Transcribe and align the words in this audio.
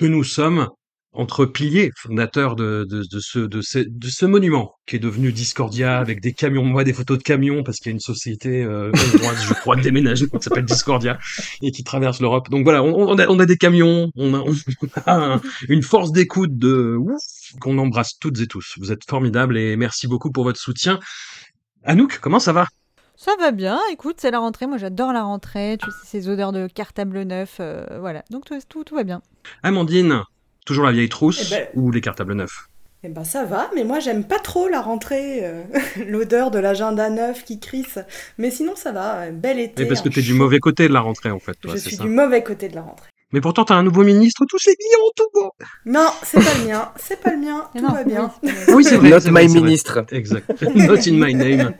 que 0.00 0.06
nous 0.06 0.24
sommes 0.24 0.68
entre 1.12 1.44
piliers 1.44 1.90
fondateurs 1.94 2.56
de, 2.56 2.86
ce, 3.20 4.24
monument 4.24 4.76
qui 4.86 4.96
est 4.96 5.00
devenu 5.00 5.30
Discordia 5.30 5.98
avec 5.98 6.22
des 6.22 6.32
camions, 6.32 6.64
moi 6.64 6.84
des 6.84 6.94
photos 6.94 7.18
de 7.18 7.22
camions 7.22 7.62
parce 7.62 7.78
qu'il 7.78 7.90
y 7.90 7.92
a 7.92 7.94
une 7.94 8.00
société 8.00 8.62
euh, 8.62 8.90
je 8.94 9.52
crois, 9.54 9.76
de 9.76 9.82
qui 9.82 10.28
s'appelle 10.40 10.64
Discordia 10.64 11.18
et 11.62 11.70
qui 11.70 11.84
traverse 11.84 12.20
l'Europe. 12.20 12.48
Donc 12.48 12.62
voilà, 12.62 12.82
on, 12.82 13.38
a, 13.38 13.46
des 13.46 13.56
camions, 13.58 14.10
on 14.16 14.34
a, 14.34 15.40
une 15.68 15.82
force 15.82 16.12
d'écoute 16.12 16.56
de 16.56 16.96
qu'on 17.60 17.76
embrasse 17.76 18.16
toutes 18.18 18.40
et 18.40 18.46
tous. 18.46 18.76
Vous 18.78 18.90
êtes 18.90 19.04
formidables 19.06 19.58
et 19.58 19.76
merci 19.76 20.06
beaucoup 20.06 20.30
pour 20.30 20.44
votre 20.44 20.60
soutien. 20.60 20.98
Anouk, 21.84 22.20
comment 22.20 22.40
ça 22.40 22.54
va? 22.54 22.68
Ça 23.22 23.32
va 23.38 23.50
bien, 23.50 23.78
écoute, 23.92 24.16
c'est 24.18 24.30
la 24.30 24.38
rentrée, 24.38 24.66
moi 24.66 24.78
j'adore 24.78 25.12
la 25.12 25.22
rentrée, 25.22 25.76
tu 25.78 25.90
sais, 25.90 25.96
ces 26.04 26.28
odeurs 26.30 26.52
de 26.52 26.68
cartable 26.68 27.20
neuf, 27.24 27.58
euh, 27.60 27.84
voilà, 28.00 28.22
donc 28.30 28.46
tout, 28.46 28.58
tout, 28.66 28.82
tout 28.82 28.94
va 28.94 29.02
bien. 29.04 29.20
Amandine, 29.62 30.22
Toujours 30.66 30.84
la 30.86 30.92
vieille 30.92 31.08
trousse 31.08 31.50
Eh 31.52 31.54
ben- 31.54 31.68
ou 31.74 31.90
les 31.90 32.00
cartables 32.00 32.32
neufs? 32.34 32.68
Eh 33.02 33.08
ben 33.08 33.24
ça 33.24 33.44
va, 33.44 33.70
mais 33.74 33.82
moi 33.84 33.98
j'aime 33.98 34.24
pas 34.24 34.38
trop 34.38 34.68
la 34.68 34.80
rentrée, 34.80 35.40
euh, 35.44 35.62
l'odeur 36.06 36.50
de 36.50 36.58
l'agenda 36.58 37.08
neuf 37.10 37.44
qui 37.44 37.58
crisse. 37.60 37.98
Mais 38.38 38.50
sinon 38.50 38.74
ça 38.76 38.92
va, 38.92 39.22
euh, 39.22 39.30
bel 39.32 39.58
été. 39.58 39.82
Et 39.82 39.86
parce 39.86 40.00
que 40.02 40.08
un 40.08 40.12
t'es 40.12 40.20
du 40.22 40.32
chaud. 40.32 40.36
mauvais 40.36 40.58
côté 40.60 40.86
de 40.88 40.92
la 40.92 41.00
rentrée 41.00 41.30
en 41.30 41.38
fait, 41.40 41.54
toi, 41.60 41.72
Je 41.74 41.78
c'est 41.78 41.88
suis 41.88 41.96
ça. 41.96 42.04
du 42.04 42.08
mauvais 42.10 42.42
côté 42.42 42.68
de 42.68 42.74
la 42.74 42.82
rentrée. 42.82 43.08
Mais 43.32 43.40
pourtant 43.40 43.64
t'as 43.64 43.74
un 43.74 43.82
nouveau 43.82 44.04
ministre, 44.04 44.44
tout 44.48 44.58
c'est 44.58 44.76
mignon, 44.78 45.10
tout 45.16 45.28
beau. 45.34 45.50
Non, 45.86 46.08
c'est 46.22 46.44
pas 46.44 46.54
le 46.58 46.66
mien, 46.68 46.92
c'est 46.96 47.20
pas 47.20 47.30
le 47.32 47.38
mien, 47.38 47.68
Mais 47.74 47.80
tout 47.80 47.86
non, 47.88 47.94
va 47.94 48.04
bien. 48.04 48.32
oui, 48.42 48.50
c'est- 48.52 48.74
Oui, 48.74 48.84
c'est 48.84 48.96
vrai. 48.96 49.10
Not 49.10 49.20
c'est 49.20 49.30
vrai, 49.30 49.42
my 49.44 49.48
c'est 49.48 49.58
vrai. 49.58 49.66
ministre. 49.66 50.04
Exact. 50.12 50.62
Not 50.74 51.08
in 51.08 51.12
my 51.14 51.34
name. 51.34 51.72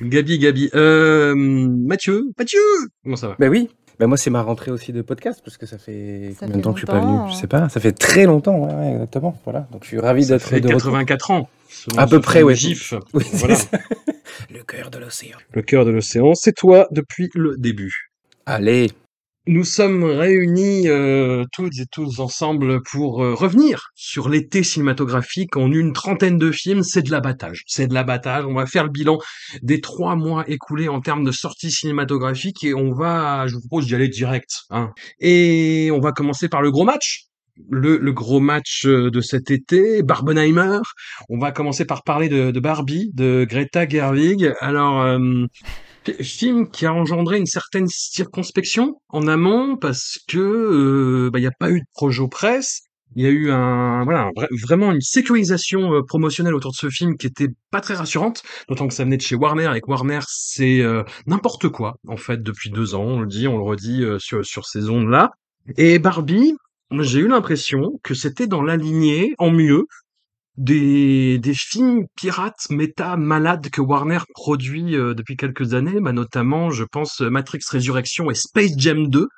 Gabi, 0.00 0.38
Gabi. 0.38 0.70
Euh, 0.74 1.34
Mathieu, 1.36 2.30
Mathieu. 2.38 2.60
Comment 3.04 3.16
ça 3.16 3.28
va? 3.28 3.36
Ben 3.38 3.48
oui. 3.48 3.68
Ben 3.98 4.06
moi, 4.08 4.18
c'est 4.18 4.28
ma 4.28 4.42
rentrée 4.42 4.70
aussi 4.70 4.92
de 4.92 5.00
podcast, 5.00 5.40
parce 5.42 5.56
que 5.56 5.64
ça 5.64 5.78
fait 5.78 6.34
Ça 6.38 6.44
combien 6.44 6.58
de 6.58 6.62
temps 6.62 6.72
que 6.74 6.80
je 6.80 6.84
suis 6.84 6.86
pas 6.86 7.00
venu? 7.00 7.30
Je 7.30 7.34
sais 7.36 7.46
pas. 7.46 7.68
Ça 7.70 7.80
fait 7.80 7.92
très 7.92 8.26
longtemps, 8.26 8.58
ouais, 8.58 8.74
ouais, 8.74 8.92
exactement. 8.92 9.40
Voilà. 9.44 9.66
Donc 9.72 9.84
je 9.84 9.88
suis 9.88 9.98
ravi 9.98 10.24
Ça 10.24 10.34
d'être 10.34 10.46
fait 10.48 10.60
de 10.60 10.66
retour. 10.66 10.92
84 10.92 11.30
ans. 11.30 11.48
À 11.96 12.06
peu 12.06 12.20
près, 12.20 12.42
ouais. 12.42 12.54
GIF. 12.54 12.92
Oui, 13.14 13.24
Voilà. 13.32 13.56
Le 14.52 14.62
cœur 14.64 14.90
de 14.90 14.98
l'océan. 14.98 15.38
Le 15.54 15.62
cœur 15.62 15.86
de 15.86 15.90
l'océan, 15.90 16.34
c'est 16.34 16.52
toi 16.52 16.86
depuis 16.90 17.30
le 17.34 17.56
début. 17.56 18.10
Allez. 18.44 18.90
Nous 19.48 19.62
sommes 19.62 20.02
réunis 20.02 20.88
euh, 20.88 21.44
toutes 21.52 21.78
et 21.78 21.86
tous 21.86 22.18
ensemble 22.18 22.82
pour 22.82 23.22
euh, 23.22 23.32
revenir 23.32 23.90
sur 23.94 24.28
l'été 24.28 24.64
cinématographique 24.64 25.56
en 25.56 25.70
une 25.70 25.92
trentaine 25.92 26.36
de 26.36 26.50
films. 26.50 26.82
C'est 26.82 27.02
de 27.02 27.12
l'abattage. 27.12 27.62
C'est 27.68 27.86
de 27.86 27.94
l'abattage. 27.94 28.44
On 28.44 28.54
va 28.54 28.66
faire 28.66 28.82
le 28.82 28.90
bilan 28.90 29.18
des 29.62 29.80
trois 29.80 30.16
mois 30.16 30.42
écoulés 30.48 30.88
en 30.88 31.00
termes 31.00 31.22
de 31.22 31.30
sorties 31.30 31.70
cinématographiques 31.70 32.64
et 32.64 32.74
on 32.74 32.92
va, 32.92 33.46
je 33.46 33.54
vous 33.54 33.60
propose 33.60 33.86
d'y 33.86 33.94
aller 33.94 34.08
direct. 34.08 34.50
Hein. 34.70 34.90
Et 35.20 35.90
on 35.92 36.00
va 36.00 36.10
commencer 36.10 36.48
par 36.48 36.60
le 36.60 36.72
gros 36.72 36.84
match. 36.84 37.26
Le, 37.70 37.98
le 37.98 38.12
gros 38.12 38.40
match 38.40 38.84
euh, 38.84 39.12
de 39.12 39.20
cet 39.20 39.52
été, 39.52 40.02
Barbenheimer. 40.02 40.80
On 41.28 41.38
va 41.38 41.52
commencer 41.52 41.84
par 41.84 42.02
parler 42.02 42.28
de, 42.28 42.50
de 42.50 42.60
Barbie, 42.60 43.12
de 43.14 43.46
Greta 43.48 43.88
Gerwig. 43.88 44.52
Alors, 44.60 45.02
euh, 45.02 45.46
film 46.14 46.70
qui 46.70 46.86
a 46.86 46.92
engendré 46.92 47.38
une 47.38 47.46
certaine 47.46 47.86
circonspection 47.88 49.00
en 49.08 49.26
amont 49.26 49.76
parce 49.76 50.18
que 50.28 50.38
euh, 50.38 51.30
bah, 51.30 51.38
il 51.38 51.42
n'y 51.42 51.48
a 51.48 51.52
pas 51.58 51.70
eu 51.70 51.80
de 51.80 51.86
projo 51.94 52.28
presse. 52.28 52.82
Il 53.14 53.22
y 53.22 53.26
a 53.26 53.30
eu 53.30 53.50
un 53.50 54.04
voilà 54.04 54.30
vraiment 54.62 54.92
une 54.92 55.00
sécurisation 55.00 55.94
euh, 55.94 56.02
promotionnelle 56.02 56.54
autour 56.54 56.72
de 56.72 56.76
ce 56.76 56.90
film 56.90 57.16
qui 57.16 57.26
était 57.26 57.48
pas 57.70 57.80
très 57.80 57.94
rassurante, 57.94 58.42
d'autant 58.68 58.88
que 58.88 58.94
ça 58.94 59.04
venait 59.04 59.16
de 59.16 59.22
chez 59.22 59.36
Warner 59.36 59.72
et 59.74 59.80
que 59.80 59.88
Warner 59.88 60.20
c'est 60.28 60.80
euh, 60.80 61.02
n'importe 61.26 61.68
quoi 61.68 61.96
en 62.08 62.16
fait 62.16 62.42
depuis 62.42 62.70
deux 62.70 62.94
ans. 62.94 63.04
On 63.04 63.20
le 63.20 63.26
dit, 63.26 63.48
on 63.48 63.56
le 63.56 63.62
redit 63.62 64.02
euh, 64.02 64.18
sur 64.18 64.44
sur 64.44 64.66
ces 64.66 64.90
ondes 64.90 65.08
là. 65.08 65.30
Et 65.78 65.98
Barbie, 65.98 66.54
j'ai 67.00 67.20
eu 67.20 67.28
l'impression 67.28 67.98
que 68.02 68.14
c'était 68.14 68.46
dans 68.46 68.62
la 68.62 68.76
lignée 68.76 69.34
en 69.38 69.50
mieux 69.50 69.86
des, 70.56 71.38
des 71.38 71.54
films 71.54 72.06
pirates 72.16 72.66
méta 72.70 73.16
malades 73.16 73.68
que 73.70 73.80
Warner 73.80 74.20
produit 74.34 74.96
euh, 74.96 75.14
depuis 75.14 75.36
quelques 75.36 75.74
années, 75.74 76.00
bah, 76.00 76.12
notamment, 76.12 76.70
je 76.70 76.84
pense, 76.84 77.20
Matrix 77.20 77.60
Résurrection 77.70 78.30
et 78.30 78.34
Space 78.34 78.72
Jam 78.76 79.08
2, 79.08 79.28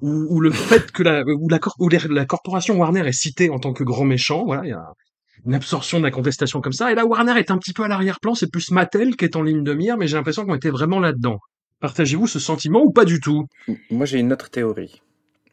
où, 0.00 0.26
où 0.30 0.40
le 0.40 0.50
fait 0.50 0.90
que 0.92 1.02
la, 1.02 1.22
où 1.24 1.48
la, 1.48 1.58
où 1.78 1.88
la 1.88 2.26
corporation 2.26 2.78
Warner 2.78 3.06
est 3.06 3.12
citée 3.12 3.50
en 3.50 3.58
tant 3.58 3.72
que 3.72 3.84
grand 3.84 4.04
méchant, 4.04 4.44
voilà, 4.44 4.64
il 4.64 4.70
y 4.70 4.72
a 4.72 4.84
une 5.46 5.54
absorption 5.54 5.98
de 5.98 6.04
la 6.04 6.10
contestation 6.10 6.60
comme 6.60 6.72
ça, 6.72 6.92
et 6.92 6.94
là 6.94 7.06
Warner 7.06 7.38
est 7.38 7.50
un 7.50 7.58
petit 7.58 7.72
peu 7.72 7.84
à 7.84 7.88
l'arrière-plan, 7.88 8.34
c'est 8.34 8.50
plus 8.50 8.70
Mattel 8.70 9.16
qui 9.16 9.24
est 9.24 9.36
en 9.36 9.42
ligne 9.42 9.62
de 9.62 9.74
mire, 9.74 9.96
mais 9.96 10.06
j'ai 10.06 10.16
l'impression 10.16 10.44
qu'on 10.44 10.54
était 10.54 10.70
vraiment 10.70 11.00
là-dedans. 11.00 11.38
Partagez-vous 11.80 12.26
ce 12.26 12.40
sentiment 12.40 12.82
ou 12.82 12.90
pas 12.90 13.04
du 13.04 13.20
tout? 13.20 13.46
Moi, 13.90 14.04
j'ai 14.04 14.18
une 14.18 14.32
autre 14.32 14.50
théorie. 14.50 15.00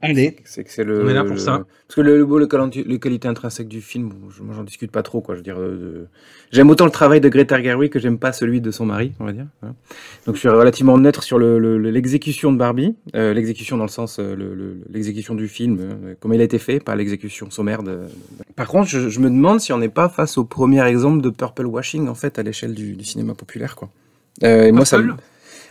Allez, 0.01 0.35
C'est 0.45 0.63
que 0.63 0.71
c'est 0.71 0.83
le. 0.83 1.03
On 1.05 1.09
est 1.09 1.13
là 1.13 1.23
pour 1.23 1.33
le- 1.35 1.39
ça. 1.39 1.63
Parce 1.87 1.95
que 1.95 2.01
le, 2.01 2.17
le, 2.17 2.25
le 2.25 2.83
les 2.89 2.99
qualités 2.99 3.27
intrinsèques 3.27 3.67
du 3.67 3.81
film, 3.81 4.09
bon, 4.09 4.29
je- 4.29 4.43
moi, 4.43 4.53
j'en 4.55 4.63
discute 4.63 4.91
pas 4.91 5.01
trop, 5.03 5.21
quoi. 5.21 5.35
Je 5.35 5.39
veux 5.39 5.43
dire, 5.43 5.59
euh, 5.59 6.07
j'aime 6.51 6.69
autant 6.69 6.85
le 6.85 6.91
travail 6.91 7.21
de 7.21 7.29
Greta 7.29 7.61
Gerwig 7.61 7.91
que 7.91 7.97
j'aime 7.99 8.19
pas 8.19 8.31
celui 8.33 8.61
de 8.61 8.69
son 8.71 8.85
mari, 8.85 9.13
on 9.19 9.25
va 9.25 9.31
dire. 9.31 9.45
hein. 9.63 9.73
Donc, 10.27 10.35
je 10.35 10.39
suis 10.41 10.49
relativement 10.49 10.97
neutre 10.97 11.23
sur 11.23 11.39
le- 11.39 11.57
le- 11.59 11.77
le- 11.77 11.89
l'exécution 11.91 12.51
de 12.51 12.57
Barbie, 12.57 12.95
euh, 13.15 13.33
l'exécution 13.33 13.77
dans 13.77 13.85
le 13.85 13.89
sens, 13.89 14.19
euh, 14.19 14.35
le- 14.35 14.53
le- 14.53 14.77
l'exécution 14.91 15.33
du 15.33 15.47
film, 15.47 15.77
euh, 15.79 16.13
comme 16.19 16.33
il 16.33 16.41
a 16.41 16.43
été 16.43 16.59
fait, 16.59 16.79
pas 16.79 16.95
l'exécution 16.95 17.49
sommaire. 17.49 17.81
De... 17.81 17.99
Par 18.55 18.67
contre, 18.67 18.89
je, 18.89 19.09
je 19.09 19.19
me 19.19 19.29
demande 19.29 19.59
si 19.59 19.71
on 19.73 19.77
n'est 19.77 19.89
pas 19.89 20.09
face 20.09 20.37
au 20.37 20.43
premier 20.43 20.85
exemple 20.87 21.21
de 21.21 21.29
purple 21.29 21.65
washing 21.65 22.07
en 22.09 22.15
fait 22.15 22.37
à 22.37 22.43
l'échelle 22.43 22.73
du, 22.75 22.93
du 22.93 23.05
cinéma 23.05 23.33
populaire, 23.33 23.75
quoi. 23.75 23.89
Euh, 24.43 24.63
et 24.65 24.71
moi, 24.71 24.83
ça 24.85 24.97
me- 24.99 25.13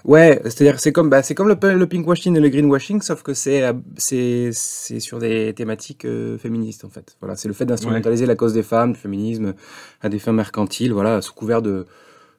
Ouais, 0.05 0.39
c'est-à-dire 0.45 0.79
c'est 0.81 0.93
comme 0.93 1.09
bah, 1.09 1.23
c'est 1.23 1.35
comme 1.35 1.49
le, 1.49 1.75
le 1.75 1.87
pink 1.87 2.07
washing 2.07 2.37
et 2.37 2.41
le 2.41 2.51
green 2.51 2.67
washing, 2.67 3.01
sauf 3.01 3.23
que 3.23 3.33
c'est 3.33 3.63
euh, 3.63 3.73
c'est 3.97 4.51
c'est 4.53 5.01
sur 5.01 5.19
des 5.19 5.55
thématiques 5.55 6.05
euh, 6.05 6.37
féministes 6.37 6.85
en 6.85 6.91
fait. 6.91 7.17
Voilà, 7.21 7.37
c'est 7.37 7.49
le 7.49 7.55
fait 7.55 7.65
d'instrumentaliser 7.65 8.27
la 8.27 8.37
cause 8.37 8.53
des 8.53 8.63
femmes, 8.63 8.93
du 8.93 8.99
féminisme 8.99 9.55
à 10.03 10.11
des 10.11 10.19
fins 10.19 10.33
mercantiles, 10.33 10.93
voilà, 10.93 11.23
sous 11.23 11.33
couvert 11.33 11.63
de 11.63 11.87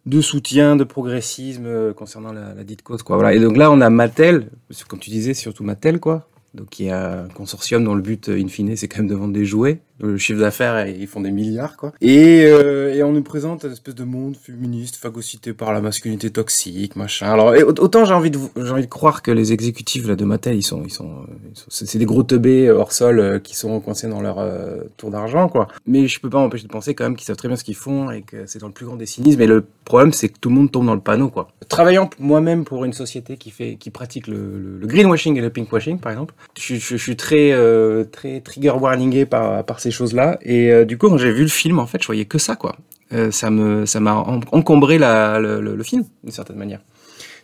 de 0.06 0.22
soutien, 0.22 0.76
de 0.76 0.84
progressisme 0.84 1.66
euh, 1.66 1.92
concernant 1.92 2.32
la, 2.32 2.54
la 2.54 2.64
dite 2.64 2.84
cause 2.84 3.02
quoi. 3.02 3.16
Voilà. 3.16 3.34
Et 3.34 3.40
donc 3.40 3.58
là 3.58 3.72
on 3.72 3.82
a 3.82 3.90
Mattel, 3.90 4.52
parce 4.70 4.84
que 4.84 4.88
comme 4.88 5.00
tu 5.00 5.10
disais, 5.10 5.34
surtout 5.34 5.64
Mattel 5.64 6.00
quoi. 6.00 6.30
Donc 6.54 6.80
il 6.80 6.86
y 6.86 6.92
a 6.92 7.24
un 7.24 7.28
consortium 7.30 7.84
dont 7.84 7.96
le 7.96 8.04
but 8.04 8.30
in 8.30 8.48
fine 8.48 8.76
c'est 8.76 8.88
quand 8.88 9.00
même 9.00 9.08
de 9.08 9.16
vendre 9.16 9.34
des 9.34 9.46
jouets. 9.46 9.80
Le 10.00 10.18
chiffre 10.18 10.40
d'affaires 10.40 10.88
ils 10.88 11.08
font 11.08 11.22
des 11.22 11.32
milliards 11.32 11.78
quoi. 11.78 11.94
Et, 12.02 12.46
euh, 12.46 12.94
et 12.94 13.04
on 13.04 13.12
nous 13.12 13.24
présente 13.24 13.64
une 13.64 13.72
espèce 13.72 13.96
de 13.96 14.04
monde 14.04 14.36
féministe 14.36 14.98
phagocyté 14.98 15.54
par 15.54 15.74
la 15.74 15.82
masculinité 15.82 16.30
toxique 16.30 16.96
machin. 16.96 17.32
Alors 17.32 17.54
autant 17.80 18.06
j'ai 18.06 18.14
envie 18.14 18.32
de 18.32 18.40
j'ai 18.58 18.70
envie 18.72 18.84
de 18.84 18.90
croire 18.90 19.22
que 19.22 19.32
les 19.32 19.54
exécutifs 19.54 20.08
là 20.08 20.16
de 20.16 20.26
Mattel 20.26 20.56
ils 20.56 20.64
sont 20.64 20.84
ils 20.84 20.92
sont, 20.92 21.24
euh, 21.30 21.52
c'est 21.70 21.98
des 21.98 22.06
gros 22.06 22.24
teubés 22.24 22.70
hors 22.70 22.92
sol 22.92 23.20
euh, 23.20 23.40
qui 23.40 23.56
sont 23.56 23.80
coincés 23.80 24.08
dans 24.08 24.22
leur 24.22 24.40
euh, 24.40 24.84
tour 24.98 25.12
d'argent 25.12 25.50
quoi. 25.50 25.68
Mais 25.86 26.08
je 26.08 26.20
peux 26.20 26.30
pas 26.30 26.40
m'empêcher 26.40 26.68
de 26.68 26.72
penser 26.72 26.94
quand 26.96 27.04
même 27.04 27.16
qu'ils 27.16 27.26
savent 27.26 27.36
très 27.36 27.48
bien 27.48 27.58
ce 27.58 27.64
qu'ils 27.64 27.76
font 27.76 28.12
et 28.12 28.22
que 28.22 28.46
c'est 28.46 28.60
dans 28.60 28.68
le 28.68 28.74
plus 28.74 28.86
grand 28.86 28.96
des 28.96 29.06
cynismes. 29.06 29.42
Et 29.42 29.48
le 29.48 29.66
problème 29.86 30.14
c'est 30.14 30.30
que 30.30 30.40
tout 30.40 30.50
le 30.50 30.56
monde 30.56 30.72
tombe 30.72 30.86
dans 30.86 30.96
le 30.96 31.02
panneau 31.02 31.30
quoi. 31.30 31.50
Travaillant 31.68 32.10
moi-même 32.20 32.66
pour 32.66 32.86
une 32.86 32.94
société 32.94 33.38
qui 33.38 33.52
fait 33.52 33.76
qui 33.76 33.90
pratique 33.90 34.28
le, 34.28 34.80
greenwashing 34.84 35.38
et 35.38 35.42
le 35.42 35.50
pinkwashing 35.50 36.00
par 36.00 36.12
exemple, 36.12 36.34
je, 36.58 36.96
suis 36.98 37.16
très 37.16 37.52
euh, 37.52 38.04
très 38.04 38.42
trigger 38.42 38.72
warningé 38.72 39.26
par 39.26 39.64
par 39.66 39.80
ces 39.86 39.92
choses 39.92 40.14
là. 40.22 40.38
Et 40.42 40.72
euh, 40.72 40.86
du 40.86 40.98
coup 40.98 41.08
quand 41.10 41.18
j'ai 41.24 41.32
vu 41.40 41.44
le 41.44 41.56
film 41.62 41.78
en 41.80 41.88
fait 41.92 42.00
je 42.02 42.08
voyais 42.08 42.26
que 42.34 42.38
ça 42.48 42.56
quoi. 42.56 42.74
Euh, 43.14 43.30
ça 43.40 43.50
me 43.58 43.86
ça 43.86 44.00
m'a 44.00 44.14
en- 44.16 44.40
encombré 44.52 44.98
le 44.98 45.84
film 45.84 46.04
d'une 46.24 46.32
certaine 46.40 46.58
manière. 46.58 46.82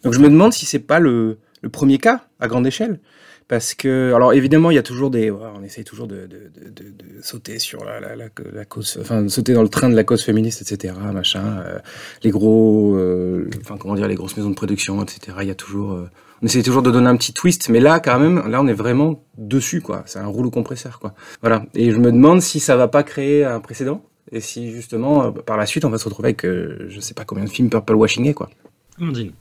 Donc 0.04 0.14
je 0.14 0.20
me 0.20 0.30
demande 0.36 0.52
si 0.54 0.66
c'est 0.66 0.80
pas 0.92 1.00
le, 1.00 1.38
le 1.62 1.70
premier 1.70 1.98
cas 1.98 2.26
à 2.40 2.48
grande 2.48 2.68
échelle. 2.68 3.00
parce 3.48 3.74
que, 3.74 4.14
alors 4.16 4.34
évidemment, 4.34 4.72
il 4.72 4.76
y 4.76 4.78
a 4.78 4.84
toujours 4.84 5.10
des, 5.10 5.30
on 5.30 5.62
essaye 5.64 5.84
toujours 5.84 6.08
de, 6.08 6.26
de, 6.26 6.50
de, 6.56 7.22
sauter 7.22 7.60
sur 7.60 7.84
la, 7.84 8.00
la, 8.00 8.16
la, 8.16 8.66
cause, 8.66 8.98
enfin, 9.02 9.24
de 9.24 9.28
sauter 9.28 9.54
dans 9.54 9.62
le 9.62 9.68
train 9.68 9.90
de 9.90 9.96
la 9.96 10.04
cause 10.04 10.24
féministe, 10.24 10.62
etc., 10.62 10.94
machin. 11.14 11.60
Euh, 11.60 11.80
les 12.24 12.30
gros, 12.30 12.96
euh, 12.96 13.50
enfin, 13.62 13.78
comment 13.78 13.96
dire, 13.96 14.08
les 14.08 14.16
grosses 14.16 14.38
maisons 14.38 14.50
de 14.50 14.56
production, 14.56 15.04
etc. 15.04 15.38
Il 15.42 15.48
y 15.48 15.52
a 15.52 15.56
toujours, 15.56 15.92
euh, 15.92 16.10
on 16.42 16.46
essaye 16.46 16.64
toujours 16.64 16.82
de 16.82 16.92
donner 16.92 17.08
un 17.08 17.18
petit 17.18 17.34
twist, 17.34 17.68
mais 17.68 17.82
là, 17.82 18.00
quand 18.00 18.20
même, 18.20 18.48
là, 18.50 18.62
on 18.62 18.68
est 18.68 18.74
vraiment 18.74 19.24
dessus, 19.38 19.82
quoi. 19.82 20.04
C'est 20.06 20.20
un 20.20 20.28
rouleau 20.28 20.50
compresseur, 20.50 21.00
quoi. 21.00 21.14
Voilà. 21.42 21.66
Et 21.76 21.92
je 21.92 21.98
me 21.98 22.12
demande 22.12 22.42
si 22.42 22.62
ça 22.62 22.78
va 22.78 22.88
pas 22.88 23.04
créer 23.04 23.44
un 23.44 23.60
précédent, 23.60 24.02
et 24.32 24.40
si 24.40 24.72
justement, 24.72 25.32
par 25.34 25.58
la 25.58 25.66
suite, 25.66 25.84
on 25.84 25.90
va 25.90 25.98
se 25.98 26.06
retrouver 26.06 26.30
avec, 26.30 26.46
je 26.46 27.00
sais 27.02 27.14
pas 27.14 27.26
combien 27.26 27.44
de 27.44 27.50
films 27.50 27.70
purple 27.70 27.96
washing, 27.96 28.34
quoi. 28.34 28.50
Amandine. 28.98 29.34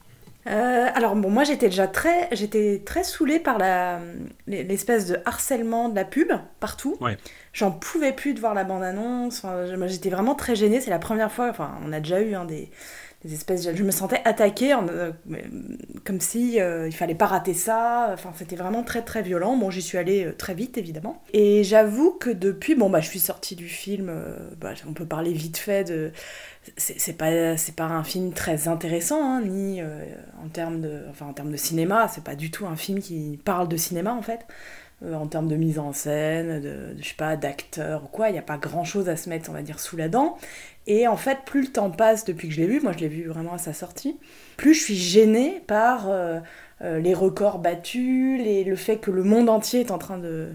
Euh, 0.47 0.87
alors 0.95 1.15
bon, 1.15 1.29
moi 1.29 1.43
j'étais 1.43 1.67
déjà 1.67 1.87
très, 1.87 2.27
j'étais 2.31 2.81
très 2.83 3.03
saoulée 3.03 3.39
par 3.39 3.57
la 3.57 3.99
l'espèce 4.47 5.05
de 5.07 5.17
harcèlement 5.25 5.89
de 5.89 5.95
la 5.95 6.05
pub 6.05 6.31
partout. 6.59 6.97
Ouais. 6.99 7.17
J'en 7.53 7.71
pouvais 7.71 8.13
plus 8.13 8.33
de 8.33 8.39
voir 8.39 8.53
la 8.53 8.63
bande 8.63 8.83
annonce. 8.83 9.43
Enfin, 9.43 9.65
j'étais 9.87 10.09
vraiment 10.09 10.35
très 10.35 10.55
gênée. 10.55 10.81
C'est 10.81 10.89
la 10.89 10.99
première 10.99 11.31
fois. 11.31 11.49
Enfin, 11.49 11.75
on 11.85 11.91
a 11.93 11.99
déjà 11.99 12.21
eu 12.21 12.33
hein, 12.33 12.45
des, 12.45 12.69
des 13.23 13.33
espèces. 13.33 13.69
Je 13.75 13.83
me 13.83 13.91
sentais 13.91 14.21
attaquée, 14.25 14.73
en, 14.73 14.87
euh, 14.87 15.11
comme 16.05 16.21
si 16.21 16.59
euh, 16.59 16.87
il 16.87 16.93
fallait 16.95 17.13
pas 17.13 17.27
rater 17.27 17.53
ça. 17.53 18.09
Enfin, 18.13 18.31
c'était 18.35 18.55
vraiment 18.55 18.83
très 18.83 19.01
très 19.03 19.21
violent. 19.21 19.57
Bon, 19.57 19.69
j'y 19.69 19.81
suis 19.81 19.97
allée 19.97 20.33
très 20.37 20.53
vite 20.53 20.77
évidemment. 20.77 21.21
Et 21.33 21.63
j'avoue 21.63 22.11
que 22.11 22.29
depuis, 22.29 22.73
bon 22.75 22.89
bah, 22.89 23.01
je 23.01 23.09
suis 23.09 23.19
sortie 23.19 23.55
du 23.55 23.67
film. 23.67 24.11
bah, 24.59 24.73
on 24.87 24.93
peut 24.93 25.05
parler 25.05 25.33
vite 25.33 25.57
fait 25.57 25.83
de. 25.83 26.11
C'est 26.77 27.17
pas 27.17 27.55
pas 27.75 27.83
un 27.85 28.03
film 28.03 28.33
très 28.33 28.67
intéressant 28.67 29.23
hein, 29.23 29.41
ni 29.41 29.81
euh, 29.81 30.05
en 30.43 30.47
termes 30.47 30.79
de 30.81 31.01
enfin 31.09 31.25
en 31.25 31.33
termes 31.33 31.51
de 31.51 31.57
cinéma. 31.57 32.07
C'est 32.07 32.23
pas 32.23 32.35
du 32.35 32.51
tout 32.51 32.67
un 32.67 32.75
film 32.75 32.99
qui 32.99 33.39
parle 33.43 33.67
de 33.67 33.77
cinéma 33.77 34.13
en 34.13 34.21
fait. 34.21 34.45
Euh, 35.03 35.15
en 35.15 35.25
termes 35.25 35.47
de 35.47 35.55
mise 35.55 35.79
en 35.79 35.93
scène, 35.93 36.61
de, 36.61 36.95
je 37.01 37.07
sais 37.07 37.15
pas, 37.15 37.35
d'acteurs 37.35 38.03
ou 38.03 38.07
quoi, 38.07 38.29
il 38.29 38.33
n'y 38.33 38.39
a 38.39 38.43
pas 38.43 38.57
grand 38.57 38.83
chose 38.83 39.09
à 39.09 39.15
se 39.15 39.29
mettre, 39.29 39.49
on 39.49 39.53
va 39.53 39.63
dire, 39.63 39.79
sous 39.79 39.97
la 39.97 40.09
dent. 40.09 40.37
Et 40.85 41.07
en 41.07 41.17
fait, 41.17 41.39
plus 41.43 41.61
le 41.61 41.67
temps 41.69 41.89
passe 41.89 42.23
depuis 42.23 42.49
que 42.49 42.53
je 42.53 42.61
l'ai 42.61 42.67
vu, 42.67 42.81
moi 42.81 42.91
je 42.91 42.99
l'ai 42.99 43.07
vu 43.07 43.27
vraiment 43.27 43.53
à 43.53 43.57
sa 43.57 43.73
sortie, 43.73 44.19
plus 44.57 44.75
je 44.75 44.83
suis 44.83 44.95
gênée 44.95 45.63
par 45.65 46.07
euh, 46.07 46.39
les 46.81 47.13
records 47.15 47.59
battus, 47.59 48.41
le 48.63 48.75
fait 48.75 48.97
que 48.97 49.09
le 49.11 49.23
monde 49.23 49.49
entier 49.49 49.81
est 49.81 49.91
en 49.91 49.97
train 49.97 50.17
de, 50.19 50.49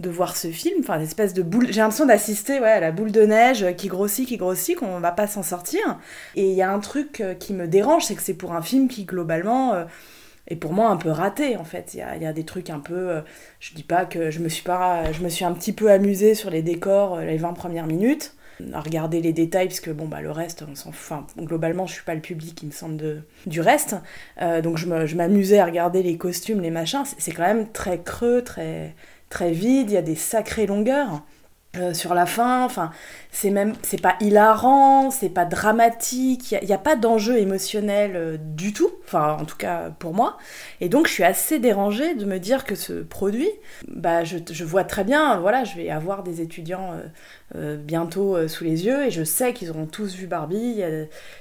de 0.00 0.10
voir 0.10 0.36
ce 0.36 0.48
film. 0.48 0.80
Enfin, 0.80 0.96
une 0.96 1.02
espèce 1.02 1.34
de 1.34 1.42
boule. 1.42 1.66
J'ai 1.70 1.80
l'impression 1.80 2.06
d'assister 2.06 2.60
ouais, 2.60 2.70
à 2.70 2.80
la 2.80 2.92
boule 2.92 3.12
de 3.12 3.22
neige 3.22 3.66
qui 3.76 3.88
grossit, 3.88 4.26
qui 4.26 4.36
grossit, 4.36 4.76
qu'on 4.76 5.00
va 5.00 5.12
pas 5.12 5.26
s'en 5.26 5.42
sortir. 5.42 5.98
Et 6.36 6.48
il 6.50 6.54
y 6.54 6.62
a 6.62 6.70
un 6.72 6.80
truc 6.80 7.20
euh, 7.20 7.34
qui 7.34 7.52
me 7.54 7.68
dérange, 7.68 8.04
c'est 8.04 8.14
que 8.14 8.22
c'est 8.22 8.34
pour 8.34 8.52
un 8.54 8.62
film 8.62 8.88
qui, 8.88 9.04
globalement. 9.04 9.74
euh, 9.74 9.84
est 10.48 10.56
pour 10.56 10.72
moi 10.72 10.88
un 10.90 10.96
peu 10.96 11.10
raté 11.10 11.56
en 11.56 11.64
fait. 11.64 11.94
Il 11.94 11.98
y 11.98 12.26
a, 12.26 12.32
des 12.32 12.44
trucs 12.44 12.70
un 12.70 12.80
peu. 12.80 12.94
euh, 13.10 13.20
je 13.60 13.74
dis 13.74 13.82
pas 13.82 14.04
que 14.04 14.30
je 14.30 14.40
me 14.40 14.48
suis 14.48 14.62
pas. 14.64 15.12
Je 15.12 15.22
me 15.22 15.28
suis 15.28 15.44
un 15.44 15.52
petit 15.52 15.72
peu 15.72 15.90
amusée 15.90 16.34
sur 16.34 16.50
les 16.50 16.62
décors 16.62 17.16
euh, 17.16 17.24
les 17.24 17.36
20 17.38 17.52
premières 17.54 17.86
minutes, 17.86 18.34
à 18.72 18.80
regarder 18.80 19.20
les 19.22 19.32
détails, 19.32 19.68
parce 19.68 19.80
que 19.80 19.90
bon, 19.90 20.06
bah 20.06 20.20
le 20.20 20.30
reste, 20.30 20.64
on 20.68 20.74
s'en. 20.74 20.90
Enfin, 20.90 21.26
globalement, 21.38 21.86
je 21.86 21.94
suis 21.94 22.04
pas 22.04 22.14
le 22.14 22.20
public, 22.20 22.62
il 22.62 22.66
me 22.66 22.72
semble, 22.72 22.96
de, 22.96 23.22
du 23.46 23.60
reste. 23.60 23.96
Donc 24.62 24.76
je 24.78 24.86
m'amusais 25.16 25.58
à 25.58 25.64
regarder 25.66 26.02
les 26.02 26.16
costumes, 26.16 26.60
les 26.60 26.70
machins. 26.70 27.04
C'est 27.18 27.32
quand 27.32 27.46
même 27.46 27.70
très 27.72 28.02
creux, 28.02 28.42
très, 28.42 28.94
très 29.30 29.52
vide. 29.52 29.90
Il 29.90 29.94
y 29.94 29.96
a 29.96 30.02
des 30.02 30.16
sacrées 30.16 30.66
longueurs. 30.66 31.22
Euh, 31.76 31.94
sur 31.94 32.14
la 32.14 32.26
fin, 32.26 32.64
enfin, 32.64 32.90
c'est 33.30 33.50
même, 33.50 33.74
c'est 33.82 34.02
pas 34.02 34.16
hilarant, 34.20 35.12
c'est 35.12 35.28
pas 35.28 35.44
dramatique, 35.44 36.56
il 36.60 36.66
n'y 36.66 36.72
a, 36.72 36.78
pas 36.78 36.96
d'enjeu 36.96 37.38
émotionnel 37.38 38.16
euh, 38.16 38.36
du 38.40 38.72
tout, 38.72 38.90
enfin, 39.04 39.36
en 39.40 39.44
tout 39.44 39.56
cas 39.56 39.90
pour 40.00 40.12
moi. 40.12 40.36
Et 40.80 40.88
donc, 40.88 41.06
je 41.06 41.12
suis 41.12 41.22
assez 41.22 41.60
dérangée 41.60 42.16
de 42.16 42.24
me 42.24 42.40
dire 42.40 42.64
que 42.64 42.74
ce 42.74 42.94
produit, 42.94 43.48
bah, 43.86 44.24
je, 44.24 44.64
vois 44.64 44.82
très 44.82 45.04
bien, 45.04 45.38
voilà, 45.38 45.62
je 45.62 45.76
vais 45.76 45.90
avoir 45.90 46.24
des 46.24 46.40
étudiants 46.40 46.92
euh, 47.54 47.76
bientôt 47.76 48.48
sous 48.48 48.64
les 48.64 48.86
yeux 48.86 49.06
et 49.06 49.12
je 49.12 49.22
sais 49.22 49.52
qu'ils 49.54 49.70
auront 49.70 49.86
tous 49.86 50.16
vu 50.16 50.26
Barbie, 50.26 50.82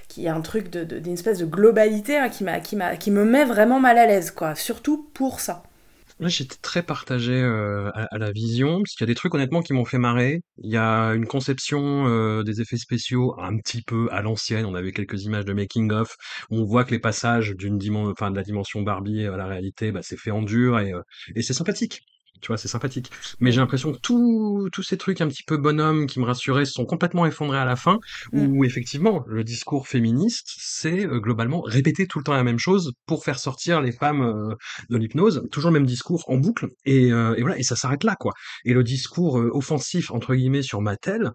qu'il 0.10 0.22
y 0.22 0.28
a 0.28 0.36
un 0.36 0.42
truc 0.42 0.70
d'une 0.70 1.14
espèce 1.14 1.40
de 1.40 1.46
globalité 1.46 2.18
hein, 2.18 2.30
qui 2.30 3.12
me 3.12 3.26
met 3.26 3.46
vraiment 3.46 3.80
mal 3.80 3.98
à 3.98 4.06
l'aise, 4.06 4.30
quoi, 4.30 4.54
surtout 4.54 5.10
pour 5.16 5.40
ça. 5.40 5.64
Là, 6.20 6.28
j'étais 6.28 6.58
très 6.62 6.84
partagé 6.84 7.32
euh, 7.32 7.90
à, 7.94 8.18
la 8.18 8.32
vision, 8.32 8.82
parce 8.82 8.94
qu'il 8.94 9.08
y 9.08 9.10
a 9.10 9.12
des 9.12 9.16
trucs 9.16 9.34
honnêtement 9.34 9.62
qui 9.62 9.72
m'ont 9.72 9.86
fait 9.86 9.98
marrer. 9.98 10.42
Il 10.58 10.70
y 10.70 10.76
a 10.76 11.14
une 11.14 11.26
conception 11.26 12.08
euh, 12.10 12.44
des 12.44 12.60
effets 12.60 12.76
spéciaux 12.78 13.40
un 13.40 13.58
petit 13.58 13.82
peu 13.82 14.10
à 14.12 14.22
l'ancienne. 14.22 14.66
On 14.66 14.76
avait 14.76 14.92
quelques 14.92 15.24
images 15.24 15.46
de 15.46 15.54
making 15.54 15.92
of. 15.94 16.18
où 16.50 16.58
On 16.60 16.66
voit 16.66 16.84
que 16.84 16.92
les 16.92 17.00
passages 17.00 17.56
d'une 17.56 17.78
dimension, 17.78 18.12
enfin 18.12 18.32
de 18.32 18.36
la 18.36 18.44
dimension 18.44 18.82
Barbie 18.82 19.26
à 19.28 19.38
la 19.38 19.48
réalité, 19.48 19.94
bah, 19.94 20.02
c'est 20.04 20.18
fait 20.18 20.32
en 20.32 20.42
dur 20.42 20.78
et, 20.80 20.92
euh, 20.94 21.02
et 21.36 21.42
c'est 21.42 21.54
sympathique. 21.54 22.02
Tu 22.42 22.48
vois, 22.48 22.58
c'est 22.58 22.68
sympathique. 22.68 23.12
Mais 23.40 23.52
j'ai 23.52 23.60
l'impression 23.60 23.92
que 23.92 24.00
tous 24.00 24.70
tous 24.72 24.84
ces 24.84 24.98
trucs 24.98 25.22
un 25.22 25.28
petit 25.28 25.44
peu 25.44 25.58
bonhommes 25.58 26.08
qui 26.08 26.20
me 26.20 26.26
rassuraient 26.26 26.66
sont 26.66 26.86
complètement 26.86 27.26
effondrés 27.26 27.58
à 27.58 27.66
la 27.66 27.76
fin, 27.76 28.00
où 28.32 28.64
effectivement 28.64 29.24
le 29.28 29.44
discours 29.44 29.88
féministe, 29.88 30.48
c'est 30.58 31.06
euh, 31.06 31.20
globalement 31.20 31.62
répéter 31.62 32.08
tout 32.08 32.20
le 32.20 32.24
temps 32.24 32.34
la 32.34 32.44
même 32.44 32.60
chose 32.60 32.94
pour 33.06 33.24
faire 33.24 33.40
sortir 33.40 33.82
les 33.82 33.92
femmes 33.92 34.22
euh, 34.22 34.56
de 34.90 34.98
l'hypnose, 34.98 35.48
toujours 35.52 35.72
le 35.72 35.80
même 35.80 35.88
discours 35.88 36.24
en 36.28 36.38
boucle, 36.38 36.68
et, 36.86 37.12
euh, 37.12 37.36
et 37.36 37.42
voilà, 37.42 37.58
et 37.58 37.64
ça 37.64 37.76
s'arrête 37.76 38.04
là, 38.04 38.16
quoi. 38.20 38.34
Et 38.66 38.74
le 38.74 38.84
discours 38.84 39.36
offensif, 39.36 40.12
entre 40.12 40.36
guillemets, 40.36 40.62
sur 40.62 40.82
Mattel, 40.82 41.32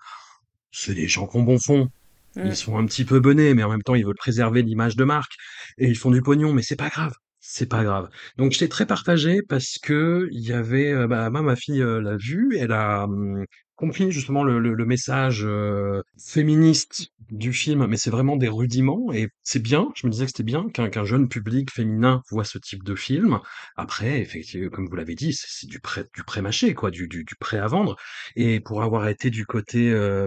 c'est 0.71 0.95
des 0.95 1.09
gens 1.09 1.27
qui 1.27 1.37
ont 1.37 1.43
bon 1.43 1.59
fond. 1.59 1.89
Mm. 2.37 2.47
Ils 2.47 2.57
sont 2.57 2.77
un 2.79 2.87
petit 2.87 3.05
peu 3.05 3.21
benets, 3.21 3.55
mais 3.55 3.63
en 3.63 3.71
même 3.71 3.83
temps, 3.83 3.95
ils 3.95 4.05
veulent 4.05 4.15
préserver 4.17 4.63
l'image 4.63 4.97
de 4.97 5.05
marque, 5.05 5.33
et 5.79 5.89
ils 5.89 5.97
font 5.97 6.11
du 6.11 6.23
pognon, 6.23 6.53
mais 6.53 6.63
c'est 6.63 6.77
pas 6.77 6.89
grave. 6.89 7.13
C'est 7.57 7.69
pas 7.69 7.85
grave. 7.85 8.09
Donc 8.37 8.51
j'étais 8.51 8.67
très 8.67 8.85
partagé 8.85 9.41
parce 9.49 9.79
que 9.81 10.29
il 10.33 10.41
y 10.41 10.53
avait, 10.53 10.93
euh, 10.93 11.07
bah, 11.07 11.31
ma 11.31 11.55
fille 11.55 11.83
euh, 11.83 12.01
l'a 12.01 12.17
vu, 12.17 12.57
elle 12.59 12.73
a 12.73 13.05
hum, 13.05 13.45
compris 13.77 14.11
justement 14.11 14.43
le, 14.43 14.59
le, 14.59 14.75
le 14.75 14.85
message 14.87 15.45
euh, 15.45 16.03
féministe 16.21 17.11
du 17.31 17.53
film, 17.53 17.87
mais 17.87 17.97
c'est 17.97 18.11
vraiment 18.11 18.37
des 18.37 18.49
rudiments 18.49 19.13
et 19.13 19.29
c'est 19.45 19.63
bien. 19.63 19.93
Je 19.95 20.05
me 20.09 20.11
disais 20.11 20.25
que 20.25 20.31
c'était 20.33 20.43
bien 20.43 20.69
qu'un 20.69 20.89
qu'un 20.91 21.05
jeune 21.05 21.29
public 21.29 21.71
féminin 21.73 22.23
voit 22.29 22.43
ce 22.45 22.59
type 22.59 22.83
de 22.83 22.97
film. 22.97 23.39
Après, 23.77 24.21
effectivement, 24.21 24.69
comme 24.71 24.89
vous 24.89 24.97
l'avez 24.97 25.15
dit, 25.15 25.33
c'est 25.33 25.69
du 25.69 25.79
prêt 25.79 26.07
du 26.13 26.25
prêt-mâché, 26.25 26.75
quoi, 26.75 26.91
du, 26.91 27.07
du, 27.07 27.23
du 27.23 27.37
prêt 27.39 27.59
à 27.59 27.69
vendre. 27.69 27.95
Et 28.35 28.59
pour 28.59 28.83
avoir 28.83 29.07
été 29.07 29.31
du 29.31 29.47
côté 29.47 29.93
euh, 29.93 30.27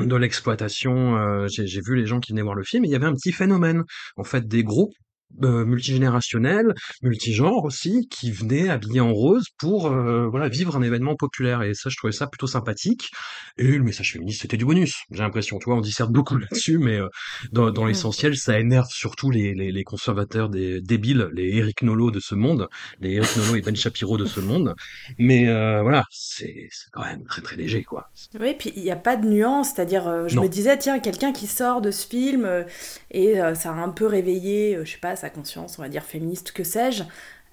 de 0.00 0.16
l'exploitation, 0.16 1.16
euh, 1.16 1.46
j'ai 1.48 1.66
j'ai 1.66 1.80
vu 1.80 1.94
les 1.96 2.06
gens 2.06 2.20
qui 2.20 2.32
venaient 2.32 2.42
voir 2.42 2.54
le 2.56 2.64
film 2.64 2.84
et 2.84 2.88
il 2.88 2.90
y 2.90 2.96
avait 2.96 3.06
un 3.06 3.14
petit 3.14 3.32
phénomène, 3.32 3.84
en 4.16 4.24
fait, 4.24 4.46
des 4.46 4.64
groupes 4.64 4.92
euh, 5.42 5.64
multigénérationnels, 5.64 6.74
multigenres 7.02 7.64
aussi, 7.64 8.08
qui 8.08 8.30
venaient 8.30 8.68
habillés 8.68 9.00
en 9.00 9.12
rose 9.12 9.46
pour 9.58 9.86
euh, 9.86 10.26
voilà 10.28 10.48
vivre 10.48 10.76
un 10.76 10.82
événement 10.82 11.16
populaire. 11.16 11.62
Et 11.62 11.74
ça, 11.74 11.90
je 11.90 11.96
trouvais 11.96 12.12
ça 12.12 12.26
plutôt 12.26 12.46
sympathique. 12.46 13.10
Et 13.58 13.64
le 13.64 13.82
message 13.82 14.12
féministe, 14.12 14.42
c'était 14.42 14.56
du 14.56 14.64
bonus. 14.64 15.02
J'ai 15.10 15.22
l'impression, 15.22 15.58
tu 15.58 15.64
vois, 15.66 15.76
on 15.76 15.80
disserte 15.80 16.10
beaucoup 16.12 16.36
là-dessus, 16.38 16.78
mais 16.78 17.00
euh, 17.00 17.08
dans, 17.52 17.70
dans 17.70 17.84
l'essentiel, 17.86 18.36
ça 18.36 18.58
énerve 18.60 18.86
surtout 18.90 19.30
les, 19.30 19.54
les, 19.54 19.72
les 19.72 19.84
conservateurs 19.84 20.48
des 20.48 20.80
débiles, 20.80 21.28
les 21.32 21.56
Eric 21.56 21.82
Nolot 21.82 22.10
de 22.10 22.20
ce 22.20 22.34
monde, 22.34 22.68
les 23.00 23.12
Eric 23.14 23.36
Nolot 23.36 23.56
et 23.56 23.62
Ben 23.62 23.74
Shapiro 23.76 24.16
de 24.18 24.24
ce 24.24 24.40
monde. 24.40 24.74
Mais 25.18 25.44
voilà, 25.82 26.04
c'est 26.10 26.68
quand 26.92 27.02
même 27.02 27.24
très 27.24 27.42
très 27.42 27.56
léger, 27.56 27.82
quoi. 27.82 28.08
Oui, 28.40 28.54
puis 28.58 28.72
il 28.76 28.82
n'y 28.82 28.90
a 28.90 28.96
pas 28.96 29.16
de 29.16 29.26
nuance, 29.26 29.72
c'est-à-dire, 29.74 30.28
je 30.28 30.36
Non. 30.36 30.42
me 30.42 30.48
disais, 30.48 30.76
tiens, 30.78 30.98
quelqu'un 30.98 31.32
qui 31.32 31.46
sort 31.46 31.80
de 31.80 31.90
ce 31.90 32.06
film 32.06 32.64
et 33.10 33.34
ça 33.54 33.70
a 33.70 33.74
un 33.74 33.88
peu 33.90 34.06
réveillé, 34.06 34.78
je 34.84 34.90
sais 34.90 34.98
pas, 34.98 35.16
sa 35.24 35.30
conscience, 35.30 35.78
on 35.78 35.82
va 35.82 35.88
dire 35.88 36.02
féministe, 36.04 36.52
que 36.52 36.64
sais-je. 36.64 37.02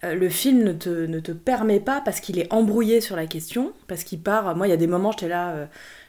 euh, 0.04 0.14
le 0.16 0.30
film 0.30 0.64
ne 0.64 0.74
te, 0.74 0.90
ne 1.06 1.20
te 1.20 1.32
permet 1.32 1.80
pas 1.80 2.02
parce 2.04 2.20
qu'il 2.20 2.38
est 2.40 2.52
embrouillé 2.52 3.00
sur 3.02 3.16
la 3.16 3.28
question, 3.28 3.72
parce 3.88 4.04
qu'il 4.04 4.20
part. 4.22 4.56
Moi, 4.56 4.68
il 4.68 4.72
y 4.72 4.74
a 4.74 4.78
des 4.78 4.88
moments, 4.88 5.12
j'étais 5.12 5.28
là, 5.30 5.52
euh, 5.52 5.66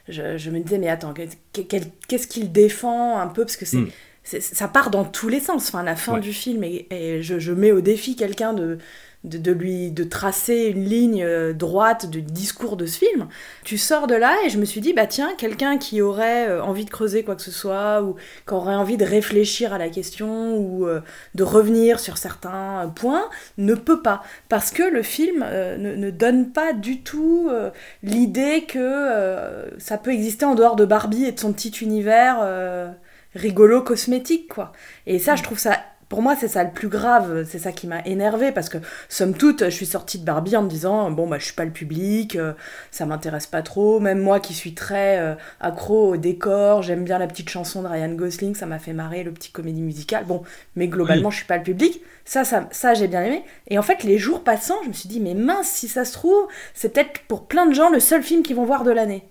je, 0.09 0.37
je 0.37 0.49
me 0.49 0.59
disais, 0.59 0.77
mais 0.77 0.89
attends, 0.89 1.13
qu'est-ce 1.53 2.27
qu'il 2.27 2.51
défend 2.51 3.17
un 3.19 3.27
peu 3.27 3.43
Parce 3.45 3.55
que 3.55 3.65
c'est. 3.65 3.77
Mm. 3.77 3.89
c'est- 4.23 4.41
Ça 4.41 4.67
part 4.67 4.89
dans 4.89 5.05
tous 5.05 5.29
les 5.29 5.39
sens, 5.39 5.67
enfin, 5.69 5.83
la 5.83 5.95
fin 5.95 6.15
Ouais. 6.15 6.19
du 6.19 6.33
film, 6.33 6.63
et, 6.63 6.87
et 6.91 7.21
je, 7.21 7.39
je 7.39 7.51
mets 7.53 7.71
au 7.71 7.81
défi 7.81 8.15
quelqu'un 8.15 8.53
de, 8.53 8.77
de, 9.23 9.37
de 9.37 9.51
lui 9.51 9.91
de 9.91 10.03
tracer 10.03 10.65
une 10.65 10.83
ligne 10.83 11.23
euh, 11.23 11.53
droite 11.53 12.09
du 12.09 12.21
discours 12.21 12.77
de 12.77 12.85
ce 12.85 12.97
film. 12.97 13.27
Tu 13.63 13.77
sors 13.77 14.07
de 14.07 14.15
là 14.15 14.35
et 14.45 14.49
je 14.49 14.57
me 14.57 14.65
suis 14.65 14.81
dit, 14.81 14.93
bah 14.93 15.07
tiens, 15.07 15.33
quelqu'un 15.37 15.77
qui 15.77 16.01
aurait 16.01 16.49
euh, 16.49 16.63
envie 16.63 16.85
de 16.85 16.89
creuser 16.89 17.23
quoi 17.23 17.35
que 17.35 17.41
ce 17.41 17.51
soit, 17.51 18.03
ou 18.03 18.15
qui 18.47 18.53
aurait 18.53 18.75
envie 18.75 18.97
de 18.97 19.05
réfléchir 19.05 19.73
à 19.73 19.77
la 19.77 19.89
question, 19.89 20.57
ou 20.57 20.87
euh, 20.87 21.01
de 21.35 21.43
revenir 21.43 21.99
sur 21.99 22.17
certains 22.17 22.91
points, 22.95 23.29
ne 23.57 23.75
peut 23.75 24.01
pas. 24.01 24.23
Parce 24.49 24.71
que 24.71 24.83
le 24.83 25.03
film 25.03 25.43
euh, 25.45 25.77
ne, 25.77 25.95
ne 25.95 26.11
donne 26.11 26.51
pas 26.51 26.73
du 26.73 27.01
tout 27.01 27.47
euh, 27.49 27.69
l'idée 28.01 28.65
que 28.67 29.73
ça 29.77 29.97
peut 29.97 30.11
exister 30.11 30.45
en 30.45 30.55
dehors 30.55 30.75
de 30.75 30.85
Barbie 30.85 31.25
et 31.25 31.31
de 31.31 31.39
son 31.39 31.53
petit 31.53 31.69
univers 31.69 32.93
rigolo 33.35 33.81
cosmétique, 33.81 34.53
quoi. 34.53 34.71
Et 35.07 35.19
ça, 35.19 35.35
je 35.35 35.43
trouve 35.43 35.59
ça 35.59 35.79
pour 36.13 36.21
moi, 36.21 36.35
c'est 36.39 36.47
ça 36.47 36.63
le 36.63 36.69
plus 36.69 36.89
grave, 36.89 37.43
c'est 37.49 37.57
ça 37.57 37.71
qui 37.71 37.87
m'a 37.87 38.01
énervé 38.05 38.51
parce 38.51 38.69
que, 38.69 38.77
somme 39.09 39.33
toute, 39.33 39.63
je 39.63 39.71
suis 39.71 39.87
sortie 39.87 40.19
de 40.19 40.23
Barbie 40.23 40.55
en 40.55 40.61
me 40.61 40.69
disant 40.69 41.09
bon, 41.09 41.25
bah, 41.25 41.39
je 41.39 41.45
suis 41.45 41.55
pas 41.55 41.65
le 41.65 41.71
public, 41.71 42.35
euh, 42.35 42.53
ça 42.91 43.07
m'intéresse 43.07 43.47
pas 43.47 43.63
trop. 43.63 43.99
Même 43.99 44.19
moi 44.19 44.39
qui 44.39 44.53
suis 44.53 44.75
très 44.75 45.17
euh, 45.17 45.33
accro 45.59 46.13
au 46.13 46.17
décor, 46.17 46.83
j'aime 46.83 47.03
bien 47.03 47.17
la 47.17 47.25
petite 47.25 47.49
chanson 47.49 47.81
de 47.81 47.87
Ryan 47.87 48.13
Gosling, 48.13 48.53
ça 48.53 48.67
m'a 48.67 48.77
fait 48.77 48.93
marrer, 48.93 49.23
le 49.23 49.31
petit 49.31 49.51
comédie 49.51 49.81
musicale. 49.81 50.25
Bon, 50.25 50.43
mais 50.75 50.87
globalement, 50.87 51.31
je 51.31 51.37
suis 51.37 51.47
pas 51.47 51.57
le 51.57 51.63
public. 51.63 51.99
Ça, 52.25 52.43
ça, 52.43 52.67
ça 52.69 52.93
j'ai 52.93 53.07
bien 53.07 53.23
aimé. 53.23 53.43
Et 53.69 53.79
en 53.79 53.83
fait, 53.83 54.03
les 54.03 54.19
jours 54.19 54.43
passant, 54.43 54.75
je 54.83 54.89
me 54.89 54.93
suis 54.93 55.09
dit 55.09 55.19
mais 55.19 55.33
mince, 55.33 55.67
si 55.67 55.87
ça 55.87 56.05
se 56.05 56.13
trouve, 56.13 56.47
c'est 56.75 56.93
peut-être 56.93 57.21
pour 57.27 57.47
plein 57.47 57.65
de 57.65 57.73
gens 57.73 57.89
le 57.89 57.99
seul 57.99 58.21
film 58.21 58.43
qu'ils 58.43 58.55
vont 58.55 58.65
voir 58.65 58.83
de 58.83 58.91
l'année. 58.91 59.27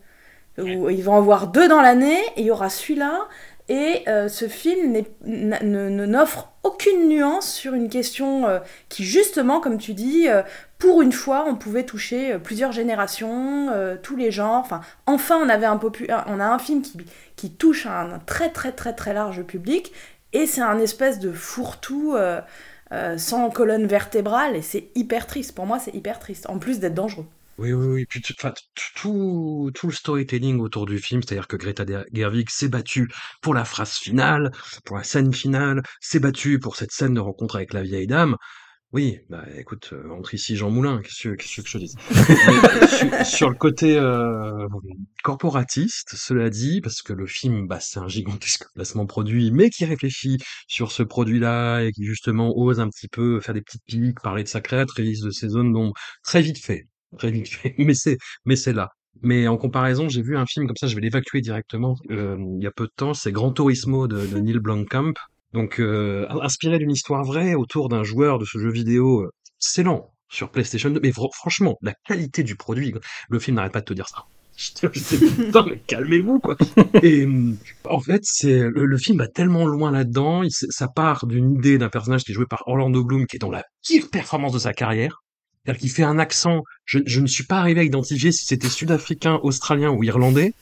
Ou 0.58 0.90
Ils 0.90 1.02
vont 1.02 1.14
en 1.14 1.22
voir 1.22 1.46
deux 1.46 1.66
dans 1.66 1.80
l'année 1.80 2.18
et 2.36 2.40
il 2.40 2.46
y 2.46 2.50
aura 2.50 2.68
celui-là. 2.68 3.28
Et 3.68 4.02
euh, 4.08 4.28
ce 4.28 4.48
film 4.48 5.04
n'offre 5.22 6.52
aucune 6.62 7.08
nuance 7.08 7.50
sur 7.52 7.74
une 7.74 7.88
question 7.88 8.46
euh, 8.46 8.58
qui, 8.88 9.04
justement, 9.04 9.60
comme 9.60 9.78
tu 9.78 9.94
dis, 9.94 10.28
euh, 10.28 10.42
pour 10.78 11.00
une 11.00 11.12
fois, 11.12 11.44
on 11.46 11.54
pouvait 11.54 11.84
toucher 11.84 12.38
plusieurs 12.38 12.72
générations, 12.72 13.68
tous 14.02 14.16
les 14.16 14.32
genres. 14.32 14.64
Enfin, 15.06 15.38
on, 15.38 15.48
avait 15.48 15.66
un 15.66 15.78
a 16.08 16.52
un 16.52 16.58
film 16.58 16.82
qui, 16.82 16.98
qui 17.36 17.52
touche 17.52 17.86
un, 17.86 18.18
très 18.26 18.50
très 18.50 18.72
très 18.72 18.92
très 18.92 19.14
large 19.14 19.42
public. 19.44 19.92
Et 20.32 20.46
c'est 20.46 20.60
un 20.60 20.78
espèce 20.80 21.20
de 21.20 21.30
fourre-tout 21.30 22.16
sans 23.16 23.50
colonne 23.50 23.86
vertébrale. 23.86 24.56
Et 24.56 24.62
c'est 24.62 24.88
hyper 24.96 25.28
triste. 25.28 25.54
Pour 25.54 25.66
moi, 25.66 25.78
c'est 25.78 25.94
hyper 25.94 26.18
triste. 26.18 26.50
En 26.50 26.58
plus 26.58 26.80
d'être 26.80 26.94
dangereux. 26.94 27.26
Oui, 27.58 27.72
oui, 27.72 27.86
oui. 27.86 28.06
Puis, 28.06 28.22
enfin, 28.38 28.54
tout, 28.94 29.70
tout 29.74 29.86
le 29.86 29.92
storytelling 29.92 30.58
autour 30.60 30.86
du 30.86 30.98
film, 30.98 31.22
c'est-à-dire 31.22 31.48
que 31.48 31.56
Greta 31.56 31.84
Gerwig 32.12 32.48
s'est 32.50 32.68
battue 32.68 33.08
pour 33.42 33.54
la 33.54 33.64
phrase 33.64 33.92
finale, 33.92 34.50
pour 34.84 34.96
la 34.96 35.04
scène 35.04 35.32
finale, 35.34 35.82
s'est 36.00 36.20
battue 36.20 36.58
pour 36.58 36.76
cette 36.76 36.92
scène 36.92 37.14
de 37.14 37.20
rencontre 37.20 37.56
avec 37.56 37.72
la 37.74 37.82
vieille 37.82 38.06
dame. 38.06 38.36
Oui, 38.92 39.20
bah 39.30 39.42
écoute, 39.56 39.90
euh, 39.94 40.10
entre 40.10 40.34
ici 40.34 40.54
Jean 40.54 40.70
Moulin, 40.70 41.00
qu'est-ce 41.00 41.28
que, 41.28 41.34
qu'est-ce 41.34 41.62
que 41.62 41.66
je 41.66 41.78
te 41.78 41.86
sur, 42.94 43.24
sur 43.26 43.48
le 43.48 43.56
côté 43.56 43.96
euh, 43.96 44.68
corporatiste, 45.24 46.14
cela 46.14 46.50
dit, 46.50 46.82
parce 46.82 47.00
que 47.00 47.14
le 47.14 47.26
film, 47.26 47.66
bah, 47.66 47.80
c'est 47.80 48.00
un 48.00 48.08
gigantesque 48.08 48.64
placement 48.74 49.06
produit, 49.06 49.50
mais 49.50 49.70
qui 49.70 49.86
réfléchit 49.86 50.36
sur 50.68 50.92
ce 50.92 51.02
produit-là 51.02 51.80
et 51.80 51.92
qui 51.92 52.04
justement 52.04 52.52
ose 52.54 52.80
un 52.80 52.88
petit 52.90 53.08
peu 53.08 53.40
faire 53.40 53.54
des 53.54 53.62
petites 53.62 53.84
piques, 53.86 54.20
parler 54.20 54.42
de 54.42 54.48
sa 54.48 54.60
créatrice, 54.60 55.20
de 55.20 55.30
ses 55.30 55.48
zones 55.48 55.72
d'ombre, 55.72 55.94
très 56.22 56.42
vite 56.42 56.62
fait, 56.62 56.86
mais 57.78 57.94
c'est, 57.94 58.18
mais 58.44 58.56
c'est 58.56 58.72
là. 58.72 58.88
Mais 59.22 59.46
en 59.46 59.56
comparaison, 59.56 60.08
j'ai 60.08 60.22
vu 60.22 60.36
un 60.36 60.46
film 60.46 60.66
comme 60.66 60.76
ça, 60.76 60.86
je 60.86 60.94
vais 60.94 61.00
l'évacuer 61.02 61.40
directement. 61.40 61.96
euh, 62.10 62.36
il 62.58 62.62
y 62.62 62.66
a 62.66 62.70
peu 62.72 62.84
de 62.86 62.92
temps, 62.96 63.14
c'est 63.14 63.30
Gran 63.32 63.52
Turismo 63.52 64.08
de, 64.08 64.26
de 64.26 64.38
Neil 64.40 64.58
Blomkamp. 64.58 65.12
Donc, 65.52 65.80
euh, 65.80 66.26
inspiré 66.40 66.78
d'une 66.78 66.90
histoire 66.90 67.24
vraie 67.24 67.54
autour 67.54 67.88
d'un 67.90 68.02
joueur 68.04 68.38
de 68.38 68.46
ce 68.46 68.58
jeu 68.58 68.70
vidéo 68.70 69.20
euh, 69.22 69.30
excellent 69.60 70.12
sur 70.30 70.50
PlayStation 70.50 70.90
2. 70.90 71.00
Mais 71.02 71.10
fr- 71.10 71.32
franchement, 71.34 71.76
la 71.82 71.92
qualité 72.06 72.42
du 72.42 72.56
produit, 72.56 72.94
le 73.28 73.38
film 73.38 73.56
n'arrête 73.56 73.72
pas 73.72 73.80
de 73.80 73.84
te 73.84 73.92
dire 73.94 74.08
ça. 74.08 74.24
Je 74.56 74.86
putain, 74.86 75.64
mais 75.68 75.78
calmez-vous, 75.86 76.38
quoi. 76.40 76.56
Et 77.02 77.26
en 77.84 78.00
fait, 78.00 78.20
c'est 78.22 78.58
le, 78.60 78.84
le 78.86 78.98
film 78.98 79.18
va 79.18 79.26
tellement 79.28 79.66
loin 79.66 79.90
là-dedans. 79.90 80.42
Ça 80.48 80.88
part 80.88 81.26
d'une 81.26 81.54
idée 81.56 81.78
d'un 81.78 81.88
personnage 81.88 82.22
qui 82.24 82.32
est 82.32 82.34
joué 82.34 82.46
par 82.48 82.62
Orlando 82.66 83.02
Bloom, 83.04 83.26
qui 83.26 83.36
est 83.36 83.38
dans 83.38 83.50
la 83.50 83.64
pire 83.82 84.08
performance 84.10 84.52
de 84.52 84.58
sa 84.58 84.72
carrière. 84.74 85.22
C'est-à-dire 85.64 85.80
qu'il 85.80 85.90
fait 85.90 86.02
un 86.02 86.18
accent. 86.18 86.62
Je, 86.84 86.98
je 87.06 87.20
ne 87.20 87.26
suis 87.26 87.44
pas 87.44 87.58
arrivé 87.58 87.80
à 87.80 87.84
identifier 87.84 88.32
si 88.32 88.44
c'était 88.44 88.68
sud-africain, 88.68 89.38
australien 89.42 89.90
ou 89.90 90.02
irlandais. 90.02 90.54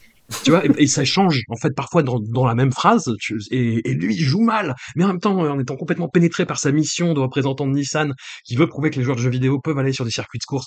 Tu 0.44 0.50
vois, 0.50 0.62
et, 0.78 0.86
ça 0.86 1.04
change 1.04 1.42
en 1.48 1.56
fait 1.56 1.74
parfois 1.74 2.02
dans, 2.02 2.20
dans 2.20 2.46
la 2.46 2.54
même 2.54 2.72
phrase. 2.72 3.12
et, 3.50 3.90
et 3.90 3.94
lui 3.94 4.14
il 4.14 4.20
joue 4.20 4.40
mal, 4.40 4.74
mais 4.94 5.04
en 5.04 5.08
même 5.08 5.20
temps 5.20 5.36
en 5.36 5.58
étant 5.58 5.76
complètement 5.76 6.08
pénétré 6.08 6.46
par 6.46 6.58
sa 6.58 6.70
mission 6.70 7.14
de 7.14 7.20
représentant 7.20 7.66
de 7.66 7.72
Nissan, 7.72 8.14
qui 8.44 8.56
veut 8.56 8.68
prouver 8.68 8.90
que 8.90 8.96
les 8.98 9.02
joueurs 9.02 9.16
de 9.16 9.22
jeux 9.22 9.30
vidéo 9.30 9.58
peuvent 9.58 9.78
aller 9.78 9.92
sur 9.92 10.04
des 10.04 10.10
circuits 10.10 10.38
de 10.38 10.44
course. 10.44 10.66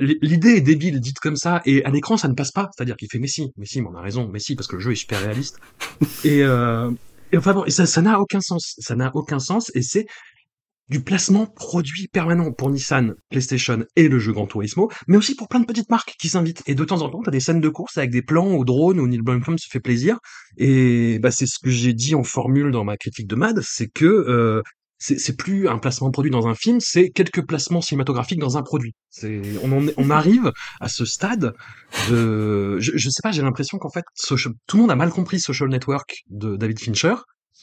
L'idée 0.00 0.56
est 0.56 0.60
débile 0.62 1.00
dite 1.00 1.18
comme 1.18 1.36
ça, 1.36 1.60
et 1.66 1.84
à 1.84 1.90
l'écran 1.90 2.16
ça 2.16 2.28
ne 2.28 2.34
passe 2.34 2.50
pas. 2.50 2.70
C'est-à-dire 2.74 2.96
qu'il 2.96 3.08
fait 3.10 3.18
mais 3.18 3.26
si, 3.26 3.52
mais 3.56 3.88
on 3.88 3.94
a 3.94 4.00
raison, 4.00 4.28
mais 4.32 4.38
si 4.38 4.54
parce 4.54 4.68
que 4.68 4.76
le 4.76 4.82
jeu 4.82 4.92
est 4.92 4.96
super 4.96 5.20
réaliste. 5.20 5.58
Et, 6.24 6.42
euh, 6.42 6.90
et 7.32 7.36
enfin 7.36 7.52
bon, 7.52 7.64
ça 7.68 8.02
n'a 8.02 8.20
aucun 8.20 8.40
sens. 8.40 8.74
Ça 8.78 8.96
n'a 8.96 9.10
aucun 9.14 9.38
sens, 9.38 9.70
et 9.74 9.82
c'est 9.82 10.06
du 10.88 11.02
placement 11.02 11.46
produit 11.46 12.08
permanent 12.08 12.52
pour 12.52 12.70
Nissan, 12.70 13.14
PlayStation 13.30 13.84
et 13.96 14.08
le 14.08 14.18
jeu 14.18 14.32
Gran 14.32 14.46
Turismo, 14.46 14.90
mais 15.08 15.16
aussi 15.16 15.34
pour 15.34 15.48
plein 15.48 15.60
de 15.60 15.66
petites 15.66 15.90
marques 15.90 16.14
qui 16.18 16.28
s'invitent. 16.28 16.62
Et 16.66 16.74
de 16.74 16.84
temps 16.84 17.02
en 17.02 17.10
temps, 17.10 17.22
t'as 17.24 17.30
des 17.30 17.40
scènes 17.40 17.60
de 17.60 17.68
course 17.68 17.98
avec 17.98 18.10
des 18.10 18.22
plans 18.22 18.52
au 18.54 18.64
drone 18.64 19.00
où 19.00 19.06
Neil 19.08 19.20
Blomkamp 19.20 19.56
se 19.58 19.68
fait 19.68 19.80
plaisir. 19.80 20.18
Et 20.56 21.18
bah, 21.18 21.30
c'est 21.30 21.46
ce 21.46 21.58
que 21.58 21.70
j'ai 21.70 21.92
dit 21.92 22.14
en 22.14 22.22
formule 22.22 22.70
dans 22.70 22.84
ma 22.84 22.96
critique 22.96 23.26
de 23.26 23.34
Mad, 23.34 23.60
c'est 23.62 23.88
que 23.88 24.04
euh, 24.06 24.62
c'est 24.98 25.36
plus 25.36 25.68
un 25.68 25.76
placement 25.76 26.10
produit 26.10 26.30
dans 26.30 26.46
un 26.46 26.54
film, 26.54 26.80
c'est 26.80 27.10
quelques 27.10 27.46
placements 27.46 27.82
cinématographiques 27.82 28.38
dans 28.38 28.56
un 28.56 28.62
produit. 28.62 28.94
C'est 29.10 29.42
on 29.62 29.70
en 29.72 29.86
est- 29.88 29.94
on 29.98 30.08
arrive 30.08 30.52
à 30.80 30.88
ce 30.88 31.04
stade 31.04 31.52
de 32.08 32.78
je, 32.80 32.92
je 32.94 33.10
sais 33.10 33.20
pas, 33.22 33.30
j'ai 33.32 33.42
l'impression 33.42 33.76
qu'en 33.78 33.90
fait 33.90 34.04
Social- 34.14 34.54
tout 34.66 34.76
le 34.76 34.82
monde 34.82 34.90
a 34.90 34.96
mal 34.96 35.10
compris 35.10 35.38
Social 35.40 35.68
Network 35.68 36.22
de 36.30 36.56
David 36.56 36.78
Fincher. 36.80 37.14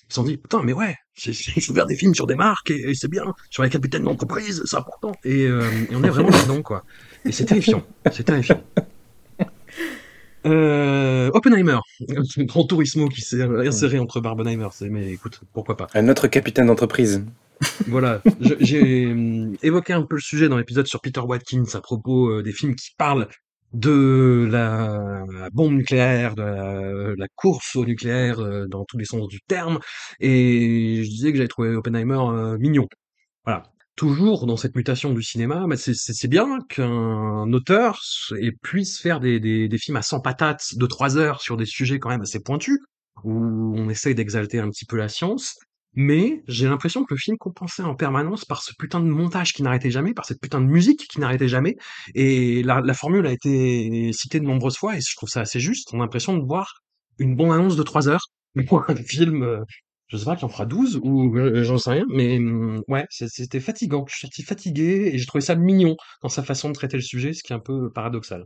Ils 0.09 0.13
se 0.13 0.15
sont 0.15 0.23
dit 0.23 0.37
putain 0.37 0.61
mais 0.63 0.73
ouais, 0.73 0.95
faut 1.17 1.73
faire 1.73 1.85
des 1.85 1.95
films 1.95 2.15
sur 2.15 2.27
des 2.27 2.35
marques 2.35 2.71
et, 2.71 2.89
et 2.89 2.95
c'est 2.95 3.07
bien 3.07 3.33
sur 3.49 3.63
les 3.63 3.69
capitaines 3.69 4.03
d'entreprise, 4.03 4.61
c'est 4.65 4.77
important. 4.77 5.13
Et, 5.23 5.45
euh, 5.47 5.63
et 5.89 5.95
on 5.95 6.03
est 6.03 6.09
vraiment 6.09 6.29
là-dedans 6.31 6.61
quoi. 6.61 6.83
Et 7.25 7.31
c'est 7.31 7.45
terrifiant, 7.45 7.83
c'est 8.11 8.23
terrifiant. 8.23 8.61
Euh, 10.45 11.31
Oppenheimer, 11.33 11.79
Grand 12.39 12.65
Turismo 12.65 13.07
qui 13.07 13.21
s'est 13.21 13.41
inséré 13.43 13.99
entre 13.99 14.19
Barbenheimer, 14.19 14.67
mais 14.89 15.11
écoute, 15.11 15.39
pourquoi 15.53 15.77
pas. 15.77 15.87
Un 15.93 16.09
autre 16.09 16.27
capitaine 16.27 16.67
d'entreprise. 16.67 17.25
Voilà, 17.87 18.21
j'ai 18.59 19.05
hum, 19.05 19.55
évoqué 19.63 19.93
un 19.93 20.01
peu 20.01 20.15
le 20.15 20.21
sujet 20.21 20.49
dans 20.49 20.57
l'épisode 20.57 20.85
sur 20.85 20.99
Peter 20.99 21.21
Watkins 21.21 21.63
à 21.75 21.79
propos 21.79 22.29
euh, 22.29 22.43
des 22.43 22.51
films 22.51 22.75
qui 22.75 22.89
parlent 22.97 23.29
de 23.73 24.47
la, 24.51 25.23
bombe 25.51 25.73
nucléaire, 25.73 26.35
de 26.35 26.41
la, 26.43 27.15
la 27.17 27.27
course 27.35 27.75
au 27.75 27.85
nucléaire 27.85 28.39
euh, 28.39 28.67
dans 28.67 28.85
tous 28.85 28.97
les 28.97 29.05
sens 29.05 29.27
du 29.27 29.39
terme, 29.41 29.79
et 30.19 31.01
je 31.03 31.09
disais 31.09 31.31
que 31.31 31.37
j'avais 31.37 31.47
trouvé 31.47 31.75
Oppenheimer 31.75 32.19
euh, 32.19 32.57
mignon. 32.59 32.87
Voilà. 33.45 33.63
Toujours 33.95 34.47
dans 34.47 34.57
cette 34.57 34.75
mutation 34.75 35.13
du 35.13 35.23
cinéma, 35.23 35.65
mais 35.67 35.77
c'est- 35.77 35.93
c'est 35.95 36.27
bien 36.27 36.59
qu'un 36.69 37.51
auteur 37.53 38.01
puisse 38.61 38.99
faire 38.99 39.19
des, 39.19 39.39
des, 39.39 39.67
des 39.67 39.77
films 39.77 39.97
à 39.97 40.01
100 40.01 40.19
patates 40.19 40.75
de 40.75 40.85
3 40.87 41.17
heures 41.17 41.41
sur 41.41 41.57
des 41.57 41.65
sujets 41.65 41.99
quand 41.99 42.09
même 42.09 42.21
assez 42.21 42.39
pointus, 42.41 42.79
où 43.23 43.31
on 43.77 43.89
essaye 43.89 44.15
d'exalter 44.15 44.59
un 44.59 44.69
petit 44.69 44.85
peu 44.85 44.97
la 44.97 45.09
science, 45.09 45.55
mais 45.95 46.43
j'ai 46.47 46.67
l'impression 46.67 47.03
que 47.03 47.13
le 47.13 47.17
film 47.17 47.37
compensait 47.37 47.83
en 47.83 47.95
permanence 47.95 48.45
par 48.45 48.63
ce 48.63 48.73
putain 48.77 48.99
de 48.99 49.05
montage 49.05 49.53
qui 49.53 49.63
n'arrêtait 49.63 49.91
jamais, 49.91 50.13
par 50.13 50.25
cette 50.25 50.41
putain 50.41 50.61
de 50.61 50.65
musique 50.65 51.07
qui 51.09 51.19
n'arrêtait 51.19 51.47
jamais. 51.47 51.77
Et 52.15 52.63
la, 52.63 52.81
la 52.81 52.93
formule 52.93 53.27
a 53.27 53.31
été 53.31 54.11
citée 54.13 54.39
de 54.39 54.45
nombreuses 54.45 54.77
fois 54.77 54.97
et 54.97 55.01
je 55.01 55.15
trouve 55.15 55.29
ça 55.29 55.41
assez 55.41 55.59
juste. 55.59 55.89
On 55.93 55.99
a 55.99 56.03
l'impression 56.03 56.37
de 56.37 56.43
voir 56.43 56.81
une 57.19 57.35
bonne 57.35 57.51
annonce 57.51 57.75
de 57.75 57.83
3 57.83 58.09
heures 58.09 58.27
pour 58.67 58.89
un 58.89 58.95
film, 58.95 59.43
euh, 59.43 59.61
je 60.07 60.17
sais 60.17 60.25
pas, 60.25 60.35
qui 60.35 60.45
en 60.45 60.49
fera 60.49 60.65
12 60.65 60.99
ou 61.03 61.35
euh, 61.37 61.63
j'en 61.63 61.77
sais 61.77 61.91
rien, 61.91 62.05
mais 62.09 62.37
hum, 62.37 62.81
ouais, 62.87 63.05
c'était 63.09 63.59
fatigant. 63.59 64.05
Je 64.07 64.15
suis 64.15 64.21
sorti 64.27 64.43
fatigué 64.43 65.11
et 65.13 65.17
j'ai 65.17 65.25
trouvé 65.25 65.41
ça 65.41 65.55
mignon 65.55 65.95
dans 66.21 66.29
sa 66.29 66.43
façon 66.43 66.69
de 66.69 66.73
traiter 66.73 66.97
le 66.97 67.03
sujet, 67.03 67.33
ce 67.33 67.43
qui 67.43 67.53
est 67.53 67.55
un 67.55 67.59
peu 67.59 67.91
paradoxal. 67.91 68.45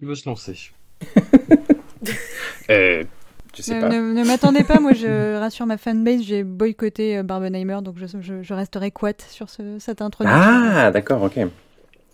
Il 0.00 0.08
veut 0.08 0.14
se 0.14 0.28
lancer. 0.28 0.70
Euh, 2.70 3.02
je 3.56 3.62
sais 3.62 3.74
Ne, 3.74 3.80
pas. 3.80 3.88
ne- 3.88 4.12
ne 4.12 4.24
m'attendez 4.24 4.64
pas, 4.64 4.80
moi 4.80 4.92
je 4.94 5.38
rassure 5.38 5.66
ma 5.66 5.76
fanbase, 5.78 6.22
j'ai 6.22 6.44
boycotté 6.44 7.18
euh, 7.18 7.22
Barbenheimer, 7.22 7.78
donc 7.82 7.96
je, 7.98 8.06
je, 8.20 8.42
je 8.42 8.54
resterai 8.54 8.90
couette 8.90 9.26
sur 9.30 9.48
ce, 9.50 9.78
cette 9.78 10.02
introduction. 10.02 10.40
Ah, 10.42 10.90
d'accord, 10.90 11.22
ok. 11.22 11.38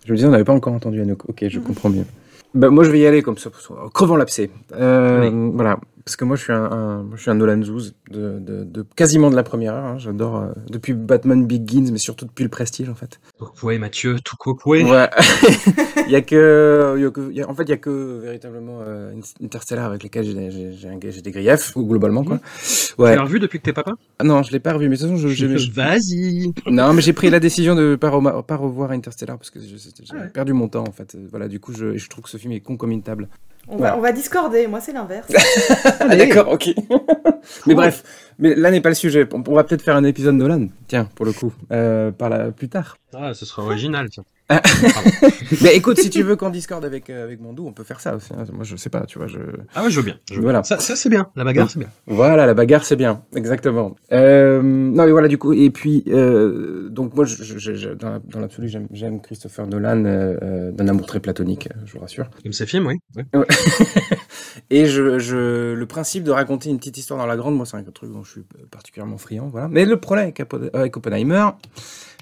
Je 0.05 0.11
me 0.11 0.15
disais, 0.15 0.27
on 0.27 0.31
n'avait 0.31 0.43
pas 0.45 0.53
encore 0.53 0.73
entendu 0.73 1.01
Anouk. 1.01 1.27
Ok, 1.29 1.45
je 1.49 1.59
comprends 1.59 1.89
bien. 1.89 2.05
Bah, 2.53 2.69
moi, 2.69 2.83
je 2.85 2.91
vais 2.91 2.99
y 2.99 3.05
aller 3.05 3.21
comme 3.21 3.37
ça, 3.37 3.49
crevant 3.93 4.15
l'abcès. 4.15 4.49
Euh, 4.73 5.29
voilà, 5.53 5.79
parce 6.07 6.15
que 6.15 6.23
moi, 6.23 6.37
je 6.37 6.43
suis 6.43 6.53
un, 6.53 6.63
un- 6.71 7.03
moi, 7.03 7.17
je 7.17 7.21
suis 7.21 7.29
un 7.31 7.33
Nolan 7.35 7.61
Zouz 7.63 7.93
de, 8.09 8.39
de, 8.39 8.63
de 8.63 8.85
quasiment 8.95 9.29
de 9.29 9.35
la 9.35 9.43
première 9.43 9.73
heure. 9.73 9.83
hein. 9.83 9.97
J'adore 9.97 10.37
euh, 10.37 10.53
depuis 10.69 10.93
Batman 10.93 11.45
Begins, 11.45 11.89
mais 11.91 11.97
surtout 11.97 12.23
depuis 12.25 12.43
le 12.43 12.49
Prestige, 12.49 12.87
en 12.87 12.95
fait. 12.95 13.19
Ouais, 13.61 13.77
Mathieu, 13.77 14.15
tout 14.23 14.37
coué. 14.37 14.85
Ouais. 14.85 15.09
il 16.05 16.11
y 16.11 16.15
a 16.15 16.21
que, 16.21 16.93
il 16.95 17.01
y 17.01 17.05
a 17.05 17.09
que- 17.11 17.29
il 17.29 17.35
y 17.35 17.41
a- 17.41 17.49
en 17.49 17.53
fait, 17.53 17.63
il 17.63 17.69
y 17.71 17.73
a 17.73 17.77
que 17.77 18.19
véritablement 18.21 18.79
euh, 18.87 19.11
Interstellar 19.43 19.83
avec 19.85 20.01
lesquels 20.03 20.23
j'ai- 20.23 21.21
des 21.21 21.31
griefs, 21.31 21.75
ou 21.75 21.85
globalement, 21.85 22.23
quoi. 22.23 22.39
Tu 22.63 22.93
Ouais. 23.01 23.13
l'as 23.13 23.23
revu 23.23 23.41
depuis 23.41 23.59
que 23.59 23.65
t'es 23.65 23.73
papa? 23.73 23.91
Ah 24.19 24.23
Non, 24.23 24.43
je 24.43 24.53
l'ai 24.53 24.61
pas 24.61 24.71
revu, 24.71 24.87
mais 24.87 24.95
de 24.95 25.01
toute 25.01 25.09
façon, 25.11 25.27
je, 25.27 25.71
Vas-y 25.73 26.53
non, 26.67 26.93
mais 26.93 27.01
j'ai 27.01 27.11
pris 27.11 27.29
la 27.29 27.41
décision 27.41 27.75
de 27.75 27.97
pas, 27.97 28.09
pas 28.43 28.55
revoir 28.55 28.91
Interstellar 28.91 29.37
parce 29.37 29.49
que 29.49 29.59
j'ai 29.59 29.75
Ah 30.11 30.15
ouais. 30.15 30.29
perdu 30.29 30.53
mon 30.53 30.69
temps 30.69 30.85
en 30.87 30.91
fait. 30.93 31.17
Voilà, 31.29 31.49
du 31.49 31.59
coup, 31.59 31.73
je, 31.73 31.97
je 31.97 32.09
trouve 32.09 32.23
que 32.23 32.29
ce 32.29 32.37
film 32.37 32.53
est 32.53 32.61
concomitable. 32.61 33.27
On, 33.69 33.77
Voilà. 33.77 33.93
va, 33.93 33.97
on 33.97 34.01
va 34.01 34.11
discorder, 34.13 34.67
moi 34.67 34.79
c'est 34.79 34.93
l'inverse. 34.93 35.27
Ah, 35.99 36.15
d'accord, 36.15 36.47
ok. 36.49 36.69
mais 37.67 37.75
bref, 37.75 38.03
mais 38.39 38.55
là 38.55 38.71
n'est 38.71 38.79
pas 38.81 38.89
le 38.89 38.95
sujet. 38.95 39.27
On, 39.33 39.43
on 39.45 39.53
va 39.55 39.63
peut-être 39.65 39.81
faire 39.81 39.95
un 39.95 40.03
épisode 40.05 40.35
Nolan, 40.35 40.67
tiens, 40.87 41.09
pour 41.15 41.25
le 41.25 41.33
coup, 41.33 41.51
euh, 41.71 42.11
par 42.11 42.29
là 42.29 42.51
plus 42.51 42.69
tard. 42.69 42.97
Ah, 43.13 43.33
ce 43.33 43.45
sera 43.45 43.63
original, 43.63 44.09
tiens. 44.09 44.23
Mais 45.61 45.75
écoute, 45.75 45.97
si 45.99 46.09
tu 46.09 46.23
veux 46.23 46.35
qu'on 46.35 46.49
discorde 46.49 46.85
avec, 46.85 47.09
euh, 47.09 47.23
avec 47.23 47.41
Mondou, 47.41 47.67
on 47.67 47.73
peut 47.73 47.83
faire 47.83 47.99
ça 47.99 48.15
aussi. 48.15 48.31
hein. 48.33 48.45
Moi, 48.53 48.63
je 48.63 48.75
sais 48.77 48.89
pas, 48.89 49.01
tu 49.05 49.17
vois. 49.17 49.27
Je... 49.27 49.39
Ah 49.75 49.83
ouais, 49.83 49.89
je 49.89 49.97
veux 49.97 50.05
bien. 50.05 50.17
je 50.29 50.35
veux 50.35 50.41
Voilà. 50.41 50.59
bien. 50.59 50.63
Ça, 50.63 50.79
ça, 50.79 50.95
c'est 50.95 51.09
bien. 51.09 51.27
La 51.35 51.43
bagarre, 51.43 51.69
c'est 51.69 51.79
bien. 51.79 51.89
Voilà, 52.07 52.45
la 52.45 52.53
bagarre, 52.53 52.85
c'est 52.85 52.95
bien, 52.95 53.23
exactement. 53.35 53.95
Euh, 54.13 54.61
non, 54.61 55.05
mais 55.05 55.11
voilà, 55.11 55.27
du 55.27 55.37
coup, 55.37 55.51
et 55.53 55.69
puis, 55.69 56.03
euh, 56.07 56.87
donc 56.89 57.13
moi, 57.15 57.25
je, 57.25 57.43
je- 57.43 57.75
je- 57.75 57.89
dans 57.89 58.09
la- 58.11 58.19
dans 58.19 58.39
l'absolu, 58.39 58.69
j'aime- 58.69 58.87
j'aime 58.91 59.21
Christopher 59.21 59.67
Nolan 59.67 60.05
euh, 60.05 60.37
euh, 60.41 60.71
d'un 60.71 60.87
amour 60.87 61.05
très 61.07 61.19
platonique, 61.19 61.67
je 61.85 61.93
vous 61.93 61.99
rassure. 61.99 62.29
Comme 62.41 62.53
ces 62.53 62.65
films, 62.65 62.87
oui. 62.87 62.95
Ouais. 63.15 63.25
Ouais. 63.33 63.45
et 64.69 64.85
je, 64.85 65.19
je, 65.19 65.73
le 65.73 65.85
principe 65.85 66.23
de 66.23 66.31
raconter 66.31 66.69
une 66.69 66.77
petite 66.77 66.97
histoire 66.97 67.19
dans 67.19 67.25
la 67.25 67.35
grande, 67.37 67.55
moi, 67.55 67.65
c'est 67.65 67.77
un 67.77 67.83
truc 67.83 68.11
dont 68.11 68.23
je 68.23 68.31
suis 68.31 68.43
particulièrement 68.71 69.17
friand, 69.17 69.47
voilà. 69.49 69.67
Mais 69.67 69.85
le 69.85 69.97
problème 69.99 70.31
avec 70.73 70.95
Oppenheimer, 70.97 71.47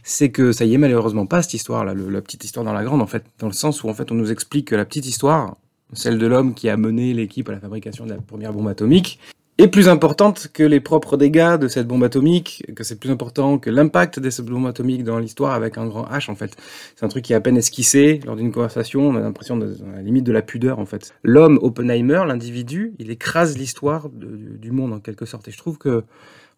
c'est 0.08 0.30
que 0.30 0.52
ça 0.52 0.66
y 0.66 0.74
est 0.76 0.78
malheureusement 0.78 1.26
pas 1.26 1.42
cette 1.42 1.56
histoire-là, 1.56 1.96
le- 1.96 2.10
la 2.10 2.22
petite 2.22 2.44
histoire 2.44 2.64
dans 2.64 2.74
la 2.74 2.84
grande, 2.84 3.02
en 3.02 3.08
fait, 3.08 3.24
dans 3.40 3.48
le 3.48 3.54
sens 3.54 3.84
où 3.84 3.90
en 3.90 3.94
fait 3.96 4.12
on 4.12 4.16
nous 4.16 4.32
explique 4.32 4.68
que 4.68 4.76
la 4.76 4.86
petite 4.86 5.08
histoire, 5.08 5.58
celle 5.94 6.20
de 6.20 6.28
l'homme 6.28 6.54
qui 6.54 6.70
a 6.70 6.78
mené 6.78 7.14
l'équipe 7.14 7.50
à 7.50 7.54
la 7.54 7.60
fabrication 7.60 8.06
de 8.06 8.12
la 8.12 8.22
première 8.22 8.54
bombe 8.54 8.68
atomique, 8.68 9.20
est 9.58 9.70
plus 9.70 9.88
importante 9.88 10.50
que 10.54 10.64
les 10.64 10.82
propres 10.82 11.16
dégâts 11.16 11.58
de 11.58 11.70
cette 11.70 11.88
bombe 11.88 12.04
atomique, 12.04 12.62
que 12.76 12.84
c'est 12.84 13.00
plus 13.00 13.10
important 13.10 13.58
que 13.58 13.70
l'impact 13.70 14.20
de 14.20 14.30
cette 14.30 14.48
bombe 14.48 14.68
atomique 14.68 15.06
dans 15.06 15.18
l'histoire 15.18 15.54
avec 15.54 15.78
un 15.78 15.88
grand 15.88 16.04
H 16.10 16.30
en 16.30 16.36
fait. 16.36 16.56
C'est 16.96 17.06
un 17.06 17.08
truc 17.08 17.24
qui 17.24 17.32
est 17.32 17.38
à 17.38 17.40
peine 17.42 17.56
esquissé 17.56 18.20
lors 18.26 18.36
d'une 18.36 18.52
conversation, 18.52 19.08
on 19.08 19.16
a 19.16 19.22
l'impression 19.22 19.56
de 19.56 19.78
la 19.96 20.02
limite 20.02 20.26
de 20.26 20.34
la 20.34 20.42
pudeur 20.42 20.78
en 20.78 20.86
fait. 20.86 21.16
L'homme 21.24 21.58
Oppenheimer, 21.62 22.24
l'individu, 22.28 22.94
il 23.00 23.10
écrase 23.10 23.58
l'histoire 23.58 24.10
du 24.12 24.72
monde 24.72 24.92
en 24.92 25.00
quelque 25.00 25.26
sorte 25.26 25.48
et 25.48 25.52
je 25.52 25.58
trouve 25.58 25.78
que 25.78 26.04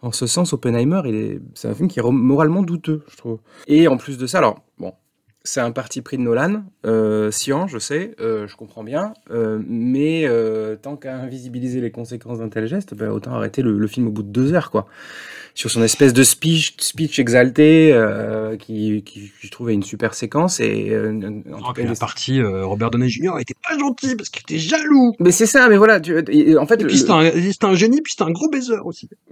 en 0.02 0.12
ce 0.12 0.28
sens 0.28 0.54
Oppenheimer, 0.54 1.40
c'est 1.54 1.68
un 1.68 1.74
film 1.74 1.88
qui 1.88 2.00
est 2.00 2.04
moralement 2.04 2.62
douteux, 2.62 3.04
je 3.10 3.18
trouve. 3.18 3.40
Et 3.68 3.88
en 3.88 3.98
plus 3.98 4.18
de 4.18 4.28
ça, 4.28 4.38
alors 4.40 4.60
bon, 4.78 4.94
c'est 5.44 5.62
un 5.62 5.72
parti 5.72 6.02
pris 6.02 6.18
de 6.18 6.22
Nolan, 6.22 6.64
euh, 6.86 7.32
sciant, 7.32 7.68
je 7.68 7.80
sais, 7.80 8.16
euh, 8.20 8.48
je 8.48 8.56
comprends 8.56 8.84
bien, 8.84 9.14
euh, 9.32 9.62
mais 9.68 10.28
tant 10.82 10.98
qu'à 10.98 11.16
invisibiliser 11.16 11.82
les 11.82 11.92
conséquences 11.92 12.40
d'un 12.40 12.50
tel 12.50 12.68
geste, 12.68 12.94
ben, 12.94 13.10
autant 13.10 13.34
arrêter 13.34 13.62
le 13.62 13.88
film 13.88 14.08
au 14.08 14.12
bout 14.12 14.24
de 14.24 14.30
deux 14.30 14.54
heures, 14.54 14.72
quoi. 14.72 14.88
Sur 15.58 15.72
son 15.72 15.82
espèce 15.82 16.14
de 16.14 16.22
speech, 16.22 16.76
speech 16.78 17.18
exalté, 17.18 17.92
euh, 17.92 18.58
qui, 18.58 19.02
qui, 19.02 19.32
je 19.40 19.50
trouve, 19.50 19.72
une 19.72 19.82
super 19.82 20.14
séquence 20.14 20.60
et 20.60 20.92
euh, 20.92 21.12
en 21.52 21.58
tout 21.58 21.66
Oh, 21.70 21.74
cas, 21.74 21.84
la 21.84 21.96
partie 21.96 22.40
euh, 22.40 22.64
Robert 22.64 22.92
Downey 22.92 23.10
Jr. 23.10 23.40
était 23.40 23.56
pas 23.68 23.76
gentil 23.76 24.16
parce 24.16 24.30
qu'il 24.30 24.44
était 24.44 24.60
jaloux. 24.60 25.14
Mais 25.20 25.32
c'est 25.32 25.48
ça, 25.48 25.68
mais 25.68 25.78
voilà, 25.78 26.00
tu, 26.00 26.16
et- 26.30 26.56
en 26.60 26.68
fait, 26.68 26.80
Et 26.82 26.86
puis 26.86 27.00
c'était 27.00 27.12
un, 27.12 27.70
un 27.70 27.74
génie, 27.74 28.02
puis 28.04 28.12
c'était 28.12 28.30
un 28.30 28.32
gros 28.34 28.50
baiser 28.52 28.76
aussi. 28.86 29.10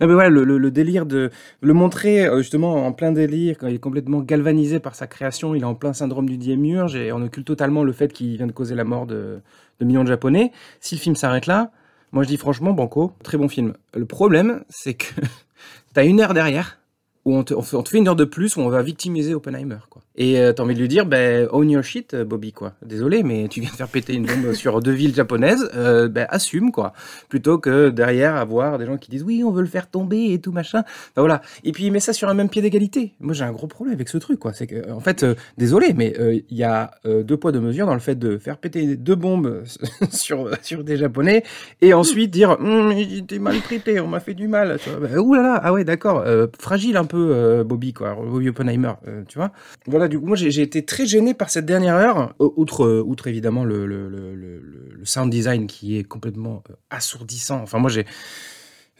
Non 0.00 0.06
mais 0.08 0.14
voilà, 0.14 0.28
le, 0.28 0.42
le- 0.42 0.58
le 0.58 0.70
délire 0.72 1.06
de 1.06 1.30
le 1.60 1.72
montrer 1.72 2.26
euh, 2.26 2.38
justement 2.38 2.84
en 2.86 2.92
plein 2.92 3.12
délire, 3.12 3.58
quand 3.58 3.68
il 3.68 3.76
est 3.76 3.78
complètement 3.78 4.20
galvanisé 4.22 4.80
par 4.80 4.96
sa 4.96 5.06
création, 5.06 5.54
il 5.54 5.62
est 5.62 5.66
en 5.66 5.76
plein 5.76 5.92
syndrome 5.92 6.28
du 6.28 6.36
diémurge 6.36 6.96
et 6.96 7.12
on 7.12 7.22
occulte 7.22 7.46
totalement 7.46 7.84
le 7.84 7.92
fait 7.92 8.12
qu'il 8.12 8.36
vient 8.36 8.48
de 8.48 8.52
causer 8.52 8.74
la 8.74 8.82
mort 8.84 9.06
de, 9.06 9.38
de 9.78 9.84
millions 9.84 10.02
de 10.02 10.08
Japonais. 10.08 10.50
Si 10.80 10.96
le 10.96 11.00
film 11.00 11.14
s'arrête 11.14 11.46
là, 11.46 11.70
moi 12.12 12.22
je 12.22 12.28
dis 12.28 12.36
franchement, 12.36 12.72
Banco, 12.72 13.12
très 13.22 13.38
bon 13.38 13.48
film. 13.48 13.74
Le 13.94 14.06
problème, 14.06 14.64
c'est 14.68 14.94
que 14.94 15.20
t'as 15.94 16.04
une 16.04 16.20
heure 16.20 16.34
derrière 16.34 16.78
où 17.24 17.34
on 17.36 17.44
te, 17.44 17.54
fait 17.62 17.98
une 17.98 18.08
heure 18.08 18.16
de 18.16 18.24
plus 18.24 18.56
où 18.56 18.60
on 18.60 18.68
va 18.68 18.82
victimiser 18.82 19.34
Oppenheimer, 19.34 19.78
quoi. 19.90 20.02
Et 20.18 20.38
euh, 20.38 20.52
t'as 20.52 20.64
envie 20.64 20.74
de 20.74 20.80
lui 20.80 20.88
dire, 20.88 21.06
ben, 21.06 21.48
own 21.52 21.70
your 21.70 21.82
shit, 21.82 22.12
euh, 22.12 22.24
Bobby, 22.24 22.52
quoi. 22.52 22.74
Désolé, 22.84 23.22
mais 23.22 23.48
tu 23.48 23.60
viens 23.60 23.70
de 23.70 23.76
faire 23.76 23.88
péter 23.88 24.14
une 24.14 24.26
bombe 24.26 24.52
sur 24.52 24.80
deux 24.82 24.92
villes 24.92 25.14
japonaises, 25.14 25.70
euh, 25.74 26.08
ben, 26.08 26.26
assume, 26.28 26.72
quoi. 26.72 26.92
Plutôt 27.30 27.58
que 27.58 27.88
derrière 27.88 28.36
avoir 28.36 28.78
des 28.78 28.84
gens 28.84 28.98
qui 28.98 29.10
disent, 29.10 29.22
oui, 29.22 29.42
on 29.44 29.50
veut 29.50 29.62
le 29.62 29.68
faire 29.68 29.88
tomber 29.88 30.32
et 30.32 30.40
tout 30.40 30.52
machin. 30.52 30.82
Voilà. 31.16 31.40
Et 31.64 31.72
puis 31.72 31.84
il 31.84 31.92
met 31.92 32.00
ça 32.00 32.12
sur 32.12 32.28
un 32.28 32.34
même 32.34 32.50
pied 32.50 32.60
d'égalité. 32.60 33.14
Moi, 33.20 33.32
j'ai 33.32 33.44
un 33.44 33.52
gros 33.52 33.68
problème 33.68 33.94
avec 33.94 34.08
ce 34.08 34.18
truc, 34.18 34.38
quoi. 34.40 34.52
C'est 34.52 34.66
que, 34.66 34.90
en 34.90 35.00
fait, 35.00 35.22
euh, 35.22 35.34
désolé, 35.56 35.94
mais 35.96 36.12
euh, 36.18 36.40
il 36.50 36.56
y 36.56 36.64
a 36.64 36.90
euh, 37.06 37.22
deux 37.22 37.36
poids, 37.36 37.52
deux 37.52 37.60
mesures 37.60 37.86
dans 37.86 37.94
le 37.94 38.00
fait 38.00 38.16
de 38.16 38.38
faire 38.38 38.58
péter 38.58 38.96
deux 38.96 39.14
bombes 39.14 39.62
sur, 40.10 40.50
sur 40.62 40.84
des 40.84 40.96
japonais 40.96 41.44
et 41.80 41.94
ensuite 41.94 42.30
dire, 42.30 42.58
Hum, 42.60 42.92
j'ai 42.92 43.18
été 43.18 43.38
maltraité, 43.38 44.00
on 44.00 44.08
m'a 44.08 44.18
fait 44.20 44.34
du 44.34 44.48
mal. 44.48 44.78
Ouh 45.16 45.34
là 45.34 45.42
là, 45.42 45.60
ah 45.62 45.72
ouais, 45.72 45.84
d'accord. 45.84 46.18
euh, 46.26 46.48
fragile 46.58 46.96
un 46.96 47.04
peu, 47.04 47.30
euh, 47.32 47.62
Bobby, 47.62 47.92
quoi. 47.92 48.14
Bobby 48.14 48.48
Oppenheimer, 48.48 48.94
euh, 49.06 49.22
tu 49.28 49.38
vois. 49.38 49.52
Voilà, 49.86 50.07
du 50.08 50.18
coup, 50.18 50.26
moi, 50.26 50.36
j'ai 50.36 50.60
été 50.62 50.84
très 50.84 51.06
gêné 51.06 51.34
par 51.34 51.50
cette 51.50 51.66
dernière 51.66 51.94
heure, 51.94 52.34
o- 52.38 52.52
outre, 52.56 52.84
euh, 52.84 53.02
outre 53.06 53.26
évidemment 53.28 53.64
le, 53.64 53.86
le, 53.86 54.08
le, 54.08 54.34
le, 54.34 54.58
le 54.90 55.04
sound 55.04 55.30
design 55.30 55.66
qui 55.66 55.98
est 55.98 56.04
complètement 56.04 56.62
euh, 56.70 56.74
assourdissant. 56.90 57.60
Enfin, 57.62 57.78
moi, 57.78 57.90
j'ai. 57.90 58.04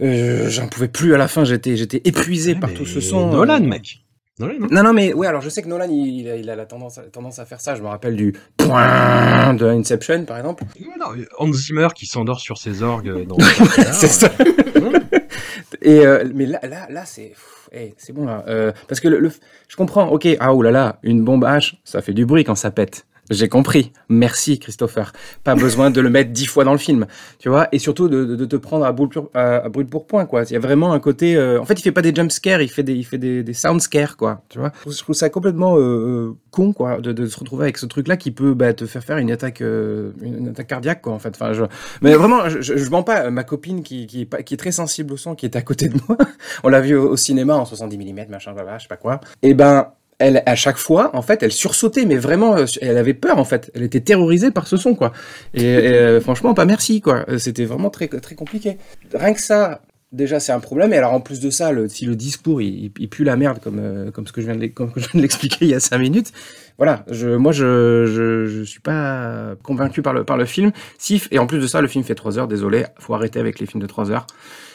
euh, 0.01 0.49
J'en 0.49 0.69
pouvais 0.69 0.89
plus 0.89 1.15
à 1.15 1.19
la 1.19 1.29
fin, 1.29 1.45
j'étais 1.45 1.75
épuisé 2.05 2.55
par 2.55 2.73
tout 2.73 2.87
ce 2.87 3.01
son. 3.01 3.31
Nolan, 3.31 3.57
euh, 3.63 3.67
mec. 3.67 4.05
Nolan, 4.39 4.55
hein. 4.63 4.69
non, 4.71 4.85
non, 4.85 4.93
mais 4.93 5.13
ouais, 5.15 5.27
alors 5.27 5.41
je 5.43 5.49
sais 5.49 5.63
que 5.63 5.69
Nolan, 5.69 5.89
il, 5.91 6.21
il 6.21 6.29
a, 6.29 6.37
il 6.37 6.49
a 6.49 6.55
la 6.55 6.65
tendance, 6.65 6.99
à- 6.99 7.03
tendance 7.03 7.41
à 7.41 7.45
faire 7.45 7.61
ça. 7.61 7.75
Je 7.75 7.83
me 7.83 7.89
rappelle 7.89 8.15
du 8.15 8.35
point 8.57 9.53
de 9.55 9.67
Inception, 9.67 10.25
par 10.25 10.39
exemple. 10.39 10.63
Non, 10.99 11.07
Hans 11.39 11.53
Zimmer 11.53 11.89
qui 11.97 12.07
s'endort 12.07 12.39
sur 12.39 12.57
ses 12.59 12.83
orgues 12.85 13.27
dans 13.27 13.37
c'est 13.93 14.07
ça. 14.07 14.31
Et 15.83 16.07
euh, 16.07 16.25
mais 16.35 16.47
là, 16.47 16.61
là, 16.63 16.87
là, 16.91 17.05
c'est, 17.05 17.33
pff, 17.71 17.81
eh, 17.81 17.95
c'est 17.97 18.13
bon 18.13 18.25
là, 18.27 18.45
Euh, 18.49 18.73
parce 18.89 19.01
que 19.01 19.09
le, 19.09 19.31
je 19.69 19.77
comprends. 19.77 20.09
Ok, 20.09 20.27
ah 20.41 20.55
là, 20.71 20.99
une 21.03 21.25
bombe 21.25 21.45
H, 21.45 21.75
ça 21.85 22.03
fait 22.03 22.15
du 22.15 22.27
bruit 22.27 22.45
quand 22.45 22.55
ça 22.55 22.71
pète. 22.71 23.07
J'ai 23.31 23.49
compris. 23.49 23.93
Merci, 24.09 24.59
Christopher. 24.59 25.13
Pas 25.45 25.55
besoin 25.57 25.91
de 25.91 26.01
le 26.01 26.09
mettre 26.11 26.31
dix 26.33 26.47
fois 26.47 26.65
dans 26.65 26.73
le 26.73 26.79
film, 26.79 27.07
tu 27.39 27.49
vois. 27.49 27.69
Et 27.73 27.79
surtout 27.79 28.09
de, 28.09 28.25
de- 28.25 28.37
de 28.37 28.45
te 28.47 28.57
prendre 28.57 28.85
à 28.85 28.93
brûle 28.93 29.09
pour, 29.11 29.31
à, 29.35 29.57
à 29.57 29.69
brûle 29.69 29.87
pour 29.87 30.07
point, 30.07 30.25
quoi. 30.27 30.45
Il 30.45 30.53
y 30.53 30.57
a 30.57 30.61
vraiment 30.61 30.93
un 30.93 31.01
côté. 31.01 31.37
euh, 31.37 31.61
En 31.61 31.65
fait, 31.65 31.75
il 31.79 31.83
fait 31.83 31.93
pas 31.93 32.03
des 32.03 32.15
jump 32.15 32.31
scares, 32.33 32.63
il 32.63 32.69
fait 32.69 32.83
des, 32.83 32.95
il 32.95 33.05
fait 33.05 33.19
des, 33.19 33.43
des 33.43 33.53
sound 33.55 33.81
scares, 33.81 34.17
quoi. 34.17 34.43
Tu 34.49 34.59
vois. 34.59 34.73
Je 34.87 34.97
trouve- 34.99 35.15
ça 35.15 35.29
complètement 35.31 35.77
euh, 35.77 35.81
euh, 35.81 36.33
con, 36.51 36.73
quoi, 36.73 37.01
de, 37.01 37.13
de 37.13 37.27
se 37.27 37.39
retrouver 37.39 37.65
avec 37.65 37.77
ce 37.79 37.87
truc-là 37.87 38.17
qui 38.17 38.31
peut 38.31 38.55
bah, 38.55 38.73
te 38.73 38.87
faire 38.87 39.03
faire 39.05 39.19
une 39.19 39.31
attaque, 39.31 39.61
euh, 39.63 40.13
une 40.23 40.49
attaque 40.49 40.69
cardiaque, 40.69 41.03
quoi. 41.03 41.13
En 41.13 41.19
fait. 41.19 41.31
Enfin, 41.35 41.53
je... 41.53 41.65
mais 42.03 42.15
vraiment, 42.15 42.49
je, 42.49 42.61
je, 42.61 42.91
mens 42.91 43.03
pas. 43.03 43.31
Ma 43.31 43.45
copine 43.45 43.83
qui, 43.83 44.07
qui, 44.07 44.23
est 44.23 44.27
pas, 44.27 44.43
qui 44.43 44.55
est 44.55 44.59
très 44.59 44.73
sensible 44.73 45.13
au 45.13 45.17
son, 45.17 45.35
qui 45.35 45.45
est 45.47 45.57
à 45.57 45.63
côté 45.63 45.89
de 45.89 45.99
moi, 46.09 46.17
on 46.65 46.69
l'a 46.69 46.81
vu 46.81 46.97
au, 46.97 47.11
au 47.11 47.17
cinéma 47.17 47.57
en 47.57 47.65
70 47.65 47.99
mm, 47.99 48.27
machin, 48.31 48.53
voilà, 48.53 48.79
je 48.79 48.85
sais 48.85 48.89
pas 48.89 48.97
quoi. 48.97 49.21
Et 49.43 49.55
ben, 49.55 49.89
elle, 50.19 50.43
à 50.47 50.57
chaque 50.57 50.79
fois, 50.79 51.15
en 51.15 51.23
fait, 51.23 51.43
elle 51.43 51.53
sursautait, 51.53 52.05
mais 52.05 52.17
vraiment, 52.17 52.57
euh, 52.57 52.67
elle 52.81 52.97
avait 52.97 53.15
peur, 53.15 53.39
en 53.39 53.45
fait. 53.45 53.71
Elle 53.75 53.85
était 53.85 54.01
terrorisée 54.01 54.51
par 54.51 54.67
ce 54.67 54.77
son, 54.77 54.95
quoi. 54.95 55.13
Et, 55.55 55.65
euh, 55.65 56.21
franchement, 56.21 56.55
pas 56.55 56.65
merci, 56.65 57.01
quoi. 57.01 57.25
Euh, 57.29 57.39
C'était 57.39 57.65
vraiment 57.65 57.91
très, 57.91 58.09
très 58.09 58.35
compliqué. 58.35 58.79
Rien 59.15 59.33
que 59.33 59.41
ça, 59.41 59.83
déjà, 60.11 60.41
c'est 60.41 60.51
un 60.51 60.59
problème. 60.59 60.93
Et 60.93 60.97
alors, 60.97 61.13
en 61.13 61.21
plus 61.21 61.39
de 61.39 61.51
ça, 61.51 61.71
si 61.89 62.05
le 62.05 62.17
discours, 62.17 62.61
il, 62.61 62.91
pue 62.91 63.23
la 63.23 63.37
merde, 63.37 63.61
comme, 63.63 63.79
euh, 63.79 64.11
comme 64.11 64.27
ce 64.27 64.33
que 64.33 64.41
je 64.41 64.47
viens 64.47 64.57
de, 64.57 64.63
je 64.97 65.01
viens 65.01 65.11
de 65.15 65.23
l'expliquer 65.23 65.59
il 65.67 65.71
y 65.71 65.75
a 65.75 65.81
cinq 65.81 65.99
minutes, 65.99 66.33
voilà. 66.79 67.05
Je, 67.11 67.29
moi, 67.29 67.53
je, 67.53 68.07
je, 68.07 68.47
je 68.47 68.63
suis 68.65 68.81
pas 68.81 69.55
convaincu 69.63 70.03
par 70.03 70.15
le, 70.15 70.25
par 70.25 70.37
le 70.37 70.47
film. 70.47 70.73
Si, 70.99 71.23
et 71.31 71.39
en 71.39 71.47
plus 71.47 71.61
de 71.61 71.67
ça, 71.69 71.81
le 71.81 71.89
film 71.89 72.03
fait 72.03 72.17
trois 72.17 72.39
heures. 72.39 72.49
Désolé, 72.49 72.87
faut 72.99 73.15
arrêter 73.15 73.39
avec 73.39 73.61
les 73.61 73.67
films 73.67 73.83
de 73.83 73.87
trois 73.87 74.11
heures. 74.11 74.27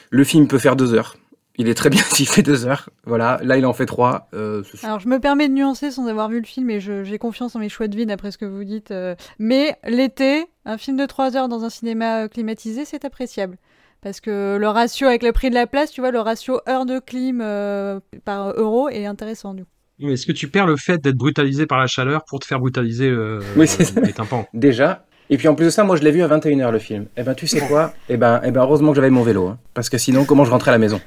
Le 0.09 0.23
film 0.23 0.47
peut 0.47 0.59
faire 0.59 0.77
deux 0.77 0.93
heures. 0.93 1.17
Il 1.57 1.67
est 1.69 1.73
très 1.75 1.89
bien 1.89 2.01
s'il 2.09 2.27
fait 2.27 2.41
deux 2.41 2.65
heures. 2.65 2.89
Voilà. 3.05 3.39
Là, 3.43 3.57
il 3.57 3.65
en 3.65 3.73
fait 3.73 3.85
trois. 3.85 4.27
Euh, 4.33 4.63
Alors, 4.83 4.99
je 4.99 5.07
me 5.07 5.19
permets 5.19 5.47
de 5.49 5.53
nuancer 5.53 5.91
sans 5.91 6.07
avoir 6.07 6.29
vu 6.29 6.39
le 6.39 6.45
film 6.47 6.69
et 6.69 6.79
j'ai 6.79 7.17
confiance 7.19 7.55
en 7.55 7.59
mes 7.59 7.69
choix 7.69 7.87
de 7.87 7.95
vie 7.95 8.05
d'après 8.05 8.31
ce 8.31 8.37
que 8.37 8.45
vous 8.45 8.63
dites. 8.63 8.91
euh, 8.91 9.15
mais 9.39 9.77
l'été, 9.87 10.45
un 10.65 10.77
film 10.77 10.97
de 10.97 11.05
3 11.05 11.37
heures 11.37 11.49
dans 11.49 11.63
un 11.63 11.69
cinéma 11.69 12.23
euh, 12.23 12.27
climatisé, 12.27 12.85
c'est 12.85 13.05
appréciable. 13.05 13.57
Parce 14.01 14.19
que 14.19 14.57
le 14.59 14.67
ratio 14.67 15.07
avec 15.07 15.23
le 15.23 15.31
prix 15.31 15.49
de 15.49 15.55
la 15.55 15.67
place, 15.67 15.91
tu 15.91 16.01
vois, 16.01 16.11
le 16.11 16.19
ratio 16.19 16.59
heure 16.67 16.85
de 16.85 16.99
clim 16.99 17.39
euh, 17.41 17.99
par 18.25 18.49
euro 18.57 18.89
est 18.89 19.05
intéressant 19.05 19.53
du 19.53 19.63
coup. 19.63 19.69
Mais 19.99 20.13
Est-ce 20.13 20.25
que 20.25 20.31
tu 20.33 20.49
perds 20.49 20.65
le 20.65 20.75
fait 20.75 20.97
d'être 20.97 21.15
brutalisé 21.15 21.67
par 21.67 21.79
la 21.79 21.87
chaleur 21.87 22.25
pour 22.25 22.39
te 22.39 22.45
faire 22.45 22.59
brutaliser 22.59 23.07
euh, 23.09 23.39
Oui, 23.55 23.67
c'est 23.67 23.85
ça. 23.85 24.01
les 24.01 24.11
tympans? 24.11 24.45
Déjà. 24.53 25.05
Et 25.29 25.37
puis 25.37 25.47
en 25.47 25.55
plus 25.55 25.65
de 25.65 25.69
ça, 25.69 25.85
moi 25.85 25.95
je 25.95 26.03
l'ai 26.03 26.11
vu 26.11 26.21
à 26.21 26.27
21h 26.27 26.69
le 26.69 26.79
film. 26.79 27.05
Eh 27.15 27.23
ben 27.23 27.33
tu 27.33 27.47
sais 27.47 27.61
quoi? 27.61 27.93
Eh 28.09 28.17
ben, 28.17 28.41
eh 28.43 28.51
ben 28.51 28.61
heureusement 28.63 28.89
que 28.91 28.97
j'avais 28.97 29.09
mon 29.09 29.23
vélo. 29.23 29.47
hein. 29.47 29.57
Parce 29.73 29.87
que 29.89 29.97
sinon, 29.97 30.25
comment 30.25 30.43
je 30.43 30.51
rentrais 30.51 30.71
à 30.71 30.73
la 30.73 30.79
maison? 30.79 30.99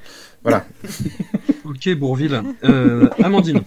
Voilà. 0.42 0.64
Ok, 1.64 1.88
Bourville. 1.94 2.42
Euh, 2.62 3.09
Amandine. 3.22 3.62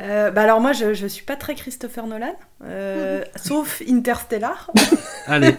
Euh, 0.00 0.32
bah 0.32 0.42
alors 0.42 0.60
moi, 0.60 0.72
je, 0.72 0.92
je 0.94 1.06
suis 1.06 1.24
pas 1.24 1.36
très 1.36 1.54
Christopher 1.54 2.08
Nolan, 2.08 2.34
euh, 2.64 3.22
sauf 3.36 3.80
Interstellar, 3.88 4.72
Allez. 5.28 5.54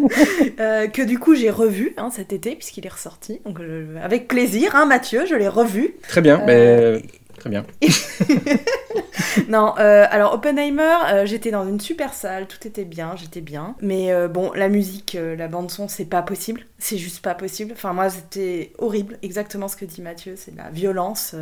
euh, 0.60 0.86
que 0.86 1.02
du 1.02 1.18
coup 1.18 1.34
j'ai 1.34 1.50
revu 1.50 1.94
hein, 1.96 2.10
cet 2.14 2.32
été 2.32 2.54
puisqu'il 2.54 2.86
est 2.86 2.90
ressorti. 2.90 3.40
Donc 3.44 3.58
je- 3.60 3.96
avec 3.98 4.28
plaisir, 4.28 4.76
hein, 4.76 4.86
Mathieu, 4.86 5.26
je 5.26 5.34
l'ai 5.34 5.48
revu. 5.48 5.94
Très 6.08 6.20
bien. 6.20 6.40
Euh, 6.48 7.00
mais- 7.02 7.19
Très 7.40 7.50
bien. 7.50 7.64
non, 9.48 9.74
euh, 9.78 10.06
alors 10.10 10.34
Oppenheimer, 10.34 10.94
euh, 11.12 11.26
j'étais 11.26 11.50
dans 11.50 11.66
une 11.66 11.80
super 11.80 12.14
salle, 12.14 12.46
tout 12.46 12.66
était 12.66 12.84
bien, 12.84 13.14
j'étais 13.16 13.40
bien. 13.40 13.76
Mais 13.80 14.12
euh, 14.12 14.28
bon, 14.28 14.52
la 14.54 14.68
musique, 14.68 15.16
la 15.36 15.48
bande 15.48 15.70
son, 15.70 15.88
c'est 15.88 16.04
pas 16.04 16.22
possible, 16.22 16.66
c'est 16.78 16.98
juste 16.98 17.20
pas 17.22 17.34
possible. 17.34 17.72
Enfin 17.72 17.92
moi, 17.92 18.10
c'était 18.10 18.72
horrible, 18.78 19.18
exactement 19.22 19.68
ce 19.68 19.76
que 19.76 19.84
dit 19.84 20.02
Mathieu, 20.02 20.34
c'est 20.36 20.52
de 20.52 20.58
la 20.58 20.70
violence, 20.70 21.34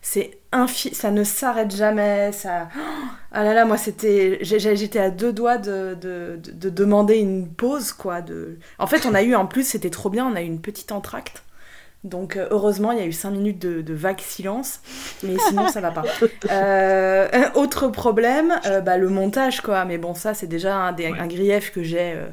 c'est 0.00 0.38
infi, 0.52 0.94
ça 0.94 1.10
ne 1.10 1.24
s'arrête 1.24 1.74
jamais, 1.74 2.32
ça. 2.32 2.68
Ah 3.32 3.44
là 3.44 3.54
là, 3.54 3.64
moi 3.64 3.78
c'était, 3.78 4.38
j'étais 4.42 4.98
à 5.00 5.10
deux 5.10 5.32
doigts 5.32 5.58
de, 5.58 5.96
de, 6.00 6.38
de- 6.42 6.52
de 6.52 6.70
demander 6.70 7.16
une 7.16 7.48
pause 7.48 7.92
quoi. 7.92 8.20
De... 8.22 8.58
En 8.78 8.86
fait, 8.86 9.06
on 9.06 9.14
a 9.14 9.22
eu 9.22 9.34
en 9.34 9.46
plus, 9.46 9.64
c'était 9.66 9.90
trop 9.90 10.10
bien, 10.10 10.26
on 10.26 10.36
a 10.36 10.42
eu 10.42 10.46
une 10.46 10.60
petite 10.60 10.92
entracte. 10.92 11.42
Donc 12.04 12.36
euh, 12.36 12.48
heureusement, 12.50 12.90
il 12.92 12.98
y 12.98 13.02
a 13.02 13.06
eu 13.06 13.12
5 13.12 13.30
minutes 13.30 13.60
de, 13.60 13.80
de 13.80 13.94
vague 13.94 14.20
silence, 14.20 14.80
mais 15.22 15.38
sinon 15.38 15.68
ça 15.68 15.80
va 15.80 15.90
pas. 15.92 16.02
Euh, 16.50 17.28
autre 17.54 17.88
problème, 17.88 18.52
euh, 18.66 18.80
bah, 18.80 18.96
le 18.98 19.08
montage 19.08 19.60
quoi. 19.60 19.84
Mais 19.84 19.98
bon, 19.98 20.14
ça 20.14 20.34
c'est 20.34 20.46
déjà 20.48 20.76
un, 20.76 20.92
des- 20.92 21.10
Ouais. 21.10 21.18
un 21.18 21.26
grief 21.26 21.72
que 21.72 21.82
j'ai 21.82 22.12
euh, 22.14 22.26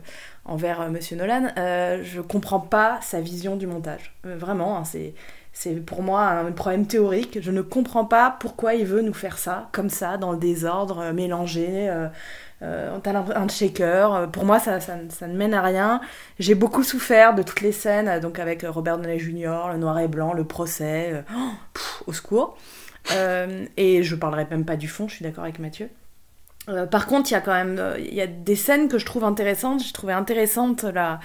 envers 0.46 0.90
Monsieur 0.90 1.16
Nolan. 1.18 1.50
Je 1.56 2.22
comprends 2.22 2.60
pas 2.60 3.00
sa 3.02 3.22
vision 3.22 3.56
du 3.56 3.68
montage. 3.68 4.14
Vraiment, 4.24 4.78
hein, 4.78 4.84
c'est 4.86 5.14
c'est 5.54 5.74
pour 5.86 6.02
moi 6.04 6.22
un 6.24 6.52
problème 6.52 6.86
théorique. 6.88 7.40
Je 7.42 7.52
ne 7.52 7.62
comprends 7.62 8.06
pas 8.06 8.38
pourquoi 8.40 8.76
il 8.76 8.86
veut 8.86 9.02
nous 9.02 9.14
faire 9.14 9.38
ça, 9.38 9.68
comme 9.72 9.90
ça, 9.90 10.18
dans 10.18 10.32
le 10.32 10.38
désordre, 10.40 11.12
mélangé. 11.12 11.92
Euh, 12.62 12.98
t'as 13.00 13.14
un 13.14 13.48
shaker. 13.48 14.14
Euh, 14.14 14.28
Pour 14.28 14.46
moi, 14.46 14.60
ça, 14.60 14.80
ça, 14.80 14.98
ne 15.28 15.38
mène 15.38 15.54
à 15.54 15.62
rien. 15.62 16.02
J'ai 16.40 16.56
beaucoup 16.56 16.84
souffert 16.84 17.34
de 17.34 17.42
toutes 17.44 17.62
les 17.62 17.72
scènes, 17.72 18.20
donc 18.20 18.40
avec 18.40 18.64
euh, 18.64 18.72
Robert 18.72 18.98
Downey 18.98 19.20
Jr., 19.20 19.70
le 19.72 19.78
noir 19.78 20.00
et 20.00 20.08
blanc, 20.08 20.34
le 20.34 20.44
procès. 20.44 21.12
euh, 21.14 21.22
oh, 21.36 21.52
au 22.08 22.14
secours. 22.14 22.58
Et 23.78 24.04
je 24.04 24.16
parlerai 24.16 24.46
même 24.52 24.66
pas 24.66 24.76
du 24.76 24.88
fond, 24.88 25.08
je 25.08 25.16
suis 25.16 25.24
d'accord 25.24 25.44
avec 25.44 25.60
Mathieu. 25.60 25.90
Euh, 26.70 26.86
par 26.86 27.08
contre, 27.08 27.32
il 27.32 27.34
y 27.34 27.38
a 27.38 27.42
quand 27.42 27.54
même 27.54 27.78
euh, 27.80 27.98
il 28.00 28.14
y 28.14 28.22
a 28.22 28.28
des 28.28 28.56
scènes 28.56 28.90
que 28.90 28.98
je 28.98 29.06
trouve 29.06 29.24
intéressantes. 29.24 29.84
J'ai 29.84 29.92
trouvé 29.92 30.14
intéressante 30.14 30.84
la, 30.84 31.20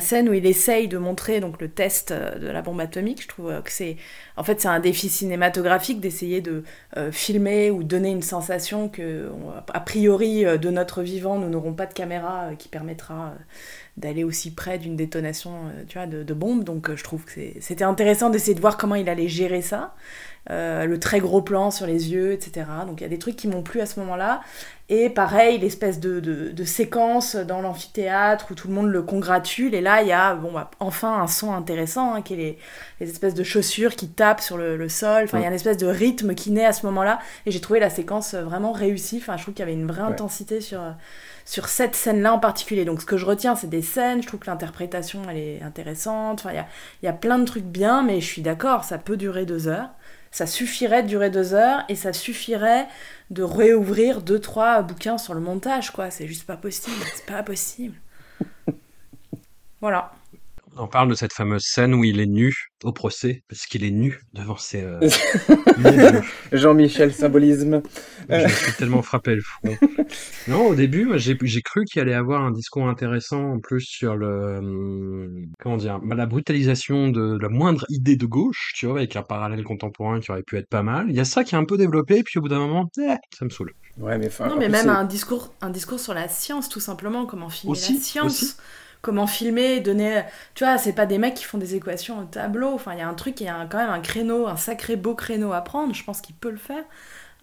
scène 0.00 0.28
où 0.28 0.32
il 0.32 0.46
essaye 0.46 0.88
de 0.88 0.98
montrer 0.98 1.40
donc 1.40 1.60
le 1.60 1.68
test 1.68 2.10
euh, 2.10 2.38
de 2.38 2.48
la 2.48 2.62
bombe 2.62 2.80
atomique. 2.80 3.22
Je 3.22 3.28
trouve 3.28 3.62
que 3.62 3.70
c'est 3.70 3.96
en 4.36 4.44
fait 4.44 4.60
c'est 4.60 4.68
un 4.68 4.80
défi 4.80 5.08
cinématographique 5.08 6.00
d'essayer 6.00 6.40
de 6.40 6.64
filmer 7.10 7.70
ou 7.70 7.82
donner 7.82 8.10
une 8.10 8.22
sensation 8.22 8.88
que 8.88 9.30
a 9.72 9.80
priori 9.80 10.44
de 10.44 10.70
notre 10.70 11.02
vivant 11.02 11.38
nous 11.38 11.48
n'aurons 11.48 11.74
pas 11.74 11.86
de 11.86 11.94
caméra 11.94 12.50
qui 12.58 12.68
permettra 12.68 13.34
d'aller 13.96 14.24
aussi 14.24 14.54
près 14.54 14.78
d'une 14.78 14.96
détonation 14.96 15.50
euh, 15.66 15.84
tu 15.86 15.98
vois 15.98 16.06
de, 16.06 16.22
de 16.22 16.34
bombe. 16.34 16.64
Donc 16.64 16.88
euh, 16.90 16.96
je 16.96 17.04
trouve 17.04 17.24
que 17.24 17.32
c'était 17.60 17.84
intéressant 17.84 18.30
d'essayer 18.30 18.54
de 18.54 18.60
voir 18.60 18.76
comment 18.78 18.94
il 18.94 19.08
allait 19.08 19.28
gérer 19.28 19.62
ça. 19.62 19.94
Euh, 20.50 20.86
le 20.86 20.98
très 20.98 21.20
gros 21.20 21.40
plan 21.40 21.70
sur 21.70 21.86
les 21.86 22.10
yeux, 22.12 22.32
etc. 22.32 22.66
Donc 22.88 23.00
il 23.00 23.04
y 23.04 23.06
a 23.06 23.08
des 23.08 23.18
trucs 23.18 23.36
qui 23.36 23.46
m'ont 23.46 23.62
plu 23.62 23.80
à 23.80 23.86
ce 23.86 24.00
moment-là. 24.00 24.40
Et 24.88 25.08
pareil, 25.08 25.58
l'espèce 25.58 26.00
de, 26.00 26.18
de, 26.18 26.50
de 26.50 26.64
séquence 26.64 27.36
dans 27.36 27.60
l'amphithéâtre 27.62 28.48
où 28.50 28.54
tout 28.54 28.66
le 28.66 28.74
monde 28.74 28.88
le 28.88 29.02
congratule. 29.02 29.72
Et 29.72 29.80
là, 29.80 30.02
il 30.02 30.08
y 30.08 30.12
a 30.12 30.34
bon, 30.34 30.50
bah, 30.52 30.70
enfin 30.80 31.20
un 31.22 31.28
son 31.28 31.52
intéressant, 31.52 32.14
hein, 32.14 32.22
qui 32.22 32.34
est 32.34 32.36
les, 32.36 32.58
les 33.00 33.08
espèces 33.08 33.34
de 33.34 33.44
chaussures 33.44 33.94
qui 33.94 34.08
tapent 34.08 34.40
sur 34.40 34.56
le, 34.56 34.76
le 34.76 34.88
sol. 34.88 35.24
Enfin, 35.24 35.38
il 35.38 35.42
y 35.42 35.44
a 35.44 35.48
une 35.48 35.54
espèce 35.54 35.76
de 35.78 35.86
rythme 35.86 36.34
qui 36.34 36.50
naît 36.50 36.66
à 36.66 36.72
ce 36.72 36.84
moment-là. 36.86 37.20
Et 37.46 37.52
j'ai 37.52 37.60
trouvé 37.60 37.78
la 37.78 37.90
séquence 37.90 38.34
vraiment 38.34 38.72
réussie. 38.72 39.18
Enfin, 39.22 39.36
je 39.36 39.42
trouve 39.42 39.54
qu'il 39.54 39.62
y 39.64 39.68
avait 39.68 39.74
une 39.80 39.86
vraie 39.86 40.02
Ouais. 40.02 40.08
intensité 40.08 40.60
sur, 40.60 40.80
sur 41.44 41.68
cette 41.68 41.94
scène-là 41.94 42.34
en 42.34 42.38
particulier. 42.38 42.84
Donc, 42.84 43.00
ce 43.00 43.06
que 43.06 43.16
je 43.16 43.26
retiens, 43.26 43.56
c'est 43.56 43.68
des 43.68 43.82
scènes. 43.82 44.22
Je 44.22 44.26
trouve 44.26 44.40
que 44.40 44.50
l'interprétation, 44.50 45.22
elle 45.28 45.38
est 45.38 45.62
intéressante. 45.62 46.40
Enfin, 46.40 46.50
il 46.50 46.56
y 46.56 46.58
a, 46.58 46.66
y 47.02 47.08
a 47.08 47.12
plein 47.12 47.38
de 47.38 47.44
trucs 47.44 47.64
bien, 47.64 48.02
mais 48.02 48.20
je 48.20 48.26
suis 48.26 48.42
d'accord, 48.42 48.84
ça 48.84 48.98
peut 48.98 49.16
durer 49.16 49.46
deux 49.46 49.68
heures. 49.68 49.90
Ça 50.30 50.46
suffirait 50.46 51.02
de 51.02 51.08
durer 51.08 51.28
deux 51.30 51.52
heures 51.52 51.84
et 51.90 51.94
ça 51.94 52.14
suffirait 52.14 52.88
de 53.30 53.42
réouvrir 53.42 54.22
deux, 54.22 54.40
trois 54.40 54.80
bouquins 54.82 55.18
sur 55.18 55.34
le 55.34 55.40
montage, 55.40 55.90
quoi. 55.90 56.10
C'est 56.10 56.26
juste 56.26 56.46
pas 56.46 56.56
possible. 56.56 57.04
C'est 57.14 57.26
pas 57.26 57.42
possible. 57.42 57.96
Voilà. 59.80 60.12
On 60.76 60.86
parle 60.86 61.08
de 61.08 61.14
cette 61.14 61.34
fameuse 61.34 61.64
scène 61.64 61.94
où 61.94 62.02
il 62.02 62.18
est 62.18 62.26
nu 62.26 62.54
au 62.82 62.92
procès, 62.92 63.42
parce 63.48 63.66
qu'il 63.66 63.84
est 63.84 63.90
nu 63.90 64.20
devant 64.32 64.56
ses... 64.56 64.82
euh. 64.82 65.00
Jean-Michel 66.52 67.12
symbolisme. 67.12 67.82
Je 68.28 68.42
me 68.42 68.48
suis 68.48 68.72
tellement 68.72 69.02
frappé 69.02 69.34
le 69.34 69.42
front. 69.42 69.76
Non, 70.48 70.68
au 70.68 70.74
début, 70.74 71.10
j'ai 71.16 71.62
cru 71.62 71.84
qu'il 71.84 72.00
allait 72.00 72.14
avoir 72.14 72.42
un 72.42 72.50
discours 72.50 72.88
intéressant 72.88 73.52
en 73.52 73.60
plus 73.60 73.82
sur 73.82 74.16
le 74.16 74.58
hum, 74.58 75.46
comment 75.60 75.76
dire 75.76 76.00
bah, 76.00 76.16
la 76.16 76.26
brutalisation 76.26 77.08
de 77.08 77.38
la 77.40 77.48
moindre 77.48 77.84
idée 77.90 78.16
de 78.16 78.26
gauche, 78.26 78.72
tu 78.74 78.86
vois, 78.86 78.98
avec 78.98 79.14
un 79.16 79.22
parallèle 79.22 79.64
contemporain 79.64 80.20
qui 80.20 80.30
aurait 80.30 80.42
pu 80.42 80.56
être 80.56 80.68
pas 80.68 80.82
mal. 80.82 81.06
Il 81.10 81.16
y 81.16 81.20
a 81.20 81.24
ça 81.24 81.44
qui 81.44 81.54
est 81.54 81.58
un 81.58 81.64
peu 81.64 81.76
développé, 81.76 82.18
et 82.18 82.22
puis 82.22 82.38
au 82.38 82.42
bout 82.42 82.48
d'un 82.48 82.60
moment, 82.60 82.90
eh, 82.98 83.14
ça 83.36 83.44
me 83.44 83.50
saoule. 83.50 83.72
Ouais, 83.98 84.16
mais 84.16 84.28
enfin. 84.28 84.48
Non, 84.48 84.56
mais 84.58 84.70
même 84.70 84.88
un 84.88 85.04
discours, 85.04 85.52
un 85.60 85.70
discours 85.70 86.00
sur 86.00 86.14
la 86.14 86.28
science, 86.28 86.68
tout 86.68 86.80
simplement. 86.80 87.26
Comment 87.26 87.50
filmer 87.50 87.72
Aussi, 87.72 87.94
la 87.94 88.00
science. 88.00 88.42
aussi. 88.42 88.54
Comment 89.02 89.26
filmer, 89.26 89.80
donner. 89.80 90.22
Tu 90.54 90.64
vois, 90.64 90.78
c'est 90.78 90.92
pas 90.92 91.06
des 91.06 91.18
mecs 91.18 91.34
qui 91.34 91.44
font 91.44 91.58
des 91.58 91.74
équations 91.74 92.20
au 92.20 92.24
tableau. 92.24 92.72
Enfin, 92.72 92.92
il 92.94 93.00
y 93.00 93.02
a 93.02 93.08
un 93.08 93.14
truc, 93.14 93.40
il 93.40 93.44
y 93.46 93.48
a 93.48 93.56
un- 93.56 93.66
quand 93.66 93.78
même 93.78 93.90
un 93.90 94.00
créneau, 94.00 94.46
un 94.46 94.56
sacré 94.56 94.94
beau 94.96 95.14
créneau 95.16 95.52
à 95.52 95.60
prendre. 95.62 95.92
Je 95.94 96.04
pense 96.04 96.20
qu'il 96.20 96.36
peut 96.36 96.50
le 96.50 96.56
faire. 96.56 96.84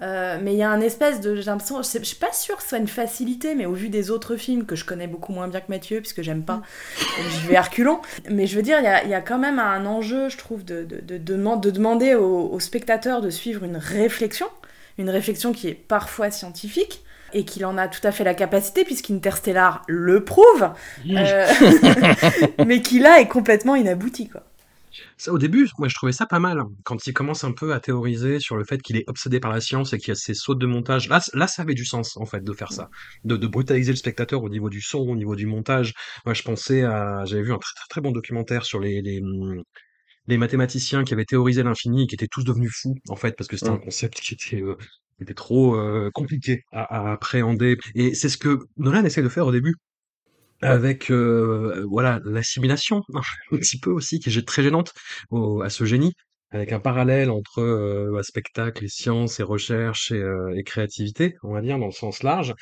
Euh, 0.02 0.40
mais 0.42 0.54
il 0.54 0.58
y 0.58 0.64
a 0.64 0.70
un 0.72 0.80
espèce 0.80 1.20
de. 1.20 1.36
J'ai 1.36 1.44
l'impression. 1.44 1.80
Je 1.80 1.84
sais- 1.84 2.00
je 2.00 2.06
suis 2.06 2.16
pas 2.16 2.32
sûre 2.32 2.56
que 2.56 2.64
ce 2.64 2.70
soit 2.70 2.78
une 2.78 2.88
facilité, 2.88 3.54
mais 3.56 3.66
au 3.66 3.74
vu 3.74 3.90
des 3.90 4.10
autres 4.12 4.38
films 4.38 4.66
que 4.66 4.78
je 4.78 4.86
connais 4.86 5.08
beaucoup 5.08 5.34
moins 5.34 5.50
bien 5.50 5.60
que 5.60 5.66
Mathieu, 5.70 6.00
puisque 6.00 6.22
j'aime 6.22 6.44
pas, 6.46 6.62
donc 7.18 7.28
j'y 7.42 7.48
vais 7.48 7.58
à 7.58 7.62
reculons. 7.64 8.00
Mais 8.30 8.48
je 8.48 8.56
veux 8.56 8.62
dire, 8.62 8.80
il 8.80 8.86
y 8.86 8.88
a, 8.88 9.04
il 9.04 9.10
y 9.10 9.14
a 9.14 9.20
quand 9.20 9.38
même 9.40 9.60
un 9.60 9.86
enjeu, 9.86 10.30
je 10.30 10.38
trouve, 10.38 10.64
de, 10.64 10.86
de, 10.86 11.02
de, 11.02 11.18
de 11.18 11.36
deman- 11.36 11.60
de 11.60 11.70
demander 11.72 12.16
aux, 12.16 12.48
aux 12.50 12.60
spectateurs 12.62 13.20
de 13.22 13.30
suivre 13.30 13.66
une 13.66 13.76
réflexion. 13.76 14.48
Une 14.98 15.10
réflexion 15.10 15.52
qui 15.52 15.68
est 15.68 15.74
parfois 15.74 16.32
scientifique. 16.32 17.04
Et 17.34 17.46
qu'il 17.46 17.66
en 17.66 17.78
a 17.78 17.88
tout 17.88 18.06
à 18.06 18.12
fait 18.12 18.24
la 18.24 18.34
capacité, 18.34 18.84
puisqu'Interstellar 18.86 19.84
le 19.88 20.24
prouve, 20.24 20.72
euh, 21.16 21.48
mais 22.66 22.82
qui 22.82 23.00
là 23.00 23.20
est 23.20 23.28
complètement 23.28 23.76
inabouti, 23.76 24.30
quoi. 24.30 24.44
Ça, 25.18 25.32
au 25.32 25.38
début, 25.38 25.68
moi, 25.78 25.88
je 25.88 25.96
trouvais 25.96 26.12
ça 26.12 26.26
pas 26.26 26.40
mal. 26.40 26.60
hein. 26.60 26.70
Quand 26.84 27.06
il 27.06 27.14
commence 27.14 27.44
un 27.44 27.52
peu 27.52 27.74
à 27.74 27.80
théoriser 27.80 28.40
sur 28.40 28.58
le 28.58 28.64
fait 28.64 28.82
qu'il 28.82 28.98
est 28.98 29.04
obsédé 29.08 29.40
par 29.40 29.52
la 29.52 29.62
science 29.62 29.94
et 29.94 29.98
qu'il 29.98 30.10
y 30.10 30.12
a 30.12 30.16
ces 30.16 30.34
sautes 30.34 30.60
de 30.60 30.66
montage, 30.66 31.08
là, 31.10 31.22
là, 31.34 31.48
ça 31.48 31.62
avait 31.62 31.74
du 31.76 31.86
sens, 31.86 32.18
en 32.18 32.26
fait, 32.26 32.44
de 32.44 32.54
faire 32.54 32.72
ça. 32.72 32.90
De, 33.24 33.38
de 33.38 33.48
brutaliser 33.48 33.92
le 33.92 33.98
spectateur 33.98 34.44
au 34.44 34.50
niveau 34.50 34.70
du 34.70 34.82
son, 34.82 35.00
au 35.00 35.16
niveau 35.16 35.36
du 35.36 35.46
montage. 35.46 35.94
Moi, 36.26 36.34
je 36.34 36.42
pensais 36.44 36.84
à, 36.84 37.24
j'avais 37.26 37.44
vu 37.44 37.54
un 37.54 37.58
très, 37.60 37.74
très, 37.76 37.88
très 37.90 38.02
bon 38.02 38.12
documentaire 38.12 38.66
sur 38.66 38.80
les, 38.80 39.02
les, 39.02 39.22
hum, 39.22 39.62
les 40.28 40.38
mathématiciens 40.38 41.04
qui 41.04 41.14
avaient 41.14 41.26
théorisé 41.26 41.64
l'infini 41.64 42.04
et 42.04 42.08
qui 42.08 42.16
étaient 42.16 42.28
tous 42.28 42.44
devenus 42.44 42.72
fous, 42.74 42.96
en 43.10 43.16
fait, 43.16 43.36
parce 43.38 43.48
que 43.48 43.58
c'était 43.58 43.72
un 43.72 43.78
concept 43.78 44.20
qui 44.22 44.34
était, 44.36 44.62
euh, 44.62 44.78
était 45.24 45.34
trop 45.34 45.76
euh, 45.76 46.10
compliqué 46.14 46.64
à, 46.72 47.10
à 47.10 47.14
appréhender. 47.14 47.78
Et 47.96 48.14
c'est 48.16 48.30
ce 48.30 48.38
que 48.38 48.60
Nolan 48.78 49.04
essaie 49.06 49.22
de 49.24 49.30
faire 49.30 49.46
au 49.48 49.52
début. 49.52 49.76
Avec 50.62 51.10
euh, 51.10 51.86
voilà 51.90 52.20
l'assimilation 52.26 53.02
un 53.14 53.22
petit 53.58 53.80
peu 53.80 53.92
aussi 53.92 54.20
qui 54.20 54.30
est 54.30 54.48
très 54.48 54.62
gênante 54.62 54.94
au- 55.30 55.62
à 55.62 55.70
ce 55.70 55.86
génie 55.86 56.14
avec 56.52 56.74
un 56.74 56.80
parallèle 56.82 57.30
entre 57.32 57.62
euh, 57.62 58.22
spectacle 58.24 58.84
et 58.84 58.90
science 58.90 59.40
et 59.40 59.44
recherche 59.44 60.12
et, 60.12 60.16
euh, 60.22 60.54
et 60.58 60.64
créativité 60.64 61.38
on 61.44 61.54
va 61.54 61.62
dire 61.62 61.80
dans 61.80 61.86
le 61.86 61.92
sens 61.94 62.24
large 62.24 62.54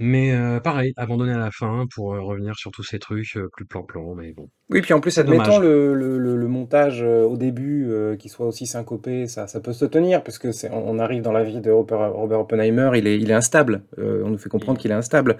mais 0.00 0.32
euh, 0.34 0.60
pareil 0.60 0.92
abandonné 0.96 1.32
à 1.32 1.38
la 1.38 1.50
fin 1.52 1.86
pour 1.94 2.14
euh, 2.14 2.20
revenir 2.20 2.56
sur 2.56 2.70
tous 2.72 2.82
ces 2.84 2.98
trucs 2.98 3.36
euh, 3.36 3.48
plus 3.56 3.66
plan-plan 3.66 4.14
mais 4.16 4.32
bon 4.32 4.50
Oui, 4.70 4.82
puis 4.82 4.94
en 4.94 5.00
plus, 5.00 5.18
admettons 5.18 5.58
dommage. 5.58 5.58
le, 5.58 5.94
le, 5.94 6.16
le- 6.18 6.36
le 6.36 6.46
montage 6.48 7.02
au 7.02 7.36
début 7.36 7.88
euh, 7.90 8.16
qui 8.16 8.28
soit 8.28 8.46
aussi 8.46 8.66
syncopé, 8.66 9.26
ça, 9.26 9.48
ça 9.48 9.58
peut 9.60 9.72
se 9.72 9.84
tenir, 9.84 10.22
parce 10.22 10.38
que 10.38 10.52
c'est, 10.52 10.70
on 10.70 10.88
on 10.90 10.98
arrive 11.00 11.22
dans 11.22 11.32
la 11.32 11.42
vie 11.42 11.60
de 11.60 11.70
Robert, 11.72 12.12
Robert 12.12 12.40
Oppenheimer, 12.40 12.90
il 12.96 13.06
est, 13.08 13.18
il 13.18 13.30
est 13.30 13.34
instable. 13.34 13.82
On 13.98 14.28
nous 14.30 14.38
fait 14.38 14.48
comprendre 14.48 14.78
qu'il 14.78 14.92
est 14.92 14.94
instable. 14.94 15.38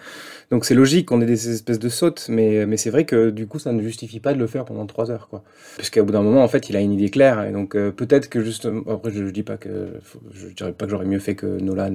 Donc 0.50 0.64
c'est 0.64 0.74
logique 0.74 1.06
qu'on 1.06 1.20
ait 1.20 1.26
des 1.26 1.50
espèces 1.50 1.78
de 1.78 1.88
sautes, 1.88 2.26
mais, 2.28 2.66
mais 2.66 2.76
c'est 2.76 2.90
vrai 2.90 3.04
que 3.04 3.30
du 3.30 3.46
coup, 3.46 3.58
ça 3.60 3.72
ne 3.72 3.82
justifie 3.82 4.20
pas 4.20 4.34
de 4.34 4.38
le 4.40 4.46
faire 4.48 4.64
pendant 4.64 4.86
trois 4.86 5.10
heures, 5.12 5.28
quoi. 5.28 5.44
Puisqu'au 5.76 6.04
bout 6.04 6.12
d'un 6.12 6.22
moment, 6.22 6.42
en 6.44 6.48
fait, 6.48 6.68
il 6.70 6.76
a 6.76 6.80
une 6.80 6.92
idée 6.92 7.10
claire, 7.10 7.44
et 7.44 7.52
donc 7.52 7.72
peut-être 7.72 8.28
que 8.28 8.42
juste, 8.42 8.68
après, 8.88 9.10
je, 9.12 9.26
je 9.26 9.30
dis 9.30 9.44
pas 9.44 9.56
que, 9.58 9.90
faut- 10.02 10.20
je 10.32 10.48
dirais 10.48 10.72
pas 10.72 10.86
que 10.86 10.90
j'aurais 10.90 11.06
mieux 11.06 11.20
fait 11.20 11.36
que 11.36 11.46
Nolan, 11.46 11.92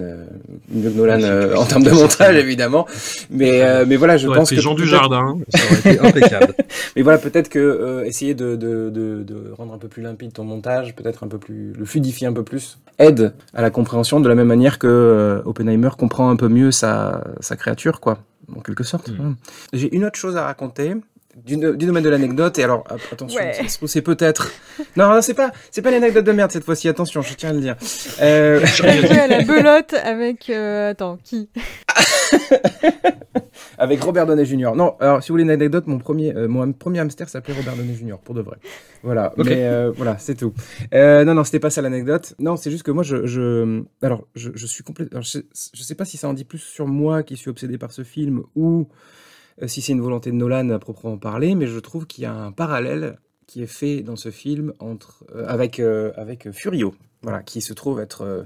mieux 0.69 0.89
que 0.91 0.95
Nolan 0.97 1.19
Oui, 1.19 1.37
clair. 1.39 1.59
en 1.59 1.65
termes 1.65 1.83
de 1.83 1.91
montage, 1.91 2.35
évidemment, 2.55 2.87
mais, 3.29 3.61
euh, 3.61 3.85
mais 3.87 3.95
voilà, 3.97 4.17
je 4.17 4.27
pense 4.27 4.49
que 4.49 4.55
Jean 4.61 4.75
peut-être- 4.75 4.85
Dujardin 4.85 5.37
ça 5.49 5.59
aurait 5.65 5.79
été 5.93 5.99
impeccable 5.99 6.53
mais 6.95 7.01
voilà, 7.01 7.17
peut-être 7.17 7.49
que 7.49 7.59
euh, 7.59 8.05
essayer 8.05 8.33
de, 8.33 8.55
de, 8.55 8.89
de, 8.89 9.23
de 9.23 9.51
rendre 9.57 9.73
un 9.73 9.77
peu 9.77 9.87
plus 9.89 10.01
limpide 10.01 10.31
ton 10.33 10.43
montage, 10.45 10.95
peut-être 10.95 11.23
un 11.23 11.27
peu 11.27 11.37
plus 11.37 11.73
le 11.73 11.85
fluidifier 11.85 12.27
un 12.27 12.33
peu 12.33 12.43
plus, 12.43 12.79
aide 12.97 13.33
à 13.53 13.61
la 13.61 13.69
compréhension 13.69 14.19
de 14.21 14.29
la 14.29 14.35
même 14.35 14.47
manière 14.47 14.79
que 14.79 14.87
euh, 14.87 15.41
Oppenheimer 15.45 15.89
comprend 15.97 16.29
un 16.29 16.35
peu 16.37 16.47
mieux 16.47 16.71
sa, 16.71 17.23
sa 17.41 17.55
créature, 17.57 17.99
quoi, 17.99 18.19
en 18.55 18.61
quelque 18.61 18.83
sorte. 18.83 19.09
Mm. 19.09 19.15
Voilà. 19.17 19.31
J'ai 19.73 19.93
une 19.95 20.05
autre 20.05 20.17
chose 20.17 20.37
à 20.37 20.45
raconter. 20.45 20.95
Du, 21.43 21.57
du 21.57 21.85
domaine 21.85 22.03
de 22.03 22.09
l'anecdote 22.09 22.57
et 22.59 22.63
alors 22.63 22.85
a- 22.89 22.95
attention 23.11 23.41
Ouais. 23.41 23.51
ça 23.53 23.67
se 23.67 23.75
trouve, 23.75 23.89
c'est 23.89 24.01
peut-être 24.01 24.51
non 24.95 25.09
non 25.09 25.21
c'est 25.21 25.33
pas 25.33 25.51
c'est 25.69 25.81
pas 25.81 25.91
l'anecdote 25.91 26.23
de 26.23 26.31
merde 26.31 26.49
cette 26.49 26.63
fois-ci 26.63 26.87
attention 26.87 27.21
je 27.21 27.33
tiens 27.33 27.49
à 27.49 27.53
le 27.53 27.59
dire 27.59 27.75
euh... 28.21 28.61
Mathieu 28.83 29.19
à 29.19 29.27
la 29.27 29.41
belote 29.43 29.93
avec. 29.95 30.49
euh, 30.49 30.91
Attends, 30.91 31.17
qui? 31.23 31.49
Avec 33.77 34.01
Robert 34.01 34.25
Downey 34.25 34.45
Jr. 34.45 34.71
Non, 34.75 34.95
alors 35.01 35.21
si 35.21 35.29
vous 35.29 35.33
voulez 35.33 35.43
une 35.43 35.49
anecdote, 35.49 35.85
mon 35.87 35.97
premier, 35.99 36.33
euh, 36.35 36.47
mon 36.47 36.71
premier 36.71 36.99
hamster 36.99 37.27
s'appelait 37.27 37.53
Robert 37.53 37.75
Downey 37.75 37.93
Jr. 37.95 38.15
pour 38.23 38.33
de 38.33 38.41
vrai. 38.41 38.55
Voilà, 39.03 39.33
Ok. 39.37 39.45
mais 39.45 39.65
euh, 39.67 39.91
voilà, 39.95 40.17
c'est 40.17 40.35
tout. 40.35 40.53
Euh, 40.93 41.25
non, 41.25 41.33
non, 41.33 41.43
c'était 41.43 41.59
pas 41.59 41.69
ça 41.69 41.81
l'anecdote. 41.81 42.35
Non, 42.39 42.55
c'est 42.55 42.71
juste 42.71 42.83
que 42.83 42.91
moi, 42.91 43.03
je, 43.03 43.25
je 43.25 43.83
alors, 44.01 44.27
je, 44.35 44.51
je 44.55 44.65
suis 44.65 44.83
complètement. 44.83 45.21
Je, 45.21 45.39
je 45.73 45.83
sais 45.83 45.95
pas 45.95 46.05
si 46.05 46.15
ça 46.17 46.29
en 46.29 46.33
dit 46.33 46.45
plus 46.45 46.59
sur 46.59 46.87
moi 46.87 47.23
qui 47.23 47.35
suis 47.35 47.49
obsédé 47.49 47.77
par 47.77 47.91
ce 47.91 48.03
film 48.03 48.43
ou 48.55 48.87
si 49.67 49.81
c'est 49.81 49.93
une 49.93 50.01
volonté 50.01 50.31
de 50.31 50.35
Nolan 50.35 50.69
à 50.69 50.79
proprement 50.79 51.17
parler, 51.17 51.55
mais 51.55 51.67
je 51.67 51.79
trouve 51.79 52.05
qu'il 52.07 52.23
y 52.23 52.27
a 52.27 52.33
un 52.33 52.51
parallèle 52.51 53.17
qui 53.47 53.61
est 53.61 53.67
fait 53.67 54.01
dans 54.01 54.15
ce 54.15 54.31
film 54.31 54.73
entre 54.79 55.23
euh, 55.35 55.45
avec 55.47 55.79
euh, 55.79 56.11
avec 56.15 56.51
Furio, 56.51 56.95
voilà, 57.21 57.43
qui 57.43 57.61
se 57.61 57.73
trouve 57.73 57.99
être 57.99 58.21
euh, 58.23 58.43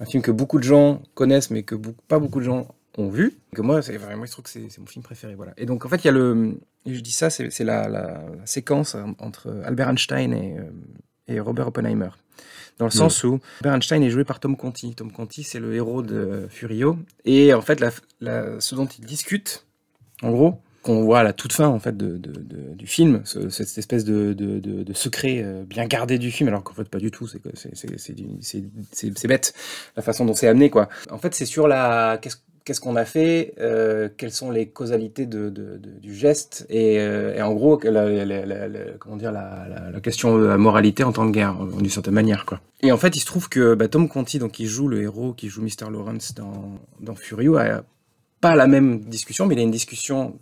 un 0.00 0.04
film 0.04 0.22
que 0.22 0.30
beaucoup 0.32 0.58
de 0.58 0.64
gens 0.64 1.02
connaissent, 1.14 1.50
mais 1.50 1.62
que 1.62 1.74
beaucoup- 1.76 2.02
pas 2.08 2.18
beaucoup 2.18 2.40
de 2.40 2.44
gens 2.44 2.66
ont 2.98 3.08
vu. 3.08 3.38
Que 3.54 3.62
moi, 3.62 3.80
c'est 3.82 3.96
vraiment, 3.96 4.26
je 4.26 4.32
trouve 4.32 4.44
que 4.44 4.50
c'est 4.50 4.78
mon 4.78 4.86
film 4.86 5.02
préféré. 5.04 5.34
Voilà. 5.36 5.52
Et 5.56 5.64
donc, 5.66 5.86
en 5.86 5.88
fait, 5.88 5.98
il 5.98 6.06
y 6.06 6.08
a 6.08 6.12
le. 6.12 6.56
je 6.84 7.00
dis 7.00 7.12
ça, 7.12 7.30
c'est 7.30 7.48
la, 7.60 7.88
la, 7.88 8.24
la 8.38 8.46
séquence 8.46 8.96
entre 9.20 9.62
Albert 9.64 9.88
Einstein 9.90 10.32
et, 10.34 10.58
euh, 10.58 10.64
et 11.28 11.38
Robert 11.40 11.68
Oppenheimer. 11.68 12.10
Dans 12.78 12.86
le 12.86 12.90
sens 12.90 13.22
où 13.24 13.38
Albert 13.60 13.74
Einstein 13.74 14.02
est 14.02 14.10
joué 14.10 14.24
par 14.24 14.40
Tom 14.40 14.56
Conti. 14.56 14.94
Tom 14.94 15.12
Conti, 15.12 15.42
c'est 15.44 15.60
le 15.60 15.74
héros 15.74 16.02
de 16.02 16.46
Furio. 16.48 16.98
Et 17.24 17.54
en 17.54 17.60
fait, 17.60 17.80
la, 18.20 18.58
ce 18.60 18.74
dont 18.74 18.86
il 18.86 19.04
discute, 19.04 19.66
en 20.22 20.30
gros, 20.30 20.60
qu'on 20.82 21.02
voit 21.04 21.18
à 21.20 21.22
la 21.22 21.32
toute 21.34 21.52
fin 21.52 21.68
en 21.68 21.78
fait 21.78 21.94
de, 21.96 22.16
de- 22.16 22.32
de- 22.40 22.74
du 22.74 22.86
film, 22.86 23.20
ce- 23.24 23.50
cette 23.50 23.76
espèce 23.76 24.04
de, 24.04 24.32
secret 24.94 25.42
euh, 25.44 25.62
bien 25.64 25.86
gardé 25.86 26.18
du 26.18 26.30
film, 26.30 26.48
alors 26.48 26.62
qu'en 26.64 26.72
fait 26.74 26.88
pas 26.88 26.98
du 26.98 27.10
tout, 27.10 27.26
c'est 27.28 29.26
bête 29.26 29.54
la 29.96 30.02
façon 30.02 30.24
dont 30.24 30.34
c'est 30.34 30.48
amené 30.48 30.70
quoi. 30.70 30.88
En 31.10 31.18
fait, 31.18 31.34
c'est 31.34 31.46
sur 31.46 31.68
la 31.68 32.18
qu'est-ce 32.64 32.80
qu'on 32.80 32.94
a 32.96 33.04
fait, 33.04 33.54
euh, 33.58 34.08
quelles 34.16 34.30
sont 34.32 34.50
les 34.50 34.68
causalités 34.68 35.26
du 35.26 36.14
geste 36.14 36.66
et, 36.70 36.98
euh, 37.00 37.34
et 37.34 37.42
en 37.42 37.52
gros 37.52 37.80
la, 37.82 38.08
la- 38.24 38.46
la- 38.46 38.68
comment 38.98 39.16
dire 39.16 39.32
la, 39.32 39.66
question 40.02 40.38
de 40.38 40.44
la 40.46 40.56
moralité 40.58 41.02
en 41.04 41.12
temps 41.12 41.26
de 41.26 41.30
guerre 41.32 41.56
euh, 41.62 41.76
d'une 41.78 41.90
certaine 41.90 42.14
manière 42.14 42.44
quoi. 42.46 42.60
Et 42.82 42.92
en 42.92 42.96
fait, 42.96 43.16
il 43.16 43.20
se 43.20 43.26
trouve 43.26 43.48
que 43.48 43.74
bah, 43.74 43.88
Tom 43.88 44.08
Conti, 44.08 44.38
donc 44.38 44.52
qui 44.52 44.66
joue 44.66 44.88
le 44.88 45.02
héros, 45.02 45.32
qui 45.32 45.48
joue 45.48 45.62
Mr. 45.62 45.90
Lawrence 45.90 46.34
dans, 46.34 46.78
dans 47.00 47.14
Furio, 47.14 47.56
a 47.56 47.82
pas 48.40 48.54
la 48.54 48.66
même 48.66 49.00
discussion, 49.00 49.46
mais 49.46 49.54
il 49.54 49.60
a 49.60 49.62
une 49.62 49.70
discussion 49.70 50.38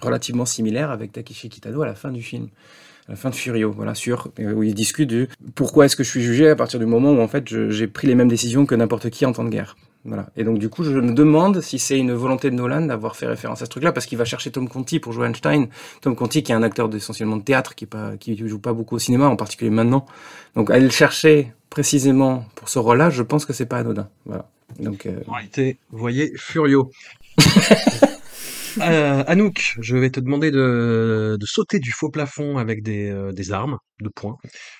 relativement 0.00 0.46
similaire 0.46 0.90
avec 0.90 1.12
Takeshi 1.12 1.48
Kitano 1.48 1.82
à 1.82 1.86
la 1.86 1.94
fin 1.94 2.10
du 2.10 2.22
film, 2.22 2.48
à 3.08 3.12
la 3.12 3.16
fin 3.16 3.30
de 3.30 3.34
Furio, 3.34 3.70
voilà, 3.70 3.94
sur 3.94 4.28
euh, 4.40 4.52
où 4.52 4.62
il 4.62 4.74
discute 4.74 5.08
du 5.08 5.28
pourquoi 5.54 5.84
est-ce 5.84 5.96
que 5.96 6.04
je 6.04 6.10
suis 6.10 6.22
jugé 6.22 6.48
à 6.48 6.56
partir 6.56 6.80
du 6.80 6.86
moment 6.86 7.12
où 7.12 7.20
en 7.20 7.28
fait 7.28 7.70
j'ai 7.70 7.86
pris 7.86 8.06
les 8.06 8.14
mêmes 8.14 8.28
décisions 8.28 8.66
que 8.66 8.74
n'importe 8.74 9.10
qui 9.10 9.26
en 9.26 9.32
temps 9.32 9.44
de 9.44 9.50
guerre. 9.50 9.76
Voilà. 10.06 10.28
Et 10.36 10.44
donc 10.44 10.58
du 10.58 10.68
coup, 10.68 10.84
je 10.84 10.90
me 10.90 11.12
demande 11.12 11.62
si 11.62 11.78
c'est 11.78 11.98
une 11.98 12.12
volonté 12.12 12.50
de 12.50 12.54
Nolan 12.54 12.82
d'avoir 12.82 13.16
fait 13.16 13.26
référence 13.26 13.62
à 13.62 13.64
ce 13.64 13.70
truc-là, 13.70 13.90
parce 13.90 14.04
qu'il 14.04 14.18
va 14.18 14.26
chercher 14.26 14.50
Tom 14.50 14.68
Conti 14.68 15.00
pour 15.00 15.12
jouer 15.12 15.26
Einstein. 15.26 15.68
Tom 16.02 16.14
Conti, 16.14 16.42
qui 16.42 16.52
est 16.52 16.54
un 16.54 16.62
acteur 16.62 16.94
essentiellement 16.94 17.38
de 17.38 17.42
théâtre, 17.42 17.74
qui 17.74 17.84
est 17.84 17.88
pas, 17.88 18.16
qui 18.18 18.36
joue 18.36 18.58
pas 18.58 18.74
beaucoup 18.74 18.96
au 18.96 18.98
cinéma, 18.98 19.28
en 19.28 19.36
particulier 19.36 19.70
maintenant. 19.70 20.04
Donc 20.56 20.70
aller 20.70 20.84
le 20.84 20.90
chercher 20.90 21.54
précisément 21.70 22.44
pour 22.54 22.68
ce 22.68 22.78
rôle-là, 22.78 23.08
je 23.08 23.22
pense 23.22 23.46
que 23.46 23.54
c'est 23.54 23.64
pas 23.66 23.78
anodin. 23.78 24.08
Voilà. 24.26 24.46
Donc 24.78 25.06
euh, 25.06 25.20
En 25.26 25.32
réalité, 25.32 25.78
vous 25.90 25.98
voyez, 25.98 26.32
Furio. 26.36 26.90
Euh, 28.80 29.22
Anouk, 29.28 29.76
je 29.80 29.96
vais 29.96 30.10
te 30.10 30.18
demander 30.18 30.50
de, 30.50 31.36
de 31.38 31.46
sauter 31.46 31.78
du 31.78 31.92
faux 31.92 32.10
plafond 32.10 32.58
avec 32.58 32.82
des, 32.82 33.08
euh, 33.08 33.30
des 33.30 33.52
armes 33.52 33.78
de 34.00 34.08
poing 34.08 34.36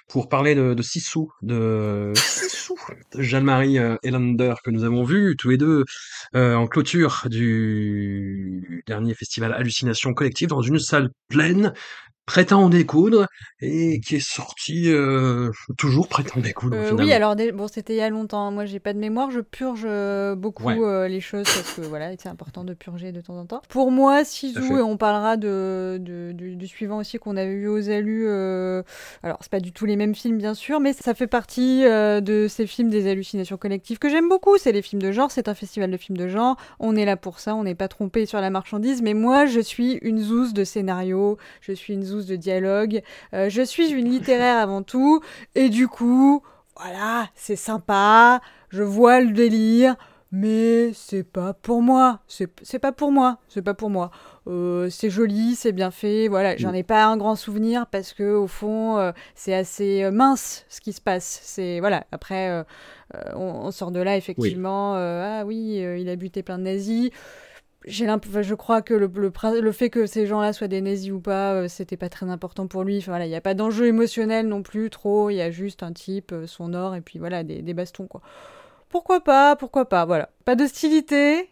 pour 0.09 0.29
parler 0.29 0.57
de, 0.57 0.75
de 0.75 0.83
Sissou, 0.83 1.31
de 1.43 2.13
Sissou, 2.17 2.75
de 3.15 3.23
Jeanne-Marie 3.23 3.79
euh, 3.79 3.97
Elander 4.03 4.55
que 4.65 4.71
nous 4.71 4.83
avons 4.83 5.05
vu 5.05 5.37
tous 5.39 5.51
les 5.51 5.59
deux 5.59 5.85
en 6.35 6.67
clôture 6.67 7.23
du 7.31 8.83
dernier 8.89 9.15
festival 9.15 9.53
Hallucination 9.53 10.13
Collective 10.13 10.49
dans 10.49 10.63
une 10.63 10.81
salle 10.81 11.11
pleine, 11.29 11.73
prête 12.27 12.53
à 12.53 12.57
en 12.57 12.69
découdre 12.69 13.27
et 13.61 14.01
qui 14.01 14.17
est 14.17 14.21
sorti 14.27 14.85
euh, 14.91 15.51
toujours 15.77 16.09
prête 16.09 16.29
à 16.35 16.39
en 16.39 16.41
découdre 16.41 16.77
Euh, 16.77 16.93
oui, 16.93 17.13
alors 17.13 17.37
bon, 17.53 17.69
c'était 17.69 17.95
il 17.95 17.99
y 17.99 18.01
a 18.01 18.09
longtemps. 18.09 18.51
Moi, 18.51 18.65
j'ai 18.65 18.81
pas 18.81 18.93
de 18.95 18.99
mémoire. 18.99 19.31
Je 19.31 19.41
purge 19.41 19.83
euh, 19.85 20.35
beaucoup 20.35 20.65
Ouais. 20.65 20.79
euh, 20.79 21.09
les 21.09 21.21
choses 21.21 21.45
parce 21.45 21.75
que 21.75 21.83
voilà, 21.83 22.11
c'est 22.19 22.29
important 22.29 22.65
de 22.65 22.73
purger 22.75 23.13
de 23.13 23.21
temps 23.21 23.37
en 23.39 23.45
temps. 23.47 23.61
Pour 23.69 23.91
moi, 23.91 24.25
fait. 24.25 24.47
et 24.49 24.61
on 24.83 24.97
parlera 24.97 25.37
de, 25.37 25.99
de- 26.01 26.33
du, 26.33 26.57
du 26.57 26.67
suivant 26.67 26.99
aussi 26.99 27.19
qu'on 27.19 27.37
avait 27.37 27.55
vu 27.55 27.69
aux 27.69 27.91
Alus. 27.91 28.27
alors, 29.23 29.39
c'est 29.41 29.51
pas 29.51 29.61
du 29.61 29.73
tout 29.73 29.85
les 29.85 29.97
mêmes 29.97 30.15
films, 30.15 30.39
bien 30.39 30.55
sûr, 30.55 30.81
mais 30.81 30.93
ça 30.95 31.13
fait 31.15 31.27
partie 31.27 31.83
de 31.85 32.47
ces 32.49 32.67
films 32.67 32.89
des 32.91 33.09
hallucinations 33.11 33.57
collectives 33.59 33.99
que 33.99 34.09
j'aime 34.09 34.29
beaucoup. 34.29 34.57
C'est 34.59 34.73
les 34.73 34.83
films 34.83 35.03
de 35.03 35.13
genre. 35.13 35.31
C'est 35.31 35.49
un 35.49 35.55
festival 35.55 35.91
de 35.91 35.97
films 35.97 36.17
de 36.17 36.29
genre. 36.29 36.57
On 36.81 36.97
est 36.97 37.05
là 37.05 37.17
pour 37.17 37.39
ça. 37.39 37.55
On 37.55 37.65
n'est 37.65 37.75
pas 37.75 37.89
trompé 37.89 38.25
sur 38.27 38.41
la 38.41 38.51
marchandise. 38.51 39.03
Mais 39.03 39.15
moi, 39.15 39.45
je 39.47 39.61
suis 39.61 39.95
une 40.03 40.21
zouze 40.21 40.55
de 40.55 40.65
scénario. 40.65 41.37
Je 41.61 41.73
suis 41.73 41.93
une 41.95 42.03
zouze 42.03 42.14
de 42.23 42.37
dialogue. 42.37 43.03
euh, 43.35 43.49
je 43.49 43.63
suis 43.63 43.91
une 43.91 44.09
littéraire 44.09 44.59
avant 44.59 44.83
tout. 44.83 45.21
Et 45.55 45.69
du 45.69 45.89
coup, 45.89 46.43
voilà, 46.77 47.29
c'est 47.35 47.57
sympa, 47.57 48.41
je 48.71 48.83
vois 48.83 49.21
le 49.21 49.33
délire, 49.33 49.97
mais 50.33 50.93
c'est 50.95 51.23
pas 51.23 51.53
pour 51.55 51.83
moi. 51.83 52.21
C'est 52.27 52.79
pas 52.81 52.93
pour 52.93 53.13
moi. 53.13 53.39
C'est 53.49 53.63
pas 53.63 53.75
pour 53.75 53.91
moi. 53.91 54.11
Euh, 54.47 54.91
c'est 54.91 55.09
joli, 55.11 55.55
c'est 55.55 55.73
bien 55.73 55.91
fait. 55.91 56.29
Voilà, 56.29 56.57
j'en 56.57 56.73
ai 56.73 56.83
pas 56.83 57.05
un 57.07 57.17
grand 57.17 57.37
souvenir 57.37 57.87
parce 57.87 58.13
que 58.13 58.35
au 58.35 58.47
fond, 58.47 58.99
euh, 58.99 59.13
c'est 59.35 59.55
assez 59.55 60.11
mince 60.11 60.65
ce 60.69 60.81
qui 60.81 60.93
se 60.93 61.01
passe. 61.01 61.41
C'est 61.43 61.79
voilà. 61.81 62.05
Après, 62.13 62.65
on, 63.37 63.67
on 63.67 63.71
sort 63.71 63.93
de 63.93 64.01
là 64.01 64.17
effectivement. 64.17 64.95
ah 64.97 65.45
oui, 65.47 65.77
il 65.99 66.09
a 66.09 66.17
buté 66.17 66.43
plein 66.43 66.59
de 66.59 66.65
nazis. 66.65 67.11
Je 67.87 68.55
crois 68.55 68.81
que 68.83 68.95
le, 68.95 69.11
le, 69.15 69.31
le 69.61 69.73
fait 69.73 69.91
que 69.91 70.07
ces 70.07 70.27
gens-là 70.27 70.53
soient 70.53 70.69
des 70.69 70.81
nazis 70.81 71.11
ou 71.13 71.21
pas, 71.21 71.53
euh, 71.55 71.69
c'était 71.69 71.97
pas 71.97 72.09
très 72.09 72.27
important 72.27 72.67
pour 72.67 72.83
lui. 72.85 72.99
Enfin, 72.99 73.13
voilà, 73.13 73.27
il 73.27 73.31
n'y 73.31 73.35
a 73.37 73.41
pas 73.41 73.55
d'enjeu 73.55 73.87
émotionnel 73.87 74.49
non 74.49 74.63
plus 74.63 74.89
trop. 74.91 75.31
Il 75.31 75.37
y 75.37 75.43
a 75.43 75.51
juste 75.51 75.83
un 75.83 75.93
type, 75.93 76.33
euh, 76.33 76.47
son 76.47 76.73
or 76.75 76.95
et 76.95 77.01
puis 77.01 77.19
voilà 77.19 77.45
des, 77.45 77.63
des 77.63 77.75
bastons 77.75 78.07
quoi. 78.07 78.23
Pourquoi 78.89 79.21
pas, 79.21 79.57
pourquoi 79.57 79.89
pas, 79.89 80.05
voilà. 80.05 80.31
Pas 80.45 80.55
d'hostilité. 80.57 81.49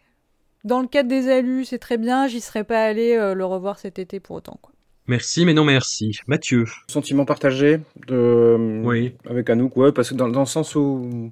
Dans 0.63 0.79
le 0.81 0.87
cadre 0.87 1.09
des 1.09 1.29
alus, 1.29 1.65
c'est 1.65 1.77
très 1.77 1.97
bien. 1.97 2.27
J'y 2.27 2.39
serais 2.39 2.63
pas 2.63 2.83
allé 2.85 3.15
euh, 3.15 3.33
le 3.33 3.43
revoir 3.45 3.77
cet 3.79 3.99
été 3.99 4.19
pour 4.21 4.37
autant 4.37 4.57
quoi. 4.61 4.71
Merci, 5.07 5.45
mais 5.45 5.53
non 5.53 5.65
merci. 5.65 6.17
Mathieu. 6.27 6.63
sentiment 6.87 7.25
partagé 7.25 7.81
de 8.07 8.81
Oui. 8.85 9.13
avec 9.29 9.49
Anouk 9.49 9.75
ouais 9.75 9.91
parce 9.91 10.09
que 10.11 10.15
dans, 10.15 10.29
dans 10.29 10.39
le 10.39 10.45
sens 10.45 10.75
où 10.75 11.29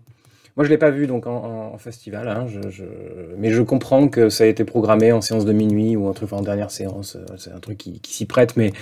moi 0.57 0.65
je 0.65 0.69
l'ai 0.69 0.77
pas 0.77 0.91
vu 0.91 1.07
donc 1.07 1.27
en, 1.27 1.73
en- 1.73 1.77
festival 1.77 2.27
hein, 2.27 2.45
je, 2.47 2.69
je- 2.69 2.83
mais 3.37 3.51
je 3.51 3.61
comprends 3.61 4.07
que 4.09 4.29
ça 4.29 4.43
a 4.43 4.47
été 4.47 4.63
programmé 4.65 5.11
en 5.11 5.21
séance 5.21 5.45
de 5.45 5.53
minuit 5.53 5.95
ou 5.95 6.07
un 6.07 6.13
truc 6.13 6.31
en 6.33 6.41
dernière 6.41 6.71
séance 6.71 7.15
euh, 7.15 7.25
c'est 7.37 7.51
un 7.51 7.59
truc 7.59 7.77
qui, 7.77 7.99
qui 8.01 8.13
s'y 8.13 8.25
prête 8.25 8.55
mais 8.57 8.73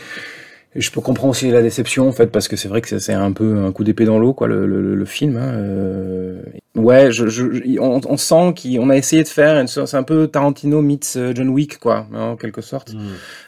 je 0.75 0.91
peux 0.91 1.01
comprendre 1.01 1.31
aussi 1.31 1.51
la 1.51 1.61
déception 1.61 2.07
en 2.09 2.11
fait 2.13 2.27
parce 2.27 2.47
que 2.47 2.55
c'est 2.55 2.69
vrai 2.69 2.81
que 2.81 2.99
c'est 2.99 3.13
un 3.13 3.31
peu 3.33 3.59
un 3.59 3.71
coup 3.71 3.83
d'épée 3.83 4.05
dans 4.05 4.19
l'eau 4.19 4.33
quoi 4.33 4.47
le, 4.47 4.67
le, 4.67 4.95
le 4.95 5.05
film 5.05 5.37
hein, 5.37 5.53
euh, 5.53 6.41
ouais 6.75 7.11
je, 7.11 7.27
je, 7.27 7.79
on, 7.79 7.99
on 8.07 8.17
sent 8.17 8.53
qu'on 8.61 8.89
a 8.89 8.95
essayé 8.95 9.23
de 9.23 9.27
faire 9.27 9.67
c'est 9.67 9.95
un 9.97 10.03
peu 10.03 10.27
Tarantino 10.27 10.81
meets 10.81 11.15
euh, 11.17 11.33
John 11.35 11.49
Wick 11.49 11.79
quoi 11.79 12.07
hein, 12.13 12.21
en 12.21 12.35
quelque 12.35 12.61
sorte. 12.61 12.93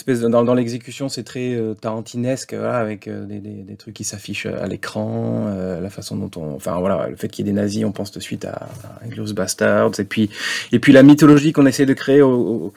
De- 0.07 0.27
dans, 0.27 0.43
dans 0.43 0.55
l'exécution, 0.55 1.07
c'est 1.09 1.23
très 1.23 1.53
euh, 1.53 1.75
tarantinesque, 1.75 2.55
voilà, 2.55 2.77
avec 2.77 3.07
euh, 3.07 3.23
des, 3.25 3.39
des, 3.39 3.61
des 3.63 3.75
trucs 3.75 3.93
qui 3.93 4.03
s'affichent 4.03 4.47
à 4.47 4.65
l'écran, 4.67 5.45
euh, 5.49 5.79
la 5.79 5.89
façon 5.91 6.15
dont 6.15 6.31
on, 6.41 6.55
enfin 6.55 6.79
voilà, 6.79 7.07
le 7.09 7.15
fait 7.15 7.27
qu'il 7.27 7.45
y 7.45 7.49
ait 7.49 7.53
des 7.53 7.59
nazis, 7.59 7.85
on 7.85 7.91
pense 7.91 8.11
tout 8.11 8.17
de 8.17 8.23
suite 8.23 8.45
à, 8.45 8.67
à 9.01 9.33
Bastards, 9.33 9.99
et 9.99 10.03
puis 10.03 10.29
et 10.71 10.79
puis 10.79 10.91
la 10.91 11.03
mythologie 11.03 11.51
qu'on 11.53 11.67
essaie 11.67 11.85
de 11.85 11.93
créer 11.93 12.21
au- 12.23 12.31
au- 12.31 12.73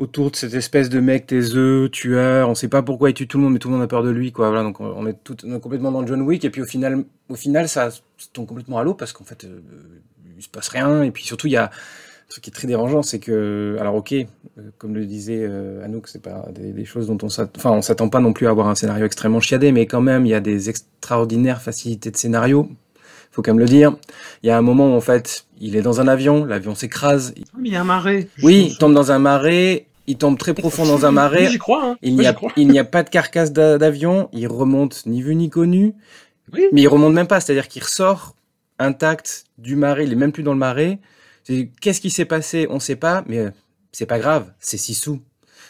autour 0.00 0.30
de 0.30 0.36
cette 0.36 0.54
espèce 0.54 0.88
de 0.88 0.98
mec 0.98 1.26
taiseux, 1.26 1.88
tueur, 1.90 2.48
on 2.48 2.54
sait 2.54 2.68
pas 2.68 2.82
pourquoi 2.82 3.10
il 3.10 3.14
tue 3.14 3.28
tout 3.28 3.36
le 3.38 3.44
monde, 3.44 3.52
mais 3.52 3.58
tout 3.58 3.68
le 3.68 3.74
monde 3.74 3.82
a 3.82 3.86
peur 3.86 4.02
de 4.02 4.10
lui, 4.10 4.32
quoi. 4.32 4.48
Voilà, 4.48 4.62
donc 4.64 4.80
on, 4.80 5.06
est, 5.06 5.14
tout, 5.22 5.36
on 5.44 5.54
est 5.56 5.60
complètement 5.60 5.92
dans 5.92 6.06
John 6.06 6.22
Wick, 6.22 6.44
et 6.44 6.50
puis 6.50 6.62
au 6.62 6.64
final, 6.64 7.04
au 7.28 7.34
final, 7.34 7.68
ça 7.68 7.90
tombe 8.32 8.46
complètement 8.46 8.78
à 8.78 8.82
l'eau 8.84 8.94
parce 8.94 9.12
qu'en 9.12 9.24
fait, 9.24 9.44
euh, 9.44 9.60
il 10.38 10.42
se 10.42 10.48
passe 10.48 10.68
rien, 10.68 11.02
et 11.02 11.10
puis 11.10 11.22
surtout 11.24 11.46
il 11.46 11.52
y 11.52 11.56
a 11.56 11.70
ce 12.28 12.40
qui 12.40 12.48
est 12.50 12.52
très 12.52 12.66
dérangeant, 12.68 13.02
c'est 13.02 13.18
que, 13.18 13.76
alors 13.80 13.96
ok, 13.96 14.12
euh, 14.12 14.24
comme 14.78 14.94
le 14.94 15.04
disait 15.04 15.40
euh, 15.42 15.84
Anouk, 15.84 16.06
c'est 16.08 16.22
pas 16.22 16.46
des, 16.54 16.72
des 16.72 16.84
choses 16.84 17.08
dont 17.08 17.18
on 17.22 17.28
s'attend, 17.28 17.58
enfin 17.58 17.70
on 17.72 17.82
s'attend 17.82 18.08
pas 18.08 18.20
non 18.20 18.32
plus 18.32 18.46
à 18.46 18.50
avoir 18.50 18.68
un 18.68 18.74
scénario 18.76 19.04
extrêmement 19.04 19.40
chiadé, 19.40 19.72
mais 19.72 19.86
quand 19.86 20.00
même 20.00 20.24
il 20.26 20.28
y 20.30 20.34
a 20.34 20.40
des 20.40 20.70
extraordinaires 20.70 21.60
facilités 21.60 22.10
de 22.10 22.16
scénario. 22.16 22.68
Faut 23.32 23.42
quand 23.42 23.52
même 23.52 23.60
le 23.60 23.66
dire. 23.66 23.96
Il 24.42 24.48
y 24.48 24.50
a 24.50 24.58
un 24.58 24.62
moment 24.62 24.92
où 24.92 24.96
en 24.96 25.00
fait 25.00 25.46
il 25.60 25.76
est 25.76 25.82
dans 25.82 26.00
un 26.00 26.08
avion, 26.08 26.44
l'avion 26.44 26.74
s'écrase, 26.74 27.32
il- 27.36 27.44
Mais 27.58 27.68
il 27.68 27.72
y 27.72 27.76
a 27.76 27.80
un 27.80 27.84
marais. 27.84 28.28
oui, 28.42 28.68
il 28.70 28.78
tombe 28.78 28.92
dans 28.94 29.12
un 29.12 29.18
marais, 29.20 29.86
il 30.10 30.16
tombe 30.18 30.38
très 30.38 30.54
profond 30.54 30.84
dans 30.86 31.06
un 31.06 31.10
marais. 31.22 31.46
Oui, 31.46 31.52
j'y 31.52 31.58
crois. 31.58 31.84
Hein. 31.84 31.96
Il 32.02 32.14
Moi, 32.14 32.22
n'y 32.22 32.26
a, 32.26 32.30
j'y 32.30 32.36
crois. 32.36 32.52
il 32.56 32.68
n'y 32.68 32.78
a 32.78 32.84
pas 32.84 33.02
de 33.02 33.08
carcasse 33.10 33.52
d'a- 33.52 33.78
d'avion, 33.78 34.28
il 34.32 34.46
remonte 34.46 35.04
ni 35.06 35.22
vu 35.22 35.34
ni 35.34 35.48
connu, 35.50 35.94
Oui. 36.52 36.64
mais 36.72 36.82
il 36.82 36.88
remonte 36.88 37.14
même 37.14 37.26
pas, 37.26 37.40
c'est-à-dire 37.40 37.68
qu'il 37.68 37.82
ressort 37.82 38.34
intact 38.78 39.44
du 39.58 39.76
marais, 39.76 40.04
il 40.04 40.12
est 40.12 40.16
même 40.16 40.32
plus 40.32 40.42
dans 40.42 40.52
le 40.52 40.58
marais. 40.58 40.98
Qu'est-ce 41.80 42.00
qui 42.00 42.10
s'est 42.10 42.24
passé? 42.24 42.66
On 42.70 42.80
sait 42.80 42.96
pas, 42.96 43.24
mais 43.26 43.38
euh, 43.38 43.50
c'est 43.92 44.06
pas 44.06 44.18
grave, 44.18 44.52
c'est 44.60 44.76
six 44.78 44.94
sous. 44.94 45.20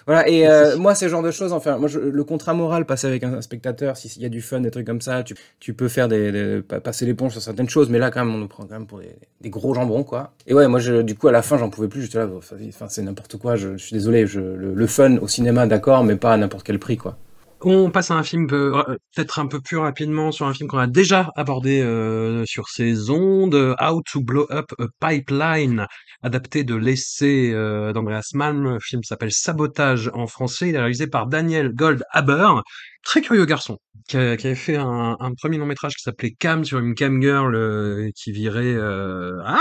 Voilà, 0.06 0.28
et 0.28 0.46
euh, 0.48 0.76
moi, 0.76 0.94
ce 0.94 1.08
genre 1.08 1.22
de 1.22 1.30
choses, 1.30 1.52
enfin, 1.52 1.78
moi, 1.78 1.88
je- 1.88 1.98
le 2.00 2.24
contrat 2.24 2.54
moral 2.54 2.84
passé 2.86 3.06
avec 3.06 3.22
un, 3.24 3.34
un 3.34 3.42
spectateur, 3.42 3.96
si- 3.96 4.08
s'il 4.08 4.22
y 4.22 4.26
a 4.26 4.28
du 4.28 4.40
fun, 4.40 4.60
des 4.60 4.70
trucs 4.70 4.86
comme 4.86 5.00
ça, 5.00 5.22
tu, 5.22 5.34
tu 5.60 5.74
peux 5.74 5.88
faire 5.88 6.08
des, 6.08 6.32
des- 6.32 6.62
pa- 6.62 6.80
passer 6.80 7.06
l'éponge 7.06 7.32
sur 7.32 7.42
certaines 7.42 7.68
choses, 7.68 7.88
mais 7.90 7.98
là, 7.98 8.10
quand 8.10 8.24
même, 8.24 8.34
on 8.34 8.38
nous 8.38 8.48
prend 8.48 8.64
quand 8.64 8.74
même 8.74 8.86
pour 8.86 9.00
des, 9.00 9.10
des 9.40 9.50
gros 9.50 9.74
jambons, 9.74 10.02
quoi. 10.04 10.32
Et 10.46 10.54
ouais, 10.54 10.68
moi, 10.68 10.80
je, 10.80 11.02
du 11.02 11.14
coup, 11.14 11.28
à 11.28 11.32
la 11.32 11.42
fin, 11.42 11.58
j'en 11.58 11.70
pouvais 11.70 11.88
plus, 11.88 12.02
j'étais 12.02 12.18
là, 12.18 12.28
enfin, 12.36 12.56
enfin, 12.68 12.86
c'est 12.88 13.02
n'importe 13.02 13.36
quoi, 13.36 13.56
je, 13.56 13.76
je 13.76 13.84
suis 13.84 13.94
désolé, 13.94 14.26
je, 14.26 14.40
le, 14.40 14.74
le 14.74 14.86
fun 14.86 15.16
au 15.18 15.28
cinéma, 15.28 15.66
d'accord, 15.66 16.02
mais 16.04 16.16
pas 16.16 16.32
à 16.32 16.36
n'importe 16.36 16.64
quel 16.66 16.78
prix, 16.78 16.96
quoi. 16.96 17.16
On 17.62 17.90
passe 17.90 18.10
à 18.10 18.14
un 18.14 18.22
film 18.22 18.46
euh, 18.52 18.82
peut-être 19.14 19.38
un 19.38 19.46
peu 19.46 19.60
plus 19.60 19.76
rapidement 19.76 20.32
sur 20.32 20.46
un 20.46 20.54
film 20.54 20.66
qu'on 20.66 20.78
a 20.78 20.86
déjà 20.86 21.30
abordé 21.36 21.82
euh, 21.82 22.42
sur 22.46 22.68
ces 22.70 23.10
ondes, 23.10 23.76
How 23.78 24.00
to 24.10 24.22
Blow 24.22 24.46
Up 24.50 24.72
a 24.78 24.86
Pipeline, 24.98 25.86
adapté 26.22 26.64
de 26.64 26.74
l'essai 26.74 27.50
euh, 27.52 27.92
d'Andreas 27.92 28.30
Malm. 28.32 28.64
Le 28.64 28.80
film 28.80 29.02
s'appelle 29.02 29.30
Sabotage 29.30 30.10
en 30.14 30.26
français. 30.26 30.70
Il 30.70 30.74
est 30.74 30.78
réalisé 30.78 31.06
par 31.06 31.26
Daniel 31.26 31.74
Goldhaber. 31.74 32.62
Très 33.02 33.20
curieux 33.22 33.44
garçon 33.46 33.78
qui, 34.08 34.16
a- 34.16 34.36
qui 34.36 34.46
avait 34.46 34.56
fait 34.56 34.76
un, 34.76 35.16
un 35.20 35.34
premier 35.34 35.58
long 35.58 35.66
métrage 35.66 35.94
qui 35.96 36.02
s'appelait 36.02 36.32
Cam 36.38 36.64
sur 36.64 36.78
une 36.78 36.94
cam 36.94 37.20
girl 37.20 37.54
euh, 37.54 38.10
qui 38.14 38.32
virait 38.32 38.74
euh, 38.74 39.38
ah 39.44 39.60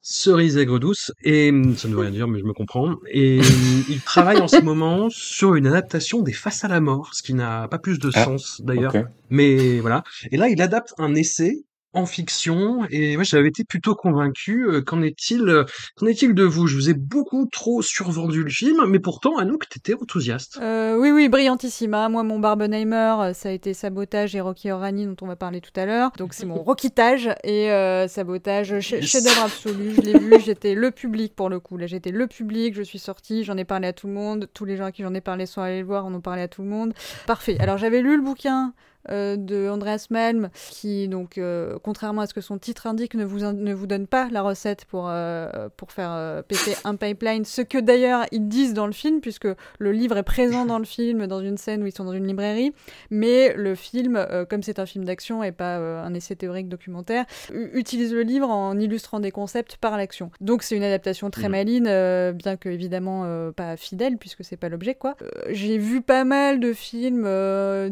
cerise 0.00 0.56
aigre 0.56 0.78
douce 0.78 1.12
et 1.22 1.50
hum, 1.50 1.76
ça 1.76 1.88
ne 1.88 1.94
veut 1.94 2.00
rien 2.00 2.10
dire 2.10 2.28
mais 2.28 2.38
je 2.38 2.44
me 2.44 2.52
comprends. 2.52 2.96
Et 3.10 3.38
hum, 3.40 3.84
il 3.88 4.00
travaille 4.00 4.38
en 4.40 4.48
ce 4.48 4.56
moment 4.60 5.08
sur 5.10 5.54
une 5.54 5.66
adaptation 5.66 6.22
des 6.22 6.32
Face 6.32 6.64
à 6.64 6.68
la 6.68 6.80
mort 6.80 7.14
ce 7.14 7.22
qui 7.22 7.34
n'a 7.34 7.68
pas 7.68 7.78
plus 7.78 7.98
de 7.98 8.10
Ah, 8.14 8.24
sens 8.24 8.60
d'ailleurs. 8.64 8.92
mais 9.30 9.80
voilà. 9.80 10.02
Et 10.30 10.36
là 10.36 10.48
il 10.48 10.60
adapte 10.60 10.92
un 10.98 11.14
essai 11.14 11.64
en 11.94 12.06
fiction 12.06 12.84
et 12.90 13.16
moi 13.16 13.24
j'avais 13.24 13.48
été 13.48 13.64
plutôt 13.64 13.94
convaincu 13.94 14.66
Euh, 14.68 14.82
qu'en 14.82 15.02
est-il 15.02 15.48
euh, 15.48 15.64
qu'en 15.96 16.06
est-il 16.06 16.34
de 16.34 16.44
vous? 16.44 16.66
Je 16.66 16.76
vous 16.76 16.90
ai 16.90 16.94
beaucoup 16.94 17.46
trop 17.50 17.82
survendu 17.82 18.42
le 18.42 18.50
film 18.50 18.84
mais 18.88 18.98
pourtant 18.98 19.36
Anouk 19.38 19.68
t'étais 19.68 19.94
enthousiaste 19.94 20.58
Euh, 20.60 20.96
oui, 20.98 21.10
oui, 21.10 21.28
brillantissima. 21.28 22.08
Moi, 22.08 22.22
mon 22.22 22.38
Barbenheimer, 22.38 23.14
euh, 23.20 23.32
ça 23.32 23.48
a 23.48 23.52
été 23.52 23.74
Sabotage 23.74 24.34
et 24.34 24.40
Rocky 24.40 24.70
Orani, 24.70 25.06
dont 25.06 25.16
on 25.22 25.26
va 25.26 25.36
parler 25.36 25.60
tout 25.60 25.72
à 25.76 25.86
l'heure. 25.86 26.10
Donc, 26.18 26.34
c'est 26.34 26.46
mon 26.46 26.62
Rockitage 26.62 27.30
et 27.44 27.68
Sabotage, 28.08 28.80
chef-d'œuvre 28.80 29.44
absolu. 29.44 29.94
Je 29.96 30.00
l'ai 30.02 30.18
vu, 30.18 30.34
j'étais 30.44 30.74
le 30.74 30.90
public 30.90 31.34
pour 31.34 31.48
le 31.48 31.60
coup. 31.60 31.76
Là, 31.76 31.86
j'étais 31.86 32.10
le 32.10 32.26
public, 32.26 32.74
je 32.74 32.82
suis 32.82 32.98
sortie, 32.98 33.44
j'en 33.44 33.56
ai 33.56 33.64
parlé 33.64 33.88
à 33.88 33.92
tout 33.92 34.06
le 34.06 34.12
monde. 34.14 34.48
Tous 34.54 34.64
les 34.64 34.76
gens 34.76 34.86
à 34.86 34.92
qui 34.92 35.02
j'en 35.02 35.14
ai 35.14 35.20
parlé 35.20 35.46
sont 35.46 35.60
allés 35.60 35.80
le 35.80 35.86
voir, 35.86 36.04
en 36.06 36.14
ont 36.14 36.20
parlé 36.20 36.42
à 36.42 36.48
tout 36.48 36.62
le 36.62 36.68
monde. 36.68 36.92
Parfait. 37.26 37.56
Alors, 37.60 37.78
j'avais 37.78 38.00
lu 38.00 38.16
le 38.16 38.22
bouquin. 38.22 38.72
Euh, 39.10 39.36
de 39.36 39.68
Andreas 39.68 40.06
Malm, 40.10 40.48
qui 40.70 41.08
donc, 41.08 41.38
euh, 41.38 41.78
contrairement 41.82 42.22
à 42.22 42.26
ce 42.26 42.34
que 42.34 42.40
son 42.40 42.58
titre 42.58 42.86
indique, 42.86 43.14
ne 43.14 43.24
vous, 43.24 43.44
in- 43.44 43.52
ne 43.52 43.74
vous 43.74 43.86
donne 43.86 44.06
pas 44.06 44.28
la 44.30 44.42
recette 44.42 44.84
pour, 44.86 45.06
euh, 45.08 45.68
pour 45.76 45.92
faire 45.92 46.42
péter 46.48 46.74
un 46.84 46.96
pipeline, 46.96 47.44
ce 47.44 47.62
que 47.62 47.78
d'ailleurs 47.78 48.24
ils 48.32 48.48
disent 48.48 48.74
dans 48.74 48.86
le 48.86 48.92
film, 48.92 49.20
puisque 49.20 49.48
le 49.78 49.92
livre 49.92 50.16
est 50.16 50.22
présent 50.22 50.64
dans 50.66 50.78
le 50.78 50.84
film, 50.84 51.26
dans 51.26 51.40
une 51.40 51.56
scène 51.58 51.82
où 51.82 51.86
ils 51.86 51.94
sont 51.94 52.04
dans 52.04 52.12
une 52.12 52.26
librairie, 52.26 52.72
mais 53.10 53.54
le 53.54 53.74
film, 53.74 54.24
comme 54.48 54.62
c'est 54.62 54.78
un 54.78 54.86
film 54.86 55.04
d'action 55.04 55.42
et 55.42 55.52
pas 55.52 55.76
un 55.76 56.12
essai 56.14 56.36
théorique 56.36 56.68
documentaire, 56.68 57.24
utilise 57.52 58.12
le 58.12 58.22
livre 58.22 58.48
en 58.50 58.78
illustrant 58.78 59.20
des 59.20 59.30
concepts 59.30 59.76
par 59.76 59.96
l'action. 59.96 60.30
Donc 60.40 60.62
c'est 60.62 60.76
une 60.76 60.82
adaptation 60.82 61.30
très 61.30 61.44
Mhm. 61.48 61.50
maline, 61.52 62.32
bien 62.32 62.56
que 62.56 62.68
évidemment 62.68 63.50
pas 63.52 63.76
fidèle, 63.76 64.16
puisque 64.18 64.44
c'est 64.44 64.56
pas 64.56 64.68
l'objet 64.68 64.94
quoi. 64.94 65.16
J'ai 65.50 65.78
vu 65.78 66.00
pas 66.00 66.24
mal 66.24 66.60
de 66.60 66.72
films 66.72 67.24
euh, 67.26 67.88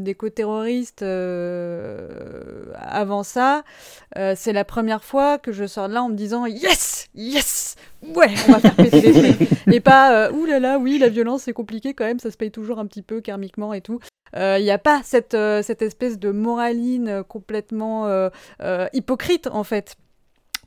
euh, 1.02 2.64
avant 2.76 3.22
ça. 3.22 3.62
Euh, 4.16 4.34
c'est 4.36 4.52
la 4.52 4.64
première 4.64 5.04
fois 5.04 5.38
que 5.38 5.52
je 5.52 5.66
sors 5.66 5.88
de 5.88 5.94
là 5.94 6.02
en 6.02 6.08
me 6.08 6.14
disant 6.14 6.46
yes, 6.46 7.08
yes, 7.14 7.76
ouais, 8.14 8.30
on 8.48 8.52
va 8.52 8.60
faire 8.60 8.76
péter 8.76 9.00
des 9.00 9.12
trucs. 9.12 9.48
Et 9.72 9.80
pas 9.80 10.26
euh, 10.26 10.32
ouh 10.32 10.44
là 10.46 10.60
là, 10.60 10.78
oui, 10.78 10.98
la 10.98 11.08
violence 11.08 11.42
c'est 11.42 11.52
compliqué 11.52 11.94
quand 11.94 12.04
même, 12.04 12.18
ça 12.18 12.30
se 12.30 12.36
paye 12.36 12.50
toujours 12.50 12.78
un 12.78 12.86
petit 12.86 13.02
peu 13.02 13.20
karmiquement 13.20 13.72
et 13.72 13.80
tout. 13.80 14.00
Il 14.34 14.62
n'y 14.62 14.70
a 14.70 14.78
pas 14.78 15.02
cette, 15.04 15.34
euh, 15.34 15.62
cette 15.62 15.82
espèce 15.82 16.18
de 16.18 16.30
moraline 16.30 17.08
euh, 17.08 17.22
complètement 17.22 18.06
euh, 18.06 18.30
euh, 18.62 18.86
hypocrite 18.92 19.48
en 19.52 19.64
fait 19.64 19.96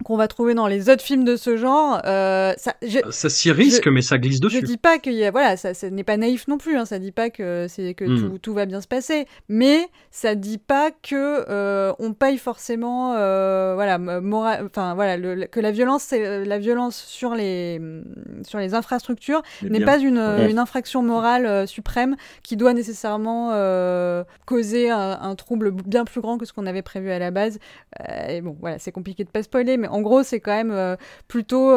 qu'on 0.04 0.18
va 0.18 0.28
trouver 0.28 0.54
dans 0.54 0.68
les 0.68 0.90
autres 0.90 1.02
films 1.02 1.24
de 1.24 1.36
ce 1.38 1.56
genre. 1.58 2.02
Euh, 2.06 2.54
ça, 2.58 2.74
je, 2.86 3.00
ça 3.12 3.30
s'y 3.30 3.52
risque 3.52 3.86
je- 3.86 3.90
mais 3.90 4.02
ça 4.02 4.18
glisse 4.18 4.38
je 4.38 4.42
dessus 4.42 4.62
dis 4.62 4.78
pas 4.78 5.00
qu'il 5.00 5.14
y 5.14 5.24
a, 5.24 5.32
voilà, 5.32 5.56
ça, 5.58 5.74
ça 5.74 5.90
n'est 5.90 6.04
pas 6.04 6.18
naïf 6.18 6.48
non 6.48 6.58
plus. 6.58 6.76
Hein, 6.78 6.86
ça 6.86 7.00
dit 7.00 7.12
pas 7.14 7.30
que 7.30 7.68
c'est 7.70 7.94
que 7.94 8.04
Mm. 8.06 8.20
tout, 8.32 8.38
tout 8.40 8.54
va 8.54 8.66
bien 8.66 8.82
se 8.82 8.88
passer, 8.88 9.26
mais 9.48 9.88
ça 10.12 10.36
dit 10.36 10.58
pas 10.58 10.92
que 10.92 11.46
euh, 11.50 11.94
on 12.00 12.14
paye 12.14 12.38
forcément, 12.38 13.14
euh, 13.16 13.74
voilà, 13.76 13.98
mora- 13.98 14.60
enfin 14.66 14.96
voilà, 14.96 15.16
le- 15.18 15.46
que 15.48 15.60
la 15.62 15.72
violence, 15.72 16.04
c'est 16.04 16.26
euh, 16.26 16.44
la 16.46 16.60
violence 16.60 16.96
sur 16.98 17.34
les 17.34 17.80
mm, 17.80 18.04
sur 18.44 18.60
les 18.60 18.74
infrastructures 18.74 19.42
Eh 19.64 19.70
n'est 19.70 19.84
pas 19.86 19.98
une, 19.98 20.20
Ouais. 20.20 20.52
une 20.52 20.60
infraction 20.60 21.02
morale 21.04 21.46
euh, 21.46 21.66
suprême 21.66 22.16
qui 22.44 22.58
doit 22.58 22.74
nécessairement 22.74 23.52
euh, 23.54 24.24
causer 24.46 24.90
un, 24.90 25.18
un 25.22 25.36
trouble 25.36 25.72
bien 25.72 26.04
plus 26.06 26.22
grand 26.22 26.38
que 26.38 26.46
ce 26.46 26.54
qu'on 26.54 26.66
avait 26.66 26.82
prévu 26.82 27.10
à 27.12 27.18
la 27.20 27.32
base. 27.32 27.60
Euh, 28.10 28.28
et 28.28 28.42
bon, 28.42 28.56
voilà, 28.60 28.78
c'est 28.78 28.92
compliqué 28.92 29.24
de 29.24 29.30
pas 29.30 29.42
spoiler, 29.42 29.78
mais 29.78 29.85
en 29.88 30.02
gros, 30.02 30.24
c'est 30.24 30.40
quand 30.40 30.56
même 30.56 30.72
euh, 30.72 30.96
plutôt. 31.28 31.72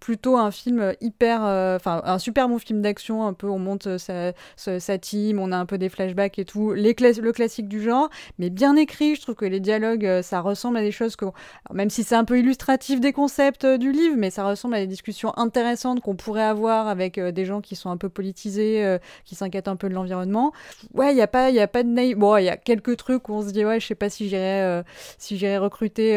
Plutôt 0.00 0.36
un 0.36 0.50
film 0.50 0.94
hyper 1.00 1.44
euh, 1.44 1.76
enfin 1.76 2.02
un 2.04 2.18
super 2.18 2.48
bon 2.48 2.58
film 2.58 2.82
d'action 2.82 3.26
un 3.26 3.32
peu 3.32 3.48
on 3.48 3.58
monte 3.58 3.86
euh, 3.86 4.32
sa, 4.56 4.98
team 4.98 5.38
on 5.38 5.52
a 5.52 5.56
un 5.56 5.66
peu 5.66 5.78
des 5.78 5.88
flashbacks 5.88 6.38
et 6.38 6.44
tout 6.44 6.72
le 6.72 7.32
classique 7.32 7.68
du 7.68 7.82
genre 7.82 8.08
mais 8.38 8.50
bien 8.50 8.76
écrit 8.76 9.16
je 9.16 9.22
trouve 9.22 9.34
que 9.34 9.44
les 9.44 9.60
dialogues 9.60 10.06
euh, 10.06 10.22
ça 10.22 10.40
ressemble 10.40 10.76
à 10.76 10.82
des 10.82 10.92
choses 10.92 11.16
que 11.16 11.24
même 11.72 11.90
si 11.90 12.04
c'est 12.04 12.14
un 12.14 12.24
peu 12.24 12.38
illustratif 12.38 13.00
des 13.00 13.12
concepts 13.12 13.66
du 13.66 13.92
livre 13.92 14.16
mais 14.18 14.30
ça 14.30 14.44
ressemble 14.44 14.74
à 14.74 14.80
des 14.80 14.86
discussions 14.86 15.36
intéressantes 15.38 16.00
qu'on 16.00 16.16
pourrait 16.16 16.42
avoir 16.42 16.88
avec 16.88 17.18
des 17.18 17.44
gens 17.44 17.60
qui 17.60 17.74
sont 17.74 17.90
un 17.90 17.96
peu 17.96 18.08
politisés 18.08 18.98
qui 19.24 19.34
s'inquiètent 19.34 19.68
un 19.68 19.76
peu 19.76 19.88
de 19.88 19.94
l'environnement. 19.94 20.52
Ouais 20.94 21.12
il 21.12 21.16
y 21.16 21.22
a 21.22 21.26
pas 21.26 21.50
y 21.50 21.60
a 21.60 21.68
pas 21.68 21.82
de 21.82 21.88
naïf 21.88 22.16
bon 22.16 22.36
il 22.36 22.44
y 22.44 22.48
a 22.48 22.56
quelques 22.56 22.96
trucs 22.96 23.28
où 23.28 23.34
on 23.34 23.42
se 23.42 23.52
dit 23.52 23.64
ouais 23.64 23.80
je 23.80 23.86
sais 23.86 23.94
pas 23.94 24.10
si 24.10 24.28
j'irais 24.28 24.62
euh, 24.62 24.82
si 25.18 25.36
recruter 25.56 26.16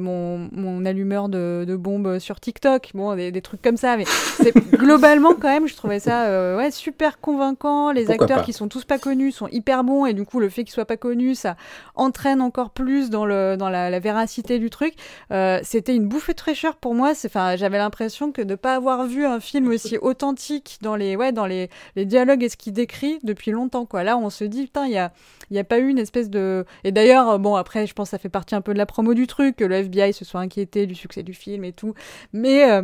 mon, 0.00 0.84
allumeur 0.84 1.28
de 1.28 1.76
bombes 1.76 2.18
sur 2.18 2.40
TikTok 2.40 2.93
bon 2.94 3.14
des, 3.14 3.30
des 3.32 3.42
trucs 3.42 3.60
comme 3.60 3.76
ça 3.76 3.96
mais 3.96 4.04
c'est 4.06 4.54
globalement 4.72 5.34
quand 5.34 5.48
même 5.48 5.66
je 5.66 5.74
trouvais 5.74 6.00
ça 6.00 6.26
euh, 6.26 6.56
ouais 6.56 6.70
super 6.70 7.20
convaincant. 7.20 7.92
Les 7.92 8.04
Pourquoi 8.04 8.24
acteurs 8.24 8.38
pas 8.38 8.44
qui 8.44 8.52
sont 8.52 8.68
tous 8.68 8.84
pas 8.84 8.98
connus 8.98 9.32
sont 9.32 9.48
hyper 9.48 9.84
bons 9.84 10.06
et 10.06 10.14
du 10.14 10.24
coup 10.24 10.40
le 10.40 10.48
fait 10.48 10.64
qu'ils 10.64 10.72
soient 10.72 10.84
pas 10.84 10.96
connus 10.96 11.34
ça 11.34 11.56
entraîne 11.94 12.40
encore 12.40 12.70
plus 12.70 13.10
dans 13.10 13.26
le 13.26 13.56
dans 13.56 13.68
la, 13.68 13.90
la 13.90 13.98
véracité 13.98 14.58
du 14.58 14.70
truc. 14.70 14.94
Euh, 15.30 15.58
c'était 15.62 15.94
une 15.94 16.06
bouffée 16.06 16.34
de 16.34 16.40
fraîcheur 16.40 16.76
pour 16.76 16.94
moi 16.94 17.14
c'est 17.14 17.28
enfin 17.28 17.56
j'avais 17.56 17.78
l'impression 17.78 18.32
que 18.32 18.42
de 18.42 18.54
pas 18.54 18.74
avoir 18.74 19.06
vu 19.06 19.26
un 19.26 19.40
film 19.40 19.68
aussi 19.68 19.98
authentique 19.98 20.78
dans 20.82 20.96
les 20.96 21.16
ouais 21.16 21.32
dans 21.32 21.46
les, 21.46 21.70
les 21.96 22.04
dialogues 22.04 22.42
et 22.42 22.48
ce 22.48 22.56
qu'il 22.56 22.72
décrit 22.72 23.18
depuis 23.22 23.50
longtemps 23.50 23.86
quoi. 23.86 24.04
Là 24.04 24.16
on 24.16 24.30
se 24.30 24.44
dit 24.44 24.64
putain 24.64 24.86
il 24.86 24.92
y 24.92 24.98
a 24.98 25.12
il 25.50 25.56
y 25.56 25.58
a 25.58 25.64
pas 25.64 25.78
eu 25.78 25.88
une 25.88 25.98
espèce 25.98 26.30
de 26.30 26.64
et 26.84 26.92
d'ailleurs 26.92 27.28
euh, 27.30 27.38
bon 27.38 27.54
après 27.54 27.86
je 27.86 27.94
pense 27.94 28.08
que 28.08 28.10
ça 28.10 28.18
fait 28.18 28.28
partie 28.28 28.54
un 28.54 28.60
peu 28.60 28.72
de 28.72 28.78
la 28.78 28.86
promo 28.86 29.14
du 29.14 29.26
truc 29.26 29.56
que 29.56 29.64
le 29.64 29.76
FBI 29.76 30.12
se 30.12 30.24
soit 30.24 30.40
inquiété 30.40 30.86
du 30.86 30.94
succès 30.94 31.22
du 31.22 31.34
film 31.34 31.64
et 31.64 31.72
tout. 31.72 31.94
Mais 32.32 32.70
euh, 32.70 32.82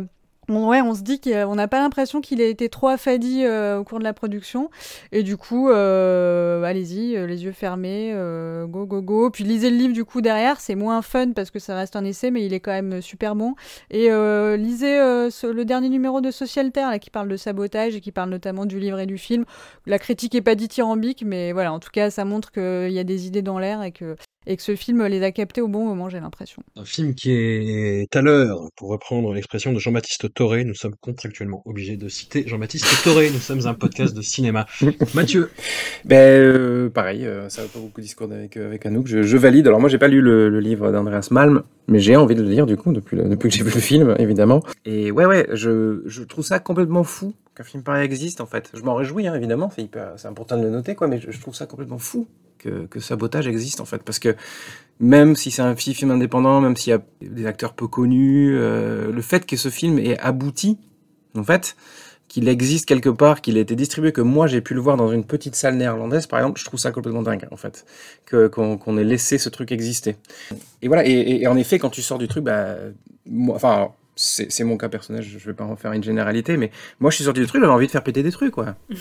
on- 0.51 0.67
ouais, 0.67 0.81
on 0.81 0.93
se 0.93 1.01
dit 1.01 1.19
qu'on 1.19 1.55
n'a 1.55 1.67
pas 1.67 1.79
l'impression 1.79 2.21
qu'il 2.21 2.41
a 2.41 2.45
été 2.45 2.69
trop 2.69 2.87
affadi 2.87 3.43
euh, 3.43 3.79
au 3.79 3.83
cours 3.83 3.99
de 3.99 4.03
la 4.03 4.13
production. 4.13 4.69
Et 5.11 5.23
du 5.23 5.37
coup, 5.37 5.69
euh, 5.69 6.63
allez-y, 6.63 7.15
euh, 7.15 7.25
les 7.25 7.43
yeux 7.43 7.51
fermés, 7.51 8.13
go, 8.67 8.85
go, 8.85 9.01
go. 9.01 9.29
Puis 9.29 9.43
lisez 9.43 9.69
le 9.69 9.77
livre 9.77 9.93
du 9.93 10.05
coup 10.05 10.21
derrière, 10.21 10.59
c'est 10.59 10.75
moins 10.75 11.01
fun 11.01 11.31
parce 11.31 11.51
que 11.51 11.59
ça 11.59 11.75
reste 11.75 11.95
un 11.95 12.05
essai, 12.05 12.31
mais 12.31 12.45
il 12.45 12.53
est 12.53 12.59
quand 12.59 12.71
même 12.71 13.01
super 13.01 13.35
bon. 13.35 13.55
Et 13.89 14.09
lisez 14.57 14.97
le 14.97 15.63
dernier 15.63 15.89
numéro 15.89 16.21
de 16.21 16.31
Social 16.31 16.71
Terre 16.71 16.89
là, 16.89 16.99
qui 16.99 17.09
parle 17.09 17.27
de 17.27 17.37
sabotage 17.37 17.95
et 17.95 18.01
qui 18.01 18.11
parle 18.11 18.29
notamment 18.29 18.65
du 18.65 18.79
livre 18.79 18.99
et 18.99 19.05
du 19.05 19.17
film. 19.17 19.45
La 19.85 19.99
critique 19.99 20.35
est 20.35 20.41
pas 20.41 20.55
dithyrambique, 20.55 21.23
mais 21.25 21.51
voilà, 21.51 21.73
en 21.73 21.79
tout 21.79 21.89
cas, 21.91 22.09
ça 22.09 22.25
montre 22.25 22.51
qu'il 22.51 22.91
y 22.91 22.99
a 22.99 23.03
des 23.03 23.27
idées 23.27 23.41
dans 23.41 23.59
l'air 23.59 23.83
et 23.83 23.91
que, 23.91 24.15
et 24.47 24.57
que 24.57 24.63
ce 24.63 24.75
film 24.75 25.05
les 25.05 25.21
a 25.23 25.31
captées 25.31 25.61
au 25.61 25.67
bon 25.67 25.85
moment, 25.85 26.09
j'ai 26.09 26.19
l'impression. 26.19 26.63
Un 26.75 26.85
film 26.85 27.13
qui 27.15 27.31
est 27.31 28.15
à 28.15 28.21
l'heure, 28.21 28.69
pour 28.75 28.89
reprendre 28.89 29.33
l'expression 29.33 29.71
de 29.73 29.79
Jean-Baptiste 29.79 30.33
Toré, 30.33 30.63
nous 30.63 30.73
sommes 30.73 30.95
contractuellement 30.99 31.61
obligés 31.65 31.97
de 31.97 32.07
citer 32.09 32.43
Jean-Baptiste 32.47 33.03
Toré, 33.03 33.29
nous 33.29 33.39
sommes 33.39 33.67
un 33.67 33.73
podcast 33.73 34.15
de 34.15 34.21
cinéma. 34.21 34.65
Mathieu, 35.13 35.49
Ben, 36.05 36.17
euh, 36.17 36.89
pareil, 36.89 37.25
euh, 37.25 37.49
ça 37.49 37.61
va 37.61 37.67
pas 37.67 37.79
beaucoup 37.79 38.01
discuter 38.01 38.33
avec, 38.33 38.57
euh, 38.57 38.65
avec 38.67 38.85
Anouk. 38.85 39.07
Je, 39.07 39.23
je 39.23 39.37
valide. 39.37 39.67
Alors, 39.67 39.79
moi, 39.79 39.89
j'ai 39.89 39.97
pas 39.99 40.07
lu 40.07 40.21
le, 40.21 40.49
le 40.49 40.59
livre 40.59 40.91
d'Andreas 40.91 41.27
Malm, 41.31 41.63
mais 41.87 41.99
j'ai 41.99 42.15
envie 42.15 42.35
de 42.35 42.41
le 42.43 42.49
lire, 42.49 42.65
du 42.65 42.77
coup, 42.77 42.91
depuis, 42.93 43.17
le- 43.17 43.29
depuis 43.29 43.49
que 43.49 43.55
j'ai 43.55 43.63
vu 43.63 43.71
le 43.73 43.79
film, 43.79 44.15
évidemment. 44.19 44.61
Et 44.85 45.11
ouais, 45.11 45.25
ouais, 45.25 45.47
je, 45.53 46.01
je 46.05 46.23
trouve 46.23 46.43
ça 46.45 46.59
complètement 46.59 47.03
fou 47.03 47.33
qu'un 47.55 47.63
film 47.63 47.83
pareil 47.83 48.05
existe, 48.05 48.41
en 48.41 48.45
fait. 48.45 48.69
Je 48.73 48.81
m'en 48.81 48.95
réjouis, 48.95 49.27
hein, 49.27 49.35
évidemment, 49.35 49.71
c'est 50.17 50.27
important 50.27 50.57
de 50.57 50.63
le 50.63 50.69
noter, 50.69 50.95
quoi, 50.95 51.07
mais 51.07 51.19
je, 51.19 51.31
je 51.31 51.39
trouve 51.39 51.53
ça 51.55 51.65
complètement 51.65 51.97
fou 51.99 52.27
que, 52.61 52.85
que 52.85 52.99
Sabotage 52.99 53.47
existe, 53.47 53.81
en 53.81 53.85
fait, 53.85 54.03
parce 54.03 54.19
que 54.19 54.35
même 54.99 55.35
si 55.35 55.49
c'est 55.51 55.63
un 55.63 55.75
film 55.75 56.11
indépendant, 56.11 56.61
même 56.61 56.77
s'il 56.77 56.91
y 56.91 56.93
a 56.93 57.01
des 57.21 57.45
acteurs 57.47 57.73
peu 57.73 57.87
connus, 57.87 58.55
euh, 58.55 59.11
le 59.11 59.21
fait 59.21 59.45
que 59.45 59.57
ce 59.57 59.69
film 59.69 59.97
ait 59.97 60.19
abouti, 60.19 60.77
en 61.35 61.43
fait, 61.43 61.75
qu'il 62.27 62.47
existe 62.47 62.85
quelque 62.85 63.09
part, 63.09 63.41
qu'il 63.41 63.57
ait 63.57 63.61
été 63.61 63.75
distribué, 63.75 64.11
que 64.11 64.21
moi 64.21 64.47
j'ai 64.47 64.61
pu 64.61 64.73
le 64.73 64.79
voir 64.79 64.97
dans 64.97 65.11
une 65.11 65.25
petite 65.25 65.55
salle 65.55 65.75
néerlandaise, 65.75 66.27
par 66.27 66.39
exemple, 66.39 66.59
je 66.59 66.65
trouve 66.65 66.79
ça 66.79 66.91
complètement 66.91 67.23
dingue, 67.23 67.47
en 67.51 67.57
fait, 67.57 67.85
qu'on 68.29 68.97
ait 68.97 69.03
laissé 69.03 69.37
ce 69.37 69.49
truc 69.49 69.71
exister. 69.71 70.15
Et 70.81 70.87
voilà, 70.87 71.03
et, 71.05 71.47
en 71.47 71.57
effet, 71.57 71.79
quand 71.79 71.89
tu 71.89 72.01
sors 72.01 72.19
du 72.19 72.27
truc, 72.27 72.43
bah, 72.43 72.75
enfin, 73.49 73.89
c'est 74.15 74.63
mon 74.63 74.77
cas 74.77 74.87
personnel, 74.87 75.23
je 75.23 75.39
je 75.39 75.45
vais 75.45 75.53
pas 75.53 75.63
en 75.63 75.75
faire 75.75 75.93
une 75.93 76.03
généralité, 76.03 76.57
mais 76.57 76.69
moi 76.99 77.09
je 77.09 77.15
suis 77.15 77.23
sorti 77.23 77.39
du 77.39 77.47
truc, 77.47 77.61
j'avais 77.61 77.73
envie 77.73 77.87
de 77.87 77.91
faire 77.91 78.03
péter 78.03 78.21
des 78.21 78.31
trucs, 78.31 78.51
quoi. 78.51 78.75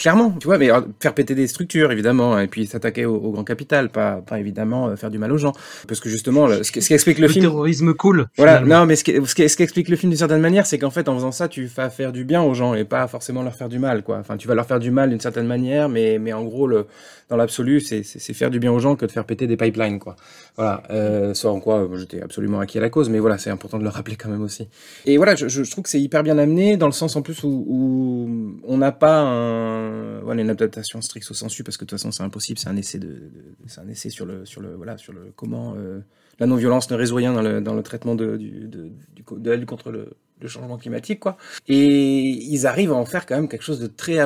Clairement, 0.00 0.32
tu 0.40 0.46
vois, 0.46 0.56
mais 0.56 0.70
alors, 0.70 0.84
faire 0.98 1.12
péter 1.12 1.34
des 1.34 1.46
structures, 1.46 1.92
évidemment, 1.92 2.38
et 2.38 2.46
puis 2.46 2.64
s'attaquer 2.66 3.04
au, 3.04 3.16
au 3.16 3.32
grand 3.32 3.44
capital, 3.44 3.90
pas, 3.90 4.22
pas 4.26 4.40
évidemment 4.40 4.88
euh, 4.88 4.96
faire 4.96 5.10
du 5.10 5.18
mal 5.18 5.30
aux 5.30 5.36
gens. 5.36 5.52
Parce 5.86 6.00
que 6.00 6.08
justement, 6.08 6.46
le- 6.46 6.62
ce, 6.62 6.72
qui- 6.72 6.80
ce 6.80 6.86
qui 6.88 6.94
explique 6.94 7.18
le, 7.18 7.26
le 7.26 7.32
film. 7.32 7.44
terrorisme 7.44 7.92
cool. 7.92 8.26
Voilà, 8.38 8.56
finalement. 8.62 8.80
non, 8.80 8.86
mais 8.86 8.96
ce 8.96 9.04
qui, 9.04 9.12
ce 9.26 9.34
qui- 9.34 9.46
ce 9.46 9.56
qui 9.58 9.62
explique 9.62 9.90
le 9.90 9.96
film 9.96 10.08
d'une 10.08 10.18
certaine 10.18 10.40
manière, 10.40 10.64
c'est 10.64 10.78
qu'en 10.78 10.88
fait, 10.88 11.06
en 11.10 11.14
faisant 11.16 11.32
ça, 11.32 11.48
tu 11.48 11.66
vas 11.66 11.90
faire 11.90 12.12
du 12.12 12.24
bien 12.24 12.42
aux 12.42 12.54
gens 12.54 12.72
et 12.72 12.84
pas 12.86 13.06
forcément 13.08 13.42
leur 13.42 13.54
faire 13.54 13.68
du 13.68 13.78
mal, 13.78 14.02
quoi. 14.02 14.16
Enfin, 14.18 14.38
tu 14.38 14.48
vas 14.48 14.54
leur 14.54 14.64
faire 14.64 14.78
du 14.80 14.90
mal 14.90 15.10
d'une 15.10 15.20
certaine 15.20 15.46
manière, 15.46 15.90
mais, 15.90 16.18
mais 16.18 16.32
en 16.32 16.44
gros, 16.44 16.66
le, 16.66 16.86
dans 17.28 17.36
l'absolu, 17.36 17.80
c'est 17.80 18.02
faire 18.32 18.50
du 18.50 18.58
bien 18.58 18.72
aux 18.72 18.78
gens 18.80 18.96
que 18.96 19.04
de 19.04 19.12
faire 19.12 19.26
péter 19.26 19.46
des 19.46 19.58
pipelines, 19.58 19.98
quoi. 19.98 20.16
Voilà, 20.56 20.82
euh, 20.90 21.34
soit 21.34 21.50
en 21.52 21.60
quoi 21.60 21.80
euh, 21.80 21.96
j'étais 21.98 22.22
absolument 22.22 22.58
acquis 22.60 22.78
à 22.78 22.80
la 22.80 22.88
cause, 22.88 23.10
mais 23.10 23.18
voilà, 23.18 23.36
c'est 23.36 23.50
important 23.50 23.78
de 23.78 23.82
le 23.84 23.90
rappeler 23.90 24.16
quand 24.16 24.30
même 24.30 24.42
aussi. 24.42 24.66
Et 25.04 25.18
voilà, 25.18 25.34
je, 25.36 25.46
je- 25.48 25.62
je 25.62 25.70
trouve 25.70 25.84
que 25.84 25.90
c'est 25.90 26.00
hyper 26.00 26.22
bien 26.22 26.38
amené, 26.38 26.78
dans 26.78 26.86
le 26.86 26.92
sens 26.92 27.16
en 27.16 27.22
plus 27.22 27.42
où, 27.44 27.64
où 27.68 28.28
on 28.66 28.78
n'a 28.78 28.92
pas 28.92 29.20
un. 29.20 29.89
Voilà, 30.22 30.42
une 30.42 30.50
adaptation 30.50 31.00
stricto 31.00 31.34
sensu 31.34 31.64
parce 31.64 31.76
que 31.76 31.84
de 31.84 31.90
toute 31.90 31.98
façon 31.98 32.12
c'est 32.12 32.22
impossible, 32.22 32.58
c'est 32.58 32.68
un 32.68 32.76
essai 32.76 32.98
de, 32.98 33.30
c'est 33.66 33.80
un 33.80 33.88
essai 33.88 34.10
sur 34.10 34.26
le 34.26 34.44
sur 34.44 34.60
le 34.60 34.74
voilà 34.74 34.96
sur 34.96 35.12
le 35.12 35.32
comment 35.36 35.74
euh, 35.76 36.00
la 36.38 36.46
non-violence 36.46 36.90
ne 36.90 36.96
résout 36.96 37.16
rien 37.16 37.32
dans 37.32 37.42
le, 37.42 37.60
dans 37.60 37.74
le 37.74 37.82
traitement 37.82 38.14
de, 38.14 38.36
du, 38.36 38.68
de, 38.68 38.90
du, 39.14 39.66
contre 39.66 39.90
le, 39.90 40.14
le 40.40 40.48
changement 40.48 40.78
climatique 40.78 41.20
quoi. 41.20 41.36
Et 41.68 41.84
ils 41.84 42.66
arrivent 42.66 42.92
à 42.92 42.96
en 42.96 43.04
faire 43.04 43.26
quand 43.26 43.36
même 43.36 43.48
quelque 43.48 43.64
chose 43.64 43.80
de 43.80 43.86
très 43.86 44.18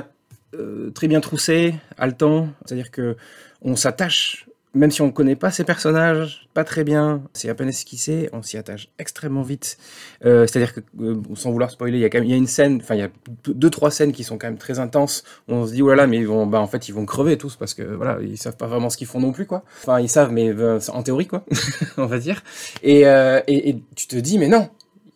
euh, 0.54 0.90
très 0.90 1.08
bien 1.08 1.20
troussé, 1.20 1.74
haletant, 1.98 2.48
c'est-à-dire 2.64 2.90
que 2.90 3.16
on 3.62 3.76
s'attache 3.76 4.48
même 4.74 4.90
si 4.90 5.02
on 5.02 5.06
ne 5.06 5.12
connaît 5.12 5.36
pas 5.36 5.50
ces 5.50 5.64
personnages, 5.64 6.48
pas 6.52 6.64
très 6.64 6.84
bien, 6.84 7.22
c'est 7.32 7.48
à 7.48 7.54
peine 7.54 7.68
esquissé, 7.68 8.28
on 8.32 8.42
s'y 8.42 8.56
attache 8.56 8.88
extrêmement 8.98 9.42
vite. 9.42 9.78
Euh, 10.24 10.46
C'est-à-dire 10.46 10.74
que, 10.74 10.80
euh, 11.00 11.22
sans 11.34 11.52
vouloir 11.52 11.70
spoiler, 11.70 11.98
il 11.98 12.00
y 12.00 12.04
a 12.04 12.10
quand 12.10 12.18
même 12.18 12.28
y 12.28 12.32
a 12.32 12.36
une 12.36 12.48
scène, 12.48 12.80
enfin 12.82 12.96
il 12.96 13.00
y 13.00 13.02
a 13.02 13.08
deux, 13.46 13.70
trois 13.70 13.90
scènes 13.90 14.12
qui 14.12 14.24
sont 14.24 14.36
quand 14.36 14.48
même 14.48 14.58
très 14.58 14.80
intenses. 14.80 15.22
On 15.48 15.66
se 15.66 15.72
dit 15.72 15.82
oh 15.82 15.88
là 15.88 15.96
là, 15.96 16.06
mais 16.06 16.18
ils 16.18 16.26
vont, 16.26 16.46
bah 16.46 16.60
en 16.60 16.66
fait 16.66 16.88
ils 16.88 16.92
vont 16.92 17.06
crever 17.06 17.38
tous 17.38 17.56
parce 17.56 17.72
que 17.72 17.82
voilà, 17.82 18.18
ils 18.20 18.36
savent 18.36 18.56
pas 18.56 18.66
vraiment 18.66 18.90
ce 18.90 18.96
qu'ils 18.96 19.06
font 19.06 19.20
non 19.20 19.32
plus 19.32 19.46
quoi. 19.46 19.62
Enfin 19.82 20.00
ils 20.00 20.08
savent, 20.08 20.32
mais 20.32 20.48
euh, 20.48 20.80
en 20.88 21.02
théorie 21.02 21.26
quoi, 21.26 21.44
on 21.96 22.06
va 22.06 22.18
dire. 22.18 22.42
Et, 22.82 23.02
et, 23.02 23.82
tu 23.94 24.06
te 24.08 24.16
dis 24.16 24.38
mais 24.38 24.48
non, 24.48 24.68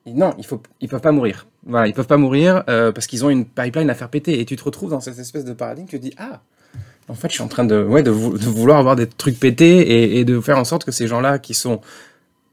non, 0.07 0.35
il 0.39 0.45
ils 0.81 0.89
peuvent 0.89 1.01
pas 1.01 1.13
mourir. 1.13 1.47
Voilà, 1.65 1.89
ils 1.89 1.95
peuvent 1.95 2.07
pas 2.07 2.17
mourir 2.17 2.65
parce 2.65 3.07
qu'ils 3.07 3.25
ont 3.25 3.31
une 3.31 3.45
pipeline 3.45 3.91
à 3.91 3.95
faire 3.95 4.09
péter. 4.09 4.41
Et 4.41 4.45
tu 4.45 4.57
te 4.57 4.65
retrouves 4.65 4.91
dans 4.91 5.01
cette 5.01 5.19
espèce 5.19 5.45
de 5.45 5.53
paradigme, 5.53 5.87
tu 5.89 5.99
te 5.99 6.03
dis 6.03 6.15
ah. 6.19 6.41
En 7.09 7.15
fait, 7.15 7.29
je 7.29 7.35
suis 7.35 7.43
en 7.43 7.49
train 7.49 7.65
de, 7.65 7.83
ouais, 7.83 8.03
de, 8.03 8.11
vou- 8.11 8.37
de 8.37 8.45
vouloir 8.45 8.79
avoir 8.79 8.97
des 8.97 9.07
trucs 9.07 9.39
pétés 9.39 10.19
et, 10.19 10.25
de 10.25 10.41
faire 10.41 10.59
en 10.59 10.65
sorte 10.65 10.85
que 10.85 10.93
ces 10.93 11.07
gens-là 11.07 11.39
qui 11.39 11.55
sont, 11.55 11.81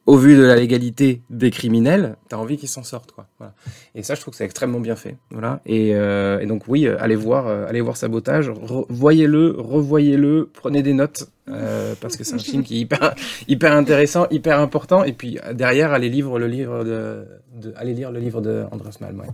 au 0.05 0.17
vu 0.17 0.37
de 0.37 0.43
la 0.43 0.55
légalité 0.55 1.21
des 1.31 1.49
criminels, 1.51 2.15
t'as 2.29 2.37
envie 2.37 2.57
qu'ils 2.57 2.69
s'en 2.69 2.83
sortent, 2.83 3.11
quoi. 3.11 3.25
Voilà. 3.39 3.53
Et 3.95 4.03
ça, 4.03 4.13
je 4.15 4.21
trouve 4.21 4.31
que 4.33 4.37
c'est 4.37 4.45
extrêmement 4.45 4.79
bien 4.79 4.95
fait. 4.95 5.17
Voilà. 5.31 5.61
Et, 5.65 5.95
euh, 5.95 6.39
et 6.39 6.45
donc, 6.45 6.63
oui, 6.67 6.85
euh, 6.87 6.95
allez 6.99 7.15
voir, 7.15 7.47
euh, 7.47 7.65
allez 7.67 7.81
voir 7.81 7.97
Sabotage, 7.97 8.51
voyez-le, 8.87 9.55
revoyez-le, 9.57 10.49
prenez 10.53 10.83
des 10.83 10.93
notes, 10.93 11.27
euh, 11.49 11.95
parce 11.99 12.15
que 12.17 12.23
c'est 12.23 12.35
un 12.35 12.39
film 12.39 12.63
qui 12.63 12.77
est 12.77 12.81
hyper, 12.81 13.15
hyper 13.47 13.73
intéressant, 13.73 14.27
hyper 14.29 14.59
important. 14.59 15.03
Et 15.03 15.11
puis, 15.13 15.39
derrière, 15.53 15.91
allez 15.91 16.09
lire 16.09 16.37
le 16.37 16.47
livre 16.47 16.83
de, 16.83 17.25
de 17.59 17.73
allez 17.75 17.93
lire 17.93 18.11
le 18.11 18.19
livre 18.19 18.41
de 18.41 18.63
Andras 18.71 18.97
Malm, 19.01 19.19
ouais. 19.19 19.27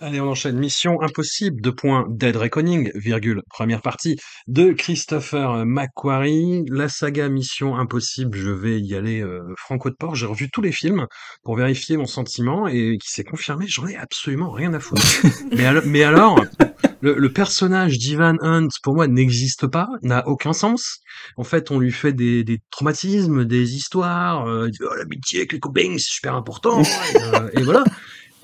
Allez, 0.00 0.20
on 0.20 0.28
enchaîne. 0.28 0.56
Mission 0.58 1.02
impossible, 1.02 1.60
deux 1.60 1.74
points, 1.74 2.06
Dead 2.08 2.36
Reckoning, 2.36 2.92
virgule, 2.94 3.42
première 3.50 3.82
partie, 3.82 4.16
de 4.46 4.70
Christopher 4.70 5.66
McQuarrie. 5.66 6.64
La 6.68 6.88
saga 6.88 7.28
Mission 7.28 7.76
impossible, 7.76 8.38
je 8.38 8.50
vais 8.50 8.80
y 8.80 8.94
aller 8.94 9.20
euh, 9.20 9.42
franco 9.56 9.90
de 9.90 9.96
port. 9.96 10.14
J'ai 10.14 10.26
revu 10.26 10.50
tous 10.50 10.62
les 10.62 10.70
films 10.70 11.06
pour 11.42 11.56
vérifier 11.56 11.96
mon 11.96 12.06
sentiment 12.06 12.68
et 12.68 12.96
qui 13.02 13.10
s'est 13.10 13.24
confirmé, 13.24 13.66
j'en 13.66 13.88
ai 13.88 13.96
absolument 13.96 14.52
rien 14.52 14.72
à 14.72 14.78
foutre. 14.78 15.02
mais, 15.56 15.66
alors, 15.66 15.82
mais 15.84 16.04
alors, 16.04 16.44
le, 17.00 17.14
le 17.14 17.32
personnage 17.32 17.98
d'Ivan 17.98 18.36
Hunt, 18.40 18.68
pour 18.84 18.94
moi, 18.94 19.08
n'existe 19.08 19.66
pas, 19.66 19.88
n'a 20.02 20.28
aucun 20.28 20.52
sens. 20.52 20.98
En 21.36 21.44
fait, 21.44 21.72
on 21.72 21.80
lui 21.80 21.92
fait 21.92 22.12
des, 22.12 22.44
des 22.44 22.60
traumatismes, 22.70 23.44
des 23.44 23.74
histoires, 23.74 24.46
euh, 24.46 24.68
oh, 24.80 24.94
l'amitié 24.96 25.40
avec 25.40 25.52
les 25.54 25.60
copains, 25.60 25.96
c'est 25.98 26.12
super 26.12 26.34
important, 26.34 26.82
et, 26.82 27.16
euh, 27.16 27.50
et 27.54 27.62
voilà. 27.62 27.82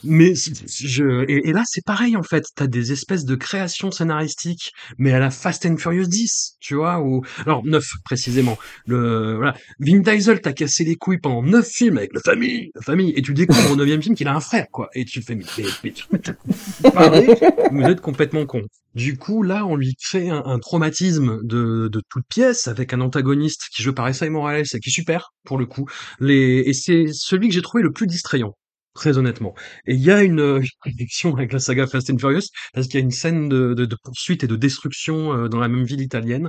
Mais 0.05 0.35
je 0.35 1.25
et, 1.29 1.53
là 1.53 1.63
c'est 1.67 1.85
pareil 1.85 2.17
en 2.17 2.23
fait, 2.23 2.45
t'as 2.55 2.67
des 2.67 2.93
espèces 2.93 3.25
de 3.25 3.35
créations 3.35 3.91
scénaristiques, 3.91 4.73
mais 4.99 5.13
à 5.13 5.19
la 5.19 5.31
Fast 5.31 5.67
and 5.67 5.77
Furious 5.77 6.07
10, 6.07 6.57
tu 6.61 6.75
vois, 6.75 7.01
ou 7.01 7.23
alors 7.45 7.65
9 7.65 7.85
précisément. 8.05 8.59
Le 8.87 9.37
voilà, 9.37 9.55
Vin 9.81 10.01
Diesel 10.01 10.41
t'a 10.41 10.53
cassé 10.53 10.85
les 10.85 10.97
couilles 10.97 11.19
pendant 11.21 11.43
9 11.43 11.67
films 11.67 11.99
avec 11.99 12.13
la 12.15 12.21
famille, 12.21 12.71
la 12.75 12.83
famille, 12.83 13.13
et 13.17 13.23
tu 13.23 13.35
découvres 13.35 13.71
au 13.73 13.77
neuvième 13.77 14.03
film 14.03 14.15
qu'il 14.15 14.29
a 14.29 14.35
un 14.35 14.41
frère 14.41 14.67
quoi, 14.71 14.89
et 14.95 15.05
tu 15.05 15.23
fais 15.23 15.35
mais, 15.35 15.45
mais, 15.59 15.65
mais- 16.13 16.91
parlez, 16.93 17.27
vous 17.73 17.83
êtes 17.83 18.01
complètement 18.01 18.47
con. 18.47 18.63
Du 18.95 19.17
coup 19.17 19.43
là 19.43 19.67
on 19.67 19.75
lui 19.77 19.95
crée 19.97 20.31
un, 20.31 20.43
un 20.45 20.59
traumatisme 20.59 21.41
de 21.43 21.89
de 21.89 22.01
toute 22.09 22.25
pièce 22.29 22.69
avec 22.69 22.93
un 22.93 23.01
antagoniste 23.01 23.63
qui 23.75 23.83
joue 23.83 23.93
par 23.93 24.07
Essay 24.09 24.31
Morales 24.31 24.65
et 24.73 24.79
qui 24.79 24.89
est 24.91 24.93
super 24.93 25.33
pour 25.45 25.59
le 25.59 25.67
coup. 25.67 25.87
Les 26.21 26.63
et 26.67 26.73
c'est 26.73 27.07
celui 27.13 27.49
que 27.49 27.55
j'ai 27.55 27.63
trouvé 27.63 27.83
le 27.83 27.93
plus 27.93 28.07
distrayant. 28.07 28.55
Très 28.95 29.19
honnêtement. 29.19 29.55
Et 29.87 29.95
il 29.95 30.01
y 30.01 30.11
a 30.13 30.23
une, 30.23 30.41
euh, 30.41 30.61
une 30.87 30.93
connexion 30.93 31.35
avec 31.35 31.53
la 31.53 31.59
saga 31.59 31.87
Fast 31.87 32.11
and 32.11 32.19
Furious, 32.19 32.49
parce 32.73 32.87
qu'il 32.87 32.95
y 32.95 33.03
a 33.03 33.05
une 33.05 33.11
scène 33.11 33.49
de, 33.49 33.75
de, 33.75 33.85
de 33.87 33.97
poursuite 34.03 34.45
et 34.45 34.47
de 34.47 34.57
destruction 34.57 35.35
euh, 35.37 35.49
dans 35.49 35.59
la 35.59 35.69
même 35.69 35.85
ville 35.85 36.01
italienne. 36.01 36.49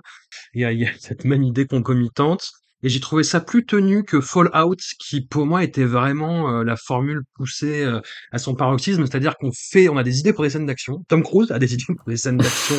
Il 0.53 0.61
y 0.61 0.65
a, 0.65 0.71
il 0.71 0.79
y 0.79 0.85
a 0.85 0.91
cette 0.99 1.25
même 1.25 1.43
idée 1.43 1.65
concomitante. 1.65 2.51
Et 2.83 2.89
j'ai 2.89 2.99
trouvé 2.99 3.23
ça 3.23 3.39
plus 3.39 3.65
tenu 3.65 4.03
que 4.03 4.21
Fallout, 4.21 4.75
qui 4.99 5.21
pour 5.21 5.47
moi 5.47 5.63
était 5.63 5.85
vraiment 5.85 6.51
euh, 6.51 6.63
la 6.63 6.75
formule 6.75 7.21
poussée 7.33 7.83
à 8.31 8.37
son 8.37 8.53
paroxysme, 8.53 9.07
c'est-à-dire 9.07 9.37
qu'on 9.37 9.51
fait, 9.51 9.89
on 9.89 9.97
a 9.97 10.03
des 10.03 10.19
idées 10.19 10.33
pour 10.33 10.43
des 10.43 10.51
scènes 10.51 10.67
d'action. 10.67 11.03
Tom 11.07 11.23
Cruise 11.23 11.51
a 11.51 11.57
des 11.57 11.73
idées 11.73 11.95
pour 11.97 12.07
des 12.07 12.17
scènes 12.17 12.37
d'action, 12.37 12.75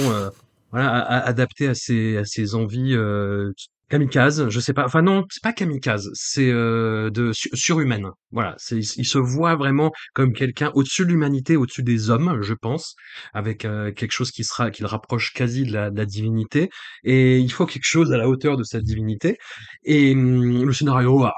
voilà, 0.71 0.91
a- 0.91 1.01
a- 1.19 1.27
adaptées 1.29 1.69
à 1.69 1.75
ses, 1.75 2.17
à 2.19 2.25
ses 2.25 2.55
envies 2.55 2.95
euh, 2.95 3.53
kamikaze. 3.89 4.49
Je 4.49 4.61
sais 4.61 4.73
pas, 4.73 4.85
enfin 4.85 5.03
non, 5.03 5.25
c'est 5.31 5.43
pas 5.43 5.53
kamikaze, 5.53 6.11
c'est 6.15 6.51
euh, 6.51 7.11
de 7.11 7.33
su- 7.33 7.51
surhumaine. 7.55 8.09
Voilà, 8.33 8.55
c'est, 8.59 8.79
il 8.79 9.05
se 9.07 9.19
voit 9.19 9.55
vraiment 9.57 9.93
comme 10.15 10.33
quelqu'un 10.33 10.71
au-dessus 10.75 11.05
de 11.05 11.11
l'humanité, 11.11 11.57
au-dessus 11.57 11.83
des 11.83 12.11
hommes, 12.11 12.43
je 12.43 12.55
pense, 12.55 12.97
avec 13.35 13.65
euh, 13.65 13.93
quelque 13.93 14.13
chose 14.13 14.31
qui 14.33 14.45
sera, 14.45 14.71
qui 14.71 14.83
le 14.83 14.89
rapproche 14.89 15.33
quasi 15.33 15.65
de 15.65 15.73
la, 15.73 15.91
de 15.91 15.97
la 15.99 16.07
divinité. 16.07 16.69
Et 17.05 17.39
il 17.39 17.53
faut 17.53 17.67
quelque 17.67 17.85
chose 17.87 18.13
à 18.13 18.17
la 18.17 18.29
hauteur 18.29 18.57
de 18.57 18.65
cette 18.65 18.85
divinité. 18.85 19.39
Et 19.85 20.13
hum, 20.15 20.65
le 20.65 20.73
scénario, 20.73 21.23
ah, 21.25 21.35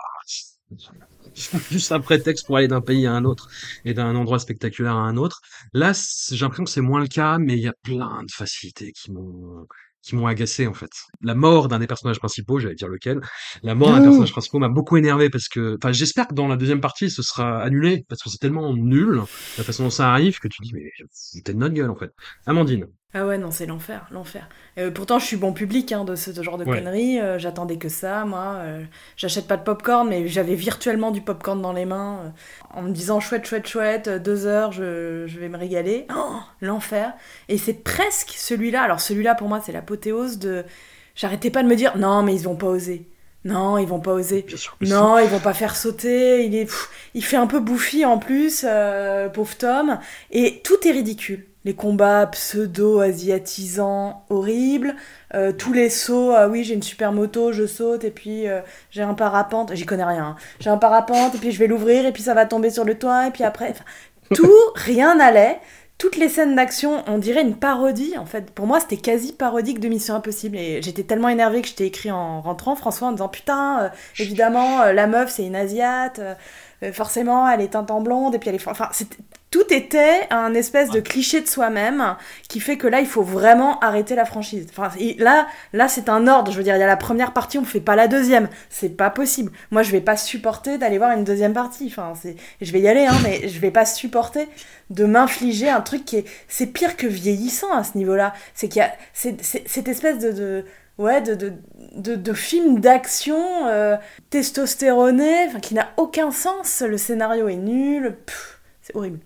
juste 1.70 1.92
un 1.92 2.00
prétexte 2.00 2.46
pour 2.46 2.56
aller 2.56 2.68
d'un 2.68 2.80
pays 2.80 3.06
à 3.06 3.12
un 3.12 3.24
autre 3.24 3.48
et 3.84 3.94
d'un 3.94 4.14
endroit 4.16 4.38
spectaculaire 4.38 4.94
à 4.96 5.00
un 5.00 5.16
autre. 5.16 5.40
Là, 5.72 5.92
j'ai 6.30 6.36
l'impression 6.44 6.64
que 6.64 6.70
c'est 6.70 6.80
moins 6.80 7.00
le 7.00 7.08
cas, 7.08 7.38
mais 7.38 7.54
il 7.56 7.62
y 7.62 7.68
a 7.68 7.74
plein 7.82 8.22
de 8.22 8.30
facilités 8.32 8.92
qui 8.92 9.12
m'ont 9.12 9.66
qui 10.00 10.14
m'ont 10.14 10.26
agacé 10.26 10.66
en 10.66 10.74
fait. 10.74 10.90
La 11.22 11.34
mort 11.34 11.68
d'un 11.68 11.80
des 11.80 11.86
personnages 11.88 12.18
principaux, 12.20 12.58
j'allais 12.60 12.76
dire 12.76 12.88
lequel, 12.88 13.20
la 13.62 13.74
mort 13.74 13.90
d'un 13.90 14.00
Oh. 14.00 14.04
personnage 14.04 14.30
principal 14.32 14.60
m'a 14.60 14.68
beaucoup 14.68 14.96
énervé 14.96 15.28
parce 15.28 15.48
que, 15.48 15.76
enfin, 15.76 15.92
j'espère 15.92 16.28
que 16.28 16.34
dans 16.34 16.48
la 16.48 16.56
deuxième 16.56 16.80
partie, 16.80 17.10
ce 17.10 17.22
sera 17.22 17.60
annulé 17.62 18.04
parce 18.08 18.22
que 18.22 18.30
c'est 18.30 18.38
tellement 18.38 18.72
nul 18.74 19.22
la 19.58 19.64
façon 19.64 19.84
dont 19.84 19.90
ça 19.90 20.10
arrive 20.12 20.38
que 20.38 20.48
tu 20.48 20.62
dis 20.62 20.70
mais 20.72 20.90
t'es 21.44 21.52
de 21.52 21.58
notre 21.58 21.74
gueule 21.74 21.90
en 21.90 21.96
fait. 21.96 22.12
Amandine. 22.46 22.86
Ah 23.14 23.24
ouais, 23.26 23.38
non, 23.38 23.50
c'est 23.50 23.64
l'enfer, 23.64 24.06
l'enfer. 24.10 24.46
Euh, 24.76 24.90
pourtant, 24.90 25.18
je 25.18 25.24
suis 25.24 25.38
bon 25.38 25.54
public 25.54 25.92
hein, 25.92 26.04
de 26.04 26.14
ce 26.14 26.30
genre 26.42 26.58
de 26.58 26.64
Ouais. 26.66 26.76
conneries. 26.78 27.18
euh, 27.18 27.38
J'attendais 27.38 27.78
que 27.78 27.88
ça, 27.88 28.26
moi. 28.26 28.56
euh, 28.58 28.82
J'achète 29.16 29.46
pas 29.48 29.56
de 29.56 29.62
popcorn, 29.62 30.06
mais 30.06 30.28
j'avais 30.28 30.54
virtuellement 30.54 31.10
du 31.10 31.22
popcorn 31.22 31.62
dans 31.62 31.72
les 31.72 31.86
mains, 31.86 32.34
en 32.74 32.82
me 32.82 32.90
disant 32.90 33.18
chouette, 33.18 33.46
chouette, 33.46 33.66
chouette, 33.66 34.10
deux 34.10 34.44
heures, 34.46 34.72
je, 34.72 35.24
je 35.26 35.38
vais 35.40 35.48
me 35.48 35.56
régaler. 35.56 36.06
Oh, 36.14 36.36
l'enfer. 36.60 37.14
Et 37.48 37.56
c'est 37.56 37.82
presque 37.82 38.34
celui-là. 38.36 38.82
Alors 38.82 39.00
celui-là, 39.00 39.34
pour 39.34 39.48
moi, 39.48 39.60
c'est 39.64 39.72
l'apothéose 39.72 40.38
de. 40.38 40.64
J'arrêtais 41.14 41.50
pas 41.50 41.62
de 41.62 41.68
me 41.68 41.76
dire 41.76 41.96
non, 41.96 42.22
mais 42.22 42.34
ils 42.34 42.42
vont 42.42 42.56
pas 42.56 42.66
oser. 42.68 43.08
Non, 43.46 43.78
ils 43.78 43.88
vont 43.88 44.00
pas 44.00 44.12
oser. 44.12 44.42
Non, 44.82 45.18
ils 45.18 45.28
vont 45.28 45.40
pas 45.40 45.54
faire 45.54 45.76
sauter. 45.76 46.44
Il 46.44 46.54
est, 46.54 46.66
pff, 46.66 46.90
il 47.14 47.24
fait 47.24 47.36
un 47.38 47.46
peu 47.46 47.60
bouffi 47.60 48.04
en 48.04 48.18
plus, 48.18 48.66
pauvre 49.32 49.56
Tom. 49.56 49.98
Et 50.30 50.60
tout 50.62 50.76
est 50.86 50.90
ridicule. 50.92 51.46
Les 51.68 51.74
combats 51.74 52.26
pseudo-asiatisants 52.28 54.24
horribles, 54.30 54.96
euh, 55.34 55.52
tous 55.52 55.74
les 55.74 55.90
sauts, 55.90 56.32
ah 56.34 56.48
oui 56.48 56.64
j'ai 56.64 56.72
une 56.72 56.82
super 56.82 57.12
moto, 57.12 57.52
je 57.52 57.66
saute 57.66 58.04
et 58.04 58.10
puis 58.10 58.48
euh, 58.48 58.62
j'ai 58.90 59.02
un 59.02 59.12
parapente, 59.12 59.74
j'y 59.74 59.84
connais 59.84 60.04
rien, 60.04 60.24
hein. 60.28 60.36
j'ai 60.60 60.70
un 60.70 60.78
parapente 60.78 61.34
et 61.34 61.38
puis 61.38 61.52
je 61.52 61.58
vais 61.58 61.66
l'ouvrir 61.66 62.06
et 62.06 62.12
puis 62.12 62.22
ça 62.22 62.32
va 62.32 62.46
tomber 62.46 62.70
sur 62.70 62.84
le 62.84 62.98
toit 62.98 63.26
et 63.26 63.30
puis 63.32 63.44
après, 63.44 63.74
tout, 64.34 64.50
rien 64.76 65.16
n'allait. 65.16 65.60
Toutes 65.98 66.16
les 66.16 66.30
scènes 66.30 66.56
d'action, 66.56 67.04
on 67.06 67.18
dirait 67.18 67.42
une 67.42 67.56
parodie 67.56 68.16
en 68.16 68.24
fait. 68.24 68.50
Pour 68.50 68.66
moi, 68.66 68.80
c'était 68.80 68.96
quasi 68.96 69.34
parodique 69.34 69.78
de 69.78 69.88
Mission 69.88 70.14
Impossible 70.14 70.56
et 70.56 70.80
j'étais 70.80 71.02
tellement 71.02 71.28
énervée 71.28 71.60
que 71.60 71.68
je 71.68 71.74
t'ai 71.74 71.84
écrit 71.84 72.10
en 72.10 72.40
rentrant, 72.40 72.76
François, 72.76 73.08
en 73.08 73.12
disant 73.12 73.28
putain, 73.28 73.82
euh, 73.82 73.88
évidemment, 74.18 74.86
la 74.86 75.06
meuf 75.06 75.30
c'est 75.32 75.44
une 75.44 75.56
asiate, 75.56 76.18
forcément 76.94 77.46
elle 77.46 77.60
est 77.60 77.72
teinte 77.72 77.90
en 77.90 78.00
blonde 78.00 78.34
et 78.34 78.38
puis 78.38 78.48
elle 78.48 78.56
est. 78.56 78.68
Enfin, 78.68 78.88
tout 79.50 79.72
était 79.72 80.26
un 80.30 80.52
espèce 80.54 80.90
de 80.90 81.00
cliché 81.00 81.40
de 81.40 81.46
soi-même 81.46 82.16
qui 82.48 82.60
fait 82.60 82.76
que 82.76 82.86
là, 82.86 83.00
il 83.00 83.06
faut 83.06 83.22
vraiment 83.22 83.80
arrêter 83.80 84.14
la 84.14 84.26
franchise. 84.26 84.66
Enfin, 84.70 84.90
là, 85.18 85.46
là, 85.72 85.88
c'est 85.88 86.08
un 86.08 86.28
ordre. 86.28 86.52
Je 86.52 86.58
veux 86.58 86.62
dire, 86.62 86.76
il 86.76 86.80
y 86.80 86.82
a 86.82 86.86
la 86.86 86.96
première 86.96 87.32
partie, 87.32 87.58
on 87.58 87.64
fait 87.64 87.80
pas 87.80 87.96
la 87.96 88.08
deuxième. 88.08 88.48
C'est 88.68 88.90
pas 88.90 89.10
possible. 89.10 89.50
Moi, 89.70 89.82
je 89.82 89.90
vais 89.90 90.02
pas 90.02 90.16
supporter 90.16 90.76
d'aller 90.76 90.98
voir 90.98 91.16
une 91.16 91.24
deuxième 91.24 91.54
partie. 91.54 91.86
Enfin, 91.86 92.12
c'est, 92.20 92.36
je 92.60 92.72
vais 92.72 92.80
y 92.80 92.88
aller, 92.88 93.06
hein, 93.06 93.16
mais 93.24 93.48
je 93.48 93.58
vais 93.58 93.70
pas 93.70 93.86
supporter 93.86 94.48
de 94.90 95.04
m'infliger 95.04 95.70
un 95.70 95.80
truc 95.80 96.04
qui 96.04 96.16
est, 96.16 96.24
c'est 96.48 96.66
pire 96.66 96.96
que 96.96 97.06
vieillissant 97.06 97.72
à 97.72 97.84
ce 97.84 97.96
niveau-là. 97.96 98.34
C'est 98.54 98.68
qu'il 98.68 98.80
y 98.80 98.84
a, 98.84 98.92
cette 99.14 99.88
espèce 99.88 100.18
de, 100.18 100.32
de 100.32 100.64
ouais, 100.98 101.22
de, 101.22 101.34
de, 101.34 101.52
de, 101.96 102.78
d'action 102.78 103.66
euh, 103.66 103.96
qui 104.30 105.74
n'a 105.74 105.88
aucun 105.96 106.30
sens. 106.30 106.82
Le 106.82 106.98
scénario 106.98 107.48
est 107.48 107.56
nul. 107.56 108.16
C'est 108.82 108.94
horrible. 108.94 109.20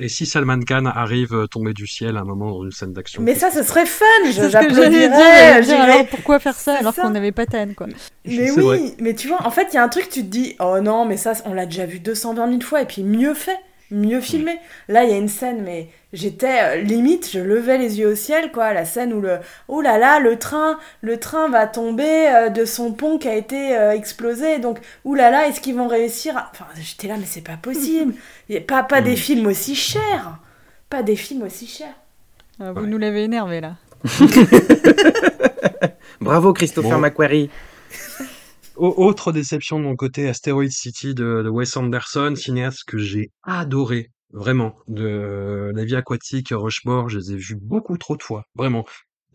Et 0.00 0.08
si 0.08 0.26
Salman 0.26 0.60
Khan 0.60 0.86
arrive 0.86 1.34
euh, 1.34 1.46
tombé 1.46 1.72
du 1.72 1.86
ciel 1.86 2.16
à 2.16 2.20
un 2.20 2.24
moment 2.24 2.50
dans 2.50 2.64
une 2.64 2.72
scène 2.72 2.92
d'action 2.92 3.22
Mais 3.22 3.34
ça, 3.34 3.50
ce 3.50 3.62
serait 3.62 3.86
fun. 3.86 4.04
J'applaudirais. 4.30 5.62
dire, 5.62 5.80
alors 5.80 6.06
pourquoi 6.08 6.40
faire 6.40 6.56
ça 6.56 6.78
alors 6.78 6.94
qu'on 6.94 7.10
n'avait 7.10 7.32
pas 7.32 7.46
Tan 7.46 7.68
quoi 7.76 7.86
Mais 8.24 8.50
oui, 8.50 8.62
vrai. 8.62 8.80
mais 8.98 9.14
tu 9.14 9.28
vois, 9.28 9.46
en 9.46 9.50
fait, 9.50 9.68
il 9.72 9.76
y 9.76 9.78
a 9.78 9.84
un 9.84 9.88
truc, 9.88 10.08
tu 10.08 10.22
te 10.22 10.26
dis, 10.26 10.56
oh 10.58 10.80
non, 10.80 11.04
mais 11.04 11.16
ça, 11.16 11.32
on 11.44 11.52
l'a 11.54 11.66
déjà 11.66 11.86
vu 11.86 12.00
220 12.00 12.48
000 12.48 12.60
fois, 12.62 12.82
et 12.82 12.86
puis 12.86 13.02
mieux 13.02 13.34
fait. 13.34 13.58
Mieux 13.94 14.20
filmé. 14.20 14.58
Là, 14.88 15.04
il 15.04 15.10
y 15.10 15.12
a 15.12 15.16
une 15.16 15.28
scène, 15.28 15.62
mais 15.64 15.88
j'étais 16.12 16.58
euh, 16.62 16.76
limite, 16.80 17.30
je 17.32 17.40
levais 17.40 17.78
les 17.78 17.98
yeux 18.00 18.08
au 18.08 18.14
ciel, 18.14 18.50
quoi. 18.52 18.72
La 18.72 18.84
scène 18.84 19.12
où 19.12 19.20
le, 19.20 19.38
oh 19.68 19.80
là 19.80 19.98
là, 19.98 20.18
le 20.20 20.38
train, 20.38 20.78
le 21.00 21.18
train 21.18 21.48
va 21.48 21.66
tomber 21.66 22.28
euh, 22.28 22.48
de 22.50 22.64
son 22.64 22.92
pont 22.92 23.18
qui 23.18 23.28
a 23.28 23.34
été 23.34 23.76
euh, 23.76 23.92
explosé. 23.92 24.58
Donc, 24.58 24.78
oh 25.04 25.14
là 25.14 25.30
là, 25.30 25.46
est-ce 25.48 25.60
qu'ils 25.60 25.74
vont 25.76 25.88
réussir 25.88 26.36
à- 26.36 26.50
Enfin, 26.52 26.66
j'étais 26.80 27.08
là, 27.08 27.14
mais 27.18 27.26
c'est 27.26 27.44
pas 27.44 27.56
possible. 27.60 28.14
Y 28.50 28.58
a 28.58 28.60
pas, 28.60 28.82
pas 28.82 29.00
des 29.00 29.16
films 29.16 29.46
aussi 29.46 29.74
chers. 29.74 30.36
Pas 30.90 31.02
des 31.02 31.16
films 31.16 31.44
aussi 31.44 31.66
chers. 31.66 31.94
Ah, 32.60 32.72
vous 32.72 32.86
nous 32.86 32.98
l'avez 32.98 33.24
énervé 33.24 33.62
là. 33.62 33.76
Bravo 36.20 36.52
Christopher 36.52 36.90
Bon. 36.92 36.98
McQuarrie. 36.98 37.48
Au- 38.76 38.94
Autre 39.04 39.32
déception 39.32 39.78
de 39.78 39.84
mon 39.84 39.96
côté, 39.96 40.28
Asteroid 40.28 40.68
City 40.68 41.14
de, 41.14 41.42
de 41.42 41.48
Wes 41.48 41.76
Anderson, 41.76 42.34
cinéaste 42.36 42.84
que 42.86 42.98
j'ai 42.98 43.30
adoré, 43.42 44.10
vraiment. 44.32 44.74
De 44.88 45.70
La 45.74 45.84
vie 45.84 45.96
aquatique, 45.96 46.48
Rushmore, 46.52 47.08
je 47.08 47.18
les 47.18 47.32
ai 47.32 47.36
vus 47.36 47.56
beaucoup 47.60 47.96
trop 47.98 48.16
de 48.16 48.22
fois, 48.22 48.44
vraiment. 48.56 48.84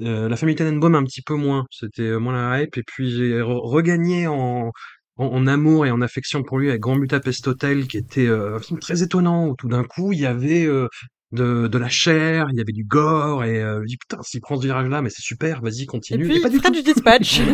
Euh, 0.02 0.30
la 0.30 0.36
famille 0.38 0.56
Tenenbaum 0.56 0.96
un 0.96 1.04
petit 1.04 1.22
peu 1.22 1.36
moins, 1.36 1.66
c'était 1.72 2.04
euh, 2.04 2.20
moins 2.20 2.34
la 2.34 2.62
hype, 2.64 2.78
et 2.78 2.84
puis 2.86 3.12
j'ai 3.12 3.40
re- 3.40 3.60
regagné 3.70 4.28
en, 4.28 4.72
en, 5.18 5.26
en 5.26 5.48
amour 5.48 5.86
et 5.86 5.92
en 5.92 6.02
affection 6.02 6.42
pour 6.44 6.58
lui 6.58 6.70
avec 6.70 6.80
Grand 6.82 6.96
Budapest 6.98 7.48
Hotel, 7.48 7.86
qui 7.88 7.98
était 7.98 8.28
euh, 8.28 8.56
un 8.56 8.60
film 8.60 8.80
très 8.80 9.04
étonnant, 9.04 9.48
où 9.48 9.56
tout 9.58 9.68
d'un 9.68 9.84
coup 9.84 10.14
il 10.14 10.20
y 10.20 10.26
avait 10.26 10.66
euh, 10.66 10.88
de, 11.34 11.68
de 11.68 11.78
la 11.78 11.90
chair, 11.90 12.48
il 12.52 12.58
y 12.58 12.62
avait 12.62 12.72
du 12.72 12.86
gore, 12.86 13.44
et 13.44 13.62
euh, 13.62 13.84
putain, 14.00 14.22
s'il 14.24 14.40
prend 14.42 14.56
ce 14.56 14.64
virage-là, 14.66 15.02
mais 15.02 15.10
c'est 15.10 15.22
super, 15.22 15.62
vas-y, 15.62 15.82
Et 15.84 15.86
continue. 15.86 16.28
puis, 16.28 16.40
pas 16.42 16.50
du 16.50 16.60
French 16.60 16.82
Dispatch. 16.84 17.42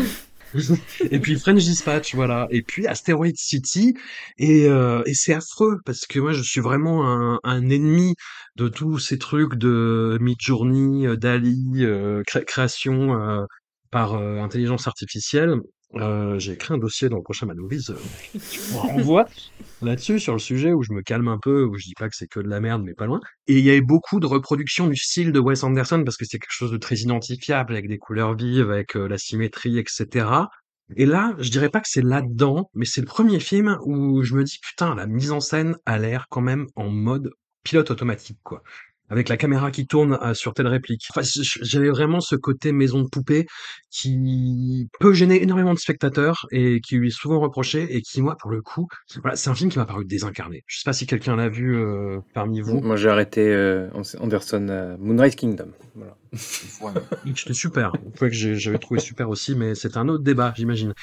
et 1.12 1.20
puis 1.20 1.38
French 1.40 1.64
Dispatch, 1.64 2.16
voilà. 2.16 2.48
Et 2.52 2.62
puis 2.62 2.88
Asteroid 2.88 3.32
City. 3.36 3.94
Et, 4.38 4.68
euh, 4.68 5.02
et 5.06 5.14
c'est 5.14 5.34
affreux 5.34 5.78
parce 5.86 6.06
que 6.06 6.20
moi, 6.20 6.34
je 6.34 6.42
suis 6.42 6.62
vraiment 6.62 7.08
un, 7.08 7.40
un 7.44 7.70
ennemi 7.70 8.16
de 8.56 8.68
tous 8.68 9.00
ces 9.00 9.18
trucs 9.18 9.56
de 9.56 10.18
Midjourney, 10.22 11.08
euh, 11.08 11.18
Dali, 11.18 11.58
euh, 11.80 12.24
cré- 12.26 12.46
création 12.46 13.20
euh, 13.22 13.46
par 13.92 14.16
intelligence 14.16 14.88
artificielle. 14.88 15.56
Euh, 15.98 16.38
j'ai 16.40 16.54
écrit 16.54 16.74
un 16.74 16.78
dossier 16.78 17.08
dans 17.08 17.18
le 17.18 17.24
prochain 17.24 17.46
Manovis. 17.46 17.90
Euh, 17.90 17.96
renvoies 18.76 19.26
là-dessus 19.82 20.20
sur 20.20 20.34
le 20.34 20.40
sujet 20.40 20.74
où 20.74 20.84
je 20.84 20.92
me 20.92 21.02
calme 21.02 21.28
un 21.28 21.38
peu, 21.42 21.64
où 21.64 21.78
je 21.78 21.86
dis 21.86 21.94
pas 21.98 22.10
que 22.10 22.16
c'est 22.16 22.28
que 22.28 22.40
de 22.40 22.50
la 22.50 22.60
merde, 22.60 22.84
mais 22.84 22.94
pas 22.94 23.06
loin. 23.06 23.20
Et 23.48 23.60
il 23.60 23.66
y 23.66 23.70
avait 23.70 23.82
beaucoup 23.82 24.20
de 24.20 24.26
reproductions 24.26 24.88
du 24.88 24.98
style 24.98 25.32
de 25.32 25.40
Wes 25.40 25.64
Anderson 25.64 26.04
parce 26.04 26.18
que 26.18 26.26
c'est 26.26 26.38
quelque 26.38 26.52
chose 26.52 26.72
de 26.72 26.78
très 26.78 26.96
identifiable 26.98 27.74
avec 27.74 27.88
des 27.88 27.98
couleurs 27.98 28.36
vives, 28.36 28.70
avec 28.72 28.96
euh, 28.96 29.08
la 29.08 29.18
symétrie, 29.18 29.78
etc. 29.78 30.28
Et 30.98 31.06
là, 31.06 31.34
je 31.40 31.50
dirais 31.50 31.70
pas 31.70 31.80
que 31.80 31.88
c'est 31.90 32.04
là-dedans, 32.04 32.70
mais 32.74 32.86
c'est 32.86 33.02
le 33.02 33.08
premier 33.08 33.40
film 33.40 33.78
où 33.86 34.22
je 34.24 34.36
me 34.36 34.44
dis 34.44 34.60
putain, 34.62 34.96
la 34.96 35.08
mise 35.08 35.32
en 35.32 35.40
scène 35.40 35.78
a 35.86 35.98
l'air 35.98 36.28
quand 36.30 36.42
même 36.42 36.68
en 36.76 36.90
mode 36.90 37.32
pilote 37.64 37.90
automatique, 37.90 38.38
quoi. 38.44 38.62
Avec 39.10 39.30
la 39.30 39.38
caméra 39.38 39.72
qui 39.72 39.86
tourne 39.86 40.18
euh, 40.22 40.34
sur 40.34 40.54
telle 40.54 40.68
réplique. 40.68 41.06
Enfin, 41.16 41.28
j'avais 41.62 41.90
vraiment 41.90 42.20
ce 42.20 42.36
côté 42.36 42.72
maison 42.72 43.02
de 43.02 43.08
poupée 43.08 43.46
qui 43.92 44.90
peut 45.00 45.14
gêner 45.14 45.42
énormément 45.44 45.74
de 45.74 45.80
spectateurs 45.80 46.48
et 46.52 46.82
qui 46.82 46.98
lui 46.98 47.08
est 47.08 47.12
souvent 47.12 47.40
reproché 47.40 47.96
et 47.96 48.02
qui, 48.02 48.22
moi, 48.22 48.36
pour 48.40 48.52
le 48.52 48.62
coup, 48.62 48.88
voilà, 49.22 49.36
c'est 49.36 49.50
un 49.50 49.56
film 49.56 49.70
qui 49.70 49.78
m'a 49.78 49.86
paru 49.86 50.06
désincarné. 50.06 50.64
Je 50.68 50.80
sais 50.80 50.86
pas 50.86 50.94
si 50.94 51.06
quelqu'un 51.06 51.36
l'a 51.36 51.50
vu 51.50 51.76
euh, 51.78 52.20
parmi 52.34 52.62
vous. 52.62 52.82
Moi 52.82 52.96
j'ai 52.96 53.10
arrêté 53.10 53.42
euh, 53.42 53.90
Anderson 54.20 54.98
Moonrise 55.00 55.36
Kingdom. 55.36 55.72
Voilà. 55.96 56.18
C'était 56.36 57.54
super. 57.54 57.92
Que 58.20 58.30
j'avais 58.32 58.78
trouvé 58.78 59.00
super 59.00 59.30
aussi, 59.30 59.56
mais 59.56 59.76
c'est 59.76 59.98
un 59.98 60.08
autre 60.08 60.24
débat, 60.24 60.54
j'imagine. 60.56 60.94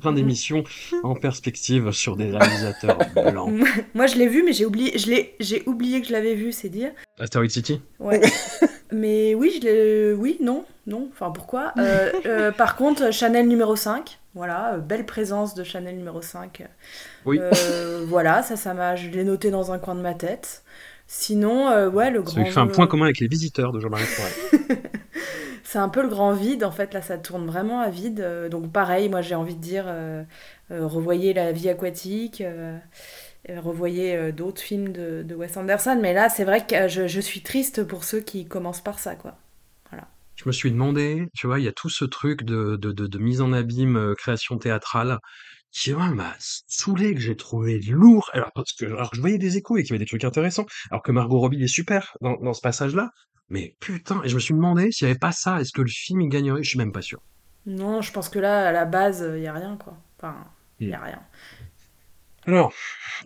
Plein 0.00 0.12
d'émissions 0.12 0.64
en 1.02 1.14
perspective 1.14 1.92
sur 1.92 2.16
des 2.16 2.30
réalisateurs 2.30 2.98
blancs. 3.14 3.52
Moi, 3.94 4.06
je 4.06 4.16
l'ai 4.16 4.28
vu, 4.28 4.42
mais 4.42 4.52
j'ai 4.52 4.66
oublié, 4.66 4.98
je 4.98 5.08
l'ai, 5.10 5.36
j'ai 5.40 5.62
oublié 5.66 6.00
que 6.00 6.08
je 6.08 6.12
l'avais 6.12 6.34
vu, 6.34 6.52
c'est 6.52 6.68
dire. 6.68 6.90
Asteroid 7.18 7.48
City? 7.48 7.80
Ouais. 7.98 8.20
mais 8.92 9.34
oui, 9.34 9.52
je 9.56 9.66
l'ai, 9.66 10.12
oui, 10.12 10.38
non, 10.40 10.64
non. 10.86 11.08
Enfin, 11.12 11.30
pourquoi? 11.30 11.72
Euh, 11.78 12.12
euh, 12.26 12.52
Par 12.52 12.76
contre, 12.76 13.12
Chanel 13.12 13.46
numéro 13.48 13.76
5. 13.76 14.18
Voilà, 14.34 14.74
euh, 14.74 14.78
belle 14.78 15.04
présence 15.04 15.54
de 15.54 15.64
Chanel 15.64 15.96
numéro 15.96 16.22
5. 16.22 16.62
Oui. 17.24 17.40
Euh, 17.40 18.04
voilà, 18.06 18.42
ça, 18.42 18.56
ça 18.56 18.72
m'a, 18.74 18.94
je 18.94 19.08
l'ai 19.08 19.24
noté 19.24 19.50
dans 19.50 19.72
un 19.72 19.78
coin 19.78 19.94
de 19.94 20.00
ma 20.00 20.14
tête. 20.14 20.62
Sinon, 21.08 21.70
euh, 21.70 21.90
ouais, 21.90 22.10
le 22.10 22.18
Ça 22.18 22.24
grand. 22.24 22.44
lui 22.44 22.50
fait 22.52 22.60
un 22.60 22.68
point 22.68 22.86
commun 22.86 23.06
avec 23.06 23.18
les 23.18 23.28
visiteurs 23.28 23.72
de 23.72 23.80
Jean-Marie 23.80 24.04
Poiret. 24.14 24.36
C'est 25.64 25.78
un 25.78 25.88
peu 25.90 26.02
le 26.02 26.08
grand 26.08 26.32
vide, 26.32 26.64
en 26.64 26.70
fait, 26.70 26.94
là 26.94 27.02
ça 27.02 27.18
tourne 27.18 27.46
vraiment 27.46 27.80
à 27.80 27.90
vide. 27.90 28.20
Euh, 28.20 28.48
donc 28.48 28.72
pareil, 28.72 29.08
moi 29.10 29.20
j'ai 29.22 29.34
envie 29.34 29.54
de 29.54 29.60
dire, 29.60 29.84
euh, 29.86 30.22
euh, 30.70 30.86
revoyez 30.86 31.34
La 31.34 31.52
vie 31.52 31.68
aquatique, 31.68 32.42
revoyez 33.48 34.32
d'autres 34.32 34.60
films 34.60 34.92
de, 34.92 35.22
de 35.22 35.34
Wes 35.34 35.56
Anderson, 35.56 35.98
mais 36.00 36.12
là 36.12 36.28
c'est 36.28 36.44
vrai 36.44 36.66
que 36.66 36.88
je, 36.88 37.06
je 37.06 37.20
suis 37.20 37.42
triste 37.42 37.84
pour 37.84 38.04
ceux 38.04 38.20
qui 38.20 38.46
commencent 38.46 38.82
par 38.82 38.98
ça, 38.98 39.14
quoi. 39.14 39.36
Je 40.36 40.44
me 40.46 40.52
suis 40.52 40.70
demandé, 40.70 41.26
tu 41.36 41.48
vois, 41.48 41.58
il 41.58 41.64
y 41.64 41.68
a 41.68 41.72
tout 41.72 41.88
ce 41.90 42.04
truc 42.04 42.44
de, 42.44 42.76
de, 42.76 42.92
de, 42.92 43.08
de 43.08 43.18
mise 43.18 43.40
en 43.40 43.52
abîme, 43.52 44.14
création 44.16 44.56
théâtrale, 44.56 45.18
qui 45.70 45.92
ouais, 45.92 46.10
m'a 46.10 46.34
saoulé, 46.38 47.14
que 47.14 47.20
j'ai 47.20 47.36
trouvé 47.36 47.80
lourd. 47.80 48.30
Alors, 48.32 48.50
parce 48.54 48.72
que 48.72 48.86
alors, 48.86 49.10
je 49.14 49.20
voyais 49.20 49.38
des 49.38 49.56
échos 49.56 49.76
et 49.76 49.82
qu'il 49.82 49.90
y 49.90 49.92
avait 49.92 50.04
des 50.04 50.08
trucs 50.08 50.24
intéressants, 50.24 50.66
alors 50.90 51.02
que 51.02 51.12
Margot 51.12 51.38
Robbie 51.38 51.62
est 51.62 51.68
super 51.68 52.16
dans, 52.20 52.36
dans 52.36 52.54
ce 52.54 52.60
passage-là. 52.60 53.10
Mais 53.50 53.76
putain, 53.80 54.22
et 54.24 54.28
je 54.28 54.34
me 54.34 54.40
suis 54.40 54.54
demandé 54.54 54.92
s'il 54.92 55.06
n'y 55.06 55.12
avait 55.12 55.18
pas 55.18 55.32
ça, 55.32 55.60
est-ce 55.60 55.72
que 55.72 55.82
le 55.82 55.88
film 55.88 56.20
il 56.20 56.28
gagnerait? 56.28 56.62
Je 56.62 56.68
suis 56.68 56.78
même 56.78 56.92
pas 56.92 57.02
sûr. 57.02 57.20
Non, 57.66 58.02
je 58.02 58.12
pense 58.12 58.28
que 58.28 58.38
là, 58.38 58.68
à 58.68 58.72
la 58.72 58.84
base, 58.84 59.30
il 59.36 59.42
y 59.42 59.46
a 59.46 59.52
rien, 59.52 59.76
quoi. 59.76 59.96
Enfin, 60.18 60.36
il 60.80 60.88
y 60.88 60.94
a 60.94 61.00
rien. 61.00 61.20
Alors, 62.48 62.72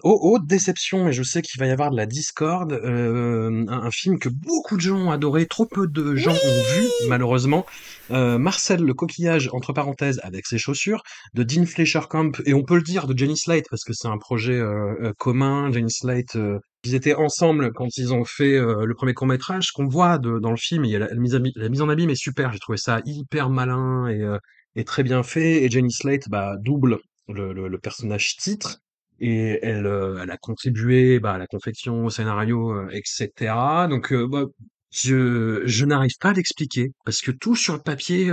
oh, 0.02 0.18
haute 0.20 0.46
déception, 0.46 1.06
et 1.06 1.12
je 1.12 1.22
sais 1.22 1.42
qu'il 1.42 1.60
va 1.60 1.66
y 1.66 1.70
avoir 1.70 1.92
de 1.92 1.96
la 1.96 2.06
discorde, 2.06 2.72
euh, 2.72 3.64
un, 3.68 3.84
un 3.84 3.90
film 3.92 4.18
que 4.18 4.28
beaucoup 4.28 4.74
de 4.76 4.80
gens 4.80 4.96
ont 4.96 5.10
adoré, 5.12 5.46
trop 5.46 5.64
peu 5.64 5.86
de 5.86 6.16
gens 6.16 6.32
ont 6.32 6.62
vu, 6.74 6.86
malheureusement. 7.08 7.64
Euh, 8.10 8.36
Marcel 8.36 8.82
le 8.82 8.94
coquillage, 8.94 9.48
entre 9.52 9.72
parenthèses, 9.72 10.18
avec 10.24 10.46
ses 10.46 10.58
chaussures, 10.58 11.04
de 11.34 11.44
Dean 11.44 11.64
Fleischer-Camp, 11.66 12.32
et 12.46 12.52
on 12.52 12.64
peut 12.64 12.74
le 12.74 12.82
dire 12.82 13.06
de 13.06 13.16
Jenny 13.16 13.36
Slate, 13.36 13.66
parce 13.70 13.84
que 13.84 13.92
c'est 13.92 14.08
un 14.08 14.18
projet 14.18 14.58
euh, 14.58 14.92
euh, 15.02 15.12
commun. 15.18 15.70
Jenny 15.70 15.92
Slate, 15.92 16.34
euh, 16.34 16.58
ils 16.82 16.96
étaient 16.96 17.14
ensemble 17.14 17.72
quand 17.72 17.96
ils 17.96 18.12
ont 18.12 18.24
fait 18.24 18.56
euh, 18.58 18.84
le 18.84 18.94
premier 18.94 19.14
court-métrage, 19.14 19.70
qu'on 19.70 19.86
voit 19.86 20.18
de- 20.18 20.40
dans 20.40 20.50
le 20.50 20.56
film, 20.56 20.82
a 20.84 20.98
la, 20.98 21.06
la 21.06 21.14
mise, 21.14 21.40
la 21.54 21.68
mise 21.68 21.80
en 21.80 21.88
abîme 21.88 22.10
est 22.10 22.16
super, 22.16 22.52
j'ai 22.52 22.58
trouvé 22.58 22.76
ça 22.76 23.00
hyper 23.04 23.50
malin 23.50 24.08
et, 24.08 24.20
euh, 24.20 24.38
et 24.74 24.82
très 24.84 25.04
bien 25.04 25.22
fait, 25.22 25.62
et 25.62 25.70
Jenny 25.70 25.92
Slate, 25.92 26.28
bah, 26.28 26.56
double 26.60 26.98
le, 27.28 27.52
le, 27.52 27.68
le 27.68 27.78
personnage 27.78 28.36
titre 28.36 28.78
et 29.22 29.60
elle, 29.62 29.86
euh, 29.86 30.20
elle 30.20 30.30
a 30.30 30.36
contribué 30.36 31.20
bah, 31.20 31.34
à 31.34 31.38
la 31.38 31.46
confection, 31.46 32.06
au 32.06 32.10
scénario, 32.10 32.72
euh, 32.72 32.88
etc. 32.90 33.54
Donc, 33.88 34.12
bah, 34.12 34.46
je, 34.90 35.62
je 35.64 35.84
n'arrive 35.86 36.16
pas 36.20 36.30
à 36.30 36.32
l'expliquer 36.32 36.90
parce 37.04 37.20
que 37.22 37.30
tout 37.30 37.54
sur 37.56 37.74
le 37.74 37.80
papier 37.80 38.30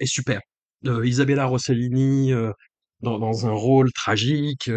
est 0.00 0.06
super. 0.06 0.40
Isabella 0.84 1.46
Rossellini 1.46 2.32
dans, 3.00 3.18
dans 3.18 3.46
un 3.46 3.52
rôle 3.52 3.90
tragique, 3.92 4.70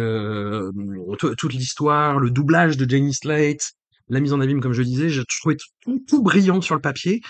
toute 1.18 1.52
l'histoire, 1.52 2.18
le 2.18 2.30
doublage 2.30 2.76
de 2.76 2.88
Jenny 2.88 3.12
Slate, 3.12 3.72
la 4.08 4.20
mise 4.20 4.32
en 4.32 4.40
abîme, 4.40 4.60
comme 4.60 4.72
je 4.72 4.82
disais, 4.82 5.08
je 5.10 5.22
trouvais 5.40 5.56
tout, 5.82 6.02
tout 6.08 6.22
brillant 6.22 6.62
sur 6.62 6.76
le 6.76 6.80
papier. 6.80 7.20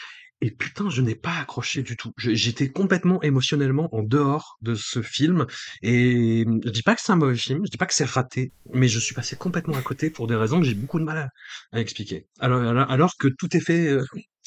Et 0.43 0.51
putain, 0.51 0.91
je 0.91 1.01
n'ai 1.01 1.15
pas 1.15 1.39
accroché 1.39 1.83
du 1.83 1.97
tout. 1.97 2.13
J'étais 2.19 2.71
complètement 2.71 3.23
émotionnellement 3.23 3.89
en 3.95 4.03
dehors 4.03 4.59
de 4.61 4.75
ce 4.75 5.01
film. 5.01 5.47
Et 5.83 6.45
je 6.47 6.71
dis 6.71 6.83
pas 6.83 6.95
que 6.95 7.01
c'est 7.03 7.13
un 7.13 7.17
mauvais 7.17 7.37
film, 7.37 7.63
je 7.65 7.71
dis 7.71 7.79
pas 7.79 7.87
que 7.87 7.95
c'est 7.95 8.05
raté, 8.05 8.53
mais 8.75 8.89
je 8.89 8.99
suis 8.99 9.15
passé 9.15 9.37
complètement 9.37 9.77
à 9.77 9.83
côté 9.83 10.11
pour 10.11 10.27
des 10.27 10.35
raisons 10.35 10.61
que 10.61 10.67
j'ai 10.67 10.75
beaucoup 10.75 10.99
de 10.99 11.05
mal 11.05 11.31
à, 11.73 11.81
expliquer. 11.81 12.27
Alors, 12.39 12.61
alors, 12.63 12.91
alors 12.91 13.17
que 13.17 13.29
tout 13.29 13.57
est 13.57 13.61
fait 13.61 13.89
euh, 13.89 14.05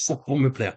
pour 0.26 0.38
me 0.38 0.52
plaire. 0.52 0.76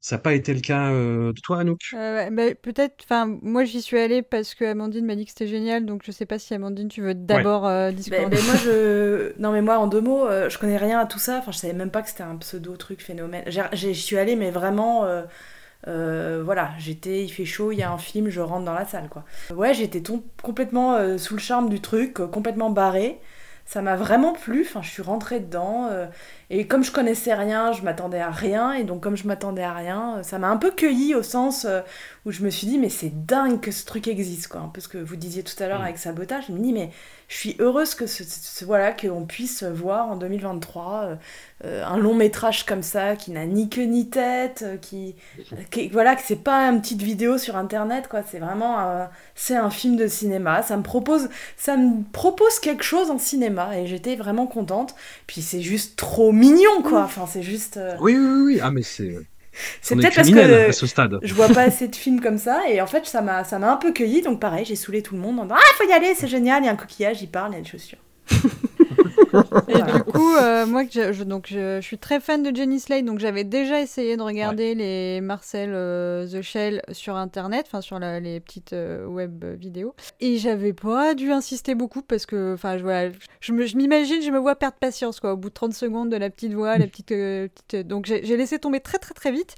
Ça 0.00 0.16
n'a 0.16 0.22
pas 0.22 0.34
été 0.34 0.54
le 0.54 0.60
cas 0.60 0.90
euh, 0.92 1.32
de 1.32 1.40
toi, 1.40 1.60
Anouk? 1.60 1.80
Euh, 1.92 2.30
bah, 2.30 2.54
peut-être, 2.54 3.02
enfin, 3.02 3.26
moi 3.42 3.64
j'y 3.64 3.82
suis 3.82 3.98
allée 3.98 4.22
parce 4.22 4.54
que 4.54 4.64
Amandine 4.64 5.04
m'a 5.06 5.16
dit 5.16 5.24
que 5.24 5.30
c'était 5.32 5.48
génial, 5.48 5.86
donc 5.86 6.02
je 6.04 6.12
sais 6.12 6.24
pas 6.26 6.38
si 6.38 6.54
Amandine, 6.54 6.88
tu 6.88 7.02
veux 7.02 7.14
d'abord 7.14 7.66
euh, 7.66 7.90
Ben, 8.08 8.26
discorder. 8.26 8.28
ben, 8.28 8.44
moi, 8.44 8.56
je. 8.56 9.32
Non, 9.38 9.52
mais 9.52 9.62
moi, 9.62 9.78
en 9.78 9.86
deux 9.86 10.00
mots, 10.00 10.26
euh, 10.26 10.48
je 10.48 10.58
connais 10.58 10.76
rien 10.78 10.98
à 11.00 11.06
tout 11.06 11.18
ça. 11.18 11.38
Enfin, 11.38 11.52
je 11.52 11.58
savais 11.58 11.74
même 11.74 11.90
pas 11.90 12.02
que 12.02 12.08
c'était 12.08 12.22
un 12.24 12.36
pseudo 12.36 12.76
truc 12.76 13.00
phénomène. 13.02 13.44
J'ai- 13.46 13.62
j'ai- 13.72 13.94
J'y 13.94 14.00
suis 14.02 14.16
allée, 14.18 14.36
mais 14.36 14.50
vraiment. 14.50 15.04
euh, 15.04 15.22
euh, 15.88 16.42
voilà, 16.44 16.72
j'étais, 16.78 17.24
il 17.24 17.30
fait 17.30 17.44
chaud, 17.46 17.72
il 17.72 17.78
y 17.78 17.82
a 17.82 17.92
un 17.92 17.98
film, 17.98 18.30
je 18.30 18.40
rentre 18.40 18.64
dans 18.66 18.74
la 18.74 18.86
salle, 18.86 19.08
quoi. 19.10 19.24
Ouais, 19.50 19.74
j'étais 19.74 20.02
complètement 20.42 20.94
euh, 20.96 21.18
sous 21.18 21.34
le 21.34 21.40
charme 21.40 21.68
du 21.70 21.80
truc, 21.80 22.20
euh, 22.20 22.26
complètement 22.28 22.70
barré. 22.70 23.20
Ça 23.66 23.82
m'a 23.82 23.96
vraiment 23.96 24.32
plu, 24.34 24.62
enfin, 24.68 24.82
je 24.82 24.90
suis 24.90 25.02
rentrée 25.02 25.40
dedans. 25.40 25.88
euh, 25.90 26.06
et 26.50 26.66
comme 26.66 26.82
je 26.84 26.90
connaissais 26.92 27.32
rien, 27.34 27.72
je 27.72 27.82
m'attendais 27.82 28.20
à 28.20 28.30
rien. 28.30 28.72
Et 28.72 28.84
donc, 28.84 29.00
comme 29.02 29.16
je 29.16 29.26
m'attendais 29.26 29.62
à 29.62 29.72
rien, 29.72 30.16
euh, 30.18 30.22
ça 30.24 30.38
m'a 30.38 30.48
un 30.48 30.56
peu 30.56 30.70
cueilli 30.72 31.14
au 31.14 31.22
sens 31.22 31.64
euh, 31.64 31.80
où 32.26 32.32
je 32.32 32.42
me 32.42 32.50
suis 32.50 32.66
dit, 32.66 32.76
mais 32.78 32.88
c'est 32.88 33.24
dingue 33.26 33.60
que 33.60 33.70
ce 33.70 33.84
truc 33.86 34.08
existe, 34.08 34.48
quoi. 34.48 34.60
Un 34.60 34.68
peu 34.68 34.80
ce 34.80 34.88
que 34.88 34.98
vous 34.98 35.16
disiez 35.16 35.42
tout 35.44 35.54
à 35.62 35.68
l'heure 35.68 35.80
Mm. 35.80 35.84
avec 35.84 35.98
Sabotage. 35.98 36.44
Je 36.48 36.52
me 36.52 36.58
dis, 36.58 36.72
mais 36.72 36.90
je 37.28 37.36
suis 37.36 37.56
heureuse 37.60 37.94
que 37.94 38.06
ce, 38.06 38.24
ce- 38.24 38.64
voilà 38.64 38.92
qu'on 38.92 39.24
puisse 39.26 39.62
voir 39.62 40.10
en 40.10 40.16
2023 40.16 41.16
euh, 41.64 41.84
un 41.86 41.98
long 41.98 42.14
métrage 42.14 42.64
comme 42.66 42.82
ça 42.82 43.14
qui 43.16 43.30
n'a 43.30 43.46
ni 43.46 43.68
queue 43.68 43.84
ni 43.84 44.08
tête, 44.08 44.64
qui, 44.82 45.14
qui- 45.70 45.88
voilà 45.88 46.16
que 46.16 46.22
c'est 46.24 46.42
pas 46.42 46.64
une 46.70 46.80
petite 46.80 47.02
vidéo 47.02 47.38
sur 47.38 47.56
internet 47.56 48.08
quoi, 48.08 48.22
c'est 48.28 48.38
vraiment 48.38 48.80
euh, 48.80 49.04
c'est 49.34 49.56
un 49.56 49.70
film 49.70 49.96
de 49.96 50.06
cinéma. 50.08 50.62
Ça 50.62 50.76
me 50.76 50.82
propose 50.82 51.28
ça 51.56 51.76
me 51.76 52.02
propose 52.12 52.58
quelque 52.60 52.82
chose 52.82 53.10
en 53.10 53.18
cinéma 53.18 53.78
et 53.78 53.86
j'étais 53.86 54.16
vraiment 54.16 54.46
contente. 54.46 54.94
Puis 55.26 55.42
c'est 55.42 55.60
juste 55.62 55.96
trop 55.96 56.32
mignon 56.40 56.82
quoi. 56.82 57.02
Enfin 57.02 57.26
c'est 57.26 57.42
juste. 57.42 57.76
euh, 57.76 57.94
Oui, 58.00 58.16
oui, 58.16 58.26
oui, 58.26 58.42
oui. 58.54 58.60
Ah, 58.62 58.70
mais 58.70 58.82
c'est. 58.82 59.16
c'est 59.82 59.96
peut-être 59.96 60.14
parce 60.16 60.30
que 60.30 60.68
à 60.68 60.72
ce 60.72 60.86
stade. 60.86 61.18
je 61.22 61.34
vois 61.34 61.48
pas 61.48 61.62
assez 61.62 61.88
de 61.88 61.96
films 61.96 62.20
comme 62.20 62.38
ça 62.38 62.62
et 62.68 62.80
en 62.80 62.86
fait 62.86 63.04
ça 63.06 63.20
m'a 63.20 63.44
ça 63.44 63.58
m'a 63.58 63.72
un 63.72 63.76
peu 63.76 63.92
cueilli 63.92 64.22
donc 64.22 64.40
pareil 64.40 64.64
j'ai 64.64 64.76
saoulé 64.76 65.02
tout 65.02 65.14
le 65.14 65.20
monde 65.20 65.38
en 65.40 65.42
disant 65.44 65.56
ah 65.58 65.74
faut 65.76 65.88
y 65.88 65.92
aller 65.92 66.14
c'est 66.16 66.28
génial 66.28 66.62
il 66.62 66.66
y 66.66 66.68
a 66.68 66.72
un 66.72 66.76
coquillage 66.76 67.20
il 67.22 67.28
parle 67.28 67.52
il 67.52 67.56
y 67.56 67.58
a 67.58 67.62
des 67.62 67.68
chaussures. 67.68 67.98
Et 69.68 69.82
du 69.92 70.02
coup, 70.04 70.34
euh, 70.36 70.66
moi, 70.66 70.82
je, 70.90 71.12
je- 71.12 71.24
donc, 71.24 71.46
je, 71.48 71.78
je 71.80 71.86
suis 71.86 71.98
très 71.98 72.20
fan 72.20 72.42
de 72.42 72.54
Jenny 72.54 72.80
Slate, 72.80 73.04
donc 73.04 73.18
j'avais 73.18 73.44
déjà 73.44 73.80
essayé 73.80 74.16
de 74.16 74.22
regarder 74.22 74.74
les 74.74 75.20
Marcel 75.20 75.70
euh, 75.72 76.26
The 76.26 76.42
Shell 76.42 76.82
sur 76.92 77.16
Internet, 77.16 77.66
enfin 77.68 77.80
sur 77.80 77.98
la- 77.98 78.20
les 78.20 78.40
petites 78.40 78.72
euh, 78.72 79.06
web 79.06 79.44
vidéos, 79.58 79.94
et 80.20 80.38
j'avais 80.38 80.72
pas 80.72 81.14
dû 81.14 81.30
insister 81.32 81.74
beaucoup 81.74 82.02
parce 82.02 82.26
que, 82.26 82.54
enfin, 82.54 82.76
je, 82.78 82.82
voilà, 82.82 83.10
je 83.40 83.52
m'imagine, 83.52 84.22
je 84.22 84.30
me 84.30 84.38
vois 84.38 84.56
perdre 84.56 84.76
patience, 84.80 85.20
quoi, 85.20 85.32
au 85.32 85.36
bout 85.36 85.48
de 85.48 85.54
30 85.54 85.74
secondes 85.74 86.10
de 86.10 86.16
la 86.16 86.30
petite 86.30 86.52
voix, 86.52 86.76
la 86.78 86.86
petite, 86.86 87.08
petite- 87.08 87.86
donc 87.86 88.06
j'ai 88.06 88.36
laissé 88.36 88.58
tomber 88.58 88.80
très 88.80 88.98
très 88.98 89.14
très 89.14 89.32
vite. 89.32 89.54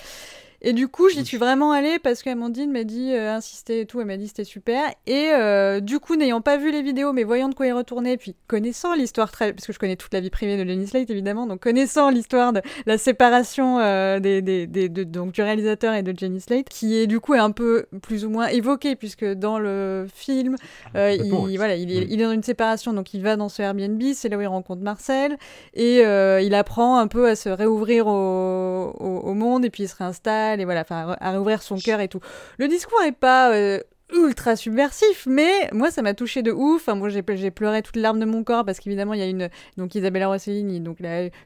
Et 0.62 0.72
du 0.72 0.86
coup, 0.88 1.08
j'y 1.08 1.24
suis 1.24 1.36
vraiment 1.36 1.72
allée 1.72 1.98
parce 1.98 2.22
qu'Amandine 2.22 2.70
m'a 2.70 2.84
dit 2.84 3.12
euh, 3.12 3.34
insister 3.34 3.80
et 3.80 3.86
tout. 3.86 4.00
Elle 4.00 4.06
m'a 4.06 4.16
dit 4.16 4.28
c'était 4.28 4.44
super. 4.44 4.82
Et 5.06 5.30
euh, 5.32 5.80
du 5.80 5.98
coup, 5.98 6.14
n'ayant 6.16 6.40
pas 6.40 6.56
vu 6.56 6.70
les 6.70 6.82
vidéos, 6.82 7.12
mais 7.12 7.24
voyant 7.24 7.48
de 7.48 7.54
quoi 7.54 7.66
y 7.66 7.72
retourner, 7.72 8.16
puis 8.16 8.36
connaissant 8.46 8.94
l'histoire 8.94 9.30
très, 9.32 9.52
parce 9.52 9.66
que 9.66 9.72
je 9.72 9.78
connais 9.78 9.96
toute 9.96 10.14
la 10.14 10.20
vie 10.20 10.30
privée 10.30 10.56
de 10.56 10.62
Lenny 10.62 10.86
Slate 10.86 11.10
évidemment, 11.10 11.46
donc 11.46 11.60
connaissant 11.60 12.10
l'histoire 12.10 12.52
de 12.52 12.60
la 12.86 12.96
séparation 12.98 13.78
euh, 13.80 14.20
des, 14.20 14.40
des, 14.40 14.66
des- 14.66 14.88
de- 14.88 15.02
donc 15.04 15.32
du 15.32 15.42
réalisateur 15.42 15.94
et 15.94 16.02
de 16.02 16.16
Jenny 16.16 16.40
Slate, 16.40 16.68
qui 16.68 16.96
est 16.96 17.06
du 17.08 17.18
coup 17.20 17.34
est 17.34 17.38
un 17.38 17.50
peu 17.50 17.86
plus 18.00 18.24
ou 18.24 18.30
moins 18.30 18.46
évoquée 18.46 18.94
puisque 18.94 19.24
dans 19.24 19.58
le 19.58 20.06
film, 20.14 20.54
euh, 20.94 21.10
complètement, 21.16 21.48
il, 21.48 21.56
voilà, 21.56 21.74
il 21.76 21.90
est, 21.90 22.06
il 22.08 22.20
est 22.20 22.24
dans 22.24 22.30
une 22.32 22.42
séparation, 22.42 22.92
donc 22.92 23.14
il 23.14 23.22
va 23.22 23.36
dans 23.36 23.48
ce 23.48 23.62
Airbnb, 23.62 24.00
c'est 24.14 24.28
là 24.28 24.36
où 24.36 24.40
il 24.40 24.46
rencontre 24.46 24.82
Marcel, 24.82 25.36
et 25.74 26.04
euh, 26.06 26.40
il 26.40 26.54
apprend 26.54 26.98
un 26.98 27.06
peu 27.08 27.26
à 27.28 27.34
se 27.34 27.48
réouvrir 27.48 28.06
au, 28.06 28.92
au, 29.00 29.20
au 29.24 29.34
monde, 29.34 29.64
et 29.64 29.70
puis 29.70 29.84
il 29.84 29.88
se 29.88 29.96
réinstalle, 29.96 30.51
et 30.60 30.64
voilà, 30.64 30.82
enfin 30.82 31.16
à, 31.20 31.30
réouvrir 31.30 31.62
son 31.62 31.76
cœur 31.76 32.00
et 32.00 32.08
tout. 32.08 32.20
Le 32.58 32.68
discours 32.68 33.02
est 33.02 33.12
pas 33.12 33.52
euh, 33.54 33.80
ultra 34.12 34.56
subversif, 34.56 35.26
mais 35.26 35.50
moi 35.72 35.90
ça 35.90 36.02
m'a 36.02 36.14
touché 36.14 36.42
de 36.42 36.52
ouf. 36.52 36.82
Enfin, 36.82 36.94
moi 36.94 37.08
j'ai 37.08 37.22
pleuré 37.22 37.82
toutes 37.82 37.96
les 37.96 38.02
larmes 38.02 38.20
de 38.20 38.24
mon 38.24 38.44
corps 38.44 38.64
parce 38.64 38.78
qu'évidemment 38.78 39.14
il 39.14 39.20
y 39.20 39.22
a 39.22 39.26
une 39.26 39.48
donc 39.76 39.94
Isabella 39.94 40.28
Rossellini, 40.28 40.80
donc 40.80 40.98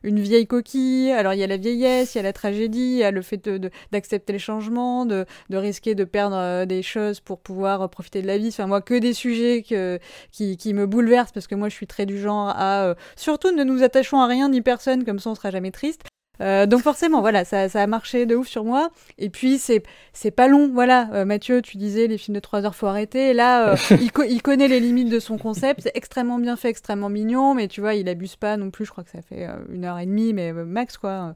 une 0.02 0.20
vieille 0.20 0.46
coquille. 0.46 1.12
Alors 1.12 1.32
il 1.34 1.38
y 1.38 1.44
a 1.44 1.46
la 1.46 1.56
vieillesse, 1.56 2.14
il 2.14 2.18
y 2.18 2.20
a 2.20 2.24
la 2.24 2.32
tragédie, 2.32 2.78
il 2.78 2.98
y 2.98 3.04
a 3.04 3.10
le 3.10 3.22
fait 3.22 3.48
de- 3.48 3.70
d'accepter 3.92 4.32
les 4.32 4.38
changements, 4.38 5.06
de, 5.06 5.26
de 5.50 5.56
risquer 5.56 5.94
de 5.94 6.04
perdre 6.04 6.36
euh, 6.36 6.66
des 6.66 6.82
choses 6.82 7.20
pour 7.20 7.40
pouvoir 7.40 7.82
euh, 7.82 7.88
profiter 7.88 8.22
de 8.22 8.26
la 8.26 8.38
vie. 8.38 8.48
Enfin 8.48 8.66
moi 8.66 8.80
que 8.80 8.94
des 8.94 9.12
sujets 9.12 9.62
que, 9.62 9.98
qui, 10.32 10.56
qui 10.56 10.74
me 10.74 10.86
bouleversent 10.86 11.32
parce 11.32 11.46
que 11.46 11.54
moi 11.54 11.68
je 11.68 11.74
suis 11.74 11.86
très 11.86 12.06
du 12.06 12.18
genre 12.20 12.48
à 12.48 12.94
surtout 13.16 13.52
ne 13.52 13.64
nous 13.64 13.82
attachons 13.82 14.20
à 14.20 14.26
rien 14.26 14.48
ni 14.48 14.60
personne 14.60 15.04
comme 15.04 15.18
ça 15.18 15.30
on 15.30 15.34
sera 15.34 15.50
jamais 15.50 15.70
triste. 15.70 16.02
Euh, 16.40 16.66
donc 16.66 16.82
forcément, 16.82 17.20
voilà, 17.20 17.44
ça, 17.44 17.68
ça 17.68 17.82
a 17.82 17.86
marché 17.86 18.26
de 18.26 18.34
ouf 18.36 18.46
sur 18.48 18.64
moi. 18.64 18.90
Et 19.18 19.30
puis 19.30 19.58
c'est 19.58 19.82
c'est 20.12 20.30
pas 20.30 20.48
long, 20.48 20.70
voilà. 20.72 21.08
Euh, 21.12 21.24
Mathieu, 21.24 21.62
tu 21.62 21.76
disais 21.76 22.06
les 22.06 22.18
films 22.18 22.34
de 22.34 22.40
3 22.40 22.64
heures 22.64 22.74
faut 22.74 22.86
arrêter. 22.86 23.30
Et 23.30 23.34
là, 23.34 23.72
euh, 23.72 23.76
il, 24.00 24.12
co- 24.12 24.22
il 24.24 24.42
connaît 24.42 24.68
les 24.68 24.80
limites 24.80 25.08
de 25.08 25.18
son 25.20 25.38
concept. 25.38 25.80
C'est 25.82 25.92
extrêmement 25.96 26.38
bien 26.38 26.56
fait, 26.56 26.68
extrêmement 26.68 27.08
mignon, 27.08 27.54
mais 27.54 27.68
tu 27.68 27.80
vois, 27.80 27.94
il 27.94 28.08
abuse 28.08 28.36
pas 28.36 28.56
non 28.56 28.70
plus. 28.70 28.84
Je 28.84 28.90
crois 28.90 29.04
que 29.04 29.10
ça 29.10 29.22
fait 29.22 29.46
euh, 29.46 29.56
une 29.72 29.84
heure 29.84 29.98
et 29.98 30.06
demie, 30.06 30.32
mais 30.32 30.52
euh, 30.52 30.64
max 30.64 30.98
quoi. 30.98 31.34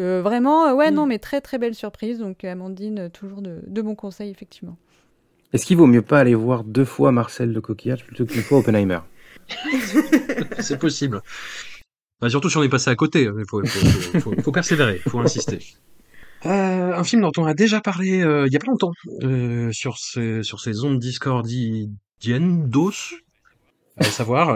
Euh, 0.00 0.22
vraiment, 0.22 0.66
euh, 0.68 0.74
ouais, 0.74 0.90
non, 0.90 1.06
mais 1.06 1.18
très 1.18 1.40
très 1.40 1.58
belle 1.58 1.74
surprise. 1.74 2.18
Donc 2.18 2.44
Amandine, 2.44 3.10
toujours 3.10 3.42
de, 3.42 3.60
de 3.66 3.82
bons 3.82 3.94
conseils 3.94 4.30
effectivement. 4.30 4.76
Est-ce 5.52 5.64
qu'il 5.64 5.76
vaut 5.78 5.86
mieux 5.86 6.02
pas 6.02 6.20
aller 6.20 6.34
voir 6.34 6.62
deux 6.64 6.84
fois 6.84 7.10
Marcel 7.12 7.52
le 7.52 7.60
coquillage 7.62 8.04
plutôt 8.04 8.26
qu'une 8.26 8.42
fois 8.42 8.58
Oppenheimer? 8.58 8.98
C'est 10.58 10.78
possible. 10.78 11.22
Surtout 12.26 12.50
si 12.50 12.56
on 12.56 12.62
est 12.64 12.68
passé 12.68 12.90
à 12.90 12.96
côté, 12.96 13.22
il 13.22 13.44
faut, 13.48 13.64
faut, 13.64 14.20
faut, 14.20 14.42
faut- 14.42 14.52
persévérer, 14.52 15.00
insister. 15.14 15.58
Euh, 16.46 16.94
un 16.94 17.04
film 17.04 17.22
dont 17.22 17.32
on 17.36 17.44
a 17.46 17.54
déjà 17.54 17.80
parlé 17.80 18.22
euh, 18.22 18.46
il 18.46 18.52
y 18.52 18.56
a 18.56 18.60
pas 18.60 18.68
longtemps 18.70 18.92
euh, 19.24 19.72
sur 19.72 19.98
ces 19.98 20.44
sur 20.44 20.60
ces 20.60 20.84
ondes 20.84 21.00
discordiennes 21.00 22.68
d'os, 22.68 23.14
à 23.96 24.04
savoir 24.04 24.50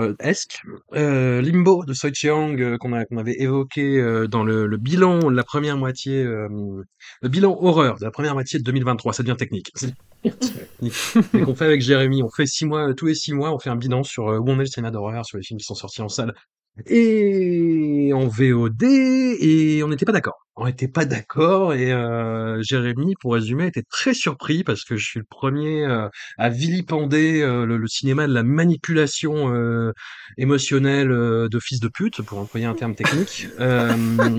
euh, 0.95 1.41
Limbo 1.43 1.85
de 1.85 1.93
Soi 1.93 2.11
Chiang 2.13 2.57
qu'on 2.79 2.93
avait 2.93 3.37
évoqué 3.41 4.27
dans 4.29 4.45
le, 4.45 4.67
le 4.67 4.77
bilan 4.77 5.29
la 5.29 5.43
première 5.45 5.77
moitié, 5.77 6.23
le 6.25 7.29
bilan 7.29 7.57
horreur 7.61 7.99
de 7.99 8.05
la 8.05 8.11
première 8.13 8.35
moitié 8.35 8.59
de 8.61 8.65
2023. 8.65 9.13
Ça 9.13 9.23
devient 9.25 9.37
technique. 9.37 9.73
Et 10.25 11.41
qu'on 11.45 11.55
fait 11.57 11.65
avec 11.65 11.81
Jérémy, 11.81 12.23
on 12.23 12.31
fait 12.31 12.47
six 12.47 12.65
mois 12.65 12.95
tous 12.95 13.07
les 13.07 13.15
six 13.15 13.33
mois, 13.33 13.53
on 13.53 13.59
fait 13.59 13.71
un 13.71 13.77
bilan 13.77 14.05
sur 14.05 14.25
où 14.27 14.45
on 14.49 14.55
est 14.55 14.59
le 14.59 14.67
cinéma 14.67 14.91
d'horreur, 14.93 15.27
sur 15.27 15.37
les 15.37 15.43
films 15.45 15.59
qui 15.59 15.65
sont 15.65 15.75
sortis 15.75 16.03
en 16.03 16.09
salle 16.09 16.35
et 16.87 18.13
en 18.15 18.27
VOD 18.29 18.83
et 18.83 19.83
on 19.85 19.89
n'était 19.89 20.05
pas 20.05 20.13
d'accord. 20.13 20.39
On 20.57 20.67
n'était 20.67 20.89
pas 20.89 21.07
d'accord 21.07 21.73
et 21.73 21.93
euh, 21.93 22.61
Jérémy, 22.63 23.15
pour 23.21 23.33
résumer, 23.33 23.67
était 23.67 23.83
très 23.91 24.13
surpris 24.13 24.65
parce 24.65 24.85
que 24.85 24.99
je 24.99 25.07
suis 25.07 25.19
le 25.19 25.25
premier 25.25 25.85
euh, 25.87 26.09
à 26.37 26.51
vilipender 26.51 27.41
euh, 27.41 27.65
le, 27.65 27.79
le 27.79 27.87
cinéma 27.87 28.27
de 28.27 28.35
la 28.35 28.43
manipulation 28.43 29.51
euh, 29.55 29.93
émotionnelle 30.37 31.11
euh, 31.11 31.49
de 31.49 31.59
fils 31.59 31.81
de 31.81 31.89
pute, 31.89 32.21
pour 32.21 32.39
employer 32.39 32.67
un 32.67 32.75
terme 32.75 32.95
technique. 32.95 33.49
Euh, 33.61 33.93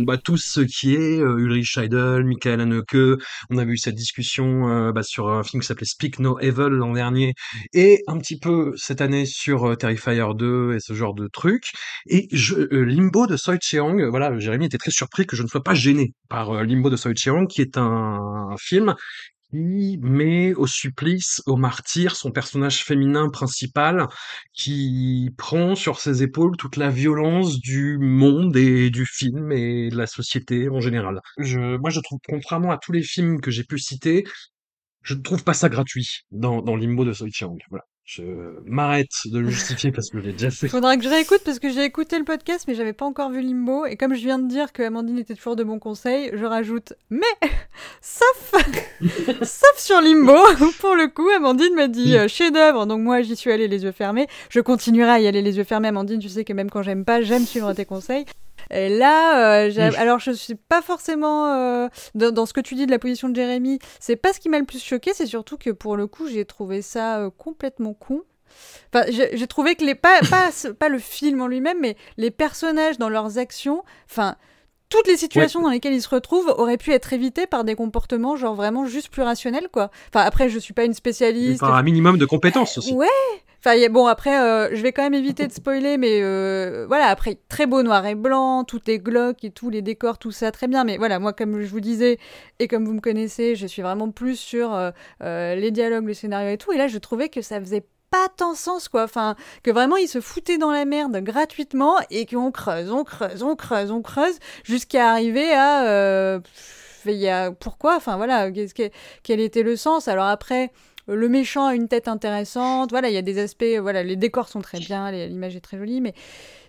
bah, 0.03 0.17
tout 0.17 0.38
ce 0.38 0.59
qui 0.61 0.95
est 0.95 1.19
euh, 1.19 1.38
Ulrich 1.38 1.65
Scheidel, 1.65 2.25
Michael 2.25 2.59
Haneke, 2.59 3.21
on 3.49 3.57
avait 3.57 3.71
eu 3.71 3.77
cette 3.77 3.95
discussion 3.95 4.67
euh, 4.69 4.91
bah, 4.91 5.03
sur 5.03 5.29
un 5.29 5.43
film 5.43 5.61
qui 5.61 5.67
s'appelait 5.67 5.86
Speak 5.86 6.19
No 6.19 6.39
Evil 6.39 6.69
l'an 6.69 6.93
dernier 6.93 7.34
et 7.73 8.01
un 8.07 8.17
petit 8.17 8.38
peu 8.38 8.73
cette 8.75 8.99
année 9.01 9.25
sur 9.25 9.77
Terrifier 9.77 10.25
2 10.36 10.73
et 10.75 10.79
ce 10.79 10.93
genre 10.93 11.13
de 11.13 11.27
trucs. 11.27 11.71
Et 12.07 12.22
je, 12.32 12.55
euh, 12.55 12.84
Limbo 12.86 13.28
de 13.28 13.38
Soi 13.38 13.57
Cheong, 13.61 14.01
euh, 14.01 14.09
voilà, 14.09 14.38
Jérémy 14.39 14.65
était 14.65 14.78
très 14.78 14.91
surpris 14.91 15.26
que 15.26 15.36
je 15.36 15.43
ne 15.43 15.47
sois 15.47 15.63
pas 15.63 15.74
gêné 15.74 16.13
par 16.30 16.51
euh, 16.51 16.63
Limbo 16.63 16.89
de 16.89 16.95
Soi 16.95 17.13
Cheong, 17.15 17.47
qui 17.47 17.61
est 17.61 17.78
un, 17.78 17.84
un 18.51 18.57
film 18.57 18.95
qui 19.51 19.99
met 20.01 20.53
au 20.55 20.65
supplice, 20.65 21.41
au 21.45 21.55
martyr, 21.57 22.15
son 22.15 22.32
personnage 22.32 22.84
féminin 22.84 23.30
principal, 23.30 24.07
qui 24.53 25.30
prend 25.38 25.76
sur 25.76 25.99
ses 25.99 26.24
épaules 26.24 26.57
toute 26.57 26.78
la 26.78 26.89
violence 26.89 27.59
du 27.59 27.97
monde 27.99 28.57
et 28.57 28.89
du 28.89 29.05
film 29.05 29.51
et 29.51 29.89
de 29.89 29.97
la 29.97 30.07
société 30.07 30.69
en 30.69 30.80
général. 30.80 31.21
Je, 31.38 31.78
moi, 31.78 31.91
je 31.91 31.99
trouve, 31.99 32.19
contrairement 32.28 32.71
à 32.71 32.78
tous 32.78 32.91
les 32.91 33.03
films 33.03 33.41
que 33.41 33.51
j'ai 33.51 33.63
pu 33.63 33.78
citer, 33.78 34.24
je 35.03 35.13
ne 35.13 35.21
trouve 35.21 35.43
pas 35.43 35.53
ça 35.53 35.69
gratuit 35.69 36.21
dans, 36.32 36.61
dans 36.61 36.76
Limbo 36.76 37.05
de 37.05 37.13
Soi 37.13 37.28
Cheong. 37.32 37.59
Voilà. 37.69 37.86
Je 38.06 38.24
m'arrête 38.66 39.12
de 39.26 39.39
le 39.39 39.49
justifier 39.49 39.91
parce 39.93 40.10
que 40.10 40.20
je 40.20 40.26
l'ai 40.26 40.34
déjà 40.34 40.51
fait. 40.51 40.68
Faudra 40.68 40.97
que 40.97 41.04
je 41.04 41.10
réécoute 41.10 41.39
parce 41.45 41.60
que 41.60 41.70
j'ai 41.70 41.86
écouté 41.86 42.20
le 42.20 42.26
podcast 42.26 42.66
mais 42.68 42.76
j'avais 42.76 42.91
pas 42.91 43.06
encore 43.06 43.32
vu 43.32 43.41
Limbo. 43.41 43.86
Et 43.86 43.95
comme 43.95 44.14
je 44.14 44.20
viens 44.20 44.39
de 44.39 44.47
dire 44.49 44.74
que 44.74 44.84
Amandine 44.84 45.20
était 45.20 45.36
toujours 45.36 45.56
de 45.56 45.64
bons 45.64 45.80
conseils, 45.80 46.30
je 46.34 46.43
rajoute 46.43 46.93
mais 47.10 47.22
sauf 48.01 48.54
sauf 49.41 49.78
sur 49.78 50.01
Limbo! 50.01 50.36
Pour 50.82 50.95
le 50.95 51.08
coup 51.08 51.30
Amandine 51.30 51.76
m'a 51.76 51.88
dit 51.88 52.18
euh, 52.18 52.28
chef-d'œuvre. 52.28 52.86
Donc 52.88 52.99
moi 52.99 53.22
j'y 53.22 53.38
suis 53.38 53.51
allée 53.51 53.70
les 53.70 53.84
yeux 53.84 53.93
fermés, 53.93 54.28
je 54.49 54.60
continuerai 54.60 55.12
à 55.12 55.20
y 55.22 55.28
aller 55.28 55.41
les 55.41 55.56
yeux 55.56 55.64
fermés 55.64 55.88
Amandine, 55.88 56.20
tu 56.20 56.30
sais 56.30 56.43
que 56.43 56.51
même 56.51 56.70
quand 56.70 56.84
j'aime 56.84 57.06
pas, 57.06 57.22
j'aime 57.22 57.45
suivre 57.45 57.72
tes 57.74 57.86
conseils. 57.86 58.26
Et 58.72 58.89
là, 58.89 59.66
euh, 59.66 59.70
Oui. 59.76 59.95
alors 59.97 60.20
je 60.20 60.32
suis 60.32 60.55
pas 60.55 60.82
forcément 60.82 61.53
euh, 61.53 61.88
dans, 62.16 62.32
dans 62.32 62.45
ce 62.45 62.53
que 62.53 62.61
tu 62.61 62.76
dis 62.76 62.86
de 62.86 62.91
la 62.91 62.99
position 62.99 63.30
de 63.30 63.36
Jérémy, 63.36 63.80
c'est 63.99 64.16
pas 64.16 64.34
ce 64.34 64.39
qui 64.39 64.49
m'a 64.49 64.59
le 64.59 64.66
plus 64.66 64.84
choqué, 64.84 65.11
c'est 65.14 65.26
surtout 65.26 65.57
que 65.57 65.70
pour 65.70 65.95
le 65.97 66.07
coup 66.07 66.28
j'ai 66.28 66.45
trouvé 66.45 66.82
ça 66.82 67.20
euh, 67.20 67.30
complètement 67.30 67.93
con. 67.93 68.22
Enfin, 68.93 69.05
j'ai 69.09 69.47
trouvé 69.47 69.74
que 69.76 69.84
les 69.84 69.95
pas 69.95 70.20
pas 70.30 70.49
pas 70.80 70.88
le 70.89 70.99
film 70.99 71.41
en 71.41 71.47
lui-même, 71.47 71.78
mais 71.82 71.97
les 72.18 72.30
personnages 72.30 72.99
dans 72.99 73.09
leurs 73.09 73.38
actions, 73.39 73.84
enfin 74.09 74.36
toutes 74.89 75.07
les 75.07 75.18
situations 75.18 75.59
dans 75.61 75.70
lesquelles 75.72 75.93
ils 75.95 76.03
se 76.03 76.09
retrouvent 76.09 76.53
auraient 76.59 76.78
pu 76.78 76.91
être 76.91 77.14
évitées 77.14 77.47
par 77.47 77.64
des 77.64 77.74
comportements 77.74 78.36
genre 78.36 78.53
vraiment 78.53 78.86
juste 78.86 79.09
plus 79.09 79.24
rationnels 79.24 79.70
quoi. 79.72 79.89
Enfin 80.14 80.24
après 80.24 80.49
je 80.49 80.59
suis 80.59 80.74
pas 80.76 80.84
une 80.86 80.91
Et 80.91 80.95
spécialiste. 80.95 81.61
par 81.61 81.74
un 81.74 81.82
minimum 81.82 82.20
de 82.20 82.26
compétences 82.26 82.78
aussi. 82.78 82.93
Ouais. 82.93 83.07
Enfin, 83.66 83.78
bon, 83.89 84.07
après, 84.07 84.38
euh, 84.38 84.76
je 84.76 84.82
vais 84.82 84.91
quand 84.91 85.03
même 85.03 85.14
éviter 85.14 85.47
de 85.47 85.53
spoiler, 85.53 85.97
mais 85.97 86.20
euh, 86.22 86.84
voilà, 86.86 87.05
après, 87.05 87.38
très 87.47 87.66
beau 87.66 87.82
noir 87.82 88.05
et 88.05 88.14
blanc, 88.14 88.66
toutes 88.66 88.86
les 88.89 88.99
glocks 88.99 89.41
et 89.45 89.51
tous 89.51 89.70
les 89.70 89.82
décors, 89.82 90.18
tout 90.18 90.32
ça, 90.32 90.51
très 90.51 90.68
bien. 90.68 90.84
Mais 90.84 90.97
voilà, 90.97 91.18
moi, 91.18 91.32
comme 91.32 91.61
je 91.61 91.68
vous 91.70 91.80
disais, 91.80 92.20
et 92.59 92.68
comme 92.68 92.84
vous 92.86 92.91
me 92.91 92.99
connaissez, 92.99 93.55
je 93.55 93.66
suis 93.66 93.82
vraiment 93.82 94.11
plus 94.11 94.36
sur 94.36 94.74
euh, 94.74 94.91
euh, 95.22 95.55
les 95.55 95.72
dialogues, 95.72 96.05
le 96.05 96.14
scénario 96.14 96.51
et 96.51 96.57
tout. 96.57 96.74
Et 96.74 96.78
là, 96.78 96.89
je 96.89 96.97
trouvais 96.97 97.30
que 97.30 97.41
ça 97.41 97.57
faisait 97.61 97.86
pas 98.11 98.28
tant 98.36 98.53
sens, 98.53 98.89
quoi. 98.89 99.03
Enfin, 99.03 99.38
que 99.64 99.72
vraiment, 99.72 99.95
ils 99.95 100.09
se 100.09 100.20
foutaient 100.20 100.57
dans 100.57 100.72
la 100.72 100.84
merde 100.84 101.16
gratuitement 101.24 101.95
et 102.11 102.26
qu'on 102.26 102.51
creuse, 102.51 102.91
on 102.91 103.05
creuse, 103.05 103.43
on 103.43 103.55
creuse, 103.55 103.91
on 103.91 104.01
creuse, 104.01 104.39
jusqu'à 104.66 105.11
arriver 105.11 105.53
à... 105.53 106.41
il 107.05 107.14
y 107.14 107.30
a, 107.30 107.51
pourquoi? 107.51 107.95
Enfin, 107.95 108.18
voilà, 108.18 108.51
quel 109.24 109.39
était 109.39 109.64
le 109.64 109.78
sens? 109.78 110.09
Alors 110.09 110.26
après 110.26 110.70
le 111.08 111.30
méchant 111.30 111.66
a 111.68 111.76
une 111.76 111.88
tête 111.88 112.08
intéressante. 112.08 112.91
Voilà, 112.91 113.10
il 113.10 113.14
y 113.14 113.18
a 113.18 113.22
des 113.22 113.39
aspects. 113.39 113.66
Voilà, 113.82 114.04
les 114.04 114.16
décors 114.16 114.47
sont 114.47 114.62
très 114.62 114.80
bien, 114.80 115.12
l'image 115.12 115.56
est 115.56 115.62
très 115.62 115.78
jolie, 115.78 116.01
mais 116.01 116.14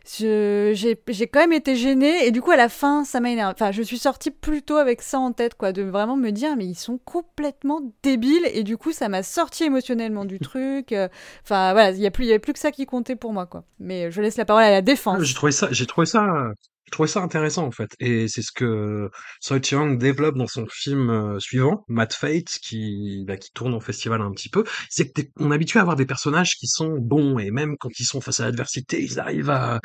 j'ai 0.07 0.97
quand 1.33 1.41
même 1.41 1.55
été 1.55 1.77
gênée 1.77 2.27
et 2.27 2.31
du 2.31 2.43
coup 2.43 2.51
à 2.51 2.57
la 2.57 2.69
fin 2.69 3.05
ça 3.05 3.21
m'a 3.21 3.31
énervé. 3.31 3.55
Enfin, 3.57 3.73
je 3.73 3.81
suis 3.81 3.97
sortie 3.97 4.31
plutôt 4.31 4.77
avec 4.77 5.01
ça 5.01 5.19
en 5.19 5.33
tête, 5.33 5.55
quoi, 5.55 5.73
de 5.73 5.83
vraiment 5.83 6.17
me 6.17 6.31
dire 6.31 6.57
mais 6.57 6.67
ils 6.67 6.75
sont 6.75 6.99
complètement 6.99 7.81
débiles 8.03 8.47
et 8.53 8.65
du 8.65 8.77
coup 8.77 8.93
ça 8.93 9.09
m'a 9.09 9.23
sorti 9.23 9.65
émotionnellement 9.65 10.27
du 10.27 10.39
truc. 10.39 10.95
Enfin 11.43 11.73
voilà, 11.73 11.91
il 11.93 12.01
y 12.01 12.07
a 12.07 12.11
plus, 12.11 12.25
il 12.25 12.29
y 12.29 12.31
avait 12.31 12.39
plus 12.39 12.53
que 12.53 12.59
ça 12.59 12.71
qui 12.71 12.85
comptait 12.85 13.17
pour 13.17 13.33
moi, 13.33 13.47
quoi. 13.47 13.65
Mais 13.79 14.11
je 14.11 14.21
laisse 14.21 14.37
la 14.37 14.45
parole 14.45 14.65
à 14.65 14.71
la 14.71 14.83
défense. 14.83 15.23
J'ai 15.23 15.35
trouvé 15.35 15.53
ça, 15.53 15.69
j'ai 15.71 15.87
trouvé 15.87 16.07
ça 16.07 16.53
trouvais 16.95 17.09
ça 17.09 17.21
intéressant 17.21 17.67
en 17.67 17.71
fait, 17.71 17.91
et 18.01 18.29
c'est 18.29 18.43
ce 18.43 18.53
que 18.53 19.11
Soi 19.41 19.61
Chiang 19.63 19.95
développe 19.95 20.37
dans 20.37 20.47
son 20.47 20.67
film 20.71 21.11
euh, 21.11 21.39
suivant, 21.41 21.85
Mad 21.89 22.13
Fate, 22.13 22.59
qui 22.63 23.25
bah, 23.27 23.37
qui 23.37 23.53
tourne 23.53 23.75
en 23.75 23.81
festival 23.81 24.21
un 24.23 24.33
petit 24.33 24.49
peu. 24.49 24.65
C'est 24.91 25.11
que 25.11 25.23
on 25.39 25.53
est 25.53 25.55
habitué 25.55 25.79
à 25.79 25.83
avoir 25.83 25.97
des 25.97 26.07
personnages 26.07 26.57
qui 26.57 26.67
sont 26.67 26.97
bons 26.99 27.39
et 27.39 27.51
même 27.51 27.77
quand 27.79 27.91
ils 27.99 28.05
sont 28.05 28.21
face 28.21 28.41
à 28.41 28.45
l'adversité, 28.47 29.03
ils 29.03 29.21
arrivent 29.21 29.51
à 29.51 29.81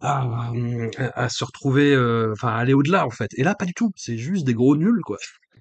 à, 0.00 0.50
à, 1.14 1.28
se 1.28 1.44
retrouver, 1.44 1.94
euh, 1.94 2.32
enfin 2.32 2.48
à 2.48 2.56
aller 2.56 2.74
au-delà 2.74 3.06
en 3.06 3.10
fait. 3.10 3.30
Et 3.36 3.42
là, 3.42 3.54
pas 3.54 3.64
du 3.64 3.74
tout. 3.74 3.92
C'est 3.96 4.18
juste 4.18 4.44
des 4.46 4.54
gros 4.54 4.76
nuls 4.76 5.00
quoi 5.04 5.16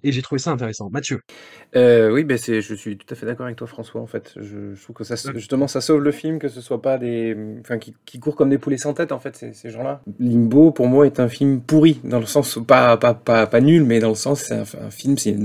et 0.06 0.12
j'ai 0.12 0.22
trouvé 0.22 0.40
ça 0.40 0.52
intéressant. 0.52 0.90
Mathieu 0.92 1.20
euh, 1.76 2.12
Oui, 2.12 2.24
ben 2.24 2.38
c'est, 2.38 2.62
je 2.62 2.76
suis 2.76 2.96
tout 2.98 3.12
à 3.12 3.16
fait 3.16 3.26
d'accord 3.26 3.48
avec 3.48 3.58
toi, 3.58 3.68
François. 3.68 4.00
En 4.00 4.06
fait, 4.06 4.34
je, 4.38 4.80
trouve 4.82 4.96
que 4.96 5.04
ça, 5.04 5.16
justement, 5.34 5.68
ça 5.68 5.82
sauve 5.82 6.02
le 6.02 6.12
film, 6.12 6.38
que 6.38 6.48
ce 6.48 6.62
soit 6.62 6.82
pas 6.82 6.98
des, 6.98 7.36
enfin, 7.62 7.80
qui, 7.80 7.96
qui 8.06 8.20
courent 8.20 8.36
comme 8.36 8.52
des 8.52 8.60
poulets 8.60 8.78
sans 8.78 8.94
tête, 8.94 9.12
en 9.12 9.20
fait, 9.20 9.36
ces, 9.36 9.54
ces 9.54 9.72
gens-là. 9.72 10.02
Limbo, 10.20 10.72
pour 10.72 10.88
moi, 10.88 11.08
est 11.08 11.20
un 11.20 11.28
film 11.28 11.60
pourri, 11.60 12.00
dans 12.04 12.20
le 12.20 12.26
sens 12.28 12.60
pas 12.66 12.98
pas 12.98 13.16
pas, 13.16 13.48
pas 13.48 13.62
nul, 13.62 13.84
mais 13.84 14.00
dans 14.00 14.10
le 14.10 14.16
sens, 14.16 14.42
c'est 14.42 14.54
un, 14.54 14.92
film, 14.92 15.18
c'est 15.18 15.36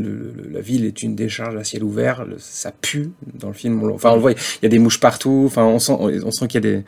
la 0.50 0.60
ville 0.60 0.84
est 0.84 1.02
une 1.02 1.16
décharge 1.16 1.56
à 1.56 1.64
ciel 1.64 1.82
ouvert, 1.82 2.26
ça 2.36 2.70
pue 2.70 3.10
dans 3.34 3.48
le 3.48 3.54
film. 3.54 3.82
enfin, 3.90 4.10
on 4.10 4.16
le 4.16 4.20
voit, 4.20 4.32
il 4.32 4.62
y 4.62 4.66
a 4.66 4.68
des 4.68 4.78
mouches 4.78 5.00
partout. 5.00 5.44
Enfin, 5.46 5.64
on 5.64 5.78
sent, 5.78 5.96
on 5.98 6.30
sent 6.30 6.46
qu'il 6.48 6.64
y 6.64 6.68
a 6.68 6.72
des 6.76 6.84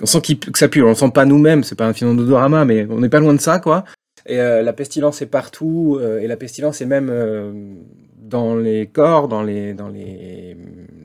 on 0.00 0.06
sent 0.06 0.20
que 0.20 0.58
ça 0.58 0.68
pue, 0.68 0.82
on 0.82 0.88
le 0.88 0.94
sent 0.94 1.10
pas 1.10 1.24
nous-mêmes, 1.24 1.62
c'est 1.62 1.76
pas 1.76 1.86
un 1.86 1.92
film 1.92 2.16
d'odorama, 2.16 2.64
mais 2.64 2.86
on 2.90 3.00
n'est 3.00 3.08
pas 3.08 3.20
loin 3.20 3.34
de 3.34 3.40
ça, 3.40 3.60
quoi. 3.60 3.84
Et 4.26 4.40
euh, 4.40 4.62
la 4.62 4.72
pestilence 4.72 5.22
est 5.22 5.26
partout, 5.26 5.98
euh, 6.00 6.20
et 6.20 6.26
la 6.26 6.36
pestilence 6.36 6.80
est 6.80 6.86
même 6.86 7.08
euh, 7.10 7.52
dans 8.20 8.54
les 8.54 8.86
corps, 8.86 9.28
dans 9.28 9.42
les, 9.42 9.74
dans 9.74 9.88
les, 9.88 10.56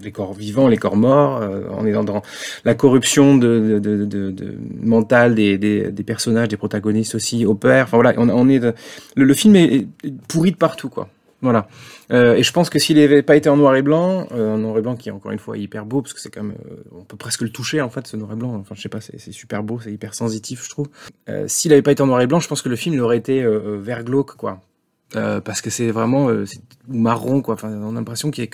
les 0.02 0.12
corps 0.12 0.34
vivants, 0.34 0.68
les 0.68 0.78
corps 0.78 0.96
morts. 0.96 1.42
on 1.78 1.86
est 1.86 1.92
dans, 1.92 2.04
dans, 2.04 2.22
la 2.64 2.76
corruption 2.76 3.38
de, 3.38 3.80
de, 3.80 4.06
de, 4.06 4.32
de 4.32 4.58
mentale 4.82 5.36
des, 5.36 5.58
des, 5.58 5.92
des, 5.92 6.04
personnages, 6.04 6.48
des 6.48 6.58
protagonistes 6.58 7.16
aussi, 7.16 7.46
au 7.46 7.56
père. 7.56 7.86
Enfin 7.86 7.98
voilà, 7.98 8.14
on, 8.18 8.30
on 8.30 8.48
est 8.48 8.60
le, 8.60 8.74
le, 9.16 9.34
film 9.34 9.56
est 9.56 9.88
pourri 10.28 10.52
de 10.52 10.58
partout, 10.58 10.90
quoi. 10.90 11.10
Voilà. 11.42 11.68
Euh, 12.12 12.36
et 12.36 12.44
je 12.44 12.52
pense 12.52 12.70
que 12.70 12.80
s'il 12.80 12.98
n'avait 12.98 13.22
pas 13.22 13.36
été 13.36 13.48
en 13.48 13.58
noir 13.58 13.76
et 13.76 13.84
blanc, 13.84 14.28
euh, 14.32 14.56
un 14.56 14.58
noir 14.58 14.78
et 14.78 14.82
blanc 14.82 14.96
qui 14.96 15.10
est 15.10 15.12
encore 15.12 15.32
une 15.32 15.40
fois 15.40 15.58
hyper 15.58 15.86
beau, 15.86 16.02
parce 16.02 16.14
que 16.14 16.20
c'est 16.20 16.32
quand 16.32 16.42
même, 16.42 16.56
euh, 16.72 16.84
on 16.92 17.04
peut 17.04 17.18
presque 17.18 17.42
le 17.42 17.50
toucher 17.50 17.80
en 17.82 17.90
fait, 17.90 18.08
ce 18.08 18.18
noir 18.18 18.32
et 18.34 18.36
blanc. 18.36 18.56
Enfin, 18.56 18.74
je 18.76 18.82
sais 18.82 18.90
pas, 18.90 19.02
c'est 19.02 19.32
super 19.32 19.62
beau, 19.62 19.80
c'est 19.80 19.92
hyper 19.92 20.16
sensitif, 20.16 20.64
je 20.64 20.70
trouve. 20.70 20.88
Euh, 21.30 21.48
s'il 21.48 21.70
n'avait 21.70 21.84
pas 21.84 21.92
été 21.92 22.02
en 22.02 22.08
noir 22.08 22.22
et 22.22 22.28
blanc, 22.28 22.40
je 22.40 22.48
pense 22.48 22.62
que 22.62 22.70
le 22.70 22.76
film 22.76 22.96
il 22.96 23.02
aurait 23.02 23.18
été 23.18 23.44
euh, 23.44 23.78
vert 23.80 24.04
glauque, 24.04 24.36
quoi. 24.36 24.62
parce 25.12 25.62
que 25.62 25.70
c'est 25.70 25.92
vraiment 25.92 26.30
marron, 26.88 27.42
quoi. 27.42 27.54
Enfin, 27.54 27.70
on 27.70 27.92
a 27.92 28.00
l'impression 28.00 28.32
qu'ils 28.32 28.50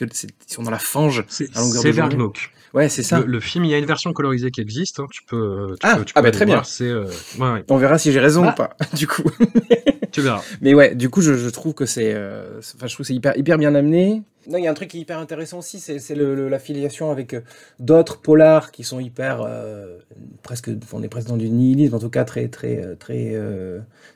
sont 0.47 0.63
dans 0.63 0.71
la 0.71 0.79
fange 0.79 1.23
à 1.55 1.61
longueur 1.61 1.83
de 1.83 1.89
vert 1.89 2.09
glauque. 2.09 2.51
Ouais, 2.73 2.89
c'est 2.89 3.03
ça. 3.03 3.21
Le, 3.21 3.39
film, 3.39 3.65
il 3.65 3.71
y 3.71 3.75
a 3.75 3.77
une 3.77 3.85
version 3.85 4.11
colorisée 4.13 4.49
qui 4.49 4.59
existe. 4.59 4.99
Hein. 4.99 5.05
Tu 5.11 5.21
peux. 5.23 5.75
Tu 5.79 5.87
ah, 5.87 5.97
peux, 5.97 6.05
tu 6.05 6.13
ah 6.15 6.21
bah 6.23 6.31
très 6.31 6.45
bien. 6.45 6.63
C'est. 6.63 6.91
Ouais, 6.91 7.05
ouais. 7.39 7.63
On 7.69 7.77
verra 7.77 7.97
si 7.97 8.11
j'ai 8.11 8.19
raison 8.19 8.49
ou 8.49 8.51
pas. 8.51 8.75
Du 8.93 9.07
coup. 9.07 9.23
tu 10.13 10.21
verras. 10.21 10.43
Mais 10.61 10.73
ouais, 10.73 10.95
du 10.95 11.09
coup, 11.09 11.21
je, 11.21 11.33
je 11.33 11.49
trouve 11.49 11.73
que 11.73 11.85
c'est, 11.85 12.13
euh, 12.13 12.59
enfin, 12.75 12.87
je 12.87 12.93
trouve 12.93 13.05
c'est 13.05 13.15
hyper, 13.15 13.35
hyper 13.35 13.57
bien 13.57 13.73
amené. 13.73 14.21
Non, 14.47 14.57
il 14.57 14.65
y 14.65 14.67
a 14.67 14.71
un 14.71 14.73
truc 14.73 14.89
qui 14.89 14.97
est 14.97 15.01
hyper 15.01 15.19
intéressant 15.19 15.59
aussi, 15.59 15.79
c'est 15.79 16.15
l'affiliation 16.15 17.11
avec 17.11 17.33
euh, 17.33 17.41
d'autres 17.79 18.19
polars 18.19 18.71
qui 18.71 18.83
sont 18.83 18.99
hyper, 18.99 19.41
euh, 19.41 19.97
presque, 20.43 20.69
on 20.91 21.01
est 21.01 21.07
presque 21.07 21.29
dans 21.29 21.37
du 21.37 21.49
nihilisme, 21.49 21.95
en 21.95 21.99
tout 21.99 22.09
cas 22.09 22.25
très, 22.25 22.47
très, 22.49 22.95
très, 22.97 23.35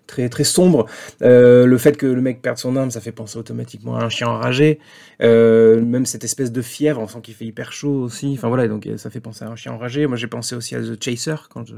très, 0.06 0.30
très 0.30 0.44
sombre. 0.44 0.86
le 1.22 1.78
fait 1.78 1.98
que 1.98 2.06
le 2.06 2.22
mec 2.22 2.42
perde 2.42 2.58
son 2.58 2.76
âme, 2.76 2.92
ça 2.92 3.02
fait 3.02 3.14
penser 3.14 3.40
automatiquement 3.40 3.96
à 3.96 4.04
un 4.04 4.10
chien 4.10 4.28
enragé. 4.28 4.80
même 5.20 6.06
cette 6.06 6.26
espèce 6.26 6.52
de 6.52 6.62
fièvre, 6.62 7.02
on 7.02 7.08
sent 7.08 7.22
qu'il 7.24 7.34
fait 7.34 7.46
hyper 7.46 7.72
chaud 7.72 8.04
aussi. 8.04 8.34
Enfin 8.38 8.50
voilà, 8.50 8.68
donc 8.68 8.88
ça 8.98 9.10
fait 9.10 9.22
penser 9.22 9.46
à 9.46 9.50
un 9.50 9.56
chien 9.56 9.72
enragé. 9.72 10.06
Moi, 10.08 10.18
j'ai 10.18 10.28
pensé 10.28 10.56
aussi 10.56 10.76
à 10.76 10.82
The 10.82 11.02
Chaser 11.02 11.36
quand, 11.50 11.66
je, 11.66 11.76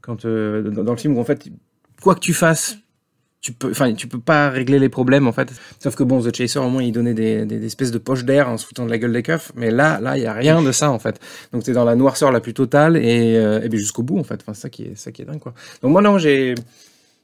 quand 0.00 0.26
dans 0.26 0.92
le 0.92 0.98
film 0.98 1.16
où 1.16 1.20
en 1.20 1.24
fait, 1.24 1.48
quoi 2.00 2.14
que 2.14 2.20
tu 2.20 2.32
fasses, 2.32 2.78
tu 3.40 3.52
peux, 3.52 3.70
enfin, 3.70 3.94
tu 3.94 4.06
peux 4.06 4.20
pas 4.20 4.50
régler 4.50 4.78
les 4.78 4.88
problèmes 4.88 5.26
en 5.26 5.32
fait. 5.32 5.48
Sauf 5.78 5.94
que 5.96 6.02
bon, 6.02 6.20
The 6.20 6.34
Chaser 6.34 6.58
au 6.58 6.68
moins 6.68 6.82
il 6.82 6.92
donnait 6.92 7.14
des, 7.14 7.46
des, 7.46 7.64
espèces 7.64 7.90
de 7.90 7.98
poches 7.98 8.24
d'air 8.24 8.48
en 8.48 8.58
se 8.58 8.66
foutant 8.66 8.84
de 8.84 8.90
la 8.90 8.98
gueule 8.98 9.12
des 9.12 9.22
keufs, 9.22 9.52
mais 9.56 9.70
là, 9.70 10.00
là, 10.00 10.16
il 10.18 10.22
y 10.22 10.26
a 10.26 10.32
rien 10.32 10.62
de 10.62 10.72
ça 10.72 10.90
en 10.90 10.98
fait. 10.98 11.18
Donc 11.52 11.64
t'es 11.64 11.72
dans 11.72 11.84
la 11.84 11.96
noirceur 11.96 12.32
la 12.32 12.40
plus 12.40 12.54
totale 12.54 12.96
et, 12.96 13.36
euh, 13.36 13.62
et 13.62 13.68
bien 13.68 13.78
jusqu'au 13.78 14.02
bout 14.02 14.18
en 14.18 14.24
fait. 14.24 14.40
Enfin, 14.42 14.54
ça 14.54 14.68
qui 14.68 14.84
est, 14.84 14.96
ça 14.96 15.12
qui 15.12 15.22
est 15.22 15.24
dingue 15.24 15.40
quoi. 15.40 15.54
Donc 15.82 15.92
moi 15.92 16.02
non, 16.02 16.18
j'ai 16.18 16.54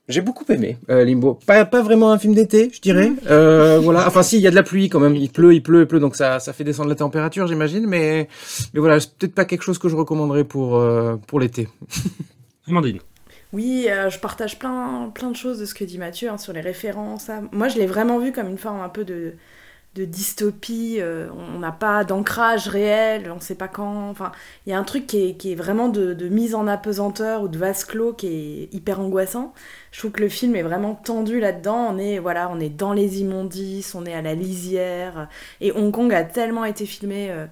j'ai 0.08 0.20
beaucoup 0.20 0.44
aimé 0.50 0.78
euh, 0.88 1.04
Limbo. 1.04 1.34
Pas, 1.46 1.64
pas 1.64 1.82
vraiment 1.82 2.12
un 2.12 2.18
film 2.18 2.34
d'été, 2.34 2.70
je 2.72 2.80
dirais. 2.80 3.12
Euh, 3.28 3.80
voilà. 3.82 4.06
Enfin, 4.06 4.22
si, 4.22 4.36
il 4.36 4.42
y 4.42 4.46
a 4.46 4.50
de 4.50 4.54
la 4.54 4.62
pluie 4.62 4.88
quand 4.88 5.00
même. 5.00 5.16
Il 5.16 5.30
pleut, 5.30 5.52
il 5.52 5.62
pleut, 5.62 5.82
il 5.82 5.86
pleut, 5.86 5.98
donc 5.98 6.14
ça, 6.14 6.38
ça 6.38 6.52
fait 6.52 6.62
descendre 6.62 6.88
la 6.88 6.94
température, 6.94 7.46
j'imagine. 7.48 7.86
Mais, 7.86 8.28
mais 8.72 8.80
voilà, 8.80 9.00
c'est 9.00 9.12
peut-être 9.16 9.34
pas 9.34 9.44
quelque 9.44 9.62
chose 9.62 9.78
que 9.78 9.88
je 9.88 9.96
recommanderais 9.96 10.44
pour, 10.44 10.76
euh, 10.76 11.16
pour 11.26 11.40
l'été. 11.40 11.68
Amandine. 12.68 13.00
Oui, 13.52 13.86
euh, 13.88 14.10
je 14.10 14.18
partage 14.18 14.58
plein, 14.58 15.10
plein 15.14 15.30
de 15.30 15.36
choses 15.36 15.58
de 15.60 15.64
ce 15.64 15.74
que 15.74 15.84
dit 15.84 15.98
Mathieu 15.98 16.28
hein, 16.30 16.38
sur 16.38 16.52
les 16.52 16.60
références. 16.60 17.30
Moi, 17.52 17.68
je 17.68 17.78
l'ai 17.78 17.86
vraiment 17.86 18.18
vu 18.18 18.32
comme 18.32 18.48
une 18.48 18.58
forme 18.58 18.80
un 18.80 18.88
peu 18.88 19.04
de, 19.04 19.34
dystopie. 19.94 20.96
Euh, 21.00 21.28
on 21.54 21.58
n'a 21.60 21.72
pas 21.72 22.04
d'ancrage 22.04 22.68
réel, 22.68 23.30
on 23.30 23.36
ne 23.36 23.40
sait 23.40 23.54
pas 23.54 23.68
quand. 23.68 24.10
Enfin, 24.10 24.32
il 24.66 24.70
y 24.70 24.72
a 24.74 24.78
un 24.78 24.82
truc 24.84 25.06
qui 25.06 25.30
est, 25.30 25.34
qui 25.36 25.52
est 25.52 25.54
vraiment 25.54 25.88
de, 25.88 26.12
de, 26.12 26.28
mise 26.28 26.54
en 26.54 26.66
apesanteur 26.66 27.42
ou 27.42 27.48
de 27.48 27.56
vase 27.56 27.84
clos 27.84 28.12
qui 28.12 28.26
est 28.26 28.74
hyper 28.74 29.00
angoissant. 29.00 29.54
Je 29.92 30.00
trouve 30.00 30.10
que 30.12 30.20
le 30.20 30.28
film 30.28 30.54
est 30.56 30.62
vraiment 30.62 30.94
tendu 30.94 31.40
là-dedans. 31.40 31.94
On 31.94 31.98
est, 31.98 32.18
voilà, 32.18 32.50
on 32.50 32.60
est 32.60 32.68
dans 32.68 32.92
les 32.92 33.20
immondices, 33.20 33.94
on 33.94 34.04
est 34.04 34.14
à 34.14 34.22
la 34.22 34.34
lisière. 34.34 35.28
Et 35.60 35.72
Hong 35.72 35.92
Kong 35.92 36.12
a 36.12 36.24
tellement 36.24 36.64
été 36.64 36.84
filmé. 36.84 37.30
Euh, 37.30 37.46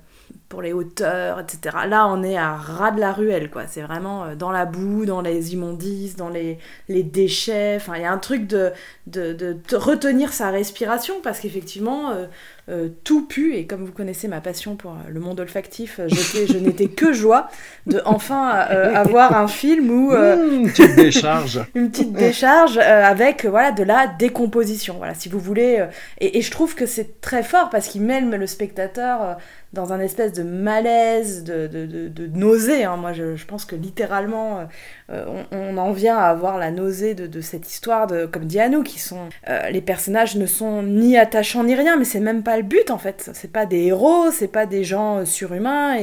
pour 0.54 0.62
les 0.62 0.72
hauteurs, 0.72 1.40
etc. 1.40 1.76
Là, 1.88 2.06
on 2.06 2.22
est 2.22 2.36
à 2.36 2.54
ras 2.54 2.92
de 2.92 3.00
la 3.00 3.12
ruelle, 3.12 3.50
quoi. 3.50 3.64
C'est 3.66 3.82
vraiment 3.82 4.24
euh, 4.24 4.34
dans 4.36 4.52
la 4.52 4.66
boue, 4.66 5.04
dans 5.04 5.20
les 5.20 5.52
immondices, 5.52 6.14
dans 6.14 6.28
les, 6.28 6.58
déchets. 6.88 7.74
Enfin, 7.76 7.96
il 7.96 8.02
y 8.02 8.04
a 8.04 8.12
un 8.12 8.18
truc 8.18 8.46
de, 8.46 8.70
de, 9.08 9.32
de, 9.32 9.56
retenir 9.76 10.32
sa 10.32 10.50
respiration, 10.50 11.16
parce 11.24 11.40
qu'effectivement, 11.40 12.12
euh, 12.12 12.26
euh, 12.68 12.88
tout 13.04 13.26
pue. 13.26 13.54
Et 13.54 13.66
comme 13.66 13.84
vous 13.84 13.92
connaissez 13.92 14.28
ma 14.28 14.40
passion 14.40 14.76
pour 14.76 14.96
le 15.08 15.20
monde 15.20 15.40
olfactif, 15.40 16.00
je 16.06 16.58
n'étais 16.58 16.88
que 16.88 17.12
joie 17.12 17.48
de 17.86 18.00
enfin 18.04 18.48
avoir 18.48 19.36
un 19.36 19.48
film 19.48 19.90
où... 19.90 20.10
Mmh, 20.12 20.52
une 20.52 20.70
petite 20.70 20.96
décharge. 20.96 21.60
une 21.74 21.90
petite 21.90 22.12
décharge 22.12 22.78
avec, 22.78 23.44
voilà, 23.44 23.72
de 23.72 23.82
la 23.82 24.06
décomposition. 24.06 24.94
Voilà, 24.98 25.14
si 25.14 25.28
vous 25.28 25.38
voulez. 25.40 25.84
Et, 26.20 26.38
et, 26.38 26.42
je 26.42 26.50
trouve 26.50 26.74
que 26.74 26.86
c'est 26.86 27.20
très 27.20 27.42
fort, 27.42 27.70
parce 27.70 27.88
qu'il 27.88 28.02
mêle 28.02 28.28
le 28.30 28.46
spectateur 28.46 29.36
dans 29.74 29.92
un 29.92 30.00
espèce 30.00 30.32
de 30.32 30.42
malaise, 30.42 31.44
de, 31.44 31.66
de, 31.66 32.08
de, 32.08 32.26
nausée. 32.28 32.84
Hein. 32.84 32.96
Moi, 32.96 33.12
je, 33.12 33.36
je, 33.36 33.44
pense 33.44 33.64
que 33.66 33.76
littéralement, 33.76 34.60
euh, 34.60 34.64
on, 35.10 35.44
on, 35.52 35.76
en 35.76 35.92
vient 35.92 36.16
à 36.16 36.28
avoir 36.28 36.56
la 36.56 36.70
nausée 36.70 37.14
de, 37.14 37.40
cette 37.42 37.70
histoire, 37.70 38.06
de, 38.06 38.24
comme 38.24 38.46
dit 38.46 38.58
Anou, 38.58 38.82
qui 38.82 38.98
sont... 38.98 39.28
Euh, 39.50 39.68
les 39.68 39.82
personnages 39.82 40.36
ne 40.36 40.46
sont 40.46 40.82
ni 40.82 41.18
attachants 41.18 41.64
ni 41.64 41.74
rien, 41.74 41.98
mais 41.98 42.04
c'est 42.04 42.20
même 42.20 42.42
pas 42.42 42.56
le 42.56 42.62
but, 42.62 42.90
en 42.90 42.96
fait. 42.96 43.30
C'est 43.34 43.52
pas 43.52 43.66
des 43.66 43.82
héros, 43.84 44.30
c'est 44.30 44.48
pas 44.48 44.64
des 44.64 44.82
gens 44.82 45.18
euh, 45.18 45.24
surhumains. 45.26 45.96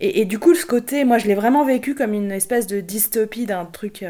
Et, 0.00 0.24
du 0.26 0.38
coup, 0.38 0.54
ce 0.54 0.66
côté, 0.66 1.04
moi, 1.04 1.16
je 1.16 1.26
l'ai 1.26 1.34
vraiment 1.34 1.64
vécu 1.64 1.94
comme 1.94 2.12
une 2.12 2.32
espèce 2.32 2.66
de 2.66 2.80
dystopie 2.80 3.46
d'un 3.46 3.64
truc, 3.64 4.04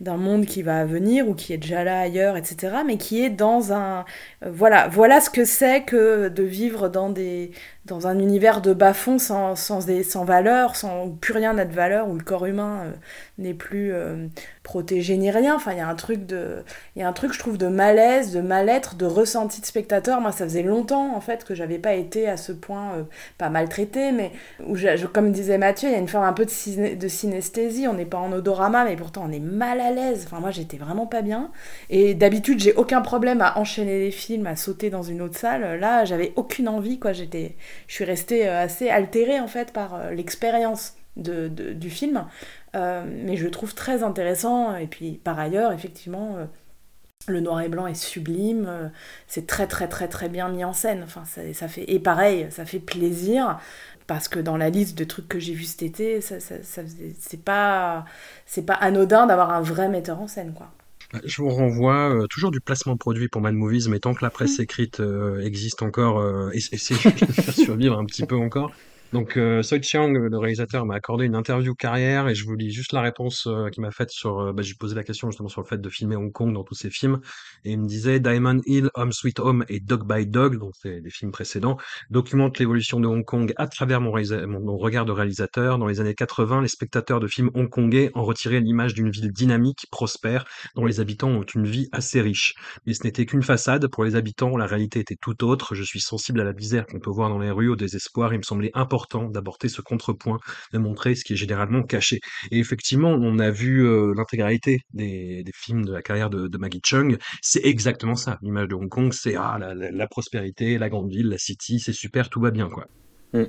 d'un 0.00 0.16
monde 0.16 0.46
qui 0.46 0.62
va 0.62 0.84
venir 0.84 1.28
ou 1.28 1.34
qui 1.34 1.52
est 1.52 1.58
déjà 1.58 1.82
là 1.82 2.00
ailleurs, 2.00 2.36
etc. 2.36 2.76
Mais 2.86 2.96
qui 2.96 3.24
est 3.24 3.30
dans 3.30 3.72
un... 3.72 4.04
voilà, 4.44 4.86
voilà 4.86 5.20
ce 5.20 5.30
que 5.30 5.44
c'est 5.44 5.82
que 5.82 6.28
de 6.28 6.42
vivre 6.44 6.88
dans 6.88 7.10
des 7.10 7.50
dans 7.86 8.06
un 8.06 8.18
univers 8.18 8.60
de 8.60 8.72
bas-fond 8.72 9.18
sans, 9.18 9.54
sans, 9.54 10.24
valeur, 10.24 10.76
sans 10.76 11.10
plus 11.10 11.32
rien 11.32 11.54
n'a 11.54 11.64
de 11.64 11.74
valeur, 11.74 12.08
où 12.08 12.14
le 12.14 12.24
corps 12.24 12.46
humain 12.46 12.82
euh, 12.84 12.92
n'est 13.38 13.54
plus 13.54 13.92
euh, 13.92 14.26
protégé 14.66 15.16
ni 15.16 15.30
rien. 15.30 15.54
Enfin, 15.54 15.72
il 15.72 15.78
y 15.78 15.80
a 15.80 15.88
un 15.88 15.94
truc 15.94 16.26
de, 16.26 16.64
il 16.96 17.00
y 17.00 17.02
a 17.04 17.08
un 17.08 17.12
truc, 17.12 17.32
je 17.32 17.38
trouve, 17.38 17.56
de 17.56 17.68
malaise, 17.68 18.32
de 18.32 18.40
mal-être, 18.40 18.96
de 18.96 19.06
ressenti 19.06 19.60
de 19.60 19.66
spectateur. 19.66 20.20
Moi, 20.20 20.32
ça 20.32 20.44
faisait 20.44 20.64
longtemps, 20.64 21.14
en 21.14 21.20
fait, 21.20 21.44
que 21.44 21.54
j'avais 21.54 21.78
pas 21.78 21.94
été 21.94 22.28
à 22.28 22.36
ce 22.36 22.50
point, 22.50 22.94
euh, 22.96 23.04
pas 23.38 23.48
maltraité, 23.48 24.10
mais 24.10 24.32
où, 24.66 24.74
je, 24.74 25.06
comme 25.06 25.30
disait 25.30 25.56
Mathieu, 25.56 25.88
il 25.88 25.92
y 25.92 25.94
a 25.94 25.98
une 26.00 26.08
forme 26.08 26.24
un 26.24 26.32
peu 26.32 26.44
de, 26.44 26.94
de 26.96 27.08
synesthésie. 27.08 27.86
On 27.86 27.94
n'est 27.94 28.04
pas 28.04 28.18
en 28.18 28.32
odorama, 28.32 28.84
mais 28.84 28.96
pourtant 28.96 29.22
on 29.28 29.32
est 29.32 29.38
mal 29.38 29.80
à 29.80 29.92
l'aise. 29.92 30.24
Enfin, 30.26 30.40
moi, 30.40 30.50
j'étais 30.50 30.78
vraiment 30.78 31.06
pas 31.06 31.22
bien. 31.22 31.52
Et 31.88 32.14
d'habitude, 32.14 32.58
j'ai 32.58 32.74
aucun 32.74 33.02
problème 33.02 33.40
à 33.40 33.58
enchaîner 33.58 34.00
les 34.00 34.10
films, 34.10 34.48
à 34.48 34.56
sauter 34.56 34.90
dans 34.90 35.02
une 35.02 35.22
autre 35.22 35.38
salle. 35.38 35.78
Là, 35.78 36.04
j'avais 36.04 36.32
aucune 36.34 36.68
envie, 36.68 36.98
quoi. 36.98 37.12
J'étais, 37.12 37.54
je 37.86 37.94
suis 37.94 38.04
restée 38.04 38.48
euh, 38.48 38.64
assez 38.64 38.90
altérée, 38.90 39.38
en 39.38 39.48
fait, 39.48 39.72
par 39.72 39.94
euh, 39.94 40.10
l'expérience 40.10 40.94
de, 41.16 41.48
du 41.48 41.88
film. 41.88 42.26
Mais 42.76 43.36
je 43.36 43.44
le 43.44 43.50
trouve 43.50 43.74
très 43.74 44.02
intéressant. 44.02 44.76
Et 44.76 44.86
puis, 44.86 45.20
par 45.24 45.38
ailleurs, 45.38 45.72
effectivement 45.72 46.36
Le 47.28 47.40
noir 47.40 47.60
et 47.60 47.68
blanc 47.68 47.88
est 47.88 47.94
sublime, 47.94 48.66
euh, 48.68 48.88
c'est 49.26 49.48
très 49.48 49.66
très 49.66 49.88
très 49.88 50.06
très 50.06 50.28
bien 50.28 50.48
mis 50.48 50.64
en 50.64 50.72
scène. 50.72 51.02
Enfin, 51.02 51.24
ça, 51.24 51.40
ça 51.54 51.66
fait 51.66 51.84
et 51.90 51.98
pareil, 51.98 52.46
ça 52.50 52.64
fait 52.64 52.78
plaisir 52.78 53.58
parce 54.06 54.28
que 54.28 54.38
dans 54.38 54.56
la 54.56 54.70
liste 54.70 54.96
de 54.96 55.04
trucs 55.04 55.26
que 55.26 55.40
j'ai 55.40 55.54
vu 55.54 55.64
cet 55.64 55.82
été, 55.82 56.20
ça, 56.20 56.38
ça, 56.38 56.56
c'est 57.18 57.42
pas 57.42 58.04
c'est 58.46 58.64
pas 58.64 58.74
anodin 58.74 59.26
d'avoir 59.26 59.52
un 59.52 59.60
vrai 59.60 59.88
metteur 59.88 60.20
en 60.20 60.28
scène 60.28 60.54
quoi. 60.54 60.70
Je 61.24 61.42
vous 61.42 61.48
renvoie 61.48 62.10
euh, 62.14 62.26
toujours 62.26 62.50
du 62.50 62.60
placement 62.60 62.96
produit 62.96 63.28
pour 63.28 63.40
Mad 63.40 63.54
Movies, 63.54 63.88
mais 63.88 64.00
tant 64.00 64.14
que 64.14 64.24
la 64.24 64.30
presse 64.30 64.58
écrite 64.58 65.00
euh, 65.00 65.40
existe 65.40 65.82
encore, 65.82 66.18
euh, 66.18 66.50
et 66.52 66.58
de 66.58 67.32
faire 67.32 67.54
survivre 67.54 67.98
un 67.98 68.04
petit 68.04 68.26
peu 68.26 68.36
encore. 68.36 68.72
Donc, 69.16 69.38
euh, 69.38 69.62
Soi 69.62 69.80
Chiang, 69.80 70.08
le 70.12 70.36
réalisateur, 70.36 70.84
m'a 70.84 70.94
accordé 70.96 71.24
une 71.24 71.34
interview 71.36 71.74
carrière 71.74 72.28
et 72.28 72.34
je 72.34 72.44
vous 72.44 72.54
lis 72.54 72.70
juste 72.70 72.92
la 72.92 73.00
réponse 73.00 73.46
euh, 73.46 73.70
qu'il 73.70 73.80
m'a 73.80 73.90
faite 73.90 74.10
sur. 74.10 74.40
euh, 74.40 74.52
bah, 74.52 74.62
j'ai 74.62 74.74
posé 74.74 74.94
la 74.94 75.04
question 75.04 75.30
justement 75.30 75.48
sur 75.48 75.62
le 75.62 75.66
fait 75.66 75.80
de 75.80 75.88
filmer 75.88 76.16
Hong 76.16 76.30
Kong 76.30 76.52
dans 76.52 76.64
tous 76.64 76.74
ses 76.74 76.90
films 76.90 77.20
et 77.64 77.72
il 77.72 77.80
me 77.80 77.86
disait 77.86 78.20
Diamond 78.20 78.60
Hill, 78.66 78.90
Home 78.94 79.12
Sweet 79.12 79.40
Home 79.40 79.64
et 79.70 79.80
Dog 79.80 80.06
by 80.06 80.26
Dog, 80.26 80.58
donc 80.58 80.72
c'est 80.76 81.00
des 81.00 81.08
films 81.08 81.30
précédents, 81.32 81.78
documentent 82.10 82.58
l'évolution 82.58 83.00
de 83.00 83.06
Hong 83.06 83.24
Kong 83.24 83.54
à 83.56 83.66
travers 83.68 84.02
mon- 84.02 84.12
mon 84.60 84.76
regard 84.76 85.06
de 85.06 85.12
réalisateur. 85.12 85.78
Dans 85.78 85.86
les 85.86 86.00
années 86.00 86.14
80, 86.14 86.60
les 86.60 86.68
spectateurs 86.68 87.18
de 87.18 87.26
films 87.26 87.50
hongkongais 87.54 88.10
en 88.14 88.22
retiraient 88.22 88.60
l'image 88.60 88.92
d'une 88.92 89.10
ville 89.10 89.32
dynamique, 89.32 89.86
prospère, 89.90 90.44
dont 90.74 90.84
les 90.84 91.00
habitants 91.00 91.30
ont 91.30 91.42
une 91.54 91.64
vie 91.66 91.88
assez 91.92 92.20
riche. 92.20 92.54
Mais 92.86 92.92
ce 92.92 93.02
n'était 93.04 93.24
qu'une 93.24 93.42
façade. 93.42 93.86
Pour 93.88 94.04
les 94.04 94.14
habitants, 94.16 94.56
la 94.58 94.66
réalité 94.66 95.00
était 95.00 95.16
tout 95.20 95.42
autre. 95.44 95.74
Je 95.74 95.82
suis 95.84 96.00
sensible 96.00 96.40
à 96.40 96.44
la 96.44 96.52
misère 96.52 96.84
qu'on 96.86 97.00
peut 97.00 97.10
voir 97.10 97.30
dans 97.30 97.38
les 97.38 97.50
rues, 97.50 97.68
au 97.70 97.76
désespoir. 97.76 98.32
Il 98.34 98.38
me 98.38 98.42
semblait 98.42 98.70
important 98.74 99.05
d'apporter 99.30 99.68
ce 99.68 99.80
contrepoint, 99.80 100.38
de 100.72 100.78
montrer 100.78 101.14
ce 101.14 101.24
qui 101.24 101.32
est 101.32 101.36
généralement 101.36 101.82
caché. 101.82 102.20
Et 102.50 102.58
effectivement, 102.58 103.10
on 103.10 103.38
a 103.38 103.50
vu 103.50 103.86
euh, 103.86 104.12
l'intégralité 104.16 104.80
des, 104.94 105.42
des 105.44 105.52
films 105.54 105.84
de 105.84 105.92
la 105.92 106.02
carrière 106.02 106.30
de, 106.30 106.48
de 106.48 106.58
Maggie 106.58 106.80
Chung. 106.84 107.16
C'est 107.42 107.64
exactement 107.64 108.16
ça. 108.16 108.38
L'image 108.42 108.68
de 108.68 108.74
Hong 108.74 108.88
Kong, 108.88 109.12
c'est 109.12 109.34
ah, 109.36 109.56
la, 109.60 109.74
la- 109.74 109.90
la 109.90 110.06
prospérité, 110.06 110.78
la 110.78 110.88
grande 110.88 111.10
ville, 111.10 111.28
la 111.28 111.38
city, 111.38 111.78
c'est 111.80 111.92
super, 111.92 112.28
tout 112.28 112.40
va 112.40 112.50
bien, 112.50 112.68
quoi. 112.68 112.86
Mm. 113.32 113.44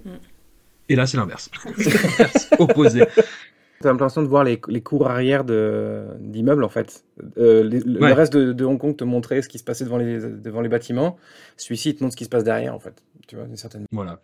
Et 0.89 0.95
là, 0.95 1.05
c'est 1.05 1.17
l'inverse. 1.17 1.49
C'est 1.77 1.93
l'inverse, 2.03 2.49
opposé. 2.59 3.03
T'as 3.79 3.89
l'impression 3.91 4.23
de 4.23 4.27
voir 4.27 4.43
les, 4.43 4.59
les 4.69 4.81
cours 4.81 5.07
arrière 5.07 5.43
d'immeubles 5.43 6.63
en 6.63 6.69
fait. 6.69 7.03
Euh, 7.37 7.63
les- 7.63 7.79
le, 7.81 7.99
Ouais. 7.99 8.07
le 8.09 8.13
reste 8.13 8.33
de, 8.33 8.53
de 8.53 8.65
Hong 8.65 8.79
Kong 8.79 8.95
te 8.95 9.03
montrait 9.03 9.41
ce 9.41 9.49
qui 9.49 9.59
se 9.59 9.63
passait 9.63 9.83
devant 9.83 9.97
les, 9.97 10.19
devant 10.19 10.61
les 10.61 10.69
bâtiments. 10.69 11.17
Celui-ci 11.57 11.95
te 11.95 12.03
montre 12.03 12.13
ce 12.13 12.17
qui 12.17 12.25
se 12.25 12.29
passe 12.29 12.43
derrière 12.43 12.73
en 12.73 12.79
fait. 12.79 13.03
Tu 13.27 13.35
vois, 13.35 13.45
d'une 13.45 13.57
certaine 13.57 13.85
Voilà. 13.91 14.21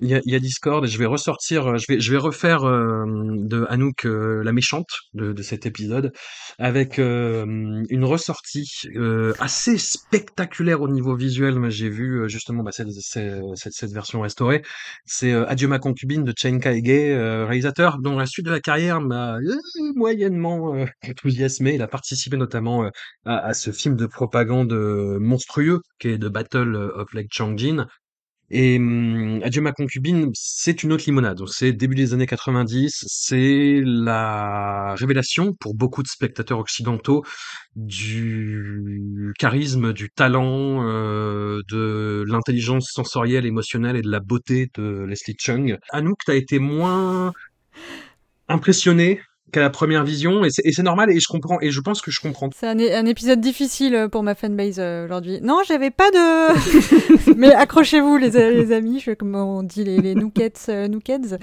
Il 0.00 0.08
y 0.08 0.14
a, 0.14 0.20
il 0.24 0.32
y 0.32 0.36
a 0.36 0.38
Discord 0.38 0.84
et 0.84 0.88
je 0.88 0.98
vais 0.98 1.06
ressortir, 1.06 1.66
euh, 1.66 1.76
je 1.76 1.86
vais, 1.88 2.00
je 2.00 2.10
vais 2.12 2.18
refaire 2.18 2.64
euh, 2.64 3.04
de 3.06 3.66
Anouk 3.68 4.06
euh, 4.06 4.42
la 4.44 4.52
méchante 4.52 4.88
de, 5.14 5.32
de 5.32 5.42
cet 5.42 5.66
épisode 5.66 6.12
avec 6.58 6.98
euh, 6.98 7.84
une 7.88 8.04
ressortie 8.04 8.68
euh, 8.96 9.32
assez 9.38 9.78
spectaculaire 9.78 10.82
au 10.82 10.88
niveau 10.88 11.16
visuel. 11.16 11.70
J'ai 11.70 11.88
vu 11.88 12.22
euh, 12.22 12.28
justement 12.28 12.62
bah, 12.62 12.72
cette, 12.72 12.90
cette, 12.92 13.72
cette, 13.72 13.92
version 13.92 14.20
restaurée. 14.20 14.62
C'est 15.06 15.32
Adieu 15.32 15.68
ma 15.68 15.78
concubine 15.78 16.24
de 16.24 16.32
Chen 16.36 16.60
Kaige, 16.60 16.82
réalisateur 17.46 17.98
dont 17.98 18.16
la 18.16 18.26
suite 18.26 18.46
de 18.46 18.50
la 18.50 18.60
carrière 18.60 19.00
m'a 19.00 19.38
moyennement 19.94 20.84
enthousiasmé. 21.08 21.74
Il 21.74 21.82
a 21.82 21.88
participé 21.88 22.36
notamment 22.36 22.90
à, 23.24 23.36
à 23.38 23.54
ce 23.54 23.70
film 23.70 23.96
de 23.96 24.06
propagande 24.06 24.72
monstrueux 25.20 25.80
qui 25.98 26.08
est 26.08 26.18
The 26.18 26.26
Battle 26.26 26.76
of 26.94 27.12
Lake 27.14 27.28
Changjin 27.32 27.86
et 28.50 28.78
hum, 28.78 29.40
Adieu 29.42 29.60
ma 29.60 29.72
concubine, 29.72 30.30
c'est 30.34 30.82
une 30.82 30.92
autre 30.92 31.04
limonade. 31.06 31.40
C'est 31.48 31.72
début 31.72 31.94
des 31.94 32.14
années 32.14 32.26
90, 32.26 33.04
c'est 33.06 33.82
la 33.84 34.94
révélation 34.96 35.52
pour 35.52 35.74
beaucoup 35.74 36.02
de 36.02 36.08
spectateurs 36.08 36.58
occidentaux 36.58 37.24
du 37.76 39.34
charisme, 39.38 39.92
du 39.92 40.10
talent, 40.10 40.82
euh, 40.86 41.60
de 41.70 42.24
l'intelligence 42.26 42.90
sensorielle, 42.90 43.46
émotionnelle 43.46 43.96
et 43.96 44.02
de 44.02 44.10
la 44.10 44.20
beauté 44.20 44.70
de 44.74 45.04
Leslie 45.06 45.36
Chung. 45.38 45.78
Anouk, 45.90 46.18
t'as 46.24 46.34
été 46.34 46.58
moins 46.58 47.32
impressionné 48.48 49.20
qu'à 49.52 49.60
la 49.60 49.70
première 49.70 50.04
vision 50.04 50.44
et 50.44 50.50
c'est 50.50 50.82
normal 50.82 51.10
et 51.10 51.20
je 51.20 51.28
comprends 51.28 51.58
et 51.60 51.70
je 51.70 51.80
pense 51.80 52.02
que 52.02 52.10
je 52.10 52.20
comprends. 52.20 52.50
C'est 52.54 52.66
un, 52.66 53.06
épisode 53.06 53.40
difficile 53.40 53.94
euh, 53.94 54.08
pour 54.08 54.22
ma 54.22 54.34
fanbase 54.34 54.76
euh, 54.78 55.04
aujourd'hui. 55.04 55.40
Non, 55.42 55.60
j'avais 55.66 55.90
pas 55.90 56.10
de. 56.10 57.34
Mais 57.36 57.52
accrochez-vous, 57.52 58.16
les, 58.18 58.72
amis, 58.72 59.00
je, 59.00 59.12
comme 59.12 59.34
on 59.34 59.62
dit 59.62 59.84
les, 59.84 59.98
les 59.98 60.14
nookets, 60.14 60.66
euh, 60.68 60.88
nookeds, 60.88 61.38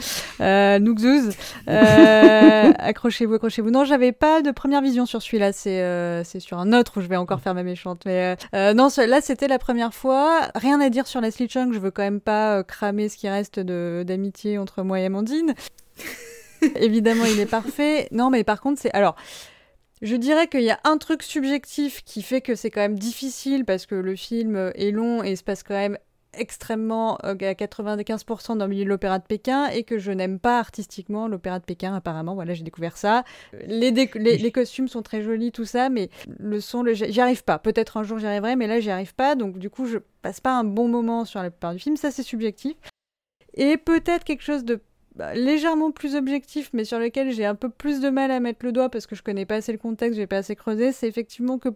accrochez-vous, 2.79 3.33
accrochez-vous. 3.33 3.71
Non, 3.71 3.85
j'avais 3.85 4.11
pas 4.11 4.41
de 4.41 4.51
première 4.51 4.81
vision 4.81 5.05
sur 5.05 5.21
celui-là. 5.21 5.53
C'est 5.53 6.23
c'est 6.23 6.39
sur 6.39 6.59
un 6.59 6.73
autre 6.73 6.97
où 6.97 7.01
je 7.01 7.07
vais 7.07 7.17
encore 7.17 7.41
faire 7.41 7.55
ma 7.55 7.63
méchante. 7.63 8.03
Mais 8.05 8.35
non, 8.53 8.89
là, 8.97 9.21
c'était 9.21 9.47
la 9.47 9.59
première 9.59 9.93
fois. 9.93 10.49
Rien 10.55 10.79
à 10.81 10.89
dire 10.89 11.07
sur 11.07 11.21
Leslie 11.21 11.49
Chung. 11.49 11.73
Je 11.73 11.79
veux 11.79 11.91
quand 11.91 12.03
même 12.03 12.21
pas 12.21 12.63
cramer 12.63 13.09
ce 13.09 13.17
qui 13.17 13.29
reste 13.29 13.59
d'amitié 13.59 14.57
entre 14.57 14.83
moi 14.83 14.99
et 14.99 15.05
Amandine. 15.05 15.53
Évidemment, 16.75 17.25
il 17.25 17.39
est 17.39 17.45
parfait. 17.49 18.07
Non, 18.11 18.29
mais 18.29 18.43
par 18.43 18.61
contre, 18.61 18.79
c'est 18.81 18.91
alors. 18.93 19.15
Je 20.01 20.15
dirais 20.15 20.47
qu'il 20.47 20.61
y 20.63 20.71
a 20.71 20.79
un 20.83 20.97
truc 20.97 21.23
subjectif 21.23 22.03
qui 22.03 22.21
fait 22.21 22.41
que 22.41 22.53
c'est 22.55 22.69
quand 22.69 22.81
même 22.81 22.99
difficile 22.99 23.63
parce 23.63 23.85
que 23.85 23.95
le 23.95 24.15
film 24.15 24.71
est 24.75 24.91
long 24.91 25.23
et 25.23 25.35
se 25.37 25.43
passe 25.43 25.63
quand 25.63 25.73
même 25.73 25.97
extrêmement 26.37 27.17
euh, 27.23 27.31
à 27.33 27.53
95% 27.53 28.57
dans 28.57 28.65
le 28.65 28.69
milieu 28.71 28.83
de 28.83 28.89
l'opéra 28.89 29.19
de 29.19 29.23
Pékin 29.23 29.67
et 29.67 29.83
que 29.83 29.97
je 29.97 30.11
n'aime 30.11 30.37
pas 30.37 30.59
artistiquement 30.59 31.29
l'opéra 31.29 31.59
de 31.59 31.63
Pékin 31.63 31.95
apparemment. 31.95 32.35
Voilà 32.35 32.53
j'ai 32.53 32.63
découvert 32.63 32.97
ça. 32.97 33.23
Les, 33.67 33.93
déc- 33.93 34.15
les, 34.19 34.37
les 34.37 34.51
costumes 34.51 34.89
sont 34.89 35.01
très 35.01 35.21
jolis 35.21 35.53
tout 35.53 35.63
ça 35.63 35.87
mais 35.87 36.09
le 36.39 36.59
son 36.59 36.83
le, 36.83 36.93
j'y 36.93 37.21
arrive 37.21 37.45
pas. 37.45 37.57
Peut-être 37.57 37.95
un 37.95 38.03
jour 38.03 38.19
j'y 38.19 38.25
arriverai 38.27 38.57
mais 38.57 38.67
là 38.67 38.81
j'y 38.81 38.91
arrive 38.91 39.15
pas. 39.15 39.35
Donc 39.35 39.57
du 39.57 39.69
coup 39.69 39.85
je 39.87 39.99
passe 40.21 40.41
pas 40.41 40.51
un 40.57 40.65
bon 40.65 40.89
moment 40.89 41.23
sur 41.23 41.41
la 41.41 41.49
plupart 41.51 41.71
du 41.71 41.79
film. 41.79 41.95
Ça 41.95 42.11
c'est 42.11 42.21
subjectif. 42.23 42.75
Et 43.53 43.77
peut-être 43.77 44.25
quelque 44.25 44.43
chose 44.43 44.65
de 44.65 44.81
bah, 45.15 45.33
légèrement 45.33 45.91
plus 45.91 46.15
objectif, 46.15 46.69
mais 46.73 46.83
sur 46.83 46.99
lequel 46.99 47.31
j'ai 47.31 47.45
un 47.45 47.55
peu 47.55 47.69
plus 47.69 48.01
de 48.01 48.09
mal 48.09 48.31
à 48.31 48.39
mettre 48.39 48.65
le 48.65 48.71
doigt 48.71 48.89
parce 48.89 49.07
que 49.07 49.15
je 49.15 49.23
connais 49.23 49.45
pas 49.45 49.55
assez 49.55 49.71
le 49.71 49.77
contexte, 49.77 50.17
j'ai 50.17 50.27
pas 50.27 50.37
assez 50.37 50.55
creusé, 50.55 50.91
c'est 50.91 51.07
effectivement 51.07 51.57
que 51.57 51.69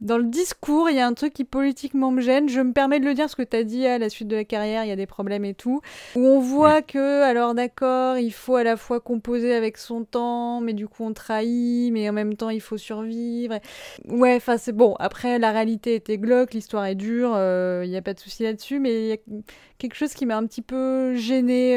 dans 0.00 0.16
le 0.16 0.24
discours, 0.24 0.88
il 0.88 0.96
y 0.96 0.98
a 0.98 1.06
un 1.06 1.12
truc 1.12 1.34
qui 1.34 1.44
politiquement 1.44 2.10
me 2.10 2.22
gêne. 2.22 2.48
Je 2.48 2.60
me 2.60 2.72
permets 2.72 3.00
de 3.00 3.04
le 3.04 3.12
dire 3.12 3.24
parce 3.24 3.34
que 3.34 3.42
tu 3.42 3.56
as 3.56 3.64
dit 3.64 3.86
à 3.86 3.98
la 3.98 4.08
suite 4.08 4.28
de 4.28 4.36
la 4.36 4.44
carrière, 4.44 4.84
il 4.84 4.88
y 4.88 4.92
a 4.92 4.96
des 4.96 5.06
problèmes 5.06 5.44
et 5.44 5.52
tout. 5.52 5.82
Où 6.16 6.20
on 6.20 6.40
voit 6.40 6.80
que, 6.80 7.22
alors 7.22 7.54
d'accord, 7.54 8.16
il 8.16 8.32
faut 8.32 8.56
à 8.56 8.64
la 8.64 8.78
fois 8.78 9.00
composer 9.00 9.54
avec 9.54 9.76
son 9.76 10.04
temps, 10.04 10.62
mais 10.62 10.72
du 10.72 10.88
coup 10.88 11.04
on 11.04 11.12
trahit, 11.12 11.92
mais 11.92 12.08
en 12.08 12.14
même 12.14 12.34
temps 12.34 12.48
il 12.48 12.62
faut 12.62 12.78
survivre. 12.78 13.58
Ouais, 14.08 14.36
enfin 14.36 14.56
c'est 14.56 14.72
bon. 14.72 14.94
Après, 14.98 15.38
la 15.38 15.52
réalité 15.52 15.96
était 15.96 16.18
glauque, 16.18 16.54
l'histoire 16.54 16.86
est 16.86 16.94
dure, 16.94 17.32
euh, 17.34 17.82
il 17.84 17.90
n'y 17.90 17.96
a 17.98 18.02
pas 18.02 18.14
de 18.14 18.20
souci 18.20 18.42
là-dessus, 18.42 18.78
mais 18.80 19.02
il 19.02 19.06
y 19.08 19.12
a 19.12 19.18
quelque 19.80 19.96
chose 19.96 20.14
qui 20.14 20.26
m'a 20.26 20.36
un 20.36 20.46
petit 20.46 20.62
peu 20.62 21.16
gêné 21.16 21.76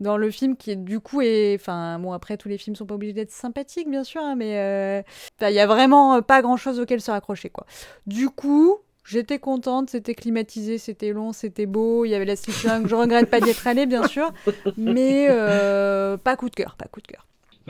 dans 0.00 0.16
le 0.16 0.30
film 0.30 0.56
qui 0.56 0.70
est 0.70 0.76
du 0.76 1.00
coup 1.00 1.20
est 1.20 1.56
enfin 1.58 1.98
bon 1.98 2.12
après 2.12 2.36
tous 2.36 2.48
les 2.48 2.58
films 2.58 2.76
sont 2.76 2.86
pas 2.86 2.94
obligés 2.94 3.12
d'être 3.12 3.30
sympathiques 3.30 3.90
bien 3.90 4.04
sûr 4.04 4.22
hein, 4.22 4.36
mais 4.36 4.58
euh, 4.58 5.02
il 5.42 5.54
y 5.54 5.60
a 5.60 5.66
vraiment 5.66 6.16
euh, 6.16 6.20
pas 6.20 6.40
grand 6.42 6.56
chose 6.56 6.78
auquel 6.78 7.00
se 7.00 7.10
raccrocher 7.10 7.50
quoi 7.50 7.66
du 8.06 8.28
coup 8.28 8.78
J'étais 9.10 9.38
contente, 9.38 9.88
c'était 9.88 10.14
climatisé, 10.14 10.76
c'était 10.76 11.14
long, 11.14 11.32
c'était 11.32 11.64
beau, 11.64 12.04
il 12.04 12.10
y 12.10 12.14
avait 12.14 12.26
la 12.26 12.36
Chung, 12.36 12.86
je 12.86 12.94
regrette 12.94 13.30
pas 13.30 13.40
d'y 13.40 13.48
être 13.48 13.66
allée 13.66 13.86
bien 13.86 14.06
sûr, 14.06 14.34
mais 14.76 15.28
euh, 15.30 16.18
pas 16.18 16.36
coup 16.36 16.50
de 16.50 16.54
cœur, 16.54 16.76
pas 16.76 16.84
coup 16.88 17.00
de 17.00 17.06
cœur. 17.06 17.26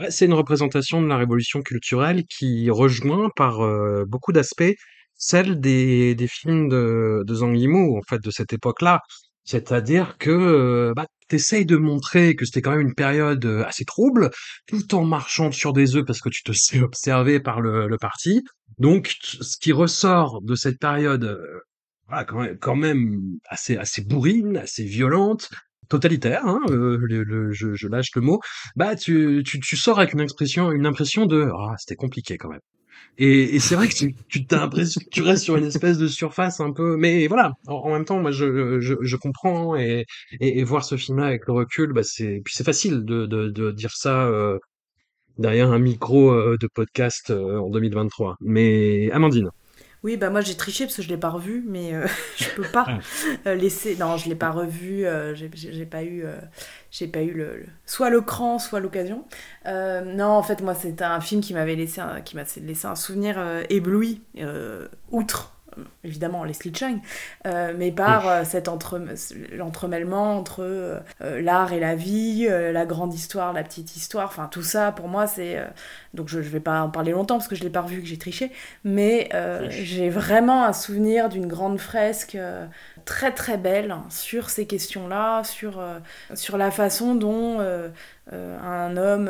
C'est 0.09 0.25
une 0.25 0.33
représentation 0.33 1.01
de 1.01 1.07
la 1.07 1.15
révolution 1.15 1.61
culturelle 1.61 2.25
qui 2.25 2.69
rejoint 2.69 3.29
par 3.37 3.63
euh, 3.63 4.03
beaucoup 4.05 4.33
d'aspects 4.33 4.75
celle 5.19 5.59
des, 5.61 6.15
des 6.15 6.27
films 6.27 6.69
de, 6.69 7.23
de 7.27 7.35
Zhang 7.35 7.55
Yimou, 7.55 7.97
en 7.99 8.01
fait, 8.09 8.23
de 8.23 8.31
cette 8.31 8.53
époque-là. 8.53 9.01
C'est-à-dire 9.43 10.17
que 10.19 10.29
euh, 10.31 10.93
bah, 10.95 11.05
tu 11.29 11.35
essayes 11.35 11.65
de 11.65 11.77
montrer 11.77 12.35
que 12.35 12.45
c'était 12.45 12.61
quand 12.61 12.71
même 12.71 12.81
une 12.81 12.95
période 12.95 13.45
euh, 13.45 13.63
assez 13.65 13.85
trouble, 13.85 14.31
tout 14.67 14.95
en 14.95 15.05
marchant 15.05 15.51
sur 15.51 15.73
des 15.73 15.95
œufs 15.95 16.05
parce 16.05 16.21
que 16.21 16.29
tu 16.29 16.43
te 16.43 16.51
sais 16.53 16.81
observé 16.81 17.39
par 17.39 17.61
le, 17.61 17.87
le 17.87 17.97
parti. 17.97 18.43
Donc, 18.79 19.15
ce 19.21 19.57
qui 19.57 19.71
ressort 19.73 20.41
de 20.41 20.55
cette 20.55 20.79
période, 20.79 21.23
euh, 21.25 21.59
voilà, 22.07 22.23
quand 22.25 22.39
même, 22.41 22.57
quand 22.59 22.75
même 22.75 23.21
assez, 23.49 23.77
assez 23.77 24.03
bourrine, 24.03 24.57
assez 24.57 24.83
violente, 24.85 25.49
totalitaire, 25.89 26.45
hein, 26.45 26.59
euh, 26.69 26.97
le, 27.01 27.23
le- 27.23 27.51
je, 27.51 27.73
je 27.75 27.87
lâche 27.87 28.09
le 28.15 28.21
mot, 28.21 28.39
bah 28.75 28.95
tu, 28.95 29.43
tu, 29.45 29.59
tu 29.59 29.75
sors 29.77 29.99
avec 29.99 30.13
une 30.13 30.19
expression, 30.21 30.71
une 30.71 30.85
impression 30.85 31.25
de 31.25 31.49
ah 31.57 31.75
c'était 31.79 31.95
compliqué 31.95 32.37
quand 32.37 32.49
même. 32.49 32.59
Et, 33.17 33.59
c'est 33.59 33.75
vrai 33.75 33.89
que 33.89 33.93
tu, 34.29 34.45
t'as 34.45 34.59
l'impression 34.59 35.01
que 35.01 35.09
tu 35.09 35.21
restes 35.21 35.43
sur 35.43 35.57
une 35.57 35.65
espèce 35.65 35.97
de 35.97 36.07
surface 36.07 36.61
un 36.61 36.71
peu, 36.71 36.95
mais 36.95 37.27
voilà. 37.27 37.51
En, 37.67 37.91
même 37.91 38.05
temps, 38.05 38.19
moi 38.21 38.31
je, 38.31 38.79
je, 38.79 39.15
comprends 39.17 39.75
et, 39.75 40.05
et, 40.39 40.63
voir 40.63 40.85
ce 40.85 40.95
film-là 40.95 41.25
avec 41.25 41.45
le 41.47 41.53
recul, 41.53 41.91
bah 41.91 42.03
c'est 42.03 42.41
puis 42.45 42.53
c'est 42.55 42.63
facile 42.63 43.03
de, 43.03 43.25
de, 43.25 43.49
de 43.49 43.71
dire 43.71 43.91
ça 43.91 44.25
euh, 44.25 44.57
derrière 45.37 45.71
un 45.71 45.79
micro 45.79 46.31
euh, 46.31 46.57
de 46.61 46.67
podcast 46.73 47.29
euh, 47.31 47.59
en 47.59 47.69
2023. 47.69 48.37
Mais 48.41 49.11
Amandine. 49.11 49.49
Oui, 50.03 50.15
bah 50.15 50.29
moi 50.29 50.39
j'ai 50.39 50.55
triché 50.55 50.85
parce 50.85 50.95
que 50.95 51.01
je 51.01 51.09
l'ai 51.09 51.17
pas 51.17 51.29
revu, 51.29 51.63
mais 51.67 51.93
euh, 51.93 52.07
je 52.37 52.49
peux 52.55 52.63
pas 52.63 52.87
euh, 53.47 53.55
laisser. 53.55 53.95
Non, 53.97 54.15
je 54.17 54.29
l'ai 54.29 54.35
pas 54.35 54.51
revu. 54.51 55.05
euh, 55.05 55.35
j'ai- 55.35 55.85
pas 55.85 56.03
eu, 56.03 56.23
euh, 56.23 56.39
j'ai 56.91 57.07
pas 57.07 57.21
eu 57.21 57.31
le, 57.33 57.57
le- 57.57 57.65
soit 57.85 58.09
le 58.09 58.21
cran, 58.21 58.59
soit 58.59 58.79
l'occasion. 58.79 59.25
Euh, 59.65 60.01
non, 60.01 60.27
en 60.27 60.43
fait, 60.43 60.61
moi 60.61 60.73
c'est 60.73 61.01
un 61.01 61.19
film 61.19 61.41
qui 61.41 61.53
m'avait 61.53 61.75
laissé, 61.75 61.99
un, 61.99 62.21
qui 62.21 62.35
m'a 62.37 62.43
laissé 62.61 62.87
un 62.87 62.95
souvenir 62.95 63.37
ébloui, 63.69 64.21
outre 65.11 65.53
évidemment 66.03 66.43
Leslie 66.43 66.73
Chung, 66.73 66.99
euh, 67.45 67.73
mais 67.77 67.91
par 67.91 68.27
euh, 68.27 68.43
cet 68.43 68.67
entre, 68.67 69.01
l'entremêlement 69.51 70.37
entre 70.37 70.61
euh, 70.61 70.99
l'art 71.19 71.73
et 71.73 71.79
la 71.79 71.95
vie, 71.95 72.47
euh, 72.49 72.71
la 72.71 72.85
grande 72.85 73.13
histoire, 73.13 73.53
la 73.53 73.63
petite 73.63 73.95
histoire. 73.95 74.27
Enfin, 74.27 74.47
tout 74.49 74.63
ça 74.63 74.91
pour 74.91 75.07
moi 75.07 75.27
c'est 75.27 75.57
euh, 75.57 75.65
donc 76.13 76.27
je, 76.27 76.41
je 76.41 76.49
vais 76.49 76.59
pas 76.59 76.81
en 76.81 76.89
parler 76.89 77.11
longtemps 77.11 77.37
parce 77.37 77.47
que 77.47 77.55
je 77.55 77.63
l'ai 77.63 77.69
pas 77.69 77.81
revu, 77.81 78.01
que 78.01 78.07
j'ai 78.07 78.17
triché, 78.17 78.51
mais 78.83 79.29
j'ai 79.69 80.09
vraiment 80.09 80.65
un 80.65 80.73
souvenir 80.73 81.29
d'une 81.29 81.47
grande 81.47 81.79
fresque 81.79 82.37
très 83.05 83.31
très 83.31 83.57
belle 83.57 83.95
sur 84.09 84.49
ces 84.49 84.65
questions-là, 84.65 85.43
sur, 85.43 85.83
sur 86.33 86.57
la 86.57 86.71
façon 86.71 87.15
dont 87.15 87.59
un 88.31 88.97
homme 88.97 89.29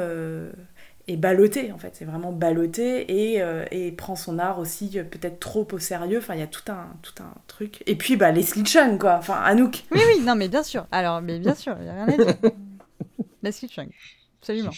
est 1.10 1.18
ballotté, 1.18 1.72
en 1.72 1.78
fait, 1.78 1.96
c'est 1.96 2.06
vraiment 2.06 2.32
ballotté 2.32 3.34
et, 3.34 3.42
euh, 3.42 3.66
et 3.72 3.92
prend 3.92 4.16
son 4.16 4.40
art 4.40 4.60
aussi 4.60 4.92
euh, 4.96 5.04
peut-être 5.04 5.40
trop 5.40 5.68
au 5.72 5.80
sérieux. 5.80 6.20
Enfin, 6.20 6.36
il 6.36 6.40
y 6.40 6.44
a 6.44 6.48
tout 6.48 6.72
un, 6.72 6.88
tout 7.02 7.22
un 7.22 7.34
truc. 7.48 7.84
Et 7.88 7.96
puis, 7.96 8.16
bah, 8.16 8.32
Leslie 8.32 8.66
Chung, 8.66 8.98
quoi. 9.00 9.16
Enfin, 9.18 9.36
Anouk. 9.36 9.84
Oui, 9.92 10.00
oui, 10.16 10.22
non, 10.24 10.36
mais 10.36 10.48
bien 10.48 10.64
sûr. 10.64 10.86
Alors, 10.92 11.22
mais 11.22 11.40
bien 11.40 11.56
sûr, 11.56 11.76
il 11.80 11.84
n'y 11.84 11.90
a 11.90 12.06
rien 12.06 12.08
à 12.08 12.18
dire. 12.18 12.36
Leslie 13.44 13.70
Chung. 13.70 13.90
Absolument. 14.42 14.72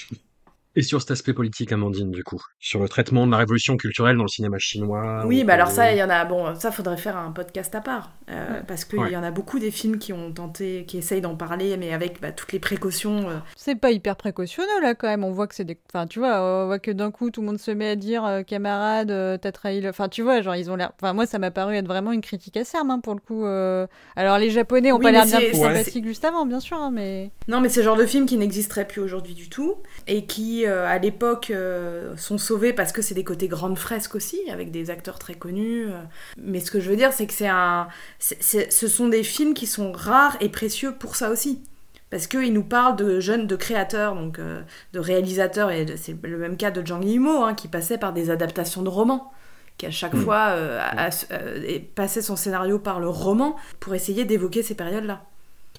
Et 0.76 0.84
sur 0.84 1.02
cet 1.02 1.12
aspect 1.12 1.34
politique, 1.34 1.72
Amandine, 1.74 2.12
du 2.12 2.24
coup, 2.24 2.42
sur 2.60 2.80
le 2.82 2.88
traitement 2.88 3.26
de 3.28 3.32
la 3.32 3.38
révolution 3.38 3.76
culturelle 3.76 4.16
dans 4.16 4.24
le 4.24 4.30
cinéma 4.30 4.58
chinois. 4.58 5.24
Oui, 5.26 5.42
ou 5.44 5.46
bah 5.46 5.56
alors 5.56 5.68
ça, 5.70 5.92
il 5.92 5.98
y 5.98 6.04
en 6.04 6.10
a. 6.10 6.24
Bon, 6.24 6.56
ça, 6.56 6.72
faudrait 6.72 6.96
faire 6.96 7.18
un 7.18 7.32
podcast 7.32 7.76
à 7.76 7.82
part. 7.82 8.12
euh, 8.30 8.62
Parce 8.66 8.86
qu'il 8.86 9.00
Ouais. 9.00 9.12
y 9.12 9.18
en 9.18 9.24
a 9.24 9.32
beaucoup 9.32 9.60
des 9.60 9.70
films 9.72 9.98
qui 9.98 10.14
ont 10.14 10.32
tenté, 10.32 10.86
qui 10.88 10.98
essayent 10.98 11.20
d'en 11.20 11.36
parler, 11.36 11.76
mais 11.76 11.92
avec 11.92 12.22
bah, 12.22 12.32
toutes 12.32 12.54
les 12.54 12.60
précautions. 12.60 13.30
euh. 13.30 13.38
C'est 13.58 13.76
pas 13.76 13.92
hyper 13.92 14.16
précautionneux 14.16 14.82
là 14.82 14.96
quand 14.96 15.08
même. 15.08 15.26
On 15.26 15.32
voit 15.32 15.48
que 15.48 15.56
c'est 15.56 15.66
des. 15.66 15.78
Enfin, 15.94 16.08
tu 16.08 16.20
vois, 16.20 16.42
on 16.42 16.68
voit 16.68 16.80
que 16.80 16.92
d'un 16.92 17.12
coup 17.12 17.32
tout 17.32 17.42
le 17.42 17.48
monde 17.48 17.60
se 17.60 17.72
met 17.72 17.90
à 17.90 17.96
dire 17.98 18.24
euh, 18.24 18.44
camarade, 18.44 19.12
euh, 19.12 19.38
t'as 19.38 19.52
trahi 19.52 19.82
le. 19.82 19.90
Enfin, 19.90 20.08
tu 20.08 20.22
vois, 20.22 20.42
genre 20.42 20.56
ils 20.56 20.72
ont 20.72 20.78
l'air. 20.78 20.94
Enfin, 21.02 21.12
moi 21.12 21.26
ça 21.26 21.38
m'a 21.40 21.52
paru 21.52 21.76
être 21.76 21.88
vraiment 21.88 22.14
une 22.14 22.22
critique 22.22 22.56
acerbe 22.56 22.90
hein, 22.92 23.00
pour 23.02 23.14
le 23.14 23.20
coup. 23.20 23.46
euh. 23.46 23.88
Alors 24.16 24.38
les 24.38 24.50
Japonais 24.50 24.94
ont 24.94 24.98
Oui, 24.98 25.04
pas 25.04 25.12
l'air 25.12 25.26
bien 25.26 25.40
c'est- 25.40 25.48
plus 25.48 25.56
c'est- 25.58 25.62
sympathiques 25.64 26.06
juste 26.08 26.24
avant, 26.24 26.46
bien 26.46 26.62
sûr, 26.62 26.78
hein, 26.78 26.92
mais. 26.94 27.32
Non, 27.50 27.60
mais 27.60 27.68
c'est 27.68 27.82
le 27.82 27.86
genre 27.86 27.98
de 27.98 28.06
film 28.06 28.26
qui 28.26 28.38
n'existerait 28.38 28.88
plus 28.88 29.02
aujourd'hui 29.02 29.34
du 29.34 29.50
tout 29.50 29.76
et 30.08 30.26
qui, 30.26 30.61
euh, 30.68 30.88
à 30.88 30.98
l'époque, 30.98 31.50
euh, 31.52 32.16
sont 32.18 32.38
sauvés 32.38 32.74
parce 32.74 32.92
que 32.92 33.02
c'est 33.02 33.14
des 33.16 33.24
côtés 33.24 33.48
grandes 33.48 33.78
fresques 33.78 34.16
aussi, 34.16 34.40
avec 34.52 34.72
des 34.72 34.90
acteurs 34.90 35.20
très 35.20 35.34
connus. 35.36 35.88
euh. 35.88 36.02
Mais 36.38 36.60
ce 36.60 36.72
que 36.72 36.80
je 36.80 36.90
veux 36.90 36.96
dire, 36.96 37.14
c'est 37.14 37.28
que 37.28 37.34
c'est 37.34 37.48
un, 37.48 37.88
ce 38.20 38.88
sont 38.88 39.08
des 39.08 39.24
films 39.24 39.54
qui 39.54 39.68
sont 39.68 39.92
rares 39.92 40.38
et 40.42 40.50
précieux 40.50 40.94
pour 40.98 41.16
ça 41.16 41.30
aussi. 41.30 41.62
Parce 42.10 42.28
qu'ils 42.28 42.52
nous 42.52 42.64
parlent 42.64 42.98
de 42.98 43.20
jeunes, 43.22 43.48
de 43.48 43.56
créateurs, 43.56 44.16
donc 44.16 44.38
euh, 44.40 44.62
de 44.92 45.00
réalisateurs, 45.00 45.72
et 45.72 45.86
c'est 45.96 46.16
le 46.24 46.38
même 46.38 46.58
cas 46.58 46.70
de 46.70 46.86
Zhang 46.86 47.04
Yimou, 47.06 47.42
hein, 47.44 47.54
qui 47.54 47.70
passait 47.70 47.98
par 47.98 48.12
des 48.12 48.30
adaptations 48.30 48.82
de 48.82 48.90
romans, 48.90 49.32
qui 49.78 49.86
à 49.86 49.92
chaque 49.92 50.14
Mm. 50.14 50.22
fois 50.24 50.48
euh, 50.50 50.78
a- 50.82 51.08
a- 51.08 51.56
et 51.66 51.80
passait 51.80 52.22
son 52.22 52.36
scénario 52.36 52.80
par 52.80 53.00
le 53.00 53.08
roman 53.08 53.56
pour 53.80 53.96
essayer 53.96 54.26
d'évoquer 54.26 54.62
ces 54.62 54.76
périodes-là. 54.76 55.22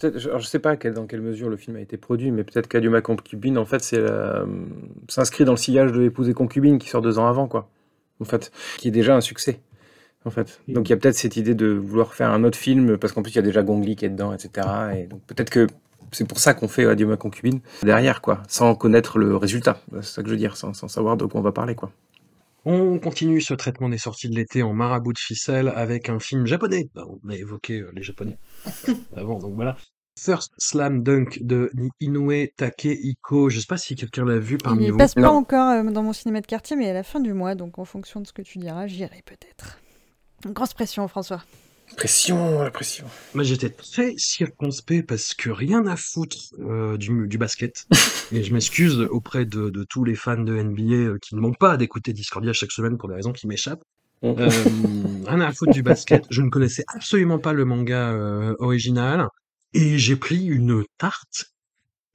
Peut-être, 0.02 0.18
je, 0.18 0.28
alors, 0.28 0.40
je 0.40 0.46
sais 0.48 0.58
pas 0.58 0.76
quel- 0.76 0.94
dans 0.94 1.06
quelle 1.06 1.20
mesure 1.20 1.48
le 1.48 1.56
film 1.56 1.76
a 1.76 1.80
été 1.80 1.96
produit, 1.96 2.32
mais 2.32 2.42
peut-être 2.42 2.66
qu'Adieu 2.66 2.90
ma 2.90 3.00
concubine, 3.02 3.56
en 3.56 3.64
fait, 3.64 3.82
c'est 3.82 4.00
la- 4.00 4.44
s'inscrit 5.08 5.44
dans 5.44 5.52
le 5.52 5.56
sillage 5.58 5.92
de 5.92 6.02
Épouse 6.02 6.28
et 6.28 6.34
concubine 6.34 6.78
qui 6.78 6.88
sort 6.88 7.02
deux 7.02 7.18
ans 7.20 7.26
avant, 7.28 7.46
quoi. 7.46 7.68
En 8.20 8.24
fait, 8.24 8.50
qui 8.78 8.88
est 8.88 8.92
déjà 8.92 9.14
un 9.16 9.20
succès. 9.20 9.60
En 10.24 10.30
fait. 10.30 10.60
Donc 10.68 10.88
il 10.88 10.90
y 10.90 10.92
a 10.92 10.96
peut-être 10.96 11.16
cette 11.16 11.36
idée 11.36 11.54
de 11.56 11.66
vouloir 11.66 12.14
faire 12.14 12.30
un 12.30 12.44
autre 12.44 12.56
film, 12.58 12.96
parce 12.96 13.12
qu'en 13.12 13.22
plus 13.22 13.32
il 13.32 13.36
y 13.36 13.38
a 13.40 13.42
déjà 13.42 13.62
Gong 13.64 13.80
Li 13.84 13.96
qui 13.96 14.04
est 14.04 14.08
dedans, 14.08 14.32
etc. 14.32 14.68
Et 14.96 15.06
donc 15.08 15.20
peut-être 15.26 15.50
que 15.50 15.66
c'est 16.12 16.28
pour 16.28 16.38
ça 16.38 16.54
qu'on 16.54 16.68
fait 16.68 16.84
Adieu 16.86 17.06
ma 17.06 17.16
concubine 17.16 17.60
derrière, 17.82 18.20
quoi, 18.20 18.42
sans 18.48 18.74
connaître 18.76 19.18
le 19.18 19.36
résultat. 19.36 19.80
C'est 19.94 20.02
ça 20.04 20.22
que 20.22 20.28
je 20.28 20.34
veux 20.34 20.38
dire, 20.38 20.56
sans, 20.56 20.74
sans 20.74 20.86
savoir 20.88 21.16
de 21.16 21.24
quoi 21.24 21.40
on 21.40 21.42
va 21.44 21.50
parler, 21.52 21.74
quoi. 21.74 21.90
On 22.64 23.00
continue 23.00 23.40
ce 23.40 23.54
traitement 23.54 23.88
des 23.88 23.98
sorties 23.98 24.28
de 24.28 24.36
l'été 24.36 24.62
en 24.62 24.72
marabout 24.72 25.12
de 25.12 25.18
ficelle 25.18 25.72
avec 25.74 26.08
un 26.08 26.20
film 26.20 26.46
japonais. 26.46 26.88
Bah, 26.94 27.04
on 27.08 27.28
a 27.28 27.34
évoqué 27.34 27.80
euh, 27.80 27.90
les 27.92 28.04
japonais 28.04 28.38
avant, 29.16 29.40
donc 29.40 29.54
voilà. 29.56 29.76
First 30.18 30.52
Slam 30.58 31.02
Dunk 31.02 31.38
de 31.42 31.70
Inoue 32.00 32.46
Takehiko. 32.56 33.48
Je 33.48 33.60
sais 33.60 33.66
pas 33.66 33.76
si 33.78 33.94
quelqu'un 33.94 34.24
l'a 34.24 34.38
vu 34.38 34.58
parmi 34.58 34.84
Il 34.84 34.92
vous. 34.92 34.98
passe 34.98 35.14
pas 35.14 35.22
Non. 35.22 35.30
encore 35.30 35.70
euh, 35.70 35.82
dans 35.90 36.02
mon 36.02 36.12
cinéma 36.12 36.40
de 36.40 36.46
quartier, 36.46 36.76
mais 36.76 36.88
à 36.90 36.92
la 36.92 37.02
fin 37.02 37.20
du 37.20 37.32
mois, 37.32 37.54
donc 37.54 37.78
en 37.78 37.84
fonction 37.84 38.20
de 38.20 38.26
ce 38.26 38.32
que 38.32 38.42
tu 38.42 38.58
diras, 38.58 38.86
j'irai 38.86 39.22
peut-être. 39.24 39.78
Grosse 40.46 40.74
pression, 40.74 41.06
François. 41.08 41.42
Pression, 41.96 42.62
la 42.62 42.70
pression. 42.70 43.04
Moi, 43.34 43.44
j'étais 43.44 43.68
très 43.68 44.14
circonspect 44.16 45.06
parce 45.06 45.34
que 45.34 45.50
rien 45.50 45.86
à 45.86 45.96
foutre 45.96 46.36
euh, 46.60 46.96
du, 46.96 47.26
du 47.28 47.36
basket. 47.38 47.86
Et 48.32 48.42
je 48.42 48.52
m'excuse 48.54 48.98
auprès 49.10 49.44
de, 49.44 49.68
de 49.68 49.84
tous 49.84 50.02
les 50.04 50.14
fans 50.14 50.38
de 50.38 50.54
NBA 50.54 50.92
euh, 50.94 51.18
qui 51.20 51.34
ne 51.34 51.40
manquent 51.40 51.58
pas 51.58 51.76
d'écouter 51.76 52.12
Discordia 52.14 52.52
chaque 52.54 52.72
semaine 52.72 52.96
pour 52.96 53.08
des 53.10 53.14
raisons 53.14 53.32
qui 53.32 53.46
m'échappent. 53.46 53.82
Euh, 54.24 54.48
rien 55.26 55.40
à 55.40 55.52
foutre 55.52 55.72
du 55.72 55.82
basket. 55.82 56.24
Je 56.30 56.42
ne 56.42 56.48
connaissais 56.48 56.84
absolument 56.94 57.38
pas 57.38 57.52
le 57.52 57.64
manga 57.64 58.10
euh, 58.12 58.54
original 58.58 59.26
et 59.74 59.98
j'ai 59.98 60.16
pris 60.16 60.44
une 60.46 60.84
tarte 60.98 61.46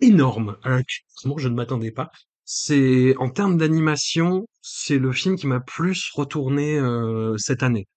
énorme 0.02 0.58
à 0.64 0.70
laquelle 0.70 0.86
franchement, 1.16 1.38
je 1.38 1.48
ne 1.50 1.56
m'attendais 1.56 1.92
pas. 1.92 2.12
C'est 2.46 3.16
en 3.18 3.30
termes 3.30 3.58
d'animation, 3.58 4.48
c'est 4.62 5.00
le 5.00 5.12
film 5.12 5.36
qui 5.36 5.48
m'a 5.48 5.60
plus 5.60 6.10
retourné 6.14 6.78
euh, 6.80 7.36
cette 7.38 7.64
année. 7.64 7.88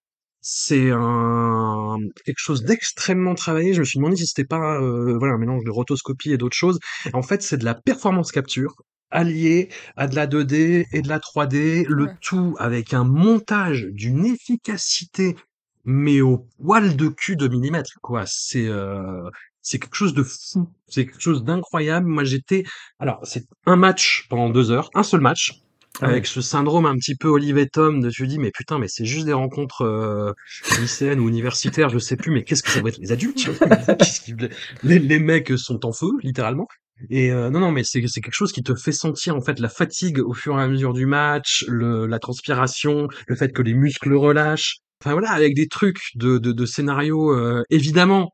C'est 0.43 0.91
un 0.93 1.97
quelque 2.25 2.39
chose 2.39 2.63
d'extrêmement 2.65 3.35
travaillé. 3.35 3.75
Je 3.75 3.81
me 3.81 3.85
suis 3.85 3.99
demandé 3.99 4.17
si 4.17 4.27
c'était 4.27 4.45
pas 4.47 4.81
euh, 4.81 5.17
voilà 5.19 5.35
un 5.35 5.39
mélange 5.39 5.65
de 5.65 5.71
rotoscopie 5.71 6.33
et 6.33 6.39
d'autres 6.39 6.57
choses. 6.57 6.79
En 7.13 7.23
fait, 7.23 7.43
c'est 7.43 7.59
de 7.59 7.65
la 7.65 7.75
performance 7.75 8.33
capture 8.33 8.75
alliée 9.11 9.69
à 9.97 10.07
de 10.09 10.15
la 10.17 10.27
2D 10.27 10.87
et 10.93 11.03
de 11.03 11.09
la 11.09 11.19
3D, 11.21 11.85
le 11.89 12.07
Ouais. 12.07 12.15
tout 12.21 12.55
avec 12.59 12.95
un 12.95 13.05
montage 13.05 13.87
d'une 13.91 14.25
efficacité 14.27 15.37
mais 15.85 16.21
au 16.21 16.47
poil 16.63 16.97
de 16.97 17.09
cul 17.09 17.37
de 17.37 17.49
millimètre 17.49 17.99
quoi. 18.03 18.25
C'est 18.27 18.67
euh, 18.67 19.29
c'est 19.71 19.79
quelque 19.79 19.95
chose 19.95 20.15
de 20.15 20.25
fou, 20.25 20.69
c'est 20.89 21.07
quelque 21.07 21.21
chose 21.21 21.45
d'incroyable. 21.45 22.09
Moi 22.09 22.25
j'étais 22.25 22.65
alors 22.99 23.21
c'est 23.23 23.45
un 23.67 23.77
match 23.77 24.27
pendant 24.29 24.51
deux 24.51 24.73
heures, 24.73 24.91
un 24.95 25.05
seul 25.05 25.21
match 25.21 25.53
Ah 26.01 26.09
avec 26.09 26.27
ce 26.27 26.41
syndrome 26.41 26.87
un 26.87 26.97
petit 26.97 27.15
peu 27.15 27.29
Olivier 27.29 27.69
Tom 27.69 28.01
de 28.01 28.11
tu 28.11 28.27
dis 28.27 28.41
mais 28.41 28.51
putain 28.51 28.81
mais 28.81 28.89
c'est 28.89 29.05
juste 29.05 29.27
des 29.27 29.33
rencontres 29.33 29.83
euh, 29.83 30.33
lycéennes 30.81 31.21
ou 31.21 31.29
universitaires 31.29 31.89
je 31.89 32.01
sais 32.01 32.17
plus 32.17 32.33
mais 32.33 32.43
qu'est-ce 32.43 32.65
que 32.65 32.71
ça 32.71 32.83
va 32.83 32.89
être 32.89 32.99
les 32.99 33.13
adultes? 33.13 33.49
Les, 34.83 34.99
les 34.99 35.19
mecs 35.21 35.53
sont 35.57 35.87
en 35.87 35.93
feu 35.93 36.11
littéralement. 36.23 36.67
Et 37.09 37.31
euh, 37.31 37.49
non 37.51 37.61
non 37.61 37.71
mais 37.71 37.85
c'est 37.85 38.05
c'est 38.09 38.21
quelque 38.21 38.35
chose 38.35 38.53
qui 38.53 38.65
te 38.65 38.75
fait 38.75 38.93
sentir 38.93 39.37
en 39.37 39.41
fait 39.41 39.61
la 39.61 39.69
fatigue 39.69 40.19
au 40.19 40.35
fur 40.35 40.59
et 40.59 40.63
à 40.65 40.67
mesure 40.67 40.95
du 40.95 41.07
match 41.07 41.65
le 41.69 42.07
la 42.07 42.19
transpiration 42.19 43.07
le 43.29 43.37
fait 43.37 43.53
que 43.53 43.63
les 43.63 43.75
muscles 43.75 44.15
relâchent. 44.15 44.79
Enfin 45.01 45.13
voilà 45.13 45.31
avec 45.31 45.55
des 45.55 45.69
trucs 45.69 46.11
de 46.17 46.39
de, 46.39 46.51
de 46.51 46.67
scénario 46.67 47.33
euh, 47.33 47.63
évidemment 47.71 48.33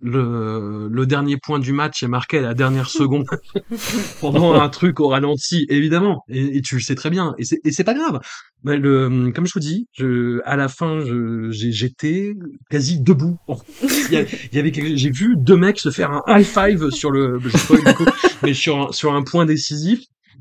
le, 0.00 0.88
le 0.90 1.06
dernier 1.06 1.36
point 1.36 1.58
du 1.58 1.72
match 1.72 2.02
est 2.02 2.08
marqué 2.08 2.38
à 2.38 2.42
la 2.42 2.54
dernière 2.54 2.88
seconde 2.88 3.26
pendant 4.20 4.54
un 4.54 4.68
truc 4.68 5.00
au 5.00 5.08
ralenti, 5.08 5.66
évidemment, 5.68 6.24
et, 6.28 6.56
et 6.58 6.62
tu 6.62 6.76
le 6.76 6.80
sais 6.80 6.94
très 6.94 7.10
bien, 7.10 7.34
et 7.38 7.44
c'est, 7.44 7.84
pas 7.84 7.94
grave. 7.94 8.20
Mais 8.64 8.76
le, 8.76 9.30
comme 9.34 9.46
je 9.46 9.52
vous 9.54 9.60
dis, 9.60 9.86
je, 9.92 10.40
à 10.44 10.56
la 10.56 10.68
fin, 10.68 11.00
j'étais 11.50 12.34
quasi 12.70 13.00
debout. 13.00 13.38
Il 13.80 14.12
y, 14.12 14.16
a- 14.16 14.22
il 14.52 14.56
y 14.56 14.58
avait, 14.58 14.96
j'ai 14.96 15.10
vu 15.10 15.34
deux 15.36 15.56
mecs 15.56 15.78
se 15.78 15.90
faire 15.90 16.10
un 16.10 16.22
high 16.26 16.44
five 16.44 16.90
sur 16.90 17.10
le, 17.10 17.38
je 17.40 17.48
sais 17.56 17.76
pas 17.82 17.90
du 17.90 17.96
coup, 17.96 18.04
mais 18.42 18.54
sur 18.54 18.88
un, 18.88 18.92
sur 18.92 19.14
un 19.14 19.22
point 19.22 19.46
décisif. 19.46 20.00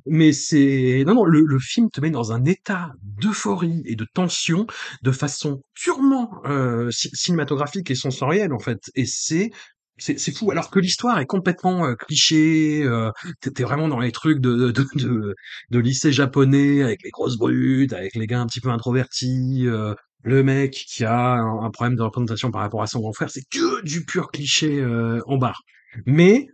Mais 0.10 0.32
c'est 0.34 1.04
non 1.06 1.16
non 1.16 1.26
le, 1.26 1.42
le 1.42 1.60
film 1.60 1.90
te 1.92 2.02
met 2.02 2.10
dans 2.12 2.32
un 2.32 2.46
état 2.46 2.92
d'euphorie 3.04 3.82
et 3.86 3.96
de 3.96 4.06
tension 4.14 4.66
de 5.04 5.12
façon 5.12 5.62
purement 5.74 6.30
euh, 6.46 6.90
ci- 6.92 7.10
cinématographique 7.14 7.90
et 7.92 7.96
sensorielle 7.96 8.54
en 8.54 8.60
fait. 8.60 8.80
Et 8.96 9.06
c'est 9.06 9.52
c'est 10.00 10.32
fou. 10.36 10.52
Alors 10.52 10.70
que 10.70 10.80
l'histoire 10.80 11.18
est 11.20 11.26
complètement 11.26 11.86
euh, 11.88 11.96
cliché 11.96 12.84
euh, 12.84 13.10
t'es 13.42 13.64
vraiment 13.64 13.88
dans 13.88 14.00
les 14.00 14.12
trucs 14.12 14.40
de 14.40 14.72
de, 14.72 14.86
de 14.96 15.36
de 15.72 15.80
lycée 15.80 16.12
japonais 16.12 16.84
avec 16.84 17.00
les 17.04 17.10
grosses 17.10 17.38
brutes 17.38 17.94
avec 17.94 18.16
les 18.16 18.28
gars 18.28 18.40
un 18.42 18.46
petit 18.46 18.60
peu 18.62 18.70
introvertis 18.70 19.64
euh, 19.68 19.96
le 20.24 20.44
mec 20.44 20.72
qui 20.74 21.04
a 21.04 21.34
un, 21.36 21.64
un 21.64 21.72
problème 21.72 21.96
de 21.96 22.04
représentation 22.04 22.52
par 22.52 22.62
rapport 22.62 22.82
à 22.84 22.88
son 22.88 23.00
grand 23.00 23.14
frère. 23.14 23.30
C'est 23.32 23.44
que 23.50 23.82
du 23.84 24.06
pur 24.06 24.30
cliché 24.32 24.80
euh, 24.82 25.20
en 25.26 25.38
barre. 25.38 25.62
Mais 26.06 26.48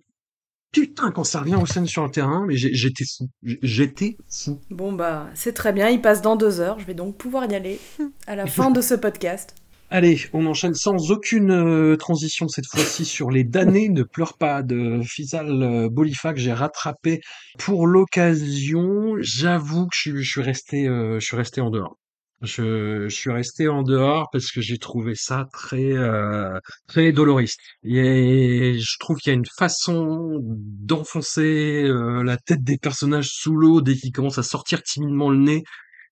putain 0.73 1.11
quand 1.11 1.23
ça 1.23 1.39
revient 1.39 1.55
aux 1.55 1.65
scènes 1.65 1.87
sur 1.87 2.03
le 2.03 2.11
terrain 2.11 2.43
mais 2.45 2.55
j'étais 2.57 3.05
fou 3.05 3.29
j'étais 3.61 4.17
fou 4.29 4.59
Bon 4.69 4.91
bah 4.91 5.29
c'est 5.33 5.53
très 5.53 5.71
bien, 5.71 5.87
il 5.89 6.01
passe 6.01 6.21
dans 6.21 6.35
deux 6.35 6.59
heures, 6.59 6.79
je 6.79 6.85
vais 6.85 6.93
donc 6.95 7.15
pouvoir 7.17 7.49
y 7.49 7.55
aller 7.55 7.79
à 8.27 8.35
la 8.35 8.45
fin 8.47 8.71
de 8.71 8.81
ce 8.81 8.93
podcast. 8.95 9.55
Allez, 9.89 10.19
on 10.33 10.47
enchaîne 10.47 10.73
sans 10.73 11.11
aucune 11.11 11.51
euh, 11.51 11.95
transition 11.97 12.47
cette 12.47 12.65
fois-ci 12.65 13.05
sur 13.05 13.29
les 13.29 13.43
damnés 13.43 13.89
ne 13.89 14.01
pleure 14.01 14.37
pas 14.39 14.63
de 14.63 15.01
Fizal 15.03 15.51
euh, 15.61 15.87
Bolifa 15.87 16.33
que 16.33 16.39
j'ai 16.39 16.51
rattrapé 16.53 17.21
pour 17.59 17.85
l'occasion. 17.85 19.13
J'avoue 19.19 19.83
que 19.85 19.95
je, 19.95 19.99
suis- 19.99 20.23
je 20.23 20.29
suis 20.31 20.41
resté, 20.41 20.87
euh, 20.87 21.19
je 21.19 21.25
suis 21.25 21.37
resté 21.37 21.61
en 21.61 21.69
dehors. 21.69 21.95
Je, 22.43 23.07
suis 23.07 23.31
resté 23.31 23.69
en 23.69 23.83
dehors 23.83 24.29
parce 24.31 24.51
que 24.51 24.59
j'ai 24.59 24.77
trouvé 24.77 25.15
ça 25.15 25.47
très 25.53 25.93
euh, 25.93 26.59
très 26.87 27.13
doloriste. 27.13 27.59
Et 27.83 28.77
je 28.79 28.99
trouve 28.99 29.17
qu'il 29.17 29.31
y 29.31 29.35
a 29.35 29.37
une 29.37 29.45
façon 29.57 30.39
d'enfoncer 30.41 31.83
euh, 31.85 32.21
la 32.23 32.35
tête 32.37 32.63
des 32.63 32.77
personnages 32.77 33.29
sous 33.31 33.55
l'eau 33.55 33.81
dès 33.81 33.95
qu'ils 33.95 34.11
commencent 34.11 34.39
à 34.39 34.43
sortir 34.43 34.83
timidement 34.83 35.29
le 35.29 35.37
nez 35.37 35.63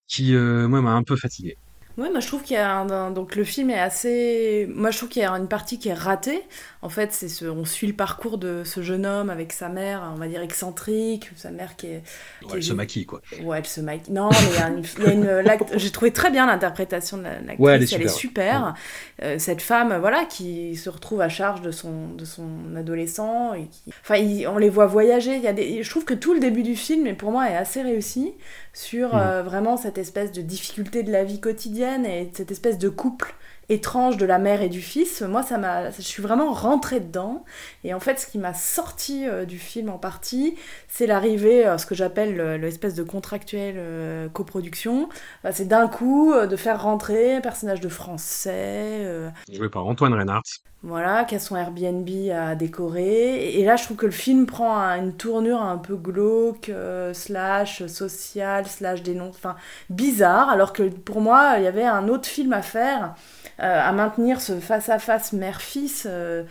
qui 0.08 0.36
euh, 0.36 0.68
moi 0.70 0.82
m'a 0.82 0.94
un 0.94 1.04
peu 1.04 1.18
fatigué. 1.18 1.58
Ouais, 2.02 2.10
moi 2.10 2.20
je 2.20 2.28
trouve 2.28 2.42
qu'il 2.44 2.56
y 2.56 2.60
a 2.60 2.72
un, 2.78 3.12
donc 3.12 3.36
le 3.36 3.44
film 3.44 3.70
est 3.70 3.80
assez 3.80 4.68
moi 4.74 4.92
je 4.92 4.98
trouve 4.98 5.10
qu'il 5.10 5.22
y 5.22 5.26
a 5.26 5.32
une 5.32 5.48
partie 5.48 5.78
qui 5.80 5.90
est 5.90 5.94
ratée. 5.94 6.42
En 6.84 6.90
fait, 6.90 7.14
c'est 7.14 7.30
ce 7.30 7.46
on 7.46 7.64
suit 7.64 7.86
le 7.88 7.94
parcours 7.94 8.40
de 8.40 8.64
ce 8.66 8.82
jeune 8.82 9.06
homme 9.06 9.30
avec 9.30 9.54
sa 9.54 9.70
mère, 9.70 10.02
on 10.16 10.18
va 10.18 10.28
dire 10.28 10.42
excentrique, 10.42 11.30
sa 11.36 11.52
mère 11.52 11.76
qui 11.76 11.88
est 11.88 12.02
qui 12.40 12.46
Ouais, 12.46 12.52
elle 12.54 12.58
est- 12.60 12.62
se 12.64 12.74
maquille 12.74 13.06
quoi. 13.06 13.22
Ouais, 13.44 13.60
elle 13.60 13.66
se 13.68 13.82
maquille. 13.82 14.14
Non, 14.14 14.30
mais 14.32 14.38
il 14.50 15.04
y 15.06 15.08
a 15.08 15.12
une, 15.14 15.40
l'act- 15.42 15.78
j'ai 15.78 15.92
trouvé 15.92 16.12
très 16.12 16.32
bien 16.32 16.48
l'interprétation 16.48 17.18
de 17.18 17.24
la- 17.24 17.34
l'actrice. 17.36 17.60
Ouais, 17.60 17.74
elle 17.76 17.84
est 17.84 17.94
elle 17.94 18.02
est 18.02 18.08
super, 18.08 18.14
super. 18.14 18.74
Euh, 19.22 19.36
cette 19.38 19.62
femme, 19.62 19.96
voilà, 20.00 20.26
qui 20.26 20.76
se 20.76 20.90
retrouve 20.90 21.22
à 21.22 21.30
charge 21.30 21.62
de 21.62 21.70
son, 21.72 22.08
de 22.18 22.26
son 22.26 22.76
adolescent. 22.76 23.54
Et 23.54 23.66
qui... 23.68 23.94
Enfin, 24.02 24.16
il- 24.16 24.48
on 24.48 24.58
les 24.58 24.70
voit 24.70 24.88
voyager. 24.88 25.36
Il 25.36 25.44
y 25.44 25.48
a 25.48 25.54
des... 25.54 25.84
Je 25.84 25.90
trouve 25.90 26.06
que 26.06 26.16
tout 26.16 26.34
le 26.34 26.40
début 26.40 26.64
du 26.64 26.76
film, 26.76 27.16
pour 27.16 27.32
moi, 27.32 27.48
est 27.50 27.56
assez 27.56 27.84
réussi 27.84 28.34
sur 28.74 29.14
Mhm. 29.14 29.22
euh, 29.22 29.44
vraiment 29.44 29.78
cette 29.78 29.98
espèce 30.00 30.32
de 30.32 30.42
difficulté 30.42 31.04
de 31.04 31.12
la 31.12 31.24
vie 31.24 31.40
quotidienne 31.42 31.91
et 32.06 32.32
cette 32.34 32.52
espèce 32.52 32.78
de 32.78 32.90
couple 32.90 33.34
étrange 33.70 34.18
de 34.18 34.26
la 34.26 34.38
mère 34.38 34.62
et 34.62 34.68
du 34.70 34.82
fils. 34.82 35.22
Moi, 35.22 35.44
ça 35.44 35.58
m'a, 35.58 35.92
je 35.92 36.02
suis 36.02 36.22
vraiment 36.22 36.52
rentrée 36.52 37.00
dedans. 37.00 37.46
Et 37.86 37.94
en 37.94 38.02
fait, 38.02 38.20
ce 38.20 38.28
qui 38.28 38.38
m'a 38.38 38.54
sorti 38.54 39.26
euh, 39.28 39.46
du 39.46 39.58
film 39.58 39.90
en 39.90 39.98
partie, 39.98 40.56
c'est 40.90 41.08
l'arrivée, 41.08 41.66
euh, 41.66 41.78
ce 41.78 41.86
que 41.86 41.96
j'appelle 41.96 42.36
le- 42.36 42.58
l'espèce 42.58 42.96
de 42.96 43.04
contractuel 43.04 43.76
euh, 43.78 44.28
coproduction. 44.28 45.08
Bah, 45.44 45.52
c'est 45.54 45.68
d'un 45.68 45.88
coup 45.88 46.34
euh, 46.34 46.48
de 46.48 46.56
faire 46.58 46.82
rentrer 46.84 47.36
un 47.36 47.42
personnage 47.42 47.80
de 47.80 47.88
français, 47.90 49.32
Joué 49.52 49.70
par 49.70 49.86
Antoine 49.86 50.14
Reinhardt. 50.14 50.44
Voilà, 50.84 51.26
qui 51.26 51.36
a 51.36 51.40
son 51.40 51.56
Airbnb 51.56 52.10
à 52.34 52.56
décorer. 52.56 53.54
Et 53.60 53.64
là, 53.66 53.76
je 53.76 53.84
trouve 53.84 53.98
que 53.98 54.06
le 54.08 54.12
film 54.12 54.46
prend 54.48 54.76
un- 54.78 54.98
une 54.98 55.14
tournure 55.14 55.62
un 55.62 55.78
peu 55.78 55.96
glauque, 55.96 56.70
euh, 56.70 57.14
slash 57.14 57.86
social, 57.86 58.66
slash 58.66 59.04
dénonce, 59.04 59.36
enfin 59.36 59.56
bizarre, 59.90 60.50
alors 60.50 60.74
que 60.74 60.84
pour 60.84 61.22
moi, 61.22 61.54
il 61.58 61.64
y 61.64 61.68
avait 61.68 61.84
un 61.86 62.08
autre 62.08 62.28
film 62.28 62.52
à 62.54 62.62
faire, 62.64 63.14
euh, 63.62 63.80
à 63.90 63.92
maintenir 63.92 64.42
ce 64.42 64.60
face-à-face 64.60 65.34
mère-fils. 65.34 66.08
euh, 66.10 66.44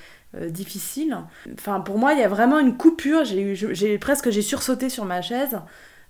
difficile. 0.48 1.16
Enfin, 1.58 1.80
pour 1.80 1.98
moi, 1.98 2.12
il 2.12 2.20
y 2.20 2.22
a 2.22 2.28
vraiment 2.28 2.60
une 2.60 2.76
coupure. 2.76 3.24
J'ai 3.24 3.98
presque, 3.98 4.30
j'ai 4.30 4.42
sursauté 4.42 4.88
sur 4.88 5.04
ma 5.04 5.22
chaise, 5.22 5.58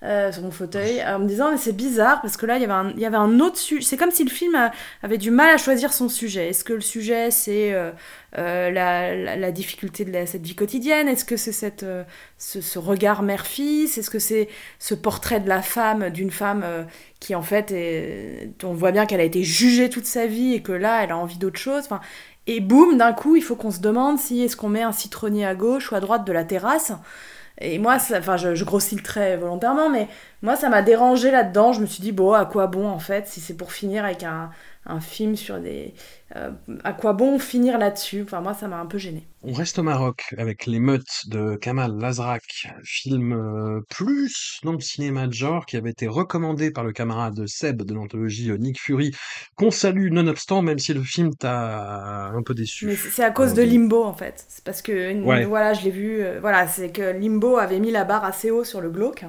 euh, 0.03 0.33
sur 0.33 0.43
mon 0.43 0.51
fauteuil, 0.51 1.03
en 1.05 1.19
me 1.19 1.29
disant 1.29 1.51
mais 1.51 1.59
c'est 1.59 1.75
bizarre 1.75 2.23
parce 2.23 2.39
que 2.39 2.47
là, 2.47 2.57
il 2.57 2.63
y 2.63 2.65
avait 2.65 2.73
un, 2.73 2.91
il 2.91 3.01
y 3.01 3.05
avait 3.05 3.19
un 3.19 3.39
autre 3.39 3.59
sujet. 3.59 3.83
C'est 3.83 3.99
comme 3.99 4.11
si 4.11 4.25
le 4.25 4.31
film 4.31 4.71
avait 5.03 5.19
du 5.19 5.31
mal 5.31 5.55
à 5.55 5.59
choisir 5.59 5.93
son 5.93 6.09
sujet. 6.09 6.49
Est-ce 6.49 6.65
que 6.65 6.73
le 6.73 6.81
sujet 6.81 7.31
c'est 7.31 7.75
euh, 7.75 7.91
euh, 8.39 8.71
la, 8.71 9.37
la, 9.37 9.53
difficulté 9.53 10.07
de 10.07 10.25
cette 10.25 10.43
vie 10.43 10.55
quotidienne? 10.55 11.07
Est-ce 11.07 11.27
que 11.27 11.37
c'est 11.37 11.53
cette, 11.53 11.83
euh, 11.83 12.05
ce, 12.39 12.79
regard 12.79 13.23
mère-fils? 13.23 13.99
Est-ce 13.99 14.09
que 14.09 14.19
c'est 14.19 14.49
ce 14.79 14.95
portrait 14.95 15.41
de 15.41 15.49
la 15.49 15.61
femme, 15.61 16.09
d'une 16.09 16.31
femme 16.31 16.65
qui 17.19 17.35
en 17.35 17.43
fait, 17.43 17.75
on 18.63 18.73
voit 18.73 18.93
bien 18.93 19.05
qu'elle 19.05 19.21
a 19.21 19.25
été 19.25 19.43
jugée 19.43 19.91
toute 19.91 20.07
sa 20.07 20.27
vie 20.27 20.55
et 20.55 20.63
que 20.63 20.73
là, 20.73 21.05
elle 21.05 21.11
a 21.11 21.19
envie 21.19 21.39
d'autre 21.39 21.59
chose? 21.59 21.83
Enfin, 21.85 22.01
Et 22.47 22.61
boum, 22.61 22.97
d'un 22.97 23.13
coup, 23.13 23.37
il 23.37 23.43
faut 23.43 23.57
qu'on 23.57 23.71
se 23.71 23.81
demande 23.81 24.19
si 24.19 24.43
est-ce 24.43 24.57
qu'on 24.57 24.71
met 24.71 24.83
un 24.83 24.93
citronnier 24.93 25.45
à 25.45 25.55
gauche 25.55 25.93
ou 25.93 25.95
à 25.95 26.01
droite 26.01 26.27
de 26.27 26.33
la 26.33 26.45
terrasse? 26.45 26.93
Et 27.61 27.79
moi, 27.79 27.99
ça- 27.99 28.19
enfin, 28.19 28.37
je, 28.37 28.55
je 28.55 28.65
grossis 28.65 28.97
le 28.97 29.03
trait 29.03 29.37
volontairement, 29.37 29.91
mais 29.91 30.09
moi, 30.43 30.57
ça 30.57 30.69
m'a 30.69 30.83
dérangé 30.83 31.31
là-dedans. 31.31 31.73
Je 31.73 31.81
me 31.81 31.87
suis 31.87 32.03
dit, 32.03 32.13
bon, 32.13 32.33
à 32.33 32.47
quoi 32.47 32.67
bon 32.67 32.89
en 32.89 32.99
fait, 32.99 33.27
si 33.29 33.41
c'est 33.41 33.55
pour 33.57 33.73
finir 33.73 34.05
avec 34.05 34.23
un, 34.23 34.51
un 34.87 35.01
film 35.01 35.37
sur 35.37 35.59
des. 35.61 35.95
Euh, 36.37 36.51
à 36.85 36.93
quoi 36.93 37.13
bon 37.13 37.39
finir 37.39 37.79
là-dessus? 37.79 38.23
Enfin, 38.23 38.41
moi, 38.41 38.55
ça 38.55 38.69
m'a 38.69 38.79
un 38.79 38.87
peu 38.87 38.99
gêné. 38.99 39.27
On 39.43 39.53
reste 39.55 39.79
au 39.79 39.83
Maroc 39.83 40.35
avec 40.37 40.67
l'émeute 40.67 41.27
de 41.29 41.57
Kamal 41.57 41.97
Lazrak, 41.99 42.43
film 42.85 43.33
euh, 43.33 43.81
plus 43.89 44.61
le 44.63 44.79
cinéma 44.81 45.27
de 45.27 45.33
genre 45.33 45.65
qui 45.65 45.79
avait 45.79 45.91
été 45.91 46.07
recommandé 46.07 46.71
par 46.71 46.85
le 46.85 46.93
camarade 46.93 47.47
Seb 47.47 47.83
de 47.83 47.95
l'anthologie 47.95 48.51
euh, 48.51 48.59
Nick 48.59 48.79
Fury, 48.79 49.13
qu'on 49.57 49.71
salue 49.71 50.11
nonobstant, 50.13 50.61
même 50.61 50.79
si 50.79 50.93
le 50.93 51.03
film 51.03 51.35
t'a 51.35 52.27
un 52.35 52.43
peu 52.43 52.53
déçu. 52.55 52.87
Mais 52.87 52.97
c'est 52.97 53.25
à 53.25 53.31
cause 53.31 53.55
de. 53.55 53.63
Limbo 53.63 54.05
en 54.05 54.13
fait. 54.15 54.45
C'est 54.49 54.63
parce 54.63 54.83
que 54.83 55.11
une- 55.11 55.25
Ouais. 55.25 55.45
voilà, 55.47 55.73
je 55.73 55.85
l'ai 55.85 55.91
vu. 55.91 56.23
euh, 56.23 56.39
voilà, 56.41 56.69
c'est 56.69 56.91
que 56.91 57.19
Limbo 57.19 57.57
avait 57.57 57.79
mis 57.81 57.91
la 57.91 58.05
barre 58.05 58.25
assez 58.25 58.51
haut 58.51 58.65
sur 58.65 58.81
le 58.83 58.91
glauque. 58.91 59.25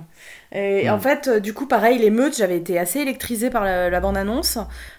Et 0.53 0.89
en 0.89 0.99
fait, 0.99 1.29
euh, 1.29 1.39
du 1.39 1.53
coup, 1.53 1.65
pareil, 1.67 1.97
l'émeute, 1.97 2.35
j'avais 2.35 2.57
été 2.57 2.77
assez 2.77 2.99
électrisée 2.99 3.49
par 3.49 3.63
la, 3.63 3.89
la 3.89 3.99
bande-annonce, 4.01 4.57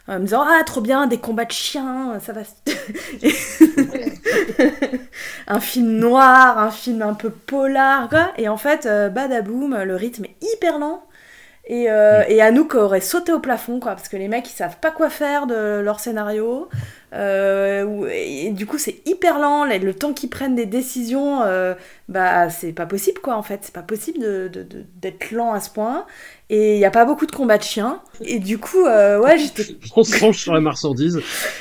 en 0.08 0.14
me 0.18 0.24
disant 0.24 0.42
ah 0.46 0.62
trop 0.64 0.80
bien, 0.80 1.06
des 1.06 1.18
combats 1.18 1.44
de 1.44 1.52
chiens, 1.52 1.91
ça 2.20 2.32
va. 2.32 2.40
un 5.46 5.60
film 5.60 5.98
noir, 5.98 6.58
un 6.58 6.70
film 6.70 7.02
un 7.02 7.14
peu 7.14 7.30
polar, 7.30 8.08
quoi. 8.08 8.32
Et 8.38 8.48
en 8.48 8.56
fait, 8.56 8.86
euh, 8.86 9.08
badaboum, 9.08 9.82
le 9.82 9.96
rythme 9.96 10.24
est 10.26 10.36
hyper 10.54 10.78
lent. 10.78 11.02
Et, 11.66 11.90
euh, 11.90 12.22
et 12.28 12.42
Anouk 12.42 12.74
aurait 12.74 13.00
sauté 13.00 13.32
au 13.32 13.38
plafond, 13.40 13.78
quoi, 13.80 13.92
parce 13.94 14.08
que 14.08 14.16
les 14.16 14.28
mecs, 14.28 14.48
ils 14.50 14.54
savent 14.56 14.78
pas 14.80 14.90
quoi 14.90 15.10
faire 15.10 15.46
de 15.46 15.80
leur 15.80 16.00
scénario. 16.00 16.68
Euh, 17.14 18.08
et, 18.12 18.50
du 18.52 18.66
coup, 18.66 18.78
c'est 18.78 18.96
hyper 19.06 19.38
lent. 19.38 19.64
Le, 19.64 19.78
le 19.78 19.94
temps 19.94 20.12
qu'ils 20.14 20.30
prennent 20.30 20.54
des 20.56 20.66
décisions, 20.66 21.42
euh, 21.42 21.74
bah, 22.08 22.50
c'est 22.50 22.72
pas 22.72 22.86
possible, 22.86 23.20
quoi, 23.20 23.36
en 23.36 23.42
fait. 23.42 23.60
C'est 23.62 23.74
pas 23.74 23.82
possible 23.82 24.18
de- 24.20 24.48
de- 24.48 24.62
de- 24.64 24.84
d'être 24.96 25.30
lent 25.32 25.52
à 25.52 25.60
ce 25.60 25.70
point. 25.70 26.06
Et 26.54 26.74
il 26.74 26.78
y 26.80 26.84
a 26.84 26.90
pas 26.90 27.06
beaucoup 27.06 27.24
de 27.24 27.32
combats 27.32 27.56
de 27.56 27.62
chiens. 27.62 28.02
Et 28.20 28.38
du 28.38 28.58
coup, 28.58 28.84
euh, 28.84 29.18
ouais, 29.18 29.38
j'étais 29.38 29.64
On 29.96 30.04
se 30.04 30.18
penche 30.20 30.38
sur 30.38 30.52
la 30.52 30.60
marchandise. 30.60 31.18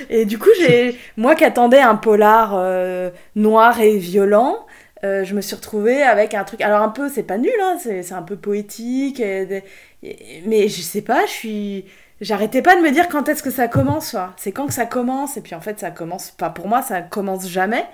et 0.09 0.25
du 0.25 0.37
coup, 0.37 0.49
j'ai 0.59 0.97
moi 1.15 1.33
qui 1.35 1.45
attendais 1.45 1.79
un 1.79 1.95
polar 1.95 2.51
euh, 2.55 3.09
noir 3.35 3.79
et 3.79 3.97
violent, 3.97 4.65
euh, 5.05 5.23
je 5.23 5.33
me 5.33 5.39
suis 5.41 5.55
retrouvée 5.55 6.03
avec 6.03 6.33
un 6.33 6.43
truc. 6.43 6.59
Alors 6.61 6.81
un 6.81 6.89
peu, 6.89 7.09
c'est 7.09 7.23
pas 7.23 7.37
nul, 7.37 7.53
hein, 7.63 7.77
c'est 7.81 8.11
un 8.11 8.21
peu 8.21 8.35
poétique, 8.35 9.19
et 9.21 9.45
des- 9.45 9.63
et- 10.03 10.43
mais 10.45 10.67
je 10.67 10.81
sais 10.81 11.01
pas, 11.01 11.25
je 11.25 11.31
suis. 11.31 11.85
J'arrêtais 12.19 12.61
pas 12.61 12.75
de 12.75 12.81
me 12.81 12.91
dire 12.91 13.07
quand 13.09 13.29
est-ce 13.29 13.41
que 13.41 13.49
ça 13.49 13.67
commence. 13.67 14.15
C'est 14.37 14.51
quand 14.51 14.67
que 14.67 14.73
ça 14.73 14.85
commence, 14.85 15.37
et 15.37 15.41
puis 15.41 15.55
en 15.55 15.61
fait, 15.61 15.79
ça 15.79 15.89
commence. 15.89 16.31
Pas 16.31 16.49
pour 16.51 16.67
moi, 16.67 16.81
ça 16.83 17.01
commence 17.01 17.47
jamais. 17.49 17.85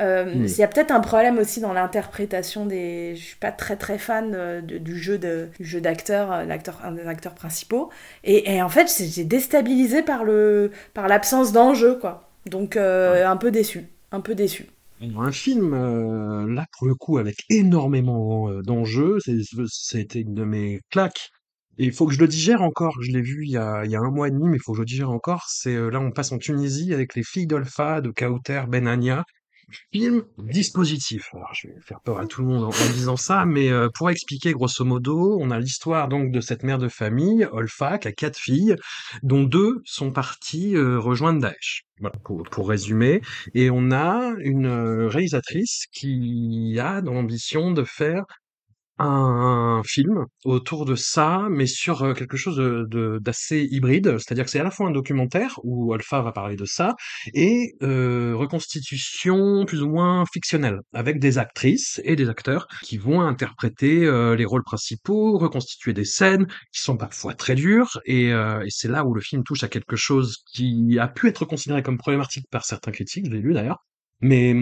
Euh, 0.00 0.24
Mm. 0.34 0.46
Il 0.46 0.58
y 0.58 0.62
a 0.62 0.68
peut-être 0.68 0.90
un 0.90 1.00
problème 1.00 1.38
aussi 1.38 1.60
dans 1.60 1.72
l'interprétation 1.72 2.66
des. 2.66 3.14
Je 3.16 3.22
suis 3.22 3.36
pas 3.36 3.52
très 3.52 3.76
très 3.76 3.98
fan 3.98 4.34
euh, 4.34 4.60
de- 4.60 4.78
du 4.78 4.98
jeu 4.98 5.18
de 5.18 5.48
du 5.60 5.64
jeu 5.66 5.80
d'acteur, 5.80 6.32
euh, 6.32 6.44
l'acteur 6.44 6.80
un 6.84 6.92
des 6.92 7.06
acteurs 7.06 7.34
principaux. 7.34 7.90
Et, 8.24 8.54
et 8.54 8.62
en 8.62 8.68
fait, 8.68 8.88
j'ai 9.00 9.24
déstabilisé 9.24 10.02
par 10.02 10.24
le 10.24 10.72
par 10.94 11.08
l'absence 11.08 11.52
d'enjeu, 11.52 11.98
quoi. 11.98 12.28
Donc 12.46 12.76
euh, 12.76 13.26
un 13.26 13.36
peu 13.36 13.50
déçu, 13.52 13.86
un 14.12 14.20
peu 14.20 14.34
déçu. 14.34 14.66
Un 15.16 15.32
film, 15.32 15.74
euh, 15.74 16.46
là, 16.52 16.66
pour 16.72 16.86
le 16.86 16.94
coup, 16.94 17.18
avec 17.18 17.36
énormément 17.50 18.50
d'enjeux, 18.62 19.18
c'était 19.68 20.20
une 20.20 20.34
de 20.34 20.44
mes 20.44 20.80
claques. 20.90 21.30
Et 21.78 21.84
il 21.86 21.92
faut 21.92 22.06
que 22.06 22.14
je 22.14 22.20
le 22.20 22.28
digère 22.28 22.62
encore. 22.62 22.96
Je 23.02 23.10
l'ai 23.12 23.20
vu 23.20 23.44
il 23.44 23.50
y 23.50 23.56
a, 23.56 23.84
il 23.84 23.90
y 23.90 23.96
a 23.96 24.00
un 24.00 24.10
mois 24.10 24.28
et 24.28 24.30
demi, 24.30 24.48
mais 24.48 24.56
il 24.56 24.60
faut 24.62 24.72
que 24.72 24.76
je 24.78 24.82
le 24.82 24.86
digère 24.86 25.10
encore. 25.10 25.44
C'est 25.48 25.74
là, 25.90 26.00
on 26.00 26.10
passe 26.12 26.32
en 26.32 26.38
Tunisie 26.38 26.94
avec 26.94 27.14
les 27.16 27.22
filles 27.24 27.46
d'Olpha 27.46 28.00
de 28.00 28.10
Kauter 28.10 28.62
Benania. 28.68 29.24
Film 29.92 30.24
dispositif. 30.38 31.28
Alors, 31.34 31.52
je 31.54 31.68
vais 31.68 31.80
faire 31.80 32.00
peur 32.00 32.18
à 32.18 32.26
tout 32.26 32.42
le 32.42 32.48
monde 32.48 32.64
en, 32.64 32.68
en 32.68 32.92
disant 32.92 33.16
ça, 33.16 33.44
mais 33.44 33.70
euh, 33.70 33.88
pour 33.94 34.10
expliquer 34.10 34.52
grosso 34.52 34.84
modo, 34.84 35.38
on 35.40 35.50
a 35.50 35.58
l'histoire 35.58 36.08
donc 36.08 36.30
de 36.30 36.40
cette 36.40 36.62
mère 36.62 36.78
de 36.78 36.88
famille, 36.88 37.46
Olfa, 37.52 37.98
qui 37.98 38.08
a 38.08 38.12
quatre 38.12 38.38
filles, 38.38 38.76
dont 39.22 39.42
deux 39.42 39.80
sont 39.84 40.12
parties 40.12 40.76
euh, 40.76 40.98
rejoindre 40.98 41.40
Daesh. 41.40 41.82
Voilà, 42.00 42.16
pour, 42.24 42.42
pour 42.42 42.68
résumer. 42.68 43.20
Et 43.54 43.70
on 43.70 43.90
a 43.92 44.32
une 44.40 44.66
euh, 44.66 45.08
réalisatrice 45.08 45.84
qui 45.92 46.76
a 46.80 47.00
dans 47.02 47.14
l'ambition 47.14 47.70
de 47.70 47.84
faire 47.84 48.24
un 48.98 49.82
film 49.84 50.24
autour 50.44 50.84
de 50.84 50.94
ça, 50.94 51.46
mais 51.50 51.66
sur 51.66 52.02
euh, 52.02 52.14
quelque 52.14 52.36
chose 52.36 52.56
de, 52.56 52.86
de- 52.88 53.18
d'assez 53.20 53.66
hybride, 53.70 54.18
c'est-à-dire 54.18 54.44
que 54.44 54.50
c'est 54.50 54.60
à 54.60 54.64
la 54.64 54.70
fois 54.70 54.86
un 54.88 54.92
documentaire 54.92 55.58
où 55.64 55.92
Alpha 55.92 56.22
va 56.22 56.32
parler 56.32 56.56
de 56.56 56.64
ça 56.64 56.94
et 57.34 57.74
euh, 57.82 58.34
reconstitution 58.36 59.64
plus 59.66 59.82
ou 59.82 59.88
moins 59.90 60.24
fictionnelle 60.32 60.78
avec 60.92 61.18
des 61.18 61.38
actrices 61.38 62.00
et 62.04 62.16
des 62.16 62.28
acteurs 62.28 62.66
qui 62.82 62.98
vont 62.98 63.20
interpréter 63.20 64.04
euh, 64.06 64.36
les 64.36 64.44
rôles 64.44 64.64
principaux, 64.64 65.38
reconstituer 65.38 65.92
des 65.92 66.04
scènes 66.04 66.46
qui 66.72 66.80
sont 66.82 66.96
parfois 66.96 67.34
très 67.34 67.54
dures 67.54 68.00
et, 68.06 68.28
et 68.30 68.68
c'est 68.70 68.88
là 68.88 69.04
où 69.04 69.14
le 69.14 69.20
film 69.20 69.42
touche 69.44 69.64
à 69.64 69.68
quelque 69.68 69.96
chose 69.96 70.38
qui 70.52 70.98
a 70.98 71.08
pu 71.08 71.28
être 71.28 71.44
considéré 71.44 71.82
comme 71.82 71.98
problématique 71.98 72.46
par 72.50 72.64
certains 72.64 72.92
critiques, 72.92 73.26
je 73.26 73.30
l'ai 73.30 73.40
lu 73.40 73.54
d'ailleurs, 73.54 73.78
mais 74.24 74.54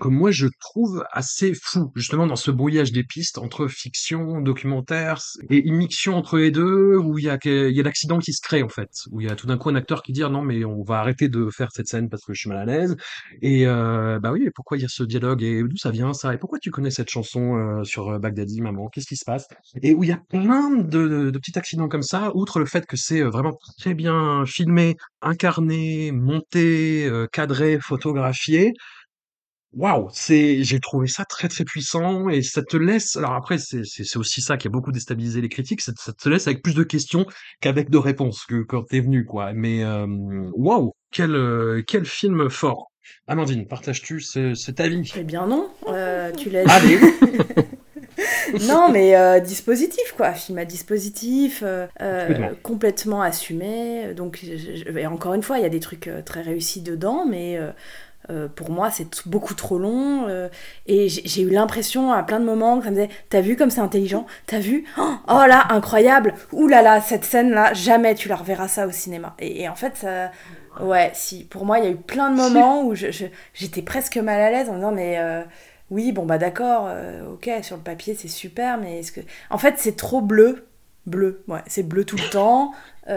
que 0.00 0.06
moi 0.06 0.30
je 0.30 0.46
trouve 0.60 1.04
assez 1.10 1.52
fou, 1.52 1.90
justement 1.96 2.28
dans 2.28 2.36
ce 2.36 2.52
brouillage 2.52 2.92
des 2.92 3.02
pistes 3.02 3.38
entre 3.38 3.66
fiction, 3.66 4.40
documentaire, 4.40 5.18
et 5.50 5.58
une 5.58 5.88
entre 6.06 6.38
les 6.38 6.52
deux, 6.52 6.96
où 6.96 7.18
il 7.18 7.24
y 7.24 7.28
a, 7.28 7.36
y 7.44 7.80
a 7.80 7.82
l'accident 7.82 8.20
qui 8.20 8.32
se 8.32 8.40
crée 8.40 8.62
en 8.62 8.68
fait, 8.68 8.90
où 9.10 9.20
il 9.20 9.26
y 9.26 9.30
a 9.30 9.34
tout 9.34 9.48
d'un 9.48 9.58
coup 9.58 9.68
un 9.68 9.74
acteur 9.74 10.04
qui 10.04 10.12
dit 10.12 10.20
non 10.20 10.42
mais 10.42 10.64
on 10.64 10.84
va 10.84 11.00
arrêter 11.00 11.28
de 11.28 11.50
faire 11.50 11.70
cette 11.72 11.88
scène 11.88 12.08
parce 12.08 12.24
que 12.24 12.32
je 12.34 12.40
suis 12.40 12.48
mal 12.48 12.58
à 12.58 12.64
l'aise, 12.64 12.96
et 13.42 13.66
euh, 13.66 14.20
bah 14.20 14.30
oui, 14.30 14.48
pourquoi 14.54 14.76
il 14.76 14.82
y 14.82 14.84
a 14.84 14.88
ce 14.88 15.02
dialogue, 15.02 15.42
et 15.42 15.60
d'où 15.64 15.76
ça 15.76 15.90
vient 15.90 16.12
ça, 16.12 16.32
et 16.32 16.38
pourquoi 16.38 16.60
tu 16.60 16.70
connais 16.70 16.92
cette 16.92 17.10
chanson 17.10 17.56
euh, 17.56 17.82
sur 17.82 18.20
Baghdadi, 18.20 18.60
maman, 18.60 18.88
qu'est-ce 18.90 19.08
qui 19.08 19.16
se 19.16 19.24
passe, 19.24 19.48
et 19.82 19.92
où 19.92 20.04
il 20.04 20.10
y 20.10 20.12
a 20.12 20.22
plein 20.28 20.70
de, 20.70 21.30
de 21.30 21.38
petits 21.38 21.58
accidents 21.58 21.88
comme 21.88 22.04
ça, 22.04 22.30
outre 22.36 22.60
le 22.60 22.66
fait 22.66 22.86
que 22.86 22.96
c'est 22.96 23.22
vraiment 23.22 23.58
très 23.78 23.94
bien 23.94 24.44
filmé, 24.46 24.96
incarné, 25.20 26.12
monté, 26.12 27.10
cadré, 27.32 27.80
photographié, 27.80 28.72
Waouh, 29.72 30.08
c'est 30.12 30.64
j'ai 30.64 30.80
trouvé 30.80 31.06
ça 31.06 31.24
très, 31.24 31.46
très 31.46 31.64
puissant 31.64 32.28
et 32.28 32.42
ça 32.42 32.60
te 32.62 32.76
laisse 32.76 33.14
alors 33.14 33.34
après 33.34 33.56
c'est 33.58 33.84
c'est 33.84 34.02
c'est 34.02 34.18
aussi 34.18 34.40
ça 34.42 34.56
qui 34.56 34.66
a 34.66 34.70
beaucoup 34.70 34.90
déstabilisé 34.90 35.40
les 35.40 35.48
critiques, 35.48 35.80
ça 35.80 35.92
te 35.92 36.00
ça 36.02 36.12
te 36.12 36.28
laisse 36.28 36.48
avec 36.48 36.60
plus 36.60 36.74
de 36.74 36.82
questions 36.82 37.24
qu'avec 37.60 37.88
de 37.88 37.96
réponses 37.98 38.44
que 38.46 38.62
quand 38.64 38.82
tu 38.88 38.96
es 38.96 39.00
venu 39.00 39.24
quoi. 39.24 39.52
Mais 39.52 39.78
hem, 39.78 40.50
waouh, 40.54 40.92
quel, 41.12 41.36
heu, 41.36 41.84
quel 41.86 42.04
film 42.04 42.50
fort. 42.50 42.90
Amandine, 43.28 43.66
partages-tu 43.68 44.20
ce 44.20 44.54
cet 44.54 44.80
avis? 44.80 45.12
Eh 45.16 45.22
bien 45.24 45.46
non, 45.46 45.68
heu, 45.88 46.32
tu 46.36 46.50
l'as 46.50 46.66
dit. 46.66 46.72
Allez! 46.72 46.98
Non 48.60 48.90
mais 48.92 49.16
heu, 49.16 49.40
dispositif 49.40 50.12
quoi, 50.16 50.32
film 50.34 50.58
à 50.58 50.64
dispositif, 50.64 51.62
heu 51.62 51.86
Complètement. 52.08 52.50
heu, 52.50 52.56
complètement 52.62 53.22
assumé, 53.22 54.12
donc 54.14 54.38
je 54.42 54.56
je 54.56 54.98
et 54.98 55.06
encore 55.06 55.34
une 55.34 55.42
fois, 55.42 55.58
il 55.58 55.62
y 55.62 55.66
a 55.66 55.68
des 55.70 55.80
trucs, 55.80 56.08
heu, 56.08 56.22
très 56.24 56.42
réussis 56.42 56.82
dedans, 56.82 57.24
mais 57.26 57.56
heu 57.58 57.70
heu, 58.28 58.48
pour 58.54 58.70
moi, 58.70 58.90
c'est 58.90 59.26
beaucoup 59.26 59.54
trop 59.54 59.78
long, 59.78 60.28
heu 60.28 60.50
et 60.86 61.08
j'ai 61.08 61.42
eu 61.42 61.50
l'impression 61.50 62.12
à 62.12 62.22
plein 62.22 62.38
de 62.40 62.44
moments 62.44 62.78
que 62.78 62.84
ça 62.84 62.90
me 62.90 62.96
disait: 62.96 63.08
«Tu 63.30 63.36
as 63.36 63.40
vu 63.40 63.56
comme 63.56 63.70
c'est 63.70 63.80
intelligent? 63.80 64.26
Tu 64.46 64.54
as 64.56 64.60
vu? 64.60 64.84
Oh 64.98 65.44
là, 65.48 65.66
incroyable! 65.70 66.34
Ouh 66.52 66.68
là 66.68 66.82
là, 66.82 67.00
cette 67.00 67.24
scène-là, 67.24 67.72
jamais 67.72 68.14
tu 68.14 68.28
la 68.28 68.36
reverras 68.36 68.68
ça 68.68 68.86
au 68.86 68.90
cinéma» 68.90 69.34
et 69.38 69.68
en 69.68 69.74
fait 69.74 69.96
ça 69.96 70.30
ouais, 70.80 71.10
si, 71.14 71.44
pour 71.44 71.64
moi, 71.64 71.78
il 71.78 71.84
y 71.84 71.88
a 71.88 71.90
eu 71.90 71.96
plein 71.96 72.30
de 72.30 72.36
moments 72.36 72.84
où 72.84 72.94
j'étais 72.94 73.82
presque 73.82 74.16
mal 74.18 74.40
à 74.40 74.50
l'aise 74.50 74.68
en 74.68 74.72
me 74.72 74.76
disant: 74.78 74.92
«Mais 74.92 75.18
heu, 75.18 75.44
oui, 75.90 76.12
bon 76.12 76.24
bah 76.26 76.38
d'accord, 76.38 76.88
OK, 77.32 77.50
sur 77.62 77.76
le 77.76 77.82
papier, 77.82 78.14
c'est 78.14 78.28
super, 78.28 78.78
mais 78.78 79.00
est-ce 79.00 79.12
que» 79.12 79.20
en 79.50 79.58
fait, 79.58 79.74
c'est 79.78 79.96
trop 79.96 80.20
bleu, 80.20 80.66
bleu, 81.06 81.42
ouais, 81.48 81.62
c'est 81.66 81.82
bleu 81.82 82.04
tout 82.04 82.18
le 82.18 82.24
temps, 82.24 82.72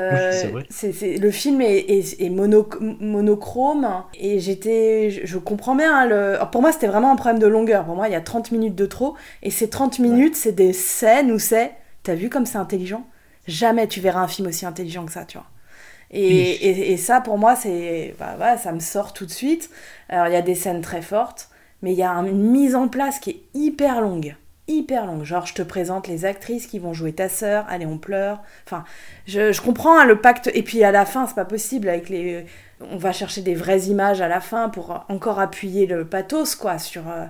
Oui, 0.51 0.63
c'est 0.69 1.17
le 1.17 1.31
film 1.31 1.61
est 1.61 1.77
est 1.89 2.21
est 2.21 2.29
monoc 2.29 2.77
monochrome 2.81 4.03
et 4.13 4.39
j'étais 4.39 5.09
je 5.11 5.25
je 5.25 5.37
comprends 5.37 5.75
bien, 5.75 5.95
hein, 5.95 6.05
le 6.07 6.35
alors 6.35 6.51
pour 6.51 6.61
moi, 6.61 6.71
c'était 6.71 6.87
vraiment 6.87 7.11
un 7.11 7.15
problème 7.15 7.39
de 7.39 7.47
longueur. 7.47 7.85
Pour 7.85 7.95
moi, 7.95 8.07
il 8.07 8.11
y 8.11 8.15
a 8.15 8.21
30 8.21 8.51
minutes 8.51 8.75
de 8.75 8.85
trop 8.85 9.15
et 9.43 9.51
ces 9.51 9.69
30 9.69 9.99
minutes, 9.99 10.35
c'est 10.35 10.51
des 10.53 10.73
scènes 10.73 11.31
où 11.31 11.39
c'est: 11.39 11.71
«Tu 12.03 12.11
as 12.11 12.15
vu 12.15 12.29
comme 12.29 12.45
c'est 12.45 12.57
intelligent? 12.57 13.05
Jamais 13.47 13.87
tu 13.87 13.99
verras 14.01 14.21
un 14.21 14.27
film 14.27 14.47
aussi 14.47 14.65
intelligent 14.65 15.05
que 15.05 15.11
ça», 15.11 15.25
tu 15.25 15.37
vois? 15.37 15.47
Et 16.11 16.23
Oui. 16.29 16.47
et 16.69 16.91
et 16.93 16.97
ça, 16.97 17.21
pour 17.21 17.37
moi, 17.37 17.55
c'est 17.55 18.15
bah, 18.19 18.57
ça 18.57 18.71
me 18.71 18.79
sort 18.79 19.13
tout 19.13 19.25
de 19.25 19.31
suite. 19.31 19.69
Alors, 20.09 20.27
il 20.27 20.33
y 20.33 20.37
a 20.37 20.41
des 20.41 20.55
scènes 20.55 20.81
très 20.81 21.01
fortes, 21.01 21.49
mais 21.81 21.93
il 21.93 21.97
y 21.97 22.03
a 22.03 22.11
un 22.11 22.25
une 22.25 22.51
mise 22.51 22.75
en 22.75 22.87
place 22.87 23.19
qui 23.19 23.29
est 23.31 23.43
hyper 23.53 24.01
longue, 24.01 24.35
hyper 24.67 25.05
longue. 25.05 25.23
Genre, 25.23 25.45
je 25.45 25.53
te 25.53 25.61
présente 25.61 26.07
les 26.07 26.25
actrices 26.25 26.67
qui 26.67 26.79
vont 26.79 26.93
jouer 26.93 27.13
ta 27.13 27.29
sœur, 27.29 27.65
allez, 27.69 27.85
on 27.85 27.97
pleure. 27.97 28.41
Enfin, 28.65 28.83
je 29.27 29.51
je 29.51 29.61
comprends, 29.61 29.99
hein, 29.99 30.05
le 30.05 30.19
pacte 30.21 30.49
et 30.53 30.63
puis 30.63 30.83
à 30.83 30.91
la 30.91 31.05
fin, 31.05 31.27
c'est 31.27 31.35
pas 31.35 31.45
possible 31.45 31.89
avec 31.89 32.09
les 32.09 32.45
on 32.91 32.97
va 32.97 33.13
chercher 33.13 33.41
des 33.41 33.55
vraies 33.55 33.83
images 33.83 34.21
à 34.21 34.27
la 34.27 34.41
fin 34.41 34.69
pour 34.69 35.05
encore 35.09 35.39
appuyer 35.39 35.85
le 35.85 36.05
pathos, 36.05 36.55
quoi, 36.55 36.77
sur, 36.79 37.07
heu 37.09 37.27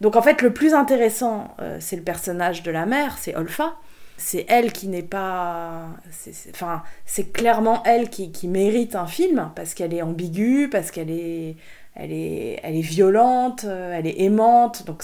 donc 0.00 0.16
en 0.16 0.22
fait, 0.22 0.42
le 0.42 0.52
plus 0.52 0.74
intéressant, 0.74 1.54
heu, 1.60 1.76
c'est 1.80 1.94
le 1.96 2.02
personnage 2.02 2.62
de 2.64 2.72
la 2.72 2.86
mère, 2.86 3.16
c'est 3.18 3.36
Olfa. 3.36 3.76
C'est 4.18 4.44
elle 4.48 4.72
qui 4.72 4.88
n'est 4.88 5.02
pas 5.02 5.86
c'est 6.10 6.32
c'est 6.34 6.50
enfin, 6.50 6.82
c'est 7.06 7.32
clairement 7.32 7.82
elle 7.84 8.08
qui 8.10 8.30
qui 8.30 8.46
mérite 8.46 8.94
un 8.94 9.06
film 9.06 9.50
parce 9.56 9.74
qu'elle 9.74 9.94
est 9.94 10.02
ambiguë, 10.02 10.68
parce 10.70 10.90
qu'elle 10.90 11.10
est 11.10 11.56
elle 11.94 12.12
est 12.12 12.60
elle 12.62 12.76
est 12.76 12.80
violente, 12.82 13.64
heu, 13.64 13.90
elle 13.92 14.06
est 14.06 14.20
aimante, 14.20 14.84
donc 14.86 15.02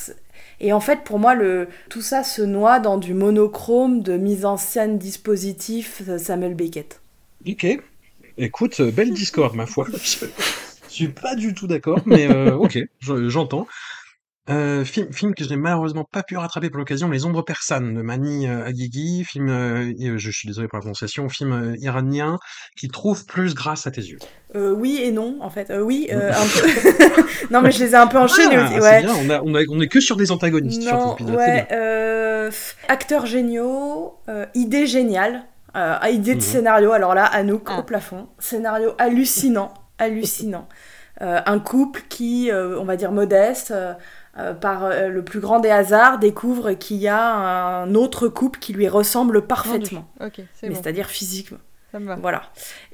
et 0.60 0.72
en 0.72 0.80
fait, 0.80 1.04
pour 1.04 1.18
moi, 1.18 1.34
le 1.34 1.68
tout 1.88 2.02
ça 2.02 2.24
se 2.24 2.42
noie 2.42 2.80
dans 2.80 2.98
du 2.98 3.14
monochrome 3.14 4.02
de 4.02 4.16
mise 4.16 4.44
en 4.44 4.56
scène 4.56 4.98
dispositif, 4.98 6.02
heu, 6.08 6.18
Samuel 6.18 6.54
Beckett. 6.54 7.00
OK. 7.46 7.66
Écoute, 8.36 8.80
heu, 8.80 8.90
belle 8.90 9.12
discorde 9.12 9.54
ma 9.54 9.66
foi. 9.66 9.86
Je 10.88 10.94
suis 10.94 11.08
pas 11.08 11.36
du 11.36 11.54
tout 11.54 11.66
d'accord, 11.66 12.00
mais 12.06 12.26
heu, 12.26 12.54
OK, 12.54 12.78
je 13.00 13.28
j'entends. 13.28 13.66
Heu, 14.48 14.82
film 14.84 15.12
film 15.12 15.34
que 15.34 15.44
je 15.44 15.50
n'ai 15.50 15.56
malheureusement 15.56 16.04
pas 16.10 16.22
pu 16.22 16.36
rattraper 16.36 16.70
pour 16.70 16.78
l'occasion, 16.78 17.10
Les 17.10 17.26
Ombres 17.26 17.42
persanes 17.42 17.94
de 17.94 18.02
Mani, 18.02 18.46
Aguigui, 18.46 19.24
film, 19.24 19.48
heu, 19.50 19.94
et 19.98 20.18
je 20.18 20.30
suis 20.30 20.46
désolé 20.48 20.68
pour 20.68 20.76
la 20.78 20.80
prononciation, 20.80 21.28
film, 21.28 21.74
iranien 21.80 22.38
qui 22.76 22.88
trouve 22.88 23.26
plus 23.26 23.54
grâce 23.54 23.86
à 23.86 23.90
tes 23.90 24.00
yeux. 24.00 24.18
Oui 24.54 25.00
et 25.02 25.10
non, 25.12 25.36
en 25.40 25.50
fait. 25.50 25.70
Oui, 25.78 26.08
un 26.12 26.16
peu. 26.16 27.22
Non, 27.50 27.60
mais 27.60 27.70
je 27.70 27.84
les 27.84 27.92
ai 27.92 27.96
un 27.96 28.06
peu 28.06 28.18
enchaînés 28.18 28.56
Ah! 28.56 28.64
aussi, 28.64 28.74
C'est 28.74 28.80
ouais. 28.80 29.02
bien, 29.02 29.14
on 29.14 29.30
a 29.30 29.40
on 29.42 29.54
a 29.54 29.60
on 29.70 29.80
est 29.80 29.88
que 29.88 30.00
sur 30.00 30.16
des 30.16 30.30
antagonistes 30.30 30.82
sur 30.82 30.96
Non, 30.96 31.14
bien. 31.16 31.36
ouais, 31.36 31.66
acteurs 32.88 33.26
géniaux, 33.26 34.14
heu, 34.28 34.46
idée 34.54 34.86
géniale, 34.86 35.34
heu, 35.34 35.96
ah, 36.00 36.10
idée 36.10 36.34
de 36.34 36.36
Mmh 36.36 36.44
mh. 36.44 36.44
scénario, 36.44 36.92
alors 36.92 37.14
là, 37.14 37.24
Anouk 37.26 37.68
Ah. 37.70 37.80
au 37.80 37.82
plafond. 37.82 38.28
Scénario 38.38 38.92
hallucinant, 38.98 39.74
hallucinant. 39.98 40.66
Un 41.20 41.58
couple 41.58 42.02
qui, 42.08 42.50
on 42.54 42.84
va 42.84 42.96
dire 42.96 43.10
modeste, 43.12 43.74
heu, 44.38 44.54
par, 44.54 44.86
heu, 44.86 45.08
le 45.08 45.22
plus 45.24 45.40
grand 45.40 45.60
des 45.60 45.70
hasards, 45.70 46.18
découvre 46.18 46.72
qu'il 46.72 46.98
y 46.98 47.08
a 47.08 47.20
un 47.82 47.94
autre 47.94 48.28
couple 48.28 48.58
qui 48.58 48.72
lui 48.72 48.88
ressemble 48.88 49.42
parfaitement. 49.46 50.06
OK, 50.20 50.34
c'est 50.54 50.68
Mais 50.68 50.74
bon. 50.74 50.74
c'est-à-dire 50.82 51.06
physiquement. 51.08 51.58
Ça 51.90 51.98
me 51.98 52.06
va. 52.06 52.16
Voilà. 52.16 52.42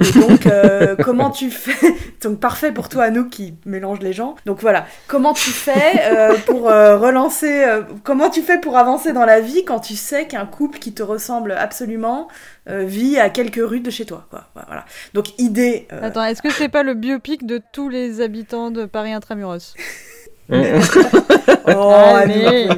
Et 0.01 0.13
donc, 0.13 0.47
euh, 0.47 0.95
comment 1.03 1.31
tu 1.31 1.51
fais 1.51 1.93
Donc, 2.23 2.39
parfait 2.39 2.71
pour 2.71 2.89
toi, 2.89 3.03
Anouk, 3.05 3.29
qui 3.29 3.55
mélange 3.67 3.99
les 3.99 4.13
gens. 4.13 4.37
Donc, 4.47 4.61
voilà. 4.61 4.87
Comment 5.09 5.35
tu 5.35 5.51
fais 5.51 6.01
euh, 6.05 6.35
pour 6.47 6.69
euh, 6.69 6.97
relancer 6.97 7.65
euh, 7.65 7.83
Comment 8.05 8.31
tu 8.31 8.41
fais 8.41 8.61
pour 8.61 8.77
avancer 8.79 9.13
dans 9.13 9.25
la 9.25 9.41
vie 9.41 9.65
quand 9.65 9.81
tu 9.81 9.97
sais 9.97 10.29
qu'un 10.29 10.47
couple 10.47 10.79
qui 10.79 10.95
te 10.95 11.03
ressemble 11.03 11.51
absolument 11.59 12.29
euh, 12.69 12.85
vit 12.85 13.19
à 13.19 13.31
quelques 13.31 13.61
rues 13.61 13.81
de 13.81 13.91
chez 13.91 14.05
toi 14.07 14.29
quoi. 14.31 14.45
Voilà. 14.55 14.85
Donc, 15.13 15.37
idée. 15.41 15.89
euh, 15.93 15.99
Attends, 16.01 16.23
est-ce 16.25 16.41
que 16.41 16.51
c'est 16.51 16.69
pas 16.69 16.85
le 16.85 16.95
biopic 16.95 17.45
de 17.47 17.61
tous 17.73 17.89
les 17.89 18.21
habitants 18.21 18.71
de 18.71 18.85
Paris 18.85 19.13
Intramuros? 19.13 19.75
Oh, 21.67 21.93
Allez. 22.17 22.69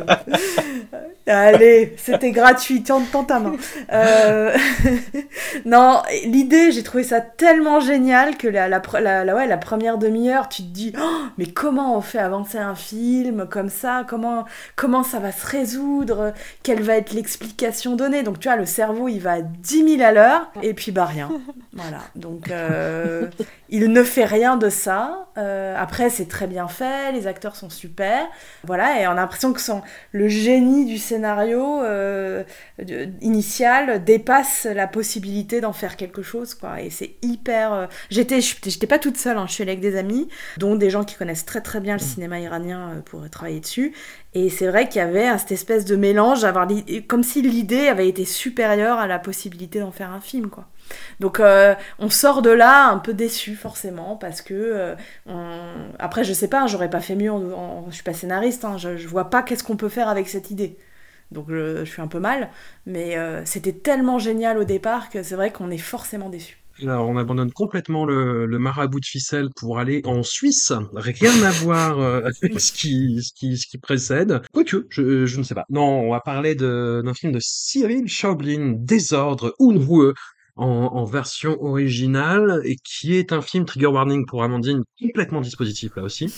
Allez, 1.28 1.96
c'était 1.98 2.30
gratuit, 2.30 2.84
tends, 2.84 3.00
tends 3.10 3.24
ta 3.24 3.40
main. 3.40 3.54
Euh, 3.92 4.56
non, 5.64 6.00
l'idée, 6.24 6.70
j'ai 6.70 6.84
trouvé 6.84 7.02
ça 7.02 7.20
tellement 7.20 7.80
génial 7.80 8.36
que 8.36 8.46
la, 8.46 8.68
la, 8.68 8.78
pre- 8.78 9.00
la, 9.02 9.24
la- 9.24 9.34
ouais, 9.34 9.48
la 9.48 9.56
première 9.56 9.98
demi-heure, 9.98 10.48
tu 10.48 10.62
te 10.62 10.68
dis, 10.68 10.92
Oh, 10.96 11.22
mais 11.36 11.46
comment 11.46 11.96
on 11.96 12.00
fait 12.00 12.20
avancer 12.20 12.58
un 12.58 12.76
film 12.76 13.48
comme 13.50 13.70
ça? 13.70 14.04
Comment, 14.08 14.44
comment 14.76 15.02
ça 15.02 15.18
va 15.18 15.32
se 15.32 15.44
résoudre? 15.44 16.32
Quelle 16.62 16.82
va 16.82 16.96
être 16.96 17.12
l'explication 17.12 17.96
donnée? 17.96 18.22
Donc, 18.22 18.38
tu 18.38 18.46
vois, 18.46 18.56
le 18.56 18.66
cerveau, 18.66 19.08
il 19.08 19.18
va 19.18 19.32
à 19.32 19.40
10 19.40 19.96
000 19.96 20.02
à 20.08 20.12
l'heure, 20.12 20.52
et 20.62 20.74
puis, 20.74 20.92
bah, 20.92 21.06
rien. 21.06 21.28
Voilà, 21.72 21.98
donc 22.14 22.52
euh, 22.52 23.26
il 23.68 23.92
ne 23.92 24.02
fait 24.02 24.24
rien 24.24 24.56
de 24.56 24.68
ça. 24.68 25.28
Euh, 25.38 25.74
après, 25.76 26.08
c'est 26.08 26.26
très 26.28 26.46
bien 26.46 26.68
fait, 26.68 27.12
les 27.12 27.26
acteurs 27.26 27.56
sont 27.56 27.68
super. 27.68 28.26
Voilà, 28.64 29.00
et 29.00 29.06
on 29.06 29.10
a 29.10 29.14
l'impression 29.14 29.52
que 29.52 29.60
son, 29.60 29.82
le 30.12 30.28
génie 30.28 30.86
du 30.86 30.98
scénario 30.98 31.82
euh, 31.82 32.44
initial 33.20 34.02
dépasse 34.04 34.66
la 34.72 34.86
possibilité 34.86 35.60
d'en 35.60 35.72
faire 35.72 35.96
quelque 35.96 36.22
chose, 36.22 36.54
quoi. 36.54 36.80
Et 36.80 36.90
c'est 36.90 37.16
hyper. 37.22 37.72
euh, 37.72 37.86
J'étais, 38.10 38.40
j'étais 38.40 38.86
pas 38.86 38.98
toute 38.98 39.16
seule, 39.16 39.36
hein, 39.36 39.46
je 39.48 39.52
suis 39.52 39.62
allée 39.62 39.72
avec 39.72 39.82
des 39.82 39.96
amis, 39.96 40.28
dont 40.58 40.76
des 40.76 40.90
gens 40.90 41.04
qui 41.04 41.16
connaissent 41.16 41.44
très 41.44 41.60
très 41.60 41.80
bien 41.80 41.94
le 41.94 42.00
cinéma 42.02 42.40
iranien 42.40 43.02
pour 43.04 43.28
travailler 43.28 43.60
dessus. 43.60 43.92
Et 44.34 44.50
c'est 44.50 44.66
vrai 44.68 44.88
qu'il 44.88 45.00
y 45.00 45.04
avait 45.04 45.36
cette 45.38 45.52
espèce 45.52 45.84
de 45.84 45.96
mélange, 45.96 46.44
avoir 46.44 46.68
comme 47.08 47.22
si 47.22 47.42
l'idée 47.42 47.88
avait 47.88 48.08
été 48.08 48.24
supérieure 48.24 48.98
à 48.98 49.06
la 49.06 49.18
possibilité 49.18 49.80
d'en 49.80 49.92
faire 49.92 50.10
un 50.10 50.20
film, 50.20 50.48
quoi. 50.50 50.66
Donc 51.20 51.40
euh, 51.40 51.74
on 51.98 52.10
sort 52.10 52.42
de 52.42 52.50
là 52.50 52.88
un 52.88 52.98
peu 52.98 53.14
déçu 53.14 53.54
forcément 53.54 54.16
parce 54.16 54.42
que 54.42 54.54
euh, 55.28 55.88
après 55.98 56.24
je 56.24 56.32
sais 56.32 56.48
pas, 56.48 56.62
hein, 56.62 56.66
j'aurais 56.66 56.90
pas 56.90 57.00
fait 57.00 57.16
mieux, 57.16 57.30
en, 57.30 57.42
en- 57.52 57.90
je 57.90 57.94
suis 57.94 58.04
pas 58.04 58.12
scénariste, 58.12 58.64
hein, 58.64 58.76
je, 58.78 59.06
vois 59.06 59.30
pas 59.30 59.42
qu'est-ce 59.42 59.64
qu'on 59.64 59.76
peut 59.76 59.88
faire 59.88 60.08
avec 60.08 60.28
cette 60.28 60.50
idée. 60.50 60.76
Donc 61.32 61.46
je, 61.48 61.84
suis 61.84 62.02
un 62.02 62.06
peu 62.06 62.20
mal, 62.20 62.50
mais 62.86 63.16
euh, 63.16 63.44
c'était 63.44 63.72
tellement 63.72 64.18
génial 64.18 64.58
au 64.58 64.64
départ 64.64 65.10
que 65.10 65.22
c'est 65.22 65.34
vrai 65.34 65.50
qu'on 65.52 65.70
est 65.70 65.78
forcément 65.78 66.28
déçu. 66.28 66.58
Alors, 66.82 67.08
on 67.08 67.16
abandonne 67.16 67.52
complètement 67.52 68.04
le, 68.04 68.46
marabout 68.58 69.00
de 69.00 69.06
ficelle 69.06 69.48
pour 69.56 69.78
aller 69.78 70.02
en 70.04 70.22
Suisse. 70.22 70.74
Rien 70.92 71.32
à 71.42 71.50
voir 71.50 71.98
avec 72.26 72.60
ce 72.60 72.70
qui, 72.70 73.22
ce 73.22 73.32
qui, 73.32 73.56
ce 73.56 73.66
qui 73.66 73.78
précède. 73.78 74.42
Quoique, 74.52 74.86
je, 74.90 75.24
je 75.24 75.38
ne 75.38 75.42
sais 75.42 75.54
pas. 75.54 75.64
Non, 75.70 76.00
on 76.02 76.10
va 76.10 76.20
parler 76.20 76.54
d'un 76.54 77.14
film 77.14 77.32
de 77.32 77.40
Cyril 77.40 78.06
Chaublin, 78.08 78.74
Désordre 78.76 79.54
Unruhe, 79.58 80.12
en, 80.56 80.66
en 80.66 81.04
version 81.04 81.62
originale, 81.62 82.60
et 82.64 82.76
qui 82.76 83.14
est 83.16 83.32
un 83.32 83.42
film, 83.42 83.64
trigger 83.64 83.86
warning 83.86 84.26
pour 84.26 84.42
Amandine, 84.42 84.82
complètement 85.00 85.40
dispositif 85.40 85.94
là 85.96 86.02
aussi. 86.02 86.32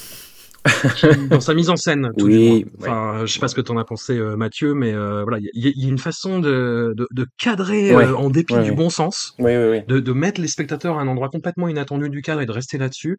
dans 1.31 1.41
sa 1.41 1.55
mise 1.55 1.71
en 1.71 1.77
scène. 1.77 2.11
Tout 2.19 2.27
Oui, 2.27 2.65
du. 2.65 2.71
Enfin, 2.81 3.25
je 3.25 3.33
sais 3.33 3.39
pas 3.41 3.49
ce 3.49 3.55
que 3.55 3.61
t'en 3.61 3.79
as 3.79 3.85
pensé, 3.85 4.19
euh, 4.19 4.37
Mathieu, 4.37 4.75
mais 4.75 4.93
euh, 4.93 5.23
voilà, 5.23 5.39
il 5.39 5.49
y, 5.55 5.81
y 5.81 5.87
a 5.87 5.89
une 5.89 5.99
façon 5.99 6.41
de, 6.41 6.95
de, 6.97 7.07
de 7.11 7.27
cadrer 7.39 7.95
Ouais. 7.95 8.05
euh, 8.07 8.17
en 8.17 8.29
dépit 8.29 8.55
Ouais, 8.55 8.65
du 8.65 8.73
bon 8.73 8.91
sens, 8.91 9.35
de, 9.39 10.01
de 10.01 10.13
mettre 10.13 10.41
les 10.41 10.49
spectateurs 10.49 10.99
à 10.99 11.03
un 11.03 11.09
endroit 11.09 11.29
complètement 11.31 11.69
inattendu 11.69 12.11
du 12.11 12.23
cadre 12.23 12.41
et 12.43 12.47
de 12.47 12.53
rester 12.53 12.77
là-dessus, 12.77 13.17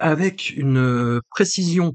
avec 0.00 0.54
une 0.56 0.78
euh, 0.78 1.20
précision 1.30 1.92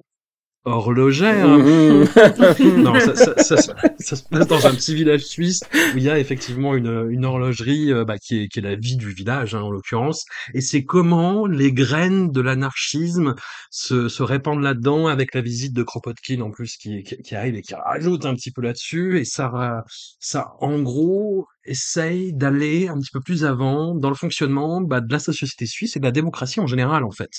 horlogère. 0.64 1.48
Mhm. 1.48 2.06
non, 2.84 3.00
ça, 3.00 3.16
ça, 3.16 3.34
ça, 3.38 3.58
se- 3.58 3.72
ça 4.00 4.16
se 4.16 4.24
passe 4.24 4.48
dans 4.48 4.66
un 4.68 4.72
petit 4.76 4.94
village 4.96 5.22
suisse 5.24 5.62
où 5.94 5.98
il 5.98 6.04
y 6.04 6.10
a 6.10 6.20
effectivement 6.20 6.76
une, 6.76 7.08
une 7.10 7.26
horlogerie 7.26 7.92
euh, 7.92 8.06
bah, 8.06 8.18
qui, 8.20 8.44
est, 8.44 8.48
qui 8.48 8.60
est 8.60 8.62
la 8.62 8.76
vie 8.76 8.96
du 8.98 9.12
village 9.12 9.56
hein, 9.56 9.62
en 9.62 9.72
l'occurrence, 9.72 10.26
et 10.54 10.62
c'est 10.62 10.84
comment 10.84 11.46
les 11.48 11.74
graines 11.74 12.32
de 12.32 12.42
l'anarchisme 12.42 13.36
se, 13.72 14.08
se 14.08 14.24
répandent 14.24 14.62
là-dedans 14.62 15.08
avec 15.08 15.34
la 15.34 15.42
visite 15.42 15.74
de 15.74 15.84
Kropotkin 15.84 16.42
en 16.42 16.52
plus 16.52 16.78
qui, 16.78 17.04
qui, 17.04 17.18
qui 17.18 17.36
arrive 17.36 17.56
et 17.56 17.62
qui 17.62 17.74
rajoute 17.76 18.26
un 18.26 18.36
petit 18.36 18.52
peu 18.52 18.62
là-dessus, 18.62 19.20
et 19.20 19.26
ça, 19.26 19.84
ça 20.20 20.54
en 20.60 20.80
gros 20.82 21.48
essaye 21.66 22.34
d'aller 22.34 22.88
un 22.88 23.00
petit 23.00 23.12
peu 23.12 23.20
plus 23.22 23.46
avant 23.46 23.96
dans 23.96 24.10
le 24.10 24.16
fonctionnement 24.16 24.82
bah, 24.82 25.02
de 25.02 25.12
la 25.12 25.20
société 25.20 25.66
suisse 25.66 25.96
et 25.96 26.00
de 26.00 26.06
la 26.06 26.12
démocratie 26.12 26.60
en 26.60 26.68
général 26.68 27.04
en 27.04 27.12
fait 27.12 27.30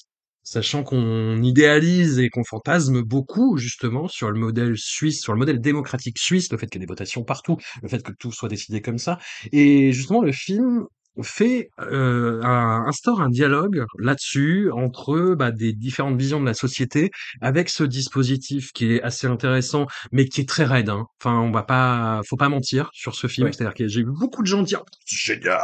sachant 0.45 0.83
qu'on 0.83 1.43
idéalise 1.43 2.19
et 2.19 2.29
qu'on 2.31 2.45
fantasme 2.45 3.03
beaucoup 3.03 3.57
justement 3.57 4.09
sur 4.09 4.31
le 4.31 4.39
modèle 4.41 4.77
suisse, 4.77 5.21
sur 5.23 5.33
le 5.33 5.39
modèle 5.39 5.61
démocratique 5.61 6.19
suisse, 6.19 6.51
le 6.53 6.59
fait 6.59 6.67
qu'il 6.67 6.81
y 6.81 6.85
ait 6.85 6.87
des 6.87 6.91
votations 6.91 7.25
partout, 7.25 7.57
le 7.83 7.89
fait 7.89 8.03
que 8.03 8.13
tout 8.19 8.33
soit 8.33 8.49
décidé 8.49 8.81
comme 8.81 8.99
ça. 8.99 9.19
Et 9.53 9.93
justement, 9.93 10.23
le 10.23 10.33
film 10.33 10.85
fait 11.23 11.69
euh, 11.81 12.41
un- 12.43 12.87
instaure 12.89 13.21
un 13.21 13.29
dialogue 13.29 13.85
là-dessus 13.99 14.71
entre 14.73 15.35
bah, 15.35 15.51
des 15.51 15.75
différentes 15.75 16.17
visions 16.19 16.41
de 16.41 16.47
la 16.47 16.55
société 16.55 17.11
avec 17.43 17.69
ce 17.69 17.85
dispositif 17.85 18.73
qui 18.73 18.95
est 18.95 19.03
assez 19.03 19.27
intéressant 19.27 19.87
mais 20.11 20.25
qui 20.25 20.41
est 20.41 20.49
très 20.49 20.65
raide 20.65 20.89
hein. 20.89 21.05
enfin 21.21 21.39
on 21.39 21.51
va 21.51 21.65
pas 21.65 22.23
faut 22.27 22.39
pas 22.39 22.49
mentir 22.49 22.89
sur 22.95 23.15
ce 23.15 23.27
film 23.27 23.47
Ouais. 23.49 23.53
c'est-à-dire 23.53 23.75
que 23.75 23.89
j'ai 23.89 24.03
vu 24.03 24.11
beaucoup 24.11 24.41
de 24.41 24.47
gens 24.47 24.63
dire 24.63 24.83
c'est 25.05 25.35
génial 25.35 25.61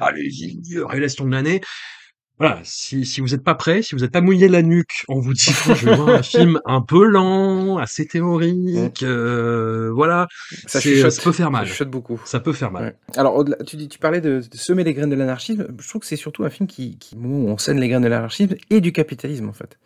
allez-y 0.00 0.60
révélation 0.78 1.24
de 1.24 1.32
l'année 1.32 1.60
voilà, 2.38 2.60
si, 2.62 3.04
si 3.04 3.20
vous 3.20 3.28
n'êtes 3.28 3.42
pas 3.42 3.54
prêt, 3.54 3.82
si 3.82 3.94
vous 3.94 4.02
n'êtes 4.02 4.12
pas 4.12 4.20
mouillé 4.20 4.48
la 4.48 4.62
nuque 4.62 5.04
en 5.08 5.18
vous 5.18 5.32
disant 5.34 5.74
je 5.74 5.86
vais 5.86 5.96
voir 5.96 6.08
un 6.10 6.22
film 6.22 6.60
un 6.64 6.80
peu 6.80 7.04
lent, 7.04 7.78
assez 7.78 8.06
théorique, 8.06 9.02
euh, 9.02 9.90
voilà, 9.92 10.28
Ça 10.66 10.80
chuchote. 10.80 11.10
ça 11.10 11.22
peut 11.22 11.32
faire 11.32 11.50
mal. 11.50 11.66
Ça 11.66 11.72
chuchote 11.72 11.90
beaucoup. 11.90 12.20
Ça 12.24 12.40
peut 12.40 12.52
faire 12.52 12.70
mal. 12.70 12.84
Ouais. 12.84 12.94
Alors, 13.16 13.44
tu, 13.66 13.76
dis, 13.76 13.88
tu 13.88 13.98
parlais 13.98 14.20
de, 14.20 14.40
de 14.48 14.56
semer 14.56 14.84
les 14.84 14.94
graines 14.94 15.10
de 15.10 15.16
l'anarchisme. 15.16 15.66
Je 15.80 15.88
trouve 15.88 16.00
que 16.00 16.06
c'est 16.06 16.16
surtout 16.16 16.44
un 16.44 16.50
film 16.50 16.68
qui, 16.68 16.96
qui, 16.98 17.16
où 17.16 17.48
on 17.48 17.58
sème 17.58 17.78
les 17.78 17.88
graines 17.88 18.02
de 18.02 18.08
l'anarchisme 18.08 18.54
et 18.70 18.80
du 18.80 18.92
capitalisme, 18.92 19.48
en 19.48 19.52
fait. 19.52 19.78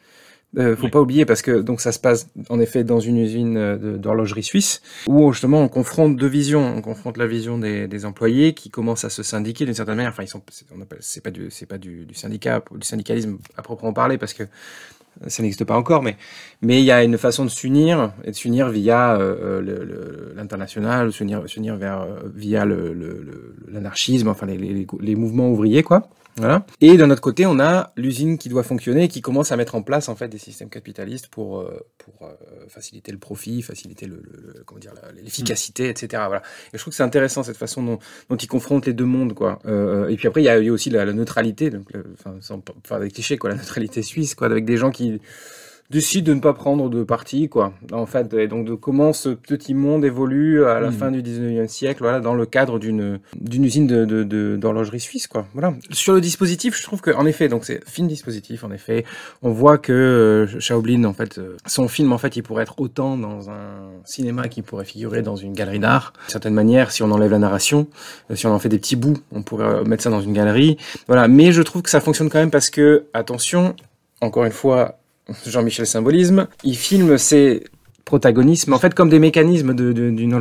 Euh, 0.59 0.77
faut 0.77 0.89
pas 0.91 1.01
oublier 1.01 1.25
parce 1.25 1.41
que 1.41 1.63
donc 1.63 1.81
ça 1.81 1.93
se 1.93 1.99
passe 1.99 2.29
en 2.51 2.61
effet 2.61 2.85
dans 2.85 3.01
une 3.01 3.17
usine 3.17 3.57
euh, 3.57 3.97
d'horlogerie 3.97 4.43
suisse 4.43 4.83
où 5.07 5.33
justement 5.33 5.63
on 5.63 5.69
confronte 5.69 6.17
deux 6.17 6.27
visions. 6.27 6.75
On 6.77 6.83
confronte 6.83 7.17
la 7.17 7.27
vision 7.27 7.57
des, 7.59 7.89
des 7.89 8.05
employés 8.05 8.53
qui 8.53 8.69
commencent 8.69 9.05
à 9.07 9.11
se 9.11 9.23
syndiquer 9.23 9.65
d'une 9.65 9.73
certaine 9.73 9.97
manière. 9.97 10.11
Enfin, 10.13 10.25
ils 10.25 10.29
sont, 10.29 10.43
c'est- 10.51 11.23
pas 11.23 11.31
du, 11.31 11.47
c'est 11.51 11.65
pas 11.67 11.79
du, 11.79 12.05
du 12.05 12.15
syndicat, 12.15 12.63
du 12.71 12.87
syndicalisme 12.87 13.39
à 13.57 13.63
proprement 13.63 13.95
parler 13.95 14.19
parce 14.19 14.35
que 14.35 14.43
ça 15.27 15.43
n'existe 15.43 15.65
pas 15.65 15.77
encore, 15.77 16.03
mais 16.03 16.17
mais 16.63 16.81
il 16.81 16.85
y 16.85 16.91
a 16.91 17.03
une 17.05 17.17
façon 17.19 17.45
de 17.45 17.51
s'unir 17.51 18.13
et 18.25 18.31
de 18.31 18.37
s'unir 18.37 18.69
via 18.71 19.15
euh, 19.17 19.61
le- 19.61 20.33
l'international, 20.37 21.13
s'unir 21.13 21.43
s'unir 21.47 21.77
vers 21.77 22.01
euh, 22.03 22.21
via 22.35 22.65
le- 22.65 22.93
le- 22.93 23.23
le- 23.23 23.55
l'anarchisme, 23.71 24.29
enfin 24.29 24.47
les, 24.47 24.57
les, 24.59 24.87
les 25.01 25.15
mouvements 25.15 25.51
ouvriers 25.51 25.83
quoi. 25.83 26.09
Et 26.81 26.97
d'un 26.97 27.11
autre 27.11 27.21
côté, 27.21 27.47
on 27.47 27.61
a 27.61 27.93
l'usine 27.97 28.39
qui 28.39 28.49
doit 28.49 28.63
fonctionner, 28.63 29.05
et 29.05 29.09
qui 29.09 29.21
commence 29.21 29.53
à 29.53 29.57
mettre 29.57 29.75
en 29.75 29.83
place 29.83 30.09
en 30.09 30.17
fait 30.17 30.29
des 30.29 30.39
systèmes 30.39 30.71
capitalistes 30.71 31.29
pour 31.29 31.61
euh, 31.61 31.81
pour 31.99 32.27
euh, 32.27 32.35
faciliter 32.69 33.13
le 33.13 33.19
profit, 33.19 33.63
faciliter 33.63 34.11
l'efficacité, 35.23 35.89
etc. 35.89 36.23
Voilà. 36.27 36.43
Et 36.73 36.79
je 36.79 36.79
trouve 36.79 36.93
que 36.93 36.97
c'est 36.97 37.03
intéressant 37.03 37.43
cette 37.43 37.57
façon 37.57 37.83
dont, 37.83 38.37
ils 38.37 38.49
confrontent 38.49 38.87
les 38.87 38.95
deux 38.95 39.05
mondes, 39.05 39.35
quoi. 39.35 39.59
Euh, 39.67 40.09
et 40.09 40.17
puis 40.17 40.27
après, 40.27 40.43
il 40.43 40.47
y 40.47 40.49
a 40.49 40.73
aussi 40.73 40.91
la, 40.91 41.05
neutralité, 41.13 41.71
donc 41.71 41.89
sans 42.41 42.63
faire 42.85 43.01
des 43.01 43.11
clichés, 43.11 43.37
quoi, 43.37 43.51
la 43.51 43.57
neutralité 43.57 44.03
suisse, 44.03 44.35
quoi, 44.35 44.47
avec 44.47 44.65
des 44.65 44.77
gens 44.77 44.91
qui 44.91 45.21
décident 45.93 46.29
de 46.31 46.35
ne 46.35 46.41
pas 46.41 46.55
prendre 46.55 46.89
de 46.89 47.05
parti, 47.05 47.49
quoi. 47.49 47.73
En 47.93 48.07
fait, 48.07 48.33
et 48.35 48.49
donc 48.49 48.65
de 48.67 48.75
comment 48.75 49.13
ce 49.13 49.29
petit 49.29 49.75
monde 49.75 50.05
évolue 50.05 50.65
à 50.65 50.81
la 50.81 50.89
Mhm. 50.91 50.97
fin 50.97 51.11
du 51.11 51.23
19e 51.23 51.69
siècle, 51.69 52.03
voilà, 52.03 52.19
dans 52.21 52.35
le 52.35 52.47
cadre 52.47 52.79
d'une 52.79 53.21
d'une 53.41 53.65
usine 53.65 53.87
de 53.87 54.05
de- 54.05 54.25
de- 54.25 54.57
d'horlogerie 54.57 54.99
suisse, 55.01 55.27
quoi. 55.27 55.47
Voilà. 55.53 55.75
Sur 55.91 56.15
le 56.15 56.21
dispositif, 56.21 56.77
je 56.77 56.83
trouve 56.83 57.01
que 57.03 57.11
en 57.13 57.27
effet, 57.27 57.49
donc 57.49 57.65
c'est 57.65 57.87
film 57.89 58.09
dispositif, 58.09 58.65
en 58.65 58.73
effet, 58.73 59.05
on 59.43 59.51
voit 59.53 59.79
que 59.79 59.93
euh, 59.93 60.61
Shaoblin, 60.61 61.05
en 61.05 61.13
fait, 61.13 61.39
euh, 61.39 61.57
son 61.67 61.87
film, 61.89 62.13
en 62.13 62.19
fait, 62.19 62.35
il 62.37 62.43
pourrait 62.43 62.63
être 62.63 62.81
autant 62.81 63.17
dans 63.17 63.51
un 63.51 63.91
cinéma 64.05 64.49
qu'il 64.49 64.63
pourrait 64.63 64.85
figurer 64.87 65.23
dans 65.23 65.37
une 65.37 65.53
galerie 65.53 65.79
d'art. 65.79 66.13
D'une 66.27 66.31
certaine 66.33 66.55
manière, 66.55 66.91
si 66.91 67.03
on 67.03 67.11
enlève 67.11 67.31
la 67.31 67.39
narration, 67.39 67.87
euh, 68.31 68.35
si 68.35 68.47
on 68.47 68.55
en 68.55 68.59
fait 68.59 68.69
des 68.71 68.79
petits 68.79 68.97
bouts, 68.97 69.19
on 69.31 69.43
pourrait 69.43 69.67
euh, 69.67 69.85
mettre 69.85 70.03
ça 70.03 70.11
dans 70.11 70.21
une 70.23 70.33
galerie. 70.33 70.79
Voilà. 71.07 71.29
Mais 71.29 71.53
je 71.53 71.61
trouve 71.63 71.83
que 71.83 71.91
ça 71.91 72.01
fonctionne 72.01 72.31
quand 72.31 72.39
même 72.39 72.51
parce 72.51 72.71
que, 72.71 73.05
attention, 73.13 73.77
encore 74.21 74.45
une 74.45 74.53
fois, 74.53 74.99
Jean-Michel 75.47 75.87
Symbolisme, 75.87 76.49
il 76.65 76.77
filme 76.77 77.17
ses 77.19 77.65
protagonismes 78.05 78.73
en 78.73 78.79
fait 78.79 78.95
comme 78.95 79.09
des 79.09 79.21
mécanismes 79.21 79.75
de- 79.75 79.93
de- 79.93 80.11
d'une 80.11 80.35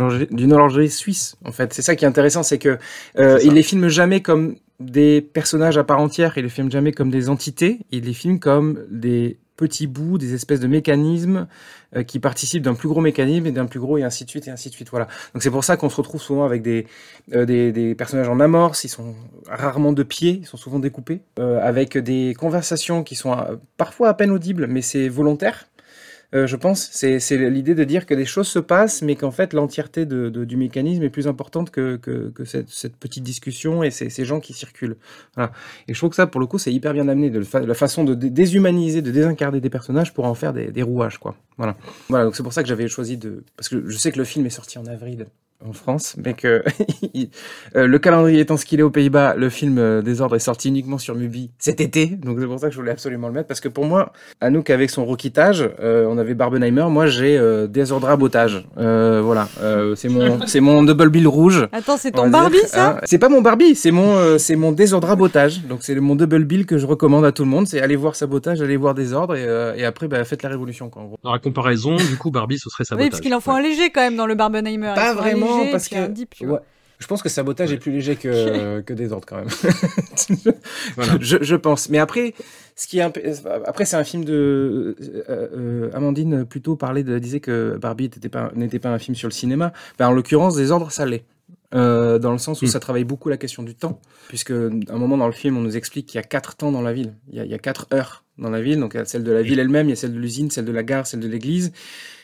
horlogerie, 0.53 0.89
suisse 0.89 1.35
en 1.45 1.51
fait. 1.51 1.73
C'est 1.73 1.81
ça 1.83 1.95
qui 1.95 2.05
est 2.05 2.07
intéressant 2.07 2.43
c'est 2.43 2.57
que 2.57 2.77
euh, 3.19 3.39
il 3.43 3.53
les 3.53 3.61
filme 3.63 3.87
jamais 3.87 4.21
comme 4.21 4.55
des 4.79 5.21
personnages 5.21 5.77
à 5.77 5.83
part 5.83 5.99
entière 5.99 6.33
il 6.37 6.43
les 6.43 6.49
filme 6.49 6.71
jamais 6.71 6.91
comme 6.91 7.11
des 7.11 7.29
entités 7.29 7.79
il 7.91 8.03
les 8.05 8.13
filme 8.13 8.39
comme 8.39 8.79
des 8.89 9.37
petits 9.61 9.85
bouts 9.85 10.17
des 10.17 10.33
espèces 10.33 10.59
de 10.59 10.67
mécanismes 10.67 11.47
euh, 11.95 12.01
qui 12.01 12.17
participent 12.19 12.63
d'un 12.63 12.73
plus 12.73 12.89
gros 12.89 13.01
mécanisme 13.01 13.45
et 13.45 13.51
d'un 13.51 13.67
plus 13.67 13.79
gros 13.79 13.99
et 13.99 14.03
ainsi 14.03 14.25
de 14.25 14.29
suite 14.29 14.47
et 14.47 14.51
ainsi 14.51 14.69
de 14.69 14.73
suite 14.73 14.89
voilà 14.89 15.07
donc 15.33 15.43
c'est 15.43 15.51
pour 15.51 15.63
ça 15.63 15.77
qu'on 15.77 15.89
se 15.89 15.97
retrouve 15.97 16.19
souvent 16.19 16.45
avec 16.45 16.63
des 16.63 16.87
euh, 17.33 17.45
des, 17.45 17.95
personnages 17.95 18.29
en 18.29 18.39
amorce, 18.39 18.83
ils 18.83 18.89
sont 18.89 19.13
rarement 19.47 19.93
de 19.93 20.03
pied, 20.03 20.39
ils 20.41 20.45
sont 20.47 20.57
souvent 20.57 20.79
découpés, 20.79 21.21
euh, 21.39 21.59
avec 21.61 21.97
des 21.97 22.33
conversations 22.37 23.03
qui 23.03 23.15
sont 23.15 23.37
parfois 23.77 24.09
à 24.09 24.13
peine 24.13 24.31
audibles, 24.31 24.67
mais 24.67 24.81
c'est 24.81 25.07
volontaire. 25.07 25.67
Euh, 26.33 26.47
je 26.47 26.55
pense, 26.55 26.89
c'est 26.91 27.19
l'idée 27.49 27.75
de 27.75 27.83
dire 27.83 28.05
que 28.05 28.13
des 28.13 28.25
choses 28.25 28.47
se 28.47 28.59
passent, 28.59 29.01
mais 29.01 29.15
qu'en 29.15 29.31
fait 29.31 29.53
l'entièreté 29.53 30.05
du 30.05 30.57
mécanisme 30.57 31.03
est 31.03 31.09
plus 31.09 31.27
importante 31.27 31.71
que, 31.71 31.99
cette, 32.45 32.95
petite 32.95 33.23
discussion 33.23 33.83
et 33.83 33.91
ces, 33.91 34.09
ces 34.09 34.25
gens 34.25 34.39
qui 34.39 34.53
circulent. 34.53 34.97
Voilà. 35.35 35.51
Et 35.87 35.93
je 35.93 35.99
trouve 35.99 36.11
que 36.11 36.15
ça, 36.15 36.27
pour 36.27 36.39
le 36.39 36.47
coup, 36.47 36.57
c'est 36.57 36.73
hyper 36.73 36.93
bien 36.93 37.07
amené, 37.07 37.29
de 37.29 37.43
la 37.65 37.73
façon 37.73 38.03
de 38.03 38.15
dé- 38.15 38.29
déshumaniser, 38.29 39.01
de 39.01 39.11
désincarner 39.11 39.59
des 39.59 39.69
personnages 39.69 40.13
pour 40.13 40.25
en 40.25 40.33
faire 40.33 40.53
des, 40.53 40.71
des 40.71 40.83
rouages, 40.83 41.17
quoi. 41.17 41.35
Voilà. 41.57 41.75
Voilà, 42.09 42.25
donc 42.25 42.35
c'est 42.35 42.43
pour 42.43 42.53
ça 42.53 42.63
que 42.63 42.69
j'avais 42.69 42.87
choisi 42.87 43.17
de... 43.17 43.43
Parce 43.57 43.69
que 43.69 43.89
je 43.89 43.97
sais 43.97 44.11
que 44.11 44.17
le 44.17 44.25
film 44.25 44.45
est 44.45 44.51
sorti 44.51 44.77
en 44.77 44.85
avril 44.85 45.27
en 45.67 45.73
France, 45.73 46.15
mais 46.23 46.33
que 46.33 46.63
euh, 47.75 47.87
le 47.87 47.99
calendrier 47.99 48.39
étant 48.39 48.57
ce 48.57 48.65
qu'il 48.65 48.79
est 48.79 48.83
aux 48.83 48.89
Pays-Bas, 48.89 49.35
le 49.35 49.49
film 49.49 49.77
euh, 49.77 50.01
Désordre 50.01 50.35
est 50.35 50.39
sorti 50.39 50.69
uniquement 50.69 50.97
sur 50.97 51.15
Mubi 51.15 51.51
cet 51.59 51.81
été, 51.81 52.07
donc 52.07 52.37
c'est 52.39 52.45
pour 52.45 52.59
ça 52.59 52.67
que 52.67 52.73
je 52.73 52.79
voulais 52.79 52.91
absolument 52.91 53.27
le 53.27 53.33
mettre, 53.33 53.47
parce 53.47 53.59
que 53.59 53.67
pour 53.69 53.85
moi, 53.85 54.13
Anouk 54.41 54.69
avec 54.69 54.89
son 54.89 55.05
roquitage, 55.05 55.69
euh, 55.79 56.05
on 56.09 56.17
avait 56.17 56.33
Barbenheimer, 56.33 56.85
moi 56.89 57.07
j'ai 57.07 57.37
euh, 57.37 57.67
Désordre 57.67 58.09
à 58.09 58.15
botage, 58.15 58.65
Euh, 58.77 59.21
voilà, 59.23 59.47
euh, 59.61 59.95
c'est 59.95 60.09
mon 60.09 60.39
c'est 60.47 60.59
mon 60.61 60.83
double 60.83 61.09
bill 61.09 61.27
rouge. 61.27 61.67
Attends, 61.71 61.97
c'est 61.97 62.13
on 62.15 62.23
ton 62.23 62.23
dire, 62.23 62.31
Barbie, 62.31 62.57
ça 62.65 62.91
hein. 62.91 63.01
C'est 63.03 63.19
pas 63.19 63.29
mon 63.29 63.41
Barbie, 63.41 63.75
c'est 63.75 63.91
mon 63.91 64.15
euh, 64.15 64.37
c'est 64.37 64.55
mon 64.55 64.71
désordre 64.71 65.09
à 65.09 65.15
botage, 65.15 65.61
donc 65.63 65.79
c'est 65.81 65.95
mon 65.95 66.15
double 66.15 66.45
bill 66.45 66.65
que 66.65 66.77
je 66.77 66.85
recommande 66.85 67.25
à 67.25 67.31
tout 67.31 67.43
le 67.43 67.49
monde, 67.49 67.67
c'est 67.67 67.81
aller 67.81 67.95
voir 67.95 68.15
sabotage, 68.15 68.61
aller 68.61 68.77
voir 68.77 68.93
désordre 68.93 69.35
et, 69.35 69.45
euh, 69.45 69.75
et 69.75 69.85
après 69.85 70.07
bah, 70.07 70.23
faites 70.23 70.43
la 70.43 70.49
révolution 70.49 70.89
quoi. 70.89 71.01
En 71.01 71.05
gros. 71.05 71.17
Dans 71.23 71.31
la 71.31 71.39
comparaison, 71.39 71.95
du 71.95 72.17
coup, 72.17 72.31
Barbie, 72.31 72.59
ce 72.59 72.69
serait 72.69 72.83
sabotage. 72.83 73.05
Oui, 73.05 73.09
parce 73.09 73.21
qu'il 73.21 73.33
en 73.33 73.39
faut 73.39 73.51
un 73.51 73.61
léger 73.61 73.89
quand 73.89 74.01
même 74.01 74.15
dans 74.15 74.25
le 74.25 74.35
Barbenheimer. 74.35 74.93
Pas 74.95 75.13
vraiment, 75.13 75.50
léger, 75.59 75.71
parce 75.71 75.93
un 75.93 76.07
que- 76.07 76.11
deep, 76.11 76.35
tu 76.35 76.45
vois. 76.45 76.57
Ouais. 76.59 76.65
Je 76.99 77.07
pense 77.07 77.23
que 77.23 77.29
sabotage 77.29 77.71
est 77.73 77.77
plus 77.77 77.91
léger 77.91 78.15
que, 78.15 78.79
que 78.85 78.93
désordre 78.93 79.25
quand 79.27 79.37
même. 79.37 79.47
Voilà. 80.95 81.17
je, 81.19 81.37
je 81.41 81.55
pense. 81.55 81.89
Mais 81.89 81.97
après, 81.97 82.33
ce 82.75 82.87
qui 82.87 82.99
est 82.99 83.01
après 83.01 83.85
c'est 83.85 83.95
un 83.95 84.03
film 84.03 84.23
de 84.23 84.95
euh, 85.01 85.23
euh, 85.29 85.89
Amandine 85.93 86.45
plutôt 86.45 86.75
parlait 86.75 87.03
de 87.03 87.17
disait 87.19 87.39
que 87.39 87.77
Barbie 87.81 88.03
n'était 88.05 88.29
pas 88.29 88.51
n'était 88.55 88.79
pas 88.79 88.89
un 88.89 88.99
film 88.99 89.15
sur 89.15 89.27
le 89.27 89.33
cinéma. 89.33 89.73
Ben, 89.97 90.07
en 90.07 90.11
l'occurrence, 90.11 90.55
Désordre 90.55 90.91
ça 90.91 91.05
l'est. 91.05 91.25
Euh, 91.73 92.19
dans 92.19 92.33
le 92.33 92.37
sens 92.37 92.61
où 92.61 92.65
Mm. 92.65 92.67
ça 92.67 92.79
travaille 92.81 93.05
beaucoup 93.05 93.29
la 93.29 93.37
question 93.37 93.63
du 93.63 93.75
temps, 93.75 94.01
puisque 94.27 94.51
à 94.51 94.53
un 94.93 94.97
moment 94.97 95.17
dans 95.17 95.25
le 95.27 95.31
film, 95.31 95.55
on 95.57 95.61
nous 95.61 95.77
explique 95.77 96.05
qu'il 96.05 96.15
y 96.17 96.19
a 96.19 96.23
quatre 96.23 96.55
temps 96.57 96.69
dans 96.71 96.81
la 96.81 96.91
ville. 96.91 97.13
Il 97.29 97.35
y 97.37 97.39
a, 97.39 97.45
il 97.45 97.49
y 97.51 97.53
a 97.53 97.59
quatre 97.59 97.87
heures 97.93 98.25
dans 98.37 98.49
la 98.49 98.61
ville, 98.61 98.77
donc 98.79 98.93
il 98.93 98.97
y 98.97 98.99
a 98.99 99.05
celle 99.05 99.23
de 99.23 99.31
la 99.31 99.41
ville 99.41 99.57
elle-même, 99.57 99.87
il 99.87 99.91
y 99.91 99.93
a 99.93 99.95
celle 99.95 100.13
de 100.13 100.19
l'usine, 100.19 100.51
celle 100.51 100.65
de 100.65 100.71
la 100.73 100.83
gare, 100.83 101.07
celle 101.07 101.21
de 101.21 101.29
l'église, 101.29 101.71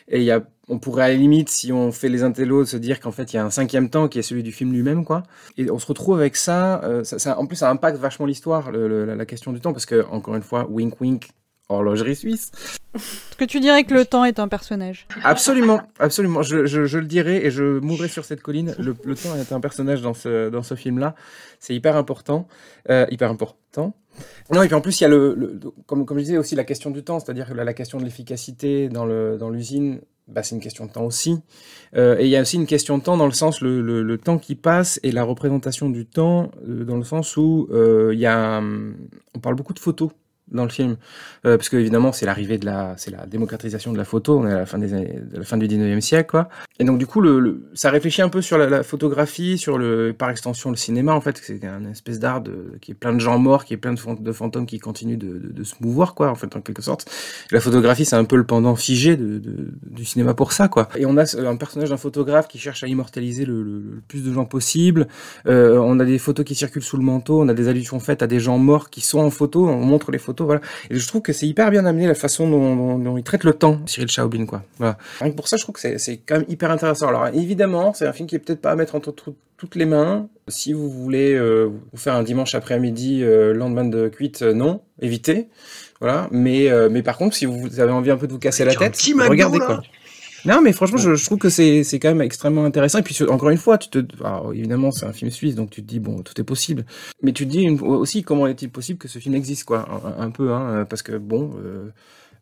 et 0.10 0.18
il 0.18 0.24
y 0.26 0.32
a, 0.32 0.44
on 0.70 0.80
pourrait 0.80 1.04
à 1.04 1.08
la 1.10 1.16
limite, 1.16 1.50
si 1.50 1.72
on 1.72 1.92
fait 1.92 2.10
les 2.10 2.24
intellos, 2.24 2.66
se 2.66 2.78
dire 2.78 3.00
qu'en 3.00 3.12
fait 3.12 3.32
il 3.34 3.38
y 3.38 3.40
a 3.40 3.46
un 3.46 3.50
cinquième 3.50 3.90
temps 3.90 4.08
qui 4.08 4.20
est 4.20 4.24
celui 4.24 4.44
du 4.44 4.52
film 4.52 4.72
lui-même, 4.74 5.06
quoi. 5.06 5.24
Et 5.58 5.72
on 5.72 5.80
se 5.80 5.86
retrouve 5.88 6.20
avec 6.20 6.36
ça, 6.36 6.84
euh, 6.84 7.04
ça, 7.04 7.20
ça- 7.20 7.40
en 7.40 7.46
plus 7.46 7.56
ça 7.58 7.70
impacte 7.70 7.98
vachement 7.98 8.26
l'histoire, 8.26 8.72
la, 8.72 9.16
la 9.16 9.26
question 9.26 9.54
du 9.54 9.60
temps, 9.62 9.72
parce 9.74 9.86
que 9.86 10.06
encore 10.12 10.36
une 10.36 10.44
fois, 10.44 10.68
wink 10.70 11.00
wink, 11.02 11.30
horlogerie 11.70 12.16
suisse. 12.16 12.52
Est-ce 12.96 13.36
que 13.38 13.46
tu 13.46 13.60
dirais 13.60 13.84
que 13.84 13.94
le 13.94 14.06
temps 14.06 14.24
est 14.26 14.40
un 14.40 14.48
personnage 14.48 15.06
Absolument, 15.24 15.82
absolument. 16.00 16.42
Je, 16.42 16.66
je, 16.66 16.86
je 16.86 16.98
le 16.98 17.06
dirai 17.06 17.46
et 17.46 17.52
je 17.52 17.80
mourrai 17.80 18.08
sur 18.08 18.24
cette 18.26 18.42
colline. 18.42 18.74
Le, 18.80 18.96
le 19.04 19.16
temps 19.16 19.36
est 19.36 19.52
un 19.52 19.60
personnage 19.60 20.02
dans 20.02 20.14
ce, 20.14 20.50
dans 20.50 20.64
ce 20.64 20.76
film-là. 20.76 21.14
C'est 21.60 21.76
hyper 21.76 21.96
important. 21.98 22.48
Euh, 22.90 23.06
hyper 23.12 23.30
important. 23.30 23.94
Non, 24.52 24.64
et 24.64 24.68
puis 24.68 24.76
en 24.76 24.82
plus, 24.82 25.00
il 25.00 25.04
y 25.04 25.06
a 25.06 25.10
le, 25.10 25.36
le- 25.36 25.60
comme, 25.86 26.06
comme 26.06 26.18
je 26.18 26.24
disais 26.24 26.38
aussi 26.38 26.56
la 26.56 26.64
question 26.64 26.90
du 26.90 27.04
temps, 27.04 27.20
c'est-à-dire 27.20 27.48
que 27.50 27.54
la, 27.54 27.64
la 27.66 27.74
question 27.74 28.00
de 28.00 28.06
l'efficacité 28.06 28.88
dans 28.90 29.06
le 29.06 29.38
dans 29.38 29.50
l'usine, 29.50 30.00
bah, 30.28 30.44
c'est 30.44 30.56
une 30.56 30.62
question 30.62 30.86
de 30.86 30.92
temps 30.92 31.06
aussi. 31.06 31.40
Euh, 31.96 32.18
et 32.20 32.26
il 32.26 32.30
y 32.30 32.36
a 32.36 32.42
aussi 32.42 32.58
une 32.58 32.66
question 32.66 32.98
de 32.98 33.04
temps 33.04 33.18
dans 33.18 33.26
le 33.26 33.32
sens 33.32 33.62
le, 33.62 33.82
le, 33.82 34.18
temps 34.18 34.38
qui 34.38 34.56
passe 34.56 35.00
et 35.04 35.12
la 35.12 35.24
représentation 35.24 35.90
du 35.90 36.06
temps 36.06 36.52
euh, 36.68 36.84
dans 36.84 36.98
le 36.98 37.04
sens 37.04 37.38
où 37.38 37.68
euh, 37.72 38.12
il 38.14 38.20
y 38.20 38.26
a, 38.26 38.62
on 38.62 39.40
parle 39.40 39.56
beaucoup 39.56 39.74
de 39.74 39.80
photos 39.80 40.12
dans 40.52 40.64
le 40.64 40.70
film, 40.70 40.98
euh, 41.46 41.58
parce 41.58 41.70
que 41.70 41.78
évidemment 41.78 42.12
c'est 42.12 42.26
l'arrivée 42.26 42.58
de 42.58 42.66
la, 42.66 42.94
c'est 42.98 43.12
la 43.12 43.26
démocratisation 43.26 43.92
de 43.92 43.98
la 43.98 44.06
photo, 44.06 44.40
on 44.40 44.48
est 44.48 44.52
à 44.54 44.60
la 44.60 44.66
fin 44.66 44.78
des 44.80 44.94
années, 44.94 45.20
de 45.32 45.38
la 45.38 45.44
fin 45.44 45.58
du 45.58 45.68
19e 45.68 46.02
siècle, 46.02 46.30
quoi. 46.32 46.50
Et 46.80 46.84
donc 46.84 46.98
du 47.00 47.08
coup, 47.08 47.22
le, 47.22 47.40
le- 47.40 47.64
ça 47.74 47.90
réfléchit 47.90 48.22
un 48.22 48.30
peu 48.30 48.42
sur 48.42 48.58
la, 48.58 48.84
photographie, 48.84 49.58
sur 49.58 49.78
le, 49.78 50.14
par 50.18 50.30
extension 50.30 50.70
le 50.70 50.76
cinéma 50.76 51.14
en 51.14 51.22
fait, 51.22 51.40
c'est 51.44 51.64
un 51.66 51.86
espèce 51.90 52.20
d'art 52.20 52.44
qui 52.82 52.92
est 52.92 52.96
plein 52.96 53.14
de 53.14 53.20
gens 53.20 53.38
morts, 53.40 53.66
qui 53.66 53.74
est 53.74 53.78
plein 53.78 53.94
de, 53.94 54.00
fan- 54.00 54.22
de 54.22 54.32
fantômes 54.32 54.66
qui 54.66 54.80
continuent 54.80 55.18
de, 55.18 55.38
de, 55.40 55.52
de 55.52 55.64
se 55.64 55.76
mouvoir, 55.82 56.14
quoi, 56.16 56.30
en 56.30 56.36
fait, 56.36 56.56
en 56.56 56.62
quelque 56.62 56.82
sorte. 56.82 57.10
La 57.52 57.60
photographie, 57.60 58.06
c'est 58.06 58.16
un 58.16 58.26
peu 58.26 58.36
le 58.36 58.44
pendant 58.46 58.76
figé 58.76 59.18
de, 59.18 59.42
du 59.90 60.06
cinéma 60.06 60.34
pour 60.34 60.52
ça, 60.52 60.68
quoi. 60.68 60.88
Et 60.98 61.06
on 61.06 61.18
a 61.18 61.24
un 61.46 61.56
personnage 61.56 61.90
d'un 61.90 61.98
photographe 61.98 62.48
qui 62.48 62.60
cherche 62.60 62.84
à 62.84 62.88
immortaliser 62.88 63.46
le- 63.46 63.64
le 63.64 64.02
plus 64.08 64.24
de 64.24 64.32
gens 64.32 64.46
possible. 64.46 65.08
Euh, 65.48 65.78
on 65.80 66.00
a 66.00 66.06
des 66.06 66.20
photos 66.20 66.46
qui 66.46 66.54
circulent 66.56 66.84
sous 66.84 66.98
le 66.98 67.04
manteau, 67.04 67.42
on 67.42 67.48
a 67.48 67.54
des 67.54 67.68
allusions 67.68 68.00
faites 68.00 68.22
à 68.22 68.28
des 68.28 68.40
gens 68.40 68.58
morts 68.60 68.90
qui 68.90 69.02
sont 69.02 69.20
en 69.20 69.32
photo, 69.32 69.68
on 69.68 69.84
montre 69.86 70.12
les 70.12 70.20
photos, 70.20 70.37
voilà. 70.46 70.62
Et 70.90 70.96
je 70.98 71.08
trouve 71.08 71.22
que 71.22 71.34
c'est 71.34 71.48
hyper 71.48 71.72
bien 71.72 71.86
amené 71.86 72.08
la 72.08 72.16
façon 72.16 72.50
dont, 72.50 72.76
dont- 72.76 73.00
dont 73.00 73.18
il 73.18 73.24
traite 73.24 73.44
le 73.44 73.54
temps, 73.54 73.80
Cyril 73.86 74.10
Chaoblin, 74.10 74.46
quoi. 74.46 74.64
Voilà. 74.78 74.98
Rien 75.20 75.32
que 75.32 75.36
pour 75.36 75.48
ça, 75.48 75.58
je 75.58 75.64
trouve 75.64 75.76
que 75.76 75.98
c'est- 75.98 76.18
quand 76.26 76.36
même 76.36 76.46
hyper 76.48 76.72
intéressant. 76.72 77.08
Alors 77.08 77.28
évidemment, 77.28 77.94
c'est 77.94 78.06
un 78.08 78.14
film 78.14 78.28
qui 78.28 78.36
est 78.36 78.40
peut-être 78.40 78.62
pas 78.62 78.72
à 78.72 78.76
mettre 78.76 78.96
entre 78.96 79.12
tout- 79.12 79.36
toutes 79.58 79.76
les 79.76 79.86
mains. 79.86 80.28
Si 80.48 80.72
vous 80.74 80.90
voulez 80.90 81.34
euh, 81.34 81.66
vous 81.92 81.98
faire 81.98 82.14
un 82.16 82.24
dimanche 82.24 82.54
après-midi, 82.56 83.22
euh, 83.24 83.54
lendemain 83.54 83.86
de 83.86 84.08
cuite, 84.08 84.42
euh, 84.44 84.54
non, 84.54 84.82
évitez. 85.02 85.48
Voilà. 86.00 86.28
Mais, 86.32 86.70
euh, 86.70 86.90
mais 86.92 87.02
par 87.02 87.18
contre, 87.18 87.36
si 87.36 87.46
vous 87.46 87.80
avez 87.80 87.92
envie 87.92 88.12
un 88.12 88.18
peu 88.18 88.28
de 88.28 88.34
vous 88.34 88.40
casser 88.40 88.64
la 88.66 88.72
tête, 88.86 88.96
regardez 89.30 89.58
là. 89.60 89.82
Non, 90.48 90.62
mais 90.62 90.72
franchement, 90.72 90.98
je, 90.98 91.16
je 91.16 91.26
trouve 91.26 91.40
que 91.40 91.50
c'est 91.50 91.84
c'est 91.84 92.00
quand 92.00 92.08
même 92.10 92.22
extrêmement 92.22 92.64
intéressant. 92.64 93.00
Et 93.00 93.04
puis, 93.04 93.16
encore 93.28 93.50
une 93.50 93.58
fois, 93.58 93.78
tu 93.78 93.90
te, 93.90 94.00
alors, 94.24 94.54
évidemment, 94.54 94.92
c'est 94.92 95.06
un 95.06 95.12
film 95.14 95.30
suisse, 95.30 95.56
donc 95.56 95.72
tu 95.72 95.82
te 95.82 95.88
dis, 95.88 96.00
bon, 96.00 96.22
tout 96.24 96.40
est 96.40 96.44
possible. 96.44 96.86
Mais 97.22 97.34
tu 97.34 97.46
te 97.46 97.52
dis 97.52 97.62
une- 97.64 97.82
aussi, 97.82 98.24
comment 98.24 98.48
est-il 98.48 98.70
possible 98.72 98.98
que 99.00 99.08
ce 99.10 99.20
film 99.20 99.36
existe, 99.36 99.66
quoi, 99.66 99.88
un, 99.90 100.24
un 100.26 100.32
peu, 100.32 100.54
hein, 100.54 100.86
parce 100.90 101.02
que, 101.02 101.18
bon, 101.18 101.52
euh, 101.64 101.92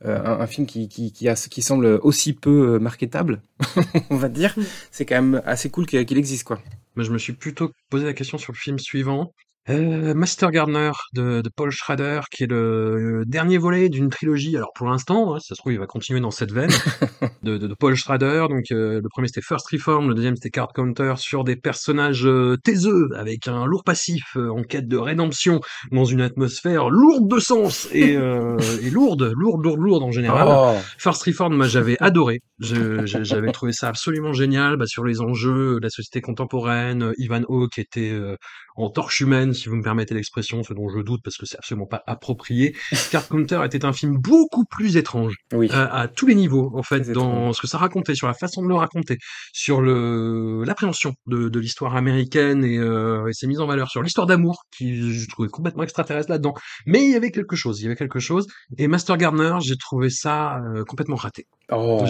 euh, 0.05 0.19
un, 0.23 0.41
un 0.41 0.47
film 0.47 0.67
qui, 0.67 0.87
qui, 0.89 1.11
qui, 1.13 1.27
a, 1.29 1.35
qui 1.35 1.61
semble 1.63 1.87
aussi 2.03 2.33
peu 2.33 2.75
euh, 2.75 2.79
marketable, 2.79 3.41
on 4.11 4.17
va 4.17 4.29
dire, 4.29 4.55
c'est 4.91 5.05
quand 5.05 5.15
même 5.21 5.41
assez 5.45 5.69
cool 5.69 5.85
qu'il 5.87 6.05
qu'il 6.05 6.17
existe, 6.17 6.43
quoi. 6.43 6.59
Mais 6.95 7.03
je 7.05 7.11
me 7.11 7.17
suis 7.17 7.33
plutôt 7.33 7.71
posé 7.89 8.05
la 8.05 8.13
question 8.13 8.37
sur 8.37 8.53
le 8.53 8.57
film 8.57 8.77
suivant. 8.79 9.33
Euh, 9.69 10.13
Master 10.13 10.51
Gardener 10.51 10.91
de, 11.13 11.41
de 11.41 11.49
Paul 11.49 11.71
Schrader, 11.71 12.21
qui 12.29 12.43
est 12.43 12.47
le, 12.47 13.19
le 13.19 13.25
dernier 13.25 13.57
volet 13.57 13.89
d'une 13.89 14.09
trilogie. 14.09 14.55
Alors 14.55 14.71
pour 14.75 14.87
l'instant, 14.87 15.33
hein, 15.33 15.39
si 15.39 15.47
ça 15.47 15.55
se 15.55 15.61
trouve, 15.61 15.73
il 15.73 15.79
va 15.79 15.87
continuer 15.87 16.19
dans 16.19 16.29
cette 16.29 16.51
veine 16.51 16.69
de, 17.43 17.57
de, 17.57 17.67
de 17.67 17.73
Paul 17.73 17.95
Schrader. 17.95 18.45
Donc 18.49 18.65
euh, 18.71 19.01
le 19.01 19.09
premier 19.09 19.27
c'était 19.27 19.41
First 19.41 19.67
Reform, 19.71 20.09
le 20.09 20.13
deuxième 20.13 20.35
c'était 20.35 20.51
Card 20.51 20.71
Counter 20.73 21.15
sur 21.17 21.43
des 21.43 21.55
personnages 21.55 22.27
euh, 22.27 22.57
taiseux 22.63 23.09
avec 23.15 23.47
un 23.47 23.65
lourd 23.65 23.83
passif 23.83 24.23
euh, 24.35 24.49
en 24.49 24.61
quête 24.61 24.87
de 24.87 24.97
rédemption 24.97 25.61
dans 25.91 26.05
une 26.05 26.21
atmosphère 26.21 26.89
lourde 26.89 27.27
de 27.27 27.39
sens 27.39 27.87
et, 27.91 28.15
euh, 28.15 28.57
et 28.83 28.91
lourde, 28.91 29.31
lourde, 29.35 29.63
lourde, 29.63 29.79
lourde 29.79 30.03
en 30.03 30.11
général. 30.11 30.47
Oh. 30.47 30.79
First 30.99 31.23
Reform, 31.23 31.55
moi 31.55 31.67
j'avais 31.67 31.97
adoré. 31.99 32.41
J'avais 32.59 33.51
trouvé 33.51 33.73
ça 33.73 33.89
absolument 33.89 34.33
génial 34.33 34.77
bah, 34.77 34.85
sur 34.85 35.03
les 35.03 35.21
enjeux 35.21 35.75
de 35.75 35.83
la 35.83 35.89
société 35.89 36.21
contemporaine. 36.21 37.03
Euh, 37.03 37.13
Ivan 37.17 37.41
Hawke 37.49 37.79
était 37.79 38.11
euh, 38.11 38.37
en 38.75 38.89
torche 38.89 39.21
humaine, 39.21 39.53
si 39.53 39.69
vous 39.69 39.75
me 39.75 39.83
permettez 39.83 40.13
l'expression, 40.13 40.63
ce 40.63 40.73
dont 40.73 40.89
je 40.89 40.99
doute 40.99 41.21
parce 41.23 41.37
que 41.37 41.45
c'est 41.45 41.57
absolument 41.57 41.85
pas 41.87 42.03
approprié. 42.07 42.75
Card 43.11 43.27
Counter 43.27 43.61
était 43.65 43.85
un 43.85 43.93
film 43.93 44.17
beaucoup 44.17 44.65
plus 44.65 44.97
étrange 44.97 45.35
Oui. 45.53 45.69
à, 45.71 46.01
à 46.01 46.07
tous 46.07 46.27
les 46.27 46.35
niveaux 46.35 46.71
en 46.75 46.83
fait 46.83 46.99
dans 47.11 47.11
étrange. 47.11 47.55
ce 47.55 47.61
que 47.61 47.67
ça 47.67 47.77
racontait, 47.77 48.15
sur 48.15 48.27
la 48.27 48.33
façon 48.33 48.61
de 48.63 48.67
le 48.67 48.75
raconter, 48.75 49.17
sur 49.53 49.81
le 49.81 50.63
l'appréhension 50.65 51.13
de, 51.27 51.49
de 51.49 51.59
l'histoire 51.59 51.95
américaine 51.95 52.63
et, 52.63 52.77
euh, 52.77 53.27
et 53.27 53.33
ses 53.33 53.47
mises 53.47 53.59
en 53.59 53.67
valeur, 53.67 53.89
sur 53.89 54.01
l'histoire 54.01 54.27
d'amour 54.27 54.63
qui 54.75 55.13
je 55.13 55.27
trouvais 55.29 55.49
complètement 55.49 55.83
extraterrestre 55.83 56.29
là-dedans. 56.29 56.53
Mais 56.85 57.03
il 57.05 57.11
y 57.11 57.15
avait 57.15 57.31
quelque 57.31 57.55
chose, 57.55 57.79
il 57.79 57.83
y 57.83 57.85
avait 57.87 57.95
quelque 57.95 58.19
chose. 58.19 58.47
Et 58.77 58.87
Master 58.87 59.17
Gardener, 59.17 59.55
j'ai 59.61 59.77
trouvé 59.77 60.09
ça 60.09 60.57
euh, 60.57 60.83
complètement 60.83 61.15
raté. 61.15 61.47
Oh. 61.71 62.05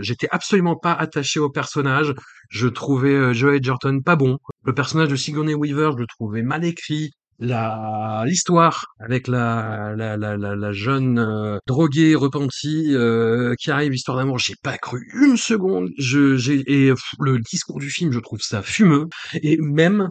J'étais 0.00 0.28
absolument 0.30 0.76
pas 0.76 0.92
attaché 0.92 1.40
au 1.40 1.50
personnage. 1.50 2.12
Je 2.50 2.68
trouvais 2.68 3.12
euh, 3.14 3.32
Joe 3.32 3.56
Edgerton 3.56 4.00
pas 4.00 4.16
bon. 4.16 4.38
Le 4.64 4.74
personnage 4.74 5.08
de 5.08 5.16
Sigourney 5.16 5.54
Weaver, 5.54 5.77
je 5.92 5.98
le 5.98 6.06
trouvais 6.06 6.42
mal 6.42 6.64
écrit. 6.64 7.10
La 7.40 8.24
l'histoire 8.26 8.86
avec 8.98 9.28
la 9.28 9.94
la, 9.96 10.16
la, 10.16 10.36
la, 10.36 10.56
la 10.56 10.72
jeune 10.72 11.20
euh, 11.20 11.58
droguée 11.68 12.16
repentie 12.16 12.94
euh, 12.96 13.54
qui 13.60 13.70
arrive, 13.70 13.94
histoire 13.94 14.16
d'amour, 14.18 14.38
j'ai 14.40 14.54
pas 14.62 14.76
cru 14.76 15.08
une 15.14 15.36
seconde. 15.36 15.88
Je 15.98 16.36
j'ai 16.36 16.58
et 16.66 16.90
pff, 16.90 17.02
le 17.20 17.38
discours 17.38 17.78
du 17.78 17.90
film, 17.90 18.10
je 18.12 18.18
trouve 18.18 18.40
ça 18.40 18.60
fumeux. 18.62 19.06
Et 19.42 19.56
même 19.58 20.08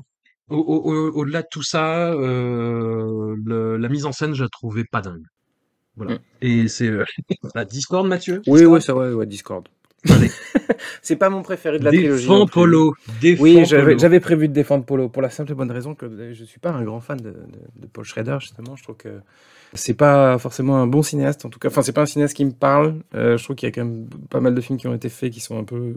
au- 0.50 0.56
au- 0.58 0.92
au- 0.94 1.12
au-delà 1.22 1.42
de 1.42 1.48
tout 1.52 1.64
ça, 1.64 2.12
euh, 2.14 3.36
le- 3.46 3.76
la 3.78 3.90
mise 3.90 4.06
en 4.06 4.14
scène, 4.14 4.34
je 4.34 4.44
la 4.44 4.50
trouvais 4.50 4.86
pas 4.90 5.02
dingue. 5.02 5.24
Voilà. 5.96 6.16
Mm. 6.16 6.20
Et 6.42 6.68
c'est 6.68 6.88
euh, 6.90 7.04
la 7.56 7.66
Discord, 7.66 8.08
Mathieu? 8.08 8.42
Oui, 8.48 8.60
Discord 8.60 8.76
oui, 8.76 8.82
ça, 8.82 8.96
ouais, 8.96 9.12
ouais, 9.14 9.26
Discord. 9.26 9.68
C'est 11.02 11.16
pas 11.16 11.30
mon 11.30 11.42
préféré 11.42 11.80
de 11.80 11.84
la 11.86 11.92
trilogie. 11.92 12.24
Défends 12.24 12.40
non 12.40 12.46
plus. 12.46 12.54
Polo. 12.54 12.94
Défends 13.22 13.44
Oui, 13.44 13.66
j'avais 13.66 14.20
prévu 14.20 14.48
de 14.48 14.54
défendre 14.54 14.86
Polo 14.86 15.10
pour 15.10 15.22
la 15.22 15.30
simple 15.30 15.52
et 15.52 15.56
bonne 15.56 15.72
raison 15.72 15.96
que 15.96 16.34
je 16.34 16.44
suis 16.44 16.60
pas 16.60 16.72
un 16.72 16.84
grand 16.84 17.00
fan 17.02 17.18
de, 17.18 17.30
de- 17.32 17.34
de 17.82 17.88
Paul 17.92 18.04
Schrader 18.06 18.38
justement. 18.40 18.76
Je 18.76 18.84
trouve 18.84 18.98
que 18.98 19.10
c'est 19.74 19.94
pas 19.96 20.38
forcément 20.38 20.78
un 20.78 20.88
bon 20.88 21.02
cinéaste 21.02 21.46
en 21.46 21.50
tout 21.50 21.60
cas. 21.60 21.68
Enfin, 21.70 21.82
c'est 21.82 21.92
pas 21.94 22.02
un 22.02 22.06
cinéaste 22.06 22.36
qui 22.36 22.46
me 22.46 22.52
parle. 22.52 22.96
Euh, 23.16 23.38
je 23.38 23.44
trouve 23.44 23.56
qu'il 23.56 23.68
y 23.68 23.72
a 23.72 23.74
quand 23.74 23.84
même 23.86 24.08
pas 24.30 24.40
mal 24.40 24.54
de 24.56 24.62
films 24.62 24.78
qui 24.80 24.88
ont 24.88 24.94
été 24.94 25.10
faits 25.10 25.32
qui 25.32 25.40
sont 25.40 25.58
un 25.58 25.64
peu 25.64 25.96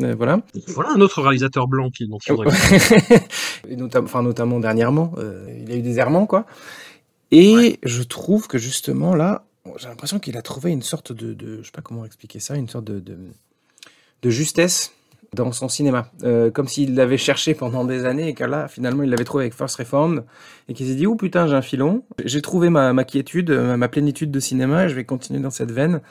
euh, 0.00 0.14
voilà. 0.16 0.40
Voilà 0.68 0.90
un 0.94 1.00
autre 1.00 1.20
réalisateur 1.22 1.68
blanc 1.68 1.90
qui 1.90 2.08
n'en 2.08 2.18
faudrait. 2.18 2.50
Et 3.68 3.76
notam- 3.76 4.04
enfin, 4.04 4.22
notamment 4.22 4.60
dernièrement, 4.60 5.12
euh, 5.18 5.44
il 5.60 5.70
a 5.72 5.76
eu 5.76 5.82
des 5.82 5.98
errements 5.98 6.26
quoi. 6.26 6.46
Et 7.30 7.78
je 7.82 8.02
trouve 8.02 8.46
que 8.46 8.58
justement 8.58 9.14
là, 9.14 9.44
j'ai 9.78 9.88
l'impression 9.88 10.18
qu'il 10.18 10.36
a 10.36 10.42
trouvé 10.42 10.70
une 10.70 10.82
sorte 10.82 11.12
de, 11.12 11.34
de, 11.34 11.58
je 11.62 11.66
sais 11.66 11.72
pas 11.72 11.82
comment 11.82 12.04
expliquer 12.04 12.40
ça, 12.40 12.56
une 12.56 12.68
sorte 12.68 12.84
de, 12.84 13.00
de, 13.00 13.16
de 14.22 14.30
justesse 14.30 14.92
dans 15.34 15.50
son 15.52 15.68
cinéma, 15.68 16.10
Euh, 16.24 16.50
comme 16.50 16.68
s'il 16.68 16.94
l'avait 16.94 17.16
cherché 17.16 17.54
pendant 17.54 17.86
des 17.86 18.04
années 18.04 18.28
et 18.28 18.34
que 18.34 18.44
là, 18.44 18.68
finalement, 18.68 19.02
il 19.02 19.08
l'avait 19.08 19.24
trouvé 19.24 19.44
avec 19.44 19.54
First 19.54 19.76
Reformed 19.76 20.24
et 20.68 20.74
qu'il 20.74 20.86
s'est 20.86 20.94
dit, 20.94 21.06
oh 21.06 21.16
putain, 21.16 21.46
j'ai 21.46 21.54
un 21.54 21.62
filon, 21.62 22.04
j'ai 22.22 22.42
trouvé 22.42 22.68
ma, 22.68 22.92
ma 22.92 23.04
quiétude, 23.04 23.50
ma, 23.50 23.78
ma 23.78 23.88
plénitude 23.88 24.30
de 24.30 24.40
cinéma 24.40 24.84
et 24.84 24.88
je 24.90 24.94
vais 24.94 25.04
continuer 25.04 25.40
dans 25.40 25.50
cette 25.50 25.70
veine. 25.72 26.02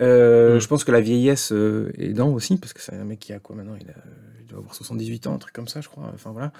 Euh, 0.00 0.56
Mm. 0.56 0.60
Je 0.60 0.68
pense 0.68 0.84
que 0.84 0.92
la 0.92 1.00
vieillesse 1.00 1.52
euh, 1.52 1.92
est 1.98 2.14
dans 2.14 2.30
aussi, 2.32 2.56
parce 2.56 2.72
que 2.72 2.80
c'est 2.80 2.94
un 2.94 3.04
mec 3.04 3.18
qui 3.18 3.32
a 3.32 3.38
quoi 3.38 3.56
maintenant 3.56 3.76
il, 3.78 3.88
a, 3.90 3.94
il 3.94 4.31
doit 4.52 4.60
avoir 4.60 4.74
78 4.74 5.26
ans, 5.26 5.34
un 5.34 5.38
truc 5.38 5.52
comme 5.54 5.68
ça, 5.68 5.80
je 5.80 5.88
crois. 5.88 6.10
Enfin 6.14 6.30
voilà. 6.32 6.52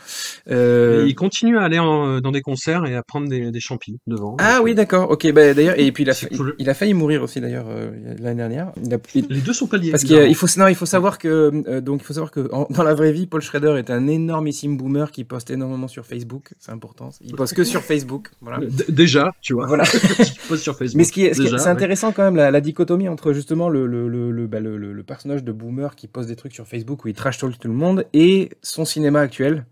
Euh, 0.51 1.05
il 1.07 1.15
continue 1.15 1.59
à 1.59 1.63
aller 1.63 1.79
en- 1.79 2.21
dans 2.21 2.33
des 2.33 2.41
concerts 2.41 2.85
et 2.87 2.97
à 2.97 3.03
prendre 3.03 3.29
des, 3.29 3.51
des 3.51 3.61
champis 3.61 3.99
devant. 4.07 4.37
Ah 4.41 4.61
oui, 4.63 4.75
d'accord. 4.75 5.11
Ok, 5.11 5.31
bah, 5.33 5.55
d'ailleurs, 5.55 5.79
et 5.79 5.91
puis 5.93 6.05
il 6.05 6.11
a, 6.11 6.15
C'est 6.15 6.29
fa- 6.29 6.37
cool. 6.37 6.55
il 6.59 6.69
a 6.69 6.75
failli 6.75 6.95
mourir 6.95 7.23
aussi 7.23 7.41
d'ailleurs 7.41 7.67
euh, 7.69 7.91
l'année 8.19 8.37
dernière. 8.37 8.73
Il 8.85 8.93
a- 8.95 8.99
il- 9.15 9.27
Les 9.29 9.41
deux 9.41 9.53
sont 9.53 9.67
pas 9.67 9.77
liés. 9.77 9.91
parce 9.91 10.05
qu'il 10.05 10.35
faut, 10.35 10.47
non, 10.59 10.67
il 10.69 10.75
faut 10.75 10.87
savoir 10.87 11.19
que 11.19 11.63
euh, 11.69 11.81
donc 11.81 12.01
il 12.03 12.05
faut 12.05 12.15
savoir 12.15 12.31
que 12.31 12.49
en- 12.53 12.67
dans 12.71 12.83
la 12.83 12.95
vraie 12.95 13.13
vie, 13.13 13.27
Paul 13.27 13.41
Schrader 13.41 13.75
est 13.79 13.91
un 13.91 14.07
énormissime 14.09 14.77
boomer 14.77 15.11
qui 15.11 15.25
poste 15.25 15.51
énormément 15.51 15.89
sur 15.89 16.07
Facebook. 16.07 16.53
C'est 16.59 16.73
important. 16.73 17.11
Il 17.23 17.35
poste 17.35 17.55
que 17.55 17.65
sur 17.65 17.83
Facebook. 17.83 18.31
Voilà. 18.41 18.61
Déjà, 18.89 19.33
tu 19.41 19.53
vois. 19.55 19.67
Voilà. 19.67 19.85
Poste 20.49 20.63
sur 20.63 20.77
Facebook. 20.77 20.97
Mais 20.99 21.05
ce 21.05 21.13
qui 21.13 21.25
est, 21.25 21.35
ce 21.35 21.45
c'est 21.47 21.53
ouais. 21.55 21.67
intéressant 21.69 22.13
quand 22.13 22.23
même 22.23 22.37
la, 22.37 22.51
la 22.51 22.61
dichotomie 22.61 23.09
entre 23.09 23.33
justement 23.33 23.69
le, 23.69 23.87
le, 23.87 24.09
le, 24.09 24.31
le, 24.31 24.47
bah, 24.47 24.61
le 24.61 25.03
personnage 25.03 25.45
de 25.45 25.53
boomer 25.53 25.95
qui 25.97 26.09
poste 26.09 26.29
des 26.29 26.37
trucs 26.37 26.53
sur 26.55 26.67
Facebook 26.67 27.05
où 27.05 27.09
il 27.09 27.15
trash 27.15 27.39
talk 27.39 27.59
tout 27.59 27.69
le 27.69 27.75
monde 27.75 27.82
et 28.13 28.51
son 28.63 28.85
cinéma 28.85 29.21
actuel 29.21 29.65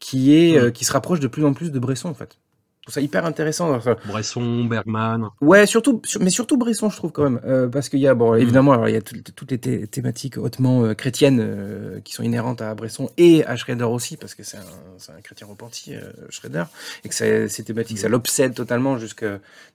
qui 0.00 0.34
est 0.34 0.52
Mm. 0.54 0.64
euh, 0.64 0.70
qui 0.70 0.84
se 0.84 0.92
rapproche 0.92 1.20
de 1.20 1.28
plus 1.28 1.44
en 1.44 1.52
plus 1.52 1.72
de 1.72 1.78
Bresson 1.78 2.08
en 2.08 2.14
fait. 2.14 2.38
Je 2.80 2.92
trouve 2.92 2.94
ça 2.94 3.00
hyper 3.02 3.26
intéressant. 3.26 3.74
Enfin, 3.74 3.96
Bresson, 4.06 4.64
Bergman. 4.64 5.28
Ouais, 5.42 5.66
surtout, 5.66 6.00
sur- 6.04 6.22
mais 6.22 6.30
surtout 6.30 6.56
Bresson, 6.56 6.88
je 6.88 6.96
trouve 6.96 7.12
quand 7.12 7.24
même, 7.24 7.38
euh, 7.44 7.68
parce 7.68 7.90
qu'il 7.90 7.98
y 8.00 8.06
a, 8.08 8.14
bon, 8.14 8.32
Mm. 8.34 8.38
évidemment, 8.38 8.72
alors, 8.72 8.88
il 8.88 8.94
y 8.94 8.96
a 8.96 9.02
tout- 9.02 9.20
toutes 9.36 9.50
les 9.50 9.58
thé- 9.58 9.86
thématiques 9.86 10.38
hautement 10.38 10.84
euh, 10.84 10.94
chrétiennes 10.94 11.38
euh, 11.42 12.00
qui 12.00 12.14
sont 12.14 12.22
inhérentes 12.22 12.62
à 12.62 12.74
Bresson 12.74 13.10
et 13.18 13.44
à 13.44 13.56
Schrader 13.56 13.84
aussi, 13.84 14.16
parce 14.16 14.34
que 14.34 14.42
c'est 14.42 14.56
un, 14.56 15.20
chrétien 15.22 15.46
repenti, 15.46 15.92
Schrader, 16.30 16.64
et 17.04 17.08
que 17.10 17.14
ça- 17.14 17.46
ces 17.50 17.62
thématiques, 17.62 17.98
ça 17.98 18.08
l'obsède 18.08 18.54
totalement 18.54 18.96
jusque 18.96 19.26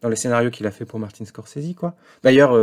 dans 0.01 0.09
les 0.09 0.15
scénarios 0.15 0.49
qu'il 0.49 0.65
a 0.65 0.71
fait 0.71 0.85
pour 0.85 0.97
Martin 0.99 1.25
Scorsese, 1.25 1.75
quoi. 1.77 1.95
D'ailleurs, 2.23 2.57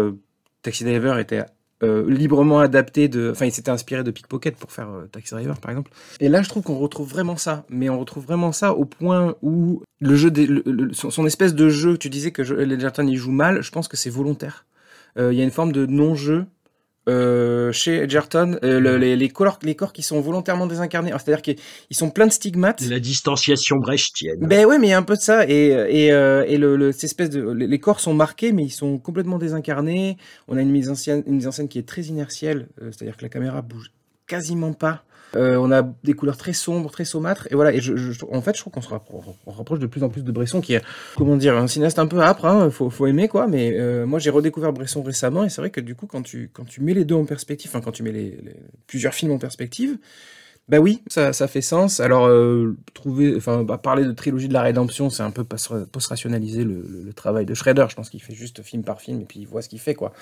Taxi 0.63 0.83
Driver 0.83 1.17
était 1.21 1.45
euh, 1.83 2.11
librement 2.11 2.61
adapté 2.61 3.09
de, 3.09 3.31
enfin, 3.31 3.47
il 3.47 3.53
s'était 3.53 3.71
inspiré 3.71 4.03
de 4.05 4.11
Pickpocket 4.11 4.57
pour 4.57 4.71
faire 4.73 4.89
euh, 4.91 5.07
Taxi 5.11 5.33
Driver, 5.35 5.59
par 5.59 5.71
exemple. 5.71 5.91
Et 6.21 6.29
là, 6.29 6.43
je 6.43 6.49
trouve 6.49 6.63
qu'on 6.63 6.79
retrouve 6.79 7.09
vraiment 7.09 7.37
ça, 7.37 7.65
mais 7.71 7.89
on 7.89 7.99
retrouve 7.99 8.25
vraiment 8.25 8.53
ça 8.53 8.75
au 8.75 8.85
point 8.85 9.35
où 9.43 9.83
le 10.01 10.17
jeu, 10.17 10.31
des, 10.31 10.47
le- 10.47 10.63
le- 10.67 10.93
son, 10.93 11.25
espèce 11.27 11.55
de 11.55 11.69
jeu, 11.71 11.97
tu 11.97 12.11
disais 12.11 12.31
que 12.33 12.45
je- 12.45 12.55
Edgerton 12.55 13.07
il 13.07 13.17
joue 13.17 13.33
mal, 13.33 13.63
je 13.63 13.71
pense 13.71 13.89
que 13.89 13.97
c'est 13.97 14.11
volontaire. 14.11 14.67
Euh, 15.19 15.33
Il 15.33 15.39
y 15.39 15.41
a 15.41 15.45
une 15.45 15.51
forme 15.51 15.73
de 15.73 15.87
non-jeu 15.87 16.45
Euh, 17.09 17.73
chez 17.73 17.97
Edgerton, 18.03 18.59
euh, 18.63 18.79
le- 18.79 18.99
les, 18.99 19.17
les, 19.17 19.29
corps, 19.31 19.59
les 19.63 19.75
corps 19.75 19.93
qui 19.93 20.03
sont 20.03 20.21
volontairement 20.21 20.67
désincarnés, 20.67 21.11
c'est-à-dire 21.13 21.41
qu'ils 21.43 21.57
ils 21.89 21.97
sont 21.97 22.11
pleins 22.11 22.27
de 22.27 22.33
stigmates. 22.33 22.83
La 22.83 23.01
distanciation 23.01 23.77
brechtienne. 23.79 24.39
Ben 24.41 24.67
ouais, 24.67 24.79
mais 24.79 24.89
il 24.89 24.91
y 24.91 24.93
a 24.93 24.99
un 24.99 25.03
peu 25.03 25.17
de 25.17 25.21
ça. 25.21 25.49
Et, 25.49 25.69
et, 25.89 26.13
euh, 26.13 26.45
et 26.47 26.59
le, 26.59 26.77
le- 26.77 26.93
cette 26.93 27.05
espèce 27.05 27.31
de, 27.31 27.41
les 27.51 27.67
les 27.67 27.79
corps 27.79 28.01
sont 28.01 28.13
marqués, 28.15 28.53
mais 28.53 28.65
ils 28.65 28.71
sont 28.71 28.99
complètement 28.99 29.39
désincarnés. 29.39 30.19
On 30.47 30.57
a 30.59 30.61
une 30.61 30.71
mise 30.71 30.91
en 30.91 30.95
scène, 30.95 31.23
une 31.27 31.37
mise 31.37 31.47
en 31.49 31.53
scène 31.53 31.69
qui 31.69 31.79
est 31.79 31.89
très 31.89 32.03
inertielle, 32.03 32.69
euh, 32.83 32.91
c'est-à-dire 32.93 33.17
que 33.17 33.23
la 33.23 33.31
caméra 33.31 33.63
bouge 33.63 33.93
quasiment 34.27 34.75
pas. 34.75 35.03
Euh, 35.37 35.57
on 35.57 35.71
a 35.71 35.83
des 36.05 36.13
couleurs 36.15 36.37
très 36.37 36.53
sombres, 36.53 36.91
très 36.91 37.05
saumâtres. 37.05 37.47
Et 37.51 37.55
voilà. 37.55 37.73
Et 37.73 37.81
je, 37.81 37.97
je- 37.97 38.25
en 38.31 38.43
fait, 38.43 38.57
je 38.57 38.61
trouve 38.61 38.73
qu'on 38.73 38.81
se 38.83 38.89
rappro- 38.89 39.23
on 39.47 39.51
rapproche 39.53 39.79
de 39.79 39.87
plus 39.87 40.03
en 40.03 40.09
plus 40.09 40.23
de 40.25 40.33
Bresson, 40.33 40.61
qui 40.61 40.75
est, 40.75 40.83
comment 41.17 41.37
dire, 41.37 41.57
un 41.57 41.67
cinéaste 41.69 41.99
un 41.99 42.07
peu 42.07 42.21
âpre. 42.21 42.45
Hein, 42.47 42.71
faut, 42.71 42.91
faut 42.91 43.07
aimer 43.07 43.29
quoi. 43.29 43.47
Mais 43.47 43.75
euh, 43.79 44.07
moi, 44.07 44.19
j'ai 44.19 44.31
redécouvert 44.31 44.73
Bresson 44.73 45.03
récemment, 45.03 45.45
et 45.45 45.49
c'est 45.49 45.61
vrai 45.61 45.71
que 45.71 45.81
du 45.81 45.95
coup, 45.95 46.07
quand 46.07 46.23
tu, 46.23 46.51
quand 46.53 46.65
tu 46.65 46.81
mets 46.83 46.95
les 46.95 47.05
deux 47.05 47.15
en 47.15 47.25
perspective, 47.25 47.71
quand 47.73 47.93
tu 47.93 48.03
mets 48.03 48.13
les, 48.13 48.39
les- 48.43 48.57
plusieurs 48.87 49.15
films 49.15 49.33
en 49.33 49.39
perspective, 49.39 49.99
bah 50.71 50.79
oui, 50.79 51.03
ça, 51.09 51.33
ça 51.33 51.49
fait 51.49 51.61
sens. 51.63 52.01
Alors, 52.01 52.27
euh, 52.27 52.77
trouver, 52.95 53.35
enfin, 53.37 53.65
bah, 53.65 53.77
parler 53.77 54.05
de 54.05 54.13
trilogie 54.13 54.49
de 54.49 54.53
la 54.53 54.63
rédemption, 54.63 55.11
c'est 55.11 55.23
un 55.23 55.31
peu 55.33 55.43
post- 55.45 55.85
post-rationaliser 55.91 56.65
le, 56.65 56.75
le- 56.75 57.03
le 57.05 57.13
travail 57.13 57.45
de 57.45 57.55
Schrader. 57.55 57.87
Je 57.91 57.95
pense 57.97 58.09
qu'il 58.09 58.23
fait 58.23 58.35
juste 58.35 58.63
film 58.63 58.83
par 58.85 59.01
film 59.01 59.21
et 59.21 59.25
puis 59.25 59.41
il 59.41 59.47
voit 59.47 59.63
ce 59.63 59.69
qu'il 59.69 59.81
fait, 59.81 59.95
quoi. 59.95 60.13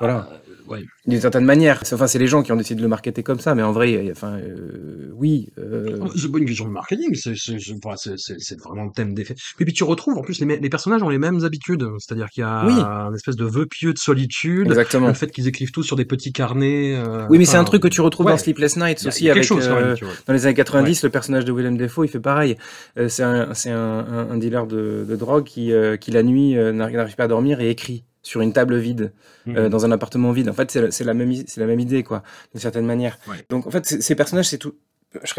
voilà. 0.00 0.28
euh, 0.68 0.72
ouais. 0.72 0.84
D'une 1.06 1.20
certaine 1.20 1.44
manière. 1.44 1.82
Enfin, 1.92 2.06
c'est 2.06 2.18
les 2.18 2.26
gens 2.26 2.42
qui 2.42 2.52
ont 2.52 2.56
décidé 2.56 2.76
de 2.76 2.82
le 2.82 2.88
marketer 2.88 3.22
comme 3.22 3.38
ça, 3.40 3.54
mais 3.54 3.62
en 3.62 3.72
vrai, 3.72 4.08
a- 4.08 4.10
enfin, 4.12 4.38
euh, 4.38 5.10
oui. 5.14 5.48
euh, 5.58 5.98
Oh, 6.00 6.08
C'est 6.16 6.30
pas 6.32 6.38
une 6.38 6.46
question 6.46 6.64
de 6.66 6.70
marketing, 6.70 7.14
c'est 7.14 8.60
vraiment 8.60 8.84
le 8.84 8.92
thème 8.94 9.14
des 9.14 9.24
faits. 9.24 9.36
Et 9.60 9.64
puis 9.64 9.74
tu 9.74 9.84
retrouves, 9.84 10.16
en 10.16 10.22
plus, 10.22 10.40
les, 10.40 10.70
personnages 10.70 11.02
ont 11.02 11.08
les 11.08 11.18
mêmes 11.18 11.44
habitudes, 11.44 11.84
c'est-à-dire 11.98 12.28
qu'il 12.30 12.42
y 12.42 12.44
a 12.46 12.64
Oui. 12.66 12.72
un 12.80 13.12
espèce 13.14 13.36
de 13.36 13.44
vœu 13.44 13.66
pieux 13.66 13.92
de 13.92 13.98
solitude, 13.98 14.66
Exactement. 14.68 15.08
le 15.08 15.14
fait 15.14 15.30
qu'ils 15.30 15.48
écrivent 15.48 15.70
tout 15.70 15.82
sur 15.82 15.96
des 15.96 16.04
petits 16.04 16.32
carnets. 16.32 16.94
euh, 16.96 17.26
Oui, 17.28 17.38
mais 17.38 17.44
c'est 17.44 17.56
un 17.56 17.64
truc 17.64 17.82
que 17.82 17.88
tu 17.88 18.00
retrouves 18.00 18.26
ouais. 18.26 18.32
dans 18.32 18.38
Sleepless 18.38 18.76
Nights 18.76 19.04
aussi. 19.06 19.24
il 19.24 19.26
y 19.26 19.30
a 19.30 19.34
quelque 19.34 19.52
avec, 19.52 19.64
chose, 19.64 19.68
dans 20.26 20.32
les 20.32 20.46
années 20.46 20.54
90, 20.54 21.02
le 21.04 21.10
personnage 21.10 21.44
de 21.44 21.52
Willem 21.52 21.76
Dafoe, 21.76 22.04
il 22.04 22.08
fait 22.08 22.20
pareil. 22.20 22.56
Euh, 22.98 23.08
c'est 23.08 23.22
un, 23.22 23.54
c'est 23.54 23.70
un, 23.70 23.78
un- 23.78 24.30
un 24.30 24.36
dealer 24.38 24.66
de, 24.66 25.04
de 25.08 25.16
drogue 25.16 25.44
qui, 25.44 25.72
euh, 25.72 25.96
qui, 25.96 26.10
la 26.10 26.22
nuit, 26.22 26.56
euh, 26.56 26.72
n'arrive 26.72 27.16
pas 27.16 27.24
à 27.24 27.28
dormir 27.28 27.60
et 27.60 27.70
écrit 27.70 28.04
sur 28.22 28.40
une 28.42 28.52
table 28.52 28.76
vide, 28.76 29.12
euh, 29.48 29.64
Mhm. 29.64 29.68
dans 29.70 29.86
un 29.86 29.90
appartement 29.92 30.32
vide. 30.32 30.48
En 30.48 30.52
fait, 30.52 30.70
c'est 30.70 30.82
la- 30.82 30.90
c'est 30.90 31.04
la, 31.04 31.14
même 31.14 31.32
la 31.56 31.66
même 31.66 31.80
idée, 31.80 32.02
quoi, 32.02 32.22
d'une 32.52 32.60
certaine 32.60 32.84
manière. 32.84 33.18
Ouais. 33.28 33.36
Donc, 33.48 33.66
en 33.66 33.70
fait, 33.70 33.86
ces 33.86 34.14
personnages, 34.14 34.48
c'est 34.48 34.58
tout. 34.58 34.74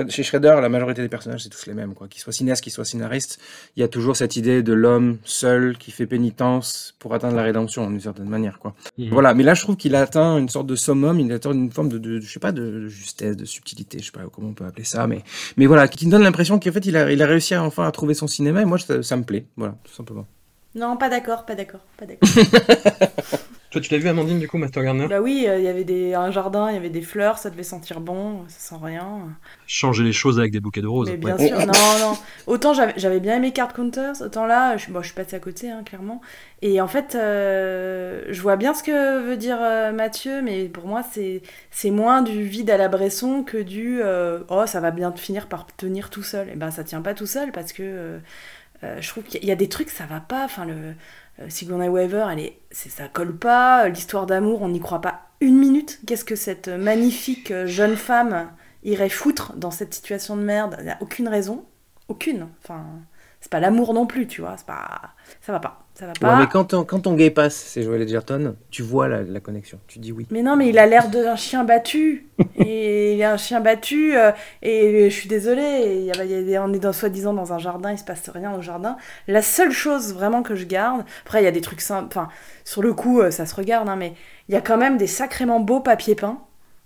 Chez 0.09 0.23
Shredder, 0.23 0.55
la 0.61 0.67
majorité 0.69 1.03
des 1.03 1.09
personnages, 1.09 1.43
c'est 1.43 1.49
tous 1.49 1.67
les 1.67 1.75
mêmes, 1.75 1.93
quoi. 1.93 2.07
Qu'ils 2.07 2.21
soient 2.21 2.33
cinéastes, 2.33 2.63
qu'ils 2.63 2.71
soient 2.71 2.85
scénaristes, 2.85 3.39
il 3.75 3.81
y 3.81 3.83
a 3.83 3.87
toujours 3.87 4.15
cette 4.17 4.35
idée 4.35 4.63
de 4.63 4.73
l'homme 4.73 5.19
seul 5.23 5.77
qui 5.77 5.91
fait 5.91 6.07
pénitence 6.07 6.95
pour 6.97 7.13
atteindre 7.13 7.35
la 7.35 7.43
rédemption, 7.43 7.87
d'une 7.87 7.99
certaine 7.99 8.27
manière, 8.29 8.57
quoi. 8.57 8.73
Mhm. 8.97 9.09
Voilà, 9.11 9.35
mais 9.35 9.43
là 9.43 9.53
je 9.53 9.61
trouve 9.61 9.77
qu'il 9.77 9.93
atteint 9.93 10.39
une 10.39 10.49
sorte 10.49 10.65
de 10.65 10.75
summum, 10.75 11.19
il 11.19 11.31
atteint 11.31 11.51
une 11.51 11.71
forme 11.71 11.89
de, 11.89 11.99
de- 11.99 12.19
je 12.19 12.31
sais 12.33 12.39
pas, 12.39 12.51
de, 12.51 12.61
de 12.63 12.87
justesse, 12.87 13.37
de 13.37 13.45
subtilité, 13.45 13.99
je 13.99 14.05
sais 14.05 14.11
pas 14.11 14.21
comment 14.33 14.49
on 14.49 14.53
peut 14.53 14.65
appeler 14.65 14.85
ça, 14.85 15.05
mais, 15.05 15.21
mais 15.55 15.67
voilà, 15.67 15.87
qui 15.87 16.07
me 16.07 16.11
donne 16.11 16.23
l'impression 16.23 16.59
qu'en 16.59 16.71
fait 16.71 16.85
il 16.87 16.97
a, 16.97 17.11
il 17.11 17.21
a 17.21 17.27
réussi 17.27 17.53
à, 17.53 17.63
enfin 17.63 17.87
à 17.87 17.91
trouver 17.91 18.15
son 18.15 18.25
cinéma 18.25 18.63
et 18.63 18.65
moi 18.65 18.79
ça, 18.79 19.03
ça 19.03 19.17
me 19.17 19.23
plaît, 19.23 19.45
voilà, 19.55 19.75
tout 19.83 19.93
simplement. 19.93 20.25
Non, 20.73 20.97
pas 20.97 21.09
d'accord, 21.09 21.45
pas 21.45 21.53
d'accord, 21.55 21.81
pas 21.95 22.05
d'accord. 22.07 22.27
Toi, 23.71 23.81
tu 23.81 23.91
l'as 23.93 23.99
vu, 23.99 24.07
Amandine, 24.07 24.39
du 24.39 24.47
coup, 24.47 24.57
Master 24.57 24.83
Garner 24.83 25.07
bah 25.07 25.21
oui, 25.21 25.45
euh, 25.47 25.59
il 25.59 25.63
y 25.63 25.67
avait 25.67 25.83
des, 25.83 26.15
un 26.15 26.31
jardin, 26.31 26.69
il 26.71 26.73
y 26.73 26.77
avait 26.77 26.89
des 26.89 27.03
fleurs, 27.03 27.37
ça 27.37 27.51
devait 27.51 27.61
sentir 27.61 28.01
bon, 28.01 28.43
ça 28.47 28.75
sent 28.75 28.81
rien. 28.83 29.19
Changer 29.67 30.03
les 30.03 30.11
choses 30.11 30.39
avec 30.39 30.51
des 30.51 30.59
bouquets 30.59 30.81
de 30.81 30.87
roses. 30.87 31.07
Mais 31.09 31.17
bien 31.17 31.37
ouais. 31.37 31.49
sûr, 31.49 31.59
non, 31.59 31.99
non. 31.99 32.17
Autant 32.47 32.73
j'avais 32.73 33.19
bien 33.19 33.35
aimé 33.35 33.51
Card 33.51 33.73
Counters, 33.73 34.21
autant 34.21 34.47
là, 34.47 34.75
je, 34.77 34.89
bon, 34.89 35.01
je 35.01 35.07
suis 35.07 35.15
passée 35.15 35.35
à 35.35 35.39
côté, 35.39 35.69
hein, 35.69 35.83
clairement. 35.85 36.19
Et 36.63 36.81
en 36.81 36.87
fait, 36.87 37.13
euh, 37.13 38.23
je 38.29 38.41
vois 38.41 38.55
bien 38.55 38.73
ce 38.73 38.81
que 38.81 39.21
veut 39.23 39.37
dire 39.37 39.59
euh, 39.61 39.91
Mathieu, 39.91 40.41
mais 40.41 40.65
pour 40.65 40.87
moi, 40.87 41.03
c'est 41.03 41.91
moins 41.91 42.23
du 42.23 42.43
vide 42.43 42.71
à 42.71 42.77
la 42.77 42.87
Bresson 42.87 43.43
que 43.43 43.57
du 43.57 44.01
euh, 44.01 44.39
oh, 44.49 44.65
ça 44.65 44.79
va 44.79 44.89
bien 44.89 45.11
finir 45.11 45.47
par 45.47 45.67
tenir 45.77 46.09
tout 46.09 46.23
seul. 46.23 46.49
Et 46.49 46.55
ben, 46.55 46.71
ça 46.71 46.83
tient 46.83 47.01
pas 47.01 47.13
tout 47.13 47.27
seul 47.27 47.51
parce 47.51 47.71
que 47.71 47.83
euh, 47.83 48.19
euh, 48.83 49.01
je 49.01 49.09
trouve 49.09 49.23
qu'il 49.23 49.43
y 49.43 49.51
a 49.51 49.55
des 49.55 49.69
trucs, 49.69 49.89
ça 49.89 50.05
va 50.05 50.19
pas. 50.21 50.45
Enfin, 50.45 50.65
le 50.65 50.73
euh, 50.73 50.93
Sigourney 51.47 51.87
Weaver, 51.87 52.27
elle 52.31 52.39
est, 52.39 52.59
ça 52.71 53.07
colle 53.07 53.35
pas. 53.35 53.87
L'histoire 53.87 54.25
d'amour, 54.25 54.61
on 54.61 54.69
n'y 54.69 54.79
croit 54.79 55.01
pas 55.01 55.29
une 55.41 55.57
minute. 55.57 55.99
Qu'est-ce 56.05 56.25
que 56.25 56.35
cette 56.35 56.67
magnifique 56.67 57.51
euh, 57.51 57.65
jeune 57.65 57.95
femme 57.95 58.51
irait 58.83 59.09
foutre 59.09 59.53
dans 59.55 59.71
cette 59.71 59.93
situation 59.93 60.35
de 60.35 60.41
merde? 60.41 60.75
Il 60.79 60.85
n'y 60.85 60.91
a 60.91 60.97
aucune 61.01 61.27
raison. 61.27 61.65
Aucune. 62.07 62.47
Enfin, 62.63 62.85
c'est 63.41 63.51
pas 63.51 63.59
l'amour 63.59 63.93
non 63.93 64.05
plus, 64.05 64.27
tu 64.27 64.41
vois. 64.41 64.55
C'est 64.57 64.65
pas... 64.65 65.01
Ça 65.41 65.51
va 65.51 65.59
pas. 65.59 65.79
Ça 65.93 66.05
va 66.07 66.13
pas. 66.13 66.29
Ouais, 66.29 66.35
mais 66.37 66.47
quand 66.47 66.65
ton, 66.65 66.83
quand 66.85 66.99
ton 67.01 67.13
gay 67.15 67.29
passe, 67.29 67.55
c'est 67.55 67.83
Joel 67.83 68.01
Edgerton, 68.01 68.55
tu 68.71 68.81
vois 68.83 69.07
la, 69.09 69.21
la 69.21 69.39
connexion, 69.41 69.79
tu 69.87 69.99
dis 69.99 70.11
oui. 70.13 70.25
Mais 70.31 70.41
non, 70.41 70.55
mais 70.55 70.69
il 70.69 70.77
a 70.79 70.85
l'air 70.85 71.09
d'un 71.09 71.35
chien 71.35 71.63
battu. 71.65 72.27
et 72.55 73.13
il 73.15 73.19
est 73.21 73.25
un 73.25 73.37
chien 73.37 73.59
battu. 73.59 74.15
euh, 74.17 74.31
et 74.61 75.09
je 75.09 75.15
suis 75.15 75.27
désolée, 75.27 75.95
il 75.99 76.05
y 76.05 76.11
a- 76.11 76.23
il 76.23 76.31
y 76.31 76.35
a 76.35 76.41
des- 76.41 76.57
on 76.59 76.71
est 76.73 76.79
dans, 76.79 76.93
soi-disant 76.93 77.33
dans 77.33 77.51
un 77.53 77.59
jardin, 77.59 77.91
il 77.91 77.97
se 77.97 78.03
passe 78.05 78.29
rien 78.29 78.53
au 78.53 78.61
jardin. 78.61 78.97
La 79.27 79.41
seule 79.41 79.71
chose 79.71 80.13
vraiment 80.13 80.41
que 80.43 80.55
je 80.55 80.65
garde, 80.65 81.03
après 81.25 81.41
il 81.41 81.45
y 81.45 81.47
a 81.47 81.51
des 81.51 81.61
trucs 81.61 81.81
simples, 81.81 82.07
enfin, 82.07 82.29
sur 82.63 82.81
le 82.81 82.93
coup, 82.93 83.19
euh, 83.21 83.31
ça 83.31 83.45
se 83.45 83.55
regarde, 83.55 83.89
hein, 83.89 83.95
mais 83.97 84.13
il 84.47 84.53
y 84.53 84.57
a 84.57 84.61
quand 84.61 84.77
même 84.77 84.97
des 84.97 85.07
sacrément 85.07 85.59
beaux 85.59 85.81
papiers 85.81 86.15
peints 86.15 86.39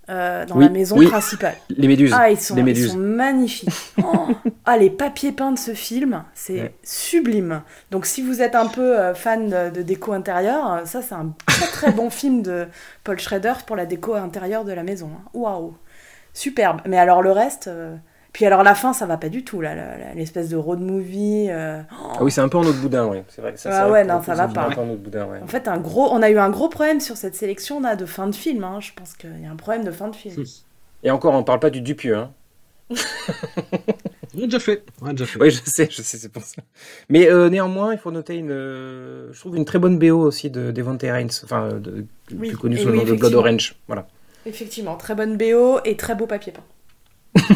euh, 0.10 0.46
dans 0.46 0.56
Oui, 0.58 0.66
la 0.66 0.70
maison 0.70 0.98
oui. 0.98 1.08
principale. 1.08 1.56
Les 1.70 1.88
méduses. 1.88 2.12
Ah, 2.14 2.30
ils 2.30 2.40
sont, 2.40 2.56
les 2.56 2.72
ils 2.80 2.90
sont 2.90 2.98
magnifiques. 2.98 3.70
Oh, 4.04 4.28
ah, 4.66 4.78
les 4.78 4.90
papiers 4.90 5.32
peints 5.32 5.52
de 5.54 5.58
ce 5.60 5.74
film, 5.74 6.24
c'est 6.34 6.60
Ouais. 6.62 6.76
sublime. 6.84 7.62
Donc, 7.92 8.06
si 8.06 8.22
vous 8.22 8.42
êtes 8.42 8.56
un 8.56 8.68
peu 8.68 9.00
euh, 9.00 9.14
fan 9.14 9.50
de, 9.50 9.70
de 9.70 9.82
déco 9.82 10.12
intérieure, 10.14 10.74
euh, 10.74 10.86
ça, 10.86 11.02
c'est 11.02 11.16
un 11.16 11.34
très 11.46 11.68
très 11.68 11.92
bon 11.92 12.10
film 12.10 12.42
de 12.42 12.68
Paul 13.04 13.20
Schrader 13.20 13.54
pour 13.66 13.76
la 13.76 13.86
déco 13.86 14.14
intérieure 14.16 14.66
de 14.66 14.74
la 14.74 14.84
maison. 14.84 15.10
hein. 15.16 15.24
Waouh, 15.34 15.76
superbe. 16.34 16.82
Mais 16.86 16.98
alors, 16.98 17.22
le 17.22 17.32
reste. 17.32 17.68
euh, 17.68 17.96
Puis 18.34 18.46
alors, 18.46 18.64
la 18.64 18.74
fin, 18.74 18.94
ça 18.94 19.06
va 19.06 19.18
pas 19.18 19.30
du 19.30 19.44
tout, 19.44 19.62
là, 19.62 19.76
l'espèce 20.16 20.50
de 20.50 20.56
road 20.58 20.82
movie. 20.82 21.48
euh, 21.50 21.82
Ah 22.18 22.24
oui, 22.24 22.32
c'est 22.32 22.42
un 22.42 22.50
peu 22.50 22.58
en 22.58 22.64
autre 22.66 22.80
boudin, 22.82 23.06
ouais. 23.06 23.24
C'est 23.30 23.42
vrai. 23.42 23.54
Ça, 23.58 23.84
Ah 23.86 23.92
ouais, 23.92 24.04
non, 24.04 24.22
ça 24.24 24.34
va 24.34 24.48
pas. 24.48 24.66
c'est 24.66 24.72
un 24.72 24.76
peu 24.76 24.82
en 24.82 24.90
autre 24.90 25.02
boudin, 25.04 25.26
ouais. 25.28 25.40
En 25.44 25.48
fait, 25.48 25.68
un 25.68 25.78
gros, 25.78 26.12
on 26.12 26.22
a 26.24 26.30
eu 26.32 26.40
un 26.40 26.50
gros 26.50 26.68
problème 26.68 27.00
sur 27.00 27.16
cette 27.16 27.36
sélection 27.36 27.80
là 27.80 27.96
de 27.96 28.06
fin 28.08 28.26
de 28.28 28.34
film. 28.36 28.64
hein. 28.64 28.80
Je 28.82 28.90
pense 28.96 29.14
qu'il 29.14 29.40
y 29.42 29.46
a 29.46 29.52
un 29.52 29.56
problème 29.56 29.84
de 29.84 29.92
fin 29.92 30.08
de 30.08 30.16
film. 30.16 30.44
Et 31.04 31.12
encore, 31.12 31.36
on 31.36 31.44
parle 31.44 31.60
pas 31.60 31.70
du 31.70 31.82
Dupieux, 31.82 32.16
hein. 32.18 32.32
On 34.36 34.40
l'a 34.40 34.46
déjà 34.46 34.60
fait. 34.60 34.84
On 35.02 35.06
l'a 35.06 35.12
déjà 35.12 35.26
fait. 35.28 35.40
Oui, 35.40 35.52
je 35.52 35.60
sais, 35.66 35.88
je 35.92 36.02
sais, 36.02 36.18
c'est 36.18 36.30
pour 36.30 36.42
ça. 36.44 36.62
Mais 37.10 37.30
euh, 37.30 37.50
néanmoins, 37.50 37.94
il 37.94 38.00
faut 38.00 38.10
noter 38.12 38.36
une, 38.36 38.50
euh, 38.52 39.32
je 39.32 39.40
trouve 39.40 39.56
une 39.58 39.66
très 39.66 39.78
bonne 39.78 40.00
BO 40.00 40.18
aussi 40.20 40.50
de 40.50 40.72
Devante 40.72 41.04
Reigns, 41.04 41.28
enfin, 41.44 41.70
de, 41.74 42.06
Oui, 42.36 42.48
plus 42.50 42.58
connu 42.58 42.78
sous 42.78 42.88
le 42.88 42.94
oui, 42.94 42.98
nom 43.00 43.06
de 43.06 43.14
Blood. 43.20 43.34
Orange. 43.36 43.76
Voilà. 43.88 44.08
Effectivement, 44.48 44.96
très 44.96 45.14
bonne 45.14 45.38
BO 45.38 45.80
et 45.86 45.96
très 45.98 46.16
beau 46.16 46.26
papier 46.26 46.52
peint. 46.52 47.42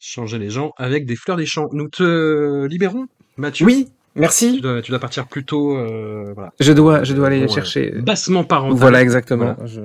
Changer 0.00 0.38
les 0.38 0.50
gens 0.50 0.72
avec 0.76 1.06
des 1.06 1.16
fleurs 1.16 1.36
des 1.36 1.46
champs. 1.46 1.68
Nous 1.72 1.88
te 1.88 2.66
libérons, 2.66 3.06
Mathieu 3.36 3.66
Oui, 3.66 3.86
Tu 4.14 4.20
merci. 4.20 4.60
dois, 4.60 4.80
tu 4.82 4.90
dois 4.92 5.00
partir 5.00 5.26
plus 5.26 5.44
tôt. 5.44 5.76
euh, 5.76 6.32
voilà. 6.34 6.52
Je 6.60 6.72
dois, 6.72 7.02
je 7.04 7.14
dois 7.14 7.26
aller 7.28 7.46
Bon, 7.46 7.52
chercher. 7.52 7.94
euh, 7.94 8.00
bassement 8.02 8.44
parental. 8.44 8.78
Voilà, 8.78 9.02
exactement. 9.02 9.54
Voilà. 9.54 9.66
Je 9.66 9.80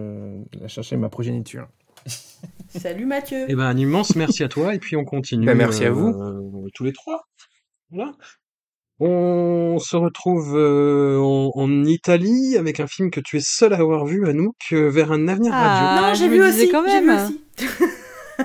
vais 0.60 0.68
chercher 0.68 0.98
ma 0.98 1.10
progéniture. 1.10 1.68
Salut 2.69 3.06
Mathieu. 3.06 3.45
Eh 3.48 3.56
ben, 3.56 3.64
un 3.65 3.77
immense 3.77 4.15
merci 4.15 4.44
à 4.44 4.48
toi, 4.49 4.73
et 4.76 4.80
puis 4.80 4.95
on 4.95 5.03
continue. 5.06 5.45
Ben, 5.45 5.56
merci 5.57 5.84
à 5.85 5.90
euh, 5.90 5.91
vous. 5.91 6.69
tous 6.76 6.84
les 6.84 6.94
trois. 6.94 7.23
Voilà. 7.91 8.11
On 8.99 9.80
se 9.80 9.95
retrouve 9.95 10.56
euh, 10.56 11.18
en, 11.19 11.52
en 11.56 11.84
Italie 11.85 12.56
avec 12.57 12.80
un 12.80 12.88
film 12.88 13.10
que 13.11 13.19
tu 13.19 13.38
es 13.38 13.41
seul 13.44 13.73
à 13.73 13.77
avoir 13.77 14.06
vu, 14.06 14.27
Anouk, 14.27 14.56
euh, 14.72 14.90
vers 14.90 15.11
un 15.11 15.27
avenir 15.27 15.52
radieux. 15.52 15.88
Ah, 15.88 15.99
non, 16.10 16.14
je 16.14 16.19
j'ai 16.19 16.30
vu 16.30 16.44
aussi. 16.44 16.69
quand 16.69 16.84
vu 16.84 16.88
même. 17.06 17.10
aussi. 17.26 17.41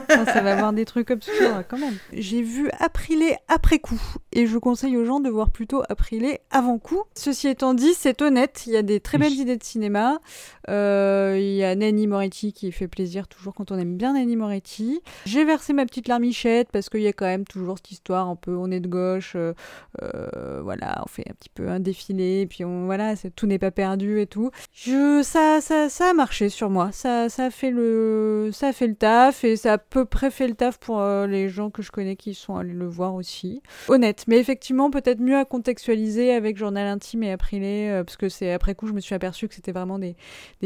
Ça 0.08 0.40
va 0.42 0.52
avoir 0.52 0.72
des 0.72 0.84
trucs 0.84 1.10
obscurs 1.10 1.64
quand 1.68 1.78
même. 1.78 1.94
J'ai 2.12 2.42
vu 2.42 2.70
Aprilé 2.78 3.36
après 3.48 3.78
coup 3.78 4.00
et 4.32 4.46
je 4.46 4.58
conseille 4.58 4.96
aux 4.96 5.04
gens 5.04 5.20
de 5.20 5.30
voir 5.30 5.50
plutôt 5.50 5.82
Aprilé 5.88 6.40
avant 6.50 6.78
coup. 6.78 7.02
Ceci 7.14 7.48
étant 7.48 7.74
dit, 7.74 7.94
c'est 7.94 8.22
honnête, 8.22 8.64
il 8.66 8.72
y 8.72 8.76
a 8.76 8.82
des 8.82 9.00
très 9.00 9.18
belles 9.18 9.32
idées 9.32 9.56
de 9.56 9.64
cinéma. 9.64 10.20
Euh, 10.68 11.36
il 11.38 11.54
y 11.54 11.64
a 11.64 11.74
Nanny 11.74 12.06
Moretti 12.06 12.52
qui 12.52 12.70
fait 12.72 12.88
plaisir 12.88 13.26
toujours 13.26 13.54
quand 13.54 13.72
on 13.72 13.78
aime 13.78 13.96
bien 13.96 14.12
Nanny 14.12 14.36
Moretti. 14.36 15.00
J'ai 15.24 15.44
versé 15.44 15.72
ma 15.72 15.86
petite 15.86 16.08
larmichette 16.08 16.68
parce 16.72 16.88
qu'il 16.88 17.00
y 17.00 17.06
a 17.06 17.12
quand 17.12 17.26
même 17.26 17.44
toujours 17.44 17.78
cette 17.78 17.90
histoire 17.90 18.28
un 18.28 18.36
peu 18.36 18.56
on 18.56 18.70
est 18.70 18.80
de 18.80 18.88
gauche, 18.88 19.32
euh, 19.36 19.54
euh, 20.02 20.60
voilà, 20.62 21.02
on 21.04 21.08
fait 21.08 21.24
un 21.28 21.34
petit 21.34 21.48
peu 21.48 21.68
un 21.68 21.80
défilé, 21.80 22.46
puis 22.46 22.64
on, 22.64 22.86
voilà, 22.86 23.14
tout 23.34 23.46
n'est 23.46 23.58
pas 23.58 23.70
perdu 23.70 24.20
et 24.20 24.26
tout. 24.26 24.50
Je, 24.72 25.22
ça, 25.22 25.60
ça, 25.60 25.88
ça 25.88 26.10
a 26.10 26.12
marché 26.12 26.48
sur 26.48 26.70
moi. 26.70 26.90
Ça, 26.92 27.28
ça 27.28 27.46
a 27.46 27.50
fait 27.50 27.70
le, 27.70 28.50
ça 28.52 28.68
a 28.68 28.72
fait 28.72 28.86
le 28.86 28.94
taf 28.94 29.44
et 29.44 29.56
ça 29.56 29.74
a 29.74 29.77
à 29.78 29.80
peu 29.80 30.04
près 30.04 30.32
fait 30.32 30.48
le 30.48 30.54
taf 30.54 30.78
pour 30.78 31.00
euh, 31.00 31.28
les 31.28 31.48
gens 31.48 31.70
que 31.70 31.82
je 31.82 31.92
connais 31.92 32.16
qui 32.16 32.34
sont 32.34 32.56
allés 32.56 32.72
le 32.72 32.88
voir 32.88 33.14
aussi. 33.14 33.62
Honnête, 33.86 34.24
mais 34.26 34.38
effectivement 34.38 34.90
peut-être 34.90 35.20
mieux 35.20 35.36
à 35.36 35.44
contextualiser 35.44 36.32
avec 36.32 36.56
Journal 36.56 36.88
intime 36.88 37.22
et 37.22 37.30
Aprilé, 37.30 37.88
euh, 37.88 38.02
parce 38.02 38.16
que 38.16 38.28
c'est 38.28 38.52
après 38.52 38.74
coup 38.74 38.88
je 38.88 38.92
me 38.92 38.98
suis 38.98 39.14
aperçu 39.14 39.46
que 39.46 39.54
c'était 39.54 39.70
vraiment 39.70 40.00
des, 40.00 40.16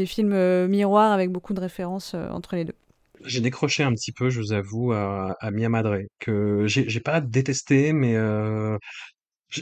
films 0.07 0.33
euh, 0.33 0.67
miroirs 0.67 1.11
avec 1.11 1.29
beaucoup 1.29 1.53
de 1.53 1.59
références 1.59 2.15
entre 2.15 2.55
les 2.55 2.65
deux. 2.65 2.73
J'ai 3.23 3.39
décroché 3.39 3.83
un 3.83 3.93
petit 3.93 4.11
peu, 4.11 4.31
je 4.31 4.41
vous 4.41 4.51
avoue, 4.51 4.91
à, 4.91 5.37
à 5.39 5.51
Mia 5.51 5.69
Madre, 5.69 5.99
que 6.19 6.65
j'ai 6.65 6.99
pas 6.99 7.21
détesté, 7.21 7.93
mais 7.93 8.17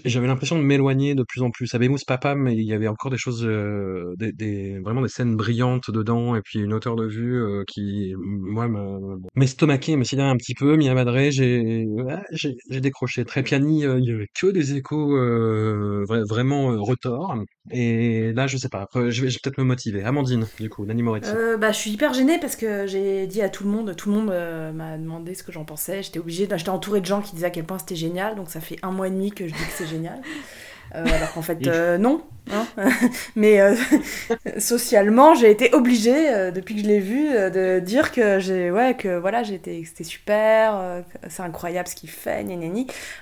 j'avais 0.05 0.27
l'impression 0.27 0.57
de 0.57 0.63
m'éloigner 0.63 1.15
de 1.15 1.23
plus 1.23 1.41
en 1.41 1.49
plus. 1.51 1.73
Abemous 1.73 1.97
Papa, 2.07 2.35
mais 2.35 2.53
il 2.55 2.63
y 2.63 2.73
avait 2.73 2.87
encore 2.87 3.11
des 3.11 3.17
choses, 3.17 3.45
euh, 3.45 4.13
des, 4.17 4.79
vraiment 4.79 5.01
des 5.01 5.07
scènes 5.09 5.35
brillantes 5.35 5.91
dedans, 5.91 6.35
et 6.35 6.41
puis 6.41 6.59
une 6.59 6.73
hauteur 6.73 6.95
de 6.95 7.05
vue 7.05 7.41
euh, 7.41 7.63
qui, 7.67 8.13
moi, 8.17 8.67
me- 8.67 9.17
m'estomaquait, 9.35 9.95
me 9.97 10.03
sidérait 10.03 10.29
un 10.29 10.37
petit 10.37 10.53
peu. 10.55 10.75
Mia 10.77 10.93
Madre, 10.93 11.17
j'ai 11.31 11.85
j'ai 12.69 12.81
décroché. 12.81 13.25
Trépiani, 13.25 13.85
euh, 13.85 13.99
il 13.99 14.05
y 14.05 14.11
avait 14.11 14.27
que 14.39 14.47
des 14.47 14.75
échos 14.75 15.15
vra- 16.05 16.27
vraiment 16.27 16.81
retors. 16.81 17.35
Et 17.69 18.33
là, 18.33 18.47
je 18.47 18.57
sais 18.57 18.69
pas, 18.69 18.89
je 18.95 19.21
vais, 19.21 19.27
peut-être 19.27 19.59
me 19.59 19.63
motiver. 19.63 20.03
Amandine, 20.03 20.47
du 20.59 20.69
coup, 20.69 20.83
Moretti. 20.83 21.29
Euh, 21.29 21.57
bah, 21.57 21.71
je 21.71 21.77
suis 21.77 21.91
hyper 21.91 22.13
gênée 22.13 22.39
parce 22.39 22.55
que 22.55 22.87
j'ai 22.87 23.27
dit 23.27 23.41
à 23.41 23.49
tout 23.49 23.63
le 23.63 23.69
monde, 23.69 23.95
tout 23.95 24.09
le 24.09 24.15
monde 24.15 24.31
euh, 24.31 24.71
m'a 24.71 24.97
demandé 24.97 25.35
ce 25.35 25.43
que 25.43 25.51
j'en 25.51 25.63
pensais. 25.63 26.01
J'étais 26.01 26.19
obligée, 26.19 26.47
j'étais 26.49 26.69
entourée 26.69 27.01
de 27.01 27.05
gens 27.05 27.21
qui 27.21 27.35
disaient 27.35 27.47
à 27.47 27.51
quel 27.51 27.65
point 27.65 27.77
c'était 27.77 27.95
génial, 27.95 28.35
donc 28.35 28.49
ça 28.49 28.61
fait 28.61 28.77
un 28.81 28.91
mois 28.91 29.07
et 29.07 29.11
demi 29.11 29.31
que 29.31 29.47
je 29.47 29.53
dis 29.53 29.59
que 29.59 29.73
c'est 29.73 29.87
génial. 29.87 30.21
Euh, 30.95 31.05
alors 31.05 31.31
qu'en 31.33 31.41
fait, 31.41 31.65
euh, 31.67 31.97
non. 31.97 32.23
Hein. 32.53 32.89
Mais 33.35 33.61
euh, 33.61 33.75
socialement, 34.57 35.35
j'ai 35.35 35.51
été 35.51 35.73
obligée, 35.73 36.29
euh, 36.33 36.51
depuis 36.51 36.75
que 36.75 36.81
je 36.81 36.87
l'ai 36.87 36.99
vu, 36.99 37.29
euh, 37.31 37.49
de 37.49 37.79
dire 37.83 38.11
que 38.11 38.39
j'ai, 38.39 38.71
ouais, 38.71 38.95
que 38.95 39.17
voilà, 39.19 39.43
j'étais, 39.43 39.83
c'était 39.85 40.03
super, 40.03 40.75
euh, 40.75 41.01
c'est 41.29 41.43
incroyable 41.43 41.87
ce 41.87 41.95
qu'il 41.95 42.09
fait, 42.09 42.43
gna. 42.43 42.67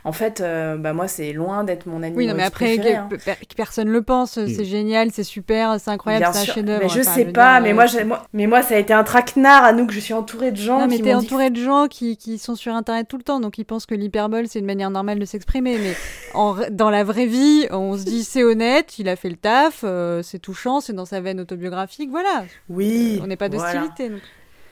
En 0.04 0.12
fait, 0.12 0.42
euh, 0.42 0.78
bah 0.78 0.94
moi, 0.94 1.08
c'est 1.08 1.34
loin 1.34 1.64
d'être 1.64 1.86
mon 1.86 2.04
anime 2.04 2.18
Oui, 2.18 2.28
non, 2.28 2.34
mais 2.36 2.44
après, 2.44 2.76
préféré. 2.76 3.00
que, 3.10 3.30
hein. 3.30 3.36
personne 3.56 3.90
le 3.90 4.02
pense, 4.02 4.34
c'est 4.34 4.66
génial, 4.66 5.12
c'est 5.12 5.24
super, 5.24 5.80
c'est 5.80 5.92
incroyable, 5.92 6.28
c'est 6.34 6.50
un 6.50 6.54
chef-d'œuvre. 6.54 6.84
Mais 6.84 6.90
je 6.90 7.00
Enfin, 7.02 7.14
sais 7.14 7.26
pas, 7.26 7.56
dire, 7.56 7.64
mais 7.64 7.72
euh, 7.72 7.76
moi, 7.76 7.86
j'ai- 7.86 8.04
moi, 8.04 8.24
mais 8.34 8.48
moi, 8.48 8.62
ça 8.62 8.76
a 8.76 8.78
été 8.78 8.94
un 8.94 9.04
traquenard 9.04 9.64
à 9.64 9.74
nous 9.74 9.86
que 9.88 9.94
je 9.94 10.00
suis 10.00 10.14
entourée 10.14 10.52
de 10.52 10.58
gens 10.58 10.80
Non, 10.80 10.88
mais 10.88 10.98
qui 10.98 11.02
t'es 11.04 11.14
m'ont 11.14 11.20
dit 11.20 11.26
entouré 11.28 11.50
de 11.50 11.62
gens 11.62 11.88
qui, 11.88 12.18
qui 12.18 12.38
sont 12.38 12.56
sur 12.56 12.74
Internet 12.74 13.08
tout 13.08 13.18
le 13.18 13.24
temps, 13.24 13.40
donc 13.40 13.58
ils 13.58 13.66
pensent 13.66 13.86
que 13.86 13.96
l'hyperbole, 13.96 14.48
c'est 14.48 14.60
une 14.60 14.66
manière 14.66 14.90
normale 14.90 15.20
de 15.20 15.26
s'exprimer. 15.26 15.78
Mais 15.78 15.94
en, 16.34 16.56
dans 16.72 16.90
la 16.90 17.04
vraie 17.04 17.26
vie, 17.26 17.68
on 17.72 17.98
se 17.98 18.04
dit, 18.04 18.24
c'est 18.24 18.44
honnête, 18.44 19.00
il 19.00 19.10
a 19.10 19.16
fait 19.20 19.30
le 19.30 19.36
taf, 19.38 19.82
euh, 19.84 20.24
c'est 20.24 20.40
touchant, 20.40 20.82
c'est 20.82 20.94
dans 20.94 21.06
sa 21.06 21.22
veine 21.22 21.40
autobiographique, 21.40 22.10
voilà. 22.10 22.46
Oui. 22.70 23.20
On 23.24 23.28
n'est 23.28 23.38
pas 23.38 23.50
d'hostilité. 23.50 24.12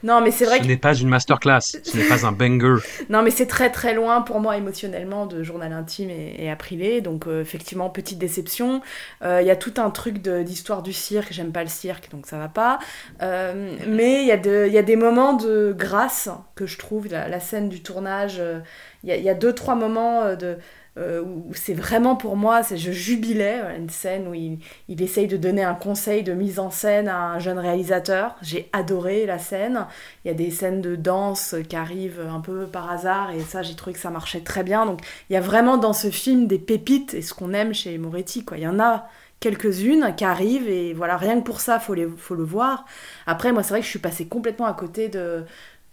Non, 0.03 0.21
mais 0.21 0.29
c'est 0.29 0.45
vrai 0.45 0.57
Ce 0.57 0.61
que 0.61 0.67
n'est 0.67 0.77
pas 0.77 0.93
une 0.93 1.09
masterclass, 1.09 1.59
ce 1.61 1.97
n'est 1.97 2.07
pas 2.07 2.23
un 2.27 2.31
banger. 2.31 2.75
Non, 3.09 3.23
mais 3.23 3.31
c'est 3.31 3.47
très 3.47 3.71
très 3.71 3.95
loin 3.95 4.21
pour 4.21 4.39
moi 4.39 4.55
émotionnellement 4.55 5.25
de 5.25 5.41
journal 5.41 5.73
intime 5.73 6.11
et, 6.11 6.35
et 6.37 6.51
Aprilé. 6.51 7.01
Donc, 7.01 7.25
euh, 7.25 7.41
effectivement, 7.41 7.89
petite 7.89 8.19
déception. 8.19 8.81
Euh, 9.23 9.41
Il 9.41 9.47
y 9.47 9.51
a 9.51 9.55
tout 9.55 9.73
un 9.77 9.89
truc 9.89 10.19
d'histoire 10.19 10.83
du 10.83 10.93
cirque. 10.93 11.29
J'aime 11.33 11.51
pas 11.51 11.63
le 11.63 11.69
cirque, 11.69 12.11
donc 12.11 12.27
ça 12.27 12.37
va 12.37 12.47
pas. 12.47 12.77
Euh, 13.23 13.75
mais 13.87 14.21
il 14.21 14.27
y, 14.27 14.31
a 14.31 14.37
de- 14.37 14.65
il 14.67 14.73
y 14.73 14.77
a 14.77 14.83
des 14.83 14.95
moments 14.97 15.33
de 15.33 15.73
grâce 15.75 16.29
que 16.53 16.67
je 16.67 16.77
trouve. 16.77 17.07
La, 17.07 17.27
la 17.27 17.39
scène 17.39 17.67
du 17.67 17.81
tournage, 17.81 18.37
euh, 18.39 18.59
il 19.03 19.09
y, 19.15 19.19
y 19.19 19.29
a 19.29 19.33
deux 19.33 19.53
trois 19.53 19.73
moments 19.75 20.21
euh, 20.21 20.35
de. 20.35 20.57
Euh, 20.97 21.21
où 21.21 21.53
c'est 21.53 21.73
vraiment 21.73 22.15
pour 22.15 22.35
moi, 22.35 22.61
je 22.63 22.91
jubilais, 22.91 23.59
euh, 23.61 23.77
une 23.77 23.89
scène 23.89 24.27
où 24.27 24.33
il, 24.33 24.59
essaye 25.01 25.27
de 25.27 25.37
donner 25.37 25.63
un 25.63 25.75
conseil 25.75 26.23
de 26.23 26.33
mise 26.33 26.57
en 26.57 26.71
scène 26.71 27.07
à 27.07 27.19
un 27.19 27.39
jeune 27.39 27.59
réalisateur. 27.59 28.35
J'ai 28.41 28.67
adoré 28.73 29.25
la 29.27 29.37
scène. 29.37 29.85
Il 30.25 30.29
y 30.29 30.31
a 30.31 30.33
des 30.33 30.49
scènes 30.49 30.81
de 30.81 30.95
danse 30.95 31.55
qui 31.69 31.75
arrivent 31.75 32.25
un 32.27 32.39
peu 32.39 32.65
par 32.65 32.89
hasard 32.89 33.31
et 33.31 33.41
ça 33.41 33.61
j'ai 33.61 33.75
trouvé 33.75 33.93
que 33.93 33.99
ça 33.99 34.09
marchait 34.09 34.41
très 34.41 34.63
bien. 34.63 34.85
Donc 34.85 35.01
il 35.29 35.33
y 35.33 35.37
a 35.37 35.41
vraiment 35.41 35.77
dans 35.77 35.93
ce 35.93 36.09
film 36.09 36.47
des 36.47 36.59
pépites 36.59 37.13
et 37.13 37.21
ce 37.21 37.33
qu'on 37.33 37.53
aime 37.53 37.73
chez 37.73 37.97
Moretti. 37.99 38.43
Quoi. 38.43 38.57
Il 38.57 38.63
y 38.63 38.67
en 38.67 38.79
a 38.79 39.07
quelques-unes 39.39 40.15
qui 40.17 40.25
arrivent 40.25 40.67
et 40.67 40.93
voilà, 40.93 41.15
rien 41.17 41.39
que 41.39 41.45
pour 41.45 41.61
ça, 41.61 41.79
faut, 41.79 41.95
faut 42.17 42.35
le 42.35 42.43
voir. 42.43 42.85
Après, 43.27 43.51
moi 43.51 43.61
c'est 43.61 43.69
vrai 43.69 43.79
que 43.81 43.85
je 43.85 43.91
suis 43.91 43.99
passée 43.99 44.27
complètement 44.27 44.65
à 44.65 44.73
côté 44.73 45.09
de 45.09 45.45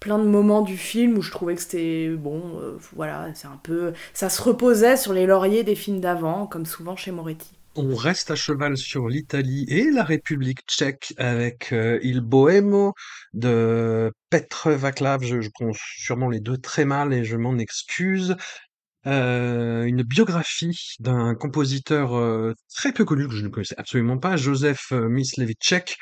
plein 0.05 0.19
de 0.19 0.29
moments 0.29 0.61
du 0.61 0.77
film 0.77 1.17
où 1.17 1.23
je 1.23 1.31
trouvais 1.31 1.55
que 1.55 1.63
c'était 1.63 2.11
bon, 2.11 2.61
euh, 2.61 2.77
voilà, 2.95 3.33
c'est 3.33 3.47
un 3.47 3.59
peu... 3.63 3.95
Ça 4.13 4.29
se 4.29 4.43
reposait 4.43 4.99
sur 4.99 5.15
les 5.15 5.25
lauriers 5.25 5.65
des 5.65 5.75
films 5.75 5.99
d'avant, 5.99 6.47
comme 6.47 6.67
souvent 6.67 6.95
chez 6.95 7.11
Moretti. 7.11 7.53
On 7.75 7.97
reste 7.97 8.31
à 8.31 8.35
cheval 8.35 8.77
sur 8.77 9.09
l'Italie 9.09 9.65
et 9.67 9.91
la 9.91 10.05
République 10.05 10.61
tchèque 10.69 11.15
avec 11.17 11.73
euh, 11.73 11.99
Il 12.03 12.21
Bohemo 12.21 12.93
de 13.33 14.13
Petr 14.29 14.73
Vaclav. 14.73 15.25
Je, 15.25 15.41
je 15.41 15.49
sûrement 15.73 16.29
les 16.29 16.41
deux 16.41 16.59
très 16.59 16.85
mal 16.85 17.15
et 17.15 17.25
je 17.25 17.39
m'en 17.39 17.57
excuse. 17.57 18.37
Euh, 19.07 19.85
une 19.85 20.03
biographie 20.03 20.97
d'un 21.01 21.35
compositeur 21.35 22.55
très 22.75 22.93
peu 22.93 23.07
connu 23.07 23.27
que 23.27 23.35
je 23.35 23.43
ne 23.43 23.49
connaissais 23.49 23.79
absolument 23.79 24.19
pas, 24.19 24.37
Joseph 24.37 24.93
Myslevitchek, 24.93 25.97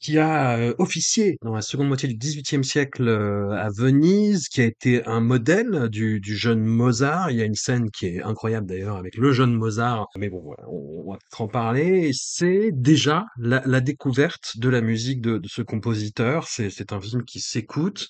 qui 0.00 0.18
a 0.18 0.56
euh, 0.58 0.74
officié 0.78 1.38
dans 1.42 1.54
la 1.54 1.62
seconde 1.62 1.88
moitié 1.88 2.08
du 2.08 2.16
XVIIIe 2.16 2.64
siècle 2.64 3.08
euh, 3.08 3.50
à 3.52 3.68
Venise, 3.70 4.48
qui 4.48 4.60
a 4.60 4.64
été 4.64 5.04
un 5.06 5.20
modèle 5.20 5.88
du, 5.88 6.20
du 6.20 6.36
jeune 6.36 6.64
Mozart. 6.64 7.30
Il 7.30 7.36
y 7.38 7.42
a 7.42 7.44
une 7.44 7.54
scène 7.54 7.90
qui 7.90 8.06
est 8.06 8.22
incroyable 8.22 8.66
d'ailleurs 8.66 8.96
avec 8.96 9.16
le 9.16 9.32
jeune 9.32 9.54
Mozart, 9.54 10.06
mais 10.16 10.28
bon, 10.30 10.54
on, 10.68 11.04
on 11.06 11.12
va 11.12 11.18
peut-être 11.18 11.40
en 11.40 11.48
parler. 11.48 12.10
C'est 12.14 12.70
déjà 12.72 13.26
la, 13.38 13.62
la 13.66 13.80
découverte 13.80 14.56
de 14.58 14.68
la 14.68 14.80
musique 14.80 15.20
de, 15.20 15.38
de 15.38 15.48
ce 15.48 15.62
compositeur. 15.62 16.46
C'est, 16.48 16.70
c'est 16.70 16.92
un 16.92 17.00
film 17.00 17.24
qui 17.24 17.40
s'écoute. 17.40 18.08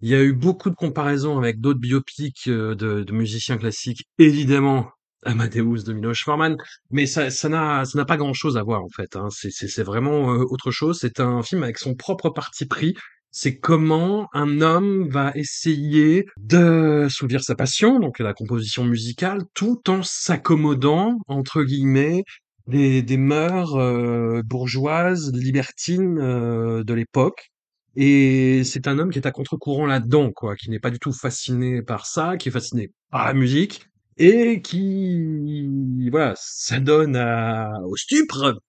Il 0.00 0.08
y 0.08 0.14
a 0.14 0.22
eu 0.22 0.32
beaucoup 0.32 0.70
de 0.70 0.74
comparaisons 0.76 1.38
avec 1.38 1.60
d'autres 1.60 1.80
biopics 1.80 2.48
de, 2.48 2.74
de 2.74 3.12
musiciens 3.12 3.58
classiques, 3.58 4.08
évidemment. 4.18 4.90
Amadeus 5.24 5.84
de 5.84 5.92
Miloš 5.92 6.24
Forman, 6.24 6.56
mais 6.90 7.06
ça, 7.06 7.30
ça 7.30 7.48
n'a, 7.48 7.84
ça 7.84 7.98
n'a 7.98 8.04
pas 8.04 8.16
grand-chose 8.16 8.56
à 8.56 8.62
voir 8.62 8.82
en 8.82 8.88
fait. 8.88 9.16
Hein. 9.16 9.28
C'est, 9.30 9.82
vraiment 9.82 10.32
euh, 10.32 10.44
autre 10.50 10.70
chose. 10.70 10.98
C'est 11.00 11.20
un 11.20 11.42
film 11.42 11.62
avec 11.62 11.78
son 11.78 11.94
propre 11.94 12.30
parti 12.30 12.66
pris. 12.66 12.94
C'est 13.30 13.58
comment 13.58 14.28
un 14.32 14.62
homme 14.62 15.08
va 15.10 15.32
essayer 15.34 16.26
de 16.38 17.08
soulever 17.10 17.40
sa 17.40 17.54
passion, 17.54 18.00
donc 18.00 18.18
la 18.20 18.32
composition 18.32 18.84
musicale, 18.84 19.42
tout 19.54 19.90
en 19.90 20.02
s'accommodant 20.02 21.18
entre 21.26 21.62
guillemets 21.62 22.24
des, 22.68 23.02
des 23.02 23.16
mœurs 23.16 23.74
euh, 23.76 24.42
bourgeoises, 24.44 25.32
libertines 25.34 26.18
euh, 26.18 26.84
de 26.84 26.94
l'époque. 26.94 27.50
Et 27.96 28.62
c'est 28.64 28.86
un 28.86 28.98
homme 28.98 29.10
qui 29.10 29.18
est 29.18 29.26
à 29.26 29.32
contre-courant 29.32 29.86
là-dedans, 29.86 30.30
quoi, 30.32 30.54
qui 30.54 30.70
n'est 30.70 30.78
pas 30.78 30.90
du 30.90 30.98
tout 30.98 31.12
fasciné 31.12 31.82
par 31.82 32.06
ça, 32.06 32.36
qui 32.36 32.48
est 32.48 32.52
fasciné 32.52 32.92
par 33.10 33.26
la 33.26 33.34
musique, 33.34 33.88
et 34.18 34.60
qui, 34.62 36.08
voilà, 36.10 36.34
s'adonne 36.36 37.16
à, 37.16 37.70
au 37.86 37.96
stupre 37.96 38.60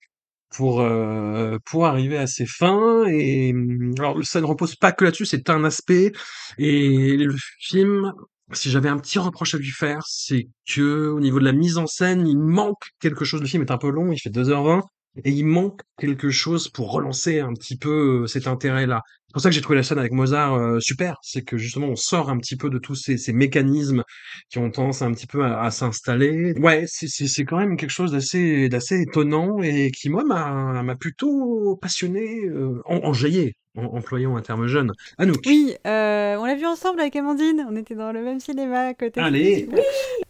pour, 0.56 0.82
euh, 0.82 1.58
pour 1.66 1.86
arriver 1.86 2.18
à 2.18 2.28
ses 2.28 2.46
fins. 2.46 3.06
Et 3.08 3.52
hum, 3.54 3.94
alors, 4.00 4.24
ça 4.24 4.42
ne 4.42 4.46
repose 4.46 4.76
pas 4.76 4.92
que 4.92 5.06
là-dessus, 5.06 5.26
c'est 5.26 5.50
un 5.50 5.64
aspect. 5.64 6.12
Et 6.58 7.18
le 7.18 7.36
film, 7.60 8.14
si 8.54 8.70
j'avais 8.70 8.90
un 8.90 8.98
petit 8.98 9.20
reproche 9.20 9.56
à 9.56 9.58
lui 9.58 9.72
faire, 9.72 10.02
c'est 10.08 10.48
que 10.68 11.10
au 11.10 11.20
niveau 11.20 11.40
de 11.40 11.46
la 11.46 11.54
mise 11.54 11.78
en 11.78 11.88
scène, 11.88 12.28
il 12.28 12.38
manque 12.40 12.90
quelque 13.00 13.26
chose. 13.26 13.42
Le 13.42 13.48
film 13.48 13.64
est 13.64 13.72
un 13.72 13.78
peu 13.78 13.90
long, 13.90 14.12
il 14.12 14.20
fait 14.20 14.30
2h20. 14.30 14.82
Et 15.26 15.32
il 15.32 15.46
manque 15.46 15.82
quelque 15.98 16.30
chose 16.30 16.70
pour 16.70 16.92
relancer 16.92 17.40
un 17.40 17.54
petit 17.54 17.78
peu 17.78 18.24
euh, 18.24 18.28
cet 18.28 18.48
intérêt-là. 18.48 19.02
C'est 19.30 19.34
pour 19.34 19.42
ça 19.44 19.50
que 19.50 19.56
j'ai 19.56 19.62
trouvé 19.62 19.76
la 19.78 19.84
scène 19.84 20.00
avec 20.00 20.12
Mozart 20.12 20.56
euh, 20.56 20.80
super. 20.80 21.18
C'est 21.22 21.44
que 21.44 21.56
justement 21.56 21.88
on 21.90 21.96
sort 21.96 22.32
un 22.32 22.38
petit 22.40 22.56
peu 22.56 22.72
de 22.72 22.80
tous 22.80 22.96
ces, 22.96 23.16
ces 23.18 23.32
mécanismes 23.32 24.04
qui 24.50 24.58
ont 24.58 24.72
tendance 24.72 25.04
un 25.04 25.12
petit 25.12 25.28
peu 25.28 25.44
à, 25.44 25.62
à 25.62 25.70
s'installer. 25.70 26.54
Ouais, 26.60 26.86
c'est 26.88 27.08
c'est 27.08 27.46
quand 27.46 27.58
même 27.58 27.78
quelque 27.78 27.92
chose 27.92 28.12
d'assez 28.12 28.70
d'assez 28.70 29.02
étonnant 29.02 29.62
et 29.62 29.92
qui 29.92 30.10
moi 30.10 30.24
m'a 30.24 30.82
m'a 30.82 30.96
plutôt 30.96 31.78
passionné, 31.80 32.44
euh, 32.46 32.82
en, 32.86 32.98
enjaillé, 33.04 33.54
en 33.80 33.98
employant 33.98 34.36
un 34.36 34.42
terme 34.42 34.68
jeune. 34.68 34.94
Anouk. 35.18 35.44
Oui, 35.46 35.76
euh, 35.88 36.36
on 36.38 36.46
l'a 36.46 36.56
vu 36.56 36.66
ensemble 36.66 37.00
avec 37.00 37.16
Amandine, 37.16 37.66
on 37.70 37.76
était 37.76 37.96
dans 37.96 38.12
le 38.12 38.22
même 38.22 38.40
cinéma 38.40 38.88
à 38.88 38.94
côté. 38.94 39.20
Allez. 39.20 39.62
Super. 39.62 39.84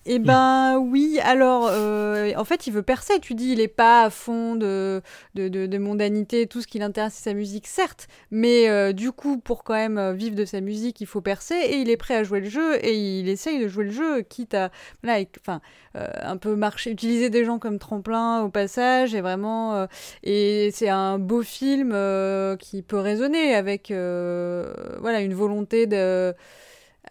Eh 0.05 0.19
ben 0.19 0.77
oui, 0.79 1.19
alors 1.23 1.67
euh, 1.71 2.31
en 2.35 2.43
fait 2.43 2.65
il 2.65 2.73
veut 2.73 2.81
percer, 2.81 3.19
tu 3.19 3.35
dis 3.35 3.51
il 3.51 3.59
est 3.59 3.67
pas 3.67 4.03
à 4.03 4.09
fond 4.09 4.55
de, 4.55 5.01
de, 5.35 5.49
de, 5.49 5.67
de 5.67 5.77
mondanité, 5.77 6.47
tout 6.47 6.61
ce 6.61 6.67
qui 6.67 6.79
l'intéresse 6.79 7.13
c'est 7.15 7.29
sa 7.29 7.33
musique 7.35 7.67
certes, 7.67 8.07
mais 8.31 8.69
euh, 8.69 8.91
du 8.91 9.11
coup 9.11 9.37
pour 9.37 9.63
quand 9.63 9.75
même 9.75 10.13
vivre 10.13 10.35
de 10.35 10.45
sa 10.45 10.61
musique 10.61 10.99
il 11.01 11.07
faut 11.07 11.21
percer 11.21 11.55
et 11.55 11.77
il 11.77 11.89
est 11.89 11.97
prêt 11.97 12.15
à 12.15 12.23
jouer 12.23 12.39
le 12.39 12.49
jeu 12.49 12.83
et 12.83 12.95
il 13.19 13.29
essaye 13.29 13.59
de 13.59 13.67
jouer 13.67 13.85
le 13.85 13.91
jeu 13.91 14.21
quitte 14.21 14.53
à 14.53 14.71
voilà, 15.03 15.23
enfin 15.39 15.61
euh, 15.95 16.07
un 16.21 16.37
peu 16.37 16.55
marcher, 16.55 16.91
utiliser 16.91 17.29
des 17.29 17.45
gens 17.45 17.57
comme 17.57 17.79
tremplin 17.79 18.43
au 18.43 18.49
passage 18.49 19.15
et 19.15 19.21
vraiment 19.21 19.75
euh, 19.75 19.87
et 20.23 20.69
c'est 20.71 20.89
un 20.89 21.17
beau 21.17 21.41
film 21.41 21.91
euh, 21.93 22.55
qui 22.57 22.83
peut 22.83 22.99
résonner 22.99 23.38
avec 23.53 23.91
euh, 23.91 24.73
voilà 24.99 25.21
une 25.21 25.33
volonté 25.33 25.87
de 25.87 26.33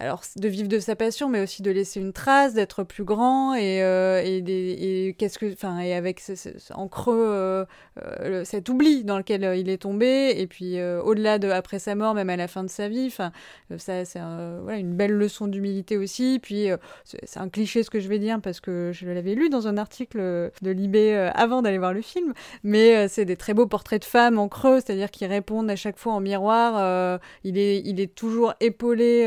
alors 0.00 0.22
de 0.36 0.48
vivre 0.48 0.68
de 0.68 0.78
sa 0.78 0.94
passion, 0.94 1.28
mais 1.28 1.42
aussi 1.42 1.62
de 1.62 1.70
laisser 1.72 2.00
une 2.00 2.12
trace, 2.12 2.54
d'être 2.54 2.84
plus 2.84 3.02
grand 3.04 3.54
et, 3.54 3.82
euh, 3.82 4.22
et, 4.24 5.14
qu'est-ce 5.18 5.38
que, 5.38 5.52
enfin, 5.52 5.80
et 5.80 5.92
avec 5.94 6.20
ce- 6.20 6.72
en 6.72 6.86
creux 6.86 7.14
euh, 7.18 7.64
euh, 8.22 8.44
cet 8.44 8.68
oubli 8.68 9.02
dans 9.04 9.18
lequel 9.18 9.42
il 9.58 9.68
est 9.68 9.78
tombé, 9.78 10.34
et 10.36 10.46
puis 10.46 10.80
au-delà 10.82 11.38
de 11.38 11.48
après 11.50 11.78
sa 11.78 11.94
mort, 11.94 12.14
même 12.14 12.30
à 12.30 12.36
la 12.36 12.46
fin 12.46 12.62
de 12.62 12.68
sa 12.68 12.88
vie, 12.88 13.06
enfin, 13.08 13.32
ça 13.76 14.04
c'est 14.04 14.20
voilà, 14.62 14.78
une 14.78 14.94
belle 14.94 15.12
leçon 15.12 15.48
d'humilité 15.48 15.96
aussi. 15.96 16.38
Puis 16.42 16.68
c'est 17.04 17.38
un 17.40 17.48
cliché 17.48 17.82
ce 17.82 17.90
que 17.90 18.00
je 18.00 18.08
vais 18.08 18.18
dire 18.18 18.40
parce 18.40 18.60
que 18.60 18.90
je 18.92 19.06
l'avais 19.06 19.34
lu 19.34 19.48
dans 19.48 19.66
un 19.66 19.76
article 19.76 20.18
de 20.62 20.70
Libé 20.70 21.14
avant 21.34 21.62
d'aller 21.62 21.78
voir 21.78 21.92
le 21.92 22.02
film, 22.02 22.34
mais 22.62 23.08
c'est 23.08 23.24
des 23.24 23.36
très 23.36 23.54
beaux 23.54 23.66
portraits 23.66 24.02
de 24.02 24.06
femmes 24.06 24.38
en 24.38 24.48
creux, 24.48 24.80
c'est-à-dire 24.80 25.10
qui 25.10 25.26
répondent 25.26 25.70
à 25.70 25.76
chaque 25.76 25.98
fois 25.98 26.12
en 26.12 26.20
miroir. 26.20 27.20
il 27.44 27.58
est, 27.58 27.82
il 27.84 28.00
est 28.00 28.14
toujours 28.14 28.54
épaulé. 28.60 29.26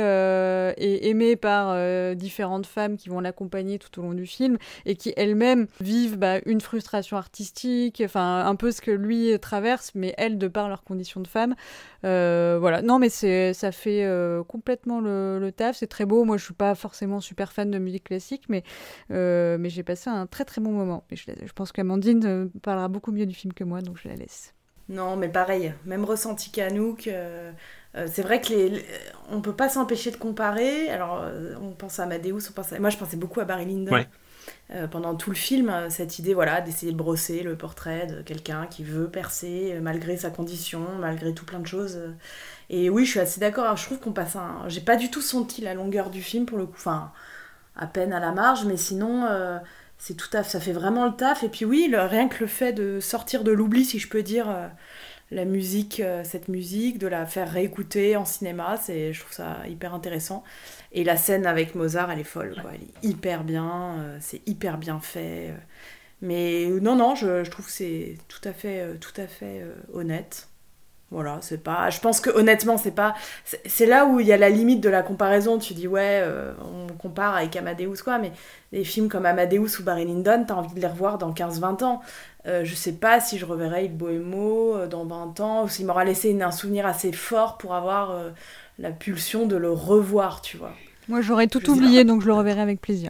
Euh, 0.69 0.73
est 0.77 1.05
aimé 1.07 1.35
par 1.35 1.71
euh, 1.71 2.15
différentes 2.15 2.65
femmes 2.65 2.97
qui 2.97 3.09
vont 3.09 3.19
l'accompagner 3.19 3.79
tout 3.79 3.99
au 3.99 4.03
long 4.03 4.13
du 4.13 4.25
film 4.25 4.57
et 4.85 4.95
qui 4.95 5.13
elles-mêmes 5.17 5.67
vivent 5.79 6.17
bah, 6.17 6.39
une 6.45 6.61
frustration 6.61 7.17
artistique, 7.17 8.01
enfin 8.05 8.45
un 8.45 8.55
peu 8.55 8.71
ce 8.71 8.81
que 8.81 8.91
lui 8.91 9.37
traverse, 9.39 9.91
mais 9.95 10.13
elles 10.17 10.37
de 10.37 10.47
par 10.47 10.69
leurs 10.69 10.83
conditions 10.83 11.21
de 11.21 11.27
femme. 11.27 11.55
Euh, 12.05 12.57
voilà, 12.59 12.81
non 12.81 12.99
mais 12.99 13.09
c'est 13.09 13.53
ça 13.53 13.71
fait 13.71 14.03
euh, 14.03 14.43
complètement 14.43 15.01
le, 15.01 15.51
taf, 15.55 15.77
c'est 15.77 15.87
très 15.87 16.05
beau. 16.05 16.23
Moi 16.23 16.37
je 16.37 16.45
suis 16.45 16.53
pas 16.53 16.75
forcément 16.75 17.19
super 17.21 17.51
fan 17.51 17.69
de 17.71 17.79
musique 17.79 18.05
classique, 18.05 18.43
mais 18.49 18.63
mais 19.09 19.69
j'ai 19.69 19.83
passé 19.83 20.09
un 20.09 20.27
très 20.27 20.45
très 20.45 20.61
bon 20.61 20.71
moment. 20.71 21.03
Et 21.11 21.15
je, 21.15 21.25
je 21.45 21.53
pense 21.53 21.71
qu'Amandine 21.71 22.49
parlera 22.61 22.87
beaucoup 22.87 23.11
mieux 23.11 23.25
du 23.25 23.35
film 23.35 23.53
que 23.53 23.63
moi, 23.63 23.81
donc 23.81 23.97
je 24.01 24.07
la 24.07 24.15
laisse. 24.15 24.53
Non, 24.91 25.15
mais 25.15 25.29
pareil, 25.29 25.73
même 25.85 26.03
ressenti 26.03 26.51
qu'Anouk. 26.51 27.07
euh, 27.07 27.51
euh, 27.95 28.07
c'est 28.11 28.21
vrai 28.21 28.41
que 28.41 28.49
les, 28.49 28.69
les- 28.69 28.85
on 29.29 29.41
peut 29.41 29.55
pas 29.55 29.69
s'empêcher 29.69 30.11
de 30.11 30.17
comparer. 30.17 30.89
Alors, 30.89 31.21
euh, 31.23 31.55
on 31.61 31.71
pense 31.71 31.99
à 31.99 32.03
Amadeus, 32.03 32.49
on 32.49 32.53
pense 32.53 32.73
à- 32.73 32.79
moi 32.79 32.89
je 32.89 32.97
pensais 32.97 33.17
beaucoup 33.17 33.39
à 33.39 33.45
Barry 33.45 33.65
Lyndon. 33.65 33.91
Ouais. 33.93 34.07
Euh, 34.71 34.87
pendant 34.87 35.15
tout 35.15 35.29
le 35.29 35.35
film, 35.35 35.71
cette 35.89 36.17
idée 36.19 36.33
voilà, 36.33 36.61
d'essayer 36.61 36.91
de 36.91 36.97
brosser 36.97 37.43
le 37.43 37.55
portrait 37.57 38.07
de 38.07 38.21
quelqu'un 38.21 38.65
qui 38.67 38.83
veut 38.83 39.07
percer 39.09 39.77
malgré 39.81 40.17
sa 40.17 40.29
condition, 40.31 40.81
malgré 40.99 41.33
tout 41.33 41.45
plein 41.45 41.59
de 41.59 41.67
choses. 41.67 41.99
Et 42.69 42.89
oui, 42.89 43.05
je 43.05 43.11
suis 43.11 43.19
assez 43.19 43.39
d'accord. 43.39 43.75
Je 43.77 43.85
trouve 43.85 43.99
qu'on 43.99 44.13
passe 44.13 44.35
un. 44.35 44.63
J'ai 44.67 44.81
pas 44.81 44.95
du 44.95 45.11
tout 45.11 45.21
senti 45.21 45.61
la 45.61 45.73
longueur 45.73 46.09
du 46.09 46.21
film 46.21 46.45
pour 46.45 46.57
le 46.57 46.65
coup. 46.65 46.73
Enfin, 46.77 47.11
à 47.75 47.87
peine 47.87 48.13
à 48.13 48.19
la 48.19 48.31
marge, 48.31 48.65
mais 48.65 48.77
sinon, 48.77 49.25
euh, 49.25 49.59
c'est 49.97 50.15
tout 50.15 50.29
à 50.35 50.43
ça 50.43 50.59
fait 50.59 50.73
vraiment 50.73 51.05
le 51.05 51.13
taf. 51.15 51.43
Et 51.43 51.49
puis 51.49 51.65
oui, 51.65 51.87
le- 51.91 52.01
rien 52.01 52.27
que 52.29 52.39
le 52.41 52.47
fait 52.47 52.73
de 52.73 52.99
sortir 52.99 53.43
de 53.43 53.51
l'oubli, 53.51 53.85
si 53.85 53.99
je 53.99 54.09
peux 54.09 54.23
dire, 54.23 54.49
la 55.31 55.45
musique, 55.45 55.99
euh, 56.01 56.23
cette 56.23 56.47
musique, 56.49 56.97
de 56.99 57.07
la 57.07 57.25
faire 57.25 57.49
réécouter 57.51 58.15
en 58.17 58.25
cinéma, 58.25 58.77
c'est, 58.77 59.13
je 59.13 59.19
trouve 59.21 59.33
ça 59.33 59.67
hyper 59.67 59.93
intéressant. 59.93 60.43
Et 60.91 61.03
la 61.03 61.17
scène 61.17 61.45
avec 61.45 61.75
Mozart, 61.75 62.11
elle 62.11 62.19
est 62.19 62.23
folle, 62.25 62.57
quoi. 62.61 62.71
Elle 62.73 62.81
est 62.83 63.07
hyper 63.09 63.43
bien, 63.43 63.95
euh, 63.99 64.17
c'est 64.21 64.41
hyper 64.47 64.77
bien 64.77 64.99
fait. 64.99 65.49
euh. 65.51 65.57
Mais 66.21 66.67
non, 66.81 66.95
non, 66.95 67.15
je, 67.15 67.43
je 67.43 67.49
trouve 67.51 67.65
que 67.65 67.71
c'est 67.71 68.17
tout 68.27 68.41
à 68.47 68.53
fait, 68.53 68.97
tout 68.99 69.19
à 69.19 69.27
fait 69.27 69.65
honnête. 69.93 70.49
Voilà, 71.11 71.39
c'est 71.41 71.61
pas. 71.61 71.89
Je 71.89 71.99
pense 71.99 72.21
que 72.21 72.29
honnêtement, 72.29 72.77
c'est 72.77 72.91
pas. 72.95 73.13
C'est 73.65 73.85
là 73.85 74.05
où 74.05 74.21
il 74.21 74.27
y 74.27 74.31
a 74.31 74.37
la 74.37 74.49
limite 74.49 74.79
de 74.79 74.87
la 74.89 75.03
comparaison. 75.03 75.57
Tu 75.59 75.73
dis, 75.73 75.85
ouais, 75.87 76.21
euh, 76.23 76.53
on 76.61 76.87
compare 76.93 77.35
avec 77.35 77.53
Amadeus, 77.57 77.97
quoi, 78.01 78.17
mais 78.17 78.31
des 78.71 78.85
films 78.85 79.09
comme 79.09 79.25
Amadeus 79.25 79.79
ou 79.79 79.83
Barry 79.83 80.05
Lyndon, 80.05 80.45
t'as 80.47 80.53
envie 80.53 80.73
de 80.73 80.79
les 80.79 80.87
revoir 80.87 81.17
dans 81.17 81.33
15-20 81.33 81.83
ans. 81.83 82.01
Euh, 82.47 82.63
je 82.63 82.73
sais 82.75 82.93
pas 82.93 83.19
si 83.19 83.37
je 83.37 83.45
reverrai 83.45 83.85
Il 83.85 83.95
Bohémo 83.97 84.75
euh, 84.77 84.87
dans 84.87 85.03
20 85.05 85.39
ans, 85.41 85.63
ou 85.65 85.67
s'il 85.67 85.85
m'aura 85.85 86.05
laissé 86.05 86.29
une- 86.29 86.41
un 86.43 86.51
souvenir 86.51 86.85
assez 86.87 87.11
fort 87.11 87.57
pour 87.57 87.75
avoir 87.75 88.11
euh, 88.11 88.29
la 88.79 88.91
pulsion 88.91 89.45
de 89.45 89.57
le 89.57 89.69
revoir, 89.71 90.41
tu 90.41 90.55
vois. 90.57 90.71
Moi 91.09 91.19
j'aurais 91.21 91.47
tout 91.47 91.59
oublié, 91.69 92.05
donc 92.05 92.21
je 92.21 92.27
le 92.27 92.33
reverrai 92.33 92.61
avec 92.61 92.79
plaisir. 92.79 93.09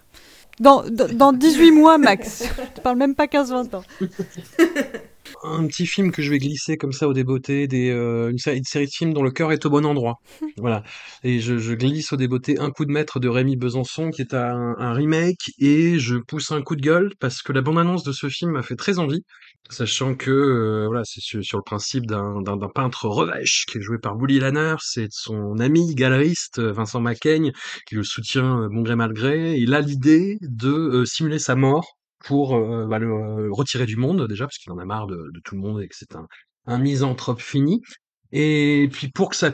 Dans, 0.59 0.81
dans, 0.89 1.07
dans 1.07 1.33
18 1.33 1.71
mois 1.71 1.97
max. 1.99 2.43
Je 2.57 2.75
te 2.75 2.81
parle 2.81 2.97
même 2.97 3.13
pas 3.15 3.25
15-20 3.27 3.75
ans. 3.75 3.83
Un 5.43 5.65
petit 5.67 5.87
film 5.87 6.11
que 6.11 6.21
je 6.21 6.29
vais 6.29 6.37
glisser 6.37 6.77
comme 6.77 6.91
ça 6.91 7.07
au 7.07 7.13
débeauté, 7.13 7.67
des, 7.67 7.89
euh, 7.89 8.29
une, 8.29 8.37
série, 8.37 8.57
une 8.57 8.63
série 8.63 8.85
de 8.85 8.91
films 8.91 9.13
dont 9.13 9.23
le 9.23 9.31
cœur 9.31 9.51
est 9.51 9.65
au 9.65 9.69
bon 9.69 9.85
endroit. 9.85 10.15
voilà. 10.57 10.83
Et 11.23 11.39
je, 11.39 11.57
je 11.57 11.73
glisse 11.73 12.13
au 12.13 12.17
débeauté 12.17 12.59
Un 12.59 12.69
coup 12.69 12.85
de 12.85 12.91
maître 12.91 13.19
de 13.19 13.27
Rémi 13.27 13.55
Besançon, 13.55 14.11
qui 14.11 14.21
est 14.21 14.33
un, 14.33 14.75
un 14.77 14.93
remake, 14.93 15.51
et 15.57 15.99
je 15.99 16.17
pousse 16.17 16.51
un 16.51 16.61
coup 16.61 16.75
de 16.75 16.81
gueule 16.81 17.13
parce 17.19 17.41
que 17.41 17.51
la 17.53 17.61
bande-annonce 17.61 18.03
de 18.03 18.11
ce 18.11 18.29
film 18.29 18.51
m'a 18.51 18.61
fait 18.61 18.75
très 18.75 18.99
envie, 18.99 19.23
sachant 19.69 20.15
que 20.15 20.31
euh, 20.31 20.87
voilà, 20.87 21.03
c'est 21.05 21.21
sur, 21.21 21.43
sur 21.43 21.57
le 21.57 21.63
principe 21.63 22.05
d'un 22.05 22.43
peintre 22.73 23.07
revêche 23.07 23.65
qui 23.67 23.77
est 23.77 23.81
joué 23.81 23.97
par 23.97 24.15
Bouli 24.15 24.39
Lanner, 24.39 24.75
c'est 24.79 25.07
son 25.11 25.59
ami 25.59 25.95
galeriste 25.95 26.59
euh, 26.59 26.71
Vincent 26.71 26.99
Macaigne 27.01 27.51
qui 27.87 27.95
le 27.95 28.03
soutient 28.03 28.63
euh, 28.63 28.69
bon 28.69 28.81
gré 28.81 28.95
mal 28.95 29.13
gré. 29.13 29.55
Il 29.57 29.73
a 29.73 29.81
l'idée 29.81 30.37
de 30.41 30.69
euh, 30.69 31.05
simuler 31.05 31.39
sa 31.39 31.55
mort 31.55 31.97
pour 32.25 32.55
euh, 32.55 32.87
bah, 32.87 32.99
le 32.99 33.07
euh, 33.11 33.49
retirer 33.51 33.85
du 33.85 33.95
monde 33.97 34.27
déjà 34.27 34.45
parce 34.45 34.57
qu'il 34.57 34.71
en 34.71 34.77
a 34.77 34.85
marre 34.85 35.07
de, 35.07 35.15
de 35.33 35.39
tout 35.43 35.55
le 35.55 35.61
monde 35.61 35.81
et 35.81 35.87
que 35.87 35.95
c'est 35.97 36.15
un, 36.15 36.27
un 36.67 36.77
misanthrope 36.79 37.41
fini. 37.41 37.81
Et 38.31 38.89
puis 38.91 39.09
pour 39.09 39.29
que 39.29 39.35
sa, 39.35 39.53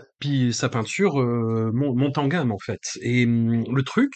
sa 0.51 0.69
peinture 0.69 1.19
euh, 1.19 1.71
mon- 1.73 1.95
monte 1.95 2.17
en 2.17 2.27
gamme 2.27 2.51
en 2.51 2.59
fait. 2.59 2.81
Et 3.01 3.25
hum, 3.25 3.63
le 3.75 3.83
truc, 3.83 4.13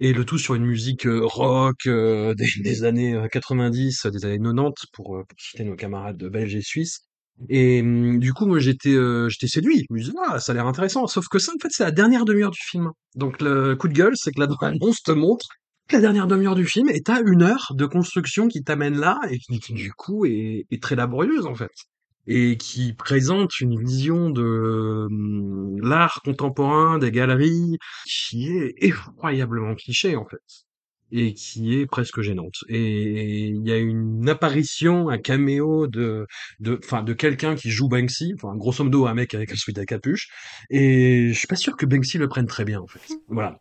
et 0.00 0.12
le 0.12 0.24
tout 0.24 0.38
sur 0.38 0.54
une 0.54 0.66
musique 0.66 1.06
euh, 1.06 1.20
rock 1.24 1.86
euh, 1.86 2.34
des, 2.36 2.46
des 2.62 2.84
années 2.84 3.14
euh, 3.14 3.28
90, 3.28 4.06
des 4.06 4.24
années 4.26 4.38
90 4.38 4.86
pour, 4.92 5.06
pour 5.26 5.38
citer 5.40 5.64
nos 5.64 5.76
camarades 5.76 6.16
de 6.18 6.28
belges 6.28 6.54
et 6.54 6.62
suisses. 6.62 7.00
Et 7.48 7.80
hum, 7.82 8.18
du 8.18 8.32
coup, 8.32 8.46
moi 8.46 8.58
j'étais 8.58 8.90
euh, 8.94 9.28
j'étais 9.28 9.48
séduit. 9.48 9.86
Je 9.88 9.94
me 9.94 10.00
disais, 10.00 10.12
ah, 10.28 10.40
ça 10.40 10.52
a 10.52 10.54
l'air 10.54 10.66
intéressant. 10.66 11.06
Sauf 11.06 11.26
que 11.28 11.38
ça, 11.38 11.52
en 11.54 11.58
fait, 11.60 11.68
c'est 11.70 11.84
la 11.84 11.90
dernière 11.92 12.24
demi-heure 12.24 12.50
du 12.50 12.60
film. 12.62 12.90
Donc 13.14 13.40
le 13.42 13.76
coup 13.76 13.88
de 13.88 13.94
gueule, 13.94 14.14
c'est 14.16 14.32
que 14.32 14.40
la 14.40 14.48
annonce 14.62 15.02
te 15.02 15.12
montre 15.12 15.46
la 15.92 16.00
dernière 16.00 16.26
demi-heure 16.26 16.54
du 16.54 16.66
film 16.66 16.88
et 16.88 17.00
t'as 17.02 17.22
une 17.24 17.42
heure 17.42 17.72
de 17.74 17.86
construction 17.86 18.48
qui 18.48 18.62
t'amène 18.62 18.98
là 18.98 19.18
et 19.30 19.38
qui, 19.38 19.72
du 19.72 19.92
coup 19.92 20.26
est, 20.26 20.66
est 20.70 20.82
très 20.82 20.96
laborieuse 20.96 21.46
en 21.46 21.54
fait. 21.54 21.72
Et 22.28 22.56
qui 22.56 22.92
présente 22.92 23.60
une 23.60 23.78
vision 23.78 24.30
de 24.30 25.06
hum, 25.08 25.80
l'art 25.80 26.22
contemporain 26.24 26.98
des 26.98 27.12
galeries 27.12 27.78
qui 28.04 28.48
est 28.48 28.74
effroyablement 28.78 29.74
cliché 29.76 30.16
en 30.16 30.26
fait 30.26 30.66
et 31.12 31.34
qui 31.34 31.74
est 31.78 31.86
presque 31.86 32.20
gênante. 32.20 32.64
Et 32.68 33.46
il 33.46 33.66
y 33.66 33.70
a 33.70 33.76
une 33.76 34.28
apparition 34.28 35.08
un 35.08 35.18
caméo 35.18 35.86
de 35.86 36.26
de 36.58 36.80
enfin 36.82 37.02
de 37.04 37.12
quelqu'un 37.12 37.54
qui 37.54 37.70
joue 37.70 37.88
Banksy 37.88 38.32
enfin 38.34 38.56
grosso 38.56 38.82
modo 38.82 39.06
un 39.06 39.14
mec 39.14 39.34
avec 39.34 39.52
un 39.52 39.56
sweat 39.56 39.78
à 39.78 39.84
capuche 39.84 40.28
et 40.70 41.28
je 41.32 41.38
suis 41.38 41.46
pas 41.46 41.56
sûr 41.56 41.76
que 41.76 41.86
Banksy 41.86 42.18
le 42.18 42.28
prenne 42.28 42.46
très 42.46 42.64
bien 42.64 42.80
en 42.80 42.86
fait. 42.88 43.14
Voilà 43.28 43.60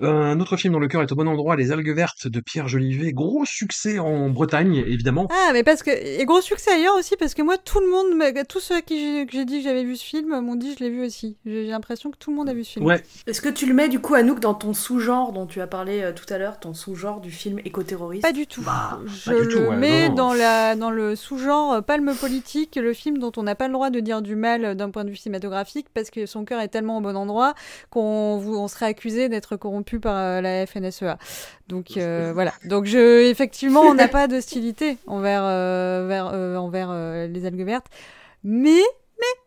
un 0.00 0.40
autre 0.40 0.56
film 0.56 0.72
dans 0.72 0.80
le 0.80 0.88
cœur 0.88 1.02
est 1.02 1.12
au 1.12 1.14
bon 1.14 1.28
endroit, 1.28 1.56
Les 1.56 1.70
algues 1.70 1.94
vertes 1.94 2.26
de 2.26 2.40
Pierre 2.40 2.68
Jolivet. 2.68 3.12
Gros 3.12 3.44
succès 3.44 3.98
en 3.98 4.28
Bretagne, 4.28 4.76
évidemment. 4.76 5.28
Ah, 5.30 5.50
mais 5.52 5.62
parce 5.62 5.82
que. 5.82 5.90
Et 5.90 6.24
gros 6.24 6.40
succès 6.40 6.72
ailleurs 6.72 6.96
aussi, 6.96 7.16
parce 7.16 7.34
que 7.34 7.42
moi, 7.42 7.56
tout 7.56 7.80
le 7.80 7.88
monde, 7.88 8.46
tous 8.48 8.60
ceux 8.60 8.76
à 8.76 8.80
qui 8.82 8.98
j'ai 8.98 9.26
que 9.26 9.32
j'ai 9.32 9.44
dit 9.44 9.58
que 9.58 9.64
j'avais 9.64 9.84
vu 9.84 9.96
ce 9.96 10.04
film 10.04 10.40
m'ont 10.40 10.56
dit 10.56 10.74
je 10.74 10.82
l'ai 10.82 10.90
vu 10.90 11.04
aussi. 11.04 11.36
J'ai 11.44 11.66
l'impression 11.66 12.10
que 12.10 12.16
tout 12.16 12.30
le 12.30 12.36
monde 12.36 12.48
a 12.48 12.54
vu 12.54 12.64
ce 12.64 12.72
film. 12.72 12.86
Ouais, 12.86 13.02
Est-ce 13.26 13.40
que 13.40 13.48
tu 13.48 13.66
le 13.66 13.74
mets 13.74 13.88
du 13.88 14.00
coup, 14.00 14.14
Anouk, 14.14 14.40
dans 14.40 14.54
ton 14.54 14.74
sous-genre 14.74 15.32
dont 15.32 15.46
tu 15.46 15.60
as 15.60 15.66
parlé 15.66 16.02
euh, 16.02 16.12
tout 16.12 16.32
à 16.32 16.38
l'heure, 16.38 16.58
ton 16.58 16.74
sous-genre 16.74 17.20
du 17.20 17.30
film 17.30 17.60
éco-terroriste? 17.64 18.22
Pas 18.22 18.32
du 18.32 18.46
tout. 18.46 18.62
Bah, 18.62 18.98
je 19.06 19.30
pas 19.30 19.40
du 19.40 19.48
tout, 19.48 19.58
le 19.58 19.68
ouais, 19.68 19.76
mets 19.76 20.08
non, 20.08 20.08
non. 20.08 20.14
dans, 20.14 20.34
la, 20.34 20.76
dans 20.76 20.90
le 20.90 21.14
sous-genre 21.14 21.74
euh, 21.74 21.80
palme 21.80 22.14
politique, 22.14 22.76
le 22.76 22.92
film 22.92 23.18
dont 23.18 23.32
on 23.36 23.44
n'a 23.44 23.54
pas 23.54 23.68
le 23.68 23.72
droit 23.72 23.90
de 23.90 24.00
dire 24.00 24.22
du 24.22 24.34
mal 24.34 24.64
euh, 24.64 24.74
d'un 24.74 24.90
point 24.90 25.04
de 25.04 25.10
vue 25.10 25.16
cinématographique 25.16 25.86
parce 25.94 26.10
que 26.10 26.26
son 26.26 26.44
cœur 26.44 26.60
est 26.60 26.68
tellement 26.68 26.98
au 26.98 27.00
bon 27.00 27.16
endroit 27.16 27.54
qu'on 27.90 28.00
on 28.00 28.68
serait 28.68 28.86
accusé 28.86 29.28
d'être 29.28 29.56
corrompu 29.60 30.00
par 30.00 30.16
euh, 30.16 30.40
la 30.40 30.66
FNSEA. 30.66 31.18
Donc 31.68 31.96
euh, 31.96 32.32
voilà. 32.34 32.52
Donc 32.64 32.86
je, 32.86 33.30
effectivement, 33.30 33.82
on 33.82 33.94
n'a 33.94 34.08
pas 34.08 34.26
d'hostilité 34.26 34.98
envers, 35.06 35.42
euh, 35.44 36.06
vers, 36.08 36.30
euh, 36.32 36.56
envers 36.56 36.88
euh, 36.90 37.28
les 37.28 37.46
algues 37.46 37.64
vertes. 37.64 37.86
Mais 38.42 38.80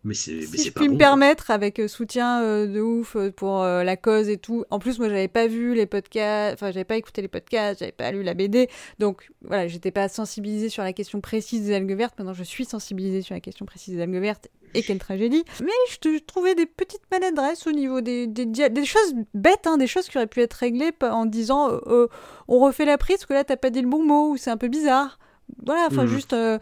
mais 0.03 0.13
c'est 0.13 0.41
si 0.41 0.65
je 0.65 0.71
pas 0.71 0.79
puis 0.81 0.87
bon, 0.89 0.93
me 0.95 0.97
quoi. 0.99 1.07
permettre, 1.07 1.51
avec 1.51 1.79
euh, 1.79 1.87
soutien 1.87 2.41
euh, 2.43 2.67
de 2.67 2.81
ouf 2.81 3.15
euh, 3.15 3.31
pour 3.31 3.61
euh, 3.63 3.83
la 3.83 3.95
cause 3.97 4.29
et 4.29 4.37
tout. 4.37 4.65
En 4.69 4.79
plus, 4.79 4.99
moi, 4.99 5.07
j'avais 5.09 5.27
pas 5.27 5.47
vu 5.47 5.73
les 5.75 5.85
podcasts, 5.85 6.55
enfin, 6.55 6.71
j'avais 6.71 6.83
pas 6.83 6.97
écouté 6.97 7.21
les 7.21 7.27
podcasts, 7.27 7.79
j'avais 7.79 7.91
pas 7.91 8.11
lu 8.11 8.23
la 8.23 8.33
BD. 8.33 8.69
Donc, 8.99 9.29
voilà, 9.41 9.67
j'étais 9.67 9.91
pas 9.91 10.09
sensibilisée 10.09 10.69
sur 10.69 10.83
la 10.83 10.93
question 10.93 11.21
précise 11.21 11.65
des 11.65 11.73
algues 11.73 11.95
vertes. 11.95 12.15
Maintenant, 12.17 12.33
je 12.33 12.43
suis 12.43 12.65
sensibilisée 12.65 13.21
sur 13.21 13.33
la 13.35 13.41
question 13.41 13.65
précise 13.65 13.95
des 13.95 14.01
algues 14.01 14.19
vertes. 14.21 14.49
Et 14.75 14.81
quelle 14.81 14.97
tragédie. 14.97 15.43
Mais 15.61 15.69
je, 15.91 15.97
te- 15.97 16.13
je 16.15 16.23
trouvais 16.23 16.55
des 16.55 16.65
petites 16.65 17.03
maladresses 17.11 17.67
au 17.67 17.71
niveau 17.71 18.01
des, 18.01 18.25
des, 18.25 18.85
choses 18.85 19.13
bêtes, 19.35 19.67
hein, 19.67 19.77
des 19.77 19.85
choses 19.85 20.07
qui 20.09 20.17
auraient 20.17 20.25
pu 20.25 20.41
être 20.41 20.53
réglées 20.53 20.91
en 21.01 21.27
disant 21.27 21.69
euh, 21.85 22.07
on 22.47 22.59
refait 22.59 22.85
la 22.85 22.97
prise 22.97 23.17
parce 23.17 23.25
que 23.27 23.33
là, 23.33 23.43
t'as 23.43 23.55
pas 23.55 23.69
dit 23.69 23.81
le 23.81 23.87
bon 23.87 24.03
mot 24.03 24.31
ou 24.31 24.37
c'est 24.37 24.49
un 24.49 24.57
peu 24.57 24.69
bizarre. 24.69 25.19
Voilà, 25.65 25.85
enfin 25.87 26.03
Mhm. 26.03 26.07
juste, 26.07 26.33
euh, 26.33 26.57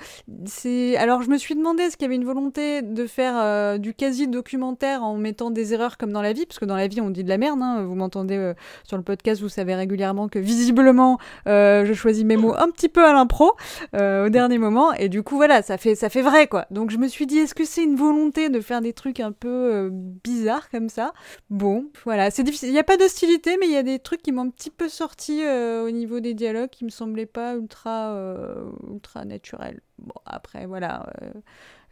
c'est. 0.45 0.97
Alors 0.97 1.21
je 1.21 1.29
me 1.29 1.37
suis 1.37 1.55
demandé 1.55 1.83
est-ce 1.83 1.97
qu'il 1.97 2.05
y 2.05 2.09
avait 2.09 2.15
une 2.15 2.25
volonté 2.25 2.81
de 2.81 3.07
faire 3.07 3.35
euh, 3.37 3.77
du 3.77 3.93
quasi 3.93 4.27
documentaire 4.27 5.03
en 5.03 5.15
mettant 5.17 5.51
des 5.51 5.73
erreurs 5.73 5.97
comme 5.97 6.11
dans 6.11 6.21
la 6.21 6.33
vie, 6.33 6.45
parce 6.45 6.59
que 6.59 6.65
dans 6.65 6.75
la 6.75 6.87
vie 6.87 7.01
on 7.01 7.09
dit 7.09 7.23
de 7.23 7.29
la 7.29 7.37
merde. 7.37 7.59
Hein. 7.61 7.83
Vous 7.83 7.95
m'entendez 7.95 8.37
euh, 8.37 8.53
sur 8.83 8.97
le 8.97 9.03
podcast, 9.03 9.41
vous 9.41 9.49
savez 9.49 9.75
régulièrement 9.75 10.27
que 10.27 10.39
visiblement 10.39 11.17
euh, 11.47 11.85
je 11.85 11.93
choisis 11.93 12.23
mes 12.23 12.37
mots 12.37 12.53
un 12.55 12.69
petit 12.69 12.89
peu 12.89 13.03
à 13.05 13.13
l'impro 13.13 13.51
euh, 13.95 14.27
au 14.27 14.29
dernier 14.29 14.57
moment, 14.57 14.93
et 14.93 15.09
du 15.09 15.23
coup 15.23 15.35
voilà, 15.35 15.61
ça 15.61 15.77
fait 15.77 15.95
ça 15.95 16.09
fait 16.09 16.21
vrai 16.21 16.47
quoi. 16.47 16.65
Donc 16.71 16.91
je 16.91 16.97
me 16.97 17.07
suis 17.07 17.25
dit 17.25 17.37
est-ce 17.39 17.55
que 17.55 17.65
c'est 17.65 17.83
une 17.83 17.95
volonté 17.95 18.49
de 18.49 18.59
faire 18.61 18.81
des 18.81 18.93
trucs 18.93 19.19
un 19.19 19.31
peu 19.31 19.47
euh, 19.49 19.89
bizarres 19.91 20.69
comme 20.69 20.89
ça? 20.89 21.13
Bon, 21.49 21.85
voilà, 22.05 22.31
c'est 22.31 22.43
difficile. 22.43 22.69
Il 22.69 22.73
n'y 22.73 22.79
a 22.79 22.83
pas 22.83 22.97
d'hostilité, 22.97 23.57
mais 23.59 23.65
il 23.67 23.73
y 23.73 23.77
a 23.77 23.83
des 23.83 23.99
trucs 23.99 24.21
qui 24.21 24.31
m'ont 24.31 24.41
un 24.43 24.49
petit 24.49 24.69
peu 24.69 24.89
sorti 24.89 25.41
euh, 25.43 25.85
au 25.85 25.91
niveau 25.91 26.19
des 26.19 26.33
dialogues 26.33 26.69
qui 26.69 26.85
me 26.85 26.89
semblaient 26.89 27.25
pas 27.25 27.55
ultra, 27.55 28.11
euh, 28.11 28.63
ultra 28.89 29.25
naturels. 29.25 29.81
Bon, 29.99 30.13
après, 30.25 30.65
voilà. 30.65 31.11
euh, 31.21 31.31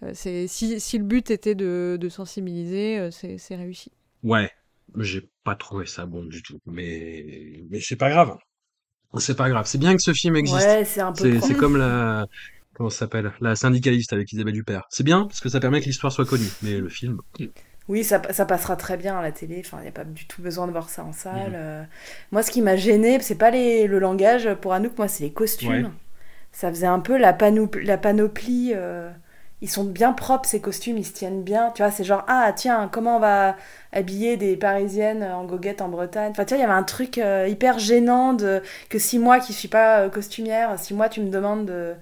euh, 0.03 0.11
c'est 0.13 0.47
si, 0.47 0.79
si 0.79 0.97
le 0.97 1.03
but 1.03 1.31
était 1.31 1.55
de, 1.55 1.97
de 1.99 2.09
sensibiliser, 2.09 2.99
euh, 2.99 3.11
c'est 3.11 3.37
c'est 3.37 3.55
réussi. 3.55 3.91
Ouais, 4.23 4.51
j'ai 4.97 5.29
pas 5.43 5.55
trouvé 5.55 5.85
ça 5.85 6.05
bon 6.05 6.23
du 6.25 6.41
tout. 6.43 6.59
Mais 6.65 7.63
mais 7.69 7.79
c'est 7.81 7.95
pas 7.95 8.09
grave. 8.09 8.37
C'est 9.17 9.35
pas 9.37 9.49
grave. 9.49 9.65
C'est 9.67 9.77
bien 9.79 9.95
que 9.95 10.01
ce 10.01 10.13
film 10.13 10.35
existe. 10.35 10.67
Ouais, 10.67 10.85
c'est 10.85 11.01
un 11.01 11.11
peu. 11.13 11.23
C'est 11.23 11.37
pro- 11.37 11.47
c'est 11.47 11.55
comme 11.55 11.77
la 11.77 12.27
comment 12.73 12.89
ça 12.89 12.99
s'appelle 12.99 13.31
la 13.41 13.55
syndicaliste 13.55 14.13
avec 14.13 14.31
Isabelle 14.31 14.55
Huppert. 14.57 14.85
C'est 14.89 15.03
bien 15.03 15.25
parce 15.25 15.41
que 15.41 15.49
ça 15.49 15.59
permet 15.59 15.81
que 15.81 15.85
l'histoire 15.85 16.13
soit 16.13 16.25
connue. 16.25 16.49
Mais 16.61 16.77
le 16.79 16.89
film, 16.89 17.19
Oui, 17.87 18.03
ça, 18.03 18.21
ça 18.31 18.45
passera 18.45 18.75
très 18.75 18.97
bien 18.97 19.17
à 19.17 19.21
la 19.21 19.31
télé. 19.31 19.61
Enfin, 19.65 19.79
il 19.79 19.83
n'y 19.83 19.87
a 19.87 19.91
pas 19.91 20.03
du 20.05 20.27
tout 20.27 20.41
besoin 20.41 20.67
de 20.67 20.71
voir 20.71 20.89
ça 20.89 21.03
en 21.03 21.11
salle. 21.13 21.51
Mhm. 21.51 21.55
Euh, 21.55 21.83
moi, 22.31 22.43
ce 22.43 22.51
qui 22.51 22.61
m'a 22.61 22.75
gêné, 22.75 23.19
c'est 23.21 23.35
pas 23.37 23.49
les, 23.51 23.87
le 23.87 23.99
langage 23.99 24.53
pour 24.61 24.73
Anouk, 24.73 24.97
moi, 24.97 25.07
c'est 25.07 25.23
les 25.23 25.33
costumes. 25.33 25.85
Ouais. 25.85 25.91
Ça 26.51 26.69
faisait 26.69 26.87
un 26.87 26.99
peu 26.99 27.17
la, 27.17 27.33
panou- 27.33 27.69
la 27.83 27.97
panoplie. 27.97 28.73
euh, 28.75 29.09
Ils 29.61 29.69
sont 29.69 29.83
bien 29.85 30.13
propres, 30.13 30.47
ces 30.47 30.61
costumes, 30.61 30.97
ils 30.97 31.05
se 31.05 31.13
tiennent 31.13 31.43
bien. 31.43 31.71
Tu 31.75 31.81
vois, 31.83 31.91
c'est 31.91 32.03
genre, 32.03 32.23
ah, 32.27 32.51
tiens, 32.55 32.89
comment 32.91 33.17
on 33.17 33.19
va 33.19 33.55
habiller 33.93 34.37
des 34.37 34.57
Parisiennes 34.57 35.23
en 35.23 35.45
goguette 35.45 35.81
en 35.81 35.89
Bretagne? 35.89 36.31
Enfin, 36.31 36.45
tu 36.45 36.49
vois, 36.55 36.57
il 36.57 36.61
y 36.61 36.69
avait 36.69 36.73
un 36.77 36.83
truc 36.83 37.17
euh, 37.17 37.47
hyper 37.47 37.79
gênant 37.79 38.33
de... 38.33 38.61
que 38.89 38.99
si 38.99 39.19
moi, 39.19 39.39
qui 39.39 39.53
suis 39.53 39.67
pas 39.67 40.01
euh, 40.01 40.09
costumière, 40.09 40.77
si 40.79 40.93
moi, 40.93 41.09
tu 41.09 41.21
me 41.21 41.29
demandes 41.29 41.65
de, 41.65 41.95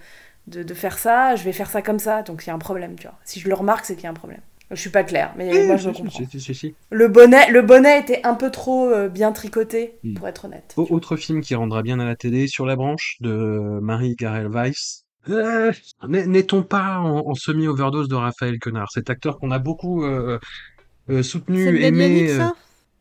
de, 0.47 0.63
de 0.63 0.73
faire 0.73 0.97
ça, 0.97 1.35
je 1.35 1.43
vais 1.43 1.53
faire 1.53 1.69
ça 1.69 1.81
comme 1.81 1.99
ça. 1.99 2.21
Donc, 2.23 2.45
il 2.45 2.47
y 2.49 2.51
a 2.51 2.55
un 2.55 2.59
problème, 2.59 2.95
tu 2.97 3.07
vois. 3.07 3.17
Si 3.25 3.39
je 3.39 3.47
le 3.49 3.55
remarque, 3.55 3.85
c'est 3.85 3.95
qu'il 3.95 4.05
y 4.05 4.07
a 4.07 4.11
un 4.11 4.13
problème. 4.13 4.41
Je 4.69 4.75
suis 4.75 4.89
pas 4.89 5.03
claire, 5.03 5.33
mais 5.37 5.49
Oui, 5.49 5.65
moi, 5.67 5.77
je 5.77 5.89
si, 5.91 6.01
comprends. 6.01 6.17
si, 6.17 6.25
si, 6.25 6.41
si, 6.41 6.53
si. 6.53 6.75
Le 6.91 7.07
bonnet, 7.07 7.49
le 7.51 7.61
bonnet 7.61 7.99
était 8.01 8.19
un 8.25 8.33
peu 8.35 8.51
trop 8.51 8.89
euh, 8.89 9.07
bien 9.07 9.31
tricoté, 9.31 9.97
Mm. 10.03 10.15
pour 10.15 10.27
être 10.27 10.45
honnête. 10.45 10.73
Au- 10.75 10.87
Autre 10.89 11.15
film 11.15 11.39
qui 11.41 11.55
rendra 11.55 11.83
bien 11.83 11.99
à 11.99 12.05
la 12.05 12.15
télé, 12.17 12.47
Sur 12.47 12.65
la 12.65 12.75
branche, 12.75 13.15
de 13.21 13.79
Marie 13.81 14.15
Garel 14.15 14.47
Weiss. 14.49 15.05
Euh, 15.29 15.71
n'est- 16.07 16.25
N'est-on 16.27 16.63
pas 16.63 16.99
en, 16.99 17.27
en 17.27 17.33
semi-overdose 17.33 18.07
de 18.09 18.15
Raphaël 18.15 18.59
Quenard, 18.59 18.91
cet 18.91 19.09
acteur 19.09 19.37
qu'on 19.39 19.51
a 19.51 19.59
beaucoup 19.59 20.03
euh, 20.03 20.37
euh, 21.09 21.17
C'est 21.17 21.23
soutenu, 21.23 21.81
aimé 21.81 22.27
euh, 22.31 22.43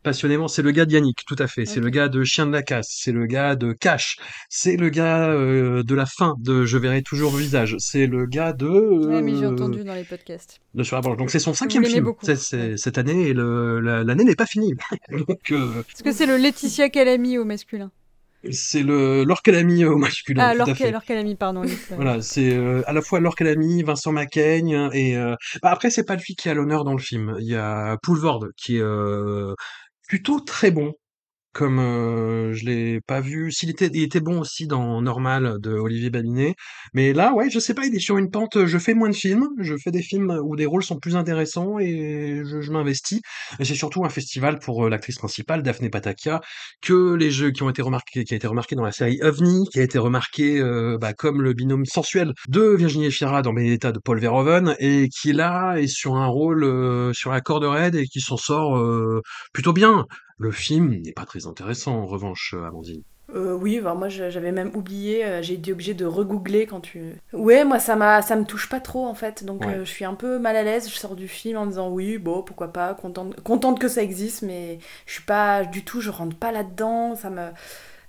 passionnément 0.07 0.47
C'est 0.47 0.63
le 0.63 0.71
gars 0.71 0.87
de 0.87 0.93
Yannick, 0.93 1.25
tout 1.27 1.35
à 1.41 1.49
fait. 1.49 1.67
C'est 1.67 1.81
le 1.81 1.91
gars 1.91 2.09
de 2.09 2.23
Chien 2.23 2.47
de 2.47 2.53
la 2.53 2.63
casse. 2.63 2.87
C'est 3.03 3.11
le 3.11 3.27
gars 3.27 3.57
de 3.57 3.73
Cash. 3.73 4.19
C'est 4.49 4.77
le 4.77 4.89
gars 4.89 5.31
euh, 5.31 5.83
de 5.83 5.95
la 5.97 6.07
fin 6.07 6.35
de 6.39 6.65
Je 6.65 6.79
verrai 6.79 7.03
toujours 7.03 7.33
le 7.33 7.39
visage. 7.41 7.75
C'est 7.81 8.07
le 8.07 8.25
gars 8.27 8.53
de 8.53 8.69
Ouais, 8.69 9.21
mais 9.21 9.35
j'ai 9.35 9.45
euh, 9.45 9.51
entendu 9.51 9.83
dans 9.83 9.97
les 9.97 10.05
podcasts. 10.05 10.61
de 10.75 10.85
Sur 10.85 10.95
la 10.95 11.03
branche. 11.03 11.17
Donc 11.17 11.31
c'est 11.31 11.41
son 11.41 11.55
cinquième 11.55 11.85
film 11.85 12.13
cette 12.23 12.99
année 12.99 13.31
et 13.31 13.35
l'année 13.35 14.25
n'est 14.25 14.37
pas 14.37 14.47
finie. 14.47 14.75
Donc 15.11 15.51
euh, 15.51 15.83
Est-ce 15.93 16.05
que 16.05 16.13
c'est 16.13 16.27
le 16.27 16.37
Laetitia 16.37 16.89
Calami 16.89 17.37
au 17.37 17.45
masculin 17.45 17.91
c'est 18.51 18.83
le 18.83 19.25
Laure 19.25 19.43
Calamy 19.43 19.85
au 19.85 19.97
masculin. 19.97 20.45
Ah, 20.45 20.53
tout 20.53 20.59
Laure 20.59 20.69
à 20.71 20.75
fait. 20.75 20.91
Laure 20.91 21.05
Calami, 21.05 21.35
pardon. 21.35 21.63
Voilà, 21.91 22.21
c'est 22.23 22.55
euh, 22.55 22.83
à 22.87 22.93
la 22.93 23.03
fois 23.03 23.21
Laure 23.21 23.35
Calamy, 23.35 23.83
Vincent 23.83 24.13
Macaigne 24.13 24.89
et 24.93 25.17
euh, 25.17 25.35
bah, 25.63 25.71
après 25.71 25.91
c'est 25.91 26.05
pas 26.05 26.17
lui 26.17 26.35
qui 26.37 26.49
a 26.49 26.55
l'honneur 26.55 26.85
dans 26.85 26.93
le 26.93 26.99
film. 26.99 27.37
Il 27.41 27.47
y 27.47 27.57
a 27.57 27.97
Poulvord 28.03 28.47
qui 28.57 28.77
est 28.77 28.83
euh, 28.83 29.55
plutôt 30.07 30.41
très 30.41 30.71
bon. 30.71 30.95
Comme 31.57 31.79
euh, 31.79 32.53
je 32.53 32.67
l'ai 32.67 33.01
pas 33.01 33.23
vu, 33.23 33.51
s'il 33.51 33.71
était, 33.71 34.21
bon 34.21 34.41
aussi 34.41 34.67
dans 34.67 35.01
Normal 35.01 35.57
de 35.59 35.71
Olivier 35.71 36.11
Babinet, 36.11 36.55
mais 36.93 37.15
là, 37.15 37.33
ouais, 37.33 37.49
je 37.49 37.59
sais 37.59 37.73
pas, 37.73 37.87
il 37.87 37.95
est 37.95 37.99
sur 37.99 38.19
une 38.19 38.31
pente. 38.31 38.67
Je 38.67 38.77
fais 38.77 38.93
moins 38.93 39.09
de 39.09 39.15
films, 39.15 39.49
je 39.63 39.75
fais 39.83 39.91
des 39.91 40.03
films 40.03 40.39
où 40.45 40.55
des 40.55 40.67
rôles 40.67 40.85
sont 40.85 40.99
plus 40.99 41.17
intéressants 41.17 41.79
et 41.79 42.43
je, 42.45 42.61
je 42.61 42.71
m'investis. 42.71 43.23
Et 43.59 43.65
c'est 43.65 43.75
surtout 43.75 44.05
un 44.05 44.11
festival 44.11 44.59
pour 44.59 44.91
l'actrice 44.91 45.17
principale, 45.17 45.63
Daphné 45.63 45.89
Patakia, 45.89 46.43
que 46.83 47.15
les 47.15 47.31
jeux 47.31 47.53
qui 47.53 47.63
ont 47.63 47.71
été 47.71 47.81
remarqués, 47.81 48.25
qui 48.25 48.35
a 48.35 48.37
été 48.37 48.47
remarqué 48.47 48.77
dans 48.77 48.85
la 48.85 48.93
série 48.93 49.19
OVNI, 49.23 49.71
qui 49.73 49.81
a 49.81 49.83
été 49.83 49.97
remarqué 49.99 50.63
bah, 51.01 51.15
comme 51.15 51.41
le 51.41 51.55
binôme 51.55 51.87
sensuel 51.87 52.35
de 52.49 52.61
Virginie 52.61 53.07
Efira 53.07 53.41
dans 53.41 53.55
Benedetta 53.55 53.93
de 53.93 53.99
Paul 53.99 54.21
Verhoeven, 54.21 54.77
et 54.79 55.09
qui 55.09 55.33
là 55.33 55.77
est 55.77 55.87
sur 55.87 56.17
un 56.17 56.27
rôle 56.27 57.15
sur 57.15 57.33
la 57.33 57.41
corde 57.41 57.65
raide 57.65 57.95
et 57.95 58.05
qui 58.05 58.21
s'en 58.21 58.37
sort 58.37 58.79
plutôt 59.55 59.73
bien. 59.73 60.05
Le 60.39 60.51
film 60.51 60.95
n'est 61.03 61.13
pas 61.13 61.27
très 61.27 61.47
intéressant, 61.47 61.97
en 61.97 62.07
revanche, 62.07 62.55
euh, 62.57 62.65
Amandine. 62.65 63.03
Euh, 63.35 63.55
oui, 63.55 63.81
bah, 63.81 63.95
moi 63.95 64.09
j'avais 64.09 64.53
même 64.53 64.71
oublié, 64.77 65.25
euh, 65.25 65.43
j'ai 65.43 65.55
été 65.55 65.73
obligée 65.73 65.95
de 65.95 66.07
regoogler 66.07 66.67
quand 66.67 66.81
tu... 66.81 67.17
Ouais, 67.33 67.65
moi 67.65 67.81
ça 67.81 67.97
m'a, 67.97 68.23
ça 68.23 68.37
me 68.37 68.45
touche 68.45 68.69
pas 68.69 68.79
trop 68.79 69.05
en 69.05 69.15
fait, 69.15 69.45
donc 69.45 69.67
Ouais. 69.67 69.67
euh, 69.67 69.85
je 69.85 69.91
suis 69.91 70.05
un 70.05 70.15
peu 70.15 70.39
mal 70.39 70.55
à 70.55 70.63
l'aise, 70.63 70.89
je 70.89 70.95
sors 70.95 71.17
du 71.17 71.27
film 71.27 71.59
en 71.59 71.67
disant 71.67 71.91
oui, 71.91 72.19
bon, 72.19 72.43
pourquoi 72.43 72.73
pas, 72.73 72.95
contente, 72.95 73.41
contente 73.43 73.81
que 73.81 73.89
ça 73.89 74.01
existe, 74.01 74.43
mais 74.43 74.79
je 75.07 75.15
suis 75.15 75.25
pas 75.25 75.65
du 75.65 75.83
tout, 75.85 76.01
je 76.01 76.11
rentre 76.11 76.37
pas 76.37 76.53
là-dedans, 76.53 77.17
ça 77.17 77.29
me... 77.31 77.49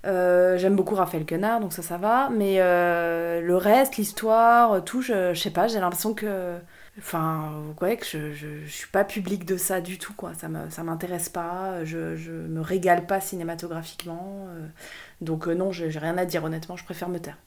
euh, 0.06 0.58
J'aime 0.58 0.76
beaucoup 0.76 0.94
Raphaël 0.94 1.26
Quenard, 1.26 1.60
donc 1.60 1.72
ça, 1.72 1.82
ça 1.82 1.96
va, 1.98 2.30
mais 2.30 2.58
le 2.58 3.56
reste, 3.56 3.96
l'histoire, 3.96 4.84
tout, 4.84 5.02
je, 5.02 5.34
je 5.34 5.40
sais 5.40 5.50
pas, 5.50 5.68
j'ai 5.68 5.80
l'impression 5.80 6.14
que... 6.14 6.56
Enfin, 6.98 7.74
ouais, 7.80 7.96
que 7.96 8.04
je, 8.04 8.32
je, 8.32 8.66
suis 8.66 8.88
pas 8.88 9.04
public 9.04 9.44
de 9.44 9.56
ça 9.56 9.80
du 9.80 9.98
tout, 9.98 10.12
quoi. 10.14 10.34
Ça 10.34 10.48
me, 10.48 10.82
m'intéresse 10.82 11.28
pas, 11.28 11.84
je, 11.84 12.16
je 12.16 12.32
me 12.32 12.60
régale 12.60 13.06
pas 13.06 13.20
cinématographiquement. 13.20 14.46
euh, 14.50 14.66
donc 15.20 15.46
euh, 15.48 15.54
non, 15.54 15.70
j'ai 15.72 15.88
rien 15.98 16.18
à 16.18 16.24
dire, 16.24 16.44
honnêtement, 16.44 16.76
je 16.76 16.84
préfère 16.84 17.08
me 17.08 17.20
taire. 17.20 17.38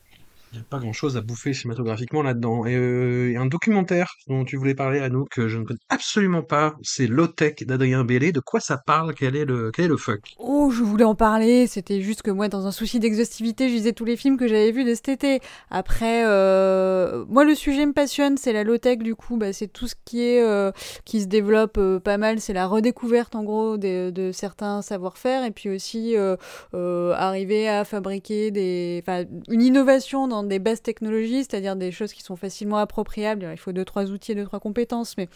Il 0.53 0.57
n'y 0.57 0.63
a 0.63 0.65
pas 0.69 0.79
grand-chose 0.79 1.15
à 1.15 1.21
bouffer 1.21 1.53
cinématographiquement 1.53 2.23
là-dedans. 2.23 2.65
Et, 2.65 2.75
euh, 2.75 3.31
et 3.31 3.37
un 3.37 3.45
documentaire 3.45 4.11
dont 4.27 4.43
tu 4.43 4.57
voulais 4.57 4.75
parler, 4.75 4.99
Anouk, 4.99 5.29
que 5.29 5.47
je 5.47 5.57
ne 5.57 5.63
connais 5.63 5.79
absolument 5.87 6.43
pas, 6.43 6.75
c'est 6.81 7.07
Low-Tech 7.07 7.63
d'Adrien 7.65 8.03
Bellé. 8.03 8.33
De 8.33 8.41
quoi 8.41 8.59
ça 8.59 8.77
parle? 8.77 9.13
Quel 9.15 9.37
est 9.37 9.45
le, 9.45 9.71
quel 9.71 9.85
est 9.85 9.87
le 9.87 9.95
fuck? 9.95 10.19
Oh, 10.39 10.69
je 10.69 10.83
voulais 10.83 11.05
en 11.05 11.15
parler. 11.15 11.67
C'était 11.67 12.01
juste 12.01 12.21
que 12.21 12.31
moi, 12.31 12.49
dans 12.49 12.67
un 12.67 12.71
souci 12.71 12.99
d'exhaustivité, 12.99 13.69
je 13.69 13.75
disais 13.75 13.93
tous 13.93 14.03
les 14.03 14.17
films 14.17 14.35
que 14.35 14.45
j'avais 14.45 14.71
vus 14.73 14.83
de 14.83 14.93
cet 14.93 15.07
été. 15.07 15.39
Après, 15.69 16.25
euh, 16.25 17.23
moi, 17.29 17.45
le 17.45 17.55
sujet 17.55 17.85
me 17.85 17.93
passionne. 17.93 18.35
C'est 18.35 18.51
la 18.51 18.65
low-tech, 18.65 18.97
du 18.97 19.15
coup. 19.15 19.37
Bah, 19.37 19.53
c'est 19.53 19.71
tout 19.71 19.87
ce 19.87 19.95
qui 20.03 20.21
est, 20.21 20.43
euh, 20.43 20.73
qui 21.05 21.21
se 21.21 21.27
développe 21.27 21.77
euh, 21.77 22.01
pas 22.01 22.17
mal. 22.17 22.41
C'est 22.41 22.51
la 22.51 22.67
redécouverte, 22.67 23.37
en 23.37 23.43
gros, 23.45 23.77
des- 23.77 24.11
de, 24.11 24.33
certains 24.33 24.81
savoir-faire. 24.81 25.45
Et 25.45 25.51
puis 25.51 25.69
aussi, 25.69 26.15
arriver 26.73 27.69
à 27.69 27.85
fabriquer 27.85 28.51
des, 28.51 29.01
une 29.49 29.61
innovation 29.61 30.27
dans 30.27 30.40
des 30.43 30.59
bases 30.59 30.81
technologies, 30.81 31.43
c'est-à-dire 31.43 31.75
des 31.75 31.91
choses 31.91 32.13
qui 32.13 32.23
sont 32.23 32.35
facilement 32.35 32.77
appropriables. 32.77 33.47
Il 33.51 33.57
faut 33.57 33.71
deux, 33.71 33.85
trois 33.85 34.11
outils 34.11 34.31
et 34.31 34.35
deux, 34.35 34.45
trois 34.45 34.59
compétences, 34.59 35.17
mais 35.17 35.29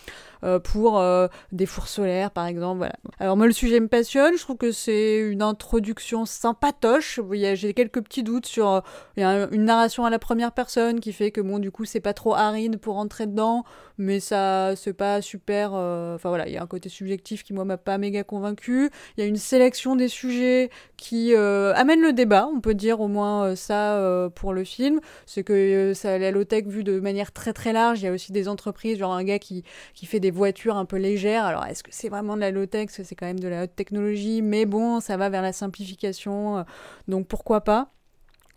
euh, 0.44 0.60
pour 0.60 0.99
euh, 0.99 1.27
des 1.52 1.65
fours 1.65 1.88
solaires, 1.88 2.32
par 2.32 2.45
exemple. 2.45 2.77
Voilà. 2.77 2.95
Alors 3.19 3.38
moi, 3.38 3.48
le 3.48 3.53
sujet 3.53 3.80
me 3.80 3.88
passionne. 3.88 4.38
Je 4.38 4.41
trouve 4.41 4.57
que 4.57 4.72
c'est 4.72 5.18
une 5.19 5.41
introduction 5.41 6.26
sympatoche. 6.26 7.19
J'ai 7.53 7.73
quelques 7.73 8.02
petits 8.02 8.23
doutes 8.23 8.45
sur 8.45 8.82
euh, 9.18 9.48
une 9.52 9.65
narration 9.65 10.06
à 10.06 10.10
la 10.10 10.19
première 10.19 10.52
personne 10.52 10.99
qui 10.99 11.14
fait 11.14 11.32
que 11.32 11.41
bon, 11.41 11.60
du 11.60 11.72
coup, 11.72 11.86
c'est 11.86 11.99
pas 11.99 12.14
trop 12.14 12.36
aride 12.36 12.77
pour 12.77 12.98
entrer 12.98 13.27
dedans, 13.27 13.64
mais 13.98 14.20
ça, 14.20 14.76
c'est 14.76 14.94
pas 14.94 15.22
super. 15.22 15.72
euh, 15.74 16.16
Enfin 16.16 16.30
voilà, 16.30 16.48
il 16.48 16.54
y 16.54 16.58
a 16.58 16.64
un 16.64 16.68
côté 16.68 16.90
subjectif 16.90 17.44
qui 17.44 17.54
moi 17.54 17.66
m'a 17.66 17.78
pas 17.78 17.98
méga 17.98 18.24
convaincu. 18.24 18.90
Il 19.18 19.22
y 19.22 19.24
a 19.24 19.28
une 19.28 19.38
sélection 19.38 19.96
des 19.96 20.08
sujets 20.08 20.70
qui 20.98 21.34
euh, 21.36 21.74
amène 21.76 22.02
le 22.02 22.14
débat. 22.14 22.48
On 22.54 22.62
peut 22.62 22.74
dire 22.74 23.02
au 23.02 23.08
moins 23.08 23.46
euh, 23.46 23.56
ça 23.56 24.30
pour 24.36 24.54
le 24.54 24.64
film. 24.64 25.00
C'est 25.26 25.44
que 25.44 25.94
ça, 25.94 26.18
la 26.18 26.32
low-tech 26.32 26.66
vue 26.66 26.84
de 26.84 27.00
manière 27.00 27.32
très 27.32 27.54
très 27.54 27.74
large. 27.74 28.02
Il 28.02 28.06
y 28.06 28.08
a 28.08 28.12
aussi 28.12 28.32
des 28.32 28.48
entreprises, 28.48 28.98
genre 28.98 29.14
un 29.14 29.24
gars 29.24 29.40
qui 29.40 29.64
qui 29.94 30.06
fait 30.06 30.20
des 30.20 30.32
voitures 30.32 30.78
un 30.78 30.86
peu 30.86 30.98
légères. 30.98 31.46
Alors, 31.46 31.66
est-ce 31.66 31.84
que 31.84 31.92
c'est 31.92 32.10
vraiment 32.10 32.36
de 32.36 32.42
la 32.42 32.52
low-tech? 32.52 32.90
C'est 32.90 33.16
quand 33.16 33.26
même 33.26 33.40
de 33.40 33.48
la 33.48 33.64
haute 33.64 33.76
technologie, 33.76 34.42
mais 34.42 34.66
bon, 34.66 35.00
ça 35.00 35.18
va 35.18 35.30
vers 35.30 35.42
la 35.42 35.54
simplification, 35.54 36.66
donc 37.08 37.28
pourquoi 37.28 37.62
pas? 37.62 37.92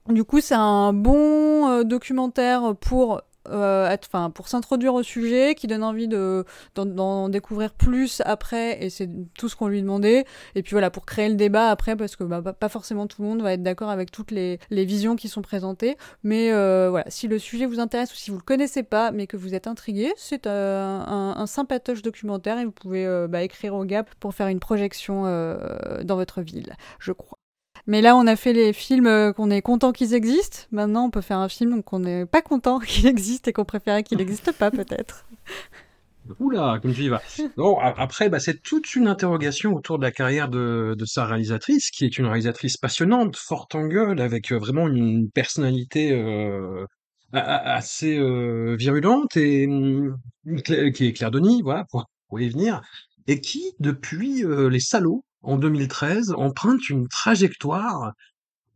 Du 0.08 0.24
coup, 0.24 0.40
c'est 0.40 0.54
un 0.54 0.94
bon 0.94 1.68
euh, 1.68 1.84
documentaire 1.84 2.74
pour, 2.80 3.20
euh, 3.50 3.96
pour 4.34 4.48
s'introduire 4.48 4.94
au 4.94 5.02
sujet, 5.02 5.54
qui 5.54 5.66
donne 5.66 5.82
envie 5.82 6.08
de, 6.08 6.44
d'en, 6.74 7.28
découvrir 7.28 7.72
plus 7.72 8.22
après, 8.24 8.82
et 8.84 8.90
c'est 8.90 9.08
tout 9.36 9.48
ce 9.48 9.56
qu'on 9.56 9.68
lui 9.68 9.82
demandait. 9.82 10.24
Et 10.54 10.62
puis 10.62 10.72
voilà, 10.72 10.90
pour 10.90 11.06
créer 11.06 11.28
le 11.28 11.34
débat 11.34 11.70
après, 11.70 11.96
parce 11.96 12.16
que 12.16 12.24
bah, 12.24 12.40
pas- 12.40 12.68
forcément 12.68 13.06
tout 13.06 13.22
le 13.22 13.28
monde 13.28 13.42
va 13.42 13.54
être 13.54 13.62
d'accord 13.62 13.90
avec 13.90 14.10
toutes 14.10 14.30
les, 14.30 14.58
visions 14.70 15.16
qui 15.16 15.28
sont 15.28 15.42
présentées. 15.42 15.96
Mais 16.22 16.52
euh, 16.52 16.88
voilà, 16.90 17.06
si 17.08 17.28
le 17.28 17.38
sujet 17.38 17.66
vous 17.66 17.80
intéresse 17.80 18.12
ou 18.12 18.16
si 18.16 18.30
vous 18.30 18.36
le 18.36 18.42
connaissez 18.42 18.82
pas, 18.82 19.10
mais 19.10 19.26
que 19.26 19.36
vous 19.36 19.54
êtes 19.54 19.66
intrigué, 19.66 20.12
c'est 20.16 20.46
euh, 20.46 21.00
un, 21.00 21.34
un 21.36 21.46
sympatoche 21.46 22.02
documentaire 22.02 22.58
et 22.58 22.64
vous 22.64 22.72
pouvez 22.72 23.26
bah, 23.28 23.42
écrire 23.42 23.74
au 23.74 23.84
GAP 23.84 24.14
pour 24.16 24.34
faire 24.34 24.48
une 24.48 24.60
projection 24.60 25.24
dans 26.04 26.16
votre 26.16 26.42
ville, 26.42 26.74
je 26.98 27.12
crois. 27.12 27.38
Mais 27.88 28.02
là, 28.02 28.16
on 28.16 28.26
a 28.26 28.36
fait 28.36 28.52
les 28.52 28.74
films 28.74 29.06
euh, 29.06 29.32
qu'on 29.32 29.50
est 29.50 29.62
content 29.62 29.92
qu'ils 29.92 30.12
existent. 30.12 30.58
Maintenant, 30.72 31.06
on 31.06 31.10
peut 31.10 31.22
faire 31.22 31.38
un 31.38 31.48
film 31.48 31.82
qu'on 31.82 32.00
n'est 32.00 32.26
pas 32.26 32.42
content 32.42 32.78
qu'il 32.86 33.06
existe 33.06 33.48
et 33.48 33.52
qu'on 33.54 33.64
préférait 33.64 34.04
qu'il 34.04 34.18
n'existe 34.18 34.52
pas, 34.52 34.70
peut-être. 34.70 35.26
Oula, 36.38 36.78
comme 36.82 36.92
tu 36.92 37.04
y 37.04 37.08
vas. 37.08 37.22
Bon, 37.56 37.78
après, 37.78 38.28
bah, 38.28 38.38
c'est 38.38 38.62
toute 38.62 38.94
une 38.94 39.08
interrogation 39.08 39.72
autour 39.72 39.98
de 39.98 40.04
la 40.04 40.12
carrière 40.12 40.50
de, 40.50 40.94
sa 41.06 41.24
réalisatrice, 41.24 41.90
qui 41.90 42.04
est 42.04 42.18
une 42.18 42.26
réalisatrice 42.26 42.76
passionnante, 42.76 43.36
forte 43.36 43.74
en 43.74 43.86
gueule, 43.86 44.20
avec 44.20 44.52
euh, 44.52 44.58
vraiment 44.58 44.86
une 44.88 45.30
personnalité 45.30 46.12
euh, 46.12 46.84
assez 47.32 48.18
virulente 48.76 49.38
et 49.38 49.66
hum, 49.66 50.18
qui 50.62 51.06
est 51.06 51.12
Claire 51.14 51.30
Denis, 51.30 51.62
voilà, 51.62 51.86
pour, 51.90 52.04
y 52.38 52.50
venir, 52.50 52.82
et 53.26 53.40
qui, 53.40 53.72
depuis 53.80 54.44
Les 54.70 54.80
Salauds, 54.80 55.24
en 55.42 55.56
2013, 55.58 56.32
emprunte 56.36 56.88
une 56.90 57.08
trajectoire 57.08 58.12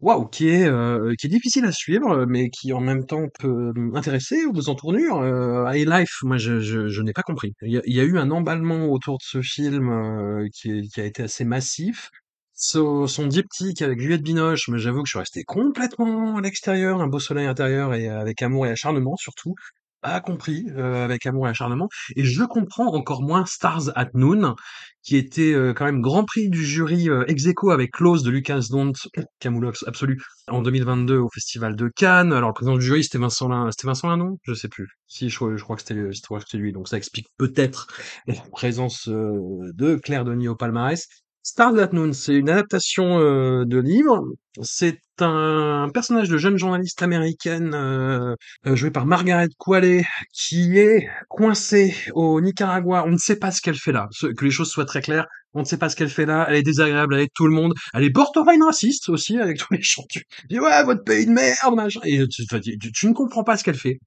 Waouh, 0.03 0.27
qui 0.27 0.49
est 0.49 0.67
euh, 0.67 1.15
qui 1.17 1.29
est 1.29 1.31
difficile 1.31 1.65
à 1.65 1.71
suivre, 1.71 2.27
mais 2.27 2.51
qui 2.51 2.73
en 2.73 2.81
même 2.81 3.07
temps 3.07 3.29
peut 3.39 3.73
intéresser 3.95 4.45
aux 4.47 4.69
entournures. 4.69 5.19
Euh, 5.21 5.65
High 5.73 5.89
Life, 5.89 6.19
moi 6.23 6.39
je, 6.39 6.59
je, 6.59 6.89
je 6.89 7.03
n'ai 7.03 7.13
pas 7.13 7.23
compris. 7.23 7.55
Il 7.63 7.71
y, 7.71 8.01
a, 8.01 8.03
eu 8.05 8.19
un 8.19 8.33
emballement 8.33 8.87
autour 8.87 9.19
de 9.19 9.23
ce 9.25 9.41
film 9.43 9.91
euh, 9.91 10.49
qui, 10.53 10.89
qui 10.89 11.01
a 11.01 11.05
été 11.05 11.23
assez 11.23 11.45
massif. 11.45 12.11
So- 12.55 13.07
son 13.07 13.29
diptyque 13.29 13.81
avec 13.81 14.01
Juliette 14.01 14.23
Binoche, 14.23 14.69
mais 14.69 14.79
j'avoue 14.79 15.03
que 15.03 15.09
je 15.09 15.13
suis 15.13 15.19
resté 15.21 15.45
complètement 15.45 16.37
à 16.37 16.41
l'extérieur, 16.41 17.01
un 17.01 17.07
beau 17.07 17.21
soleil 17.21 17.47
intérieur 17.47 17.95
et 17.95 18.09
avec 18.09 18.43
amour 18.43 18.67
et 18.67 18.71
acharnement 18.71 19.17
surtout. 19.17 19.55
Pas 20.03 20.21
compris 20.21 20.67
euh, 20.77 21.05
avec 21.05 21.27
amour 21.27 21.47
et 21.47 21.51
acharnement, 21.51 21.89
et 22.17 22.25
je 22.25 22.45
comprends 22.45 22.89
encore 22.95 23.23
moins 23.23 23.47
Stars 23.47 23.91
at 23.97 24.11
Noon, 24.15 24.55
qui 25.03 25.17
était 25.17 25.53
euh, 25.53 25.73
quand 25.75 25.85
même 25.85 26.01
grand 26.01 26.25
prix 26.25 26.49
du 26.49 26.65
jury 26.65 27.09
euh, 27.09 27.25
ex 27.27 27.47
aequo 27.47 27.71
avec 27.71 27.93
Close 27.93 28.23
de 28.23 28.31
Lucas 28.31 28.67
Dont, 28.71 28.93
Camoulox 29.41 29.85
absolu, 29.87 30.21
en 30.49 30.63
2022 30.63 31.19
au 31.19 31.29
Festival 31.33 31.77
de 31.77 31.89
Cannes. 31.89 32.33
Alors 32.33 32.51
le 32.51 32.55
président 32.55 32.77
du 32.77 32.85
jury 32.85 33.05
c'était 33.05 33.19
Vincent 33.19 33.49
Lin, 33.49 33.71
c'était 33.71 33.87
Vincent 33.89 34.09
Lindon, 34.09 34.39
je 34.43 34.55
sais 34.55 34.69
plus. 34.69 34.89
Si 35.07 35.29
je, 35.31 35.37
crois- 35.37 35.57
je 35.57 35.63
crois 35.63 35.77
que 35.77 35.83
c'était 35.83 36.13
je 36.13 36.23
crois 36.23 36.39
que 36.39 36.45
c'était 36.47 36.59
lui, 36.59 36.73
donc 36.73 36.89
ça 36.89 36.97
explique 36.97 37.29
peut-être 37.39 37.87
la 38.27 38.35
présence 38.53 39.09
euh, 39.09 39.71
de 39.75 39.97
Claire 39.97 40.25
Denis 40.25 40.49
au 40.49 40.57
palmarès. 40.57 41.07
Stars 41.45 41.77
at 41.79 41.89
Noon, 41.93 42.13
c'est 42.13 42.35
une 42.35 42.49
adaptation 42.49 43.19
euh, 43.19 43.65
de 43.65 43.79
livre. 43.79 44.23
C'est 44.63 45.01
un 45.19 45.89
personnage 45.93 46.29
de 46.29 46.39
jeune 46.39 46.57
journaliste 46.57 47.03
américaine 47.03 47.75
euh, 47.75 48.37
euh, 48.67 48.77
joué 48.77 48.93
par 48.93 49.07
Margaret 49.07 49.49
Qualley 49.59 50.05
qui 50.33 50.79
est 50.79 51.09
coincée 51.29 51.97
au 52.15 52.41
Nicaragua. 52.41 53.05
On 53.07 53.11
ne 53.11 53.17
sait 53.17 53.37
pas 53.37 53.51
ce 53.51 53.61
qu'elle 53.61 53.75
fait 53.75 53.91
là. 53.91 54.09
Que 54.21 54.45
les 54.45 54.53
choses 54.53 54.71
soient 54.71 54.85
très 54.85 55.03
claires. 55.03 55.27
On 55.53 55.61
ne 55.61 55.65
sait 55.65 55.79
pas 55.79 55.89
ce 55.89 55.97
qu'elle 55.97 56.11
fait 56.11 56.27
là. 56.27 56.47
Elle 56.49 56.57
est 56.57 56.63
désagréable 56.63 57.15
avec 57.15 57.33
tout 57.35 57.49
le 57.49 57.55
monde. 57.55 57.75
Elle 57.93 58.05
est 58.05 58.11
borderline 58.11 58.63
raciste 58.63 59.09
aussi 59.09 59.37
avec 59.39 59.59
tous 59.59 59.75
les 59.75 59.83
gens. 59.83 60.05
Tu 60.09 60.25
dis 60.49 60.61
ouais 60.61 60.85
votre 60.85 61.03
pays 61.03 61.27
de 61.27 61.33
merde 61.33 61.75
machin. 61.75 62.01
Et 62.05 62.23
tu 62.29 63.09
ne 63.09 63.15
comprends 63.15 63.43
pas 63.43 63.57
ce 63.57 63.65
qu'elle 63.65 63.75
fait. 63.75 63.99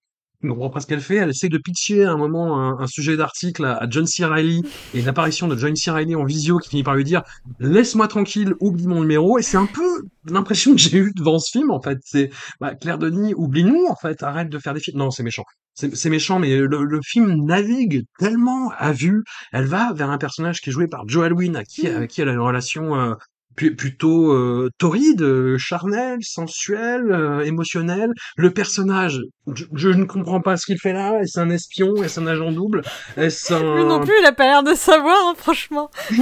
Ne 0.45 0.51
comprends 0.51 0.69
pas 0.69 0.79
ce 0.79 0.87
qu'elle 0.87 1.01
fait. 1.01 1.15
Elle 1.15 1.29
essaie 1.29 1.49
de 1.49 1.57
pitcher 1.57 2.03
à 2.03 2.11
un 2.11 2.17
moment 2.17 2.79
un, 2.79 2.87
sujet 2.87 3.17
d'article 3.17 3.65
à, 3.65 3.87
John 3.89 4.05
C. 4.05 4.23
Reilly 4.25 4.61
et 4.93 5.01
l'apparition 5.01 5.47
de 5.47 5.57
John 5.57 5.75
C. 5.75 5.91
Reilly 5.91 6.15
en 6.15 6.23
visio 6.23 6.59
qui 6.59 6.69
finit 6.69 6.83
par 6.83 6.95
lui 6.95 7.03
dire 7.03 7.23
laisse-moi 7.59 8.07
tranquille, 8.07 8.53
oublie 8.59 8.87
mon 8.87 9.01
numéro. 9.01 9.37
Et 9.39 9.41
c'est 9.41 9.57
un 9.57 9.65
peu 9.65 10.03
l'impression 10.25 10.71
que 10.73 10.77
j'ai 10.77 10.97
eue 10.97 11.11
devant 11.15 11.39
ce 11.39 11.51
film 11.51 11.71
en 11.71 11.81
fait. 11.81 11.97
C'est 12.03 12.29
bah, 12.59 12.75
Claire 12.75 12.99
Denis, 12.99 13.33
oublie-nous 13.35 13.85
en 13.89 13.95
fait, 13.95 14.21
arrête 14.23 14.49
de 14.49 14.59
faire 14.59 14.73
des 14.73 14.79
films. 14.79 14.99
Non, 14.99 15.11
c'est 15.11 15.23
méchant. 15.23 15.43
C'est 15.73 16.09
méchant, 16.09 16.39
mais 16.39 16.55
le, 16.57 16.99
film 17.03 17.45
navigue 17.45 18.05
tellement 18.17 18.71
à 18.77 18.93
vue. 18.93 19.23
Elle 19.51 19.65
va 19.65 19.91
vers 19.91 20.09
un 20.09 20.17
personnage 20.17 20.61
qui 20.61 20.69
est 20.69 20.73
joué 20.73 20.87
par 20.87 21.05
Joe 21.05 21.25
Alwyn, 21.25 21.55
à 21.55 21.65
qui, 21.65 21.87
avec 21.87 22.11
qui 22.11 22.21
elle 22.21 22.29
a 22.29 22.31
une 22.31 22.39
relation 22.39 22.95
euh, 22.95 23.13
plutôt 23.55 24.31
euh, 24.33 24.69
torride, 24.77 25.21
euh, 25.21 25.57
charnelle, 25.57 26.19
sensuelle, 26.21 27.11
euh, 27.11 27.41
émotionnelle. 27.45 28.11
Le 28.37 28.51
personnage, 28.51 29.19
je, 29.53 29.65
je 29.73 29.89
ne 29.89 30.05
comprends 30.05 30.41
pas 30.41 30.57
ce 30.57 30.65
qu'il 30.65 30.79
fait 30.79 30.93
là. 30.93 31.19
Est-ce 31.21 31.39
un 31.39 31.49
espion? 31.49 31.95
Est-ce 32.03 32.19
un 32.19 32.27
agent 32.27 32.51
double? 32.51 32.81
Est-ce 33.17 33.53
un... 33.53 33.75
Lui 33.75 33.85
non 33.85 34.01
plus, 34.01 34.13
il 34.21 34.25
a 34.25 34.33
pas 34.33 34.45
l'air 34.45 34.63
de 34.63 34.73
savoir, 34.73 35.15
hein, 35.27 35.33
franchement. 35.37 35.89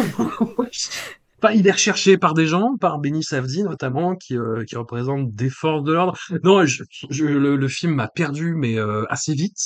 Enfin, 1.42 1.54
il 1.56 1.68
est 1.68 1.72
recherché 1.72 2.18
par 2.18 2.34
des 2.34 2.48
gens, 2.48 2.78
par 2.80 3.00
Benny 3.00 3.22
Safdie 3.22 3.64
notamment, 3.64 4.16
qui, 4.16 4.38
euh, 4.38 4.64
qui 4.64 4.78
représente 4.78 5.30
des 5.32 5.50
forces 5.50 5.84
de 5.84 5.92
l'ordre. 5.92 6.18
Non, 6.44 6.66
je, 6.66 6.84
je- 7.10 7.26
le, 7.26 7.58
le 7.58 7.68
film 7.68 7.96
m'a 7.96 8.08
perdu, 8.08 8.54
mais 8.56 8.80
euh, 8.80 9.04
assez 9.10 9.34
vite. 9.34 9.58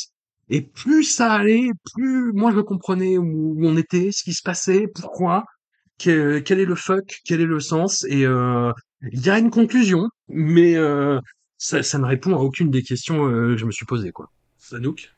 Et 0.50 0.62
plus 0.62 1.04
ça 1.04 1.34
allait, 1.34 1.70
plus 1.94 2.32
moi 2.34 2.52
je 2.56 2.62
comprenais 2.62 3.18
où, 3.20 3.54
où 3.58 3.68
on 3.68 3.78
était, 3.78 4.10
ce 4.12 4.24
qui 4.24 4.34
se 4.34 4.42
passait, 4.42 4.88
pourquoi, 4.96 5.44
que- 6.00 6.40
quel 6.40 6.60
est 6.60 6.66
le 6.66 6.76
fuck, 6.76 7.22
quel 7.26 7.42
est 7.42 7.46
le 7.46 7.60
sens. 7.60 8.06
Et 8.10 8.26
euh, 8.26 8.72
il 9.12 9.26
y 9.26 9.30
a 9.30 9.38
une 9.40 9.50
conclusion, 9.52 10.10
mais 10.30 10.76
euh, 10.76 11.20
ça, 11.58 11.84
ça 11.84 11.98
ne 11.98 12.06
répond 12.06 12.34
à 12.36 12.40
aucune 12.40 12.70
des 12.70 12.84
questions 12.84 13.28
euh, 13.28 13.54
que 13.54 13.58
je 13.58 13.66
me 13.66 13.72
suis 13.72 13.86
posées. 13.86 14.12
Quoi. 14.12 14.30
Sanouk? 14.58 15.12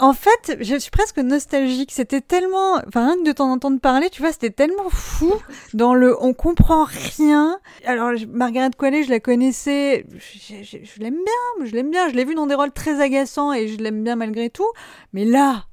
En 0.00 0.12
fait, 0.12 0.56
je 0.60 0.76
suis 0.76 0.90
presque 0.90 1.18
nostalgique. 1.18 1.92
C'était 1.92 2.20
tellement, 2.20 2.78
enfin, 2.88 3.06
rien 3.06 3.16
que 3.22 3.28
de 3.28 3.32
t'en 3.32 3.48
entendre 3.52 3.78
parler, 3.80 4.10
tu 4.10 4.22
vois, 4.22 4.32
c'était 4.32 4.50
tellement 4.50 4.90
fou 4.90 5.32
dans 5.72 5.94
le, 5.94 6.20
on 6.20 6.34
comprend 6.34 6.84
rien. 7.16 7.60
Alors, 7.84 8.10
Margaret 8.28 8.70
Qualley, 8.76 9.04
je 9.04 9.10
la 9.10 9.20
connaissais, 9.20 10.04
je, 10.18 10.54
je- 10.64 10.78
je 10.82 11.00
l'aime 11.00 11.14
bien, 11.14 11.66
je 11.66 11.72
l'aime 11.76 11.92
bien. 11.92 12.08
Je 12.08 12.14
l'ai 12.16 12.24
vue 12.24 12.34
dans 12.34 12.48
des 12.48 12.56
rôles 12.56 12.72
très 12.72 13.00
agaçants 13.00 13.52
et 13.52 13.68
je 13.68 13.76
l'aime 13.76 14.02
bien 14.02 14.16
malgré 14.16 14.50
tout. 14.50 14.66
Mais 15.12 15.24
là, 15.24 15.66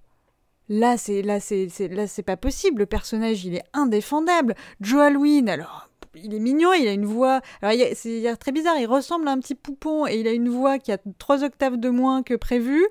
là, 0.71 0.97
c'est, 0.97 1.21
là, 1.21 1.39
c'est, 1.39 1.67
là, 1.89 2.07
c'est 2.07 2.23
pas 2.23 2.37
possible. 2.37 2.79
Le 2.79 2.85
personnage, 2.85 3.45
il 3.45 3.55
est 3.55 3.63
indéfendable. 3.73 4.55
Joe 4.79 5.01
Alwyn, 5.01 5.47
alors. 5.47 5.89
Il 6.13 6.33
est 6.33 6.39
mignon, 6.39 6.73
il 6.73 6.87
a 6.89 6.91
une 6.91 7.05
voix. 7.05 7.39
Alors, 7.61 7.77
c'est 7.93 8.35
très 8.37 8.51
bizarre, 8.51 8.75
il 8.77 8.85
ressemble 8.85 9.29
à 9.29 9.31
un 9.31 9.39
petit 9.39 9.55
poupon 9.55 10.05
et 10.05 10.19
il 10.19 10.27
a 10.27 10.31
une 10.31 10.49
voix 10.49 10.77
qui 10.77 10.91
a 10.91 10.97
trois 11.19 11.45
octaves 11.45 11.77
de 11.77 11.89
moins 11.89 12.21
que 12.21 12.33
prévu 12.33 12.85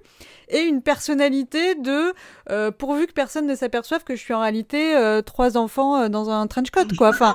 et 0.48 0.60
une 0.60 0.80
personnalité 0.80 1.74
de 1.74 2.14
euh, 2.50 2.70
pourvu 2.70 3.06
que 3.06 3.12
personne 3.12 3.46
ne 3.46 3.54
s'aperçoive 3.54 4.04
que 4.04 4.16
je 4.16 4.20
suis 4.20 4.32
en 4.32 4.40
réalité 4.40 4.96
euh, 4.96 5.20
trois 5.20 5.58
enfants 5.58 5.96
euh, 6.00 6.08
dans 6.08 6.30
un 6.30 6.46
trench 6.46 6.70
coat 6.70 6.86
quoi 6.96 7.10
enfin 7.10 7.34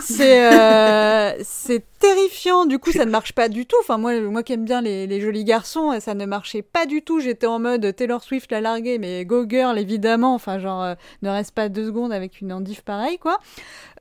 c'est 0.00 0.52
euh, 0.52 1.32
c'est 1.42 1.84
terrifiant. 1.98 2.66
Du 2.66 2.78
coup 2.78 2.92
ça 2.92 3.04
ne 3.04 3.10
marche 3.10 3.32
pas 3.32 3.48
du 3.48 3.66
tout. 3.66 3.76
Enfin 3.80 3.98
moi 3.98 4.20
moi 4.20 4.42
qui 4.42 4.52
aime 4.52 4.64
bien 4.64 4.80
les, 4.80 5.06
les 5.06 5.20
jolis 5.20 5.44
garçons 5.44 5.98
ça 6.00 6.14
ne 6.14 6.26
marchait 6.26 6.62
pas 6.62 6.86
du 6.86 7.02
tout. 7.02 7.20
J'étais 7.20 7.46
en 7.46 7.58
mode 7.58 7.94
Taylor 7.94 8.22
Swift 8.22 8.50
l'a 8.50 8.60
largué 8.60 8.98
mais 8.98 9.24
go 9.24 9.44
girl 9.48 9.78
évidemment. 9.78 10.34
Enfin 10.34 10.58
genre 10.58 10.82
euh, 10.82 10.94
ne 11.22 11.30
reste 11.30 11.54
pas 11.54 11.68
deux 11.68 11.86
secondes 11.86 12.12
avec 12.12 12.40
une 12.40 12.52
endive 12.52 12.82
pareille 12.82 13.18
quoi. 13.18 13.38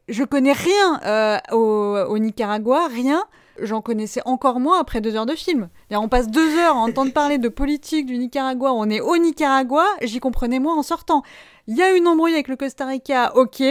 Je 0.08 0.24
connais 0.24 0.54
rien 0.54 1.00
euh, 1.06 1.38
au, 1.52 1.98
au 2.10 2.18
Nicaragua 2.18 2.88
rien 2.88 3.24
j'en 3.62 3.82
connaissais 3.82 4.22
encore 4.26 4.60
moins 4.60 4.80
après 4.80 5.02
deux 5.02 5.16
heures 5.16 5.26
de 5.26 5.36
film. 5.36 5.70
On 5.92 6.08
passe 6.08 6.28
deux 6.28 6.58
heures 6.58 6.76
à 6.76 6.80
entendre 6.80 7.12
parler 7.12 7.38
de 7.38 7.50
politique 7.50 8.06
du 8.06 8.18
Nicaragua, 8.18 8.74
on 8.74 8.90
est 8.90 9.02
au 9.02 9.18
Nicaragua, 9.18 9.86
j'y 10.02 10.20
comprenais 10.20 10.60
moins 10.60 10.78
en 10.78 10.84
sortant. 10.84 11.24
Il 11.68 11.78
y 11.78 11.84
a 11.84 11.92
une 11.96 12.08
embrouille 12.08 12.34
avec 12.34 12.48
le 12.48 12.56
Costa 12.56 12.88
Rica, 12.88 13.36
ok, 13.36 13.62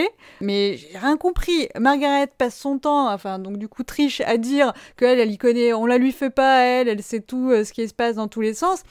mais 0.40 0.76
j'ai 0.76 0.96
rien 0.96 1.16
compris. 1.16 1.68
Margaret 1.76 2.28
passe 2.38 2.56
son 2.56 2.78
temps, 2.78 3.12
enfin 3.12 3.40
donc 3.40 3.56
du 3.56 3.66
coup 3.66 3.82
triche 3.82 4.20
à 4.20 4.36
dire 4.36 4.72
qu'elle, 4.96 5.18
elle 5.18 5.32
y 5.32 5.38
connaît, 5.38 5.72
on 5.72 5.84
la 5.84 5.98
lui 5.98 6.12
fait 6.12 6.30
pas, 6.30 6.60
elle, 6.60 6.88
elle 6.88 7.02
sait 7.02 7.20
tout 7.20 7.50
euh, 7.50 7.64
ce 7.64 7.72
qui 7.72 7.88
se 7.88 7.94
passe 7.94 8.14
dans 8.14 8.28
tous 8.28 8.40
les 8.40 8.54
sens. 8.54 8.84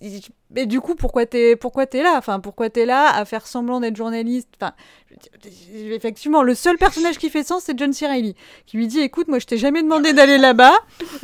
Mais, 0.00 0.20
mais 0.50 0.66
du 0.66 0.80
coup, 0.80 0.94
pourquoi 0.94 1.26
t'es 1.26 1.56
pourquoi 1.56 1.86
t'es 1.86 2.02
là? 2.02 2.14
Enfin, 2.16 2.40
pourquoi 2.40 2.70
t'es 2.70 2.86
là 2.86 3.08
à 3.14 3.24
faire 3.24 3.46
semblant 3.46 3.80
d'être 3.80 3.96
journaliste? 3.96 4.48
Enfin, 4.60 4.72
effectivement, 5.74 6.42
le 6.42 6.54
seul 6.54 6.78
personnage 6.78 7.18
qui 7.18 7.30
fait 7.30 7.42
sens, 7.42 7.64
c'est 7.64 7.78
John 7.78 7.92
C. 7.92 8.06
Reilly, 8.06 8.34
qui 8.66 8.76
lui 8.76 8.86
dit 8.86 9.00
"Écoute, 9.00 9.28
moi, 9.28 9.38
je 9.38 9.46
t'ai 9.46 9.56
jamais 9.58 9.82
demandé 9.82 10.12
d'aller 10.12 10.38
là-bas. 10.38 10.74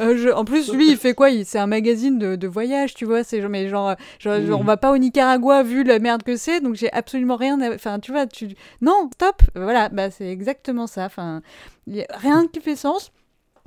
Euh, 0.00 0.32
En 0.34 0.44
plus, 0.44 0.72
lui, 0.72 0.90
il 0.90 0.96
fait 0.96 1.14
quoi? 1.14 1.30
Il- 1.30 1.44
C'est 1.44 1.58
un 1.58 1.66
magazine 1.66 2.18
de, 2.18 2.36
de 2.36 2.46
voyage, 2.48 2.94
tu 2.94 3.04
vois. 3.04 3.24
C'est 3.24 3.40
mais 3.48 3.68
genre, 3.68 3.94
genre, 4.18 4.40
genre, 4.44 4.60
on 4.60 4.64
va 4.64 4.76
pas 4.76 4.92
au 4.92 4.98
Nicaragua 4.98 5.62
vu 5.62 5.84
la 5.84 5.98
merde 5.98 6.22
que 6.22 6.36
c'est, 6.36 6.60
donc 6.60 6.74
j'ai 6.74 6.92
absolument 6.92 7.36
rien. 7.36 7.60
à- 7.60 7.74
Enfin, 7.74 7.98
tu 8.00 8.12
vois, 8.12 8.26
tu 8.26 8.48
non, 8.80 9.08
stop. 9.12 9.42
Voilà, 9.54 9.88
bah 9.88 10.10
c'est 10.10 10.28
exactement 10.30 10.86
ça. 10.86 11.04
Enfin, 11.06 11.42
y 11.86 12.02
a 12.02 12.06
rien 12.16 12.46
qui 12.48 12.60
fait 12.60 12.76
sens. 12.76 13.12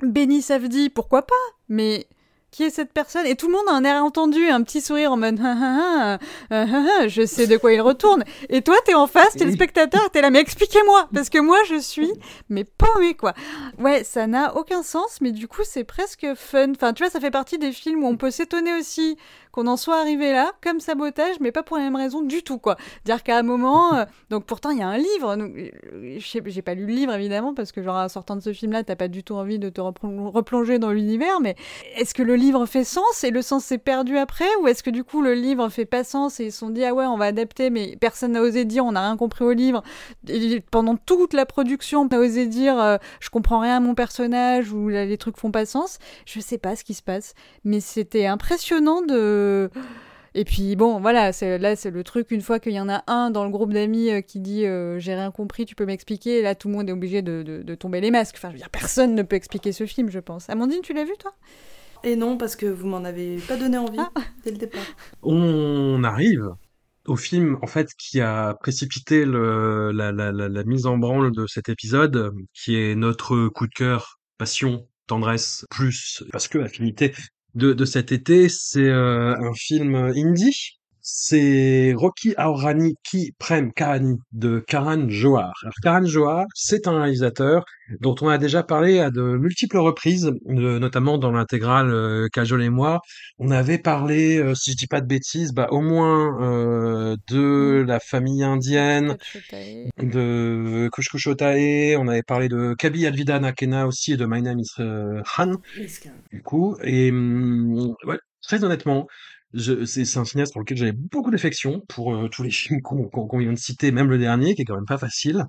Benny 0.02 0.40
Safdie, 0.42 0.88
pourquoi 0.88 1.22
pas? 1.26 1.34
Mais 1.68 2.06
qui 2.50 2.64
est 2.64 2.70
cette 2.70 2.92
personne? 2.92 3.26
Et 3.26 3.36
tout 3.36 3.46
le 3.46 3.52
monde 3.52 3.66
a 3.68 3.72
un 3.72 3.84
air 3.84 4.04
entendu, 4.04 4.48
un 4.48 4.62
petit 4.62 4.80
sourire 4.80 5.12
en 5.12 5.16
mode 5.16 5.38
Ah, 5.42 6.18
ah, 6.50 7.08
je 7.08 7.24
sais 7.24 7.46
de 7.46 7.56
quoi 7.56 7.72
il 7.72 7.80
retourne. 7.80 8.24
Et 8.48 8.62
toi, 8.62 8.76
t'es 8.84 8.94
en 8.94 9.06
face, 9.06 9.34
t'es 9.34 9.44
le 9.44 9.52
spectateur, 9.52 10.10
t'es 10.10 10.20
là, 10.20 10.30
mais 10.30 10.40
expliquez-moi 10.40 11.08
Parce 11.14 11.30
que 11.30 11.38
moi, 11.38 11.58
je 11.68 11.78
suis, 11.78 12.12
mais 12.48 12.64
paumée 12.64 13.14
quoi. 13.14 13.34
Ouais, 13.78 14.04
ça 14.04 14.26
n'a 14.26 14.56
aucun 14.56 14.82
sens, 14.82 15.18
mais 15.20 15.32
du 15.32 15.48
coup, 15.48 15.62
c'est 15.64 15.84
presque 15.84 16.26
fun. 16.34 16.72
Enfin, 16.72 16.92
tu 16.92 17.02
vois, 17.02 17.10
ça 17.10 17.20
fait 17.20 17.30
partie 17.30 17.58
des 17.58 17.72
films 17.72 18.04
où 18.04 18.06
on 18.06 18.16
peut 18.16 18.30
s'étonner 18.30 18.74
aussi 18.74 19.16
qu'on 19.52 19.66
en 19.66 19.76
soit 19.76 20.00
arrivé 20.00 20.32
là, 20.32 20.52
comme 20.62 20.80
sabotage, 20.80 21.36
mais 21.40 21.52
pas 21.52 21.62
pour 21.62 21.76
la 21.76 21.82
même 21.84 21.96
raison 21.96 22.22
du 22.22 22.42
tout, 22.42 22.58
quoi. 22.58 22.76
Dire 23.04 23.22
qu'à 23.22 23.38
un 23.38 23.42
moment, 23.42 23.94
euh, 23.98 24.04
donc 24.30 24.44
pourtant 24.44 24.70
il 24.70 24.78
y 24.78 24.82
a 24.82 24.88
un 24.88 24.98
livre, 24.98 25.36
euh, 25.36 26.18
j'ai 26.18 26.62
pas 26.62 26.74
lu 26.74 26.86
le 26.86 26.92
livre 26.92 27.12
évidemment, 27.12 27.54
parce 27.54 27.72
que 27.72 27.82
genre 27.82 27.96
en 27.96 28.08
sortant 28.08 28.36
de 28.36 28.40
ce 28.40 28.52
film-là, 28.52 28.84
t'as 28.84 28.96
pas 28.96 29.08
du 29.08 29.24
tout 29.24 29.34
envie 29.34 29.58
de 29.58 29.68
te 29.68 29.80
replon- 29.80 30.30
replonger 30.30 30.78
dans 30.78 30.90
l'univers, 30.90 31.40
mais 31.40 31.56
est-ce 31.96 32.14
que 32.14 32.22
le 32.22 32.36
livre 32.36 32.66
fait 32.66 32.84
sens 32.84 33.24
et 33.24 33.30
le 33.30 33.42
sens 33.42 33.64
s'est 33.64 33.78
perdu 33.78 34.16
après, 34.18 34.48
ou 34.62 34.68
est-ce 34.68 34.82
que 34.82 34.90
du 34.90 35.04
coup 35.04 35.22
le 35.22 35.34
livre 35.34 35.68
fait 35.68 35.84
pas 35.84 36.04
sens 36.04 36.40
et 36.40 36.46
ils 36.46 36.52
se 36.52 36.58
sont 36.58 36.70
dit 36.70 36.84
ah 36.84 36.94
ouais 36.94 37.06
on 37.06 37.16
va 37.16 37.26
adapter, 37.26 37.70
mais 37.70 37.96
personne 38.00 38.32
n'a 38.32 38.42
osé 38.42 38.64
dire 38.64 38.84
on 38.84 38.92
n'a 38.92 39.02
rien 39.02 39.16
compris 39.16 39.44
au 39.44 39.52
livre, 39.52 39.82
et 40.28 40.60
pendant 40.70 40.96
toute 40.96 41.32
la 41.32 41.46
production, 41.46 42.02
on 42.02 42.14
a 42.14 42.18
osé 42.18 42.46
dire 42.46 42.80
euh, 42.80 42.98
je 43.20 43.30
comprends 43.30 43.60
rien 43.60 43.76
à 43.76 43.80
mon 43.80 43.94
personnage 43.94 44.72
ou 44.72 44.88
là, 44.88 45.04
les 45.04 45.18
trucs 45.18 45.36
font 45.36 45.50
pas 45.50 45.66
sens, 45.66 45.98
je 46.26 46.40
sais 46.40 46.58
pas 46.58 46.76
ce 46.76 46.84
qui 46.84 46.94
se 46.94 47.02
passe, 47.02 47.34
mais 47.64 47.80
c'était 47.80 48.26
impressionnant 48.26 49.02
de 49.02 49.39
et 50.34 50.44
puis 50.44 50.76
bon, 50.76 51.00
voilà, 51.00 51.32
c'est, 51.32 51.58
là 51.58 51.74
c'est 51.76 51.90
le 51.90 52.04
truc, 52.04 52.30
une 52.30 52.40
fois 52.40 52.60
qu'il 52.60 52.72
y 52.72 52.80
en 52.80 52.88
a 52.88 53.02
un 53.08 53.30
dans 53.30 53.44
le 53.44 53.50
groupe 53.50 53.72
d'amis 53.72 54.10
euh, 54.10 54.20
qui 54.20 54.38
dit 54.40 54.64
euh, 54.66 54.98
j'ai 55.00 55.14
rien 55.14 55.30
compris, 55.32 55.66
tu 55.66 55.74
peux 55.74 55.86
m'expliquer, 55.86 56.38
et 56.38 56.42
là 56.42 56.54
tout 56.54 56.68
le 56.68 56.74
monde 56.74 56.88
est 56.88 56.92
obligé 56.92 57.20
de, 57.22 57.42
de- 57.42 57.62
de 57.62 57.74
tomber 57.74 58.00
les 58.00 58.10
masques. 58.12 58.36
Enfin, 58.38 58.48
je 58.50 58.54
veux 58.54 58.58
dire, 58.58 58.70
personne 58.70 59.14
ne 59.14 59.22
peut 59.22 59.36
expliquer 59.36 59.72
ce 59.72 59.86
film, 59.86 60.10
je 60.10 60.20
pense. 60.20 60.48
Amandine, 60.48 60.82
tu 60.82 60.92
l'as 60.92 61.04
vu 61.04 61.12
toi? 61.18 61.32
Et 62.04 62.16
non, 62.16 62.38
parce 62.38 62.56
que 62.56 62.66
vous 62.66 62.86
m'en 62.86 63.04
avez 63.04 63.36
pas 63.38 63.56
donné 63.56 63.76
envie 63.76 63.98
Ah. 63.98 64.10
dès 64.44 64.52
le 64.52 64.56
départ. 64.56 64.80
on 65.22 66.02
arrive 66.04 66.48
au 67.06 67.16
film 67.16 67.58
en 67.62 67.66
fait 67.66 67.88
qui 67.98 68.20
a 68.20 68.54
précipité 68.60 69.24
le, 69.24 69.90
la, 69.90 70.12
la, 70.12 70.32
la, 70.32 70.48
la 70.48 70.64
mise 70.64 70.86
en 70.86 70.96
branle 70.96 71.32
de 71.32 71.46
cet 71.46 71.68
épisode, 71.68 72.32
qui 72.54 72.76
est 72.76 72.94
notre 72.94 73.48
coup 73.48 73.66
de 73.66 73.72
cœur, 73.74 74.18
passion, 74.38 74.86
tendresse, 75.06 75.66
plus 75.70 76.22
parce 76.30 76.46
que 76.48 76.58
affinité 76.58 77.12
de, 77.54 77.72
de 77.72 77.84
cet 77.84 78.12
été, 78.12 78.48
c'est 78.48 78.80
euh, 78.88 79.34
un 79.36 79.54
film 79.54 79.94
indie 79.94 80.79
c'est 81.02 81.92
Rocky 81.96 82.34
Aurani 82.38 82.96
qui 83.02 83.32
Prem 83.38 83.72
Kahani 83.72 84.18
de 84.32 84.62
Karan 84.66 85.08
Johar. 85.08 85.52
Alors, 85.62 85.74
Karan 85.82 86.04
Johar, 86.04 86.46
c'est 86.54 86.86
un 86.86 87.00
réalisateur 87.00 87.64
dont 88.00 88.14
on 88.20 88.28
a 88.28 88.38
déjà 88.38 88.62
parlé 88.62 89.00
à 89.00 89.10
de 89.10 89.22
multiples 89.22 89.78
reprises, 89.78 90.32
notamment 90.44 91.18
dans 91.18 91.32
l'intégrale 91.32 91.90
euh, 91.90 92.28
Kajol 92.32 92.62
et 92.62 92.70
moi. 92.70 93.00
On 93.38 93.50
avait 93.50 93.78
parlé, 93.78 94.38
euh, 94.38 94.54
si 94.54 94.72
je 94.72 94.76
dis 94.76 94.86
pas 94.86 95.00
de 95.00 95.06
bêtises, 95.06 95.52
bah, 95.52 95.68
au 95.70 95.80
moins 95.80 96.40
euh, 96.40 97.16
de 97.28 97.84
la 97.86 97.98
famille 97.98 98.44
indienne, 98.44 99.16
de 99.98 100.88
Kushkushotae, 100.92 101.96
on 101.98 102.08
avait 102.08 102.22
parlé 102.22 102.48
de 102.48 102.74
Kabi 102.74 103.06
Alvida 103.06 103.40
Nakena 103.40 103.86
aussi 103.86 104.12
et 104.12 104.16
de 104.16 104.26
My 104.26 104.42
Name 104.42 104.60
is 104.60 104.74
Han 104.78 105.56
du 106.30 106.42
coup. 106.42 106.76
Et 106.82 107.10
hum, 107.10 107.94
ouais, 108.04 108.18
très 108.42 108.62
honnêtement, 108.64 109.06
c'est, 109.56 110.16
un 110.16 110.24
cinéaste 110.24 110.52
pour 110.52 110.60
lequel 110.60 110.76
j'avais 110.76 110.92
beaucoup 110.92 111.30
d'affection 111.30 111.82
pour 111.88 112.14
euh, 112.14 112.28
tous 112.28 112.42
les 112.42 112.50
films 112.50 112.80
qu'on, 112.82 113.08
qu'on 113.08 113.38
vient 113.38 113.52
de 113.52 113.58
citer, 113.58 113.90
même 113.92 114.08
le 114.08 114.18
dernier, 114.18 114.54
qui 114.54 114.62
est 114.62 114.64
quand 114.64 114.76
même 114.76 114.84
pas 114.86 114.98
facile. 114.98 115.44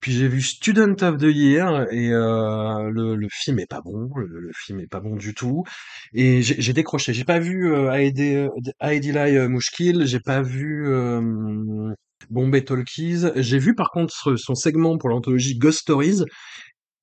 Puis 0.00 0.12
j'ai 0.12 0.28
vu 0.28 0.40
Student 0.42 0.94
of 1.02 1.18
the 1.18 1.34
Year 1.34 1.86
et 1.92 2.10
euh, 2.12 2.90
le, 2.90 3.16
le 3.16 3.28
film 3.30 3.58
est 3.58 3.66
pas 3.66 3.80
bon, 3.80 4.10
le, 4.16 4.26
le 4.26 4.50
film 4.54 4.80
est 4.80 4.86
pas 4.86 5.00
bon 5.00 5.16
du 5.16 5.34
tout. 5.34 5.64
Et 6.12 6.42
j'ai, 6.42 6.72
décroché. 6.72 7.12
J'ai 7.12 7.24
pas 7.24 7.38
vu 7.38 7.72
euh, 7.72 7.92
Aedi 7.92 8.46
Aedilai 8.80 9.36
euh, 9.36 9.48
Mushkil, 9.48 10.06
j'ai 10.06 10.20
pas 10.20 10.42
vu 10.42 10.88
euh, 10.88 11.92
Bombay 12.30 12.62
Talkies. 12.62 13.24
J'ai 13.36 13.58
vu 13.58 13.74
par 13.74 13.90
contre 13.90 14.36
son 14.36 14.54
segment 14.54 14.98
pour 14.98 15.08
l'anthologie 15.08 15.56
Ghost 15.58 15.80
Stories 15.80 16.24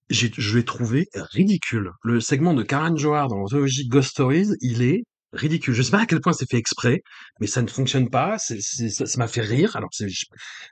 je 0.09 0.57
l'ai 0.57 0.65
trouvé 0.65 1.07
ridicule. 1.31 1.91
Le 2.03 2.19
segment 2.19 2.53
de 2.53 2.63
Karan 2.63 2.95
Johar 2.95 3.27
dans 3.29 3.37
l'anthologie 3.37 3.87
Ghost 3.87 4.11
Stories, 4.11 4.49
il 4.61 4.83
est 4.83 5.05
ridicule. 5.33 5.73
Je 5.73 5.81
sais 5.81 5.91
pas 5.91 6.01
à 6.01 6.05
quel 6.05 6.21
point 6.21 6.33
c'est 6.33 6.49
fait 6.49 6.57
exprès, 6.57 7.01
mais 7.39 7.47
ça 7.47 7.61
ne 7.61 7.67
fonctionne 7.67 8.09
pas. 8.09 8.37
Ça, 8.37 8.55
m'a 9.17 9.27
fait 9.27 9.41
rire. 9.41 9.75
Alors, 9.75 9.89
a 10.01 10.05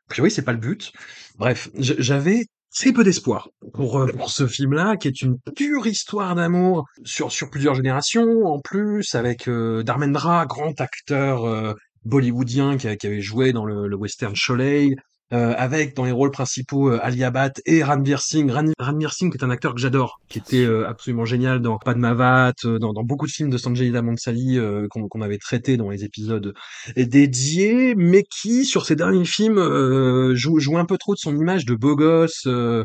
priori, 0.08 0.32
c'est 0.32 0.44
pas 0.44 0.54
le 0.54 0.60
but. 0.60 0.92
Bref, 1.38 1.70
j'avais 1.76 2.46
très 2.74 2.94
peu 2.94 3.04
d'espoir 3.04 3.50
pour, 3.74 4.00
euh, 4.00 4.08
pour 4.08 4.30
ce 4.30 4.48
film-là, 4.48 4.96
qui 4.98 5.08
est 5.08 5.22
une 5.22 5.38
pure 5.56 5.88
histoire 5.88 6.36
d'amour 6.36 6.86
sur, 7.04 7.32
sur 7.32 7.50
plusieurs 7.50 7.76
générations, 7.76 8.46
en 8.46 8.60
plus, 8.60 9.14
avec 9.16 9.48
euh, 9.48 9.84
Dharmendra, 9.84 10.46
grand 10.46 10.80
acteur 10.80 11.46
euh, 11.46 11.74
bollywoodien 12.06 12.78
qui, 12.78 12.96
qui 12.98 13.08
avait 13.08 13.22
joué 13.22 13.52
dans 13.52 13.66
le, 13.66 13.88
le 13.88 13.96
western 13.96 14.36
Sholay, 14.36 14.96
euh, 15.34 15.54
avec 15.58 15.96
dans 15.96 16.06
les 16.06 16.12
rôles 16.12 16.32
principaux 16.32 16.90
euh, 16.92 17.00
Ali 17.02 17.24
Abad 17.24 17.54
et 17.66 17.84
Ranveer 17.84 18.18
Singh. 18.20 18.50
Ran- 18.52 18.72
Ranveer 18.80 19.10
Singh, 19.14 19.32
qui 19.32 19.38
est 19.38 19.44
un 19.44 19.50
acteur 19.50 19.74
que 19.74 19.80
j'adore, 19.82 20.20
qui 20.30 20.40
était 20.40 20.66
euh, 20.66 20.88
absolument 20.88 21.26
génial 21.26 21.62
dans 21.62 21.78
Padmavat, 21.78 22.54
euh, 22.66 22.80
dans, 22.80 22.94
dans 22.94 23.04
beaucoup 23.04 23.28
de 23.28 23.32
films 23.32 23.50
de 23.50 23.58
Sanjay 23.58 23.92
euh, 23.94 24.88
qu'on 24.90 25.22
avait 25.22 25.38
traités 25.38 25.78
dans 25.78 25.90
les 25.90 26.04
épisodes 26.04 26.54
dédiés, 26.96 27.96
mais 27.96 28.24
qui, 28.24 28.66
sur 28.66 28.86
ses 28.86 28.96
derniers 28.96 29.26
films, 29.26 29.58
euh, 29.58 30.36
joue, 30.36 30.60
joue 30.60 30.78
un 30.78 30.86
peu 30.86 30.98
trop 30.98 31.14
de 31.14 31.20
son 31.20 31.36
image 31.38 31.66
de 31.66 31.76
beau 31.76 31.96
gosse. 31.96 32.44
euh, 32.48 32.84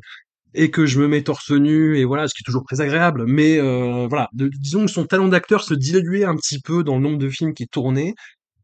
et 0.54 0.70
que 0.70 0.86
je 0.86 0.98
me 1.00 1.06
mets 1.08 1.22
torse 1.22 1.50
nu 1.50 1.98
et 1.98 2.04
voilà 2.06 2.28
ce 2.28 2.34
qui 2.34 2.40
est 2.42 2.46
toujours 2.46 2.64
très 2.64 2.80
agréable 2.80 3.24
mais 3.26 3.58
euh, 3.58 4.06
voilà 4.08 4.28
de- 4.32 4.48
disons 4.48 4.86
que 4.86 4.90
son 4.90 5.04
talent 5.04 5.28
d'acteur 5.28 5.62
se 5.62 5.74
diluait 5.74 6.24
un 6.24 6.34
petit 6.34 6.60
peu 6.60 6.82
dans 6.82 6.96
le 6.96 7.02
nombre 7.02 7.18
de 7.18 7.28
films 7.28 7.52
qui 7.52 7.68
tournaient 7.68 8.14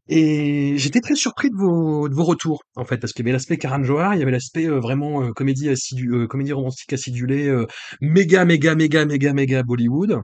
et 0.09 0.77
j'étais 0.77 0.99
très 0.99 1.15
surpris 1.15 1.49
de 1.49 1.55
vos, 1.55 2.09
de 2.09 2.13
vos 2.13 2.23
retours, 2.23 2.63
en 2.75 2.85
fait, 2.85 2.97
parce 2.97 3.13
qu'il 3.13 3.25
y 3.25 3.29
avait 3.29 3.33
l'aspect 3.33 3.57
Karan 3.57 3.83
Johar, 3.83 4.15
il 4.15 4.19
y 4.19 4.21
avait 4.23 4.31
l'aspect 4.31 4.67
euh, 4.67 4.79
vraiment 4.79 5.23
euh, 5.23 5.31
comédie, 5.31 5.69
assidu, 5.69 6.11
euh, 6.13 6.27
comédie 6.27 6.53
romantique 6.53 6.91
acidulée, 6.91 7.47
euh, 7.47 7.65
méga, 8.01 8.45
méga, 8.45 8.75
méga, 8.75 9.05
méga, 9.05 9.33
méga 9.33 9.63
Bollywood. 9.63 10.19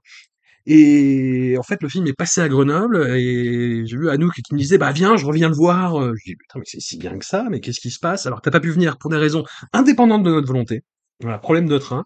Et 0.66 1.56
en 1.58 1.64
fait, 1.64 1.82
le 1.82 1.90
film 1.90 2.06
est 2.08 2.14
passé 2.14 2.42
à 2.42 2.50
Grenoble 2.50 3.18
et 3.18 3.84
j'ai 3.86 3.98
vu 3.98 4.10
Anouk 4.10 4.34
qui 4.34 4.54
me 4.54 4.60
disait, 4.60 4.78
bah 4.78 4.92
viens, 4.92 5.18
je 5.18 5.26
reviens 5.26 5.50
le 5.50 5.56
voir. 5.56 6.00
Je 6.02 6.24
dis, 6.26 6.36
putain, 6.36 6.60
mais 6.60 6.66
c'est 6.66 6.80
si 6.80 6.98
bien 6.98 7.18
que 7.18 7.26
ça, 7.26 7.48
mais 7.50 7.60
qu'est-ce 7.60 7.80
qui 7.80 7.90
se 7.90 8.00
passe? 8.00 8.28
Alors, 8.28 8.42
t'as 8.42 8.52
pas 8.52 8.60
pu 8.60 8.70
venir 8.70 8.98
pour 9.00 9.10
des 9.10 9.18
raisons 9.18 9.44
indépendantes 9.74 10.24
de 10.24 10.30
notre 10.30 10.48
volonté. 10.48 10.82
Voilà, 11.22 11.40
problème 11.40 11.68
de 11.68 11.78
train. 11.78 12.04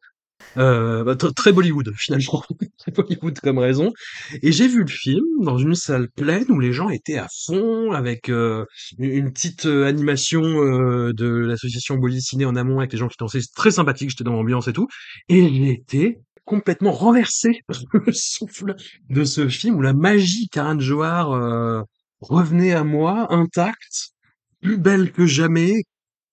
Euh, 0.57 1.03
bah, 1.03 1.15
tr- 1.15 1.33
très 1.33 1.51
Bollywood, 1.51 1.91
finalement. 1.95 2.43
très 2.77 2.91
Bollywood 2.91 3.39
comme 3.39 3.57
raison. 3.57 3.91
Et 4.41 4.51
j'ai 4.51 4.67
vu 4.67 4.81
le 4.81 4.89
film 4.89 5.25
dans 5.41 5.57
une 5.57 5.75
salle 5.75 6.09
pleine 6.09 6.45
où 6.49 6.59
les 6.59 6.73
gens 6.73 6.89
étaient 6.89 7.17
à 7.17 7.27
fond 7.45 7.91
avec 7.91 8.29
euh, 8.29 8.65
une 8.97 9.31
petite 9.31 9.65
euh, 9.65 9.85
animation 9.85 10.43
euh, 10.43 11.13
de 11.13 11.27
l'association 11.27 11.95
Bolly 11.95 12.21
Ciné 12.21 12.45
en 12.45 12.55
amont 12.55 12.79
avec 12.79 12.91
les 12.91 12.99
gens 12.99 13.07
qui 13.07 13.17
dansaient. 13.19 13.39
Très 13.55 13.71
sympathique, 13.71 14.09
j'étais 14.09 14.23
dans 14.23 14.33
l'ambiance 14.33 14.67
et 14.67 14.73
tout. 14.73 14.87
Et 15.29 15.71
été 15.71 16.19
complètement 16.45 16.91
renversé 16.91 17.61
par 17.67 17.77
le 18.05 18.11
souffle 18.11 18.75
de 19.09 19.23
ce 19.23 19.47
film 19.47 19.75
où 19.75 19.81
la 19.81 19.93
magie 19.93 20.49
Karan 20.49 20.79
Johar 20.79 21.85
revenait 22.21 22.73
à 22.73 22.83
moi 22.83 23.33
intacte, 23.33 24.11
plus 24.61 24.77
belle 24.77 25.11
que 25.11 25.25
jamais, 25.25 25.83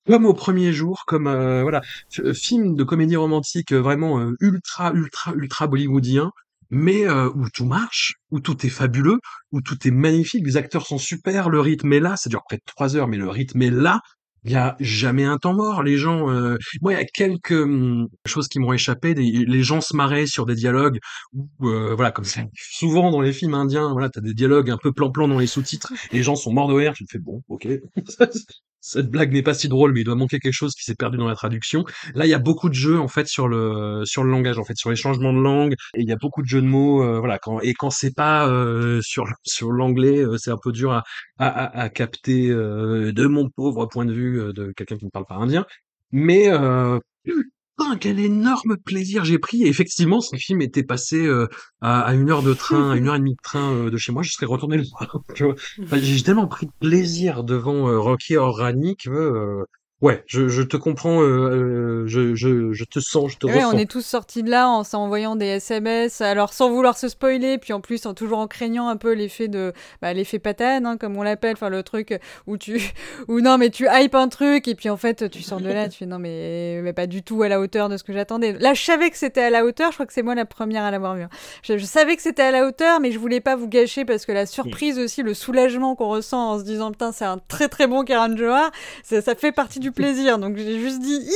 comme 0.07 0.27
au 0.27 0.35
premier 0.35 0.73
jour, 0.73 1.05
comme 1.07 1.27
euh, 1.27 1.63
voilà, 1.63 1.83
euh, 2.21 2.33
film 2.35 2.75
de 2.77 2.85
comédie 2.85 3.17
romantique 3.17 3.73
euh, 3.73 3.81
vraiment 3.81 4.19
euh, 4.21 4.33
ultra 4.41 4.93
ultra 4.93 5.33
ultra 5.35 5.67
bollywoodien, 5.67 6.33
mais 6.71 7.07
euh, 7.07 7.29
où 7.35 7.49
tout 7.51 7.67
marche, 7.67 8.15
où 8.31 8.41
tout 8.41 8.65
est 8.67 8.71
fabuleux, 8.71 9.19
où 9.53 9.61
tout 9.61 9.77
est 9.87 9.91
magnifique, 9.91 10.45
les 10.47 10.57
acteurs 10.57 10.87
sont 10.87 10.99
super, 10.99 11.51
le 11.51 11.61
rythme 11.61 11.93
est 11.93 12.01
là, 12.01 12.17
ça 12.17 12.31
dure 12.31 12.43
près 12.45 12.57
de 12.57 12.63
trois 12.67 12.97
heures, 12.97 13.09
mais 13.09 13.17
le 13.17 13.29
rythme 13.29 13.63
est 13.63 13.71
là. 13.71 14.01
Il 14.45 14.53
y 14.53 14.57
a 14.57 14.75
jamais 14.81 15.25
un 15.25 15.37
temps 15.37 15.53
mort. 15.53 15.83
Les 15.83 15.99
gens, 15.99 16.31
euh, 16.31 16.57
moi, 16.81 16.95
il 16.95 16.97
y 16.97 17.01
a 17.01 17.05
quelques 17.05 17.51
hum, 17.51 18.09
choses 18.25 18.49
qui 18.49 18.59
m'ont 18.59 18.73
échappé. 18.73 19.13
Les 19.13 19.63
gens 19.63 19.83
se 19.83 19.95
marraient 19.95 20.27
sur 20.27 20.47
des 20.47 20.55
dialogues 20.55 20.99
où, 21.35 21.47
voilà, 21.61 22.11
comme 22.11 22.25
c'est 22.25 22.49
souvent 22.55 23.11
dans 23.11 23.21
les 23.21 23.35
films 23.35 23.53
indiens, 23.53 23.93
voilà, 23.93 24.09
t'as 24.09 24.23
des 24.23 24.33
dialogues 24.33 24.71
un 24.71 24.79
peu 24.79 24.93
plan-plan 24.93 25.29
dans 25.29 25.39
les 25.39 25.47
sous-titres. 25.47 25.93
Les 26.13 26.23
gens 26.23 26.37
sont 26.37 26.55
morts 26.55 26.69
de 26.69 26.75
rire. 26.75 26.95
Je 26.97 27.05
me 27.05 27.09
fais 27.11 27.19
bon, 27.19 27.43
ok. 27.49 27.69
Cette 28.81 29.11
blague 29.11 29.33
n'est 29.33 29.43
pas 29.43 29.55
si 29.55 29.69
drôle, 29.69 29.93
mais 29.93 30.01
il 30.01 30.05
doit 30.05 30.15
manquer 30.15 30.39
quelque 30.39 30.53
chose 30.53 30.75
qui 30.75 30.85
s'est 30.85 30.95
perdu 30.95 31.19
dans 31.19 31.29
la 31.29 31.35
traduction. 31.35 31.85
Là, 32.15 32.27
il 32.27 32.31
y 32.31 32.35
a 32.35 32.39
beaucoup 32.39 32.69
de 32.69 32.75
jeux 32.75 32.99
en 32.99 33.09
fait 33.09 33.27
sur 33.27 33.49
le 33.49 34.03
sur 34.05 34.25
le 34.25 34.31
langage, 34.31 34.59
en 34.59 34.65
fait, 34.65 34.77
sur 34.77 34.91
les 34.91 34.97
changements 34.97 35.33
de 35.33 35.41
langue, 35.41 35.75
et 35.95 36.03
il 36.03 36.09
y 36.09 36.13
a 36.13 36.17
beaucoup 36.17 36.43
de 36.43 36.47
jeux 36.49 36.63
de 36.63 36.67
mots, 36.67 37.03
euh, 37.03 37.19
voilà. 37.19 37.39
Quand 37.39 37.61
et 37.61 37.75
quand 37.75 37.91
c'est 37.91 38.15
pas 38.15 38.49
euh, 38.49 39.01
sur 39.03 39.25
sur 39.45 39.73
l'anglais, 39.73 40.19
euh, 40.21 40.37
c'est 40.39 40.51
un 40.51 40.59
peu 40.63 40.73
dur 40.73 40.93
à 40.93 41.05
à, 41.39 41.81
à, 41.83 41.89
capter 41.89 42.51
euh, 42.51 43.13
de 43.13 43.27
mon 43.27 43.49
pauvre 43.49 43.87
point 43.87 44.05
de 44.05 44.13
vue 44.13 44.41
euh, 44.41 44.53
de 44.53 44.73
quelqu'un 44.73 44.97
qui 44.99 45.07
ne 45.07 45.11
parle 45.11 45.27
pas 45.27 45.37
indien. 45.37 45.65
Mais 46.13 46.49
euh, 46.51 46.99
quel 47.99 48.19
énorme 48.19 48.77
plaisir 48.77 49.25
j'ai 49.25 49.39
pris. 49.39 49.65
Effectivement, 49.67 50.21
si 50.21 50.35
le 50.35 50.41
film 50.41 50.61
était 50.63 50.83
passé 50.83 51.25
euh, 51.27 51.49
à, 51.81 52.15
une 52.15 52.31
heure 52.31 52.43
de 52.43 52.55
train, 52.55 52.91
à 52.91 52.97
une 52.97 53.09
heure 53.09 53.17
et 53.17 53.19
demie 53.19 53.35
de 53.35 53.43
train 53.43 53.73
euh, 53.73 53.91
de 53.91 53.97
chez 53.97 54.13
moi, 54.13 54.23
je 54.23 54.33
serais 54.33 54.47
retourné 54.47 54.77
le 54.77 54.85
voir. 54.85 55.21
j'ai 55.93 56.23
tellement 56.23 56.47
pris 56.47 56.69
plaisir 56.81 57.45
devant 57.45 57.89
euh, 57.89 57.99
Rocky 57.99 58.37
Horrani 58.37 58.97
que 58.97 59.65
ouais, 60.01 60.23
je, 60.27 60.49
je 60.49 60.63
te 60.63 60.77
comprends, 60.77 61.21
euh, 61.23 61.27
euh, 61.27 62.07
je, 62.07 62.35
je, 62.35 62.73
je 62.73 62.85
te 62.85 63.01
sens, 63.01 63.33
je 63.33 63.39
te 63.39 63.47
ouais, 63.47 63.65
ressens. 63.65 63.75
on 63.75 63.77
est 63.79 63.91
tous 63.91 64.05
sortis 64.05 64.43
de 64.43 64.51
là 64.51 64.69
en 64.69 64.85
s'envoyant 64.85 65.37
des 65.37 65.47
SMS, 65.47 66.21
alors 66.21 66.53
sans 66.53 66.71
vouloir 66.71 66.97
se 66.97 67.09
spoiler, 67.09 67.59
puis 67.59 67.73
en 67.73 67.81
plus 67.81 68.07
en 68.07 68.15
toujours 68.15 68.39
en 68.39 68.47
craignant 68.47 68.89
un 68.89 68.97
peu 68.97 69.13
l'effet 69.13 69.49
de 69.49 69.73
bah, 70.01 70.13
l'effet 70.13 70.39
patane, 70.39 70.87
hein, 70.87 70.97
comme 70.97 71.17
on 71.17 71.23
l'appelle, 71.23 71.53
enfin 71.53 71.69
le 71.69 71.83
truc 71.83 72.19
où 72.47 72.57
tu 72.57 72.81
où 73.29 73.41
non 73.41 73.59
mais 73.59 73.71
tu 73.71 73.87
hype 73.91 74.15
un 74.15 74.29
truc 74.29 74.69
et 74.69 74.75
puis 74.75 74.89
en 74.89 74.97
fait 74.97 75.29
tu 75.31 75.43
sors 75.43 75.61
de 75.61 75.69
là, 75.69 75.89
tu 75.89 75.99
fais 75.99 76.07
non 76.07 76.19
mais, 76.19 76.81
mais 76.83 76.93
pas 76.93 77.07
du 77.07 77.23
tout 77.23 77.43
à 77.43 77.49
la 77.49 77.61
hauteur 77.61 77.89
de 77.89 77.97
ce 77.97 78.05
que 78.05 78.13
j'attendais. 78.13 78.53
Là 78.55 78.75
je 78.75 78.83
savais 78.83 79.11
que 79.11 79.17
c'était 79.19 79.43
à 79.43 79.51
la 79.51 79.65
hauteur, 79.65 79.91
je 79.91 79.97
crois 79.97 80.07
que 80.07 80.13
c'est 80.13 80.23
moi 80.23 80.35
la 80.35 80.47
première 80.47 80.85
à 80.85 80.91
l'avoir 80.91 81.15
vu. 81.17 81.23
hein. 81.23 81.31
Je, 81.63 81.77
je 81.79 81.85
savais 81.85 82.17
que 82.17 82.23
c'était 82.23 82.43
à 82.43 82.51
la 82.51 82.67
hauteur, 82.67 83.01
mais 83.01 83.13
je 83.13 83.19
voulais 83.19 83.41
pas 83.41 83.57
vous 83.57 83.69
gâcher 83.69 84.05
parce 84.05 84.25
que 84.25 84.33
la 84.33 84.47
surprise 84.47 84.99
aussi, 84.99 85.23
le 85.23 85.35
soulagement 85.35 85.95
qu'on 85.95 86.09
ressent 86.09 86.53
en 86.53 86.59
se 86.59 86.65
disant 86.65 86.91
putain 86.93 87.13
c'est 87.13 87.25
un 87.27 87.39
très 87.49 87.69
très 87.69 87.87
bon 87.87 88.05
Karan 88.05 88.37
Johar, 88.37 88.71
ça, 89.03 89.21
ça 89.21 89.35
fait 89.35 89.53
partie 89.53 89.79
du 89.81 89.90
plaisir. 89.91 90.39
Donc 90.39 90.57
j'ai 90.57 90.79
juste 90.81 91.01
dit 91.01 91.29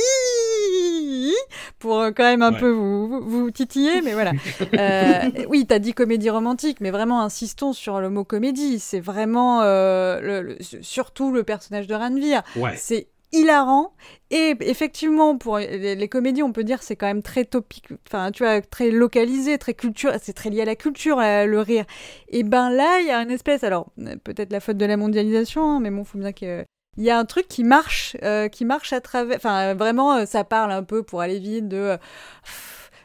pour 1.79 1.99
euh, 1.99 2.11
quand 2.15 2.23
même 2.23 2.41
un 2.41 2.53
Ouais. 2.53 2.59
peu 2.59 2.69
vous, 2.69 3.07
vous, 3.07 3.21
vous 3.21 3.51
titiller, 3.51 4.01
mais 4.01 4.13
voilà. 4.13 4.31
Euh, 4.77 5.29
oui, 5.49 5.65
t'as 5.67 5.79
dit 5.79 5.93
comédie 5.93 6.29
romantique, 6.29 6.79
mais 6.81 6.91
vraiment 6.91 7.21
insistons 7.21 7.71
sur 7.73 7.99
le 8.01 8.09
mot 8.09 8.23
comédie. 8.23 8.79
C'est 8.79 8.99
vraiment 8.99 9.61
euh, 9.61 10.19
le- 10.19 10.41
le- 10.41 10.57
surtout 10.81 11.31
le 11.31 11.43
personnage 11.43 11.87
de 11.87 11.95
Ranveer. 11.95 12.39
Ouais. 12.57 12.73
C'est 12.75 13.07
hilarant 13.31 13.93
et 14.31 14.55
effectivement 14.61 15.37
pour 15.37 15.57
les, 15.57 15.95
les 15.95 16.07
comédies 16.07 16.41
on 16.43 16.53
peut 16.53 16.63
dire 16.63 16.81
c'est 16.83 16.95
quand 16.95 17.07
même 17.07 17.21
très 17.23 17.43
topique 17.43 17.89
enfin 18.07 18.31
tu 18.31 18.43
vois 18.43 18.61
très 18.61 18.91
localisé 18.91 19.57
très 19.57 19.73
culture 19.73 20.11
c'est 20.21 20.31
très 20.31 20.49
lié 20.49 20.61
à 20.61 20.65
la 20.65 20.75
culture 20.77 21.19
euh, 21.19 21.45
le 21.45 21.59
rire 21.59 21.83
et 22.29 22.43
ben 22.43 22.69
là 22.69 22.99
il 23.01 23.07
y 23.07 23.11
a 23.11 23.17
une 23.21 23.31
espèce 23.31 23.65
alors 23.65 23.87
peut-être 24.23 24.53
la 24.53 24.61
faute 24.61 24.77
de 24.77 24.85
la 24.85 24.95
mondialisation 24.95 25.63
hein, 25.69 25.79
mais 25.81 25.89
bon 25.89 26.05
faut 26.05 26.17
bien 26.19 26.31
que 26.31 26.63
il 26.97 27.03
y 27.03 27.09
a 27.09 27.17
un 27.17 27.25
truc 27.25 27.47
qui 27.47 27.63
marche, 27.63 28.15
euh, 28.23 28.47
qui 28.47 28.65
marche 28.65 28.93
à 28.93 29.01
travers. 29.01 29.37
Enfin, 29.37 29.73
vraiment, 29.75 30.15
euh, 30.15 30.25
ça 30.25 30.43
parle 30.43 30.71
un 30.71 30.83
peu 30.83 31.03
pour 31.03 31.21
aller 31.21 31.39
vite 31.39 31.67
de 31.67 31.77
euh, 31.77 31.97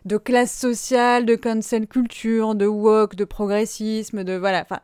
de 0.07 0.17
classe 0.17 0.57
sociale, 0.57 1.27
de 1.27 1.35
cancel 1.37 1.87
culture, 1.87 2.55
de 2.55 2.67
woke, 2.67 3.17
de 3.17 3.25
progressisme, 3.25 4.25
de 4.25 4.33
voilà. 4.35 4.63
Enfin, 4.63 4.81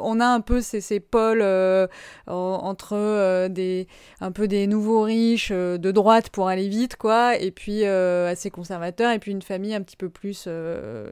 on 0.00 0.20
a 0.20 0.26
un 0.26 0.40
peu 0.40 0.60
ces, 0.60 0.80
ces 0.80 1.00
pôles 1.00 1.42
en- 1.42 2.60
entre 2.62 3.48
des 3.48 3.88
un 4.20 4.30
peu 4.30 4.46
des 4.46 4.68
nouveaux 4.68 5.02
riches 5.02 5.50
de 5.50 5.90
droite 5.90 6.30
pour 6.30 6.46
aller 6.46 6.68
vite, 6.68 6.94
quoi, 6.96 7.36
et 7.36 7.50
puis 7.50 7.84
assez 7.84 8.50
conservateurs, 8.50 9.10
et 9.10 9.18
puis 9.18 9.32
une 9.32 9.42
famille 9.42 9.74
un 9.74 9.82
petit 9.82 9.96
peu 9.96 10.08
plus 10.08 10.48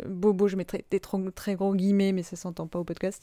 bobo. 0.06 0.46
Je 0.46 0.54
mettrais 0.54 0.84
des 0.92 1.00
très 1.34 1.56
gros 1.56 1.74
guillemets, 1.74 2.12
mais 2.12 2.22
ça 2.22 2.36
s'entend 2.36 2.68
pas 2.68 2.78
au 2.78 2.84
podcast 2.84 3.20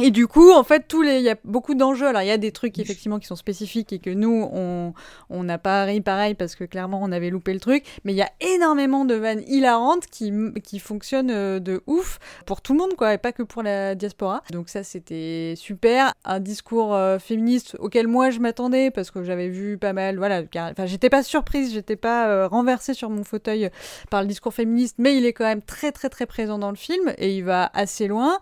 Et 0.00 0.10
du 0.10 0.26
coup, 0.26 0.52
en 0.52 0.62
fait, 0.64 0.88
tous 0.88 1.02
les, 1.02 1.18
il 1.18 1.22
y 1.22 1.28
a 1.28 1.36
beaucoup 1.44 1.74
d'enjeux. 1.74 2.06
Alors, 2.06 2.22
il 2.22 2.28
y 2.28 2.30
a 2.30 2.38
des 2.38 2.50
trucs 2.50 2.78
effectivement 2.78 3.18
qui 3.18 3.26
sont 3.26 3.36
spécifiques 3.36 3.92
et 3.92 3.98
que 3.98 4.08
nous, 4.08 4.48
on, 4.50 4.94
on 5.28 5.44
n'a 5.44 5.58
pas 5.58 5.84
ri 5.84 6.00
pareil 6.00 6.34
parce 6.34 6.54
que 6.54 6.64
clairement, 6.64 7.00
on 7.02 7.12
avait 7.12 7.28
loupé 7.28 7.52
le 7.52 7.60
truc. 7.60 7.84
Mais 8.04 8.14
il 8.14 8.16
y 8.16 8.22
a 8.22 8.30
énormément 8.40 9.04
de 9.04 9.14
vannes 9.14 9.42
hilarantes 9.46 10.06
qui, 10.06 10.32
qui 10.64 10.78
fonctionnent 10.78 11.30
euh, 11.30 11.58
de 11.60 11.82
ouf 11.86 12.18
pour 12.46 12.62
tout 12.62 12.72
le 12.72 12.78
monde, 12.78 12.94
quoi, 12.96 13.12
et 13.12 13.18
pas 13.18 13.32
que 13.32 13.42
pour 13.42 13.62
la 13.62 13.94
diaspora. 13.94 14.42
Donc 14.50 14.70
ça, 14.70 14.82
c'était 14.82 15.52
super. 15.58 16.14
Un 16.24 16.40
discours 16.40 16.94
euh, 16.94 17.18
féministe 17.18 17.76
auquel 17.78 18.08
moi 18.08 18.30
je 18.30 18.38
m'attendais 18.38 18.90
parce 18.90 19.10
que 19.10 19.22
j'avais 19.24 19.48
vu 19.48 19.76
pas 19.76 19.92
mal. 19.92 20.16
Voilà, 20.16 20.42
car- 20.42 20.70
enfin, 20.70 20.86
j'étais 20.86 21.10
pas 21.10 21.22
surprise, 21.22 21.70
j'étais 21.70 21.96
pas 21.96 22.28
euh, 22.28 22.48
renversée 22.48 22.94
sur 22.94 23.10
mon 23.10 23.24
fauteuil 23.24 23.68
par 24.10 24.22
le 24.22 24.28
discours 24.28 24.54
féministe, 24.54 24.96
mais 24.98 25.18
il 25.18 25.26
est 25.26 25.34
quand 25.34 25.44
même 25.44 25.60
très 25.62 25.92
très 25.92 26.08
très 26.08 26.24
présent 26.24 26.58
dans 26.58 26.70
le 26.70 26.76
film 26.76 27.12
et 27.18 27.36
il 27.36 27.44
va 27.44 27.70
assez 27.74 28.08
loin. 28.08 28.38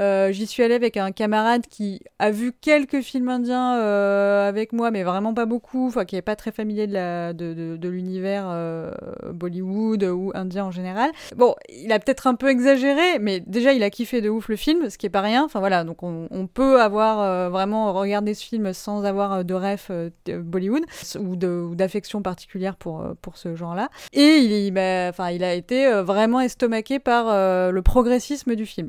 Euh, 0.00 0.32
J'y 0.32 0.46
suis 0.46 0.62
allée 0.62 0.74
avec 0.74 0.96
un 0.96 1.12
camarade 1.12 1.66
qui 1.70 2.00
a 2.18 2.30
vu 2.30 2.52
quelques 2.52 3.00
films 3.00 3.28
indiens 3.28 3.78
euh, 3.78 4.48
avec 4.48 4.72
moi, 4.72 4.90
mais 4.90 5.02
vraiment 5.04 5.34
pas 5.34 5.46
beaucoup, 5.46 5.86
enfin 5.86 6.04
qui 6.04 6.16
est 6.16 6.22
pas 6.22 6.36
très 6.36 6.50
familier 6.52 6.86
de 6.86 6.92
la- 6.94 7.32
de, 7.32 7.54
de, 7.54 7.76
de 7.76 7.88
l'univers 7.88 8.44
euh, 8.48 8.90
Bollywood 9.32 10.02
ou 10.04 10.32
indien 10.34 10.64
en 10.64 10.70
général. 10.70 11.10
Bon, 11.36 11.54
il 11.68 11.92
a 11.92 11.98
peut-être 11.98 12.26
un 12.26 12.34
peu 12.34 12.48
exagéré, 12.48 13.18
mais 13.20 13.40
déjà 13.40 13.72
il 13.72 13.82
a 13.82 13.90
kiffé 13.90 14.20
de 14.20 14.28
ouf 14.28 14.48
le 14.48 14.56
film, 14.56 14.90
ce 14.90 14.98
qui 14.98 15.06
est 15.06 15.10
pas 15.10 15.20
rien. 15.20 15.44
Enfin 15.44 15.60
voilà, 15.60 15.84
donc 15.84 16.02
on, 16.02 16.26
on 16.30 16.46
peut 16.46 16.80
avoir 16.80 17.20
euh, 17.20 17.48
vraiment 17.48 17.92
regardé 17.92 18.34
ce 18.34 18.44
film 18.44 18.72
sans 18.72 19.04
avoir 19.04 19.44
de 19.44 19.54
de 20.26 20.38
Bollywood 20.38 20.82
ou 21.20 21.36
d'affection 21.74 22.20
particulière 22.22 22.76
pour 22.76 23.04
pour 23.22 23.36
ce 23.36 23.54
genre-là. 23.54 23.88
Et 24.12 24.38
il, 24.38 24.72
enfin, 25.08 25.30
il 25.30 25.44
a 25.44 25.54
été 25.54 25.88
vraiment 26.02 26.40
estomaqué 26.40 26.98
par 26.98 27.26
euh, 27.28 27.70
le 27.70 27.82
progressisme 27.82 28.54
du 28.56 28.66
film. 28.66 28.88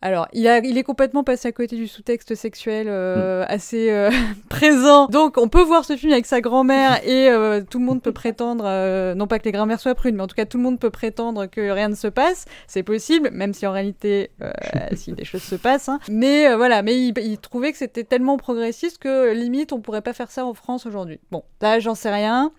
Alors, 0.00 0.28
il, 0.32 0.46
a, 0.46 0.58
il 0.58 0.78
est 0.78 0.84
complètement 0.84 1.24
passé 1.24 1.48
à 1.48 1.52
côté 1.52 1.74
du 1.74 1.88
sous-texte 1.88 2.36
sexuel 2.36 2.86
euh, 2.88 3.44
assez 3.48 3.90
euh, 3.90 4.10
présent. 4.48 5.06
Donc, 5.06 5.38
on 5.38 5.48
peut 5.48 5.62
voir 5.62 5.84
ce 5.84 5.96
film 5.96 6.12
avec 6.12 6.24
sa 6.24 6.40
grand-mère 6.40 7.04
et 7.04 7.28
euh, 7.28 7.62
tout 7.68 7.80
le 7.80 7.84
monde 7.84 8.00
peut 8.00 8.12
prétendre, 8.12 8.64
euh, 8.64 9.14
non 9.16 9.26
pas 9.26 9.40
que 9.40 9.44
les 9.44 9.50
grand-mères 9.52 9.80
soient 9.80 9.96
prudes, 9.96 10.14
mais 10.14 10.22
en 10.22 10.28
tout 10.28 10.36
cas, 10.36 10.44
tout 10.46 10.56
le 10.56 10.62
monde 10.62 10.78
peut 10.78 10.90
prétendre 10.90 11.46
que 11.46 11.68
rien 11.70 11.88
ne 11.88 11.96
se 11.96 12.06
passe. 12.06 12.44
C'est 12.68 12.84
possible, 12.84 13.30
même 13.32 13.52
si 13.54 13.66
en 13.66 13.72
réalité, 13.72 14.30
euh, 14.40 14.52
si 14.94 15.12
des 15.12 15.24
choses 15.24 15.42
se 15.42 15.56
passent. 15.56 15.88
hein. 15.88 15.98
Mais 16.08 16.46
euh, 16.48 16.56
voilà, 16.56 16.82
mais 16.82 16.96
il, 16.96 17.18
il 17.18 17.38
trouvait 17.38 17.72
que 17.72 17.78
c'était 17.78 18.04
tellement 18.04 18.36
progressiste 18.36 18.98
que 18.98 19.32
limite, 19.32 19.72
on 19.72 19.80
pourrait 19.80 20.02
pas 20.02 20.12
faire 20.12 20.30
ça 20.30 20.46
en 20.46 20.54
France 20.54 20.86
aujourd'hui. 20.86 21.18
Bon, 21.32 21.42
là, 21.60 21.80
j'en 21.80 21.96
sais 21.96 22.10
rien. 22.12 22.52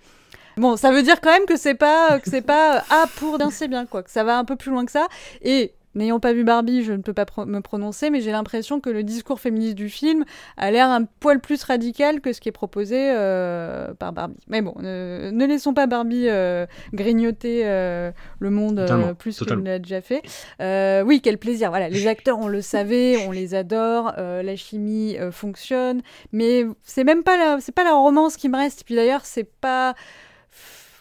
Bon, 0.57 0.76
ça 0.76 0.91
veut 0.91 1.03
dire 1.03 1.22
quand 1.22 1.32
même 1.32 1.45
que 1.45 1.56
c'est 1.56 1.74
pas 1.76 2.20
que 2.20 2.30
c'est 2.30 2.41
pas 2.41 2.84
ah 2.90 3.06
pour 3.16 3.38
d'un 3.38 3.49
c'est 3.49 3.70
bien 3.70 3.86
quoi, 3.86 4.03
que 4.03 4.11
ça 4.11 4.26
va 4.26 4.38
un 4.38 4.44
peu 4.44 4.57
plus 4.57 4.72
loin 4.72 4.84
que 4.84 4.91
ça. 4.91 5.07
Et 5.41 5.72
n'ayant 5.95 6.20
pas 6.20 6.34
vu 6.34 6.44
Barbie, 6.44 6.84
je 6.84 6.94
ne 6.94 7.02
peux 7.02 7.14
pas 7.14 7.26
pro- 7.26 7.45
me 7.45 7.60
prononcer, 7.61 8.10
mais 8.10 8.22
j'ai 8.22 8.32
l'impression 8.32 8.80
que 8.80 8.90
le 8.90 9.03
discours 9.03 9.40
féministe 9.40 9.76
du 9.76 9.90
film 9.90 10.24
a 10.57 10.72
l'air 10.72 10.88
un 10.88 11.06
poil 11.06 11.40
plus 11.40 11.64
radical 11.64 12.22
que 12.22 12.32
ce 12.34 12.40
qui 12.41 12.49
est 12.49 12.53
proposé 12.53 12.98
euh, 13.11 13.94
par 13.95 14.14
Barbie. 14.14 14.38
Mais 14.48 14.61
bon, 14.61 14.74
ne, 14.80 15.32
ne 15.32 15.45
laissons 15.45 15.74
pas 15.74 15.88
Barbie 15.88 16.28
euh, 16.30 16.66
grignoter 16.94 17.61
euh, 17.66 18.11
le 18.40 18.49
monde 18.49 18.86
plus 19.18 19.38
qu'il 19.40 19.48
ne 19.57 19.64
l'a 19.66 19.80
déjà 19.80 20.02
fait. 20.02 20.22
Oui, 21.06 21.22
quel 21.22 21.38
plaisir. 21.38 21.70
Voilà, 21.70 21.90
les 21.90 22.07
acteurs, 22.07 22.40
on 22.40 22.48
le 22.48 22.61
savait, 22.61 23.26
on 23.28 23.32
les 23.32 23.56
adore, 23.56 24.14
la 24.18 24.56
chimie 24.56 25.18
fonctionne, 25.32 26.02
mais 26.32 26.66
c'est 26.84 27.03
même 27.03 27.24
pas 27.24 27.38
la, 27.38 27.60
c'est 27.60 27.72
pas 27.74 27.84
la 27.84 27.94
romance 27.94 28.38
qui 28.38 28.49
me 28.49 28.57
reste. 28.57 28.84
Puis 28.84 28.95
d'ailleurs, 28.95 29.26
c'est 29.26 29.49
pas 29.60 29.95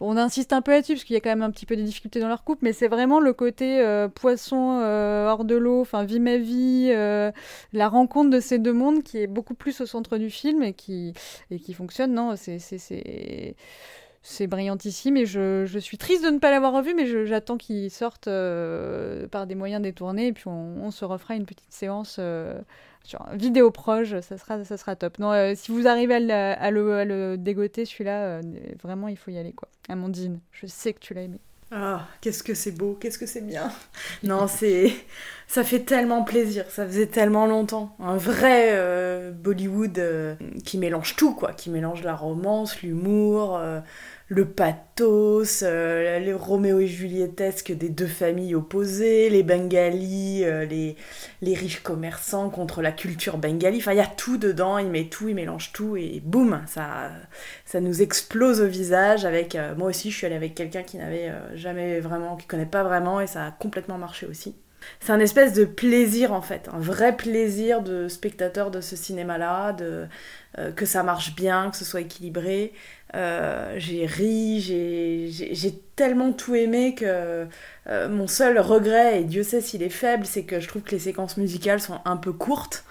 on 0.00 0.16
insiste 0.16 0.52
un 0.52 0.62
peu 0.62 0.72
là-dessus 0.72 0.94
parce 0.94 1.04
qu'il 1.04 1.14
y 1.14 1.16
a 1.16 1.20
quand 1.20 1.30
même 1.30 1.42
un 1.42 1.50
petit 1.50 1.66
peu 1.66 1.76
des 1.76 1.82
difficultés 1.82 2.20
dans 2.20 2.28
leur 2.28 2.44
couple, 2.44 2.60
mais 2.64 2.72
c'est 2.72 2.88
vraiment 2.88 3.20
le 3.20 3.32
côté 3.32 3.80
euh, 3.80 4.08
poisson 4.08 4.80
euh, 4.82 5.28
hors 5.28 5.44
de 5.44 5.56
l'eau, 5.56 5.80
enfin 5.80 6.04
vie 6.04 6.20
ma 6.20 6.36
vie, 6.36 6.90
euh, 6.92 7.32
la 7.72 7.88
rencontre 7.88 8.30
de 8.30 8.40
ces 8.40 8.58
deux 8.58 8.72
mondes 8.72 9.02
qui 9.02 9.18
est 9.18 9.26
beaucoup 9.26 9.54
plus 9.54 9.80
au 9.80 9.86
centre 9.86 10.18
du 10.18 10.30
film 10.30 10.62
et 10.62 10.72
qui 10.72 11.14
et 11.50 11.58
qui 11.58 11.74
fonctionne. 11.74 12.14
Non, 12.14 12.34
c'est 12.36 12.58
c'est 14.22 14.46
brillantissime 14.46 15.16
et 15.16 15.26
je, 15.26 15.64
je 15.66 15.78
suis 15.78 15.98
triste 15.98 16.24
de 16.24 16.30
ne 16.30 16.38
pas 16.38 16.50
l'avoir 16.50 16.72
revu, 16.72 16.94
mais 16.94 17.26
j'attends 17.26 17.56
qu'il 17.56 17.90
sorte 17.90 18.28
euh, 18.28 19.26
par 19.28 19.46
des 19.46 19.54
moyens 19.54 19.82
détournés 19.82 20.28
et 20.28 20.32
puis 20.32 20.44
on, 20.46 20.90
se 20.90 21.04
refera 21.04 21.34
une 21.34 21.46
petite 21.46 21.72
séance 21.72 22.16
euh, 22.18 22.60
vidéo 23.32 23.70
proche, 23.70 24.18
ça 24.20 24.36
sera, 24.36 24.64
ça 24.64 24.76
sera 24.76 24.96
top. 24.96 25.18
Non, 25.18 25.32
euh, 25.32 25.52
si 25.54 25.70
vous 25.70 25.86
arrivez 25.86 26.14
à 26.14 26.20
le, 26.20 26.32
à 26.32 26.70
le, 27.04 27.32
à 27.32 27.36
dégoter, 27.36 27.84
celui-là, 27.84 28.40
vraiment, 28.82 29.08
il 29.08 29.16
faut 29.16 29.30
y 29.30 29.38
aller, 29.38 29.52
quoi. 29.52 29.68
Amandine, 29.88 30.40
je 30.52 30.66
sais 30.66 30.92
que 30.92 31.00
tu 31.00 31.14
l'as 31.14 31.22
aimé. 31.22 31.38
Ah, 31.70 32.06
qu'est-ce 32.22 32.42
que 32.42 32.54
c'est 32.54 32.72
beau, 32.72 32.96
qu'est-ce 32.98 33.18
que 33.18 33.26
c'est 33.26 33.46
bien. 33.46 33.70
Non, 34.22 34.48
c'est 34.48 34.90
ça 35.48 35.64
fait 35.64 35.80
tellement 35.80 36.24
plaisir, 36.24 36.64
ça 36.70 36.86
faisait 36.86 37.06
tellement 37.06 37.46
longtemps. 37.46 37.94
Un 38.00 38.16
vrai 38.16 38.70
euh, 38.72 39.32
Bollywood 39.32 39.98
euh, 39.98 40.34
qui 40.64 40.78
mélange 40.78 41.16
tout 41.16 41.34
quoi, 41.34 41.52
qui 41.52 41.70
mélange 41.70 42.02
la 42.02 42.14
romance, 42.14 42.80
l'humour, 42.82 43.56
euh, 43.56 43.80
le 44.28 44.44
pathos, 44.46 45.62
euh, 45.62 46.18
les 46.18 46.34
Roméo 46.34 46.80
et 46.80 46.86
Julietesque 46.86 47.72
des 47.72 47.88
deux 47.88 48.06
familles 48.06 48.54
opposées, 48.54 49.30
les 49.30 49.42
Bengalis, 49.42 50.44
euh, 50.44 50.66
les 50.66 51.54
riches 51.54 51.80
commerçants 51.82 52.50
contre 52.50 52.82
la 52.82 52.92
culture 52.92 53.38
bengali. 53.38 53.78
Enfin, 53.78 53.92
il 53.92 53.98
y 53.98 54.00
a 54.00 54.06
tout 54.06 54.36
dedans, 54.36 54.76
il 54.78 54.88
met 54.88 55.06
tout, 55.06 55.28
il 55.28 55.34
mélange 55.34 55.72
tout 55.72 55.96
et 55.96 56.20
boum, 56.24 56.62
ça 56.66 57.10
ça 57.64 57.80
nous 57.80 58.02
explose 58.02 58.60
au 58.60 58.66
visage 58.66 59.24
avec 59.24 59.54
euh, 59.54 59.74
moi 59.74 59.88
aussi 59.88 60.10
je 60.10 60.16
suis 60.16 60.26
allée 60.26 60.36
avec 60.36 60.54
quelqu'un 60.54 60.82
qui 60.82 60.98
n'avait 60.98 61.32
jamais 61.54 62.00
vraiment 62.00 62.36
qui 62.36 62.46
connaît 62.46 62.66
pas 62.66 62.82
vraiment 62.82 63.20
et 63.20 63.26
ça 63.26 63.46
a 63.46 63.50
complètement 63.50 63.98
marché 63.98 64.26
aussi 64.26 64.54
c'est 65.00 65.12
un 65.12 65.20
espèce 65.20 65.54
de 65.54 65.64
plaisir 65.64 66.32
en 66.32 66.42
fait 66.42 66.68
un 66.72 66.78
vrai 66.78 67.16
plaisir 67.16 67.82
de 67.82 68.08
spectateur 68.08 68.70
de 68.70 68.80
ce 68.80 68.96
cinéma 68.96 69.38
là 69.38 69.72
de 69.72 70.06
euh, 70.58 70.72
que 70.72 70.86
ça 70.86 71.02
marche 71.02 71.34
bien 71.34 71.70
que 71.70 71.76
ce 71.76 71.84
soit 71.84 72.00
équilibré. 72.00 72.72
Euh, 73.14 73.74
j'ai 73.78 74.04
ri 74.06 74.60
j'ai 74.60 75.82
tellement 75.96 76.32
tout 76.32 76.54
aimé 76.54 76.94
que 76.94 77.46
euh, 77.88 78.08
mon 78.08 78.26
seul 78.26 78.58
regret 78.58 79.20
et 79.20 79.24
Dieu 79.24 79.42
sait 79.42 79.62
s'il 79.62 79.82
est 79.82 79.88
faible 79.88 80.26
c'est 80.26 80.44
que 80.44 80.60
je 80.60 80.68
trouve 80.68 80.82
que 80.82 80.90
les 80.90 80.98
séquences 80.98 81.38
musicales 81.38 81.80
sont 81.80 82.00
un 82.04 82.18
peu 82.18 82.32
courtes 82.32 82.84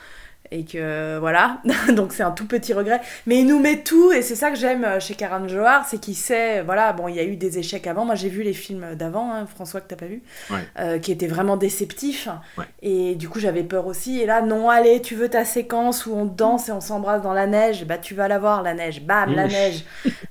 et 0.52 0.64
que 0.66 1.18
voilà, 1.20 1.62
donc 1.94 2.14
c'est 2.14 2.24
un 2.24 2.32
tout 2.32 2.46
petit 2.48 2.74
regret. 2.74 3.02
Mais 3.26 3.40
il 3.40 3.48
nous 3.48 3.60
met 3.60 3.84
tout, 3.84 4.12
et 4.12 4.22
c'est 4.22 4.36
ça 4.36 4.50
que 4.52 4.58
j'aime 4.58 4.84
euh, 4.86 5.00
chez 5.00 5.14
Karan 5.16 5.48
Johar, 5.48 5.86
c'est 5.88 6.00
qu'il 6.00 6.16
sait, 6.16 6.62
voilà, 6.62 6.94
bon, 6.94 7.08
il 7.08 7.16
y 7.16 7.20
a 7.20 7.24
eu 7.24 7.36
des 7.36 7.60
échecs 7.60 7.88
avant. 7.88 8.06
Moi, 8.06 8.16
j'ai 8.16 8.30
vu 8.30 8.44
les 8.44 8.54
films 8.54 8.96
d'avant, 8.96 9.34
hein, 9.34 9.46
François, 9.46 9.82
que 9.82 9.88
t'as 9.88 9.96
pas 9.96 10.06
vu, 10.06 10.22
Ouais. 10.50 10.60
euh, 10.80 11.00
qui 11.00 11.12
étaient 11.12 11.28
vraiment 11.28 11.58
déceptifs. 11.58 12.28
Ouais. 12.58 12.66
Et 12.82 13.16
du 13.16 13.30
coup, 13.30 13.40
j'avais 13.40 13.64
peur 13.64 13.88
aussi. 13.88 14.20
Et 14.22 14.26
là, 14.26 14.42
non, 14.42 14.70
allez, 14.70 15.02
tu 15.02 15.16
veux 15.16 15.30
ta 15.30 15.46
séquence 15.46 16.06
où 16.06 16.14
on 16.14 16.26
danse 16.26 16.70
et 16.70 16.72
on 16.72 16.82
s'embrasse 16.82 17.22
dans 17.22 17.34
la 17.34 17.48
neige, 17.48 17.86
bah 17.86 17.98
tu 17.98 18.14
vas 18.16 18.28
la 18.28 18.40
voir, 18.40 18.64
la 18.64 18.74
neige, 18.74 19.02
bam, 19.02 19.34
la 19.36 19.48
neige. 19.48 19.84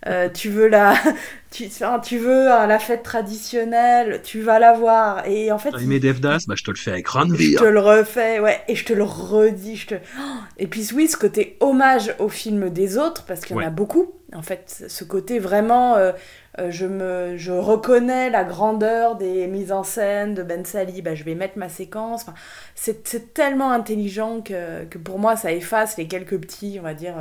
Euh, 0.06 0.28
tu 0.28 0.48
veux 0.51 0.68
la. 0.68 0.94
Tu, 1.48 1.66
enfin, 1.66 2.01
tu 2.01 2.18
veux 2.18 2.52
euh, 2.52 2.66
la 2.66 2.78
fête 2.78 3.02
traditionnelle, 3.05 4.20
tu 4.22 4.40
vas 4.43 4.59
la 4.59 4.72
voir. 4.74 5.26
Et 5.26 5.52
en 5.52 5.59
fait, 5.59 5.70
aimé 5.80 6.01
Devdas? 6.01 6.44
Bah, 6.48 6.55
je 6.56 6.64
te 6.64 6.70
le 6.70 6.76
fais 6.76 6.90
avec 6.90 7.06
je 7.06 7.12
Ranveer. 7.12 7.55
te 7.55 7.64
le 7.64 7.78
refais, 7.80 8.40
ouais, 8.40 8.60
et 8.68 8.74
je 8.74 8.84
te 8.84 8.93
le 8.93 9.05
redis, 9.05 9.76
je 9.76 9.86
te... 9.86 9.94
Et 10.58 10.66
puis 10.66 10.88
oui, 10.94 11.08
ce 11.08 11.16
côté 11.16 11.56
hommage 11.60 12.14
au 12.18 12.28
film 12.28 12.70
des 12.70 12.98
autres, 12.98 13.24
parce 13.24 13.40
qu'il 13.40 13.56
y 13.56 13.58
en 13.58 13.62
a 13.62 13.70
beaucoup, 13.70 14.12
en 14.34 14.42
fait, 14.42 14.84
ce 14.88 15.04
côté 15.04 15.38
vraiment, 15.38 15.96
euh, 15.96 16.12
euh, 16.58 16.70
je, 16.70 16.86
me, 16.86 17.36
je 17.36 17.52
reconnais 17.52 18.30
la 18.30 18.44
grandeur 18.44 19.16
des 19.16 19.46
mises 19.46 19.72
en 19.72 19.82
scène 19.82 20.34
de 20.34 20.42
Ben 20.42 20.64
Sali, 20.64 21.02
bah, 21.02 21.14
je 21.14 21.24
vais 21.24 21.34
mettre 21.34 21.58
ma 21.58 21.68
séquence, 21.68 22.22
Enfin, 22.22 22.34
c'est 22.74 23.06
c'est 23.06 23.34
tellement 23.34 23.70
intelligent 23.70 24.40
que, 24.40 24.84
que 24.84 24.98
pour 24.98 25.18
moi, 25.18 25.36
ça 25.36 25.52
efface 25.52 25.96
les 25.96 26.08
quelques 26.08 26.38
petits, 26.40 26.76
on 26.80 26.82
va 26.82 26.94
dire... 26.94 27.14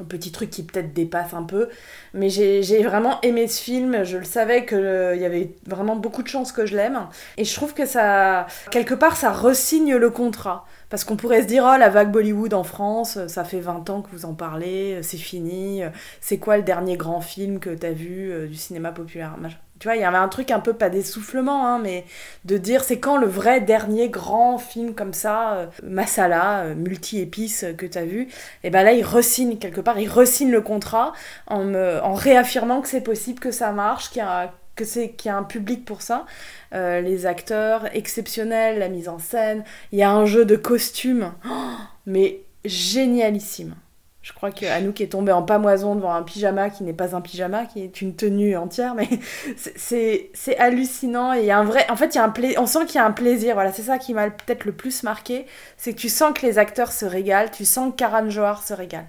euh, 0.00 0.04
petits 0.04 0.32
trucs 0.32 0.50
qui 0.50 0.62
peut-être 0.62 0.92
dépassent 0.92 1.34
un 1.34 1.42
peu, 1.44 1.68
mais 2.12 2.28
j'ai 2.28 2.82
vraiment 2.82 3.20
aimé 3.22 3.48
ce 3.48 3.62
film, 3.62 4.04
je 4.04 4.18
le 4.18 4.24
savais 4.24 4.66
qu'il 4.66 4.78
y 5.20 5.24
avait 5.24 5.54
vraiment 5.66 5.96
beaucoup 5.96 6.22
de 6.22 6.28
chances 6.28 6.52
que 6.52 6.66
je 6.66 6.76
l'aime, 6.76 7.06
et 7.36 7.44
je 7.44 7.54
trouve 7.54 7.74
que 7.74 7.86
ça, 7.86 8.46
quelque 8.70 8.94
part, 8.94 9.16
ça 9.16 9.32
resigne 9.32 9.96
le 9.96 10.10
contrat. 10.10 10.66
Parce 10.90 11.02
qu'on 11.02 11.16
pourrait 11.16 11.42
se 11.42 11.48
dire, 11.48 11.64
oh, 11.66 11.76
la 11.76 11.88
vague 11.88 12.12
Bollywood 12.12 12.54
en 12.54 12.62
France, 12.62 13.18
ça 13.26 13.42
fait 13.42 13.58
20 13.58 13.90
ans 13.90 14.02
que 14.02 14.10
vous 14.12 14.26
en 14.26 14.34
parlez, 14.34 15.00
c'est 15.02 15.16
fini, 15.16 15.82
c'est 16.20 16.38
quoi 16.38 16.56
le 16.56 16.62
dernier 16.62 16.96
grand 16.96 17.20
film 17.20 17.58
que 17.58 17.70
t'as 17.70 17.90
vu 17.90 18.30
euh, 18.30 18.46
du 18.46 18.54
cinéma 18.54 18.92
populaire. 18.92 19.36
Tu 19.80 19.88
vois, 19.88 19.96
il 19.96 20.02
y 20.02 20.04
avait 20.04 20.16
un 20.16 20.28
truc 20.28 20.50
un 20.50 20.60
peu, 20.60 20.72
pas 20.72 20.88
d'essoufflement, 20.88 21.66
hein, 21.66 21.78
mais 21.80 22.04
de 22.44 22.56
dire, 22.58 22.84
c'est 22.84 23.00
quand 23.00 23.16
le 23.16 23.26
vrai 23.26 23.60
dernier 23.60 24.08
grand 24.08 24.58
film 24.58 24.94
comme 24.94 25.12
ça, 25.12 25.54
euh, 25.54 25.66
masala, 25.82 26.60
euh, 26.60 26.74
multi-épices 26.74 27.64
euh, 27.64 27.72
que 27.72 27.84
t'as 27.86 28.04
vu, 28.04 28.28
et 28.62 28.70
ben 28.70 28.84
là, 28.84 28.92
il 28.92 29.04
resigne 29.04 29.58
quelque 29.58 29.80
part, 29.80 29.98
il 29.98 30.08
resigne 30.08 30.52
le 30.52 30.60
contrat 30.60 31.12
en, 31.48 31.64
me, 31.64 32.00
en 32.02 32.14
réaffirmant 32.14 32.82
que 32.82 32.88
c'est 32.88 33.00
possible, 33.00 33.40
que 33.40 33.50
ça 33.50 33.72
marche, 33.72 34.10
qu'il 34.10 34.18
y 34.18 34.22
a 34.22 34.52
que 34.76 34.84
c'est 34.84 35.10
qu'il 35.10 35.28
y 35.28 35.32
a 35.32 35.36
un 35.36 35.44
public 35.44 35.84
pour 35.84 36.02
ça, 36.02 36.26
les 36.72 37.26
acteurs 37.26 37.94
exceptionnels, 37.94 38.80
la 38.80 38.88
mise 38.88 39.08
en 39.08 39.20
scène, 39.20 39.62
il 39.92 40.00
y 40.00 40.02
a 40.02 40.10
un 40.10 40.26
jeu 40.26 40.44
de 40.44 40.56
costumes, 40.56 41.32
mais 42.06 42.40
génialissime, 42.64 43.76
Je 44.24 44.32
crois 44.32 44.50
que 44.50 44.64
Anouk 44.64 45.02
est 45.02 45.08
tombée 45.08 45.32
en 45.32 45.42
pamoison 45.42 45.96
devant 45.96 46.14
un 46.14 46.22
pyjama 46.22 46.70
qui 46.70 46.82
n'est 46.82 46.94
pas 46.94 47.14
un 47.14 47.20
pyjama, 47.20 47.66
qui 47.66 47.82
est 47.82 48.00
une 48.00 48.16
tenue 48.16 48.56
entière, 48.56 48.94
mais 48.94 49.06
c'est 49.76 50.58
hallucinant. 50.58 51.34
Et 51.34 51.40
il 51.40 51.44
y 51.44 51.50
a 51.50 51.58
un 51.58 51.64
vrai. 51.64 51.84
En 51.90 51.96
fait, 51.96 52.14
il 52.14 52.16
y 52.16 52.18
a 52.18 52.24
un 52.24 52.32
on 52.56 52.64
sent 52.64 52.86
qu'il 52.86 52.94
y 52.94 52.98
a 53.00 53.04
un 53.04 53.10
plaisir. 53.10 53.52
Voilà, 53.52 53.70
c'est 53.70 53.82
ça 53.82 53.98
qui 53.98 54.14
m'a 54.14 54.30
peut-être 54.30 54.64
le 54.64 54.72
plus 54.72 55.02
marqué. 55.02 55.44
C'est 55.76 55.92
que 55.92 55.98
tu 55.98 56.08
sens 56.08 56.32
que 56.32 56.46
les 56.46 56.56
acteurs 56.56 56.90
se 56.90 57.04
régalent, 57.04 57.50
tu 57.50 57.66
sens 57.66 57.90
que 57.90 57.96
Karan 57.96 58.30
Johar 58.30 58.62
se 58.62 58.72
régale. 58.72 59.08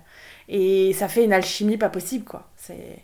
Et 0.49 0.91
ça 0.91 1.07
fait 1.07 1.23
une 1.23 1.31
alchimie 1.31 1.77
pas 1.77 1.89
possible, 1.89 2.25
quoi. 2.25 2.49
C'est. 2.57 2.99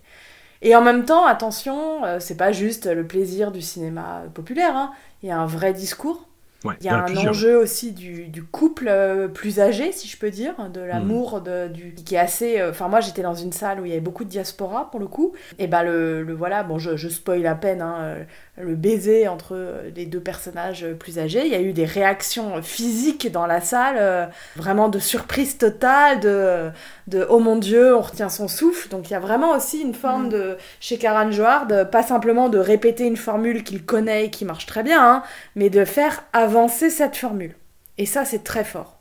Et 0.61 0.75
en 0.75 0.81
même 0.81 1.05
temps, 1.05 1.25
attention, 1.25 2.03
euh, 2.03 2.19
c'est 2.19 2.35
pas 2.35 2.51
juste 2.51 2.87
le 2.87 3.07
plaisir 3.07 3.53
du 3.53 3.61
cinéma 3.61 4.23
populaire, 4.33 4.75
hein. 4.75 4.91
il 5.23 5.29
y 5.29 5.31
a 5.31 5.37
un 5.37 5.45
vrai 5.45 5.71
discours. 5.71 6.27
Ouais, 6.63 6.77
Il 6.79 6.85
y 6.87 6.89
a 6.89 6.97
un 6.97 7.03
plusieurs. 7.03 7.15
enjeu 7.15 7.57
aussi 7.57 7.91
du, 7.91 8.27
du 8.27 8.43
couple 8.43 8.87
euh, 8.87 9.27
plus 9.27 9.59
âgé, 9.59 9.91
si 9.91 10.07
je 10.07 10.17
peux 10.17 10.31
dire, 10.31 10.69
de 10.71 10.81
l'amour, 10.81 11.41
de, 11.41 11.67
du, 11.67 11.93
qui 11.93 12.15
est 12.15 12.17
assez. 12.17 12.59
euh, 12.59 12.71
Enfin, 12.71 12.87
moi, 12.87 13.01
j'étais 13.01 13.21
dans 13.21 13.35
une 13.35 13.51
salle 13.51 13.79
où 13.79 13.85
il 13.85 13.89
y 13.89 13.91
avait 13.91 14.01
beaucoup 14.01 14.23
de 14.23 14.29
diaspora 14.29 14.89
pour 14.89 14.99
le 14.99 15.07
coup. 15.07 15.33
Et 15.59 15.67
ben 15.67 15.83
le, 15.83 16.23
le 16.23 16.33
voilà, 16.33 16.63
bon, 16.63 16.79
je, 16.79 16.95
je 16.97 17.07
spoil 17.07 17.45
à 17.45 17.53
peine, 17.53 17.81
hein, 17.83 17.95
euh, 17.99 18.23
le 18.57 18.75
baiser 18.75 19.27
entre 19.27 19.55
euh, 19.55 19.89
les 19.95 20.05
deux 20.05 20.19
personnages 20.19 20.85
plus 20.99 21.19
âgés. 21.19 21.45
Il 21.45 21.51
y 21.51 21.55
a 21.55 21.61
eu 21.61 21.73
des 21.73 21.85
réactions 21.85 22.61
physiques 22.61 23.31
dans 23.31 23.45
la 23.47 23.61
salle, 23.61 23.95
euh, 23.99 24.25
vraiment 24.55 24.89
de 24.89 24.99
surprise 24.99 25.57
totale, 25.57 26.19
de, 26.19 26.69
de 27.07 27.25
oh 27.29 27.39
mon 27.39 27.57
dieu, 27.57 27.95
on 27.95 28.01
retient 28.01 28.29
son 28.29 28.47
souffle. 28.47 28.89
Donc 28.89 29.09
il 29.09 29.13
y 29.13 29.15
a 29.15 29.19
vraiment 29.19 29.51
aussi 29.55 29.81
une 29.81 29.93
forme 29.93 30.29
de 30.29 30.57
chez 30.79 30.97
Karan 30.97 31.31
Johar, 31.31 31.67
de 31.67 31.83
pas 31.83 32.03
simplement 32.03 32.49
de 32.49 32.59
répéter 32.59 33.05
une 33.05 33.17
formule 33.17 33.63
qu'il 33.63 33.83
connaît 33.85 34.25
et 34.25 34.29
qui 34.29 34.45
marche 34.45 34.65
très 34.65 34.83
bien, 34.83 35.01
hein, 35.03 35.23
mais 35.55 35.69
de 35.69 35.85
faire 35.85 36.23
avancer 36.33 36.89
cette 36.89 37.15
formule. 37.15 37.55
Et 37.97 38.05
ça, 38.05 38.25
c'est 38.25 38.43
très 38.43 38.63
fort. 38.63 38.97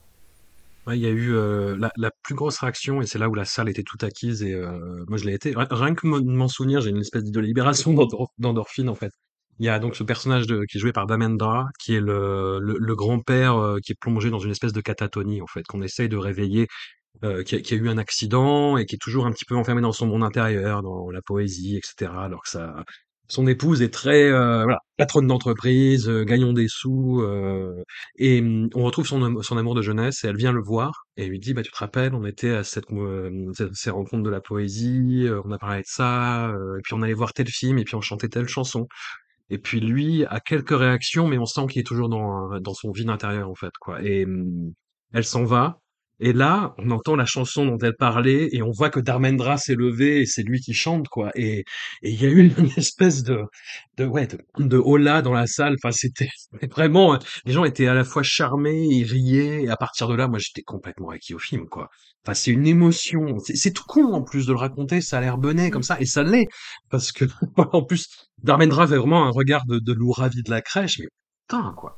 Ouais, 0.86 0.98
il 0.98 1.02
y 1.02 1.06
a 1.06 1.10
eu 1.10 1.34
euh, 1.34 1.76
la, 1.78 1.90
la 1.96 2.10
plus 2.22 2.34
grosse 2.34 2.58
réaction, 2.58 3.02
et 3.02 3.06
c'est 3.06 3.18
là 3.18 3.28
où 3.28 3.34
la 3.34 3.44
salle 3.44 3.68
était 3.68 3.82
toute 3.82 4.02
acquise, 4.02 4.42
et 4.42 4.54
euh, 4.54 5.04
moi 5.08 5.18
je 5.18 5.24
l'ai 5.26 5.34
été. 5.34 5.52
Rien- 5.54 5.94
que 5.94 6.06
m'en 6.06 6.20
m'en 6.22 6.48
souvenir, 6.48 6.80
j'ai 6.80 6.90
une 6.90 7.00
espèce 7.00 7.24
de 7.24 7.40
libération 7.40 7.92
d'endor- 7.94 8.32
d'endorphine 8.38 8.88
en 8.88 8.94
fait. 8.94 9.12
Il 9.60 9.66
y 9.66 9.70
a 9.70 9.78
donc 9.78 9.96
ce 9.96 10.02
personnage 10.04 10.48
de, 10.48 10.64
qui 10.64 10.78
est 10.78 10.80
joué 10.80 10.92
par 10.92 11.06
Damendra, 11.06 11.68
qui 11.80 11.94
est 11.96 12.00
le, 12.00 12.58
le, 12.60 12.76
le 12.78 12.96
grand-père 12.96 13.56
euh, 13.58 13.78
qui 13.84 13.92
est 13.92 13.96
plongé 14.00 14.30
dans 14.30 14.40
une 14.40 14.50
espèce 14.52 14.72
de 14.74 14.80
catatonie 14.82 15.42
en 15.42 15.46
fait, 15.46 15.64
qu'on 15.68 15.82
essaye 15.82 16.08
de 16.08 16.16
réveiller, 16.16 16.66
euh, 17.24 17.42
qui, 17.44 17.56
a, 17.56 17.60
qui 17.60 17.74
a 17.74 17.76
eu 17.76 17.88
un 17.88 17.98
accident 17.98 18.76
et 18.78 18.86
qui 18.86 18.96
est 18.96 18.98
toujours 18.98 19.26
un 19.26 19.32
petit 19.32 19.44
peu 19.44 19.56
enfermé 19.56 19.82
dans 19.82 19.92
son 19.92 20.06
monde 20.06 20.24
intérieur, 20.24 20.82
dans 20.82 21.10
la 21.10 21.22
poésie, 21.22 21.76
etc. 21.78 22.24
Alors 22.24 22.42
que 22.42 22.50
ça, 22.50 22.84
son 23.28 23.46
épouse 23.46 23.82
est 23.82 23.92
très 23.92 24.24
euh, 24.30 24.64
voilà, 24.64 24.78
patronne 24.96 25.26
d'entreprise, 25.28 26.08
euh, 26.08 26.24
gagnant 26.24 26.52
des 26.52 26.66
sous, 26.68 27.20
euh, 27.22 27.82
et 28.18 28.40
hum, 28.40 28.68
on 28.74 28.82
retrouve 28.84 29.06
son, 29.06 29.42
son 29.42 29.56
amour 29.58 29.74
de 29.76 29.82
jeunesse 29.82 30.24
et 30.24 30.28
elle 30.28 30.36
vient 30.36 30.52
le 30.52 30.62
voir 30.62 31.06
et 31.16 31.26
lui 31.26 31.38
dit 31.38 31.54
bah 31.54 31.62
tu 31.62 31.70
te 31.70 31.76
rappelles 31.78 32.14
on 32.14 32.24
était 32.26 32.50
à 32.50 32.64
cette, 32.64 32.90
euh, 32.92 33.52
cette- 33.56 33.74
ces 33.74 33.90
rencontres 33.90 34.24
de 34.24 34.30
la 34.30 34.40
poésie, 34.40 35.26
on 35.44 35.52
a 35.52 35.58
parlé 35.58 35.80
de 35.82 35.86
ça, 35.86 36.52
et 36.78 36.82
puis 36.82 36.94
on 36.94 37.02
allait 37.02 37.14
voir 37.14 37.32
tel 37.34 37.48
film 37.48 37.78
et 37.78 37.84
puis 37.84 37.94
on 37.94 38.00
chantait 38.00 38.28
telle 38.28 38.48
chanson. 38.48 38.88
Et 39.50 39.58
puis 39.58 39.80
lui 39.80 40.24
a 40.26 40.40
quelques 40.40 40.76
réactions 40.78 41.26
mais 41.28 41.38
on 41.38 41.46
sent 41.46 41.66
qu'il 41.68 41.80
est 41.80 41.84
toujours 41.84 42.08
dans 42.08 42.60
dans 42.60 42.74
son 42.74 42.90
vide 42.92 43.10
intérieur 43.10 43.50
en 43.50 43.54
fait 43.54 43.72
quoi. 43.80 44.02
Et 44.02 44.24
hum, 44.24 44.72
elle 45.12 45.24
s'en 45.24 45.44
va. 45.44 45.80
Et 46.22 46.34
là, 46.34 46.74
on 46.76 46.90
entend 46.90 47.16
la 47.16 47.24
chanson 47.24 47.64
dont 47.64 47.78
elle 47.78 47.96
parlait 47.96 48.50
et 48.52 48.62
on 48.62 48.70
voit 48.70 48.90
que 48.90 49.00
Dharmendra 49.00 49.56
s'est 49.56 49.74
levé 49.74 50.20
et 50.20 50.26
c'est 50.26 50.42
lui 50.42 50.60
qui 50.60 50.74
chante 50.74 51.08
quoi. 51.08 51.30
Et 51.34 51.60
et 52.02 52.10
il 52.10 52.22
y 52.22 52.26
a 52.26 52.28
eu 52.28 52.52
une 52.58 52.70
espèce 52.76 53.22
de 53.22 53.44
de 53.96 54.04
ouais 54.04 54.26
de, 54.26 54.38
de 54.58 54.76
hola 54.76 55.22
dans 55.22 55.32
la 55.32 55.46
salle. 55.46 55.76
Enfin 55.82 55.92
c'était 55.92 56.28
vraiment 56.70 57.18
les 57.46 57.52
gens 57.52 57.64
étaient 57.64 57.86
à 57.86 57.94
la 57.94 58.04
fois 58.04 58.22
charmés, 58.22 58.86
ils 58.90 59.04
riaient, 59.04 59.62
et 59.64 59.68
à 59.70 59.76
partir 59.76 60.08
de 60.08 60.14
là, 60.14 60.28
moi, 60.28 60.38
j'étais 60.38 60.62
complètement 60.62 61.10
acquis 61.10 61.34
au 61.34 61.38
film, 61.38 61.66
quoi. 61.68 61.88
Enfin, 62.24 62.34
c'est 62.34 62.50
une 62.50 62.66
émotion. 62.66 63.38
C'est 63.38 63.56
c'est 63.56 63.72
tout 63.72 63.84
con, 63.86 64.12
en 64.12 64.22
plus, 64.22 64.46
de 64.46 64.52
le 64.52 64.58
raconter, 64.58 65.00
ça 65.00 65.18
a 65.18 65.20
l'air 65.20 65.38
bené, 65.38 65.70
comme 65.70 65.82
ça, 65.82 65.98
et 66.00 66.06
ça 66.06 66.22
l'est. 66.22 66.48
Parce 66.90 67.12
que, 67.12 67.24
en 67.56 67.82
plus, 67.82 68.29
Darmendra 68.42 68.84
avait 68.84 68.96
vraiment 68.96 69.24
un 69.26 69.30
regard 69.30 69.66
de, 69.66 69.78
de 69.78 69.92
loup 69.92 70.12
ravi 70.12 70.42
de 70.42 70.50
la 70.50 70.60
crèche, 70.62 70.98
mais 70.98 71.08
putain, 71.48 71.72
quoi. 71.76 71.96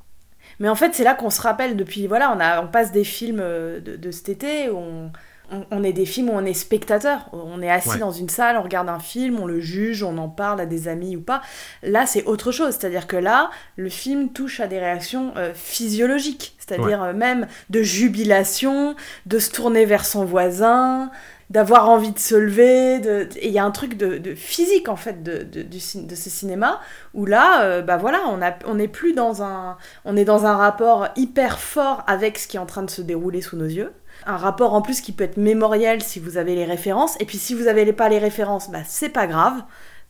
Mais 0.60 0.68
en 0.68 0.74
fait, 0.74 0.94
c'est 0.94 1.04
là 1.04 1.14
qu'on 1.14 1.30
se 1.30 1.40
rappelle 1.40 1.76
depuis, 1.76 2.06
voilà, 2.06 2.32
on, 2.36 2.40
a, 2.40 2.62
on 2.62 2.68
passe 2.68 2.92
des 2.92 3.04
films 3.04 3.40
euh, 3.40 3.80
de, 3.80 3.96
de 3.96 4.10
cet 4.10 4.28
été 4.28 4.68
où 4.70 4.76
on, 4.76 5.12
on, 5.50 5.64
on 5.70 5.82
est 5.84 5.92
des 5.92 6.06
films 6.06 6.30
où 6.30 6.32
on 6.34 6.44
est 6.44 6.52
spectateur. 6.54 7.28
On 7.32 7.62
est 7.62 7.70
assis 7.70 7.88
Ouais. 7.90 7.98
dans 7.98 8.10
une 8.12 8.28
salle, 8.28 8.56
on 8.56 8.62
regarde 8.62 8.88
un 8.88 8.98
film, 8.98 9.38
on 9.40 9.46
le 9.46 9.60
juge, 9.60 10.02
on 10.02 10.18
en 10.18 10.28
parle 10.28 10.60
à 10.60 10.66
des 10.66 10.88
amis 10.88 11.16
ou 11.16 11.20
pas. 11.22 11.42
Là, 11.82 12.06
c'est 12.06 12.24
autre 12.24 12.52
chose. 12.52 12.74
C'est-à-dire 12.78 13.06
que 13.06 13.16
là, 13.16 13.50
le 13.76 13.88
film 13.88 14.32
touche 14.32 14.60
à 14.60 14.66
des 14.66 14.78
réactions 14.78 15.32
euh, 15.36 15.52
physiologiques. 15.54 16.54
C'est-à-dire 16.58 17.02
euh, 17.02 17.12
même 17.12 17.46
de 17.70 17.82
jubilation, 17.82 18.94
de 19.26 19.38
se 19.38 19.50
tourner 19.50 19.84
vers 19.84 20.04
son 20.04 20.24
voisin, 20.24 21.10
d'avoir 21.52 21.90
envie 21.90 22.12
de 22.12 22.18
se 22.18 22.34
lever. 22.34 22.96
Et 23.36 23.48
il 23.48 23.52
y 23.52 23.58
a 23.58 23.64
un 23.64 23.70
truc 23.70 23.96
de, 23.98 24.34
physique, 24.34 24.88
en 24.88 24.96
fait, 24.96 25.22
de, 25.22 25.46
ce 25.78 26.30
cinéma 26.30 26.80
où 27.12 27.26
là, 27.26 27.62
euh, 27.64 27.82
bah 27.82 27.98
voilà, 27.98 28.22
on 28.30 28.40
a- 28.40 28.54
on 28.66 28.76
n'est 28.76 28.88
plus 28.88 29.12
dans 29.12 29.42
un, 29.42 29.76
on 30.06 30.16
est 30.16 30.24
dans 30.24 30.46
un 30.46 30.56
rapport 30.56 31.08
hyper 31.14 31.58
fort 31.60 32.04
avec 32.06 32.38
ce 32.38 32.48
qui 32.48 32.56
est 32.56 32.60
en 32.60 32.66
train 32.66 32.82
de 32.82 32.90
se 32.90 33.02
dérouler 33.02 33.42
sous 33.42 33.56
nos 33.56 33.66
yeux. 33.66 33.92
Un 34.24 34.36
rapport 34.38 34.72
en 34.72 34.80
plus 34.82 35.00
qui 35.02 35.12
peut 35.12 35.24
être 35.24 35.36
mémoriel 35.36 36.02
si 36.02 36.20
vous 36.20 36.38
avez 36.38 36.54
les 36.54 36.64
références. 36.64 37.16
Et 37.20 37.26
puis 37.26 37.38
si 37.38 37.54
vous 37.54 37.64
n'avez 37.64 37.92
pas 37.92 38.08
les 38.08 38.18
références, 38.18 38.70
bah 38.70 38.78
c'est 38.86 39.08
pas 39.10 39.26
grave. 39.26 39.62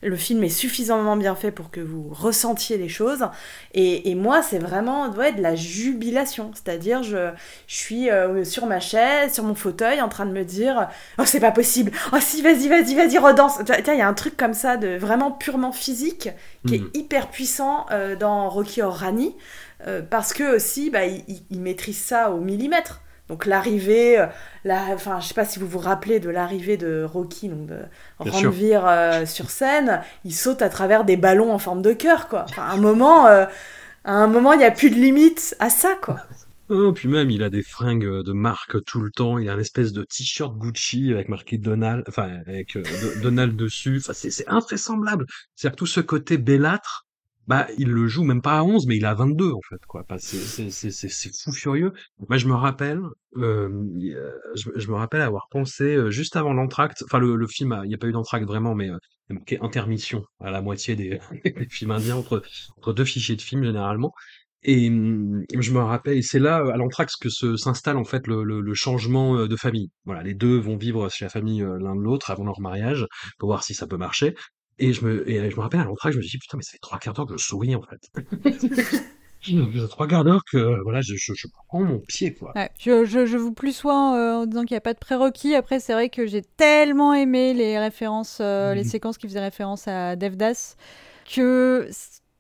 Le 0.03 0.17
film 0.17 0.43
est 0.43 0.49
suffisamment 0.49 1.17
bien 1.17 1.35
fait 1.37 1.53
pour 1.53 1.71
que 1.71 1.81
vous 1.81 2.09
ressentiez 2.13 2.77
les 2.77 2.89
choses. 2.89 3.25
Et, 3.73 4.11
et 4.11 4.15
moi, 4.17 4.43
c'est 4.43 4.59
vraiment 4.59 5.09
ouais, 5.11 5.33
de 5.33 5.41
la 5.41 5.55
jubilation. 5.55 6.51
C'est-à-dire, 6.55 7.03
je, 7.05 7.31
je 7.69 7.75
suis 7.77 8.11
euh, 8.11 8.45
sur 8.45 8.67
ma 8.67 8.81
chaise, 8.81 9.33
sur 9.33 9.45
mon 9.45 9.55
fauteuil, 9.55 10.01
en 10.01 10.09
train 10.09 10.27
de 10.27 10.33
me 10.33 10.45
dire 10.45 10.89
Oh, 11.19 11.23
c'est 11.25 11.41
pas 11.41 11.53
possible 11.53 11.93
Oh, 12.13 12.17
si, 12.21 12.43
vas-y, 12.43 12.69
vas-y, 12.69 12.95
vas-y, 12.97 13.19
redanse 13.19 13.59
Tiens, 13.65 13.95
il 13.95 13.99
y 13.99 14.03
a 14.03 14.09
un 14.09 14.15
truc 14.15 14.37
comme 14.37 14.55
ça, 14.55 14.77
de 14.77 14.97
vraiment 14.97 15.31
purement 15.31 15.73
physique, 15.73 16.31
qui 16.67 16.75
est 16.77 16.97
hyper 16.97 17.29
puissant 17.31 17.87
euh, 17.93 18.17
dans 18.17 18.49
Rocky 18.49 18.83
Horror 18.83 18.97
Rani, 18.99 19.37
euh, 19.87 20.03
parce 20.03 20.33
que 20.33 20.57
aussi, 20.57 20.91
bah, 20.91 21.05
il, 21.07 21.23
il- 21.29 21.43
il 21.51 21.61
maîtrise 21.61 21.99
ça 21.99 22.31
au 22.31 22.41
millimètre. 22.41 23.03
Donc 23.33 23.47
l'arrivée, 23.47 24.19
euh, 24.21 24.27
la, 24.65 24.89
enfin, 24.93 25.19
je 25.19 25.29
sais 25.29 25.33
pas 25.35 25.47
si 25.47 25.59
vous 25.59 25.67
vous 25.67 25.79
rappelez 25.79 26.21
de 26.21 26.29
l'arrivée 26.29 26.77
de 26.77 27.03
Rocky, 27.03 27.49
donc 27.49 27.67
de. 27.67 27.79
Ranveer 28.19 28.77
euh, 28.87 29.25
sur 29.25 29.51
scène, 29.51 30.03
il 30.27 30.35
saute 30.35 30.61
à 30.61 30.69
travers 30.69 31.07
des 31.07 31.17
ballons 31.17 31.51
en 31.51 31.59
forme 31.59 31.81
de 31.81 31.95
cœur, 31.95 32.29
quoi. 32.29 32.45
Enfin, 32.51 32.65
à 32.65 32.73
un 32.73 32.77
moment, 32.77 33.27
euh, 33.27 33.47
à 34.05 34.13
un 34.13 34.27
moment, 34.27 34.53
il 34.53 34.59
n'y 34.59 34.65
a 34.67 34.71
plus 34.71 34.91
de 34.91 34.97
limite 34.97 35.57
à 35.61 35.71
ça, 35.71 35.95
quoi. 36.03 36.19
Oh, 36.69 36.93
puis 36.93 37.09
même, 37.09 37.31
il 37.31 37.43
a 37.43 37.49
des 37.49 37.63
fringues 37.63 38.23
de 38.23 38.33
marque 38.33 38.85
tout 38.85 39.01
le 39.01 39.11
temps. 39.11 39.39
Il 39.39 39.49
a 39.49 39.55
une 39.55 39.61
espèce 39.61 39.93
de 39.93 40.05
t-shirt 40.05 40.57
Gucci 40.59 41.11
avec 41.13 41.31
marqué 41.31 41.57
Donald, 41.57 42.05
enfin, 42.07 42.29
avec 42.47 42.77
euh, 42.77 42.83
Do- 42.83 43.21
Donald 43.23 43.57
dessus. 43.57 43.99
Enfin, 43.99 44.13
c'est, 44.13 44.31
c'est 44.31 44.49
invraisemblable. 44.49 45.25
C'est-à-dire 45.57 45.77
tout 45.77 45.87
ce 45.87 46.01
côté 46.01 46.37
bellâtre, 46.37 47.07
bah, 47.49 47.67
il 47.79 47.89
le 47.89 48.07
joue 48.07 48.25
même 48.25 48.43
pas 48.43 48.59
à 48.59 48.63
11, 48.63 48.87
mais 48.87 48.97
il 48.97 49.05
a 49.05 49.15
22, 49.15 49.51
en 49.53 49.61
fait, 49.69 49.85
quoi. 49.87 50.05
C'est, 50.19 51.33
fou 51.43 51.53
furieux. 51.53 51.93
Moi, 52.29 52.37
je 52.39 52.47
me 52.47 52.55
rappelle, 52.55 53.01
euh, 53.37 53.69
a- 54.15 54.55
je, 54.77 54.89
me 54.89 54.95
rappelle 54.95 55.23
avoir 55.23 55.49
pensé, 55.51 55.97
euh, 55.97 56.11
juste 56.11 56.37
avant 56.37 56.53
l'entracte, 56.53 57.03
enfin, 57.05 57.19
le, 57.19 57.37
le 57.37 57.47
film, 57.47 57.81
il 57.85 57.89
n'y 57.89 57.95
a 57.95 57.99
pas 57.99 58.07
eu 58.07 58.13
d'entracte 58.13 58.47
vraiment, 58.47 58.75
mais, 58.75 58.91
euh, 58.91 58.99
il 59.31 59.35
marqué 59.37 59.59
intermission 59.61 60.25
à 60.41 60.51
la 60.51 60.63
moitié 60.63 60.95
des, 60.97 61.19
films 61.71 61.91
indiens 61.93 62.17
entre, 62.17 62.43
deux 62.93 63.05
fichiers 63.05 63.37
de 63.37 63.43
films, 63.43 63.65
généralement. 63.65 64.13
Et 64.65 64.89
hum, 64.89 65.45
je 65.59 65.73
me 65.73 65.81
rappelle, 65.81 66.23
c'est 66.23 66.39
là, 66.39 66.57
à 66.73 66.77
l'entracte, 66.77 67.15
que 67.21 67.29
s'installe 67.57 67.97
en 67.97 68.05
fait 68.05 68.27
le, 68.29 68.45
le, 68.45 68.75
changement 68.75 69.37
euh, 69.37 69.49
de 69.49 69.57
famille. 69.57 69.91
Voilà, 70.05 70.23
les 70.23 70.35
deux 70.35 70.57
vont 70.59 70.77
vivre 70.77 71.09
chez 71.09 71.25
la 71.25 71.29
famille 71.31 71.63
euh, 71.63 71.79
l'un 71.81 71.97
de 71.97 72.01
l'autre 72.03 72.31
avant 72.31 72.45
leur 72.45 72.61
mariage, 72.61 73.07
pour 73.39 73.49
voir 73.49 73.65
si 73.65 73.75
ça 73.75 73.87
peut 73.89 73.97
marcher. 73.97 74.35
Et 74.79 74.93
je 74.93 75.05
me, 75.05 75.29
et 75.29 75.51
je 75.51 75.57
me 75.57 75.61
rappelle 75.61 75.81
à 75.81 75.85
l'entracte, 75.85 76.15
je 76.15 76.19
me 76.19 76.23
suis 76.23 76.33
dit, 76.33 76.39
putain, 76.39 76.57
mais 76.57 76.63
ça 76.63 76.73
fait 76.73 76.79
trois 76.81 76.99
quarts 76.99 77.15
d'heure 77.15 77.27
que 77.27 77.37
je 77.37 77.45
souris, 77.45 77.75
en 77.77 77.83
fait. 77.83 78.01
Ça 79.45 79.51
fait 79.73 79.89
trois 79.89 80.07
quarts 80.07 80.25
d'heure 80.25 80.43
que, 80.51 80.81
voilà, 80.85 81.01
je, 81.01 81.15
je, 81.17 81.33
je 81.35 81.47
prends 81.69 81.81
mon 81.83 81.99
pied, 81.99 82.33
quoi. 82.35 82.53
Ouais, 82.55 82.71
je, 82.79 83.05
je, 83.05 83.37
vous 83.37 83.53
plus 83.53 83.75
soin 83.75 84.17
euh, 84.17 84.35
en 84.43 84.47
disant 84.47 84.65
qu'il 84.65 84.75
n'y 84.75 84.79
a 84.79 84.83
pas 84.83 84.95
de 84.95 84.99
prérequis. 84.99 85.55
Après, 85.55 85.81
c'est 85.81 85.95
vrai 85.95 86.11
que 86.11 86.27
j'ai 86.27 86.43
tellement 86.43 87.13
aimé 87.15 87.55
les 87.55 87.79
références, 87.79 88.39
euh, 88.41 88.75
les 88.75 88.83
Mhm. 88.83 88.89
séquences 88.91 89.19
qui 89.19 89.27
faisaient 89.27 89.41
référence 89.41 89.89
à 89.89 90.17
Devdas 90.17 90.77
que 91.35 91.89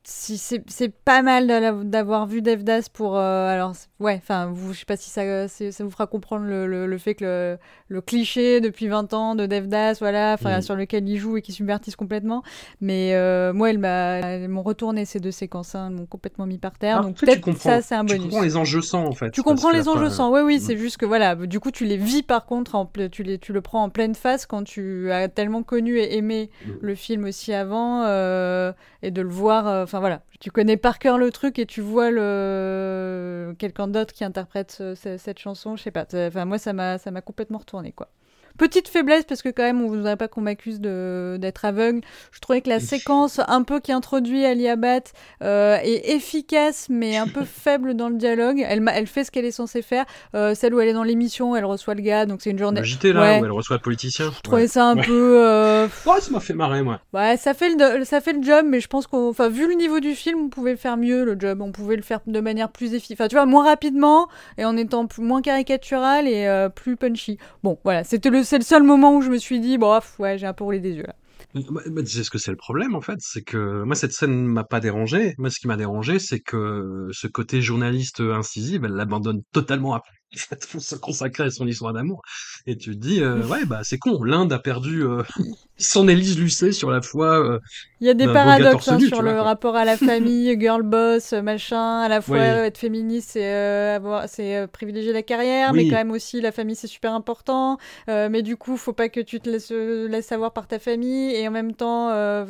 si 0.04 0.36
c'est 0.38 0.88
pas 1.04 1.22
mal 1.22 1.46
d'a- 1.46 1.72
d'avoir 1.72 2.26
vu 2.26 2.42
Devdas 2.42 2.88
pour 2.92 3.16
euh, 3.16 3.46
alors 3.48 3.72
ouais 4.02 4.16
enfin 4.22 4.52
je 4.70 4.78
sais 4.78 4.84
pas 4.84 4.96
si 4.96 5.08
ça 5.10 5.48
ça 5.48 5.84
vous 5.84 5.90
fera 5.90 6.06
comprendre 6.06 6.44
le, 6.44 6.66
le, 6.66 6.86
le 6.86 6.98
fait 6.98 7.14
que 7.14 7.24
le, 7.24 7.58
le 7.88 8.00
cliché 8.00 8.60
depuis 8.60 8.88
20 8.88 9.14
ans 9.14 9.34
de 9.34 9.46
Devdas 9.46 9.96
voilà 10.00 10.36
Mhm. 10.42 10.60
sur 10.62 10.74
lequel 10.76 11.08
il 11.08 11.18
joue 11.18 11.36
et 11.36 11.42
qui 11.42 11.52
subvertisse 11.52 11.96
complètement 11.96 12.42
mais 12.80 13.14
euh, 13.14 13.52
moi 13.52 13.70
elles 13.70 14.48
m'ont 14.48 14.62
retourné 14.62 15.04
ces 15.04 15.20
deux 15.20 15.30
séquences 15.30 15.74
hein, 15.74 15.86
elles 15.88 15.96
m'ont 15.96 16.06
complètement 16.06 16.46
mis 16.46 16.58
par 16.58 16.76
terre 16.78 16.96
Alors, 16.98 17.06
donc 17.06 17.16
tu 17.16 17.24
peut-être 17.26 17.40
comprends- 17.40 17.68
ça 17.70 17.82
c'est 17.82 17.94
un 17.94 18.04
Tu 18.04 18.16
bonus 18.16 18.22
comprends 18.24 18.42
les 18.42 18.56
enjeux 18.56 18.80
sans, 18.82 19.04
en 19.06 19.12
fait. 19.12 19.30
tu 19.30 19.42
comprends 19.42 19.70
que 19.70 19.76
les 19.76 19.88
enjeux 19.88 20.10
sans. 20.10 20.32
Oui, 20.32 20.40
oui, 20.40 20.56
Mm. 20.56 20.60
c'est 20.60 20.76
juste 20.76 20.96
que 20.96 21.06
voilà, 21.06 21.34
du 21.36 21.60
coup, 21.60 21.70
tu 21.70 21.84
les 21.84 21.96
vis 21.96 22.22
par 22.22 22.44
contre, 22.46 22.74
en 22.74 22.90
tu, 23.10 23.22
les, 23.22 23.38
tu 23.38 23.52
le 23.52 23.60
prends 23.60 23.82
en 23.84 23.88
pleine 23.90 24.14
face 24.14 24.46
quand 24.46 24.64
tu 24.64 25.10
as 25.12 25.28
tellement 25.28 25.62
connu 25.62 25.98
et 25.98 26.16
aimé 26.16 26.50
Mm. 26.66 26.70
le 26.80 26.94
film 26.94 27.24
aussi 27.24 27.52
avant 27.52 28.02
euh, 28.04 28.72
et 29.02 29.10
de 29.10 29.22
le 29.22 29.28
voir. 29.28 29.68
euh, 29.68 29.84
Enfin 29.84 30.00
voilà, 30.00 30.22
tu 30.40 30.50
connais 30.50 30.76
par 30.76 30.98
cœur 30.98 31.18
le 31.18 31.30
truc 31.30 31.58
et 31.58 31.66
tu 31.66 31.80
vois 31.80 32.10
le 32.10 33.54
quelqu'un 33.58 33.88
d'autre 33.92 34.12
qui 34.14 34.24
interprète 34.24 34.72
ce- 34.72 34.94
ce- 34.94 35.16
cette 35.18 35.38
chanson. 35.38 35.76
Je 35.76 35.82
sais 35.84 35.90
pas. 35.92 36.06
Enfin 36.14 36.44
moi, 36.44 36.58
ça 36.58 36.72
m'a 36.72 36.98
ça 36.98 37.10
m'a 37.10 37.22
complètement 37.22 37.58
retourné 37.58 37.92
quoi. 37.92 38.10
Petite 38.58 38.88
faiblesse 38.88 39.24
parce 39.24 39.42
que 39.42 39.48
quand 39.48 39.62
même, 39.62 39.80
on 39.82 39.86
voudrait 39.88 40.16
pas 40.16 40.28
qu'on 40.28 40.40
m'accuse 40.42 40.80
de 40.80 41.36
d'être 41.40 41.64
aveugle. 41.64 42.00
Je 42.32 42.40
trouvais 42.40 42.60
que 42.60 42.68
la 42.68 42.80
séquence 42.80 43.40
un 43.48 43.62
peu 43.62 43.80
qui 43.80 43.92
introduit 43.92 44.44
Aliabat 44.44 45.00
euh, 45.42 45.76
est 45.82 46.10
efficace 46.14 46.86
mais 46.90 47.16
un 47.16 47.26
peu 47.28 47.44
faible 47.44 47.94
dans 47.94 48.08
le 48.08 48.16
dialogue. 48.16 48.64
Elle, 48.66 48.82
elle 48.94 49.06
fait 49.06 49.24
ce 49.24 49.30
qu'elle 49.30 49.44
est 49.44 49.50
censée 49.50 49.82
faire. 49.82 50.04
Euh, 50.34 50.54
celle 50.54 50.74
où 50.74 50.80
elle 50.80 50.88
est 50.88 50.92
dans 50.92 51.02
l'émission, 51.02 51.56
elle 51.56 51.64
reçoit 51.64 51.94
le 51.94 52.02
gars, 52.02 52.26
donc 52.26 52.42
c'est 52.42 52.50
une 52.50 52.58
journée. 52.58 52.80
Le 52.80 52.86
JT 52.86 53.12
là 53.12 53.20
Ouais. 53.22 53.40
où 53.40 53.44
elle 53.44 53.52
reçoit 53.52 53.76
le 53.76 53.82
politicien. 53.82 54.30
Je 54.36 54.40
trouvais 54.42 54.62
Ouais. 54.62 54.68
ça 54.68 54.84
un 54.84 54.96
Ouais. 54.96 55.02
peu. 55.04 55.40
euh, 55.40 55.88
Ouais, 56.06 56.20
ça 56.20 56.30
m'a 56.30 56.40
fait 56.40 56.54
marrer 56.54 56.82
moi. 56.82 57.00
Ouais, 57.12 57.36
ça 57.36 57.54
fait 57.54 57.70
le 57.70 58.04
ça 58.04 58.20
fait 58.20 58.32
le 58.32 58.42
job, 58.42 58.64
mais 58.68 58.80
je 58.80 58.88
pense 58.88 59.06
qu'on, 59.06 59.28
enfin, 59.30 59.48
vu 59.48 59.66
le 59.68 59.74
niveau 59.74 60.00
du 60.00 60.14
film, 60.14 60.38
on 60.44 60.48
pouvait 60.48 60.72
le 60.72 60.76
faire 60.76 60.96
mieux 60.96 61.24
le 61.24 61.36
job. 61.38 61.60
On 61.62 61.72
pouvait 61.72 61.96
le 61.96 62.02
faire 62.02 62.20
de 62.26 62.40
manière 62.40 62.68
plus 62.70 62.94
efficace. 62.94 63.16
Enfin, 63.20 63.28
tu 63.28 63.36
vois, 63.36 63.46
moins 63.46 63.64
rapidement 63.64 64.28
et 64.58 64.64
en 64.64 64.76
étant 64.76 65.06
plus, 65.06 65.22
moins 65.22 65.42
caricatural 65.42 66.28
et 66.28 66.46
euh, 66.46 66.68
plus 66.68 66.96
punchy. 66.96 67.38
Bon, 67.62 67.78
voilà, 67.84 68.04
c'était 68.04 68.30
le 68.30 68.41
c'est 68.42 68.58
le 68.58 68.64
seul 68.64 68.82
moment 68.82 69.16
où 69.16 69.22
je 69.22 69.30
me 69.30 69.38
suis 69.38 69.60
dit, 69.60 69.78
bon, 69.78 69.98
ouais, 70.18 70.38
j'ai 70.38 70.46
un 70.46 70.52
peu 70.52 70.64
roulé 70.64 70.80
des 70.80 70.92
yeux 70.92 71.04
là. 71.06 71.14
Bah, 71.54 71.82
bah, 71.86 72.02
ce 72.06 72.30
que 72.30 72.38
c'est 72.38 72.50
le 72.50 72.56
problème 72.56 72.94
en 72.94 73.02
fait, 73.02 73.18
c'est 73.20 73.42
que 73.42 73.82
moi 73.82 73.94
cette 73.94 74.12
scène 74.12 74.46
m'a 74.46 74.64
pas 74.64 74.80
dérangé. 74.80 75.34
Moi 75.36 75.50
ce 75.50 75.60
qui 75.60 75.66
m'a 75.66 75.76
dérangé, 75.76 76.18
c'est 76.18 76.40
que 76.40 77.08
ce 77.12 77.26
côté 77.26 77.60
journaliste 77.60 78.20
incisive, 78.20 78.84
elle 78.84 78.92
l'abandonne 78.92 79.42
totalement 79.52 79.92
après 79.92 80.14
se 80.78 80.94
consacrer 80.94 81.44
à 81.44 81.50
son 81.50 81.66
histoire 81.66 81.92
d'amour. 81.92 82.22
Et 82.66 82.78
tu 82.78 82.92
te 82.92 82.96
dis, 82.96 83.20
euh, 83.20 83.46
ouais 83.48 83.66
bah 83.66 83.80
c'est 83.84 83.98
con, 83.98 84.22
l'Inde 84.22 84.52
a 84.52 84.58
perdu 84.58 85.04
euh, 85.04 85.22
son 85.82 86.08
Élise 86.08 86.38
Lucet 86.38 86.72
sur 86.72 86.90
la 86.90 87.02
foi. 87.02 87.26
euh, 87.44 87.58
Il 88.00 88.06
y 88.06 88.10
a 88.10 88.14
des 88.14 88.26
paradoxes 88.26 88.88
hein, 88.88 88.98
nu, 88.98 89.08
sur 89.08 89.20
le 89.22 89.32
quoi. 89.32 89.42
rapport 89.42 89.76
à 89.76 89.84
la 89.84 89.96
famille, 90.08 90.58
girl 90.58 90.82
boss, 90.82 91.32
machin. 91.32 92.00
À 92.00 92.08
la 92.08 92.20
fois, 92.20 92.36
Oui. 92.38 92.42
être 92.44 92.78
féministe, 92.78 93.30
c'est 93.32 93.44
euh, 93.52 93.96
avoir, 93.96 94.28
c'est 94.28 94.56
euh, 94.56 94.66
privilégier 94.66 95.12
la 95.12 95.22
carrière, 95.22 95.72
mais 95.72 95.88
quand 95.88 95.96
même 95.96 96.10
aussi 96.12 96.40
la 96.40 96.52
famille, 96.52 96.76
c'est 96.76 96.86
super 96.86 97.12
important. 97.14 97.78
Euh, 98.08 98.28
mais 98.30 98.42
du 98.42 98.56
coup, 98.56 98.76
faut 98.76 98.92
pas 98.92 99.08
que 99.08 99.20
tu 99.20 99.40
te 99.40 99.50
laisses, 99.50 99.70
laisses 99.72 100.32
avoir 100.32 100.52
par 100.52 100.66
ta 100.66 100.78
famille, 100.78 101.34
et 101.34 101.46
en 101.48 101.50
même 101.50 101.74
temps, 101.74 102.08
Ah. 102.10 102.44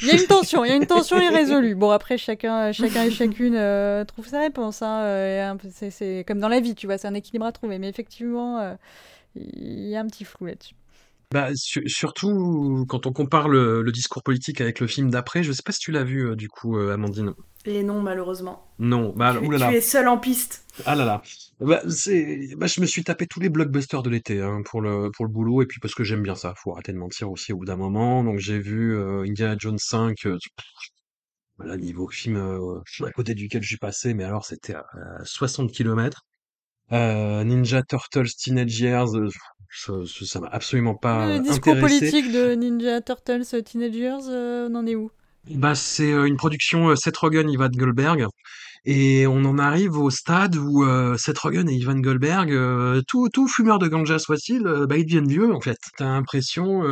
il 0.00 0.06
y 0.06 0.10
a 0.10 0.14
une 0.14 0.26
tension, 0.26 0.64
il 0.64 0.68
y 0.68 0.72
a 0.72 0.76
une 0.76 0.86
tension 0.86 1.18
irrésolue. 1.20 1.74
Bon, 1.74 1.90
après, 1.90 2.18
chacun, 2.18 2.72
chacun 2.72 3.04
et 3.04 3.10
chacune 3.10 3.54
trouve 4.06 4.26
sa 4.26 4.40
réponse. 4.40 4.82
Hein, 4.82 5.56
c'est, 5.72 5.90
c'est 5.90 6.24
comme 6.26 6.38
dans 6.40 6.48
la 6.48 6.60
vie, 6.60 6.74
tu 6.74 6.86
vois, 6.86 6.98
c'est 6.98 7.08
un 7.08 7.14
équilibre 7.14 7.46
à 7.46 7.52
trouver. 7.52 7.78
Mais 7.78 7.88
effectivement, 7.88 8.76
il 9.38 9.88
y 9.88 9.96
a 9.96 10.00
un 10.00 10.06
petit 10.06 10.24
flou 10.24 10.46
là-dessus. 10.46 10.74
Bah, 11.30 11.50
su- 11.54 11.86
surtout 11.88 12.86
quand 12.88 13.04
on 13.06 13.12
compare 13.12 13.48
le, 13.48 13.82
le 13.82 13.92
discours 13.92 14.22
politique 14.22 14.62
avec 14.62 14.80
le 14.80 14.86
film 14.86 15.10
d'après, 15.10 15.42
je 15.42 15.52
sais 15.52 15.62
pas 15.62 15.72
si 15.72 15.80
tu 15.80 15.92
l'as 15.92 16.04
vu 16.04 16.26
euh, 16.30 16.36
du 16.36 16.48
coup, 16.48 16.78
euh, 16.78 16.94
Amandine. 16.94 17.34
Et 17.66 17.82
non, 17.82 18.00
malheureusement. 18.00 18.66
Non, 18.78 19.12
bah 19.14 19.34
tu, 19.38 19.44
oulala. 19.46 19.68
tu 19.68 19.74
es 19.74 19.80
seul 19.82 20.08
en 20.08 20.16
piste. 20.16 20.64
Ah 20.86 20.94
là 20.94 21.04
là. 21.04 21.22
Bah, 21.60 21.82
c'est, 21.90 22.54
bah, 22.56 22.66
je 22.66 22.80
me 22.80 22.86
suis 22.86 23.04
tapé 23.04 23.26
tous 23.26 23.40
les 23.40 23.50
blockbusters 23.50 24.02
de 24.02 24.08
l'été 24.08 24.40
hein, 24.40 24.62
pour 24.64 24.80
le 24.80 25.10
pour 25.10 25.26
le 25.26 25.30
boulot 25.30 25.60
et 25.60 25.66
puis 25.66 25.80
parce 25.80 25.94
que 25.94 26.02
j'aime 26.04 26.22
bien 26.22 26.34
ça. 26.34 26.54
Faut 26.56 26.72
arrêter 26.72 26.92
de 26.92 26.98
mentir 26.98 27.30
aussi 27.30 27.52
au 27.52 27.58
bout 27.58 27.66
d'un 27.66 27.76
moment. 27.76 28.24
Donc 28.24 28.38
j'ai 28.38 28.58
vu 28.58 28.96
euh, 28.96 29.24
Indiana 29.28 29.56
Jones 29.58 29.76
5. 29.78 30.24
euh, 30.26 30.38
voilà, 31.58 31.76
niveau 31.76 32.08
film 32.08 32.36
euh, 32.36 32.80
à 33.04 33.10
côté 33.12 33.34
duquel 33.34 33.62
je 33.62 33.68
suis 33.68 33.76
passé, 33.78 34.14
mais 34.14 34.24
alors 34.24 34.44
c'était 34.46 34.74
à, 34.74 34.86
à 35.20 35.24
60 35.24 35.72
km. 35.72 36.22
Euh, 36.92 37.44
Ninja 37.44 37.82
Turtles 37.82 38.34
Teenage 38.38 38.80
Years, 38.80 39.14
euh, 39.14 39.28
ça 40.06 40.40
m'a 40.40 40.48
absolument 40.48 40.94
pas 40.94 41.26
le 41.36 41.40
discours 41.40 41.74
intéressé. 41.74 41.98
politique 41.98 42.32
de 42.32 42.54
Ninja 42.54 43.00
Turtles 43.02 43.62
Teenagers, 43.62 44.28
euh, 44.28 44.68
on 44.70 44.74
en 44.74 44.86
est 44.86 44.94
où? 44.94 45.10
Bah, 45.50 45.74
c'est 45.74 46.12
euh, 46.12 46.26
une 46.26 46.36
production 46.36 46.90
euh, 46.90 46.96
Seth 46.96 47.16
Rogen, 47.16 47.48
Ivan 47.48 47.68
Goldberg. 47.68 48.26
Et 48.84 49.26
on 49.26 49.44
en 49.44 49.58
arrive 49.58 49.98
au 49.98 50.10
stade 50.10 50.56
où 50.56 50.84
euh, 50.84 51.16
Seth 51.16 51.38
Rogen 51.38 51.68
et 51.68 51.74
Ivan 51.74 51.98
Goldberg, 51.98 52.50
euh, 52.52 53.02
tout, 53.06 53.28
tout 53.28 53.48
fumeur 53.48 53.78
de 53.78 53.88
ganja 53.88 54.18
soit-il, 54.18 54.66
euh, 54.66 54.86
bah, 54.86 54.96
ils 54.96 55.04
deviennent 55.04 55.28
vieux 55.28 55.52
en 55.52 55.60
fait. 55.60 55.78
T'as 55.96 56.06
l'impression, 56.06 56.82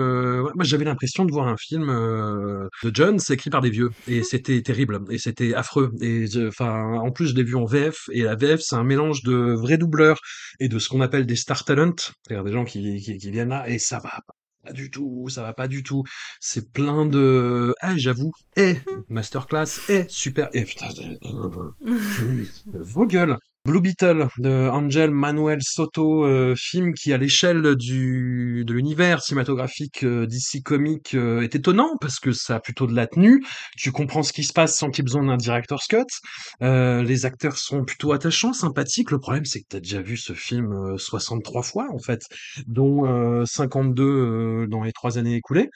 j'avais 0.60 0.84
l'impression 0.84 1.24
de 1.24 1.32
voir 1.32 1.48
un 1.48 1.56
film 1.56 1.86
de 1.86 2.90
John, 2.92 3.18
écrit 3.30 3.50
par 3.50 3.60
des 3.60 3.70
vieux. 3.70 3.90
Et 4.08 4.22
c'était 4.22 4.60
terrible, 4.62 5.00
et 5.10 5.18
c'était 5.18 5.54
affreux. 5.54 5.92
Et 6.00 6.26
enfin, 6.48 6.98
en 6.98 7.10
plus 7.10 7.28
je 7.28 7.34
l'ai 7.34 7.44
vu 7.44 7.54
en 7.56 7.64
VF, 7.64 8.08
et 8.12 8.22
la 8.22 8.34
VF 8.34 8.60
c'est 8.60 8.76
un 8.76 8.84
mélange 8.84 9.22
de 9.22 9.54
vrais 9.54 9.78
doubleurs 9.78 10.18
et 10.60 10.68
de 10.68 10.78
ce 10.78 10.88
qu'on 10.88 11.00
appelle 11.00 11.26
des 11.26 11.36
star 11.36 11.64
talent, 11.64 11.94
c'est-à-dire 12.26 12.44
des 12.44 12.52
gens 12.52 12.64
qui, 12.64 13.00
qui, 13.00 13.16
qui 13.16 13.30
viennent 13.30 13.50
là, 13.50 13.68
et 13.68 13.78
ça 13.78 14.00
va 14.00 14.20
pas 14.66 14.72
du 14.72 14.90
tout, 14.90 15.28
ça 15.28 15.43
va 15.43 15.52
pas 15.52 15.68
du 15.68 15.82
tout. 15.82 16.02
C'est 16.40 16.72
plein 16.72 17.06
de, 17.06 17.74
ah 17.80 17.97
j'avoue, 17.97 18.32
eh 18.56 18.76
masterclass, 19.09 19.80
eh 19.88 20.06
super, 20.09 20.48
eh 20.55 20.64
putain, 20.64 20.88
euh, 21.24 21.70
vos 22.72 23.06
gueules. 23.06 23.36
Blue 23.66 23.80
Beetle 23.80 24.28
de 24.38 24.68
Angel 24.68 25.10
Manuel 25.10 25.59
Soto, 25.60 26.24
euh, 26.24 26.55
film 26.56 26.94
qui 26.94 27.12
à 27.12 27.18
l'échelle 27.18 27.74
du 27.74 28.64
de 28.64 28.72
l'univers 28.72 29.20
cinématographique 29.22 30.05
euh, 30.05 30.24
d'ici 30.24 30.62
comique 30.62 31.14
euh, 31.14 31.43
est 31.43 31.56
étonnant 31.56 31.97
parce 32.01 32.20
que 32.20 32.30
ça 32.30 32.55
a 32.56 32.60
plutôt 32.60 32.86
de 32.86 32.94
la 32.94 33.09
tenue. 33.09 33.44
Tu 33.76 33.90
comprends 33.90 34.22
ce 34.22 34.32
qui 34.32 34.44
se 34.44 34.52
passe 34.52 34.78
sans 34.78 34.90
qu'il 34.90 35.02
ait 35.02 35.06
besoin 35.06 35.24
d'un 35.24 35.36
director's 35.36 35.88
cut. 35.88 36.05
Euh, 36.62 37.02
les 37.02 37.26
acteurs 37.26 37.59
sont 37.59 37.84
plutôt 37.84 38.12
attachants, 38.12 38.52
sympathiques. 38.52 39.10
Le 39.10 39.18
problème 39.18 39.44
c'est 39.44 39.62
que 39.62 39.66
t'as 39.68 39.80
déjà 39.80 40.01
vu 40.01 40.16
ce 40.16 40.32
film 40.32 40.72
euh, 40.72 40.97
63 40.97 41.64
fois 41.64 41.88
en 41.93 41.98
fait, 41.98 42.22
dont 42.68 43.05
euh, 43.06 43.44
52 43.47 44.05
euh, 44.05 44.66
dans 44.68 44.84
les 44.84 44.93
trois 44.93 45.18
années 45.18 45.34
écoulées. 45.34 45.70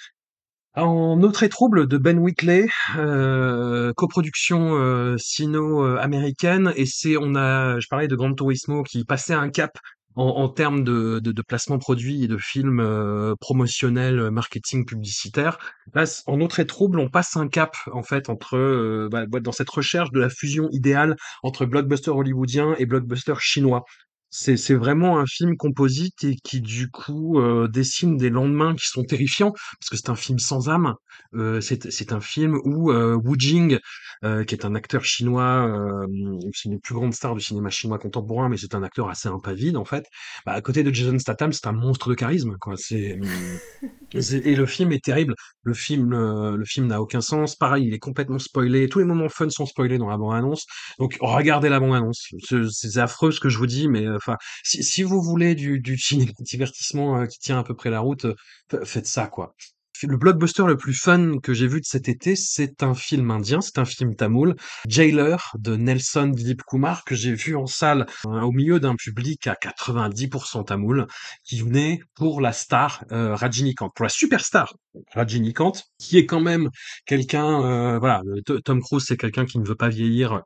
En 0.76 1.20
autre 1.22 1.42
et 1.42 1.48
trouble 1.48 1.88
de 1.88 1.98
Ben 1.98 2.18
Whitley, 2.18 2.68
euh, 2.96 3.92
coproduction 3.94 4.76
euh, 4.76 5.16
sino-américaine, 5.18 6.72
et 6.76 6.86
c'est 6.86 7.16
on 7.16 7.34
a, 7.34 7.80
je 7.80 7.88
parlais 7.88 8.06
de 8.06 8.14
Gran 8.14 8.32
Turismo 8.34 8.84
qui 8.84 9.04
passait 9.04 9.34
un 9.34 9.50
cap 9.50 9.76
en, 10.14 10.24
en 10.24 10.48
termes 10.48 10.84
de, 10.84 11.18
de, 11.18 11.32
de 11.32 11.42
placement 11.42 11.78
produit 11.78 12.22
et 12.22 12.28
de 12.28 12.36
films 12.38 12.78
euh, 12.80 13.34
promotionnels, 13.40 14.30
marketing 14.30 14.86
publicitaire. 14.86 15.58
Là, 15.92 16.04
en 16.26 16.40
autre 16.40 16.60
et 16.60 16.66
trouble, 16.66 17.00
on 17.00 17.08
passe 17.08 17.36
un 17.36 17.48
cap 17.48 17.74
en 17.92 18.04
fait 18.04 18.28
entre 18.28 18.56
euh, 18.56 19.08
bah, 19.10 19.26
bah, 19.26 19.40
dans 19.40 19.52
cette 19.52 19.70
recherche 19.70 20.12
de 20.12 20.20
la 20.20 20.30
fusion 20.30 20.68
idéale 20.70 21.16
entre 21.42 21.66
blockbuster 21.66 22.10
hollywoodien 22.10 22.76
et 22.78 22.86
blockbuster 22.86 23.34
chinois. 23.40 23.84
C'est 24.32 24.56
c'est 24.56 24.74
vraiment 24.74 25.18
un 25.18 25.26
film 25.26 25.56
composite 25.56 26.22
et 26.22 26.36
qui 26.36 26.60
du 26.60 26.88
coup 26.88 27.40
euh, 27.40 27.66
dessine 27.66 28.16
des 28.16 28.30
lendemains 28.30 28.74
qui 28.76 28.86
sont 28.86 29.02
terrifiants 29.08 29.50
parce 29.52 29.90
que 29.90 29.96
c'est 29.96 30.08
un 30.10 30.14
film 30.16 30.38
sans 30.38 30.68
âme. 30.68 30.94
Euh, 31.34 31.60
c'est 31.60 31.90
c'est 31.90 32.12
un 32.12 32.20
film 32.20 32.56
où 32.64 32.92
euh, 32.92 33.16
Wu 33.16 33.34
Jing, 33.38 33.78
euh, 34.24 34.44
qui 34.44 34.54
est 34.54 34.64
un 34.64 34.74
acteur 34.76 35.04
chinois, 35.04 35.66
euh, 35.68 36.06
c'est 36.54 36.66
une 36.68 36.76
des 36.76 36.78
plus 36.80 36.94
grandes 36.94 37.14
stars 37.14 37.34
du 37.34 37.40
cinéma 37.40 37.70
chinois 37.70 37.98
contemporain, 37.98 38.48
mais 38.48 38.56
c'est 38.56 38.74
un 38.76 38.82
acteur 38.84 39.08
assez 39.10 39.28
impavide 39.28 39.76
en 39.76 39.84
fait. 39.84 40.04
Bah, 40.46 40.52
à 40.52 40.60
côté 40.60 40.82
de 40.84 40.92
Jason 40.94 41.18
Statham, 41.18 41.52
c'est 41.52 41.66
un 41.66 41.72
monstre 41.72 42.08
de 42.08 42.14
charisme 42.14 42.56
quoi. 42.60 42.74
C'est 42.76 43.18
c'est- 44.20 44.46
et 44.46 44.54
le 44.56 44.66
film 44.66 44.92
est 44.92 45.04
terrible. 45.04 45.34
Le 45.62 45.74
film 45.74 46.12
euh, 46.12 46.56
le 46.56 46.64
film 46.64 46.86
n'a 46.86 47.00
aucun 47.00 47.20
sens. 47.20 47.56
Pareil, 47.56 47.86
il 47.86 47.94
est 47.94 47.98
complètement 47.98 48.38
spoilé. 48.38 48.88
Tous 48.88 48.98
les 48.98 49.04
moments 49.04 49.28
fun 49.28 49.48
sont 49.50 49.66
spoilés 49.66 49.98
dans 49.98 50.08
la 50.08 50.16
bande-annonce. 50.16 50.66
Donc 50.98 51.16
regardez 51.20 51.68
la 51.68 51.80
bande-annonce. 51.80 52.28
C'est 52.48 52.62
c'est 52.70 52.98
affreux 53.00 53.30
ce 53.32 53.40
que 53.40 53.48
je 53.48 53.58
vous 53.58 53.66
dis, 53.66 53.88
mais 53.88 54.06
euh, 54.06 54.18
enfin, 54.22 54.36
si, 54.64 55.02
vous 55.02 55.22
voulez 55.22 55.54
du, 55.54 55.80
divertissement 55.80 57.20
euh, 57.20 57.26
qui 57.26 57.38
tient 57.38 57.58
à 57.58 57.64
peu 57.64 57.74
près 57.74 57.90
la 57.90 58.00
route, 58.00 58.24
euh, 58.26 58.34
fa- 58.70 58.84
faites 58.84 59.06
ça 59.06 59.26
quoi. 59.26 59.54
Le 60.02 60.16
blockbuster 60.16 60.64
le 60.66 60.78
plus 60.78 60.94
fun 60.94 61.38
que 61.42 61.52
j'ai 61.52 61.66
vu 61.66 61.80
de 61.80 61.84
cet 61.84 62.08
été, 62.08 62.34
c'est 62.34 62.82
un 62.82 62.94
film 62.94 63.30
indien, 63.30 63.60
c'est 63.60 63.76
un 63.78 63.84
film 63.84 64.16
tamoul, 64.16 64.56
Jailer 64.88 65.36
de 65.58 65.76
Nelson 65.76 66.28
Dilip 66.28 66.62
Kumar 66.62 67.04
que 67.04 67.14
j'ai 67.14 67.34
vu 67.34 67.54
en 67.54 67.66
salle 67.66 68.06
euh, 68.26 68.40
au 68.40 68.50
milieu 68.50 68.80
d'un 68.80 68.94
public 68.96 69.46
à 69.46 69.54
90% 69.56 70.64
tamoul 70.64 71.06
qui 71.44 71.60
venait 71.60 72.00
pour 72.14 72.40
la 72.40 72.52
star 72.52 73.04
euh, 73.12 73.34
Rajinikanth, 73.34 73.92
pour 73.94 74.04
la 74.04 74.08
superstar 74.08 74.74
Rajinikanth, 75.14 75.82
qui 75.98 76.16
est 76.16 76.24
quand 76.26 76.40
même 76.40 76.70
quelqu'un, 77.04 77.98
voilà, 77.98 78.22
Tom 78.64 78.80
Cruise 78.80 79.04
c'est 79.06 79.16
quelqu'un 79.18 79.44
qui 79.44 79.58
ne 79.58 79.66
veut 79.66 79.76
pas 79.76 79.88
vieillir 79.90 80.42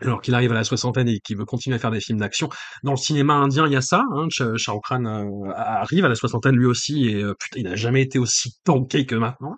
alors 0.00 0.20
qu'il 0.20 0.34
arrive 0.34 0.52
à 0.52 0.54
la 0.54 0.64
soixantaine 0.64 1.08
et 1.08 1.20
qu'il 1.20 1.36
veut 1.36 1.44
continuer 1.44 1.76
à 1.76 1.78
faire 1.78 1.90
des 1.90 2.00
films 2.00 2.18
d'action. 2.18 2.48
Dans 2.82 2.92
le 2.92 2.96
cinéma 2.96 3.34
indien, 3.34 3.66
il 3.66 3.72
y 3.72 3.76
a 3.76 3.80
ça. 3.80 4.04
Hein, 4.12 4.28
euh, 4.40 5.52
arrive 5.54 6.04
à 6.04 6.08
la 6.08 6.14
soixantaine 6.14 6.56
lui 6.56 6.66
aussi 6.66 7.08
et 7.08 7.22
euh, 7.22 7.34
putain, 7.38 7.60
il 7.60 7.64
n'a 7.64 7.76
jamais 7.76 8.02
été 8.02 8.18
aussi 8.18 8.56
tanké 8.64 9.06
que 9.06 9.14
maintenant. 9.14 9.56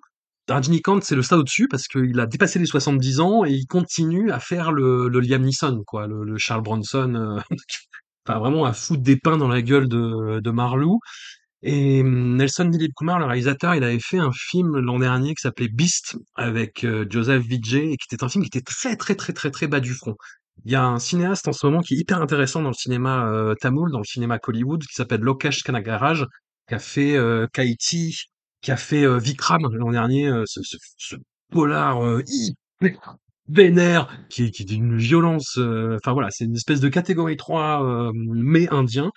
Rajinikanth, 0.48 1.04
c'est 1.04 1.14
le 1.14 1.22
stade 1.22 1.38
au-dessus 1.38 1.68
parce 1.68 1.86
qu'il 1.86 2.18
a 2.18 2.26
dépassé 2.26 2.58
les 2.58 2.66
70 2.66 3.20
ans 3.20 3.44
et 3.44 3.52
il 3.52 3.66
continue 3.66 4.32
à 4.32 4.40
faire 4.40 4.72
le, 4.72 5.08
Liam 5.08 5.42
Neeson, 5.42 5.84
quoi, 5.86 6.08
le, 6.08 6.24
le 6.24 6.38
Charles 6.38 6.62
Bronson, 6.62 7.14
euh, 7.14 7.40
enfin 8.26 8.38
vraiment 8.38 8.64
à 8.64 8.72
foutre 8.72 9.02
des 9.02 9.16
pains 9.16 9.36
dans 9.36 9.48
la 9.48 9.62
gueule 9.62 9.88
de, 9.88 10.40
de 10.40 10.50
Marlou. 10.50 10.98
Et 11.62 12.00
hum, 12.00 12.36
Nelson 12.36 12.66
Dilip 12.66 12.92
Kumar, 12.96 13.18
le 13.18 13.26
réalisateur, 13.26 13.74
il 13.74 13.84
avait 13.84 13.98
fait 14.00 14.18
un 14.18 14.32
film 14.32 14.78
l'an 14.78 14.98
dernier 14.98 15.34
qui 15.34 15.42
s'appelait 15.42 15.68
Beast 15.68 16.16
avec 16.34 16.84
euh, 16.84 17.06
Joseph 17.08 17.42
Vijay 17.44 17.92
et 17.92 17.96
qui 17.96 18.06
était 18.12 18.24
un 18.24 18.28
film 18.28 18.44
qui 18.44 18.48
était 18.48 18.62
très 18.62 18.96
très 18.96 19.14
très 19.14 19.32
très 19.32 19.50
très 19.50 19.66
bas 19.66 19.80
du 19.80 19.92
front. 19.92 20.14
Il 20.64 20.72
y 20.72 20.74
a 20.74 20.84
un 20.84 20.98
cinéaste 20.98 21.48
en 21.48 21.52
ce 21.52 21.66
moment 21.66 21.80
qui 21.80 21.94
est 21.94 21.98
hyper 21.98 22.20
intéressant 22.20 22.62
dans 22.62 22.68
le 22.68 22.74
cinéma 22.74 23.26
euh, 23.30 23.54
tamoul, 23.60 23.90
dans 23.92 23.98
le 23.98 24.04
cinéma 24.04 24.38
Hollywood, 24.46 24.82
qui 24.82 24.94
s'appelle 24.94 25.20
Lokesh 25.20 25.62
Kanagaraj, 25.62 26.24
qui 26.68 26.74
a 26.74 26.78
fait 26.78 27.16
euh, 27.16 27.46
Kaiti, 27.52 28.16
qui 28.62 28.70
a 28.70 28.76
fait 28.76 29.04
euh, 29.04 29.18
Vikram 29.18 29.62
l'an 29.72 29.90
dernier, 29.90 30.30
ce, 30.46 30.60
ce, 30.62 30.76
ce 30.96 31.16
polar 31.50 32.20
hyper 32.26 33.16
vénère, 33.48 34.08
qui, 34.28 34.50
qui 34.50 34.62
est 34.62 34.66
d'une 34.66 34.96
violence. 34.96 35.58
Enfin 35.58 36.12
voilà, 36.12 36.28
c'est 36.30 36.44
une 36.44 36.54
espèce 36.54 36.80
de 36.80 36.88
catégorie 36.88 37.36
3 37.36 37.84
euh, 37.84 38.12
mais 38.14 38.68
indien. 38.72 39.10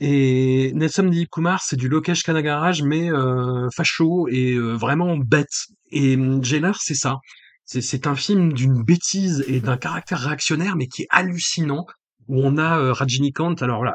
Et 0.00 0.72
Nelson 0.74 1.04
Dilip 1.04 1.30
Kumar, 1.30 1.62
c'est 1.62 1.76
du 1.76 1.88
Lokesh 1.88 2.22
Kanagaraj, 2.22 2.82
mais 2.82 3.10
euh, 3.10 3.68
facho 3.74 4.28
et 4.28 4.52
euh, 4.52 4.72
vraiment 4.74 5.16
bête. 5.16 5.66
Et 5.90 6.14
hum, 6.14 6.42
Jailer, 6.42 6.78
c'est 6.80 6.94
ça. 6.94 7.18
C'est, 7.64 8.06
un 8.06 8.16
film 8.16 8.52
d'une 8.52 8.82
bêtise 8.82 9.44
et 9.48 9.60
d'un 9.60 9.78
caractère 9.78 10.18
réactionnaire, 10.18 10.76
mais 10.76 10.88
qui 10.88 11.02
est 11.02 11.06
hallucinant, 11.10 11.86
où 12.28 12.40
on 12.44 12.58
a 12.58 12.78
euh, 12.78 12.92
Rajinikanth, 12.92 13.62
alors 13.62 13.82
là, 13.82 13.94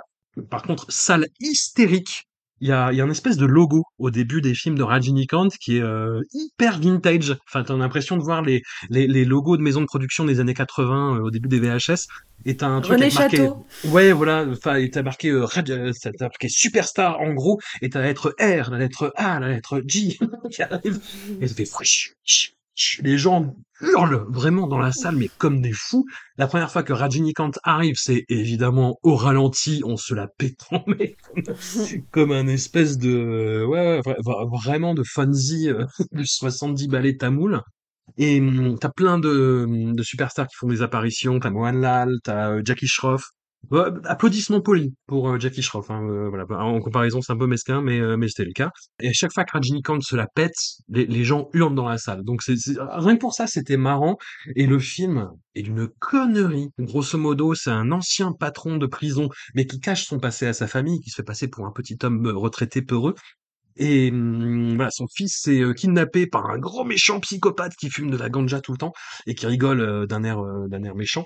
par 0.50 0.64
contre, 0.64 0.92
salle 0.92 1.28
hystérique. 1.40 2.28
Il 2.62 2.68
y 2.70 2.72
a, 2.72 2.92
il 2.92 2.98
y 2.98 3.02
a 3.02 3.04
une 3.06 3.12
espèce 3.12 3.38
de 3.38 3.46
logo 3.46 3.84
au 4.00 4.10
début 4.10 4.42
des 4.42 4.54
films 4.56 4.78
de 4.78 4.84
Rajinikanth 4.84 5.58
qui 5.60 5.78
est 5.78 5.82
euh, 5.82 6.22
hyper 6.34 6.80
vintage. 6.80 7.38
Enfin, 7.48 7.64
t'as 7.64 7.76
l'impression 7.76 8.18
de 8.18 8.24
voir 8.24 8.42
les, 8.42 8.64
les, 8.90 9.08
les 9.08 9.26
logos 9.26 9.58
de 9.58 9.62
maisons 9.62 9.82
de 9.82 9.86
production 9.86 10.26
des 10.26 10.40
années 10.40 10.54
80 10.56 11.18
euh, 11.18 11.22
au 11.22 11.30
début 11.32 11.48
des 11.50 11.60
VHS. 11.60 12.08
Et 12.46 12.58
t'as 12.58 12.68
un 12.68 12.82
truc 12.82 12.98
René 12.98 13.12
marqué, 13.14 13.38
Château. 13.38 13.66
ouais, 13.84 14.12
voilà, 14.12 14.46
enfin, 14.50 14.76
et 14.76 14.90
t'as 14.90 15.04
marqué, 15.04 15.30
euh, 15.30 15.46
Raj- 15.46 15.70
euh, 15.72 15.92
t'as 16.02 16.12
marqué 16.26 16.50
superstar 16.50 17.20
en 17.20 17.34
gros, 17.34 17.60
et 17.82 17.90
t'as 17.90 18.00
la 18.02 18.08
lettre 18.08 18.36
R, 18.40 18.72
la 18.72 18.78
lettre 18.78 19.12
A, 19.16 19.40
la 19.40 19.50
lettre 19.50 19.82
J 19.86 20.18
qui 20.52 20.62
arrive, 20.62 21.00
et 21.42 21.48
ça 21.48 21.56
fait. 21.56 21.66
Les 23.04 23.18
gens 23.18 23.56
hurlent 23.82 24.26
vraiment 24.30 24.68
dans 24.68 24.80
la 24.80 24.92
salle, 24.92 25.16
mais 25.18 25.30
comme 25.38 25.62
des 25.62 25.74
fous. 25.74 26.06
La 26.38 26.48
première 26.48 26.72
fois 26.72 26.84
que 26.84 26.94
Rajinikanth 26.94 27.60
arrive, 27.64 27.96
c'est 27.98 28.26
évidemment 28.30 28.98
au 29.04 29.16
ralenti, 29.16 29.82
on 29.86 29.98
se 29.98 30.14
la 30.14 30.28
en 30.72 30.84
mais 30.88 31.16
comme, 32.12 32.32
un 32.32 32.48
espèce 32.48 32.98
de, 32.98 33.64
ouais, 33.68 33.80
ouais, 33.80 34.00
vra- 34.02 34.22
vra- 34.22 34.64
vraiment 34.64 34.94
de 34.94 35.04
funzy 35.04 35.70
euh, 35.70 35.86
du 36.12 36.26
70 36.26 36.88
ballets 36.88 37.18
tamoul. 37.18 37.62
Et 38.18 38.40
hum, 38.42 38.78
t'as 38.80 38.90
plein 38.90 39.20
de, 39.20 39.66
de 39.94 40.04
superstars 40.04 40.48
qui 40.48 40.56
font 40.56 40.68
des 40.68 40.82
apparitions. 40.82 41.40
T'as 41.40 41.50
Mohanlal, 41.52 42.18
t'as 42.24 42.52
euh, 42.52 42.62
Jackie 42.66 42.88
Shroff. 42.88 43.24
Applaudissements 44.06 44.62
polis 44.62 44.92
pour 45.08 45.30
euh, 45.30 45.40
Jackie 45.40 45.62
Shroff. 45.62 45.92
Hein, 45.92 46.02
euh, 46.10 46.30
voilà. 46.30 46.46
En 46.64 46.80
comparaison, 46.80 47.22
c'est 47.22 47.34
un 47.34 47.38
peu 47.38 47.48
mesquin, 47.48 47.82
mais, 47.82 48.00
euh, 48.00 48.16
mais 48.16 48.28
c'était 48.30 48.46
le 48.46 48.54
cas. 48.54 48.72
Et 49.02 49.10
à 49.10 49.14
chaque 49.14 49.34
fois 49.34 49.44
que 49.44 49.52
Rajinikanth 49.52 50.04
se 50.04 50.16
la 50.16 50.28
pète, 50.28 50.56
les, 50.88 51.24
gens 51.26 51.50
hurlent 51.54 51.76
dans 51.76 51.90
la 51.90 51.98
salle. 51.98 52.24
Donc 52.24 52.42
rien 52.46 53.16
que 53.16 53.20
pour 53.20 53.34
ça, 53.34 53.46
c'était 53.48 53.78
marrant. 53.78 54.18
Et 54.56 54.68
le 54.68 54.80
film 54.80 55.30
est 55.56 55.64
d'une 55.64 55.88
connerie. 56.00 56.70
Grosso 56.80 57.18
modo, 57.18 57.56
c'est 57.56 57.72
un 57.72 57.92
ancien 57.92 58.32
patron 58.32 58.78
de 58.78 58.86
prison, 58.86 59.30
mais 59.54 59.66
qui 59.66 59.80
cache 59.80 60.06
son 60.06 60.20
passé 60.20 60.48
à 60.48 60.54
sa 60.54 60.68
famille, 60.68 61.02
qui 61.02 61.10
se 61.10 61.16
fait 61.16 61.24
passer 61.24 61.50
pour 61.50 61.66
un 61.66 61.72
petit 61.72 61.98
homme 62.04 62.26
retraité 62.28 62.82
peureux. 62.82 63.16
Et 63.80 64.10
hum, 64.12 64.76
voilà, 64.76 64.92
son 64.92 65.08
fils 65.14 65.48
est 65.48 65.74
kidnappé 65.76 66.26
par 66.26 66.50
un 66.50 66.58
gros 66.58 66.86
méchant 66.86 67.20
psychopathe 67.20 67.76
qui 67.76 67.90
fume 67.90 68.10
de 68.10 68.18
la 68.18 68.30
ganja 68.30 68.62
tout 68.62 68.72
le 68.72 68.78
temps 68.78 68.94
et 69.28 69.36
qui 69.36 69.46
rigole 69.46 70.08
d'un 70.08 70.24
air 70.24 70.42
d'un 70.70 70.84
air 70.84 70.96
méchant. 70.96 71.26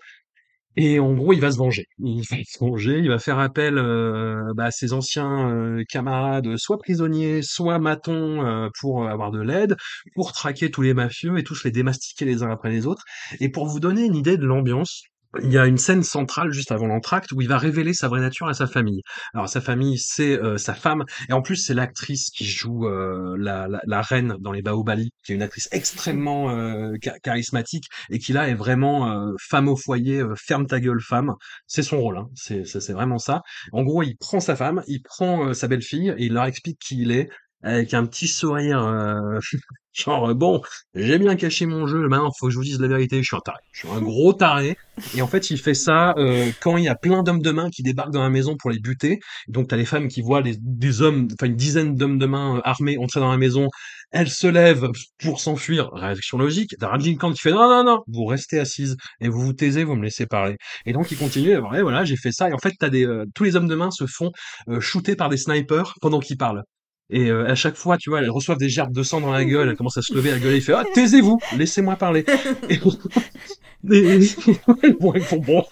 Et 0.77 0.99
en 0.99 1.13
gros, 1.13 1.33
il 1.33 1.41
va 1.41 1.51
se 1.51 1.57
venger. 1.57 1.85
Il 1.99 2.23
va 2.29 2.37
se 2.45 2.59
venger, 2.59 2.99
il 2.99 3.09
va 3.09 3.19
faire 3.19 3.39
appel 3.39 3.77
euh, 3.77 4.53
bah, 4.55 4.65
à 4.65 4.71
ses 4.71 4.93
anciens 4.93 5.49
euh, 5.49 5.83
camarades, 5.89 6.55
soit 6.57 6.77
prisonniers, 6.77 7.41
soit 7.41 7.77
matons, 7.79 8.45
euh, 8.45 8.69
pour 8.79 9.07
avoir 9.07 9.31
de 9.31 9.41
l'aide, 9.41 9.75
pour 10.15 10.31
traquer 10.31 10.71
tous 10.71 10.81
les 10.81 10.93
mafieux 10.93 11.37
et 11.37 11.43
tous 11.43 11.63
les 11.63 11.71
démastiquer 11.71 12.25
les 12.25 12.43
uns 12.43 12.49
après 12.49 12.69
les 12.69 12.87
autres. 12.87 13.03
Et 13.39 13.49
pour 13.49 13.67
vous 13.67 13.79
donner 13.79 14.05
une 14.05 14.15
idée 14.15 14.37
de 14.37 14.45
l'ambiance, 14.45 15.03
il 15.41 15.51
y 15.51 15.57
a 15.57 15.65
une 15.65 15.77
scène 15.77 16.03
centrale 16.03 16.51
juste 16.51 16.71
avant 16.71 16.87
l'entracte 16.87 17.31
où 17.31 17.41
il 17.41 17.47
va 17.47 17.57
révéler 17.57 17.93
sa 17.93 18.07
vraie 18.07 18.21
nature 18.21 18.47
à 18.47 18.53
sa 18.53 18.67
famille. 18.67 19.01
Alors 19.33 19.47
sa 19.47 19.61
famille, 19.61 19.97
c'est 19.97 20.37
euh, 20.37 20.57
sa 20.57 20.73
femme, 20.73 21.03
et 21.29 21.33
en 21.33 21.41
plus 21.41 21.55
c'est 21.55 21.73
l'actrice 21.73 22.29
qui 22.29 22.45
joue 22.45 22.87
euh, 22.87 23.35
la, 23.39 23.67
la, 23.67 23.81
la 23.85 24.01
reine 24.01 24.35
dans 24.39 24.51
les 24.51 24.61
Baobali, 24.61 25.11
qui 25.23 25.31
est 25.31 25.35
une 25.35 25.41
actrice 25.41 25.69
extrêmement 25.71 26.49
euh, 26.51 26.93
cha- 27.03 27.19
charismatique 27.19 27.85
et 28.09 28.19
qui 28.19 28.33
là 28.33 28.49
est 28.49 28.55
vraiment 28.55 29.11
euh, 29.11 29.33
femme 29.39 29.67
au 29.67 29.75
foyer, 29.75 30.19
euh, 30.19 30.33
ferme 30.35 30.67
ta 30.67 30.79
gueule 30.79 31.01
femme. 31.01 31.33
C'est 31.67 31.83
son 31.83 32.01
rôle, 32.01 32.17
hein. 32.17 32.27
c'est 32.35 32.91
vraiment 32.91 33.17
ça. 33.17 33.41
En 33.71 33.83
gros, 33.83 34.03
il 34.03 34.17
prend 34.17 34.39
sa 34.39 34.55
femme, 34.55 34.83
il 34.87 35.01
prend 35.01 35.47
euh, 35.47 35.53
sa 35.53 35.67
belle-fille 35.67 36.13
et 36.17 36.25
il 36.25 36.33
leur 36.33 36.45
explique 36.45 36.79
qui 36.79 37.01
il 37.01 37.11
est 37.11 37.29
avec 37.63 37.93
un 37.93 38.05
petit 38.05 38.27
sourire, 38.27 38.83
euh, 38.83 39.39
genre 39.93 40.29
euh, 40.29 40.33
bon, 40.33 40.61
j'ai 40.95 41.19
bien 41.19 41.35
caché 41.35 41.65
mon 41.65 41.87
jeu, 41.87 42.07
maintenant 42.07 42.31
faut 42.37 42.47
que 42.47 42.51
je 42.51 42.57
vous 42.57 42.63
dise 42.63 42.79
la 42.79 42.87
vérité, 42.87 43.21
je 43.21 43.27
suis 43.27 43.35
un 43.35 43.39
taré, 43.39 43.59
je 43.71 43.79
suis 43.79 43.89
un 43.89 44.01
gros 44.01 44.33
taré. 44.33 44.77
Et 45.15 45.21
en 45.21 45.27
fait, 45.27 45.49
il 45.49 45.57
fait 45.57 45.73
ça 45.73 46.13
euh, 46.17 46.51
quand 46.61 46.77
il 46.77 46.83
y 46.85 46.89
a 46.89 46.95
plein 46.95 47.23
d'hommes 47.23 47.41
de 47.41 47.51
main 47.51 47.69
qui 47.69 47.83
débarquent 47.83 48.11
dans 48.11 48.21
la 48.23 48.29
maison 48.29 48.55
pour 48.57 48.69
les 48.69 48.79
buter. 48.79 49.19
Donc 49.47 49.67
t'as 49.69 49.77
les 49.77 49.85
femmes 49.85 50.07
qui 50.07 50.21
voient 50.21 50.43
des 50.43 51.01
hommes, 51.01 51.27
enfin 51.33 51.47
une 51.47 51.55
dizaine 51.55 51.95
d'hommes 51.95 52.19
de 52.19 52.25
main 52.25 52.57
euh, 52.57 52.61
armés 52.63 52.97
entrer 52.97 53.19
dans 53.19 53.31
la 53.31 53.37
maison. 53.37 53.67
Elles 54.11 54.29
se 54.29 54.47
lèvent 54.47 54.89
pour 55.23 55.39
s'enfuir. 55.39 55.89
Réaction 55.93 56.37
logique. 56.37 56.75
T'as 56.79 56.89
Rajinikanth 56.89 57.35
qui 57.35 57.41
fait 57.41 57.51
non 57.51 57.69
non 57.69 57.83
non, 57.83 58.03
vous 58.07 58.25
restez 58.25 58.59
assises 58.59 58.97
et 59.21 59.29
vous 59.29 59.41
vous 59.41 59.53
taisez, 59.53 59.83
vous 59.83 59.95
me 59.95 60.03
laissez 60.03 60.25
parler. 60.25 60.57
Et 60.85 60.93
donc 60.93 61.11
il 61.11 61.17
continue. 61.17 61.57
Ouais, 61.57 61.81
voilà, 61.81 62.03
j'ai 62.05 62.17
fait 62.17 62.31
ça. 62.31 62.49
Et 62.49 62.53
en 62.53 62.57
fait, 62.57 62.73
t'as 62.79 62.89
des 62.89 63.05
euh, 63.05 63.25
tous 63.35 63.43
les 63.43 63.55
hommes 63.55 63.67
de 63.67 63.75
main 63.75 63.91
se 63.91 64.05
font 64.05 64.31
euh, 64.69 64.79
shooter 64.79 65.15
par 65.15 65.29
des 65.29 65.37
snipers 65.37 65.93
pendant 66.01 66.19
qu'ils 66.19 66.37
parlent. 66.37 66.63
Et 67.11 67.29
euh, 67.29 67.45
à 67.45 67.55
chaque 67.55 67.75
fois, 67.75 67.97
tu 67.97 68.09
vois, 68.09 68.19
elles 68.19 68.29
reçoivent 68.29 68.57
des 68.57 68.69
gerbes 68.69 68.93
de 68.93 69.03
sang 69.03 69.19
dans 69.19 69.31
la 69.31 69.43
gueule, 69.43 69.67
elles 69.69 69.75
commencent 69.75 69.97
à 69.97 70.01
se 70.01 70.13
lever, 70.13 70.31
à 70.31 70.39
gueuler, 70.39 70.57
il 70.57 70.61
fait 70.61 70.73
Ah, 70.73 70.85
taisez-vous, 70.93 71.39
laissez-moi 71.57 71.97
parler. 71.97 72.25
Et, 72.69 72.75
et, 73.91 74.15
et- 74.15 74.93
bon, 74.99 75.13
ils 75.13 75.21
font 75.21 75.37
bon. 75.39 75.63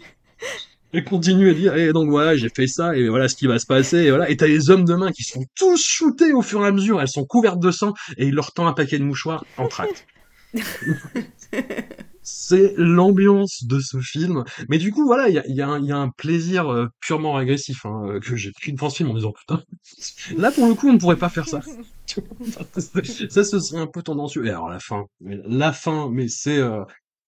Et 0.91 1.03
continue 1.03 1.51
à 1.51 1.53
dire, 1.53 1.75
et 1.75 1.93
donc 1.93 2.09
voilà, 2.09 2.35
j'ai 2.35 2.49
fait 2.49 2.65
ça, 2.67 2.95
et 2.97 3.07
voilà 3.07 3.29
ce 3.29 3.35
qui 3.35 3.45
va 3.47 3.59
se 3.59 3.65
passer, 3.67 3.97
et 3.97 4.09
voilà. 4.09 4.29
Et 4.29 4.35
t'as 4.37 4.47
les 4.47 4.69
hommes 4.69 4.85
de 4.85 4.95
main 4.95 5.11
qui 5.11 5.23
sont 5.23 5.45
tous 5.55 5.81
shootés 5.81 6.33
au 6.33 6.41
fur 6.41 6.63
et 6.65 6.67
à 6.67 6.71
mesure, 6.71 6.99
elles 6.99 7.07
sont 7.07 7.25
couvertes 7.25 7.59
de 7.59 7.71
sang, 7.71 7.93
et 8.17 8.25
il 8.25 8.33
leur 8.33 8.51
tend 8.51 8.67
un 8.67 8.73
paquet 8.73 8.97
de 8.97 9.03
mouchoirs 9.03 9.45
en 9.57 9.67
tract. 9.67 10.07
C'est 12.31 12.73
l'ambiance 12.77 13.63
de 13.63 13.79
ce 13.79 13.99
film. 13.99 14.43
Mais 14.69 14.77
du 14.77 14.91
coup, 14.91 15.05
voilà, 15.05 15.29
il 15.29 15.35
y 15.35 15.39
a, 15.39 15.47
y 15.47 15.61
a 15.61 15.79
y 15.79 15.91
a 15.91 15.97
un 15.97 16.09
plaisir 16.09 16.71
euh, 16.71 16.87
purement 16.99 17.33
régressif 17.33 17.85
hein, 17.85 18.03
euh, 18.05 18.19
que 18.19 18.35
j'ai 18.35 18.51
pris 18.51 18.71
devant 18.71 18.89
ce 18.89 18.97
film 18.97 19.09
en 19.09 19.15
disant 19.15 19.31
putain, 19.31 19.63
là 20.37 20.51
pour 20.51 20.67
le 20.67 20.75
coup, 20.75 20.89
on 20.89 20.93
ne 20.93 20.99
pourrait 20.99 21.17
pas 21.17 21.29
faire 21.29 21.47
ça. 21.47 21.61
Ça, 23.29 23.43
ce 23.43 23.59
serait 23.59 23.81
un 23.81 23.87
peu 23.87 24.01
tendancieux. 24.01 24.45
Et 24.45 24.49
alors 24.49 24.69
la 24.69 24.79
fin, 24.79 25.05
mais 25.19 25.37
la 25.45 25.73
fin, 25.73 26.09
mais 26.09 26.27
c'est, 26.27 26.57
euh, 26.57 26.83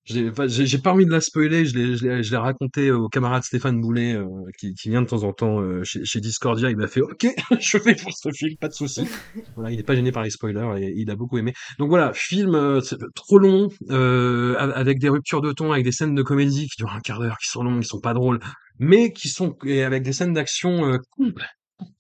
j'ai 0.06 0.32
pas 0.32 0.92
envie 0.92 1.06
de 1.06 1.12
la 1.12 1.22
spoiler. 1.22 1.66
Je 1.66 1.78
l'ai 1.78 1.96
je 1.96 2.06
l'ai- 2.08 2.24
je 2.24 2.32
l'ai 2.32 2.38
raconté 2.38 2.92
au 2.92 3.08
camarade 3.08 3.44
Stéphane 3.44 3.80
Boulet 3.80 4.14
euh, 4.16 4.26
qui, 4.58 4.74
qui 4.74 4.90
vient 4.90 5.02
de 5.02 5.08
temps 5.08 5.24
en 5.24 5.34
temps 5.34 5.60
euh, 5.62 5.84
chez, 5.84 6.04
chez 6.06 6.20
Discordia. 6.20 6.70
Il 6.70 6.78
m'a 6.78 6.88
fait 6.88 7.02
OK, 7.02 7.28
je 7.60 7.78
vais 7.78 7.96
pour 7.96 8.12
ce 8.16 8.30
film, 8.32 8.56
pas 8.60 8.68
de 8.68 8.74
souci. 8.74 9.08
Voilà, 9.56 9.72
il 9.72 9.80
est 9.80 9.84
pas 9.84 9.96
gêné 9.96 10.12
par 10.12 10.24
les 10.24 10.30
spoilers 10.30 10.76
et 10.82 10.94
il 10.96 11.10
a 11.12 11.16
beaucoup 11.16 11.38
aimé. 11.38 11.54
Donc 11.78 11.90
voilà, 11.90 12.14
film 12.14 12.56
euh, 12.56 12.82
trop 13.16 13.38
long, 13.38 13.70
euh, 13.90 14.56
avec 14.58 15.00
des 15.00 15.10
ruptures 15.10 15.42
de 15.42 15.52
ton, 15.52 15.72
avec 15.72 15.84
des 15.84 15.92
scènes 15.92 16.16
de 16.16 16.24
comédie 16.24 16.68
qui 16.68 16.78
durent 16.78 16.94
un 16.94 17.00
quart 17.02 17.20
d'heure, 17.20 17.38
qui 17.38 17.50
sont 17.50 17.64
longues, 17.64 17.82
qui 17.82 17.88
sont 17.88 18.00
pas 18.02 18.14
drôles, 18.14 18.40
mais 18.80 19.12
qui 19.14 19.30
sont 19.30 19.56
et 19.66 19.84
avec 19.84 20.04
des 20.04 20.14
scènes 20.14 20.34
d'action 20.34 20.86
euh, 20.94 20.98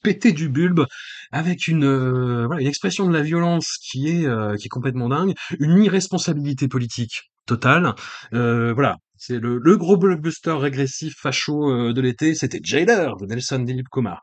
pétées 0.03 0.31
du 0.31 0.49
bulbe, 0.49 0.85
avec 1.31 1.67
une 1.67 1.83
euh, 1.85 2.45
voilà 2.45 2.61
une 2.61 2.67
expression 2.67 3.07
de 3.07 3.13
la 3.13 3.21
violence 3.21 3.77
qui 3.81 4.09
est 4.09 4.25
euh, 4.25 4.55
qui 4.55 4.65
est 4.67 4.69
complètement 4.69 5.09
dingue, 5.09 5.33
une 5.59 5.81
irresponsabilité 5.83 6.67
politique 6.67 7.30
totale. 7.45 7.93
Euh, 8.33 8.73
voilà. 8.73 8.97
C'est 9.17 9.37
le, 9.39 9.59
le 9.59 9.77
gros 9.77 9.97
blockbuster 9.97 10.51
régressif 10.53 11.13
facho 11.15 11.69
euh, 11.71 11.93
de 11.93 12.01
l'été, 12.01 12.33
c'était 12.33 12.59
Jailer 12.63 13.15
de 13.17 13.25
Nelson 13.27 13.59
Dilip 13.59 13.87
Kumar. 13.89 14.19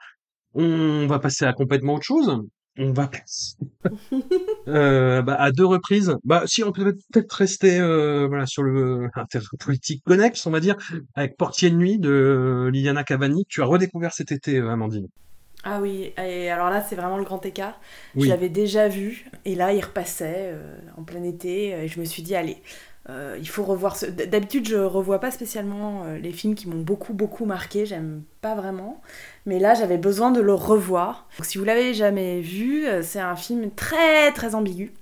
On 0.55 1.07
va 1.07 1.19
passer 1.21 1.45
à 1.45 1.53
complètement 1.53 1.95
autre 1.95 2.05
chose. 2.05 2.41
On 2.81 2.93
va 2.93 3.07
passer 3.09 3.55
euh, 4.69 5.23
bah, 5.23 5.35
à 5.39 5.51
deux 5.53 5.67
reprises. 5.67 6.17
Bah, 6.25 6.43
si 6.47 6.63
on 6.65 6.73
peut 6.73 6.97
peut-être 7.13 7.33
rester 7.33 7.79
euh, 7.79 8.27
voilà 8.29 8.47
sur 8.47 8.63
le 8.63 9.09
un 9.15 9.25
terrain 9.27 9.45
politique 9.61 10.03
connexe, 10.05 10.47
on 10.47 10.51
va 10.51 10.61
dire, 10.61 10.77
avec 11.15 11.37
Portier 11.37 11.71
de 11.71 11.77
nuit 11.77 11.99
de 11.99 12.69
Liliana 12.73 13.05
Cavani. 13.05 13.45
Tu 13.49 13.63
as 13.63 13.67
redécouvert 13.67 14.13
cet 14.13 14.33
été, 14.33 14.59
Amandine. 14.59 15.07
Ah 15.65 15.81
oui, 15.81 16.13
et 16.17 16.51
alors 16.51 16.71
là, 16.71 16.83
c'est 16.83 16.95
vraiment 16.95 17.19
le 17.19 17.25
grand 17.25 17.45
écart. 17.45 17.81
Je 18.15 18.21
Oui. 18.23 18.29
l'avais 18.29 18.49
déjà 18.49 18.87
vu, 18.89 19.27
et 19.45 19.57
là, 19.57 19.73
il 19.73 19.85
repassait 19.85 20.51
euh, 20.53 20.79
en 20.97 21.03
plein 21.03 21.25
été, 21.25 21.71
et 21.71 21.89
je 21.89 21.99
me 21.99 22.05
suis 22.05 22.23
dit, 22.23 22.37
allez, 22.37 22.59
euh, 23.11 23.37
il 23.39 23.49
faut 23.49 23.65
revoir 23.65 23.97
ce... 23.97 24.07
D'habitude, 24.07 24.69
je 24.69 24.77
revois 24.77 25.19
pas 25.19 25.31
spécialement 25.31 26.03
euh, 26.05 26.19
les 26.19 26.33
films 26.33 26.55
qui 26.55 26.69
m'ont 26.69 26.81
beaucoup, 26.83 27.15
beaucoup 27.15 27.47
marqué, 27.47 27.87
j'aime 27.87 28.23
pas 28.43 28.55
vraiment. 28.55 29.01
Mais 29.47 29.59
là, 29.59 29.75
j'avais 29.75 29.97
besoin 29.99 30.31
de 30.31 30.41
le 30.41 30.53
revoir. 30.53 31.27
Donc, 31.39 31.47
si 31.47 31.57
vous 31.59 31.65
l'avez 31.65 31.95
jamais 31.95 32.41
vu, 32.41 32.87
euh, 32.87 33.03
c'est 33.03 33.21
un 33.21 33.37
film 33.37 33.71
très, 33.71 34.33
très 34.33 34.55
ambigu. 34.55 34.93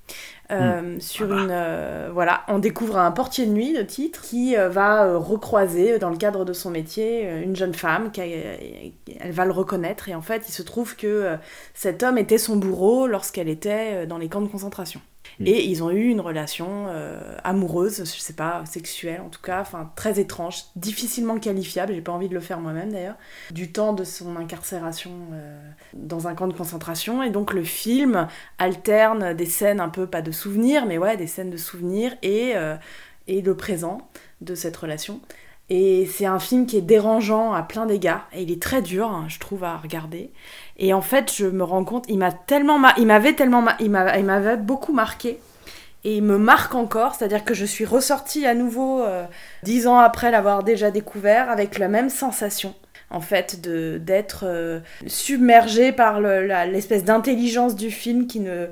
Euh, 0.53 0.95
sur 1.01 1.37
une 1.37 1.49
euh, 1.51 2.09
voilà 2.15 2.45
on 2.47 2.61
découvre 2.61 2.99
un 2.99 3.11
portier 3.11 3.47
de 3.47 3.51
nuit 3.51 3.73
de 3.73 3.83
titre 3.83 4.23
qui 4.23 4.57
euh, 4.57 4.69
va 4.69 5.16
recroiser 5.19 5.99
dans 5.99 6.09
le 6.09 6.16
cadre 6.16 6.45
de 6.45 6.53
son 6.53 6.70
métier 6.70 7.28
une 7.43 7.57
jeune 7.57 7.74
femme 7.74 8.12
qui 8.12 8.20
a- 8.20 8.24
elle 8.27 9.33
va 9.33 9.45
le 9.45 9.51
reconnaître 9.51 10.09
et 10.09 10.15
en 10.15 10.23
fait 10.23 10.45
il 10.49 10.53
se 10.53 10.62
trouve 10.62 10.95
que 10.95 11.35
cet 11.74 12.05
homme 12.05 12.16
était 12.16 12.39
son 12.39 12.55
bourreau 12.55 13.09
lorsqu'elle 13.09 13.49
était 13.49 14.07
dans 14.07 14.19
les 14.19 14.28
camps 14.28 14.41
de 14.41 14.47
concentration 14.47 15.01
Mm. 15.41 15.47
et 15.47 15.65
ils 15.65 15.83
ont 15.83 15.91
eu 15.91 16.07
une 16.07 16.21
relation 16.21 16.87
euh, 16.89 17.37
amoureuse, 17.45 17.99
je 17.99 18.21
sais 18.21 18.33
pas, 18.33 18.65
sexuelle 18.65 19.21
en 19.21 19.29
tout 19.29 19.43
cas, 19.43 19.61
enfin 19.61 19.91
très 19.97 20.19
étrange, 20.19 20.65
difficilement 20.77 21.39
qualifiable, 21.39 21.95
j'ai 21.95 22.01
pas 22.01 22.13
envie 22.13 22.29
de 22.29 22.35
le 22.35 22.41
faire 22.41 22.61
moi-même 22.61 22.93
d'ailleurs, 22.93 23.17
du 23.51 23.71
temps 23.73 23.93
de 23.93 24.05
son 24.05 24.37
incarcération 24.37 25.13
euh, 25.33 25.59
dans 25.95 26.29
un 26.29 26.35
camp 26.35 26.49
de 26.49 26.55
concentration. 26.55 27.23
Et 27.23 27.31
donc 27.31 27.53
le 27.53 27.65
film 27.65 28.29
alterne 28.59 29.35
des 29.35 29.47
scènes 29.47 29.81
un 29.81 29.89
peu, 29.89 30.07
pas 30.07 30.23
de 30.23 30.33
souvenirs, 30.33 30.87
mais 30.87 30.99
ouais, 30.99 31.17
des 31.17 31.27
scènes 31.27 31.51
de 31.51 31.57
souvenirs 31.57 32.17
et, 32.23 32.53
euh, 32.57 32.77
et 33.27 33.43
le 33.43 33.57
présent 33.57 34.09
de 34.41 34.55
cette 34.55 34.77
relation. 34.77 35.21
Et 35.69 36.07
c'est 36.07 36.27
un 36.27 36.39
film 36.39 36.67
qui 36.67 36.77
est 36.77 36.83
dérangeant 36.83 37.53
à 37.53 37.63
plein 37.63 37.87
d'égards. 37.87 38.29
Et 38.33 38.43
il 38.43 38.53
est 38.53 38.63
très 38.63 38.83
dur, 38.83 39.09
hein, 39.09 39.27
je 39.29 39.41
trouve, 39.41 39.65
à 39.65 39.77
regarder. 39.77 40.31
Et 40.78 40.93
en 40.93 41.01
fait, 41.01 41.32
je 41.32 41.47
me 41.47 41.65
rends 41.65 41.85
compte, 41.85 42.05
il 42.09 42.19
m'a 42.19 42.32
tellement, 42.32 42.78
il 42.98 43.07
m'avait 43.07 43.32
tellement, 43.32 43.65
il 43.81 43.90
m'avait 43.90 44.57
beaucoup 44.57 44.93
marqué. 44.93 45.39
Et 46.05 46.16
il 46.16 46.23
me 46.23 46.39
marque 46.39 46.74
encore, 46.74 47.15
c'est-à-dire 47.15 47.44
que 47.44 47.55
je 47.55 47.65
suis 47.65 47.85
ressortie 47.85 48.47
à 48.47 48.55
nouveau 48.55 49.03
euh, 49.03 49.24
dix 49.65 49.89
ans 49.89 49.98
après 49.98 50.31
l'avoir 50.31 50.62
déjà 50.62 50.90
découvert 50.90 51.51
avec 51.51 51.78
la 51.78 51.89
même 51.89 52.11
sensation 52.11 52.74
en 53.11 53.20
fait, 53.20 53.61
de 53.61 53.98
d'être 53.98 54.44
euh, 54.44 54.81
submergée 55.07 55.93
par 55.93 56.20
l'espèce 56.20 57.05
d'intelligence 57.05 57.77
du 57.77 57.90
film 57.90 58.27
qui 58.27 58.40
ne 58.40 58.66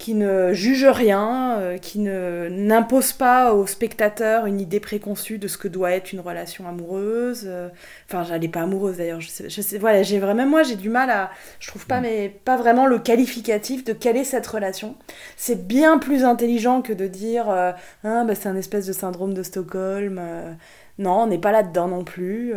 qui 0.00 0.14
ne 0.14 0.54
juge 0.54 0.86
rien, 0.86 1.58
euh, 1.58 1.76
qui 1.76 1.98
ne 1.98 2.48
n'impose 2.50 3.12
pas 3.12 3.52
au 3.52 3.66
spectateur 3.66 4.46
une 4.46 4.58
idée 4.58 4.80
préconçue 4.80 5.36
de 5.36 5.46
ce 5.46 5.58
que 5.58 5.68
doit 5.68 5.92
être 5.92 6.12
une 6.12 6.20
relation 6.20 6.66
amoureuse. 6.66 7.44
Euh, 7.46 7.68
enfin, 8.08 8.24
j'allais 8.24 8.48
pas 8.48 8.62
amoureuse 8.62 8.96
d'ailleurs. 8.96 9.20
Je 9.20 9.28
sais, 9.28 9.50
je 9.50 9.60
sais, 9.60 9.76
voilà, 9.76 10.02
j'ai 10.02 10.18
vraiment 10.18 10.46
moi 10.46 10.62
j'ai 10.62 10.76
du 10.76 10.88
mal 10.88 11.10
à, 11.10 11.30
je 11.60 11.68
trouve 11.68 11.86
pas 11.86 12.00
mm. 12.00 12.02
mais 12.02 12.28
pas 12.44 12.56
vraiment 12.56 12.86
le 12.86 12.98
qualificatif 12.98 13.84
de 13.84 13.92
quelle 13.92 14.16
est 14.16 14.24
cette 14.24 14.46
relation. 14.46 14.96
C'est 15.36 15.68
bien 15.68 15.98
plus 15.98 16.24
intelligent 16.24 16.80
que 16.80 16.94
de 16.94 17.06
dire 17.06 17.50
euh, 17.50 17.72
hein, 18.02 18.24
bah, 18.24 18.34
c'est 18.34 18.48
un 18.48 18.56
espèce 18.56 18.86
de 18.86 18.94
syndrome 18.94 19.34
de 19.34 19.42
Stockholm. 19.42 20.18
non, 20.98 21.24
on 21.24 21.26
n'est 21.26 21.38
pas 21.38 21.52
là-dedans 21.52 21.88
non 21.88 22.04
plus. 22.04 22.54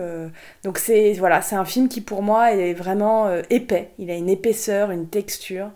donc 0.64 0.78
c'est 0.78 1.12
voilà, 1.20 1.42
c'est 1.42 1.58
un 1.58 1.66
film 1.66 1.90
qui 1.90 2.00
pour 2.00 2.24
moi 2.24 2.54
est 2.54 2.74
vraiment 2.74 3.30
épais. 3.50 3.92
Il 4.00 4.10
a 4.10 4.16
une 4.16 4.30
épaisseur, 4.30 4.92
une 4.92 5.10
texture 5.10 5.72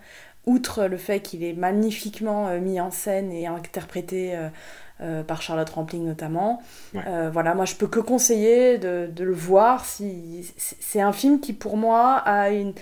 outre 0.47 0.85
le 0.85 0.97
fait 0.97 1.19
qu'il 1.19 1.43
est 1.43 1.53
magnifiquement 1.53 2.47
euh, 2.47 2.59
mis 2.59 2.81
en 2.81 2.89
scène 2.89 3.31
et 3.31 3.45
interprété 3.45 4.35
euh, 4.35 4.47
euh, 5.01 5.21
par 5.21 5.43
Charlotte 5.43 5.69
Rampling 5.69 6.05
notamment. 6.05 6.63
voilà, 6.93 7.53
moi 7.53 7.65
je 7.65 7.75
peux 7.75 7.87
que 7.87 7.99
conseiller 7.99 8.79
de, 8.79 9.11
le 9.15 9.33
voir. 9.33 9.85
Si, 9.85 10.51
c'est 10.57 11.01
un 11.01 11.11
film 11.11 11.39
qui 11.39 11.53
pour 11.53 11.77
moi 11.77 12.15
a 12.15 12.49
une 12.49 12.73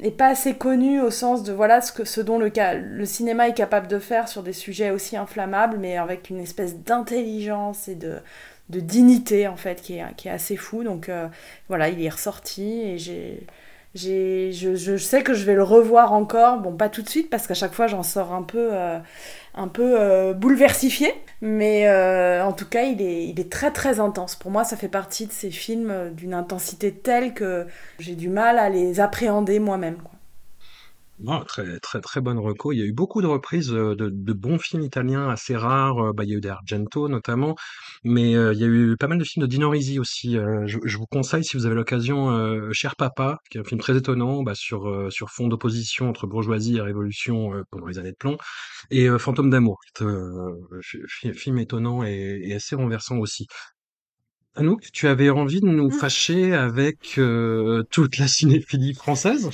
n'est 0.00 0.10
pas 0.10 0.26
assez 0.26 0.52
connu 0.52 1.00
au 1.00 1.10
sens 1.10 1.44
de 1.44 1.52
voilà 1.54 1.80
ce, 1.80 1.92
que, 1.92 2.04
ce 2.04 2.20
dont 2.20 2.38
le, 2.38 2.52
le 2.54 3.06
cinéma 3.06 3.48
est 3.48 3.54
capable 3.54 3.88
de 3.88 3.98
faire 3.98 4.28
sur 4.28 4.42
des 4.42 4.52
sujets 4.52 4.90
aussi 4.90 5.16
inflammables, 5.16 5.78
mais 5.78 5.96
avec 5.96 6.28
une 6.28 6.40
espèce 6.40 6.76
d'intelligence 6.76 7.88
et 7.88 7.94
de, 7.94 8.18
de 8.68 8.80
dignité 8.80 9.48
en 9.48 9.56
fait 9.56 9.80
qui 9.80 9.96
est, 9.96 10.04
qui 10.18 10.28
est 10.28 10.30
assez 10.30 10.56
fou. 10.56 10.84
Donc 10.84 11.10
voilà, 11.68 11.88
il 11.88 12.04
est 12.04 12.10
ressorti 12.10 12.82
et 12.82 12.98
j'ai 12.98 13.46
je, 13.94 14.74
je, 14.74 14.96
sais 14.96 15.22
que 15.22 15.34
je 15.34 15.44
vais 15.44 15.54
le 15.54 15.62
revoir 15.62 16.12
encore, 16.12 16.58
bon 16.60 16.72
pas 16.74 16.88
tout 16.88 17.02
de 17.02 17.08
suite 17.08 17.28
parce 17.28 17.46
qu'à 17.46 17.54
chaque 17.54 17.74
fois 17.74 17.86
j'en 17.86 18.02
sors 18.02 18.32
un 18.32 18.42
peu, 18.42 18.70
euh, 18.72 18.98
un 19.54 19.68
peu 19.68 20.00
euh, 20.00 20.32
bouleversifié, 20.32 21.12
mais 21.42 21.88
euh, 21.88 22.42
en 22.44 22.52
tout 22.52 22.66
cas 22.66 22.84
il 22.84 23.02
est, 23.02 23.26
il 23.28 23.38
est 23.38 23.52
très 23.52 23.70
très 23.70 24.00
intense. 24.00 24.34
Pour 24.36 24.50
moi 24.50 24.64
ça 24.64 24.76
fait 24.76 24.88
partie 24.88 25.26
de 25.26 25.32
ces 25.32 25.50
films 25.50 26.10
d'une 26.14 26.32
intensité 26.32 26.92
telle 26.92 27.34
que 27.34 27.66
j'ai 27.98 28.14
du 28.14 28.30
mal 28.30 28.58
à 28.58 28.70
les 28.70 29.00
appréhender 29.00 29.58
moi-même. 29.58 29.98
Très, 31.46 31.78
très, 31.80 32.00
très 32.00 32.20
bonne 32.20 32.38
reco. 32.38 32.72
Il 32.72 32.78
y 32.78 32.82
a 32.82 32.84
eu 32.84 32.92
beaucoup 32.92 33.22
de 33.22 33.26
reprises 33.28 33.68
de, 33.68 33.94
de 33.94 34.32
bons 34.32 34.58
films 34.58 34.82
italiens 34.82 35.28
assez 35.28 35.56
rares. 35.56 36.12
Bah, 36.14 36.24
il 36.24 36.30
y 36.30 36.34
a 36.34 36.36
eu 36.38 36.40
des 36.40 36.48
Argento 36.48 37.08
notamment, 37.08 37.54
mais 38.02 38.32
il 38.32 38.58
y 38.58 38.64
a 38.64 38.66
eu 38.66 38.96
pas 38.98 39.06
mal 39.06 39.18
de 39.18 39.24
films 39.24 39.46
de 39.46 39.50
Dino 39.50 39.70
Risi 39.70 39.98
aussi. 40.00 40.32
je, 40.66 40.96
vous 40.96 41.06
conseille, 41.06 41.44
si 41.44 41.56
vous 41.56 41.66
avez 41.66 41.76
l'occasion, 41.76 42.72
Cher 42.72 42.96
Papa, 42.96 43.38
qui 43.50 43.58
est 43.58 43.60
un 43.60 43.64
film 43.64 43.80
très 43.80 43.96
étonnant 43.96 44.42
bah, 44.42 44.54
sur, 44.54 45.12
sur 45.12 45.30
fond 45.30 45.46
d'opposition 45.48 46.08
entre 46.08 46.26
bourgeoisie 46.26 46.78
et 46.78 46.80
révolution 46.80 47.52
pendant 47.70 47.86
les 47.86 47.98
années 47.98 48.12
de 48.12 48.16
plomb, 48.16 48.36
et 48.90 49.08
Fantôme 49.18 49.50
d'amour, 49.50 49.78
film 51.34 51.58
étonnant 51.58 52.02
et 52.02 52.52
assez 52.54 52.74
renversant 52.74 53.18
aussi. 53.18 53.46
Anouk, 54.54 54.92
tu 54.92 55.08
avais 55.08 55.30
envie 55.30 55.60
de 55.60 55.66
nous 55.66 55.88
mmh. 55.88 55.92
fâcher 55.92 56.52
avec 56.52 57.14
euh, 57.16 57.84
toute 57.90 58.18
la 58.18 58.28
cinéphilie 58.28 58.92
française? 58.92 59.48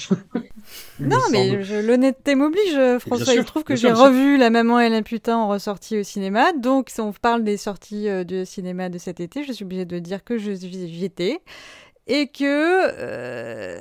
Non, 1.01 1.19
mais 1.31 1.63
l'honnêteté 1.83 2.35
m'oblige, 2.35 2.99
François. 2.99 3.33
Il 3.33 3.39
se 3.39 3.47
trouve 3.47 3.63
que 3.63 3.77
j'ai 3.77 3.93
revu 3.93 4.37
La 4.37 4.51
Maman 4.51 4.81
et 4.81 4.89
la 4.89 5.03
Putain 5.03 5.37
en 5.37 5.49
ressortie 5.49 5.99
au 5.99 6.03
cinéma. 6.03 6.53
Donc, 6.53 6.91
si 6.91 7.01
on 7.01 7.13
parle 7.13 7.45
des 7.45 7.57
sorties 7.57 8.09
euh, 8.09 8.25
de 8.25 8.45
cinéma 8.45 8.89
de 8.89 8.99
cet 8.99 9.21
été, 9.21 9.45
je 9.45 9.53
suis 9.53 9.65
obligée 9.65 9.85
de 9.85 9.99
dire 10.01 10.25
que 10.25 10.37
j'y 10.37 11.05
étais 11.05 11.39
et 12.09 12.29
que 12.29 12.45
euh, 12.45 13.79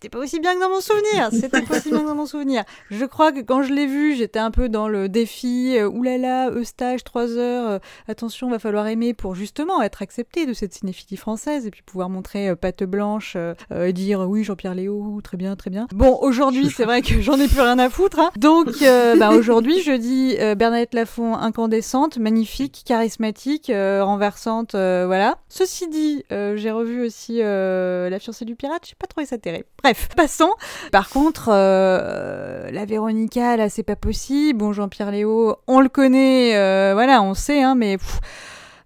c'était 0.00 0.08
pas 0.08 0.20
aussi 0.20 0.40
bien 0.40 0.54
que 0.54 0.60
dans 0.60 0.70
mon 0.70 0.80
souvenir. 0.80 1.28
C'était 1.32 1.62
pas 1.62 1.76
aussi 1.76 1.90
bien 1.90 2.00
que 2.00 2.06
dans 2.06 2.14
mon 2.14 2.26
souvenir. 2.26 2.64
Je 2.90 3.04
crois 3.04 3.32
que 3.32 3.40
quand 3.40 3.62
je 3.62 3.72
l'ai 3.72 3.86
vu, 3.86 4.14
j'étais 4.14 4.38
un 4.38 4.50
peu 4.50 4.68
dans 4.68 4.88
le 4.88 5.08
défi. 5.08 5.76
Euh, 5.76 5.88
oulala, 5.88 6.50
Eustache, 6.50 7.04
3 7.04 7.36
heures. 7.36 7.70
Euh, 7.70 7.78
attention, 8.08 8.48
va 8.48 8.58
falloir 8.58 8.86
aimer 8.86 9.14
pour 9.14 9.34
justement 9.34 9.82
être 9.82 10.00
accepté 10.00 10.46
de 10.46 10.52
cette 10.52 10.72
cinéphilie 10.72 11.16
française 11.16 11.66
et 11.66 11.70
puis 11.70 11.82
pouvoir 11.82 12.08
montrer 12.08 12.48
euh, 12.48 12.56
patte 12.56 12.84
blanche 12.84 13.36
et 13.74 13.92
dire 13.92 14.20
oui 14.20 14.44
Jean-Pierre 14.44 14.74
Léo, 14.74 15.20
très 15.22 15.36
bien, 15.36 15.56
très 15.56 15.70
bien. 15.70 15.86
Bon, 15.92 16.18
aujourd'hui 16.20 16.70
c'est 16.70 16.84
vrai 16.84 17.02
que 17.02 17.20
j'en 17.20 17.38
ai 17.38 17.48
plus 17.48 17.60
rien 17.60 17.78
à 17.78 17.90
foutre. 17.90 18.20
Hein. 18.20 18.30
Donc 18.36 18.68
bah, 18.80 19.30
aujourd'hui 19.36 19.82
je 19.82 19.92
dis 19.92 20.36
Bernadette 20.56 20.94
Lafont 20.94 21.34
incandescente, 21.34 22.18
magnifique, 22.18 22.82
charismatique, 22.86 23.70
renversante, 23.74 24.72
voilà. 24.72 25.36
Ceci 25.48 25.88
dit, 25.88 26.24
j'ai 26.60 26.70
revu 26.70 27.04
aussi 27.04 27.38
La 27.38 28.18
fiancée 28.20 28.44
du 28.44 28.54
pirate. 28.54 28.82
J'ai 28.86 28.96
pas 28.98 29.06
trouvé 29.06 29.26
ça 29.26 29.38
terrible. 29.38 29.66
Bref, 29.82 30.08
passons. 30.16 30.52
Par 30.92 31.08
contre, 31.08 31.50
euh, 31.52 32.70
la 32.70 32.84
Véronica, 32.84 33.56
là, 33.56 33.68
c'est 33.68 33.82
pas 33.82 33.96
possible. 33.96 34.58
Bon, 34.58 34.72
Jean-Pierre 34.72 35.10
Léo, 35.10 35.56
on 35.66 35.80
le 35.80 35.88
connaît, 35.88 36.56
euh, 36.56 36.92
voilà, 36.94 37.22
on 37.22 37.34
sait, 37.34 37.62
hein, 37.62 37.74
mais 37.74 37.98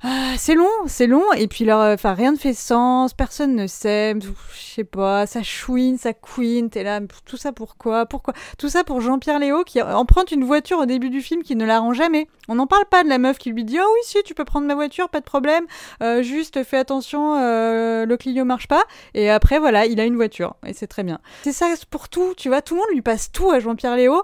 ah, 0.07 0.35
c'est 0.37 0.55
long, 0.55 0.69
c'est 0.87 1.07
long, 1.07 1.33
et 1.33 1.49
puis 1.49 1.65
leur, 1.65 1.81
enfin 1.81 2.13
rien 2.13 2.33
ne 2.33 2.37
fait 2.37 2.53
sens, 2.53 3.15
personne 3.15 3.57
ne 3.57 3.67
s'aime, 3.67 4.21
je 4.21 4.29
sais 4.61 4.85
pas, 4.85 5.27
ça 5.27 5.43
chouine, 5.43 5.97
ça 5.97 6.13
queen, 6.13 6.69
t'es 6.69 6.83
là, 6.83 7.01
tout 7.25 7.39
ça 7.39 7.53
pourquoi, 7.53 8.05
pourquoi, 8.05 8.35
tout 8.59 8.69
ça 8.69 8.85
pour 8.85 9.01
Jean-Pierre 9.01 9.39
Léo 9.39 9.65
qui 9.65 9.81
emprunte 9.81 10.31
une 10.31 10.45
voiture 10.45 10.79
au 10.79 10.85
début 10.85 11.09
du 11.09 11.23
film 11.23 11.43
qui 11.43 11.57
ne 11.57 11.65
la 11.65 11.79
rend 11.79 11.95
jamais. 11.95 12.29
On 12.49 12.57
n'en 12.57 12.67
parle 12.67 12.85
pas 12.85 13.03
de 13.03 13.09
la 13.09 13.17
meuf 13.17 13.39
qui 13.39 13.51
lui 13.51 13.65
dit 13.65 13.79
oh 13.81 13.87
oui 13.95 14.01
si 14.03 14.23
tu 14.25 14.35
peux 14.35 14.45
prendre 14.45 14.67
ma 14.67 14.75
voiture, 14.75 15.09
pas 15.09 15.21
de 15.21 15.25
problème, 15.25 15.65
euh, 16.03 16.23
juste 16.23 16.63
fais 16.65 16.77
attention, 16.77 17.37
euh, 17.39 18.05
le 18.05 18.17
Clio 18.19 18.45
marche 18.45 18.69
pas, 18.69 18.85
et 19.15 19.31
après 19.31 19.59
voilà, 19.59 19.87
il 19.87 20.01
a 20.01 20.05
une 20.05 20.17
voiture 20.17 20.55
et 20.67 20.75
c'est 20.75 20.87
très 20.87 21.03
bien. 21.03 21.19
C'est 21.45 21.53
ça 21.53 21.67
pour 21.89 22.11
tout, 22.11 22.35
tu 22.37 22.51
vois, 22.51 22.61
tout 22.61 22.75
le 22.75 22.81
monde 22.81 22.91
lui 22.93 23.01
passe 23.01 23.33
tout 23.33 23.51
à 23.51 23.59
Jean-Pierre 23.59 23.97
Léo 23.97 24.23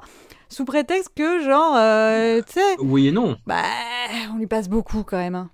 sous 0.51 0.67
prétexte 0.67 1.13
que 1.17 1.43
genre, 1.43 1.75
euh, 1.77 2.43
tu 2.47 2.55
sais. 2.55 2.77
Oui 2.81 3.09
et 3.09 3.13
non. 3.13 3.39
Bah, 3.47 3.63
on 4.35 4.37
lui 4.37 4.47
passe 4.47 4.69
beaucoup 4.69 5.05
quand 5.05 5.17
même. 5.17 5.37
Hein. 5.37 5.49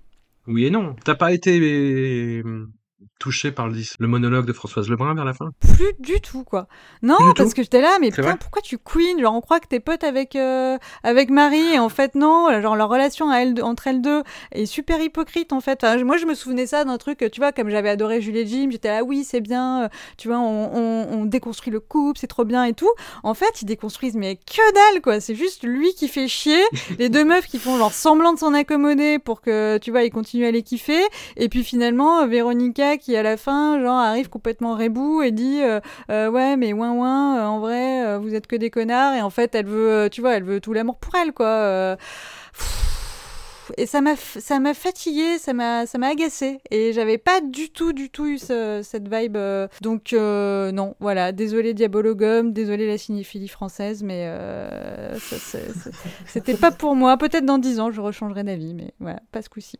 Oui 0.47 0.65
et 0.65 0.69
non. 0.69 0.95
T'as 1.03 1.15
pas 1.15 1.33
été 1.33 2.41
touché 3.19 3.51
par 3.51 3.67
le, 3.67 3.75
le, 3.99 4.07
monologue 4.07 4.45
de 4.45 4.53
Françoise 4.53 4.89
Lebrun 4.89 5.15
vers 5.15 5.25
la 5.25 5.33
fin? 5.33 5.51
Plus 5.59 5.93
du 5.99 6.21
tout, 6.21 6.43
quoi. 6.43 6.67
Non, 7.01 7.17
parce 7.35 7.53
que 7.53 7.63
j'étais 7.63 7.81
là, 7.81 7.97
mais 7.99 8.11
putain, 8.11 8.37
pourquoi 8.37 8.61
tu 8.61 8.77
queen? 8.77 9.19
Genre, 9.19 9.33
on 9.33 9.41
croit 9.41 9.59
que 9.59 9.67
t'es 9.67 9.79
pote 9.79 10.03
avec, 10.03 10.35
euh, 10.35 10.77
avec 11.03 11.29
Marie, 11.29 11.73
et 11.73 11.79
en 11.79 11.89
fait, 11.89 12.15
non. 12.15 12.61
Genre, 12.61 12.75
leur 12.75 12.89
relation 12.89 13.29
à 13.29 13.39
elle, 13.39 13.61
entre 13.63 13.87
elles 13.87 14.01
deux 14.01 14.23
est 14.51 14.65
super 14.65 15.01
hypocrite, 15.01 15.53
en 15.53 15.61
fait. 15.61 15.83
moi, 16.03 16.17
je 16.17 16.25
me 16.25 16.33
souvenais 16.33 16.67
ça 16.67 16.85
d'un 16.85 16.97
truc, 16.97 17.25
tu 17.31 17.39
vois, 17.39 17.51
comme 17.51 17.69
j'avais 17.69 17.89
adoré 17.89 18.21
Julie 18.21 18.39
et 18.39 18.47
Jim, 18.47 18.69
j'étais 18.71 18.89
là, 18.89 19.03
oui, 19.03 19.23
c'est 19.23 19.41
bien, 19.41 19.83
euh, 19.83 19.87
tu 20.17 20.27
vois, 20.27 20.39
on, 20.39 20.75
on, 20.75 21.07
on, 21.11 21.25
déconstruit 21.25 21.71
le 21.71 21.79
couple, 21.79 22.19
c'est 22.19 22.27
trop 22.27 22.45
bien 22.45 22.63
et 22.63 22.73
tout. 22.73 22.91
En 23.23 23.33
fait, 23.33 23.61
ils 23.61 23.65
déconstruisent, 23.65 24.15
mais 24.15 24.35
que 24.35 24.73
dalle, 24.73 25.01
quoi. 25.01 25.19
C'est 25.19 25.35
juste 25.35 25.63
lui 25.63 25.93
qui 25.93 26.07
fait 26.07 26.27
chier, 26.27 26.61
les 26.99 27.09
deux 27.09 27.25
meufs 27.25 27.47
qui 27.47 27.59
font 27.59 27.77
genre 27.77 27.93
semblant 27.93 28.33
de 28.33 28.39
s'en 28.39 28.53
accommoder 28.53 29.19
pour 29.19 29.41
que, 29.41 29.77
tu 29.79 29.91
vois, 29.91 30.03
ils 30.03 30.11
continuent 30.11 30.47
à 30.47 30.51
les 30.51 30.63
kiffer, 30.63 31.03
et 31.35 31.49
puis 31.49 31.63
finalement, 31.63 32.25
Véronica 32.27 32.97
qui 32.97 33.06
à 33.15 33.23
la 33.23 33.37
fin 33.37 33.79
genre 33.81 33.97
arrive 33.97 34.29
complètement 34.29 34.75
rebou 34.75 35.21
et 35.21 35.31
dit 35.31 35.61
euh, 35.61 35.79
euh, 36.09 36.29
ouais 36.29 36.57
mais 36.57 36.73
ouin 36.73 36.91
ouin 36.91 37.37
euh, 37.37 37.45
en 37.45 37.59
vrai 37.59 38.17
vous 38.19 38.33
êtes 38.35 38.47
que 38.47 38.55
des 38.55 38.69
connards. 38.69 39.13
Et 39.13 39.21
en 39.21 39.29
fait 39.29 39.55
elle 39.55 39.67
veut 39.67 40.09
tu 40.11 40.21
vois 40.21 40.35
elle 40.35 40.43
veut 40.43 40.59
tout 40.59 40.73
l'amour 40.73 40.97
pour 40.97 41.15
elle 41.15 41.33
quoi. 41.33 41.97
Et 43.77 43.85
ça 43.85 43.99
m'a 43.99 44.15
ça 44.15 44.59
m'a 44.59 44.73
fatigué 44.73 45.37
ça 45.37 45.53
m'a 45.53 45.85
ça 45.85 45.97
m'a 45.97 46.07
agacé 46.07 46.59
et 46.71 46.93
j'avais 46.93 47.17
pas 47.17 47.41
du 47.41 47.69
tout 47.69 47.91
du 47.91 48.09
tout 48.09 48.25
eu 48.25 48.37
cette 48.37 49.13
vibe 49.13 49.37
donc 49.81 50.13
non 50.13 50.95
voilà. 50.99 51.31
Désolé 51.31 51.73
Diabologum 51.73 52.53
désolé 52.53 52.87
la 52.87 52.97
cinéphilie 52.97 53.49
française 53.49 54.03
mais 54.03 54.31
c'était 56.27 56.55
pas 56.55 56.71
pour 56.71 56.95
moi. 56.95 57.17
Peut-être 57.17 57.45
dans 57.45 57.57
dix 57.57 57.79
ans 57.79 57.91
je 57.91 58.01
rechangerai 58.01 58.43
d'avis 58.43 58.73
mais 58.73 58.93
voilà 58.99 59.19
pas 59.31 59.41
ce 59.41 59.49
coup-ci. 59.49 59.79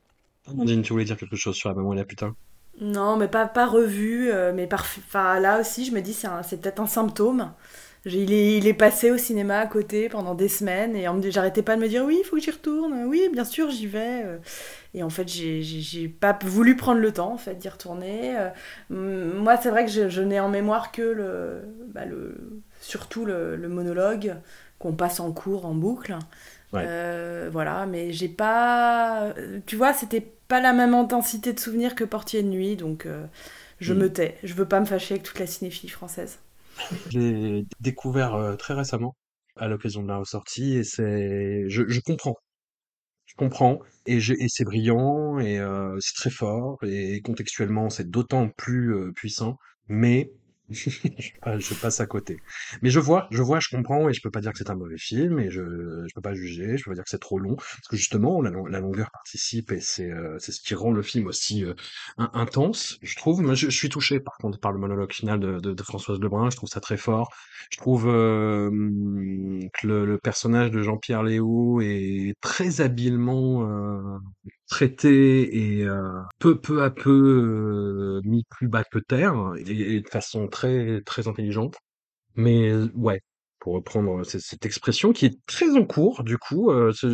Amandine 0.49 0.81
tu 0.81 0.93
voulais 0.93 1.05
dire 1.05 1.17
quelque 1.17 1.35
chose 1.35 1.55
sur 1.55 1.69
la 1.69 1.75
maman 1.75 1.93
et 1.93 1.97
la 1.97 2.05
putain 2.05 2.35
non, 2.79 3.17
mais 3.17 3.27
pas, 3.27 3.47
pas 3.47 3.65
revu. 3.65 4.29
Euh, 4.31 4.53
mais 4.53 4.67
par, 4.67 4.85
là 5.39 5.59
aussi, 5.59 5.85
je 5.85 5.91
me 5.91 6.01
dis, 6.01 6.13
c'est, 6.13 6.27
c'est 6.43 6.61
peut-être 6.61 6.79
un 6.79 6.87
symptôme. 6.87 7.51
Il 8.05 8.31
est, 8.31 8.57
il 8.57 8.67
est, 8.67 8.73
passé 8.73 9.11
au 9.11 9.17
cinéma 9.17 9.59
à 9.59 9.67
côté 9.67 10.07
pendant 10.07 10.33
des 10.33 10.47
semaines 10.47 10.95
et 10.95 11.07
j'arrêtais 11.29 11.61
pas 11.61 11.75
de 11.75 11.81
me 11.81 11.89
dire 11.89 12.05
oui, 12.05 12.19
il 12.21 12.23
faut 12.23 12.37
que 12.37 12.41
j'y 12.41 12.51
retourne. 12.51 13.03
Oui, 13.05 13.27
bien 13.33 13.43
sûr, 13.43 13.69
j'y 13.69 13.87
vais. 13.87 14.23
Euh. 14.23 14.37
Et 14.93 15.03
en 15.03 15.09
fait, 15.09 15.27
j'ai, 15.27 16.07
pas 16.07 16.37
voulu 16.45 16.77
prendre 16.77 17.01
le 17.01 17.11
temps 17.11 17.33
en 17.33 17.37
fait 17.37 17.55
d'y 17.55 17.67
retourner. 17.67 18.37
Euh. 18.37 19.33
Moi, 19.33 19.57
c'est 19.57 19.69
vrai 19.69 19.85
que 19.85 19.91
je, 19.91 20.21
n'ai 20.21 20.39
en 20.39 20.47
mémoire 20.47 20.91
que 20.91 21.01
le, 21.01 21.61
bah, 21.93 22.06
le 22.06 22.61
surtout 22.80 23.25
le, 23.25 23.56
le, 23.57 23.67
monologue 23.67 24.35
qu'on 24.80 24.93
passe 24.93 25.19
en 25.19 25.33
cours 25.33 25.65
en 25.65 25.73
boucle. 25.73 26.15
voilà, 26.72 27.85
mais 27.88 28.14
j'ai 28.14 28.30
pas. 28.30 29.33
Tu 29.65 29.75
vois, 29.75 29.91
c'était 29.91 30.36
pas 30.48 30.61
la 30.61 30.74
même 30.74 30.93
intensité 30.93 31.53
de 31.53 31.59
souvenirs 31.59 31.95
que 31.95 32.03
Portier 32.03 32.43
de 32.43 32.48
nuit, 32.50 32.76
donc 32.76 33.06
euh, 33.06 33.26
je 33.80 33.93
Mm. 33.93 33.93
me 33.93 34.11
tais. 34.11 34.38
Je 34.43 34.53
veux 34.53 34.67
pas 34.67 34.80
me 34.80 34.85
fâcher 34.85 35.16
avec 35.16 35.24
toute 35.24 35.40
la 35.40 35.48
cinéphilie 35.48 35.90
française. 35.90 36.40
Je 37.09 37.19
l'ai 37.19 37.66
découvert 37.80 38.35
euh, 38.35 38.56
très 38.56 38.74
récemment 38.74 39.16
à 39.56 39.67
l'occasion 39.67 40.03
de 40.03 40.08
la 40.08 40.17
ressortie 40.17 40.76
et 40.77 40.84
c'est, 40.84 41.67
je, 41.69 41.84
je 41.88 42.00
comprends. 42.01 42.35
Je 43.26 43.35
comprends 43.35 43.80
et, 44.08 44.19
je- 44.22 44.34
et 44.35 44.48
c'est 44.50 44.66
brillant 44.66 45.40
et 45.40 45.59
euh, 45.59 45.98
c'est 46.01 46.16
très 46.16 46.30
fort 46.32 46.80
et 46.84 47.22
contextuellement 47.22 47.90
c'est 47.90 48.09
d'autant 48.09 48.50
plus 48.58 49.14
puissant, 49.16 49.58
mais 49.90 50.32
je, 50.69 50.89
passe- 51.41 51.61
je 51.61 51.73
passe 51.75 51.99
à 51.99 52.05
côté. 52.07 52.37
Mais 52.81 52.89
je 52.89 52.99
vois, 52.99 53.27
je 53.31 53.41
vois, 53.41 53.59
je 53.59 53.69
comprends 53.69 54.09
et 54.09 54.13
je 54.13 54.21
peux 54.21 54.31
pas 54.31 54.41
dire 54.41 54.51
que 54.51 54.57
c'est 54.57 54.69
un 54.69 54.75
mauvais 54.75 54.97
film 54.97 55.39
et 55.39 55.49
je, 55.49 55.61
je 56.07 56.13
peux 56.13 56.21
pas 56.21 56.33
juger, 56.33 56.77
je 56.77 56.83
peux 56.83 56.91
pas 56.91 56.95
dire 56.95 57.03
que 57.03 57.09
c'est 57.09 57.19
trop 57.19 57.39
long 57.39 57.55
parce 57.55 57.87
que 57.89 57.95
justement 57.97 58.41
la, 58.41 58.49
long- 58.49 58.65
la 58.65 58.79
longueur 58.79 59.09
participe 59.11 59.71
et 59.71 59.79
c'est 59.81 60.11
euh, 60.11 60.37
ce 60.39 60.51
qui 60.61 60.75
rend 60.75 60.91
le 60.91 61.01
film 61.01 61.27
aussi 61.27 61.63
euh, 61.65 61.73
in- 62.17 62.29
intense, 62.33 62.97
je 63.01 63.15
trouve. 63.15 63.41
Moi, 63.41 63.53
je, 63.55 63.69
suis 63.69 63.89
touché 63.89 64.19
par 64.19 64.37
contre 64.37 64.59
par 64.59 64.71
le 64.71 64.79
monologue 64.79 65.13
final 65.13 65.39
de, 65.39 65.59
de, 65.59 65.83
Françoise 65.83 66.19
Lebrun, 66.19 66.49
je 66.49 66.57
trouve 66.57 66.69
ça 66.69 66.81
très 66.81 66.97
fort. 66.97 67.29
Je 67.71 67.77
trouve 67.77 68.07
euh, 68.07 68.69
que 69.73 69.87
le, 69.87 70.05
le 70.05 70.17
personnage 70.17 70.71
de 70.71 70.81
Jean-Pierre 70.81 71.23
Léaud 71.23 71.81
est 71.81 72.33
très 72.41 72.81
habilement 72.81 73.63
euh, 73.69 74.17
traité 74.69 75.77
et 75.79 75.85
euh, 75.85 76.21
peu 76.39 76.59
peu 76.59 76.83
à 76.83 76.89
peu 76.91 77.11
euh, 77.11 78.21
mis 78.23 78.43
plus 78.49 78.67
bas 78.67 78.83
que 78.83 78.99
terre 78.99 79.35
et, 79.65 79.95
et 79.95 80.01
de 80.01 80.07
façon 80.09 80.47
très 80.47 81.01
très 81.05 81.27
intelligente. 81.27 81.75
Mais 82.35 82.69
euh, 82.69 82.89
ouais, 82.95 83.21
pour 83.59 83.73
reprendre 83.73 84.23
c- 84.23 84.39
cette 84.39 84.65
expression 84.65 85.11
qui 85.13 85.25
est 85.25 85.37
très 85.47 85.75
en 85.77 85.85
cours, 85.85 86.23
du 86.23 86.37
coup, 86.37 86.71
euh, 86.71 86.91
c'est 86.93 87.07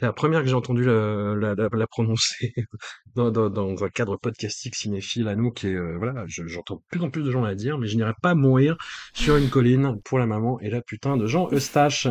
la 0.00 0.12
première 0.12 0.42
que 0.42 0.48
j'ai 0.48 0.54
entendu 0.54 0.84
la, 0.84 1.34
la, 1.36 1.54
la- 1.72 1.86
prononcer 1.86 2.52
dans, 3.14 3.30
dans, 3.30 3.48
dans 3.50 3.84
un 3.84 3.88
cadre 3.88 4.16
podcastique 4.16 4.74
cinéphile 4.76 5.28
à 5.28 5.36
nous, 5.36 5.52
qui 5.52 5.68
est, 5.68 5.74
euh, 5.74 5.96
voilà, 5.98 6.24
je- 6.28 6.46
j'entends 6.46 6.76
de 6.76 6.82
plus 6.90 7.00
en 7.02 7.10
plus 7.10 7.22
de 7.22 7.30
gens 7.30 7.42
la 7.42 7.54
dire, 7.54 7.78
mais 7.78 7.86
je 7.88 7.96
n'irai 7.96 8.14
pas 8.22 8.34
mourir 8.34 8.76
sur 9.14 9.36
une 9.36 9.48
colline 9.50 9.96
pour 10.04 10.18
la 10.18 10.26
maman 10.26 10.58
et 10.60 10.70
la 10.70 10.82
putain 10.82 11.16
de 11.16 11.26
Jean 11.26 11.48
Eustache. 11.52 12.08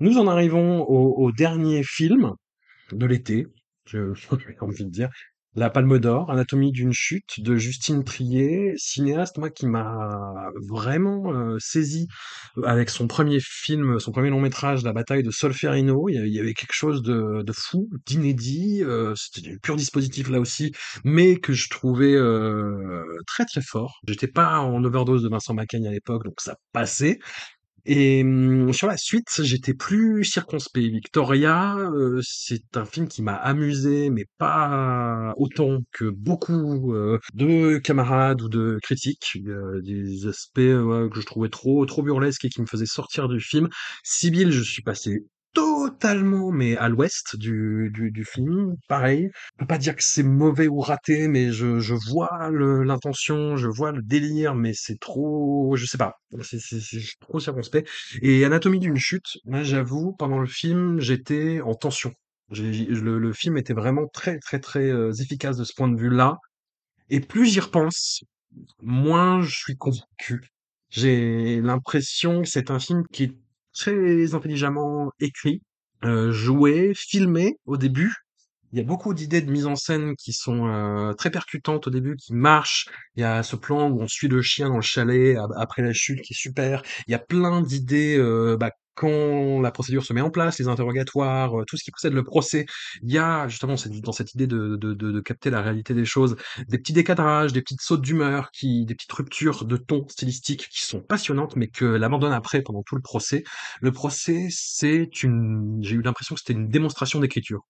Nous 0.00 0.18
en 0.18 0.26
arrivons 0.26 0.82
au, 0.82 1.24
au 1.24 1.32
dernier 1.32 1.82
film 1.84 2.32
de 2.92 3.06
l'été, 3.06 3.46
j'ai 4.48 4.60
envie 4.60 4.84
de 4.84 4.90
dire. 4.90 5.08
La 5.56 5.68
Palme 5.68 5.98
d'Or, 5.98 6.30
Anatomie 6.30 6.70
d'une 6.70 6.92
chute 6.92 7.40
de 7.40 7.56
Justine 7.56 8.04
Trier, 8.04 8.72
cinéaste 8.76 9.36
moi 9.38 9.50
qui 9.50 9.66
m'a 9.66 10.08
vraiment 10.68 11.32
euh, 11.32 11.56
saisi 11.58 12.06
avec 12.62 12.88
son 12.88 13.08
premier 13.08 13.40
film, 13.40 13.98
son 13.98 14.12
premier 14.12 14.30
long 14.30 14.40
métrage, 14.40 14.84
La 14.84 14.92
bataille 14.92 15.24
de 15.24 15.32
Solferino. 15.32 16.08
Il 16.08 16.14
y 16.28 16.38
avait, 16.38 16.54
quelque 16.54 16.72
chose 16.72 17.02
de, 17.02 17.42
de 17.42 17.52
fou, 17.52 17.88
d'inédit. 18.06 18.84
euh, 18.84 19.12
C'était 19.16 19.40
du 19.40 19.58
pur 19.58 19.74
dispositif 19.74 20.28
là 20.30 20.38
aussi, 20.38 20.70
mais 21.02 21.36
que 21.40 21.52
je 21.52 21.68
trouvais 21.68 22.14
euh, 22.14 23.02
très 23.26 23.44
très 23.44 23.60
fort. 23.60 23.98
J'étais 24.06 24.28
pas 24.28 24.60
en 24.60 24.84
overdose 24.84 25.24
de 25.24 25.28
Vincent 25.28 25.54
Macaigne 25.54 25.88
à 25.88 25.90
l'époque, 25.90 26.24
donc 26.24 26.40
ça 26.40 26.54
passait. 26.72 27.18
Et 27.84 28.22
hum, 28.22 28.72
sur 28.72 28.86
la 28.86 28.96
suite, 28.96 29.28
j'étais 29.42 29.74
plus 29.74 30.24
circonspect. 30.24 30.90
Victoria, 30.90 31.76
c'est 32.22 32.76
un 32.76 32.84
film 32.84 33.08
qui 33.08 33.22
m'a 33.22 33.34
amusé, 33.34 34.10
mais 34.10 34.24
pas 34.38 35.34
autant 35.36 35.78
que 35.92 36.04
beaucoup 36.10 36.94
de 37.34 37.78
camarades 37.78 38.42
ou 38.42 38.48
de 38.48 38.78
critiques. 38.82 39.32
Il 39.34 39.80
des 39.82 40.26
aspects 40.26 40.56
que 40.56 41.20
je 41.20 41.26
trouvais 41.26 41.48
trop 41.48 41.84
trop 41.86 42.02
burlesques 42.02 42.44
et 42.44 42.48
qui 42.48 42.60
me 42.60 42.66
faisaient 42.66 42.86
sortir 42.86 43.28
du 43.28 43.40
film. 43.40 43.68
Sibyl, 44.04 44.50
je 44.50 44.62
suis 44.62 44.82
passé 44.82 45.20
totalement 45.52 46.50
mais 46.52 46.76
à 46.76 46.88
l'ouest 46.88 47.36
du, 47.36 47.90
du, 47.92 48.10
du 48.10 48.24
film. 48.24 48.74
Pareil, 48.88 49.30
je 49.34 49.58
peux 49.58 49.66
pas 49.66 49.78
dire 49.78 49.96
que 49.96 50.02
c'est 50.02 50.22
mauvais 50.22 50.68
ou 50.68 50.80
raté, 50.80 51.28
mais 51.28 51.52
je, 51.52 51.78
je 51.80 51.94
vois 52.10 52.50
l'intention, 52.50 53.56
je 53.56 53.68
vois 53.68 53.92
le 53.92 54.02
délire, 54.02 54.54
mais 54.54 54.72
c'est 54.74 54.98
trop, 55.00 55.74
je 55.76 55.86
sais 55.86 55.98
pas, 55.98 56.14
c'est 56.42 56.58
trop 57.20 57.40
circonspect. 57.40 57.88
Et 58.22 58.44
Anatomie 58.44 58.80
d'une 58.80 58.96
chute, 58.96 59.38
moi 59.44 59.62
j'avoue, 59.62 60.14
pendant 60.18 60.38
le 60.38 60.46
film, 60.46 61.00
j'étais 61.00 61.60
en 61.60 61.74
tension. 61.74 62.12
Le, 62.52 63.18
le 63.18 63.32
film 63.32 63.56
était 63.58 63.74
vraiment 63.74 64.06
très 64.12 64.38
très 64.40 64.58
très 64.58 64.90
euh, 64.90 65.12
efficace 65.12 65.56
de 65.56 65.64
ce 65.64 65.72
point 65.74 65.88
de 65.88 65.98
vue-là. 66.00 66.36
Et 67.10 67.20
plus 67.20 67.46
j'y 67.46 67.60
repense, 67.60 68.22
moins 68.82 69.40
je 69.42 69.54
suis 69.56 69.76
convaincu. 69.76 70.40
J'ai 70.90 71.60
l'impression 71.60 72.42
que 72.42 72.48
c'est 72.48 72.70
un 72.70 72.80
film 72.80 73.04
qui 73.12 73.24
est 73.24 73.36
très 73.74 74.34
intelligemment 74.34 75.12
écrit, 75.20 75.62
euh, 76.04 76.32
joué, 76.32 76.92
filmé 76.94 77.58
au 77.66 77.76
début. 77.76 78.14
Il 78.72 78.78
y 78.78 78.82
a 78.82 78.84
beaucoup 78.84 79.14
d'idées 79.14 79.40
de 79.40 79.50
mise 79.50 79.66
en 79.66 79.74
scène 79.74 80.14
qui 80.16 80.32
sont 80.32 80.68
euh, 80.68 81.12
très 81.14 81.30
percutantes 81.30 81.88
au 81.88 81.90
début, 81.90 82.16
qui 82.16 82.34
marchent. 82.34 82.86
Il 83.16 83.20
y 83.20 83.24
a 83.24 83.42
ce 83.42 83.56
plan 83.56 83.90
où 83.90 84.00
on 84.00 84.06
suit 84.06 84.28
le 84.28 84.42
chien 84.42 84.68
dans 84.68 84.76
le 84.76 84.82
chalet 84.82 85.36
après 85.56 85.82
la 85.82 85.92
chute 85.92 86.22
qui 86.22 86.34
est 86.34 86.36
super. 86.36 86.82
Il 87.08 87.10
y 87.10 87.14
a 87.14 87.18
plein 87.18 87.62
d'idées 87.62 88.16
euh, 88.16 88.56
bah, 88.56 88.70
quand 89.00 89.62
la 89.62 89.70
procédure 89.70 90.04
se 90.04 90.12
met 90.12 90.20
en 90.20 90.28
place, 90.28 90.58
les 90.58 90.68
interrogatoires, 90.68 91.58
euh, 91.58 91.64
tout 91.64 91.78
ce 91.78 91.84
qui 91.84 91.90
précède 91.90 92.12
le 92.12 92.22
procès. 92.22 92.66
Il 93.02 93.10
y 93.10 93.16
a 93.16 93.48
justement 93.48 93.74
dans 94.02 94.12
cette 94.12 94.34
idée 94.34 94.46
de, 94.46 95.20
capter 95.20 95.48
la 95.48 95.62
réalité 95.62 95.94
des 95.94 96.04
choses, 96.04 96.36
des 96.68 96.76
petits 96.76 96.92
décadrages, 96.92 97.54
des 97.54 97.62
petites 97.62 97.80
sautes 97.80 98.02
d'humeur, 98.02 98.50
des 98.62 98.94
petites 98.94 99.12
ruptures 99.12 99.64
de 99.64 99.78
ton 99.78 100.06
stylistique 100.08 100.68
qui 100.70 100.84
sont 100.84 101.00
passionnantes, 101.00 101.56
mais 101.56 101.68
que 101.68 101.86
l'abandonne 101.86 102.32
après 102.34 102.60
pendant 102.60 102.82
tout 102.82 102.94
le 102.94 103.00
procès. 103.00 103.42
Le 103.80 103.90
procès, 103.90 104.48
c'est 104.50 105.22
une, 105.22 105.78
j'ai 105.80 105.96
eu 105.96 106.02
l'impression 106.02 106.34
que 106.34 106.40
c'était 106.40 106.52
une 106.52 106.68
démonstration 106.68 107.20
d'écriture. 107.20 107.62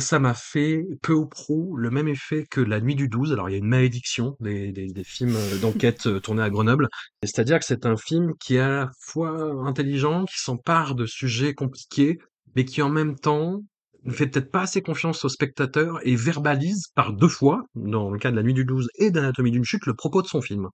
Ça 0.00 0.18
m'a 0.18 0.34
fait 0.34 0.84
peu 1.02 1.12
ou 1.12 1.26
prou 1.26 1.76
le 1.76 1.90
même 1.90 2.08
effet 2.08 2.44
que 2.50 2.60
La 2.60 2.80
Nuit 2.80 2.96
du 2.96 3.08
12. 3.08 3.32
Alors, 3.32 3.48
il 3.48 3.52
y 3.52 3.54
a 3.54 3.58
une 3.58 3.68
malédiction 3.68 4.36
des, 4.40 4.92
films 5.04 5.36
euh, 5.36 5.58
d'enquête 5.58 6.06
euh, 6.06 6.18
tournés 6.18 6.42
à 6.42 6.50
Grenoble. 6.50 6.88
C'est-à-dire 7.22 7.58
que 7.58 7.64
c'est 7.64 7.86
un 7.86 7.96
film 7.96 8.32
qui 8.40 8.56
est 8.56 8.60
à 8.60 8.68
la 8.68 8.90
fois 9.00 9.30
intelligent, 9.64 10.24
qui 10.24 10.40
s'empare 10.40 10.96
de 10.96 11.06
sujets 11.06 11.54
compliqués, 11.54 12.18
mais 12.56 12.64
qui 12.64 12.82
en 12.82 12.88
même 12.88 13.16
temps 13.16 13.62
ne 14.04 14.12
fait 14.12 14.26
peut-être 14.26 14.50
pas 14.50 14.62
assez 14.62 14.82
confiance 14.82 15.24
au 15.24 15.28
spectateur 15.28 16.00
et 16.06 16.16
verbalise 16.16 16.88
par 16.94 17.12
deux 17.12 17.28
fois, 17.28 17.62
dans 17.74 18.10
le 18.10 18.18
cas 18.18 18.30
de 18.30 18.36
La 18.36 18.42
Nuit 18.42 18.54
du 18.54 18.64
12 18.64 18.88
et 18.96 19.10
d'Anatomie 19.10 19.52
d'une 19.52 19.64
chute, 19.64 19.86
le 19.86 19.94
propos 19.94 20.22
de 20.22 20.26
son 20.26 20.40
film. 20.40 20.68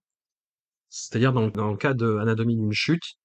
C'est-à-dire 0.89 1.33
dans, 1.33 1.49
dans 1.49 1.71
le 1.71 1.77
cas 1.77 1.93
de 1.93 2.17
Anatomie 2.17 2.55
d'une 2.55 2.73
chute, 2.73 3.15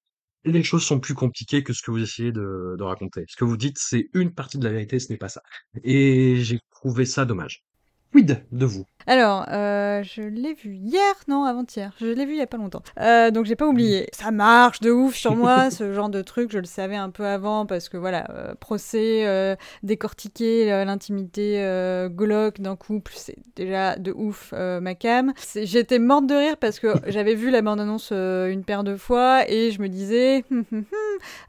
les 0.45 0.63
choses 0.63 0.85
sont 0.85 1.01
plus 1.01 1.15
compliquées 1.15 1.63
que 1.63 1.73
ce 1.73 1.83
que 1.83 1.91
vous 1.91 2.03
essayez 2.03 2.33
de, 2.33 2.77
raconter. 2.81 3.25
Ce 3.29 3.37
que 3.37 3.45
vous 3.45 3.57
dites, 3.57 3.79
c'est 3.79 4.09
une 4.15 4.35
partie 4.35 4.59
de 4.59 4.65
la 4.65 4.71
vérité, 4.71 4.99
ce 4.99 5.13
n'est 5.13 5.19
pas 5.19 5.29
ça. 5.29 5.43
Et 5.85 6.37
j'ai 6.43 6.61
trouvé 6.71 7.05
ça 7.05 7.25
dommage. 7.25 7.65
Quid 8.13 8.43
de 8.53 8.67
vous? 8.67 8.87
Alors, 9.09 9.47
euh, 9.51 10.03
je 10.03 10.21
l'ai 10.21 10.53
vu 10.53 10.75
hier, 10.75 11.15
non, 11.29 11.45
avant-hier. 11.45 11.95
Je 11.99 12.05
l'ai 12.05 12.27
vu 12.27 12.33
il 12.33 12.39
y 12.39 12.43
a 12.43 12.47
pas 12.47 12.59
longtemps. 12.59 12.83
Euh, 13.01 13.31
donc 13.31 13.47
j'ai 13.47 13.57
pas 13.57 13.67
oublié. 13.67 14.07
Ça 14.13 14.31
marche 14.31 14.81
de 14.81 14.91
ouf 14.91 15.15
sur 15.15 15.35
moi, 15.35 15.71
ce 15.71 15.95
genre 15.95 16.11
de 16.11 16.21
truc. 16.21 16.53
Je 16.53 16.59
le 16.59 16.67
savais 16.67 16.97
un 16.97 17.09
peu 17.09 17.25
avant 17.25 17.65
parce 17.65 17.89
que 17.89 17.97
voilà, 17.97 18.31
euh, 18.31 18.55
procès, 18.61 19.27
euh, 19.27 19.57
décortiquer 19.83 20.85
l'intimité 20.85 21.59
glauque 22.11 22.61
d'un 22.61 22.77
couple, 22.77 23.13
c'est 23.17 23.39
déjà 23.57 23.97
de 23.97 24.13
ouf 24.13 24.53
ma 24.53 24.95
cam. 24.95 25.33
J'étais 25.55 25.99
morte 25.99 26.27
de 26.27 26.35
rire 26.35 26.57
parce 26.59 26.79
que 26.79 26.89
j'avais 27.07 27.35
vu 27.35 27.51
la 27.51 27.63
bande-annonce 27.63 28.13
une 28.13 28.63
paire 28.63 28.85
de 28.85 28.97
fois 28.97 29.49
et 29.49 29.71
je 29.71 29.81
me 29.81 29.89
disais, 29.89 30.45
hum, 30.51 30.65
hum, 30.71 30.85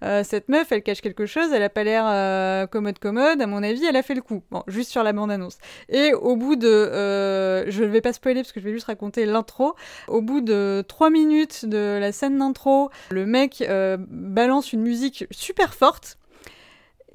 hum, 0.02 0.24
cette 0.24 0.48
meuf, 0.48 0.72
elle 0.72 0.82
cache 0.82 1.02
quelque 1.02 1.26
chose, 1.26 1.52
elle 1.52 1.64
a 1.64 1.70
pas 1.70 1.84
l'air 1.84 2.70
commode 2.70 3.00
commode. 3.00 3.42
À 3.42 3.48
mon 3.48 3.64
avis, 3.64 3.84
elle 3.84 3.98
a 3.98 4.04
fait 4.04 4.16
le 4.16 4.22
coup. 4.22 4.44
Bon, 4.50 4.64
juste 4.68 4.92
sur 4.92 5.04
la 5.04 5.12
bande-annonce. 5.12 5.58
Et 5.90 6.14
au 6.14 6.38
bout 6.38 6.49
de, 6.56 6.68
euh, 6.68 7.70
je 7.70 7.84
ne 7.84 7.90
vais 7.90 8.02
pas 8.02 8.14
spoiler 8.14 8.42
parce 8.42 8.52
que 8.52 8.60
je 8.60 8.66
vais 8.66 8.72
juste 8.72 8.88
raconter 8.88 9.26
l'intro. 9.26 9.76
Au 10.08 10.22
bout 10.22 10.42
de 10.42 10.84
trois 10.88 11.10
minutes 11.10 11.66
de 11.66 11.98
la 12.00 12.12
scène 12.12 12.38
d'intro, 12.40 12.90
le 13.10 13.26
mec 13.26 13.62
euh, 13.62 13.98
balance 14.00 14.74
une 14.74 14.82
musique 14.82 15.26
super 15.32 15.74
forte 15.74 16.18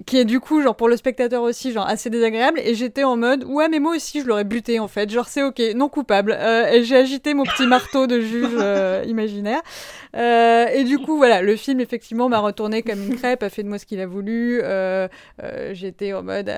qui 0.07 0.19
est 0.19 0.25
du 0.25 0.41
coup 0.41 0.61
genre 0.61 0.75
pour 0.75 0.89
le 0.89 0.97
spectateur 0.97 1.43
aussi 1.43 1.71
genre 1.71 1.87
assez 1.87 2.11
désagréable 2.11 2.59
et 2.59 2.75
j'étais 2.75 3.05
en 3.05 3.17
mode 3.17 3.45
ouais 3.45 3.69
mais 3.69 3.79
moi 3.79 3.95
aussi 3.95 4.21
je 4.21 4.27
l'aurais 4.27 4.45
buté 4.45 4.81
en 4.81 4.89
fait. 4.89 5.09
Genre 5.11 5.29
c'est 5.29 5.43
ok 5.43 5.61
non 5.77 5.89
coupable. 5.89 6.37
Euh, 6.37 6.67
et 6.67 6.83
j'ai 6.83 6.97
agité 6.97 7.33
mon 7.33 7.45
petit 7.45 7.67
marteau 7.67 8.07
de 8.07 8.21
juge 8.21 8.51
euh, 8.59 9.05
imaginaire. 9.07 9.61
Euh, 10.17 10.67
et 10.67 10.85
du 10.85 10.99
coup 10.99 11.17
voilà 11.17 11.43
le 11.43 11.55
film 11.57 11.81
effectivement 11.81 12.29
m'a 12.29 12.41
retourné 12.41 12.83
comme 12.83 13.03
une 13.03 13.17
crêpe 13.17 13.43
a 13.43 13.51
fait 13.51 13.63
de 13.63 13.69
moi 13.69 13.79
ce 13.79 13.87
qu'il 13.87 14.01
a 14.01 14.07
voulu. 14.07 14.61
J'étais 15.73 16.13
en 16.13 16.23
mode 16.23 16.51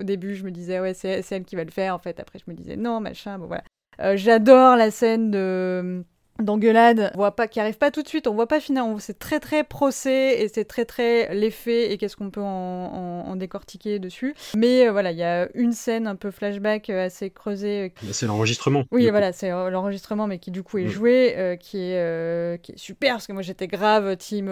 au 0.00 0.02
début 0.02 0.34
je 0.34 0.44
me 0.44 0.50
disais 0.50 0.80
ouais 0.80 0.94
c'est 0.94 1.24
elle 1.30 1.44
qui 1.44 1.56
va 1.56 1.64
le 1.64 1.70
faire. 1.70 1.94
En 1.94 1.98
fait 1.98 2.18
après 2.18 2.40
je 2.44 2.50
me 2.50 2.56
disais 2.56 2.76
non 2.76 3.00
machin 3.00 3.38
bon 3.38 3.46
voilà. 3.46 4.16
J'adore 4.16 4.76
la 4.76 4.90
scène 4.90 5.30
de 5.30 6.04
d'engueulade, 6.40 7.10
on 7.14 7.18
voit 7.18 7.36
pas 7.36 7.46
qui 7.48 7.60
arrive 7.60 7.78
pas 7.78 7.90
tout 7.90 8.02
de 8.02 8.08
suite, 8.08 8.26
on 8.26 8.34
voit 8.34 8.48
pas 8.48 8.58
on- 8.84 8.98
c'est 8.98 9.18
très 9.18 9.40
très 9.40 9.64
procès 9.64 10.42
et 10.42 10.48
c'est 10.48 10.64
très 10.64 10.84
très 10.84 11.34
l'effet 11.34 11.92
et 11.92 11.98
qu'est-ce 11.98 12.16
qu'on 12.16 12.30
peut 12.30 12.40
en, 12.40 12.44
en- 12.46 13.30
en 13.30 13.36
décortiquer 13.36 13.98
dessus. 13.98 14.34
Mais 14.56 14.86
euh, 14.88 14.92
voilà, 14.92 15.12
il 15.12 15.18
y 15.18 15.22
a 15.22 15.48
une 15.54 15.72
scène 15.72 16.06
un 16.06 16.16
peu 16.16 16.30
flashback 16.30 16.90
euh, 16.90 17.06
assez 17.06 17.30
creusée. 17.30 17.92
euh, 18.04 18.08
C'est 18.12 18.26
l'enregistrement. 18.26 18.84
oui, 18.90 19.08
voilà, 19.10 19.32
c'est 19.32 19.50
l'enregistrement, 19.50 20.26
mais 20.26 20.38
qui 20.38 20.50
du 20.50 20.62
coup 20.62 20.78
est 20.78 20.84
Mm. 20.84 20.88
joué, 20.88 21.34
euh, 21.36 21.56
qui, 21.56 21.78
est, 21.78 21.98
euh, 21.98 22.56
qui 22.56 22.72
est 22.72 22.78
super, 22.78 23.14
parce 23.14 23.26
que 23.26 23.32
moi 23.32 23.42
j'étais 23.42 23.66
grave 23.68 24.16
team, 24.16 24.48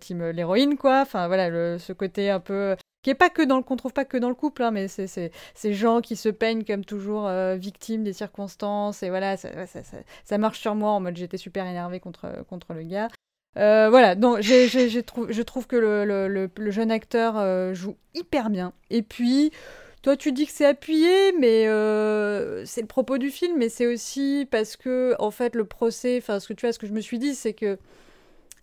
team 0.00 0.30
l'héroïne, 0.30 0.76
quoi. 0.76 1.00
Enfin 1.02 1.26
voilà, 1.28 1.48
le- 1.48 1.78
ce 1.78 1.92
côté 1.92 2.30
un 2.30 2.40
peu 2.40 2.76
qui 3.02 3.10
est 3.10 3.14
pas 3.14 3.30
que 3.30 3.42
dans 3.42 3.56
le 3.56 3.62
qu'on 3.62 3.76
trouve 3.76 3.92
pas 3.92 4.04
que 4.04 4.16
dans 4.16 4.28
le 4.28 4.34
couple 4.34 4.62
hein, 4.62 4.70
mais 4.70 4.88
c'est 4.88 5.06
ces 5.54 5.72
gens 5.72 6.00
qui 6.00 6.16
se 6.16 6.28
peignent 6.28 6.64
comme 6.64 6.84
toujours 6.84 7.26
euh, 7.26 7.56
victimes 7.56 8.04
des 8.04 8.12
circonstances 8.12 9.02
et 9.02 9.08
voilà 9.08 9.36
ça, 9.36 9.66
ça, 9.66 9.80
ça, 10.24 10.38
marche 10.38 10.60
sur 10.60 10.74
moi 10.74 10.90
en 10.90 11.00
mode 11.00 11.16
j'étais 11.16 11.38
super 11.38 11.66
énervée 11.66 12.00
contre 12.00 12.44
contre 12.48 12.74
le 12.74 12.82
gars. 12.82 13.08
Euh, 13.56 13.90
voilà 13.90 14.14
donc 14.14 14.40
j'ai 14.40 15.02
trou- 15.02 15.26
je 15.28 15.42
trouve 15.42 15.66
que 15.66 15.76
le, 15.76 16.28
le, 16.28 16.70
jeune 16.70 16.90
acteur 16.90 17.36
euh, 17.36 17.74
joue 17.74 17.96
hyper 18.14 18.50
bien. 18.50 18.72
Et 18.90 19.02
puis 19.02 19.50
toi 20.02 20.16
tu 20.16 20.32
dis 20.32 20.46
que 20.46 20.52
c'est 20.52 20.66
appuyé 20.66 21.32
mais 21.38 21.64
c'est 22.66 22.82
le 22.82 22.86
propos 22.86 23.18
du 23.18 23.30
film 23.30 23.56
mais 23.58 23.68
c'est 23.68 23.86
aussi 23.86 24.46
parce 24.50 24.76
que 24.76 25.14
en 25.18 25.30
fait 25.30 25.54
le 25.54 25.64
procès 25.64 26.18
enfin 26.18 26.38
ce 26.38 26.48
que 26.48 26.52
tu 26.52 26.66
vois 26.66 26.72
ce 26.72 26.78
que 26.78 26.86
je 26.86 26.92
me 26.92 27.00
suis 27.00 27.18
dit 27.18 27.34
c'est 27.34 27.54
que 27.54 27.78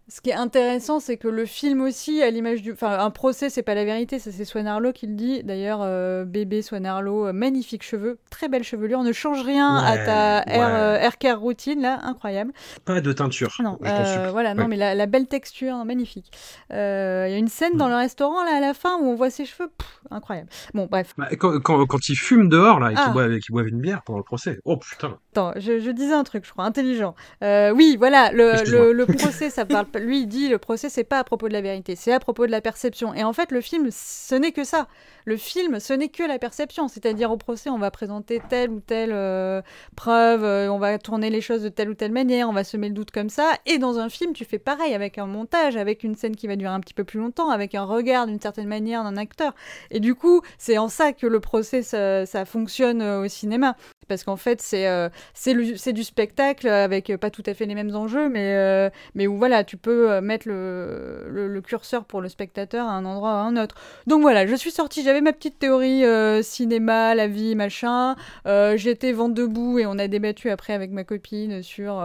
ce 0.09 0.21
qui 0.21 0.29
est 0.29 0.33
intéressant, 0.35 0.99
c'est 1.01 1.17
que 1.17 1.27
le 1.27 1.45
film 1.45 1.81
aussi, 1.81 2.23
à 2.23 2.29
l'image 2.29 2.61
du... 2.61 2.71
Enfin, 2.71 2.97
un 2.99 3.09
procès, 3.09 3.49
c'est 3.49 3.61
pas 3.61 3.75
la 3.75 3.83
vérité, 3.83 4.19
ça 4.19 4.31
c'est 4.31 4.45
Swan 4.45 4.65
Arlo 4.65 4.93
qui 4.93 5.05
le 5.05 5.15
dit. 5.15 5.43
D'ailleurs, 5.43 5.79
euh, 5.83 6.23
bébé 6.23 6.61
Swan 6.61 6.85
Arlo, 6.85 7.27
euh, 7.27 7.33
magnifiques 7.33 7.83
cheveux, 7.83 8.17
très 8.29 8.47
belle 8.47 8.63
chevelure, 8.63 9.03
ne 9.03 9.11
change 9.11 9.41
rien 9.43 9.75
à 9.75 9.97
ta 9.97 10.37
ouais. 10.47 10.55
hair, 10.55 10.69
euh, 10.75 10.97
hair 10.97 11.17
care 11.17 11.39
routine, 11.41 11.81
là, 11.81 11.99
incroyable. 12.03 12.53
Pas 12.85 13.01
de 13.01 13.11
teinture. 13.11 13.53
Non, 13.59 13.77
euh, 13.83 14.29
voilà, 14.31 14.53
non, 14.53 14.69
mais 14.69 14.77
la, 14.77 14.95
la 14.95 15.07
belle 15.07 15.27
texture, 15.27 15.73
hein, 15.73 15.83
magnifique. 15.83 16.31
Il 16.69 16.75
y 16.75 16.79
a 16.79 17.37
une 17.37 17.49
scène 17.49 17.75
dans 17.75 17.89
le 17.89 17.95
restaurant, 17.95 18.45
là, 18.45 18.51
à 18.55 18.59
la 18.61 18.73
fin, 18.73 18.97
où 19.01 19.05
on 19.07 19.15
voit 19.15 19.29
ses 19.29 19.45
cheveux, 19.45 19.67
pff, 19.77 19.99
incroyable. 20.09 20.47
Bon, 20.73 20.87
bref. 20.89 21.13
Bah, 21.17 21.27
quand, 21.37 21.59
quand, 21.59 21.85
quand 21.85 22.07
il 22.07 22.15
fume 22.15 22.47
dehors, 22.47 22.79
là, 22.79 22.91
et 22.91 22.95
Ah. 22.95 23.09
boive, 23.09 23.39
qu'il 23.39 23.51
boive 23.51 23.67
une 23.67 23.81
bière 23.81 24.03
pendant 24.03 24.19
le 24.19 24.23
procès. 24.23 24.59
Oh 24.63 24.77
putain. 24.77 25.17
Attends, 25.33 25.51
je, 25.57 25.79
je 25.79 25.91
disais 25.91 26.13
un 26.13 26.23
truc, 26.23 26.45
je 26.45 26.51
crois, 26.53 26.63
intelligent. 26.63 27.13
Oui, 27.41 27.97
voilà, 27.99 28.31
le, 28.31 28.53
Excuse-moi. 28.53 28.81
le, 28.85 28.93
le 28.93 29.05
procès, 29.05 29.49
ça 29.49 29.65
parle 29.65 29.85
pas. 29.85 29.96
Lui, 29.99 30.21
il 30.21 30.27
dit 30.27 30.47
le 30.47 30.57
procès, 30.57 30.89
c'est 30.89 31.03
pas 31.03 31.19
à 31.19 31.23
propos 31.23 31.47
de 31.47 31.53
la 31.53 31.61
vérité, 31.61 31.95
c'est 31.95 32.13
à 32.13 32.19
propos 32.19 32.45
de 32.45 32.51
la 32.51 32.61
perception. 32.61 33.13
Et 33.13 33.23
en 33.23 33.33
fait, 33.33 33.51
le 33.51 33.61
film, 33.61 33.89
ce 33.91 34.35
n'est 34.35 34.51
que 34.51 34.63
ça. 34.63 34.87
Le 35.25 35.37
film, 35.37 35.79
ce 35.79 35.93
n'est 35.93 36.07
que 36.07 36.23
la 36.23 36.39
perception. 36.39 36.87
C'est-à-dire, 36.87 37.31
au 37.31 37.37
procès, 37.37 37.69
on 37.69 37.77
va 37.77 37.91
présenter 37.91 38.41
telle 38.49 38.69
ou 38.69 38.79
telle 38.79 39.11
euh, 39.13 39.61
preuve, 39.95 40.43
euh, 40.43 40.71
on 40.71 40.79
va 40.79 40.97
tourner 40.97 41.29
les 41.29 41.41
choses 41.41 41.63
de 41.63 41.69
telle 41.69 41.89
ou 41.89 41.93
telle 41.93 42.11
manière, 42.11 42.49
on 42.49 42.53
va 42.53 42.63
semer 42.63 42.87
le 42.87 42.93
doute 42.93 43.11
comme 43.11 43.29
ça. 43.29 43.51
Et 43.65 43.77
dans 43.77 43.99
un 43.99 44.09
film, 44.09 44.33
tu 44.33 44.45
fais 44.45 44.59
pareil, 44.59 44.93
avec 44.93 45.17
un 45.17 45.25
montage, 45.25 45.75
avec 45.75 46.03
une 46.03 46.15
scène 46.15 46.35
qui 46.35 46.47
va 46.47 46.55
durer 46.55 46.73
un 46.73 46.79
petit 46.79 46.93
peu 46.93 47.03
plus 47.03 47.19
longtemps, 47.19 47.49
avec 47.49 47.75
un 47.75 47.83
regard 47.83 48.27
d'une 48.27 48.39
certaine 48.39 48.67
manière 48.67 49.03
d'un 49.03 49.17
acteur. 49.17 49.53
Et 49.91 49.99
du 49.99 50.15
coup, 50.15 50.41
c'est 50.57 50.77
en 50.77 50.87
ça 50.87 51.13
que 51.13 51.27
le 51.27 51.39
procès, 51.39 51.81
ça, 51.83 52.45
fonctionne 52.45 53.01
euh, 53.01 53.25
au 53.25 53.27
cinéma. 53.27 53.75
Parce 54.07 54.23
qu'en 54.23 54.37
fait, 54.37 54.61
c'est 54.61 54.87
euh, 54.87 55.09
c'est 55.33 55.93
du 55.93 56.03
spectacle 56.03 56.67
avec 56.67 57.09
euh, 57.09 57.17
pas 57.17 57.29
tout 57.29 57.43
à 57.45 57.53
fait 57.53 57.65
les 57.65 57.75
mêmes 57.75 57.95
enjeux, 57.95 58.29
mais, 58.29 58.53
euh, 58.55 58.89
mais 59.15 59.27
où 59.27 59.37
voilà, 59.37 59.63
tu 59.63 59.77
peux 59.77 60.19
mettre 60.21 60.47
le, 60.47 61.25
le, 61.29 61.61
curseur 61.61 62.05
pour 62.05 62.21
le 62.21 62.29
spectateur 62.29 62.87
à 62.87 62.91
un 62.91 63.05
endroit 63.05 63.31
à 63.31 63.35
un 63.35 63.57
autre. 63.57 63.75
Donc 64.05 64.21
voilà, 64.21 64.45
je 64.47 64.55
suis 64.55 64.71
sortie, 64.71 65.03
j'avais 65.03 65.21
ma 65.21 65.33
petite 65.33 65.59
théorie 65.59 66.03
cinéma, 66.43 67.15
la 67.15 67.27
vie, 67.27 67.55
machin. 67.55 68.15
J'étais 68.45 69.11
vent 69.11 69.29
debout 69.29 69.79
et 69.79 69.85
on 69.85 69.97
a 69.99 70.07
débattu 70.07 70.49
après 70.49 70.73
avec 70.73 70.91
ma 70.91 71.03
copine 71.03 71.61
sur 71.63 72.01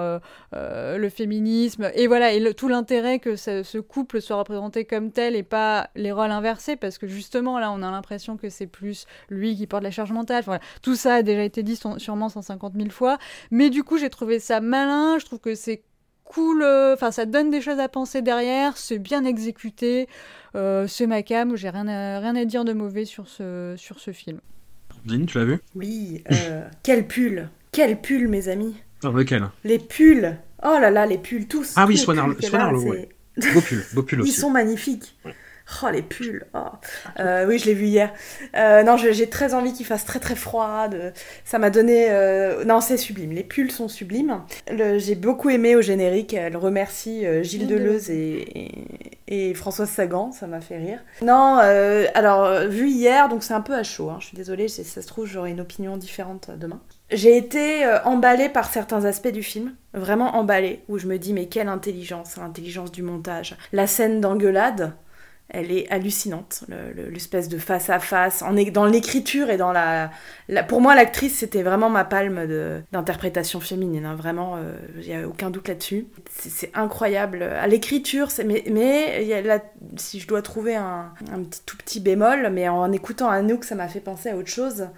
le 0.53 1.09
féminisme. 1.09 1.91
Et 1.95 2.07
voilà, 2.07 2.33
et 2.33 2.55
tout 2.55 2.69
l'intérêt 2.69 3.19
que 3.19 3.37
ce, 3.37 3.79
couple 3.79 4.21
soit 4.21 4.37
représenté 4.37 4.85
comme 4.85 5.11
tel 5.11 5.37
et 5.37 5.43
pas 5.43 5.91
les 5.95 6.13
rôles 6.13 6.31
inversés, 6.31 6.77
parce 6.77 6.99
que 6.99 7.07
justement 7.07 7.59
là, 7.59 7.71
on 7.73 7.83
a 7.83 7.91
l'impression 7.91 8.37
que 8.37 8.49
c'est 8.49 8.67
plus 8.67 9.07
lui 9.29 9.57
qui 9.57 9.67
porte 9.67 9.83
la 9.83 9.91
charge 9.91 10.13
mentale. 10.13 10.45
Tout 10.83 10.97
ça 10.97 11.17
a 11.17 11.23
déjà 11.23 11.43
été 11.43 11.63
dit 11.63 11.77
sûrement 11.99 12.29
150 12.29 12.75
000 12.77 12.91
fois. 12.91 13.19
Mais 13.51 13.71
du 13.71 13.83
coup, 13.85 13.99
j'ai 13.99 14.11
trouvé 14.11 14.39
ça 14.41 14.61
malin. 14.61 15.19
Je 15.19 15.25
trouve 15.25 15.39
que 15.41 15.55
c'est 15.55 15.83
cool. 16.25 16.62
euh, 16.62 16.95
Enfin, 16.95 17.11
ça 17.11 17.27
donne 17.27 17.51
des 17.51 17.61
choses 17.61 17.79
à 17.81 17.89
penser 17.89 18.23
derrière. 18.23 18.77
C'est 18.77 18.99
bien 18.99 19.25
exécuté. 19.25 20.09
Euh, 20.55 20.87
c'est 20.87 21.07
ma 21.07 21.23
cam. 21.23 21.57
J'ai 21.57 21.71
rien 21.71 21.89
à, 21.89 22.19
rien 22.21 22.37
à 22.37 22.45
dire 22.45 22.65
de 22.65 22.73
mauvais 22.73 23.05
sur 23.05 23.29
ce, 23.29 23.75
sur 23.77 23.99
ce 24.01 24.12
film. 24.12 24.41
Dean, 25.05 25.25
tu 25.27 25.39
l'as 25.39 25.45
vu? 25.45 25.59
Oui, 25.75 26.23
euh, 26.31 26.62
quel 26.83 27.07
pull 27.09 27.49
Quel 27.73 28.01
pull, 28.01 28.29
mes 28.29 28.49
amis 28.49 28.77
Ah, 29.03 29.09
lequel? 29.11 29.49
Les 29.65 29.79
pulls 29.79 30.37
Oh 30.65 30.77
là 30.81 30.91
là, 30.91 31.07
les 31.07 31.19
pulls, 31.19 31.49
tous 31.49 31.73
Ah 31.75 31.87
oui, 31.89 31.95
tous 31.97 32.03
Swan 32.05 32.19
Arlo- 32.19 32.85
ouais. 32.91 33.09
Beau 33.55 33.61
pull, 33.61 33.83
beau 33.95 34.03
pull 34.05 34.19
Ils 34.21 34.23
aussi. 34.23 34.33
sont 34.41 34.51
magnifiques. 34.51 35.17
Oh, 35.82 35.89
les 35.91 36.02
pulls. 36.02 36.44
oh. 36.55 36.58
Euh, 37.18 37.47
oui, 37.47 37.58
je 37.58 37.66
l'ai 37.66 37.74
vu 37.74 37.86
hier. 37.86 38.12
Euh, 38.57 38.82
non, 38.82 38.97
j'ai 38.97 39.28
très 39.31 39.55
envie 39.55 39.73
qu'il 39.73 39.86
fasse 39.86 40.05
très 40.05 40.18
très 40.18 40.34
froid. 40.34 40.89
de- 40.89 41.12
Ça 41.44 41.58
m'a 41.58 41.70
donné. 41.70 42.07
euh, 42.10 42.65
Non, 42.65 42.81
c'est 42.81 42.97
sublime. 42.97 43.32
Les 43.32 43.44
pulls 43.44 43.70
sont 43.70 43.89
sublimes. 43.89 44.42
Le- 44.70 44.99
J'ai 44.99 45.15
beaucoup 45.15 45.50
aimé 45.50 45.76
au 45.76 45.82
générique. 45.82 46.34
Elle 46.34 46.57
remercie 46.57 47.24
Gilles 47.42 47.66
Deleuze 47.66 48.10
et, 48.10 48.68
et, 49.28 49.50
et 49.50 49.55
Françoise 49.55 49.89
Sagan. 49.89 50.32
Ça 50.32 50.47
m'a 50.47 50.60
fait 50.60 50.78
rire. 50.78 50.99
Non, 51.23 51.57
alors, 52.15 52.66
vu 52.68 52.89
hier, 52.91 53.28
donc 53.28 53.42
c'est 53.42 53.55
un 53.55 53.60
peu 53.60 53.74
à 53.74 53.82
chaud. 53.82 54.10
hein. 54.10 54.18
Je 54.20 54.26
suis 54.26 54.36
désolée, 54.36 54.68
si 54.68 54.84
ça 54.84 55.00
se 55.02 55.07
trouve, 55.07 55.26
j'aurai 55.26 55.50
une 55.52 55.60
opinion 55.60 55.97
différente 55.97 56.50
demain. 56.57 56.81
J'ai 57.10 57.36
été 57.36 57.84
emballée 58.05 58.49
par 58.49 58.70
certains 58.70 59.05
aspects 59.05 59.28
du 59.28 59.42
film, 59.42 59.74
vraiment 59.92 60.34
emballée, 60.36 60.81
où 60.89 60.97
je 60.99 61.07
me 61.07 61.18
dis 61.18 61.32
mais 61.34 61.47
quelle 61.47 61.68
intelligence, 61.68 62.36
l'intelligence 62.39 62.91
du 62.91 63.02
montage. 63.02 63.55
La 63.73 63.86
scène 63.86 64.20
d'engueulade, 64.23 64.92
elle 65.53 65.71
est 65.71 65.89
hallucinante, 65.91 66.65
le- 66.69 66.93
le- 66.93 67.11
l'espèce 67.11 67.49
de 67.49 67.59
face 67.59 67.91
à 67.91 68.01
face, 68.01 68.43
en 68.43 68.55
dans 68.73 68.87
l'écriture 68.87 69.51
et 69.51 69.57
dans 69.57 69.71
la, 69.71 70.11
Pour 70.69 70.81
moi, 70.81 70.95
l'actrice, 70.95 71.37
c'était 71.37 71.63
vraiment 71.63 71.91
ma 71.91 72.05
palme 72.05 72.47
d'interprétation 72.91 73.61
féminine, 73.61 74.05
hein, 74.07 74.15
vraiment, 74.17 74.57
il 75.01 75.07
n'y 75.07 75.15
a 75.15 75.29
aucun 75.29 75.51
doute 75.51 75.69
là-dessus. 75.69 76.07
C'est 76.31 76.71
incroyable. 76.75 77.43
À 77.43 77.67
l'écriture, 77.67 78.29
mais, 78.45 78.65
mais 78.71 79.45
si 79.97 80.21
je 80.21 80.27
dois 80.27 80.43
trouver 80.43 80.75
un, 80.75 81.13
petit, 81.49 81.61
tout 81.67 81.77
petit 81.77 82.01
bémol, 82.01 82.51
mais 82.53 82.69
en 82.69 82.91
écoutant 82.91 83.29
Anouk, 83.29 83.65
ça 83.65 83.75
m'a 83.75 83.89
fait 83.89 84.01
penser 84.01 84.31
à 84.31 84.37
autre 84.37 84.51
chose 84.51 84.89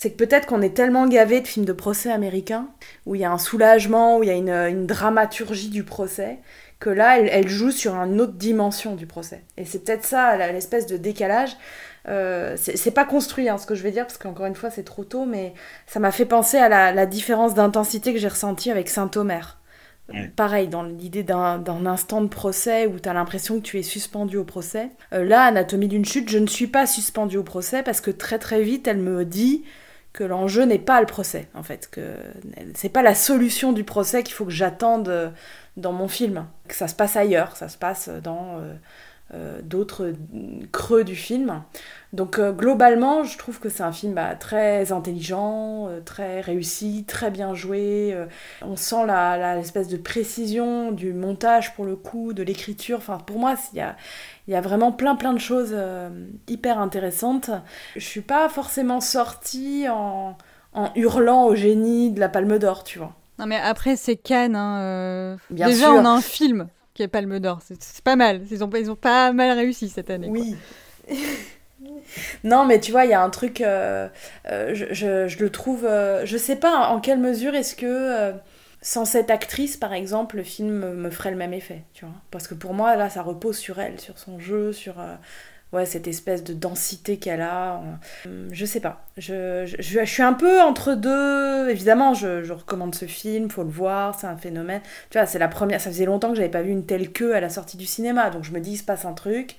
c'est 0.00 0.12
que 0.12 0.16
peut-être 0.16 0.46
qu'on 0.46 0.62
est 0.62 0.76
tellement 0.76 1.08
gavé 1.08 1.40
de 1.40 1.46
films 1.48 1.66
de 1.66 1.72
procès 1.72 2.12
américains, 2.12 2.68
où 3.04 3.16
il 3.16 3.20
y 3.20 3.24
a 3.24 3.32
un 3.32 3.38
soulagement, 3.38 4.18
où 4.18 4.22
il 4.22 4.28
y 4.28 4.32
a 4.32 4.68
une 4.68 4.86
dramaturgie 4.86 5.70
du 5.70 5.82
procès, 5.82 6.38
que 6.80 6.90
là, 6.90 7.18
elle, 7.18 7.28
elle 7.30 7.48
joue 7.48 7.70
sur 7.70 7.94
une 7.94 8.20
autre 8.20 8.34
dimension 8.34 8.94
du 8.94 9.06
procès. 9.06 9.42
Et 9.56 9.64
c'est 9.64 9.84
peut-être 9.84 10.04
ça, 10.04 10.36
l'espèce 10.52 10.86
de 10.86 10.96
décalage. 10.96 11.56
Euh, 12.08 12.56
c'est 12.56 12.92
pas 12.92 13.04
construit, 13.04 13.48
hein, 13.48 13.58
ce 13.58 13.66
que 13.66 13.74
je 13.74 13.82
vais 13.82 13.90
dire, 13.90 14.06
parce 14.06 14.18
qu'encore 14.18 14.46
une 14.46 14.54
fois, 14.54 14.70
c'est 14.70 14.84
trop 14.84 15.04
tôt, 15.04 15.26
mais 15.26 15.52
ça 15.86 16.00
m'a 16.00 16.12
fait 16.12 16.24
penser 16.24 16.56
à 16.56 16.68
la, 16.68 16.92
la 16.92 17.06
différence 17.06 17.54
d'intensité 17.54 18.12
que 18.12 18.18
j'ai 18.18 18.28
ressentie 18.28 18.70
avec 18.70 18.88
Saint-Omer. 18.88 19.58
Pareil, 20.36 20.68
dans 20.68 20.82
l'idée 20.82 21.22
d'un 21.22 21.58
d'un 21.58 21.84
instant 21.84 22.22
de 22.22 22.28
procès 22.28 22.86
où 22.86 22.98
tu 22.98 23.06
as 23.10 23.12
l'impression 23.12 23.56
que 23.56 23.62
tu 23.62 23.78
es 23.78 23.82
suspendu 23.82 24.38
au 24.38 24.44
procès. 24.44 24.88
Euh, 25.12 25.22
là, 25.22 25.42
Anatomie 25.42 25.86
d'une 25.86 26.06
chute, 26.06 26.30
je 26.30 26.38
ne 26.38 26.46
suis 26.46 26.66
pas 26.66 26.86
suspendu 26.86 27.36
au 27.36 27.42
procès 27.42 27.82
parce 27.82 28.00
que 28.00 28.10
très 28.10 28.38
très 28.38 28.62
vite, 28.62 28.88
elle 28.88 28.98
me 28.98 29.26
dit 29.26 29.64
que 30.14 30.24
l'enjeu 30.24 30.64
n'est 30.64 30.78
pas 30.78 31.00
le 31.00 31.06
procès, 31.06 31.48
en 31.54 31.62
fait, 31.62 31.90
que 31.90 32.14
c'est 32.74 32.88
pas 32.88 33.02
la 33.02 33.14
solution 33.14 33.72
du 33.72 33.84
procès 33.84 34.22
qu'il 34.22 34.34
faut 34.34 34.46
que 34.46 34.50
j'attende 34.50 35.10
euh, 35.10 35.28
dans 35.78 35.92
mon 35.92 36.08
film, 36.08 36.46
que 36.66 36.74
ça 36.74 36.88
se 36.88 36.94
passe 36.94 37.16
ailleurs, 37.16 37.56
ça 37.56 37.68
se 37.68 37.78
passe 37.78 38.10
dans 38.22 38.58
euh, 38.58 38.74
euh, 39.34 39.60
d'autres 39.62 40.14
creux 40.72 41.04
du 41.04 41.14
film. 41.14 41.62
Donc 42.14 42.38
euh, 42.38 42.52
globalement, 42.52 43.24
je 43.24 43.36
trouve 43.36 43.60
que 43.60 43.68
c'est 43.68 43.82
un 43.82 43.92
film 43.92 44.14
bah, 44.14 44.34
très 44.34 44.90
intelligent, 44.92 45.86
euh, 45.88 46.00
très 46.00 46.40
réussi, 46.40 47.04
très 47.06 47.30
bien 47.30 47.54
joué. 47.54 48.12
euh, 48.14 48.26
on 48.62 48.76
sent 48.76 49.06
l'espèce 49.56 49.88
de 49.88 49.98
précision 49.98 50.92
du 50.92 51.12
montage 51.12 51.74
pour 51.74 51.84
le 51.84 51.94
coup, 51.96 52.32
de 52.32 52.42
l'écriture. 52.42 52.98
Enfin, 52.98 53.18
pour 53.18 53.38
moi, 53.38 53.54
il 53.74 53.78
y 54.48 54.54
a, 54.54 54.60
vraiment 54.62 54.92
plein 54.92 55.14
plein 55.14 55.34
de 55.34 55.38
choses 55.38 55.72
euh, 55.72 56.08
hyper 56.48 56.78
intéressantes. 56.78 57.50
Je 57.96 58.04
suis 58.06 58.22
pas 58.22 58.48
forcément 58.48 59.00
sortie 59.02 59.86
en 59.90 60.36
hurlant 60.96 61.44
au 61.46 61.54
génie 61.54 62.10
de 62.10 62.20
la 62.20 62.28
Palme 62.30 62.58
d'Or, 62.58 62.84
tu 62.84 62.98
vois. 62.98 63.14
Non, 63.38 63.46
mais 63.46 63.56
après, 63.56 63.96
c'est 63.96 64.16
Cannes. 64.16 64.56
hein, 64.56 64.80
euh, 64.80 65.36
Bien 65.50 65.66
Déjà, 65.68 65.86
sûr. 65.86 65.94
on 65.94 66.04
a 66.04 66.08
un 66.10 66.20
film 66.20 66.68
qui 66.94 67.02
est 67.02 67.08
Palme 67.08 67.38
d'Or. 67.38 67.60
C'est 67.62 68.02
pas 68.02 68.16
mal. 68.16 68.42
Ils 68.50 68.64
ont, 68.64 68.68
pas- 68.68 68.80
ils 68.80 68.90
ont 68.90 68.96
pas 68.96 69.32
mal 69.32 69.56
réussi 69.56 69.88
cette 69.88 70.10
année. 70.10 70.28
quoi. 70.28 70.38
Oui. 70.40 70.56
non, 72.44 72.64
mais 72.64 72.80
tu 72.80 72.90
vois, 72.92 73.04
il 73.04 73.10
y 73.10 73.14
a 73.14 73.22
un 73.22 73.30
truc, 73.30 73.60
euh, 73.60 74.08
euh, 74.50 74.74
je, 74.74 74.86
je- 74.92 75.28
je 75.28 75.38
le 75.38 75.50
trouve, 75.50 75.84
euh, 75.84 76.24
je 76.26 76.36
sais 76.36 76.56
pas 76.56 76.88
en 76.88 77.00
quelle 77.00 77.18
mesure 77.20 77.54
est-ce 77.54 77.74
que 77.76 78.32
sans 78.80 79.04
cette 79.04 79.30
actrice, 79.30 79.76
par 79.76 79.92
exemple, 79.92 80.36
le 80.36 80.42
film 80.44 80.70
me, 80.94 81.10
ferait 81.10 81.30
le 81.30 81.36
même 81.36 81.52
effet, 81.52 81.82
tu 81.94 82.04
vois. 82.04 82.14
Parce 82.30 82.46
que 82.48 82.54
pour 82.54 82.74
moi, 82.74 82.96
là, 82.96 83.10
ça 83.10 83.22
repose 83.22 83.56
sur 83.58 83.78
elle, 83.80 84.00
sur 84.00 84.18
son 84.18 84.38
jeu, 84.38 84.72
sur 84.72 84.94
ouais, 85.72 85.86
cette 85.86 86.06
espèce 86.08 86.44
de 86.44 86.52
densité 86.54 87.16
qu'elle 87.18 87.40
a. 87.40 87.82
Euh, 88.26 88.48
Je 88.52 88.64
sais 88.64 88.80
pas. 88.80 89.04
Je, 89.16 89.64
je, 89.78 90.04
suis 90.04 90.22
un 90.22 90.32
peu 90.32 90.60
entre 90.60 90.94
deux. 90.94 91.68
Évidemment, 91.70 92.14
je, 92.14 92.42
je 92.44 92.52
recommande 92.52 92.94
ce 92.94 93.04
film, 93.06 93.50
faut 93.50 93.64
le 93.64 93.70
voir, 93.70 94.18
c'est 94.18 94.26
un 94.26 94.36
phénomène. 94.36 94.80
Tu 95.10 95.18
vois, 95.18 95.26
c'est 95.26 95.38
la 95.38 95.48
première. 95.48 95.80
Ça 95.80 95.90
faisait 95.90 96.04
longtemps 96.06 96.30
que 96.30 96.36
j'avais 96.36 96.48
pas 96.48 96.62
vu 96.62 96.70
une 96.70 96.86
telle 96.86 97.12
queue 97.12 97.34
à 97.34 97.40
la 97.40 97.48
sortie 97.48 97.76
du 97.76 97.86
cinéma, 97.86 98.30
donc 98.30 98.44
je 98.44 98.52
me 98.52 98.60
dis, 98.60 98.72
il 98.72 98.76
se 98.78 98.84
passe 98.84 99.04
un 99.04 99.12
truc. 99.14 99.56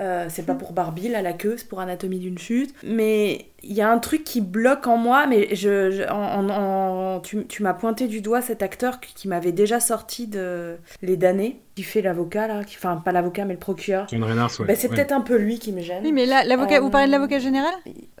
Euh, 0.00 0.24
c'est 0.30 0.46
pas 0.46 0.54
pour 0.54 0.72
Barbie, 0.72 1.08
là, 1.08 1.20
la 1.20 1.34
queue, 1.34 1.56
c'est 1.58 1.68
pour 1.68 1.78
Anatomie 1.80 2.18
d'une 2.18 2.38
chute. 2.38 2.74
Mais 2.82 3.44
il 3.62 3.74
y 3.74 3.82
a 3.82 3.90
un 3.90 3.98
truc 3.98 4.24
qui 4.24 4.40
bloque 4.40 4.86
en 4.86 4.96
moi, 4.96 5.26
mais 5.26 5.54
je, 5.54 5.90
je- 5.90 6.08
en, 6.10 6.48
en- 6.48 7.16
en- 7.16 7.20
tu, 7.20 7.44
tu 7.46 7.62
m'as 7.62 7.74
pointé 7.74 8.06
du 8.08 8.22
doigt 8.22 8.40
cet 8.40 8.62
acteur 8.62 9.00
qui, 9.00 9.12
qui 9.12 9.28
m'avait 9.28 9.52
déjà 9.52 9.80
sorti 9.80 10.26
de 10.28 10.78
Les 11.02 11.18
damnés. 11.18 11.60
Qui 11.74 11.82
fait 11.82 12.02
l'avocat 12.02 12.46
là, 12.48 12.64
qui... 12.64 12.76
enfin 12.76 12.96
pas 12.96 13.12
l'avocat 13.12 13.44
mais 13.46 13.54
le 13.54 13.58
procureur. 13.58 14.06
John 14.10 14.22
Reynard, 14.24 14.50
ouais. 14.60 14.66
Bah, 14.66 14.74
c'est 14.76 14.88
ouais. 14.90 14.94
peut-être 14.96 15.12
un 15.12 15.22
peu 15.22 15.36
lui 15.36 15.58
qui 15.58 15.72
me 15.72 15.80
gêne. 15.80 16.02
Oui, 16.04 16.12
mais 16.12 16.26
là, 16.26 16.44
l'avocat, 16.44 16.80
vous 16.80 16.90
parlez 16.90 17.06
de 17.06 17.12
Euh, 17.12 17.16
l'avocat 17.16 17.38
général? 17.38 17.72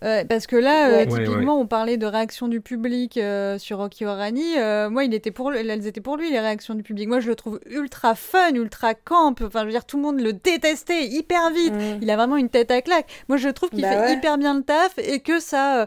Euh, 0.04 0.24
Parce 0.28 0.46
que 0.46 0.56
là, 0.56 0.88
euh, 0.88 1.04
Ouais. 1.04 1.12
Ouais, 1.12 1.24
typiquement, 1.24 1.60
on 1.60 1.66
parlait 1.66 1.96
de 1.98 2.06
réaction 2.06 2.48
du 2.48 2.60
public 2.62 3.16
euh, 3.18 3.58
sur 3.58 3.78
Rocky 3.78 4.06
Horani. 4.06 4.58
Euh, 4.58 4.88
moi, 4.88 5.04
il 5.04 5.12
était 5.12 5.30
pour, 5.30 5.50
lui- 5.50 5.58
elles 5.58 5.86
étaient 5.86 6.00
pour 6.00 6.16
lui, 6.16 6.30
les 6.30 6.40
réactions 6.40 6.74
du 6.74 6.82
public. 6.82 7.08
Moi, 7.08 7.20
je 7.20 7.28
le 7.28 7.34
trouve 7.34 7.60
ultra 7.70 8.14
fun, 8.14 8.54
ultra 8.54 8.94
camp. 8.94 9.34
Enfin, 9.42 9.60
je 9.60 9.64
veux 9.66 9.70
dire, 9.72 9.84
tout 9.84 9.96
le 9.98 10.02
monde 10.02 10.20
le 10.20 10.32
détestait 10.32 11.04
hyper 11.06 11.50
vite. 11.50 11.74
Mm. 11.74 11.98
Il 12.00 12.10
a 12.10 12.16
vraiment 12.16 12.36
une 12.38 12.48
tête 12.48 12.70
à 12.70 12.80
claque. 12.80 13.06
Moi, 13.28 13.36
je 13.36 13.48
trouve 13.50 13.68
qu'il 13.70 13.82
Bah 13.82 13.90
fait 13.90 13.98
ouais. 14.00 14.12
hyper 14.14 14.38
bien 14.38 14.54
le 14.54 14.62
taf 14.62 14.94
et 14.98 15.20
que 15.20 15.40
ça... 15.40 15.86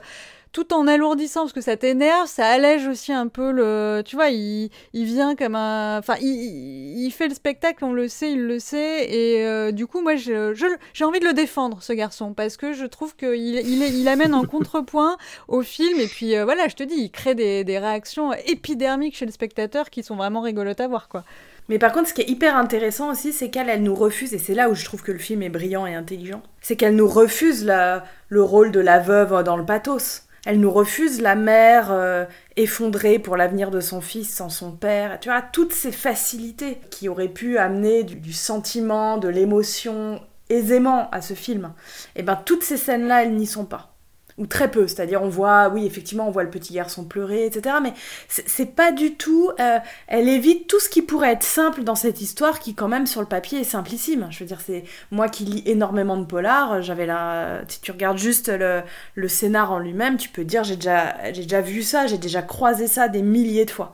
tout 0.55 0.73
en 0.73 0.87
alourdissant, 0.87 1.41
parce 1.41 1.51
que 1.51 1.59
ça 1.59 1.75
t'énerve, 1.75 2.27
ça 2.27 2.47
allège 2.47 2.87
aussi 2.87 3.11
un 3.11 3.27
peu 3.27 3.51
le... 3.51 4.01
Tu 4.05 4.15
vois, 4.15 4.29
il, 4.29 4.69
il 4.93 5.03
vient 5.03 5.35
comme 5.35 5.53
un... 5.53 5.97
Enfin, 5.99 6.15
il, 6.21 7.03
il 7.05 7.11
fait 7.11 7.27
le 7.27 7.33
spectacle, 7.33 7.83
on 7.83 7.91
le 7.91 8.07
sait, 8.07 8.31
il 8.31 8.47
le 8.47 8.59
sait, 8.59 9.13
et 9.13 9.45
euh, 9.45 9.73
du 9.73 9.85
coup, 9.85 9.99
moi, 10.01 10.15
je- 10.15 10.53
je- 10.53 10.65
j'ai 10.93 11.03
envie 11.03 11.19
de 11.19 11.25
le 11.25 11.33
défendre, 11.33 11.83
ce 11.83 11.91
garçon, 11.91 12.33
parce 12.33 12.55
que 12.55 12.71
je 12.71 12.85
trouve 12.85 13.17
qu'il 13.17 13.35
il, 13.35 13.83
il 13.83 14.07
amène 14.07 14.33
un 14.33 14.45
contrepoint 14.53 15.17
au 15.49 15.61
film, 15.61 15.99
et 15.99 16.07
puis 16.07 16.37
euh, 16.37 16.45
voilà, 16.45 16.69
je 16.69 16.75
te 16.75 16.83
dis, 16.83 16.95
il 16.95 17.11
crée 17.11 17.35
des, 17.35 17.65
des 17.65 17.77
réactions 17.77 18.31
épidermiques 18.47 19.17
chez 19.17 19.25
le 19.25 19.33
spectateur 19.33 19.89
qui 19.89 20.03
sont 20.03 20.15
vraiment 20.15 20.39
rigolotes 20.39 20.79
à 20.79 20.87
voir, 20.87 21.09
quoi. 21.09 21.25
Mais 21.67 21.79
par 21.79 21.91
contre, 21.91 22.07
ce 22.07 22.13
qui 22.13 22.21
est 22.21 22.29
hyper 22.29 22.55
intéressant 22.55 23.11
aussi, 23.11 23.33
c'est 23.33 23.49
qu'elle, 23.49 23.67
elle 23.69 23.83
nous 23.83 23.95
refuse, 23.95 24.33
et 24.33 24.37
c'est 24.37 24.53
là 24.53 24.69
où 24.69 24.75
je 24.75 24.85
trouve 24.85 25.01
que 25.03 25.11
le 25.11 25.17
film 25.19 25.41
est 25.41 25.49
brillant 25.49 25.85
et 25.85 25.95
intelligent, 25.95 26.41
c'est 26.61 26.77
qu'elle 26.77 26.95
nous 26.95 27.07
refuse 27.09 27.65
la- 27.65 28.05
le 28.29 28.41
rôle 28.41 28.71
de 28.71 28.79
la 28.79 28.99
veuve 28.99 29.43
dans 29.43 29.57
le 29.57 29.65
pathos. 29.65 30.21
Elle 30.45 30.59
nous 30.59 30.71
refuse 30.71 31.21
la 31.21 31.35
mère 31.35 31.91
euh, 31.91 32.25
effondrée 32.55 33.17
pour 33.17 33.35
l'avenir 33.35 33.71
de 33.71 33.79
son 33.79 33.99
fils 33.99 34.33
sans 34.33 34.49
son 34.49 34.71
père. 34.71 35.19
Tu 35.19 35.29
vois, 35.29 35.41
toutes 35.41 35.73
ces 35.73 35.91
facilités 35.91 36.79
qui 36.91 37.09
auraient 37.09 37.27
pu 37.27 37.57
amener 37.57 38.03
du, 38.03 38.31
sentiment, 38.31 39.17
de 39.17 39.27
l'émotion 39.27 40.21
aisément 40.49 41.09
à 41.09 41.21
ce 41.21 41.33
film. 41.33 41.73
Et 42.15 42.21
ben 42.21 42.39
toutes 42.45 42.63
ces 42.63 42.77
scènes-là, 42.77 43.23
elles 43.23 43.35
n'y 43.35 43.47
sont 43.47 43.65
pas. 43.65 43.94
Ou 44.37 44.47
très 44.47 44.69
peu, 44.69 44.85
c'est-à-dire 44.85 45.23
on 45.23 45.29
voit, 45.29 45.69
oui, 45.69 45.85
effectivement, 45.85 46.27
on 46.27 46.31
voit 46.31 46.43
le 46.43 46.49
petit 46.49 46.73
garçon 46.73 47.05
pleurer, 47.05 47.45
etc. 47.45 47.77
Mais 47.81 47.93
c'est 48.27 48.75
pas 48.75 48.91
du 48.91 49.15
tout. 49.15 49.51
euh, 49.61 49.79
elle 50.07 50.27
évite 50.27 50.67
tout 50.67 50.81
ce 50.81 50.89
qui 50.89 51.01
pourrait 51.01 51.31
être 51.31 51.43
simple 51.43 51.83
dans 51.83 51.95
cette 51.95 52.19
histoire 52.19 52.59
qui, 52.59 52.75
quand 52.75 52.89
même, 52.89 53.07
sur 53.07 53.21
le 53.21 53.27
papier 53.27 53.61
est 53.61 53.63
simplissime. 53.63 54.27
Je 54.31 54.39
veux 54.39 54.45
dire, 54.45 54.59
c'est 54.59 54.83
moi 55.09 55.29
qui 55.29 55.45
lis 55.45 55.63
énormément 55.65 56.17
de 56.17 56.25
polars, 56.25 56.81
j'avais 56.81 57.05
là. 57.05 57.61
Si 57.69 57.79
tu 57.79 57.91
regardes 57.91 58.17
juste 58.17 58.49
le, 58.49 58.81
le 59.13 59.27
scénar 59.29 59.71
en 59.71 59.79
lui-même, 59.79 60.17
tu 60.17 60.27
peux 60.27 60.43
dire 60.43 60.65
j'ai 60.65 60.75
déjà 60.75 61.61
vu 61.61 61.81
ça, 61.81 62.05
j'ai 62.07 62.17
déjà 62.17 62.41
croisé 62.41 62.87
ça 62.87 63.07
des 63.07 63.21
milliers 63.21 63.63
de 63.65 63.71
fois. 63.71 63.93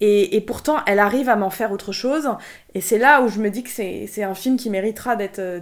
Et, 0.00 0.40
pourtant, 0.42 0.76
elle 0.86 1.00
arrive 1.00 1.28
à 1.28 1.34
m'en 1.34 1.50
faire 1.50 1.72
autre 1.72 1.90
chose. 1.90 2.28
Et 2.74 2.80
c'est 2.80 2.98
là 2.98 3.20
où 3.20 3.28
je 3.28 3.40
me 3.40 3.50
dis 3.50 3.64
que 3.64 3.70
c'est 3.70 4.22
un 4.22 4.34
film 4.34 4.56
qui 4.56 4.70
méritera 4.70 5.16
d'être 5.16 5.40
euh, 5.40 5.60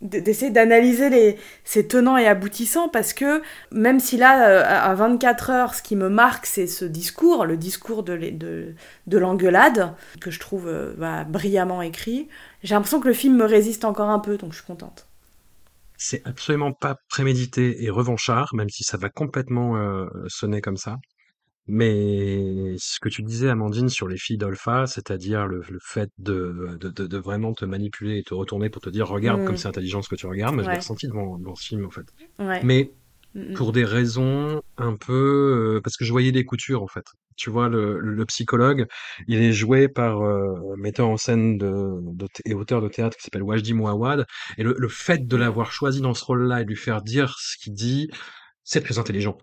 d'essayer 0.00 0.50
d'analyser 0.50 1.38
ses 1.62 1.86
tenants 1.86 2.16
et 2.16 2.26
aboutissants 2.26 2.88
parce 2.88 3.12
que 3.12 3.42
même 3.70 4.00
si 4.00 4.16
là 4.16 4.48
euh, 4.48 4.62
à 4.64 4.90
à 4.90 4.94
24 4.94 5.50
heures 5.50 5.74
ce 5.74 5.82
qui 5.82 5.94
me 5.96 6.08
marque 6.08 6.46
c'est 6.46 6.66
ce 6.66 6.84
discours 6.84 7.46
le 7.46 7.56
discours 7.56 8.02
de 8.02 8.74
l'engueulade 9.06 9.94
que 10.20 10.30
je 10.30 10.40
trouve 10.40 10.66
euh, 10.66 10.92
bah, 10.98 11.24
brillamment 11.24 11.80
écrit 11.80 12.28
j'ai 12.62 12.74
l'impression 12.74 13.00
que 13.00 13.08
le 13.08 13.14
film 13.14 13.36
me 13.36 13.44
résiste 13.44 13.84
encore 13.84 14.10
un 14.10 14.18
peu 14.18 14.36
donc 14.36 14.52
je 14.52 14.56
suis 14.56 14.66
contente 14.66 15.06
C'est 15.96 16.22
absolument 16.26 16.72
pas 16.72 16.96
prémédité 17.08 17.82
et 17.84 17.88
revanchard, 17.88 18.50
même 18.54 18.68
si 18.68 18.84
ça 18.84 18.98
va 18.98 19.08
complètement 19.08 19.76
sonner 20.28 20.60
comme 20.60 20.76
ça. 20.76 20.96
Mais 21.66 22.74
ce 22.78 23.00
que 23.00 23.08
tu 23.08 23.22
disais, 23.22 23.48
Amandine, 23.48 23.88
sur 23.88 24.06
les 24.06 24.18
filles 24.18 24.36
d'Olpha, 24.36 24.86
c'est-à-dire 24.86 25.46
le, 25.46 25.62
le 25.68 25.78
fait 25.82 26.10
de, 26.18 26.76
de, 26.78 26.90
de, 26.90 27.06
de 27.06 27.18
vraiment 27.18 27.54
te 27.54 27.64
manipuler 27.64 28.18
et 28.18 28.22
te 28.22 28.34
retourner 28.34 28.68
pour 28.70 28.82
te 28.82 28.90
dire 28.90 29.08
regarde 29.08 29.42
Mm. 29.42 29.44
comme 29.44 29.56
c'est 29.56 29.68
intelligent 29.68 30.02
ce 30.02 30.08
que 30.08 30.16
tu 30.16 30.26
regardes, 30.26 30.54
moi 30.54 30.62
je 30.64 30.70
l'ai 30.70 30.76
ressenti 30.76 31.06
devant, 31.08 31.38
devant 31.38 31.54
ce 31.54 31.66
film 31.66 31.86
en 31.86 31.90
fait. 31.90 32.06
ouais 32.38 32.60
Mais 32.62 32.92
Mm, 33.34 33.40
mm. 33.40 33.54
pour 33.54 33.72
des 33.72 33.84
raisons 33.84 34.62
un 34.76 34.96
peu 34.96 35.76
euh, 35.76 35.80
parce 35.82 35.96
que 35.96 36.04
je 36.04 36.12
voyais 36.12 36.32
des 36.32 36.44
coutures 36.44 36.82
en 36.82 36.86
fait. 36.88 37.04
Tu 37.36 37.50
vois 37.50 37.68
le, 37.68 37.98
le 37.98 38.26
psychologue, 38.26 38.86
il 39.26 39.40
est 39.42 39.52
joué 39.52 39.88
par 39.88 40.22
euh, 40.22 40.54
un 40.74 40.76
metteur 40.76 41.08
en 41.08 41.16
scène 41.16 41.58
de, 41.58 41.68
de 42.14 42.26
thé- 42.28 42.42
et 42.46 42.54
auteur 42.54 42.80
de 42.80 42.88
théâtre 42.88 43.16
qui 43.16 43.24
s'appelle 43.24 43.42
Wajdi 43.42 43.74
Mouawad 43.74 44.24
et 44.58 44.62
le, 44.62 44.74
le 44.78 44.88
fait 44.88 45.26
de 45.26 45.36
l'avoir 45.36 45.72
choisi 45.72 46.00
dans 46.00 46.14
ce 46.14 46.24
rôle-là 46.24 46.60
et 46.62 46.64
de 46.64 46.68
lui 46.70 46.76
faire 46.76 47.02
dire 47.02 47.34
ce 47.38 47.56
qu'il 47.58 47.74
dit, 47.74 48.08
c'est 48.64 48.82
très 48.82 48.98
intelligent. 48.98 49.38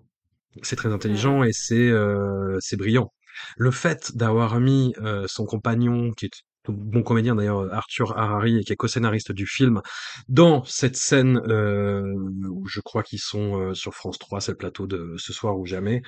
C'est 0.64 0.76
très 0.76 0.92
intelligent 0.92 1.44
et 1.44 1.54
c'est 1.54 1.90
euh, 1.90 2.58
c'est 2.60 2.78
brillant. 2.78 3.12
Le 3.58 3.72
fait 3.72 4.16
d'avoir 4.16 4.60
mis 4.60 4.94
euh, 5.02 5.26
son 5.28 5.46
compagnon 5.46 6.12
qui 6.12 6.26
est 6.26 6.32
un 6.68 6.74
bon 6.74 7.04
comédien 7.04 7.36
d'ailleurs 7.36 7.74
Arthur 7.74 8.18
Harari 8.18 8.60
et 8.60 8.64
qui 8.64 8.74
est 8.74 8.76
co-scénariste 8.76 9.32
du 9.32 9.48
film 9.48 9.82
dans 10.28 10.64
cette 10.66 10.96
scène 10.96 11.42
euh, 11.48 12.04
où 12.50 12.68
je 12.68 12.82
crois 12.82 13.04
qu'ils 13.04 13.20
sont 13.20 13.60
euh, 13.60 13.74
sur 13.74 13.94
France 13.94 14.20
3, 14.20 14.42
c'est 14.42 14.52
le 14.52 14.58
plateau 14.58 14.88
de 14.88 15.16
ce 15.18 15.34
soir 15.34 15.58
ou 15.58 15.66
jamais, 15.66 16.02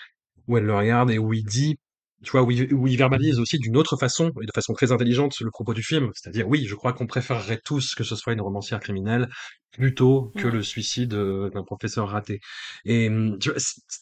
où 0.47 0.57
elle 0.57 0.65
le 0.65 0.75
regarde 0.75 1.09
et 1.11 1.17
où 1.17 1.33
il 1.33 1.43
dit, 1.43 1.77
tu 2.23 2.31
vois, 2.31 2.43
où 2.43 2.51
il, 2.51 2.73
où 2.73 2.87
il 2.87 2.97
verbalise 2.97 3.39
aussi 3.39 3.57
d'une 3.59 3.77
autre 3.77 3.97
façon 3.97 4.31
et 4.41 4.45
de 4.45 4.51
façon 4.53 4.73
très 4.73 4.91
intelligente 4.91 5.39
le 5.41 5.51
propos 5.51 5.73
du 5.73 5.83
film. 5.83 6.09
C'est-à-dire, 6.15 6.47
oui, 6.47 6.65
je 6.67 6.75
crois 6.75 6.93
qu'on 6.93 7.07
préférerait 7.07 7.59
tous 7.63 7.95
que 7.95 8.03
ce 8.03 8.15
soit 8.15 8.33
une 8.33 8.41
romancière 8.41 8.79
criminelle 8.79 9.29
plutôt 9.71 10.31
que 10.37 10.47
le 10.47 10.61
suicide 10.61 11.15
euh, 11.15 11.49
d'un 11.49 11.63
professeur 11.63 12.07
raté. 12.09 12.39
Et 12.85 13.09
hum, 13.09 13.37
tu 13.39 13.49
vois, 13.49 13.59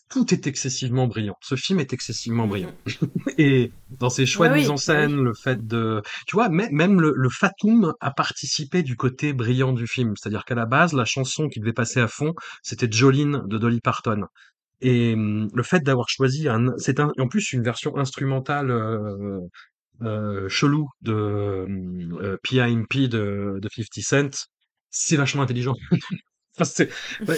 tout 0.10 0.34
est 0.34 0.48
excessivement 0.48 1.08
brillant. 1.08 1.36
Ce 1.42 1.56
film 1.56 1.80
est 1.80 1.94
excessivement 1.94 2.48
brillant. 2.48 2.74
Et 3.38 3.72
dans 3.90 4.10
ses 4.10 4.26
choix 4.26 4.48
Ouais, 4.48 4.50
de 4.50 4.54
oui, 4.54 4.66
mise 4.66 4.70
en 4.70 4.78
scène, 4.78 5.16
le 5.16 5.34
fait 5.34 5.66
de, 5.66 6.02
tu 6.28 6.36
vois, 6.36 6.50
mê- 6.50 6.70
même 6.72 7.00
le, 7.00 7.14
le 7.16 7.30
Fatum 7.30 7.94
a 8.00 8.12
participé 8.12 8.84
du 8.84 8.96
côté 8.96 9.34
brillant 9.34 9.74
du 9.74 9.88
film. 9.88 10.14
C'est-à-dire 10.18 10.46
qu'à 10.46 10.56
la 10.56 10.66
base, 10.66 10.94
la 10.94 11.06
chanson 11.06 11.48
qui 11.48 11.60
devait 11.60 11.74
passer 11.74 12.00
à 12.00 12.08
fond, 12.08 12.34
c'était 12.64 12.92
Jolene 12.92 13.44
de 13.48 13.58
Dolly 13.58 13.80
Parton. 13.82 14.26
Et 14.82 15.14
hum, 15.14 15.50
le 15.54 15.64
fait 15.64 15.82
d'avoir 15.82 16.10
choisi 16.10 16.48
un, 16.50 16.74
c'est 16.78 17.00
un, 17.00 17.12
en 17.20 17.28
plus 17.28 17.54
une 17.54 17.64
version 17.64 17.98
instrumentale 17.98 18.72
euh, 18.72 19.40
euh, 20.04 20.50
chelou 20.50 20.90
de 21.02 21.14
hum, 21.68 22.20
euh, 22.22 22.38
P.I.M.P. 22.44 23.08
de, 23.08 23.60
de 23.62 23.70
50 23.70 24.04
Cent, 24.04 24.48
c'est 24.92 25.18
vachement 25.18 25.44
intelligent. 25.44 25.76
Enfin, 26.60 26.86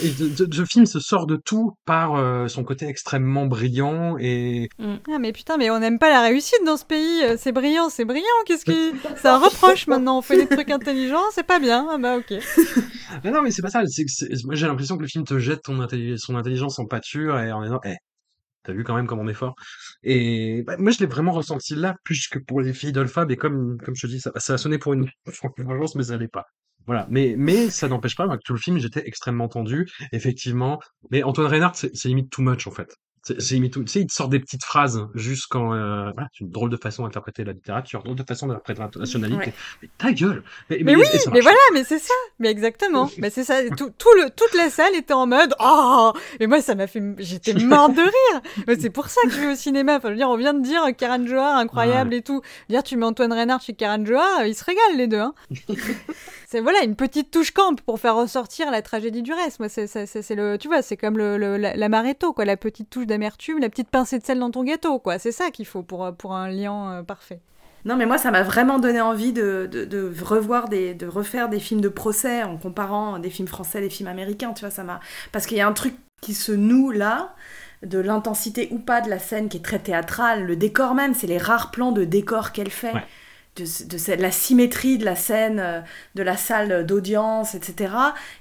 et 0.01 0.09
de- 0.45 0.65
film 0.65 0.85
se 0.85 0.99
sort 0.99 1.27
de 1.27 1.35
tout 1.35 1.73
par 1.85 2.15
euh, 2.15 2.47
son 2.47 2.63
côté 2.63 2.87
extrêmement 2.87 3.45
brillant 3.45 4.17
et 4.19 4.69
Ah, 4.79 5.19
mais 5.19 5.31
putain, 5.31 5.57
mais 5.57 5.69
on 5.69 5.79
n'aime 5.79 5.99
pas 5.99 6.09
la 6.09 6.21
réussite 6.21 6.59
dans 6.65 6.77
ce 6.77 6.85
pays. 6.85 7.23
Euh, 7.23 7.35
C'est 7.37 7.51
brillant, 7.51 7.89
c'est 7.89 8.05
brillant. 8.05 8.25
Qu'est-ce 8.45 8.65
qui. 8.65 8.91
C'est 9.17 9.27
un 9.27 9.37
reproche 9.37 9.87
maintenant. 9.87 10.17
On 10.17 10.21
fait 10.21 10.37
des 10.37 10.47
trucs 10.47 10.71
intelligents, 10.71 11.23
c'est 11.31 11.45
pas 11.45 11.59
bien. 11.59 11.87
Ah 11.91 11.97
bah 11.99 12.17
ok. 12.17 12.33
Mais 13.23 13.31
non, 13.31 13.41
mais 13.43 13.51
c'est 13.51 13.61
pas 13.61 13.69
ça. 13.69 13.83
Moi, 14.45 14.55
j'ai 14.55 14.65
l'impression 14.67 14.97
que 14.97 15.03
le 15.03 15.07
film 15.07 15.23
te 15.23 15.37
jette 15.37 15.61
ton 15.63 15.79
intelli- 15.79 16.17
son 16.17 16.35
intelligence 16.35 16.79
en 16.79 16.85
pâture 16.85 17.37
et 17.39 17.51
en 17.51 17.61
disant, 17.61 17.79
eh, 17.85 17.95
t'as 18.63 18.73
vu 18.73 18.83
quand 18.83 18.95
même 18.95 19.07
comme 19.07 19.19
on 19.19 19.27
est 19.27 19.33
fort. 19.35 19.55
Et 20.03 20.63
bah, 20.65 20.75
moi, 20.79 20.91
je 20.91 20.99
l'ai 20.99 21.05
vraiment 21.05 21.31
ressenti 21.31 21.75
là, 21.75 21.95
plus 22.03 22.27
que 22.27 22.39
pour 22.39 22.61
les 22.61 22.73
filles 22.73 22.91
d'Olpha, 22.93 23.25
mais 23.25 23.35
comme, 23.35 23.77
comme 23.85 23.95
je 23.95 24.07
te 24.07 24.11
dis, 24.11 24.19
ça, 24.19 24.31
ça 24.37 24.53
a 24.55 24.57
sonné 24.57 24.77
pour 24.79 24.93
une 24.93 25.07
vengeance, 25.57 25.95
mais 25.95 26.03
ça 26.03 26.17
l'est 26.17 26.27
pas. 26.27 26.45
Voilà. 26.85 27.07
Mais, 27.09 27.35
mais 27.37 27.69
ça 27.69 27.87
n'empêche 27.87 28.15
pas, 28.15 28.25
moi, 28.25 28.37
que 28.37 28.43
tout 28.43 28.53
le 28.53 28.59
film, 28.59 28.77
j'étais 28.77 29.03
extrêmement 29.05 29.47
tendu, 29.47 29.89
effectivement. 30.11 30.79
Mais 31.11 31.23
Antoine 31.23 31.47
Reynard, 31.47 31.75
c'est, 31.75 31.91
limite 32.05 32.29
too 32.29 32.41
much, 32.41 32.67
en 32.67 32.71
fait. 32.71 32.95
C'est, 33.25 33.39
limite 33.51 33.71
tout, 33.71 33.83
tu 33.85 33.89
sais, 33.89 34.01
il 34.01 34.07
te 34.07 34.13
sort 34.13 34.27
des 34.27 34.41
petites 34.41 34.65
phrases 34.65 35.07
juste 35.15 35.45
quand, 35.49 35.73
euh, 35.73 36.11
voilà, 36.11 36.27
c'est 36.33 36.43
une 36.43 36.49
drôle 36.49 36.69
de 36.69 36.75
façon 36.75 37.03
d'interpréter 37.03 37.45
la 37.45 37.53
littérature, 37.53 38.03
drôle 38.03 38.17
de 38.17 38.23
façon 38.23 38.47
d'interpréter 38.47 38.81
la 38.81 38.89
nationalité. 38.99 39.37
Ouais. 39.37 39.53
Mais 39.81 39.89
ta 39.97 40.11
gueule! 40.11 40.43
Mais 40.69 40.93
oui, 40.93 41.05
mais 41.31 41.39
voilà, 41.39 41.57
mais 41.73 41.85
c'est 41.85 41.99
ça. 41.99 42.13
Mais 42.39 42.49
exactement. 42.49 43.09
Mais 43.19 43.29
c'est 43.29 43.45
ça. 43.45 43.61
Tout, 43.77 43.91
tout 43.97 44.13
le, 44.17 44.29
toute 44.29 44.53
la 44.55 44.69
salle 44.69 44.93
était 44.95 45.13
en 45.13 45.25
mode 45.25 45.55
Oh 45.61 46.11
Et 46.41 46.47
moi, 46.47 46.61
ça 46.61 46.75
m'a 46.75 46.87
fait. 46.87 47.01
J'étais 47.19 47.53
morte 47.53 47.95
de 47.95 48.01
rire. 48.01 48.41
Mais 48.67 48.75
c'est 48.77 48.89
pour 48.89 49.07
ça 49.07 49.21
que 49.23 49.29
je 49.29 49.39
vais 49.39 49.53
au 49.53 49.55
cinéma. 49.55 49.95
Enfin, 49.95 50.09
je 50.09 50.13
veux 50.13 50.17
dire, 50.17 50.29
on 50.29 50.35
vient 50.35 50.53
de 50.53 50.61
dire 50.61 50.83
Karan 50.97 51.25
Johar, 51.25 51.55
incroyable 51.55 52.13
et 52.13 52.23
tout. 52.23 52.41
Dire, 52.67 52.83
tu 52.83 52.97
mets 52.97 53.05
Antoine 53.05 53.31
Reynard 53.31 53.61
chez 53.61 53.73
Karan 53.73 54.03
Johar, 54.03 54.45
ils 54.45 54.55
se 54.55 54.65
régalent 54.65 54.97
les 54.97 55.07
deux. 55.07 55.19
Hein. 55.19 55.33
c'est 56.53 56.61
voilà, 56.61 56.83
une 56.83 56.95
petite 56.95 57.31
touche 57.31 57.49
camp 57.51 57.81
pour 57.81 57.99
faire 57.99 58.15
ressortir 58.15 58.69
la 58.69 58.83
tragédie 58.83 59.23
du 59.23 59.33
reste. 59.33 59.59
Moi, 59.59 59.69
c'est 59.69 59.87
c'est- 59.87 60.35
le. 60.35 60.57
Tu 60.57 60.67
vois, 60.67 60.83
c'est 60.83 60.97
comme 60.97 61.17
le, 61.17 61.37
le- 61.39 61.57
la, 61.57 61.75
la 61.75 61.89
maréto, 61.89 62.31
quoi. 62.31 62.45
La 62.45 62.57
petite 62.57 62.91
touche 62.91 63.07
d'amertume, 63.07 63.59
la 63.59 63.69
petite 63.69 63.89
pincée 63.89 64.19
de 64.19 64.23
sel 64.23 64.37
dans 64.37 64.51
ton 64.51 64.63
gâteau, 64.63 64.99
quoi. 64.99 65.17
C'est 65.17 65.31
ça 65.31 65.49
qu'il 65.49 65.65
faut 65.65 65.81
pour, 65.81 66.13
pour 66.15 66.35
un 66.35 66.49
liant 66.49 66.89
euh, 66.91 67.01
parfait. 67.01 67.41
Non, 67.85 67.95
mais 67.97 68.05
moi, 68.05 68.17
ça 68.19 68.29
m'a 68.29 68.43
vraiment 68.43 68.77
donné 68.79 69.01
envie 69.01 69.33
de, 69.33 69.67
de, 69.69 69.83
de 69.83 70.13
revoir 70.23 70.69
des, 70.69 70.93
de 70.93 71.07
refaire 71.07 71.49
des 71.49 71.59
films 71.59 71.81
de 71.81 71.89
procès 71.89 72.43
en 72.43 72.57
comparant 72.57 73.17
des 73.19 73.31
films 73.31 73.47
français, 73.47 73.81
des 73.81 73.89
films 73.89 74.07
américains, 74.09 74.53
tu 74.53 74.61
vois, 74.61 74.69
ça 74.69 74.83
m'a... 74.83 74.99
Parce 75.31 75.45
qu'il 75.47 75.57
y 75.57 75.61
a 75.61 75.67
un 75.67 75.73
truc 75.73 75.95
qui 76.21 76.33
se 76.33 76.51
noue 76.53 76.91
là, 76.91 77.35
de 77.81 77.99
l'intensité 77.99 78.69
ou 78.71 78.79
pas 78.79 79.01
de 79.01 79.09
la 79.09 79.19
scène 79.19 79.49
qui 79.49 79.57
est 79.57 79.65
très 79.65 79.79
théâtrale, 79.79 80.45
le 80.45 80.55
décor 80.55 80.93
même, 80.95 81.13
c'est 81.13 81.27
les 81.27 81.37
rares 81.37 81.71
plans 81.71 81.91
de 81.91 82.05
décor 82.05 82.53
qu'elle 82.53 82.69
fait. 82.69 82.93
Ouais. 82.93 83.03
De, 83.55 83.65
de 83.65 84.21
la 84.21 84.31
symétrie 84.31 84.97
de 84.97 85.05
la 85.05 85.15
scène, 85.15 85.59
euh, 85.59 85.81
de 86.15 86.23
la 86.23 86.37
salle 86.37 86.87
d'audience, 86.87 87.53
etc. 87.53 87.93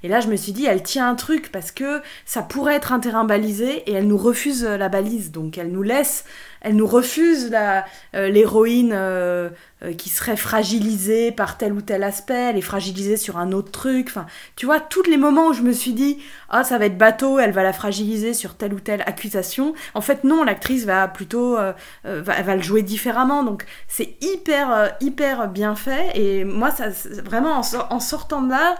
Et 0.02 0.08
là, 0.08 0.20
je 0.20 0.28
me 0.28 0.36
suis 0.36 0.52
dit, 0.52 0.64
elle 0.64 0.82
tient 0.82 1.10
un 1.10 1.14
truc 1.16 1.52
parce 1.52 1.70
que 1.70 2.00
ça 2.24 2.42
pourrait 2.42 2.76
être 2.76 2.92
un 2.92 2.98
terrain 2.98 3.24
balisé 3.24 3.82
et 3.90 3.92
elle 3.92 4.06
nous 4.06 4.16
refuse 4.16 4.64
euh, 4.64 4.78
la 4.78 4.88
balise. 4.88 5.30
Donc, 5.30 5.58
elle 5.58 5.70
nous 5.70 5.82
laisse 5.82 6.24
elle 6.62 6.76
nous 6.76 6.86
refuse 6.86 7.50
euh, 7.52 8.28
l'héroïne 8.28 8.92
euh, 8.94 9.50
euh, 9.82 9.92
qui 9.92 10.08
serait 10.08 10.36
fragilisée 10.36 11.32
par 11.32 11.58
tel 11.58 11.72
ou 11.72 11.82
tel 11.82 12.04
aspect, 12.04 12.50
elle 12.50 12.56
est 12.56 12.62
fragilisée 12.62 13.16
sur 13.16 13.36
un 13.36 13.52
autre 13.52 13.72
truc. 13.72 14.06
Enfin, 14.08 14.26
tu 14.54 14.66
vois, 14.66 14.78
tous 14.80 15.02
les 15.02 15.16
moments 15.16 15.48
où 15.48 15.52
je 15.52 15.62
me 15.62 15.72
suis 15.72 15.92
dit, 15.92 16.22
ah, 16.48 16.62
ça 16.62 16.78
va 16.78 16.86
être 16.86 16.96
bateau, 16.96 17.38
elle 17.40 17.52
va 17.52 17.64
la 17.64 17.72
fragiliser 17.72 18.32
sur 18.32 18.54
telle 18.54 18.74
ou 18.74 18.80
telle 18.80 19.02
accusation. 19.02 19.74
En 19.94 20.00
fait, 20.00 20.22
non, 20.24 20.44
l'actrice 20.44 20.84
va 20.84 21.08
plutôt, 21.08 21.56
va, 22.04 22.42
va, 22.42 22.56
le 22.56 22.62
jouer 22.62 22.82
différemment. 22.82 23.42
Donc, 23.42 23.64
c'est 23.88 24.16
hyper, 24.20 24.94
hyper 25.00 25.48
bien 25.48 25.74
fait. 25.74 26.10
Et 26.14 26.44
moi, 26.44 26.70
ça, 26.70 26.88
vraiment, 27.24 27.60
en, 27.60 27.62
en 27.90 28.00
sortant 28.00 28.42
de 28.42 28.50
là, 28.50 28.76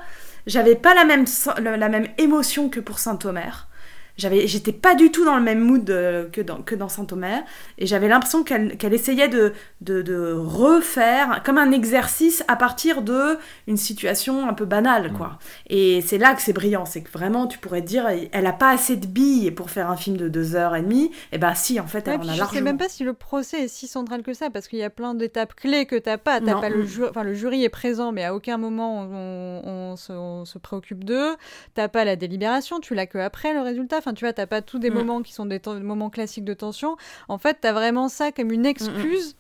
j'avais 0.46 0.76
pas 0.76 0.94
la 0.94 1.04
même, 1.04 1.24
la 1.58 1.88
même 1.88 2.08
émotion 2.18 2.68
que 2.68 2.80
pour 2.80 2.98
Saint-Omer. 2.98 3.68
J'avais, 4.16 4.46
j'étais 4.46 4.72
pas 4.72 4.94
du 4.94 5.10
tout 5.10 5.24
dans 5.24 5.36
le 5.36 5.42
même 5.42 5.60
mood 5.60 5.88
euh, 5.88 6.28
que 6.28 6.40
dans, 6.40 6.62
que 6.62 6.74
dans 6.74 6.88
Saint-Omer, 6.88 7.42
et 7.78 7.86
j'avais 7.86 8.08
l'impression 8.08 8.44
qu'elle, 8.44 8.76
qu'elle 8.76 8.92
essayait 8.92 9.28
de, 9.28 9.52
de, 9.80 10.02
de, 10.02 10.32
refaire 10.32 11.42
comme 11.44 11.58
un 11.58 11.72
exercice 11.72 12.44
à 12.46 12.56
partir 12.56 13.02
de 13.02 13.38
une 13.66 13.76
situation 13.76 14.48
un 14.48 14.52
peu 14.54 14.66
banale, 14.66 15.12
quoi. 15.12 15.38
Et 15.68 16.02
c'est 16.02 16.18
là 16.18 16.34
que 16.34 16.42
c'est 16.42 16.52
brillant, 16.52 16.84
c'est 16.84 17.00
que 17.00 17.10
vraiment 17.10 17.46
tu 17.46 17.58
pourrais 17.58 17.80
dire, 17.80 18.06
elle 18.32 18.46
a 18.46 18.52
pas 18.52 18.70
assez 18.70 18.96
de 18.96 19.06
billes 19.06 19.50
pour 19.50 19.70
faire 19.70 19.90
un 19.90 19.96
film 19.96 20.16
de 20.16 20.28
deux 20.28 20.54
heures 20.56 20.76
et 20.76 20.82
demie, 20.82 21.10
et 21.32 21.38
ben 21.38 21.54
si, 21.54 21.80
en 21.80 21.86
fait, 21.86 22.06
elle 22.06 22.20
en 22.20 22.22
a 22.22 22.26
largement. 22.26 22.48
Je 22.50 22.54
sais 22.54 22.60
même 22.60 22.78
pas 22.78 22.88
si 22.88 23.04
le 23.04 23.14
procès 23.14 23.64
est 23.64 23.68
si 23.68 23.86
central 23.86 24.22
que 24.22 24.34
ça, 24.34 24.50
parce 24.50 24.68
qu'il 24.68 24.78
y 24.78 24.84
a 24.84 24.90
plein 24.90 25.14
d'étapes 25.14 25.54
clés 25.54 25.86
que 25.86 25.96
t'as 25.96 26.18
pas. 26.18 26.40
T'as 26.40 26.60
pas 26.60 26.68
le, 26.68 26.84
jury, 26.84 27.08
enfin, 27.08 27.22
le 27.22 27.34
jury 27.34 27.64
est 27.64 27.70
présent, 27.70 28.12
mais 28.12 28.24
à 28.24 28.34
aucun 28.34 28.58
moment 28.58 29.00
on, 29.02 29.62
on, 29.64 29.96
se, 29.96 30.12
on 30.12 30.44
se, 30.44 30.58
préoccupe 30.58 31.04
d'eux. 31.04 31.34
T'as 31.74 31.88
pas 31.88 32.04
la 32.04 32.16
délibération, 32.16 32.80
tu 32.80 32.94
l'as 32.94 33.06
que 33.06 33.18
après 33.18 33.54
le 33.54 33.60
résultat. 33.60 34.01
Enfin, 34.02 34.14
tu 34.14 34.24
vois, 34.24 34.32
t'as 34.32 34.46
pas 34.46 34.62
tous 34.62 34.78
des 34.78 34.90
mm. 34.90 34.94
moments 34.94 35.22
qui 35.22 35.32
sont 35.32 35.46
des, 35.46 35.60
moments 35.80 36.10
classiques 36.10 36.44
de 36.44 36.54
tension. 36.54 36.96
En 37.28 37.38
fait, 37.38 37.58
t'as 37.60 37.72
vraiment 37.72 38.08
ça 38.08 38.32
comme 38.32 38.50
une 38.50 38.66
excuse, 38.66 39.36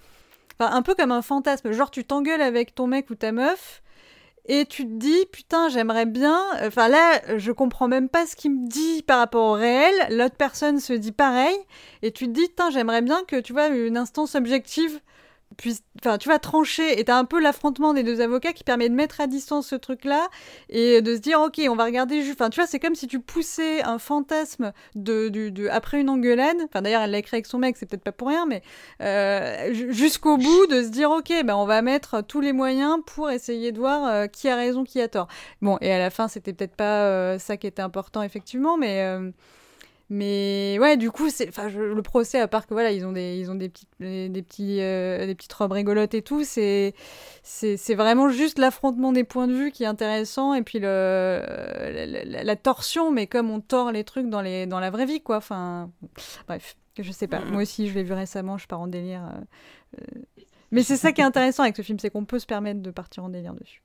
enfin, 0.58 0.72
un 0.72 0.82
peu 0.82 0.94
comme 0.94 1.10
un 1.10 1.22
fantasme. 1.22 1.72
Genre, 1.72 1.90
tu 1.90 2.04
t'engueules 2.04 2.42
avec 2.42 2.74
ton 2.74 2.86
mec 2.86 3.10
ou 3.10 3.14
ta 3.14 3.32
meuf. 3.32 3.82
Et 4.46 4.66
tu 4.66 4.84
te 4.84 4.92
dis, 4.92 5.26
putain, 5.30 5.68
j'aimerais 5.68 6.06
bien. 6.06 6.40
Enfin, 6.64 6.88
là, 6.88 7.20
je 7.36 7.52
comprends 7.52 7.86
même 7.88 8.08
pas 8.08 8.26
ce 8.26 8.34
qu'il 8.34 8.52
me 8.52 8.68
dit 8.68 9.02
par 9.02 9.18
rapport 9.18 9.50
au 9.50 9.52
réel. 9.52 9.94
L'autre 10.10 10.36
personne 10.36 10.80
se 10.80 10.92
dit 10.92 11.12
pareil. 11.12 11.56
Et 12.02 12.10
tu 12.10 12.26
te 12.26 12.32
dis, 12.32 12.48
putain, 12.48 12.70
j'aimerais 12.70 13.02
bien 13.02 13.22
que, 13.24 13.40
tu 13.40 13.52
vois, 13.52 13.68
une 13.68 13.96
instance 13.96 14.34
objective 14.34 15.00
enfin, 16.00 16.18
tu 16.18 16.28
vas 16.28 16.38
trancher 16.38 16.98
et 16.98 17.04
t'as 17.04 17.16
un 17.16 17.24
peu 17.24 17.40
l'affrontement 17.40 17.94
des 17.94 18.02
deux 18.02 18.20
avocats 18.20 18.52
qui 18.52 18.64
permet 18.64 18.88
de 18.88 18.94
mettre 18.94 19.20
à 19.20 19.26
distance 19.26 19.68
ce 19.68 19.74
truc-là 19.74 20.28
et 20.68 21.02
de 21.02 21.14
se 21.14 21.20
dire, 21.20 21.40
ok, 21.40 21.60
on 21.68 21.76
va 21.76 21.84
regarder. 21.84 22.22
Enfin, 22.32 22.50
tu 22.50 22.60
vois, 22.60 22.66
c'est 22.66 22.78
comme 22.78 22.94
si 22.94 23.06
tu 23.06 23.20
poussais 23.20 23.82
un 23.82 23.98
fantasme 23.98 24.72
de, 24.94 25.28
de, 25.28 25.68
après 25.68 26.00
une 26.00 26.10
engueulade. 26.10 26.56
Enfin, 26.64 26.82
d'ailleurs, 26.82 27.02
elle 27.02 27.10
l'a 27.10 27.18
écrit 27.18 27.36
avec 27.36 27.46
son 27.46 27.58
mec, 27.58 27.76
c'est 27.76 27.86
peut-être 27.86 28.04
pas 28.04 28.12
pour 28.12 28.28
rien, 28.28 28.46
mais 28.46 28.62
euh, 29.00 29.72
jusqu'au 29.90 30.36
bout 30.36 30.66
de 30.66 30.82
se 30.82 30.88
dire, 30.88 31.10
ok, 31.10 31.32
ben 31.44 31.54
on 31.54 31.66
va 31.66 31.82
mettre 31.82 32.22
tous 32.22 32.40
les 32.40 32.52
moyens 32.52 32.98
pour 33.06 33.30
essayer 33.30 33.72
de 33.72 33.78
voir 33.78 34.06
euh, 34.06 34.26
qui 34.26 34.48
a 34.48 34.56
raison, 34.56 34.84
qui 34.84 35.00
a 35.00 35.08
tort. 35.08 35.28
Bon, 35.60 35.78
et 35.80 35.92
à 35.92 35.98
la 35.98 36.10
fin, 36.10 36.28
c'était 36.28 36.52
peut-être 36.52 36.76
pas 36.76 37.04
euh, 37.04 37.38
ça 37.38 37.56
qui 37.56 37.66
était 37.66 37.82
important 37.82 38.22
effectivement, 38.22 38.76
mais 38.76 39.32
mais 40.14 40.76
ouais, 40.78 40.98
du 40.98 41.10
coup, 41.10 41.30
c'est, 41.30 41.46
le 41.56 42.02
procès, 42.02 42.38
à 42.38 42.46
part 42.46 42.66
que 42.66 42.74
voilà, 42.74 42.92
ils 42.92 43.06
ont 43.06 43.12
des, 43.12 43.38
ils 43.38 43.50
ont 43.50 43.54
des 43.54 43.70
petites, 43.70 43.88
des, 43.98 44.42
petits, 44.42 44.82
euh, 44.82 45.24
des 45.24 45.34
petites 45.34 45.54
robes 45.54 45.72
rigolotes 45.72 46.12
et 46.12 46.20
tout, 46.20 46.44
c'est, 46.44 46.92
c'est, 47.42 47.94
vraiment 47.94 48.28
juste 48.28 48.58
l'affrontement 48.58 49.12
des 49.12 49.24
points 49.24 49.48
de 49.48 49.54
vue 49.54 49.70
qui 49.70 49.84
est 49.84 49.86
intéressant 49.86 50.52
et 50.52 50.60
puis 50.60 50.80
le, 50.80 51.42
la, 52.26 52.56
torsion, 52.56 53.10
mais 53.10 53.26
comme 53.26 53.48
on 53.48 53.60
tord 53.60 53.90
les 53.90 54.04
trucs 54.04 54.28
dans 54.28 54.42
les, 54.42 54.66
dans 54.66 54.80
la 54.80 54.90
vraie 54.90 55.06
vie, 55.06 55.22
quoi. 55.22 55.38
Enfin, 55.38 55.90
bref, 56.46 56.76
je 56.98 57.10
sais 57.10 57.26
pas. 57.26 57.40
Moi 57.46 57.62
aussi, 57.62 57.88
je 57.88 57.94
l'ai 57.94 58.02
vu 58.02 58.12
récemment, 58.12 58.58
je 58.58 58.66
pars 58.66 58.82
en 58.82 58.88
délire. 58.88 59.24
Euh, 59.24 60.02
euh. 60.02 60.44
Mais 60.72 60.82
c'est 60.82 60.98
ça 60.98 61.12
qui 61.12 61.22
est 61.22 61.24
intéressant 61.24 61.62
avec 61.62 61.74
ce 61.74 61.80
film, 61.80 61.98
c'est 61.98 62.10
qu'on 62.10 62.26
peut 62.26 62.38
se 62.38 62.44
permettre 62.44 62.82
de 62.82 62.90
partir 62.90 63.24
en 63.24 63.30
délire 63.30 63.54
dessus. 63.54 63.82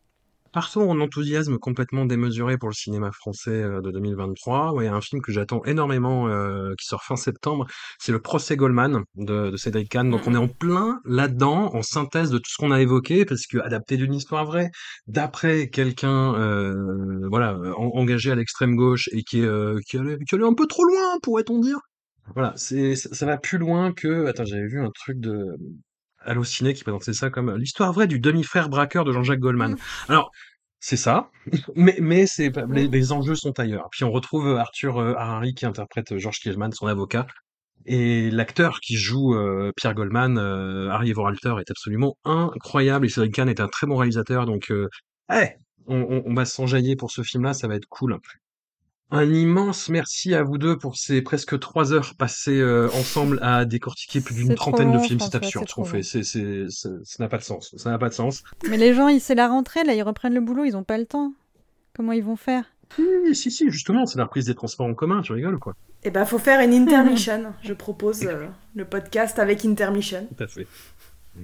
Partons 0.58 0.90
en 0.90 1.00
enthousiasme 1.02 1.60
complètement 1.60 2.08
démesuré 2.08 2.58
pour 2.58 2.68
le 2.68 2.74
cinéma 2.74 3.12
français 3.12 3.52
euh, 3.52 3.80
de 3.80 3.92
2023. 3.92 4.74
Il 4.80 4.86
y 4.86 4.88
a 4.88 4.96
un 4.96 5.02
film 5.02 5.22
que 5.22 5.32
j'attends 5.32 5.64
énormément 5.66 6.30
euh, 6.30 6.74
qui 6.80 6.88
sort 6.88 7.04
fin 7.04 7.16
septembre. 7.16 7.68
C'est 8.00 8.12
le 8.12 8.20
procès 8.20 8.56
Goldman 8.56 9.04
de, 9.14 9.52
de 9.52 9.56
Cédric 9.56 9.88
Kahn. 9.90 10.10
Donc 10.10 10.22
on 10.26 10.34
est 10.34 10.40
en 10.40 10.48
plein 10.48 11.00
là-dedans, 11.06 11.76
en 11.76 11.84
synthèse 11.84 12.32
de 12.32 12.40
tout 12.40 12.50
ce 12.50 12.58
qu'on 12.58 12.72
a 12.72 12.82
évoqué, 12.82 13.24
parce 13.24 13.46
que 13.46 13.60
adapté 13.60 13.98
d'une 13.98 14.16
histoire 14.16 14.46
vraie, 14.46 14.72
d'après 15.06 15.70
quelqu'un 15.70 16.34
euh, 16.34 17.28
voilà 17.30 17.56
engagé 17.78 18.32
à 18.32 18.36
l'extrême 18.36 18.76
gauche 18.76 19.10
et 19.12 19.22
qui, 19.22 19.42
est, 19.42 19.86
qui, 19.88 20.00
allait, 20.00 20.18
qui 20.28 20.34
allait 20.34 20.44
un 20.44 20.56
peu 20.56 20.66
trop 20.66 20.86
loin, 20.86 21.20
pourrait-on 21.22 21.60
dire? 21.60 21.78
Voilà, 22.34 22.54
c'est 22.56 22.96
ça 22.96 23.26
va 23.28 23.38
plus 23.38 23.60
loin 23.60 23.94
que. 23.94 24.26
Attends, 24.26 24.46
j'avais 24.46 24.66
vu 24.66 24.82
un 24.82 24.90
truc 24.90 25.20
de 25.20 25.56
Allociné 26.28 26.74
qui 26.74 26.84
présentait 26.84 27.14
ça 27.14 27.30
comme 27.30 27.56
l'histoire 27.56 27.92
vraie 27.94 28.08
du 28.08 28.20
demi-frère 28.20 28.70
braqueur 28.70 29.06
de 29.06 29.12
Jean-Jacques 29.12 29.40
Goldman. 29.40 29.74
Mmh. 29.74 29.78
Alors, 30.10 30.32
c'est 30.80 30.98
ça, 30.98 31.32
mais, 31.76 31.98
mais 32.00 32.28
c'est, 32.28 32.52
les, 32.70 32.88
les, 32.88 33.12
enjeux 33.12 33.36
sont 33.36 33.60
ailleurs. 33.60 33.88
Puis 33.92 34.04
on 34.04 34.12
retrouve 34.12 34.58
Arthur 34.58 34.98
euh, 34.98 35.14
Harari 35.16 35.54
qui 35.54 35.66
interprète 35.66 36.12
euh, 36.12 36.18
George 36.20 36.40
Kielman, 36.40 36.72
son 36.72 36.88
avocat, 36.88 37.26
et 37.86 38.30
l'acteur 38.30 38.80
qui 38.80 38.96
joue 38.96 39.34
euh, 39.34 39.72
Pierre 39.76 39.96
Goldman, 39.96 40.38
Harry 40.92 41.12
Everalter, 41.12 41.56
est 41.60 41.72
absolument 41.72 42.18
incroyable. 42.26 43.06
Et 43.06 43.10
Cédric 43.10 43.34
Kahn 43.34 43.50
est 43.50 43.60
un 43.60 43.68
très 43.68 43.88
bon 43.88 43.96
réalisateur, 43.96 44.46
donc 44.46 44.72
hey, 45.30 45.56
on, 45.88 46.02
on, 46.02 46.24
on 46.26 46.34
va 46.34 46.46
s'enjailler 46.46 46.96
pour 46.96 47.12
ce 47.12 47.24
film-là, 47.24 47.54
ça 47.54 47.68
va 47.68 47.76
être 47.76 47.88
cool. 47.88 48.20
Un 49.10 49.32
immense 49.34 49.88
merci 49.88 50.36
à 50.36 50.44
vous 50.44 50.58
deux 50.58 50.78
pour 50.78 50.98
ces 50.98 51.22
presque 51.22 51.58
trois 51.60 51.94
heures 51.94 52.16
passées 52.16 52.60
euh, 52.60 52.90
ensemble 52.90 53.40
à 53.42 53.64
décortiquer 53.64 54.20
plus 54.20 54.36
d'une 54.36 54.54
trentaine 54.56 54.92
de 54.92 55.00
films. 55.00 55.20
C'est 55.22 55.36
absurde 55.36 55.70
ce 55.70 55.76
qu'on 55.76 55.86
fait. 55.86 56.04
C'est, 56.04 56.24
c'est, 56.24 56.66
ça 56.70 56.90
n'a 57.20 57.30
pas 57.30 57.38
de 57.38 57.44
sens. 57.44 57.74
Ça 57.78 57.90
n'a 57.90 57.98
pas 57.98 58.10
de 58.10 58.14
sens. 58.14 58.44
Mais 58.70 58.76
les 58.76 58.94
gens, 58.94 59.08
c'est 59.20 59.36
la 59.36 59.48
rentrée, 59.48 59.86
là, 59.86 59.94
ils 59.94 60.04
reprennent 60.04 60.34
le 60.34 60.42
boulot, 60.42 60.66
ils 60.66 60.76
ont 60.76 60.84
pas 60.84 60.98
le 60.98 61.06
temps. 61.06 61.34
Comment 61.96 62.12
ils 62.12 62.24
vont 62.24 62.36
faire? 62.36 62.66
Si, 62.96 63.36
si, 63.36 63.52
si, 63.52 63.72
justement, 63.72 64.06
c'est 64.06 64.18
la 64.18 64.26
reprise 64.26 64.46
des 64.46 64.56
transports 64.56 64.88
en 64.88 64.94
commun, 64.94 65.22
tu 65.22 65.32
rigoles 65.32 65.58
quoi? 65.58 65.74
Eh 66.04 66.12
ben, 66.12 66.26
faut 66.26 66.40
faire 66.40 66.60
une 66.60 66.74
intermission. 66.84 67.54
Je 67.64 67.74
propose 67.74 68.24
euh, 68.24 68.48
le 68.76 68.86
podcast 68.86 69.40
avec 69.40 69.64
intermission. 69.64 70.28
Tout 70.38 70.44
à 70.44 70.48
fait. 70.48 70.68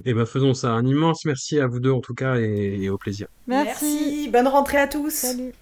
Eh 0.04 0.12
ben, 0.12 0.26
faisons 0.26 0.52
ça. 0.52 0.70
Un 0.70 0.84
immense 0.84 1.24
merci 1.24 1.58
à 1.60 1.66
vous 1.66 1.80
deux, 1.80 1.92
en 1.92 2.00
tout 2.00 2.14
cas, 2.14 2.36
et, 2.36 2.78
et 2.82 2.90
au 2.90 2.98
plaisir. 2.98 3.28
Merci. 3.46 3.84
merci. 3.84 4.30
Bonne 4.30 4.48
rentrée 4.48 4.78
à 4.78 4.86
tous. 4.86 5.10
Salut. 5.10 5.52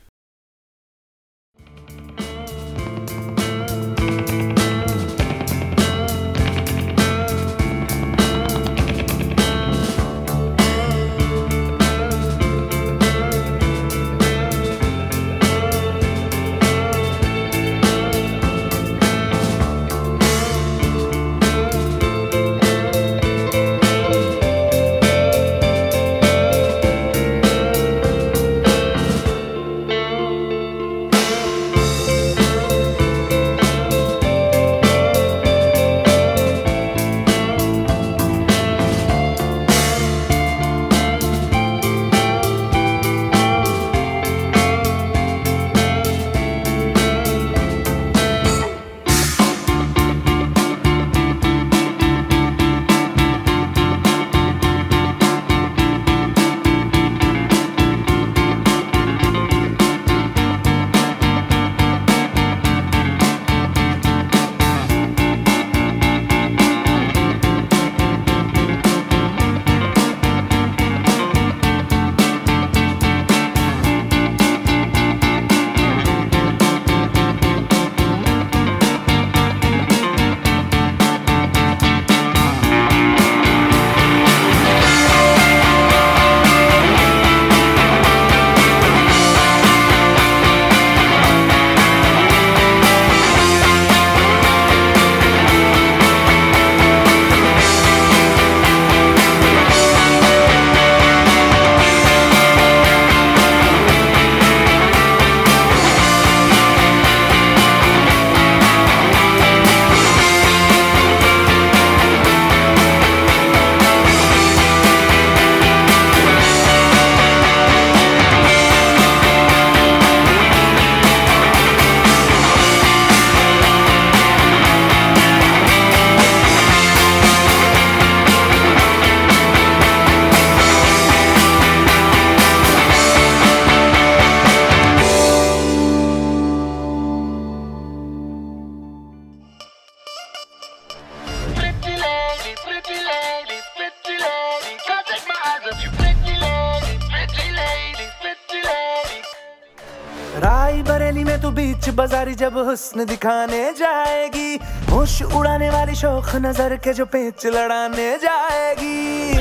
जब 152.43 152.57
हुस्न 152.59 153.05
दिखाने 153.07 153.63
जाएगी, 153.79 154.57
होश 154.91 155.13
उड़ाने 155.23 155.69
वाली 155.71 155.95
शौक 155.95 156.31
नज़र 156.37 156.77
के 156.83 156.93
जो 156.93 157.05
पेच 157.07 157.47
लड़ाने 157.47 158.09
जाएगी। 158.19 159.37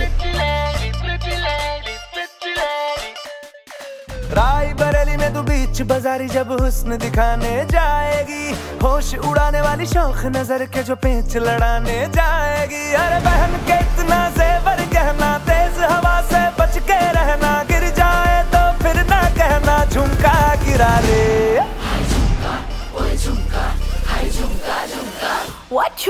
राय 4.31 4.73
बरेली 4.73 5.17
में 5.17 5.33
तो 5.33 5.41
बीच 5.41 5.81
बाजारी 5.89 6.27
जब 6.29 6.51
हुस्न 6.61 6.97
दिखाने 6.97 7.65
जाएगी, 7.71 8.53
होश 8.83 9.13
उड़ाने 9.15 9.61
वाली 9.61 9.85
शौक 9.87 10.25
नज़र 10.37 10.65
के 10.69 10.83
जो 10.83 10.95
पेच 11.01 11.37
लड़ाने 11.39 11.99
जाएगी। 12.13 12.83
अरे 12.95 13.19
बहन 13.25 13.57
के 13.65 13.80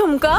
झुमका 0.02 0.36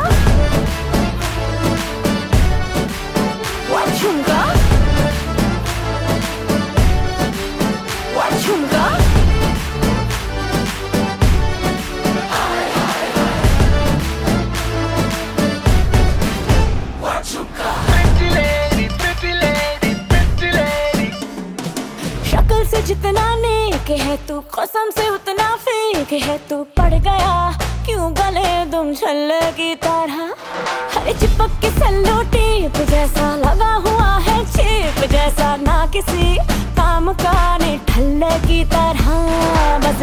जितना 22.88 23.35
नेक 23.35 23.90
है 24.00 24.16
तू 24.27 24.40
कसम 24.56 24.90
से 24.90 25.08
उतना 25.09 25.56
फेक 25.66 26.11
है 26.24 26.38
तू 26.50 26.62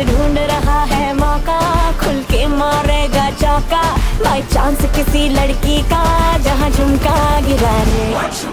बस 0.00 0.06
ढूंढ 0.06 0.38
रहा 0.38 0.82
है 0.82 1.12
मौका, 1.14 1.60
खुल 1.92 2.22
के 2.22 2.46
मारेगा 2.46 3.30
चौका। 3.30 3.82
बाई 4.24 4.42
चांस 4.42 4.80
किसी 4.96 5.28
लड़की 5.28 5.82
का, 5.82 6.04
जहाँ 6.38 6.70
झुमका 6.70 7.40
गिरा 7.40 7.76
रे। 7.82 8.49